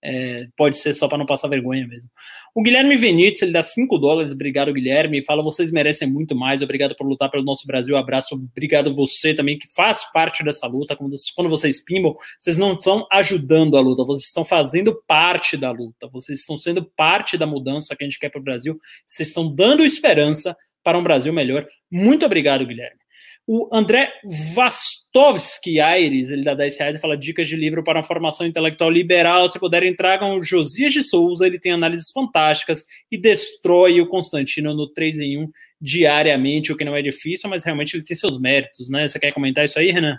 é, 0.04 0.46
pode 0.56 0.76
ser 0.76 0.94
só 0.94 1.08
para 1.08 1.16
não 1.16 1.24
passar 1.24 1.48
vergonha 1.48 1.86
mesmo. 1.86 2.10
O 2.54 2.62
Guilherme 2.62 2.94
Venites, 2.96 3.42
ele 3.42 3.52
dá 3.52 3.62
5 3.62 3.98
dólares, 3.98 4.32
obrigado 4.32 4.72
Guilherme, 4.72 5.24
fala, 5.24 5.42
vocês 5.42 5.72
merecem 5.72 6.08
muito 6.08 6.36
mais, 6.36 6.60
obrigado 6.60 6.94
por 6.94 7.06
lutar 7.06 7.30
pelo 7.30 7.42
nosso 7.42 7.66
Brasil, 7.66 7.96
abraço, 7.96 8.34
obrigado 8.34 8.94
você 8.94 9.34
também, 9.34 9.58
que 9.58 9.66
faz 9.74 10.04
parte 10.12 10.44
dessa 10.44 10.66
luta, 10.66 10.94
quando 10.94 11.48
vocês 11.48 11.82
pimbam, 11.82 12.14
vocês 12.38 12.58
não 12.58 12.74
estão 12.74 13.06
ajudando 13.10 13.76
a 13.76 13.80
luta, 13.80 14.04
vocês 14.04 14.28
estão 14.28 14.44
fazendo 14.44 14.94
parte 15.06 15.56
da 15.56 15.70
luta, 15.70 16.06
vocês 16.12 16.40
estão 16.40 16.58
sendo 16.58 16.84
parte 16.96 17.38
da 17.38 17.46
mudança 17.46 17.96
que 17.96 18.04
a 18.04 18.06
gente 18.06 18.18
quer 18.18 18.28
para 18.28 18.40
o 18.40 18.44
Brasil, 18.44 18.78
vocês 19.06 19.28
estão 19.28 19.52
dando 19.52 19.84
esperança 19.84 20.54
para 20.82 20.98
um 20.98 21.02
Brasil 21.02 21.32
melhor. 21.32 21.66
Muito 21.90 22.26
obrigado, 22.26 22.66
Guilherme. 22.66 23.03
O 23.46 23.68
André 23.70 24.10
Vastovski 24.54 25.78
Aires, 25.78 26.30
ele 26.30 26.44
dá 26.44 26.54
10 26.54 26.78
reais 26.78 26.96
e 26.96 27.00
fala 27.00 27.14
dicas 27.14 27.46
de 27.46 27.56
livro 27.56 27.84
para 27.84 27.98
uma 27.98 28.02
formação 28.02 28.46
intelectual 28.46 28.90
liberal. 28.90 29.46
Se 29.50 29.58
puderem, 29.58 29.94
tragam 29.94 30.42
Josias 30.42 30.94
de 30.94 31.02
Souza, 31.02 31.46
ele 31.46 31.58
tem 31.58 31.72
análises 31.72 32.10
fantásticas 32.10 32.86
e 33.12 33.18
destrói 33.18 34.00
o 34.00 34.08
Constantino 34.08 34.72
no 34.72 34.88
3 34.88 35.18
em 35.20 35.38
1 35.44 35.50
diariamente, 35.78 36.72
o 36.72 36.76
que 36.76 36.86
não 36.86 36.96
é 36.96 37.02
difícil, 37.02 37.50
mas 37.50 37.62
realmente 37.62 37.94
ele 37.94 38.02
tem 38.02 38.16
seus 38.16 38.38
méritos, 38.38 38.88
né? 38.88 39.06
Você 39.06 39.18
quer 39.18 39.32
comentar 39.32 39.64
isso 39.64 39.78
aí, 39.78 39.90
Renan? 39.90 40.18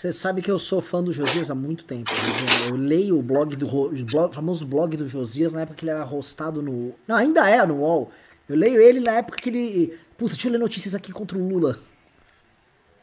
Você 0.00 0.12
sabe 0.12 0.42
que 0.42 0.50
eu 0.50 0.58
sou 0.58 0.80
fã 0.80 1.02
do 1.02 1.12
Josias 1.12 1.50
há 1.50 1.54
muito 1.54 1.84
tempo. 1.84 2.10
Né? 2.10 2.70
Eu 2.70 2.76
leio 2.76 3.18
o 3.18 3.22
blog 3.22 3.54
do 3.56 3.66
blog, 4.04 4.34
famoso 4.34 4.66
blog 4.66 4.96
do 4.96 5.08
Josias 5.08 5.52
na 5.52 5.62
época 5.62 5.76
que 5.76 5.84
ele 5.84 5.90
era 5.90 6.04
rostado 6.04 6.62
no. 6.62 6.94
Não, 7.06 7.16
ainda 7.16 7.48
é 7.48 7.64
no 7.66 7.80
UOL. 7.80 8.10
Eu 8.48 8.56
leio 8.56 8.80
ele 8.80 9.00
na 9.00 9.12
época 9.12 9.38
que 9.38 9.50
ele. 9.50 9.98
Puta, 10.16 10.32
deixa 10.32 10.48
eu 10.48 10.52
ler 10.52 10.58
notícias 10.58 10.94
aqui 10.94 11.12
contra 11.12 11.36
o 11.36 11.46
Lula. 11.46 11.78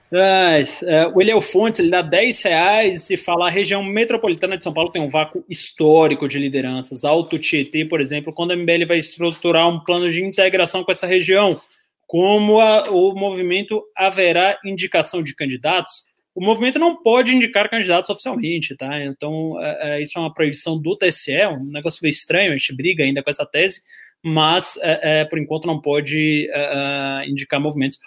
Mas, 0.10 0.82
uh, 0.84 1.12
o 1.14 1.22
Eliel 1.22 1.42
Fontes 1.42 1.80
ele 1.80 1.90
dá 1.90 2.02
10 2.02 2.42
reais 2.44 3.10
e 3.10 3.18
fala 3.18 3.48
a 3.48 3.52
região 3.52 3.84
metropolitana 3.84 4.58
de 4.58 4.64
São 4.64 4.74
Paulo 4.74 4.92
tem 4.92 5.02
um 5.02 5.10
vácuo 5.10 5.44
histórico 5.50 6.28
de 6.28 6.40
lideranças. 6.40 7.04
Alto 7.04 7.38
Tietê, 7.38 7.84
por 7.84 8.00
exemplo, 8.00 8.32
quando 8.32 8.52
a 8.52 8.56
MBL 8.56 8.86
vai 8.88 9.00
estruturar 9.00 9.68
um 9.68 9.82
plano 9.82 10.10
de 10.10 10.24
integração 10.24 10.84
com 10.84 10.92
essa 10.92 11.06
região, 11.06 11.60
como 12.06 12.62
a, 12.62 12.90
o 12.90 13.14
movimento 13.14 13.84
haverá 13.96 14.58
indicação 14.64 15.22
de 15.22 15.36
candidatos, 15.36 16.08
o 16.34 16.42
movimento 16.42 16.80
não 16.80 16.96
pode 16.96 17.36
indicar 17.36 17.70
candidatos 17.70 18.10
oficialmente, 18.10 18.78
tá? 18.78 19.04
Então, 19.04 19.62
é, 19.62 19.98
é, 19.98 20.02
isso 20.02 20.18
é 20.18 20.22
uma 20.22 20.34
proibição 20.34 20.80
do 20.80 20.96
TSE, 20.96 21.36
um 21.48 21.66
negócio 21.66 22.00
meio 22.02 22.12
estranho, 22.12 22.54
a 22.54 22.58
gente 22.58 22.76
briga 22.76 23.04
ainda 23.04 23.22
com 23.22 23.30
essa 23.30 23.46
tese, 23.46 23.82
mas, 24.24 24.78
é, 24.82 25.22
é 25.22 25.26
por 25.26 25.40
enquanto, 25.40 25.66
não 25.66 25.82
pode 25.82 26.50
é, 26.52 27.24
é, 27.24 27.30
indicar 27.30 27.60
movimentos 27.60 28.00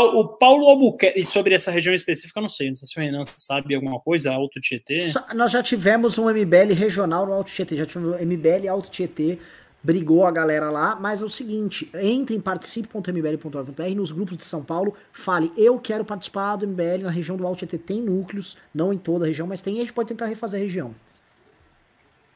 o 0.00 0.28
Paulo 0.28 0.68
Albuquerque, 0.68 1.20
e 1.20 1.24
sobre 1.24 1.54
essa 1.54 1.70
região 1.70 1.94
específica, 1.94 2.38
eu 2.38 2.42
não 2.42 2.48
sei, 2.48 2.68
não 2.68 2.76
sei 2.76 2.88
se 2.88 2.98
o 2.98 3.02
Renan 3.02 3.24
sabe 3.24 3.74
alguma 3.74 4.00
coisa, 4.00 4.32
Alto 4.32 4.60
Tietê. 4.60 4.98
Nós 5.34 5.50
já 5.50 5.62
tivemos 5.62 6.18
um 6.18 6.30
MBL 6.30 6.72
regional 6.74 7.26
no 7.26 7.32
Alto 7.32 7.52
Tietê, 7.52 7.76
já 7.76 7.86
tivemos 7.86 8.20
um 8.20 8.24
MBL 8.24 8.68
Alto 8.68 8.90
Tietê, 8.90 9.38
brigou 9.82 10.26
a 10.26 10.30
galera 10.30 10.70
lá, 10.70 10.94
mas 10.94 11.20
é 11.20 11.24
o 11.24 11.28
seguinte, 11.28 11.90
entre 11.94 12.36
em 12.36 12.40
participe.mbl.org.br 12.40 13.94
nos 13.96 14.12
grupos 14.12 14.36
de 14.36 14.44
São 14.44 14.62
Paulo, 14.62 14.94
fale, 15.12 15.50
eu 15.56 15.78
quero 15.78 16.04
participar 16.04 16.56
do 16.56 16.66
MBL 16.66 17.02
na 17.02 17.10
região 17.10 17.36
do 17.36 17.46
Alto 17.46 17.58
Tietê, 17.58 17.78
tem 17.78 18.00
núcleos, 18.00 18.56
não 18.74 18.92
em 18.92 18.98
toda 18.98 19.24
a 19.24 19.28
região, 19.28 19.46
mas 19.46 19.60
tem, 19.60 19.74
e 19.74 19.78
a 19.78 19.80
gente 19.80 19.92
pode 19.92 20.08
tentar 20.08 20.26
refazer 20.26 20.60
a 20.60 20.62
região. 20.62 20.94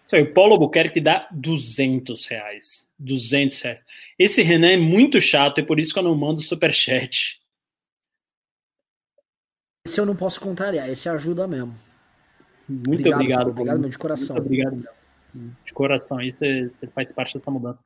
Isso 0.04 0.14
aí, 0.14 0.22
o 0.22 0.32
Paulo 0.32 0.52
Albuquerque 0.52 1.00
dá 1.00 1.26
200 1.32 2.26
reais. 2.26 2.92
200 2.96 3.60
reais. 3.60 3.84
Esse 4.16 4.40
Renan 4.40 4.70
é 4.70 4.76
muito 4.76 5.20
chato, 5.20 5.58
e 5.58 5.64
por 5.64 5.80
isso 5.80 5.92
que 5.92 5.98
eu 5.98 6.04
não 6.04 6.14
mando 6.14 6.40
superchat. 6.40 7.40
Esse 9.86 10.00
eu 10.00 10.04
não 10.04 10.16
posso 10.16 10.40
contrariar, 10.40 10.90
esse 10.90 11.08
ajuda 11.08 11.46
mesmo. 11.46 11.72
Muito 12.68 12.88
obrigado. 12.88 13.20
Obrigado, 13.20 13.50
obrigado 13.50 13.78
meu, 13.78 13.88
de 13.88 13.96
coração. 13.96 14.34
Muito 14.34 14.46
obrigado, 14.46 14.76
meu. 14.76 15.50
De 15.64 15.72
coração, 15.72 16.20
isso 16.20 16.40
você 16.40 16.88
faz 16.88 17.12
parte 17.12 17.34
dessa 17.34 17.50
mudança. 17.52 17.80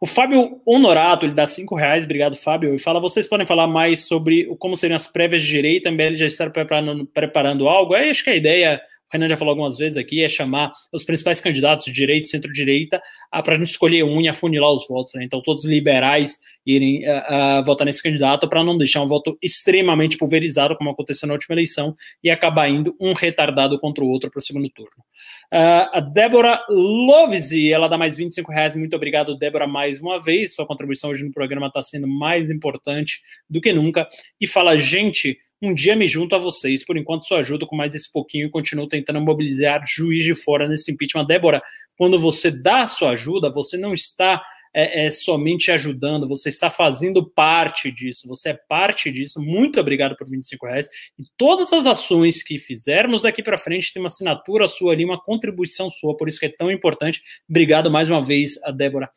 O 0.00 0.06
Fábio 0.06 0.60
Honorato, 0.66 1.24
ele 1.24 1.32
dá 1.32 1.46
cinco 1.46 1.76
reais, 1.76 2.06
obrigado, 2.06 2.34
Fábio, 2.34 2.74
e 2.74 2.78
fala: 2.78 2.98
vocês 2.98 3.28
podem 3.28 3.46
falar 3.46 3.68
mais 3.68 4.06
sobre 4.06 4.46
como 4.58 4.76
seriam 4.76 4.96
as 4.96 5.06
prévias 5.06 5.42
de 5.42 5.48
direito, 5.48 5.86
a 5.86 5.92
MBL 5.92 6.16
já 6.16 6.26
está 6.26 6.50
preparando, 6.50 7.06
preparando 7.06 7.68
algo? 7.68 7.94
Aí 7.94 8.10
acho 8.10 8.24
que 8.24 8.30
a 8.30 8.36
ideia, 8.36 8.82
Renan 9.14 9.28
já 9.28 9.36
falou 9.36 9.52
algumas 9.52 9.78
vezes 9.78 9.96
aqui, 9.96 10.22
é 10.22 10.28
chamar 10.28 10.72
os 10.92 11.04
principais 11.04 11.40
candidatos 11.40 11.86
de 11.86 11.92
direita, 11.92 12.28
centro-direita, 12.28 13.00
para 13.44 13.56
não 13.56 13.62
escolher 13.62 14.02
um 14.02 14.20
e 14.20 14.28
afunilar 14.28 14.72
os 14.72 14.86
votos. 14.88 15.14
Né? 15.14 15.24
Então, 15.24 15.40
todos 15.40 15.64
liberais 15.64 16.38
irem 16.66 17.06
uh, 17.06 17.60
uh, 17.60 17.64
votar 17.64 17.84
nesse 17.84 18.02
candidato 18.02 18.48
para 18.48 18.64
não 18.64 18.76
deixar 18.76 19.02
um 19.02 19.06
voto 19.06 19.36
extremamente 19.42 20.16
pulverizado, 20.16 20.74
como 20.76 20.90
aconteceu 20.90 21.26
na 21.26 21.34
última 21.34 21.54
eleição, 21.54 21.94
e 22.22 22.30
acabar 22.30 22.68
indo 22.68 22.96
um 22.98 23.12
retardado 23.12 23.78
contra 23.78 24.02
o 24.02 24.08
outro 24.08 24.30
para 24.30 24.38
o 24.38 24.42
segundo 24.42 24.68
turno. 24.70 25.04
Uh, 25.52 25.88
a 25.92 26.00
Débora 26.00 26.64
Lovesi, 26.68 27.70
ela 27.70 27.86
dá 27.86 27.98
mais 27.98 28.16
25 28.16 28.50
reais. 28.50 28.74
Muito 28.74 28.96
obrigado, 28.96 29.36
Débora, 29.36 29.66
mais 29.66 30.00
uma 30.00 30.20
vez. 30.20 30.54
Sua 30.54 30.66
contribuição 30.66 31.10
hoje 31.10 31.24
no 31.24 31.32
programa 31.32 31.66
está 31.66 31.82
sendo 31.82 32.08
mais 32.08 32.50
importante 32.50 33.20
do 33.48 33.60
que 33.60 33.72
nunca. 33.72 34.08
E 34.40 34.46
fala, 34.46 34.76
gente, 34.76 35.38
um 35.64 35.74
dia 35.74 35.96
me 35.96 36.06
junto 36.06 36.34
a 36.34 36.38
vocês. 36.38 36.84
Por 36.84 36.96
enquanto, 36.96 37.26
só 37.26 37.38
ajudo 37.38 37.66
com 37.66 37.76
mais 37.76 37.94
esse 37.94 38.10
pouquinho 38.12 38.46
e 38.46 38.50
continuo 38.50 38.88
tentando 38.88 39.20
mobilizar 39.20 39.82
juiz 39.86 40.24
de 40.24 40.34
fora 40.34 40.68
nesse 40.68 40.92
impeachment. 40.92 41.26
Débora, 41.26 41.62
quando 41.96 42.18
você 42.18 42.50
dá 42.50 42.82
a 42.82 42.86
sua 42.86 43.10
ajuda, 43.10 43.50
você 43.50 43.76
não 43.76 43.94
está 43.94 44.42
é, 44.74 45.06
é, 45.06 45.10
somente 45.10 45.70
ajudando, 45.70 46.26
você 46.26 46.48
está 46.48 46.68
fazendo 46.68 47.24
parte 47.24 47.92
disso, 47.92 48.26
você 48.26 48.50
é 48.50 48.54
parte 48.68 49.10
disso. 49.10 49.40
Muito 49.40 49.78
obrigado 49.78 50.16
por 50.16 50.28
25 50.28 50.66
reais. 50.66 50.88
E 51.16 51.22
todas 51.36 51.72
as 51.72 51.86
ações 51.86 52.42
que 52.42 52.58
fizermos 52.58 53.22
daqui 53.22 53.40
para 53.40 53.56
frente 53.56 53.92
tem 53.92 54.02
uma 54.02 54.08
assinatura 54.08 54.66
sua 54.66 54.92
ali, 54.92 55.04
uma 55.04 55.20
contribuição 55.20 55.88
sua, 55.88 56.16
por 56.16 56.26
isso 56.26 56.40
que 56.40 56.46
é 56.46 56.48
tão 56.48 56.72
importante. 56.72 57.22
Obrigado 57.48 57.88
mais 57.90 58.08
uma 58.08 58.22
vez, 58.22 58.60
a 58.64 58.72
Débora. 58.72 59.08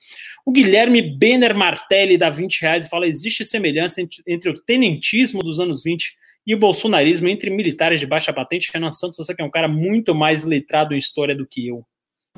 O 0.45 0.51
Guilherme 0.51 1.01
Benner 1.01 1.55
Martelli 1.55 2.17
dá 2.17 2.29
20 2.29 2.61
reais 2.61 2.85
e 2.85 2.89
fala: 2.89 3.07
existe 3.07 3.43
semelhança 3.43 3.99
entre, 3.99 4.21
entre 4.27 4.51
o 4.51 4.53
tenentismo 4.53 5.41
dos 5.41 5.59
anos 5.59 5.81
20 5.83 6.15
e 6.47 6.55
o 6.55 6.59
bolsonarismo 6.59 7.27
entre 7.27 7.49
militares 7.49 7.99
de 7.99 8.05
baixa 8.05 8.31
patente. 8.31 8.71
Renan 8.73 8.89
Santos, 8.89 9.17
você 9.17 9.35
que 9.35 9.41
é 9.41 9.45
um 9.45 9.51
cara 9.51 9.67
muito 9.67 10.15
mais 10.15 10.45
letrado 10.45 10.95
em 10.95 10.97
história 10.97 11.35
do 11.35 11.45
que 11.45 11.67
eu. 11.67 11.85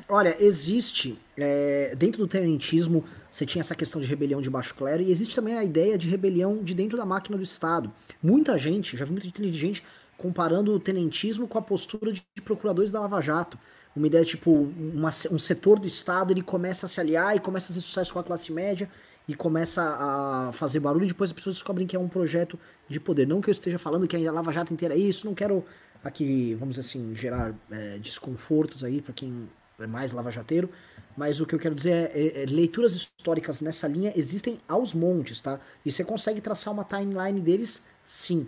Olha, 0.08 0.36
existe, 0.40 1.16
é, 1.38 1.94
dentro 1.96 2.18
do 2.18 2.26
tenentismo, 2.26 3.04
você 3.30 3.46
tinha 3.46 3.60
essa 3.60 3.76
questão 3.76 4.00
de 4.00 4.08
rebelião 4.08 4.40
de 4.40 4.50
baixo 4.50 4.74
clero, 4.74 5.02
e 5.02 5.12
existe 5.12 5.36
também 5.36 5.54
a 5.56 5.62
ideia 5.62 5.96
de 5.96 6.08
rebelião 6.08 6.64
de 6.64 6.74
dentro 6.74 6.96
da 6.96 7.04
máquina 7.04 7.36
do 7.36 7.44
Estado. 7.44 7.92
Muita 8.20 8.58
gente, 8.58 8.96
já 8.96 9.04
vi 9.04 9.12
muita 9.12 9.30
gente 9.52 9.84
comparando 10.16 10.74
o 10.74 10.80
tenentismo 10.80 11.46
com 11.46 11.58
a 11.58 11.62
postura 11.62 12.12
de, 12.12 12.22
procuradores 12.42 12.90
da 12.90 13.00
Lava 13.00 13.20
Jato. 13.20 13.58
Uma 13.94 14.06
ideia 14.06 14.24
tipo, 14.24 14.72
uma, 14.76 15.10
um 15.30 15.38
setor 15.38 15.78
do 15.78 15.86
Estado, 15.86 16.32
ele 16.32 16.42
começa 16.42 16.86
a 16.86 16.88
se 16.88 17.00
aliar 17.00 17.36
e 17.36 17.40
começa 17.40 17.66
a 17.66 17.68
fazer 17.68 17.80
sucesso 17.80 18.12
com 18.12 18.18
a 18.18 18.24
classe 18.24 18.52
média, 18.52 18.90
e 19.28 19.34
começa 19.34 19.82
a 19.82 20.50
fazer 20.52 20.80
barulho, 20.80 21.04
e 21.04 21.08
depois 21.08 21.30
as 21.30 21.34
pessoas 21.34 21.56
descobrem 21.56 21.86
que 21.86 21.94
é 21.94 21.98
um 21.98 22.08
projeto 22.08 22.58
de 22.88 22.98
poder. 22.98 23.26
Não 23.26 23.40
que 23.40 23.48
eu 23.48 23.52
esteja 23.52 23.78
falando 23.78 24.06
que 24.06 24.16
a 24.16 24.32
Lava 24.32 24.52
Jato 24.52 24.72
inteira 24.72 24.94
é 24.94 24.98
isso, 24.98 25.26
não 25.26 25.34
quero 25.34 25.64
aqui, 26.02 26.54
vamos 26.54 26.76
dizer 26.76 26.88
assim, 26.88 27.14
gerar 27.14 27.54
é, 27.70 27.98
desconfortos 27.98 28.82
aí 28.82 29.00
para 29.00 29.12
quem 29.12 29.48
é 29.78 29.86
mais 29.86 30.12
lava-jateiro, 30.12 30.70
mas 31.16 31.40
o 31.40 31.46
que 31.46 31.54
eu 31.54 31.58
quero 31.58 31.74
dizer 31.74 31.92
é, 31.92 32.12
é, 32.14 32.42
é, 32.42 32.46
leituras 32.46 32.94
históricas 32.94 33.60
nessa 33.60 33.86
linha 33.88 34.12
existem 34.16 34.60
aos 34.68 34.94
montes, 34.94 35.40
tá? 35.40 35.60
E 35.84 35.90
você 35.90 36.04
consegue 36.04 36.40
traçar 36.40 36.72
uma 36.72 36.84
timeline 36.84 37.40
deles, 37.40 37.82
sim. 38.04 38.46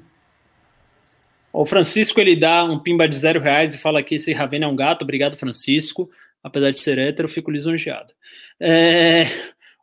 O 1.52 1.66
Francisco 1.66 2.18
ele 2.18 2.34
dá 2.34 2.64
um 2.64 2.78
pimba 2.78 3.06
de 3.06 3.16
zero 3.16 3.40
reais 3.40 3.74
e 3.74 3.78
fala 3.78 4.02
que 4.02 4.14
esse 4.14 4.32
Ravena 4.32 4.64
é 4.64 4.68
um 4.68 4.76
gato. 4.76 5.02
Obrigado, 5.02 5.36
Francisco. 5.36 6.10
Apesar 6.42 6.70
de 6.70 6.78
ser 6.78 6.98
hétero, 6.98 7.28
fico 7.28 7.50
lisonjeado. 7.50 8.12
É, 8.58 9.24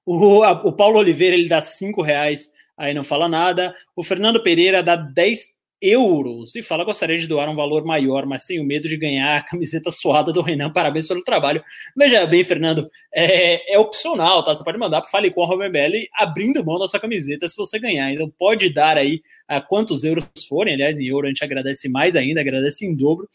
o, 0.09 0.43
a, 0.43 0.51
o 0.51 0.73
Paulo 0.73 0.97
Oliveira 0.97 1.35
ele 1.35 1.47
dá 1.47 1.61
cinco 1.61 2.01
reais, 2.01 2.49
aí 2.75 2.93
não 2.93 3.03
fala 3.03 3.27
nada. 3.27 3.75
O 3.95 4.03
Fernando 4.03 4.41
Pereira 4.41 4.81
dá 4.81 4.95
10 4.95 5.39
euros 5.79 6.55
e 6.55 6.63
fala: 6.63 6.83
gostaria 6.83 7.15
de 7.15 7.27
doar 7.27 7.47
um 7.47 7.55
valor 7.55 7.85
maior, 7.85 8.25
mas 8.25 8.43
tenho 8.43 8.63
medo 8.63 8.88
de 8.88 8.97
ganhar 8.97 9.38
a 9.38 9.43
camiseta 9.43 9.91
suada 9.91 10.33
do 10.33 10.41
Renan. 10.41 10.71
Parabéns 10.71 11.07
pelo 11.07 11.23
trabalho. 11.23 11.63
Veja 11.95 12.25
bem, 12.25 12.43
Fernando, 12.43 12.89
é, 13.13 13.75
é 13.75 13.77
opcional, 13.77 14.43
tá? 14.43 14.55
Você 14.55 14.63
pode 14.63 14.79
mandar 14.79 15.01
para 15.01 15.09
Fale 15.11 15.29
com 15.29 15.43
a 15.43 15.45
Robembelli 15.45 16.09
abrindo 16.15 16.65
mão 16.65 16.79
da 16.79 16.88
sua 16.88 16.99
camiseta 16.99 17.47
se 17.47 17.55
você 17.55 17.77
ganhar. 17.77 18.11
Então 18.11 18.29
pode 18.29 18.73
dar 18.73 18.97
aí 18.97 19.21
a 19.47 19.61
quantos 19.61 20.03
euros 20.03 20.25
forem. 20.47 20.73
Aliás, 20.73 20.99
em 20.99 21.07
euro 21.07 21.27
a 21.27 21.29
gente 21.29 21.43
agradece 21.43 21.88
mais 21.88 22.15
ainda, 22.15 22.41
agradece 22.41 22.85
em 22.85 22.95
dobro. 22.95 23.25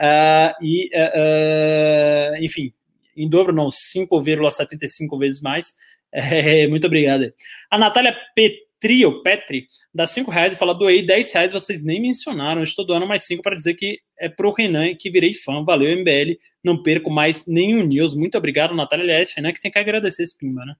Uh, 0.00 0.64
e, 0.64 0.90
uh, 0.94 2.32
uh, 2.32 2.42
enfim, 2.42 2.72
em 3.16 3.28
dobro 3.28 3.52
não, 3.52 3.68
5,75 3.68 5.18
vezes 5.18 5.40
mais. 5.40 5.74
É, 6.14 6.66
muito 6.66 6.86
obrigado. 6.86 7.32
A 7.70 7.78
Natália 7.78 8.14
P 8.34 8.66
Trio, 8.82 9.22
Petri, 9.22 9.64
dá 9.94 10.08
5 10.08 10.28
reais 10.28 10.54
e 10.54 10.58
fala: 10.58 10.74
doei 10.74 11.06
10 11.06 11.32
reais, 11.32 11.52
vocês 11.52 11.84
nem 11.84 12.02
mencionaram. 12.02 12.64
Estou 12.64 12.84
doando 12.84 13.06
mais 13.06 13.22
5 13.22 13.40
para 13.40 13.54
dizer 13.54 13.74
que 13.74 14.00
é 14.18 14.28
pro 14.28 14.52
Renan 14.52 14.96
que 14.98 15.08
virei 15.08 15.32
fã. 15.32 15.62
Valeu, 15.64 15.96
MBL. 15.96 16.36
Não 16.64 16.82
perco 16.82 17.08
mais 17.08 17.46
nenhum 17.46 17.86
news. 17.86 18.12
Muito 18.12 18.36
obrigado, 18.36 18.74
Natália. 18.74 19.04
Aliás, 19.04 19.32
Renan, 19.36 19.52
que 19.52 19.60
tem 19.60 19.70
que 19.70 19.78
agradecer 19.78 20.24
esse 20.24 20.36
Pimba, 20.36 20.64
né? 20.64 20.74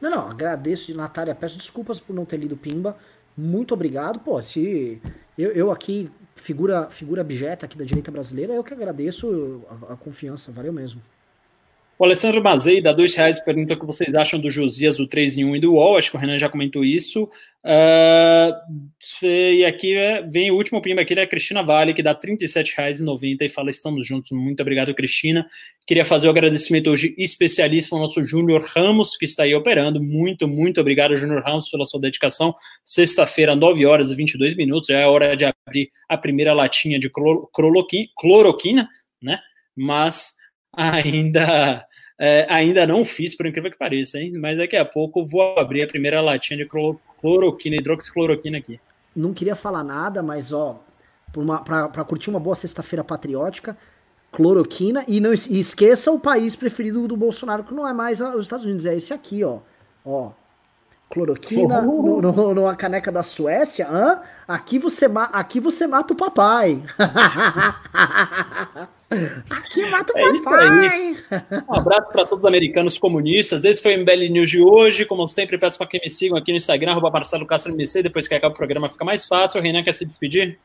Não, 0.00 0.10
não, 0.10 0.28
agradeço 0.28 0.88
de 0.88 0.94
Natália. 0.94 1.32
Peço 1.32 1.56
desculpas 1.56 2.00
por 2.00 2.12
não 2.12 2.24
ter 2.24 2.38
lido 2.38 2.56
Pimba. 2.56 2.98
Muito 3.38 3.72
obrigado. 3.72 4.18
Pô, 4.18 4.42
se 4.42 5.00
eu, 5.38 5.52
eu 5.52 5.70
aqui, 5.70 6.10
figura, 6.34 6.90
figura 6.90 7.20
abjeta 7.20 7.66
aqui 7.66 7.78
da 7.78 7.84
direita 7.84 8.10
brasileira, 8.10 8.52
eu 8.52 8.64
que 8.64 8.74
agradeço 8.74 9.64
a, 9.68 9.92
a 9.92 9.96
confiança. 9.96 10.50
Valeu 10.50 10.72
mesmo. 10.72 11.00
O 11.96 12.04
Alessandro 12.04 12.42
Mazei 12.42 12.80
dá 12.80 12.92
dois 12.92 13.14
reais 13.14 13.38
pergunta 13.38 13.74
o 13.74 13.78
que 13.78 13.86
vocês 13.86 14.14
acham 14.14 14.40
do 14.40 14.50
Josias, 14.50 14.96
do 14.96 15.06
3 15.06 15.38
em 15.38 15.44
1 15.44 15.56
e 15.56 15.60
do 15.60 15.74
UOL. 15.74 15.96
Acho 15.96 16.10
que 16.10 16.16
o 16.16 16.20
Renan 16.20 16.36
já 16.36 16.48
comentou 16.48 16.84
isso. 16.84 17.30
Uh, 17.64 19.22
e 19.22 19.64
aqui 19.64 19.94
é, 19.94 20.20
vem 20.22 20.50
o 20.50 20.56
último 20.56 20.82
primo 20.82 20.98
aqui 20.98 21.14
da 21.14 21.24
Cristina 21.24 21.62
Vale, 21.62 21.94
que 21.94 22.02
dá 22.02 22.10
R$ 22.10 22.36
37,90 22.36 23.36
e 23.42 23.48
fala: 23.48 23.70
estamos 23.70 24.04
juntos. 24.04 24.32
Muito 24.32 24.60
obrigado, 24.60 24.92
Cristina. 24.92 25.46
Queria 25.86 26.04
fazer 26.04 26.26
o 26.26 26.30
um 26.30 26.32
agradecimento 26.32 26.90
hoje 26.90 27.14
especialíssimo 27.16 27.96
ao 27.96 28.02
nosso 28.02 28.24
Júnior 28.24 28.64
Ramos, 28.74 29.16
que 29.16 29.24
está 29.24 29.44
aí 29.44 29.54
operando. 29.54 30.02
Muito, 30.02 30.48
muito 30.48 30.80
obrigado, 30.80 31.14
Júnior 31.14 31.44
Ramos, 31.44 31.70
pela 31.70 31.84
sua 31.84 32.00
dedicação. 32.00 32.56
Sexta-feira, 32.84 33.54
9 33.54 33.86
horas 33.86 34.10
e 34.10 34.16
22 34.16 34.56
minutos. 34.56 34.88
Já 34.88 34.98
é 34.98 35.06
hora 35.06 35.36
de 35.36 35.44
abrir 35.44 35.92
a 36.08 36.18
primeira 36.18 36.52
latinha 36.52 36.98
de 36.98 37.08
cloroquina, 37.08 38.88
né? 39.22 39.38
Mas 39.76 40.34
ainda 40.76 41.86
é, 42.18 42.46
ainda 42.48 42.86
não 42.86 43.04
fiz, 43.04 43.36
por 43.36 43.46
incrível 43.46 43.70
que 43.70 43.78
pareça, 43.78 44.18
hein? 44.18 44.32
Mas 44.38 44.56
daqui 44.56 44.76
a 44.76 44.84
pouco 44.84 45.24
vou 45.24 45.58
abrir 45.58 45.82
a 45.82 45.86
primeira 45.86 46.20
latinha 46.20 46.58
de 46.58 46.68
cloroquina, 47.20 47.76
hidroxicloroquina 47.76 48.58
aqui. 48.58 48.80
Não 49.14 49.34
queria 49.34 49.56
falar 49.56 49.82
nada, 49.82 50.22
mas 50.22 50.52
ó, 50.52 50.80
para 51.64 52.04
curtir 52.04 52.30
uma 52.30 52.38
boa 52.38 52.54
sexta-feira 52.54 53.02
patriótica, 53.02 53.76
cloroquina 54.30 55.04
e 55.08 55.20
não 55.20 55.32
e 55.32 55.58
esqueça 55.58 56.12
o 56.12 56.20
país 56.20 56.54
preferido 56.54 57.08
do 57.08 57.16
Bolsonaro, 57.16 57.64
que 57.64 57.74
não 57.74 57.86
é 57.86 57.92
mais 57.92 58.20
os 58.20 58.42
Estados 58.42 58.64
Unidos, 58.64 58.86
é 58.86 58.96
esse 58.96 59.12
aqui, 59.12 59.42
ó. 59.42 59.58
Ó, 60.04 60.30
cloroquina 61.10 61.82
no, 61.82 62.20
no, 62.20 62.54
numa 62.54 62.76
caneca 62.76 63.10
da 63.10 63.22
Suécia, 63.22 63.88
hã? 63.88 64.20
Aqui 64.46 64.78
você, 64.78 65.06
aqui 65.32 65.58
você 65.58 65.86
mata 65.86 66.12
o 66.12 66.16
papai. 66.16 66.82
aqui 69.50 69.86
mata 69.90 70.12
o 70.12 70.18
é 70.18 70.42
papai. 70.42 71.16
Um 71.68 71.74
abraço 71.74 72.08
para 72.10 72.24
todos 72.24 72.44
os 72.44 72.48
americanos 72.48 72.98
comunistas. 72.98 73.64
Esse 73.64 73.82
foi 73.82 73.96
o 73.96 74.00
MBL 74.00 74.30
News 74.30 74.50
de 74.50 74.60
hoje. 74.60 75.04
Como 75.04 75.26
sempre, 75.26 75.58
peço 75.58 75.78
para 75.78 75.86
que 75.86 75.98
me 75.98 76.10
sigam 76.10 76.36
aqui 76.36 76.52
no 76.52 76.56
Instagram, 76.56 76.92
arroba 76.92 77.10
Marcelo 77.10 77.46
Castro 77.46 77.72
MC. 77.72 78.02
Depois 78.02 78.28
que 78.28 78.34
acaba 78.34 78.54
o 78.54 78.56
programa 78.56 78.88
fica 78.88 79.04
mais 79.04 79.26
fácil. 79.26 79.60
O 79.60 79.62
Renan 79.62 79.82
quer 79.82 79.94
se 79.94 80.04
despedir? 80.04 80.58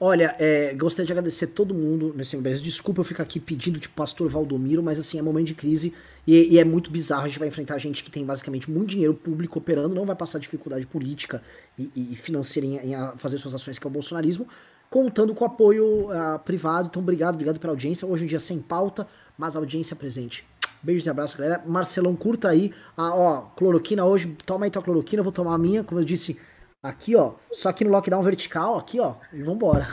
Olha, 0.00 0.34
é, 0.38 0.74
gostaria 0.74 1.06
de 1.06 1.12
agradecer 1.12 1.46
todo 1.46 1.72
mundo 1.72 2.12
nesse 2.16 2.36
MBS. 2.36 2.60
Desculpa 2.60 3.00
eu 3.00 3.04
ficar 3.04 3.22
aqui 3.22 3.38
pedindo 3.38 3.78
de 3.78 3.88
pastor 3.88 4.28
Valdomiro, 4.28 4.82
mas 4.82 4.98
assim, 4.98 5.18
é 5.18 5.22
momento 5.22 5.46
de 5.46 5.54
crise 5.54 5.94
e, 6.26 6.54
e, 6.54 6.58
é 6.58 6.64
muito 6.64 6.90
bizarro. 6.90 7.24
A 7.24 7.28
gente 7.28 7.38
vai 7.38 7.48
enfrentar 7.48 7.78
gente 7.78 8.02
que 8.02 8.10
tem 8.10 8.24
basicamente 8.24 8.68
muito 8.70 8.90
dinheiro 8.90 9.14
público 9.14 9.58
operando, 9.58 9.94
não 9.94 10.04
vai 10.04 10.16
passar 10.16 10.38
dificuldade 10.38 10.86
política 10.86 11.40
e, 11.78 11.90
e 12.12 12.16
financeira 12.16 12.66
em, 12.66 12.92
em, 12.92 13.18
fazer 13.18 13.38
suas 13.38 13.54
ações, 13.54 13.78
que 13.78 13.86
é 13.86 13.88
o 13.88 13.90
bolsonarismo, 13.90 14.48
contando 14.94 15.34
com 15.34 15.44
apoio 15.44 16.06
uh, 16.06 16.38
privado. 16.44 16.86
Então, 16.86 17.02
obrigado, 17.02 17.34
obrigado 17.34 17.58
pela 17.58 17.72
audiência. 17.72 18.06
Hoje 18.06 18.22
em 18.22 18.28
dia 18.28 18.38
sem 18.38 18.60
pauta, 18.60 19.08
mas 19.36 19.56
audiência 19.56 19.96
presente. 19.96 20.46
Beijos 20.80 21.06
e 21.06 21.10
abraços, 21.10 21.34
galera. 21.36 21.60
Marcelão, 21.66 22.14
curta 22.14 22.48
aí. 22.48 22.72
Ah, 22.96 23.12
ó, 23.12 23.40
cloroquina 23.56 24.04
hoje. 24.04 24.28
Toma 24.46 24.66
aí 24.66 24.70
tua 24.70 24.82
cloroquina, 24.82 25.20
vou 25.20 25.32
tomar 25.32 25.54
a 25.54 25.58
minha. 25.58 25.82
Como 25.82 26.00
eu 26.00 26.04
disse, 26.04 26.38
Aqui, 26.80 27.16
ó. 27.16 27.32
Só 27.50 27.72
que 27.72 27.82
no 27.82 27.90
lockdown 27.90 28.22
vertical, 28.22 28.78
aqui, 28.78 29.00
ó. 29.00 29.14
E 29.32 29.42
vambora. 29.42 29.88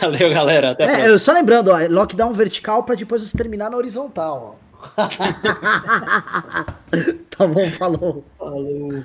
Valeu, 0.00 0.30
galera. 0.30 0.70
Até 0.70 0.84
é, 0.84 1.18
só 1.18 1.32
lembrando, 1.32 1.72
ó. 1.72 1.76
Lockdown 1.90 2.32
vertical 2.32 2.84
para 2.84 2.94
depois 2.94 3.20
você 3.20 3.36
terminar 3.36 3.70
na 3.70 3.76
horizontal, 3.76 4.56
ó. 4.56 4.82
tá 7.28 7.46
bom, 7.46 7.70
falou. 7.72 8.24
Falou. 8.38 9.04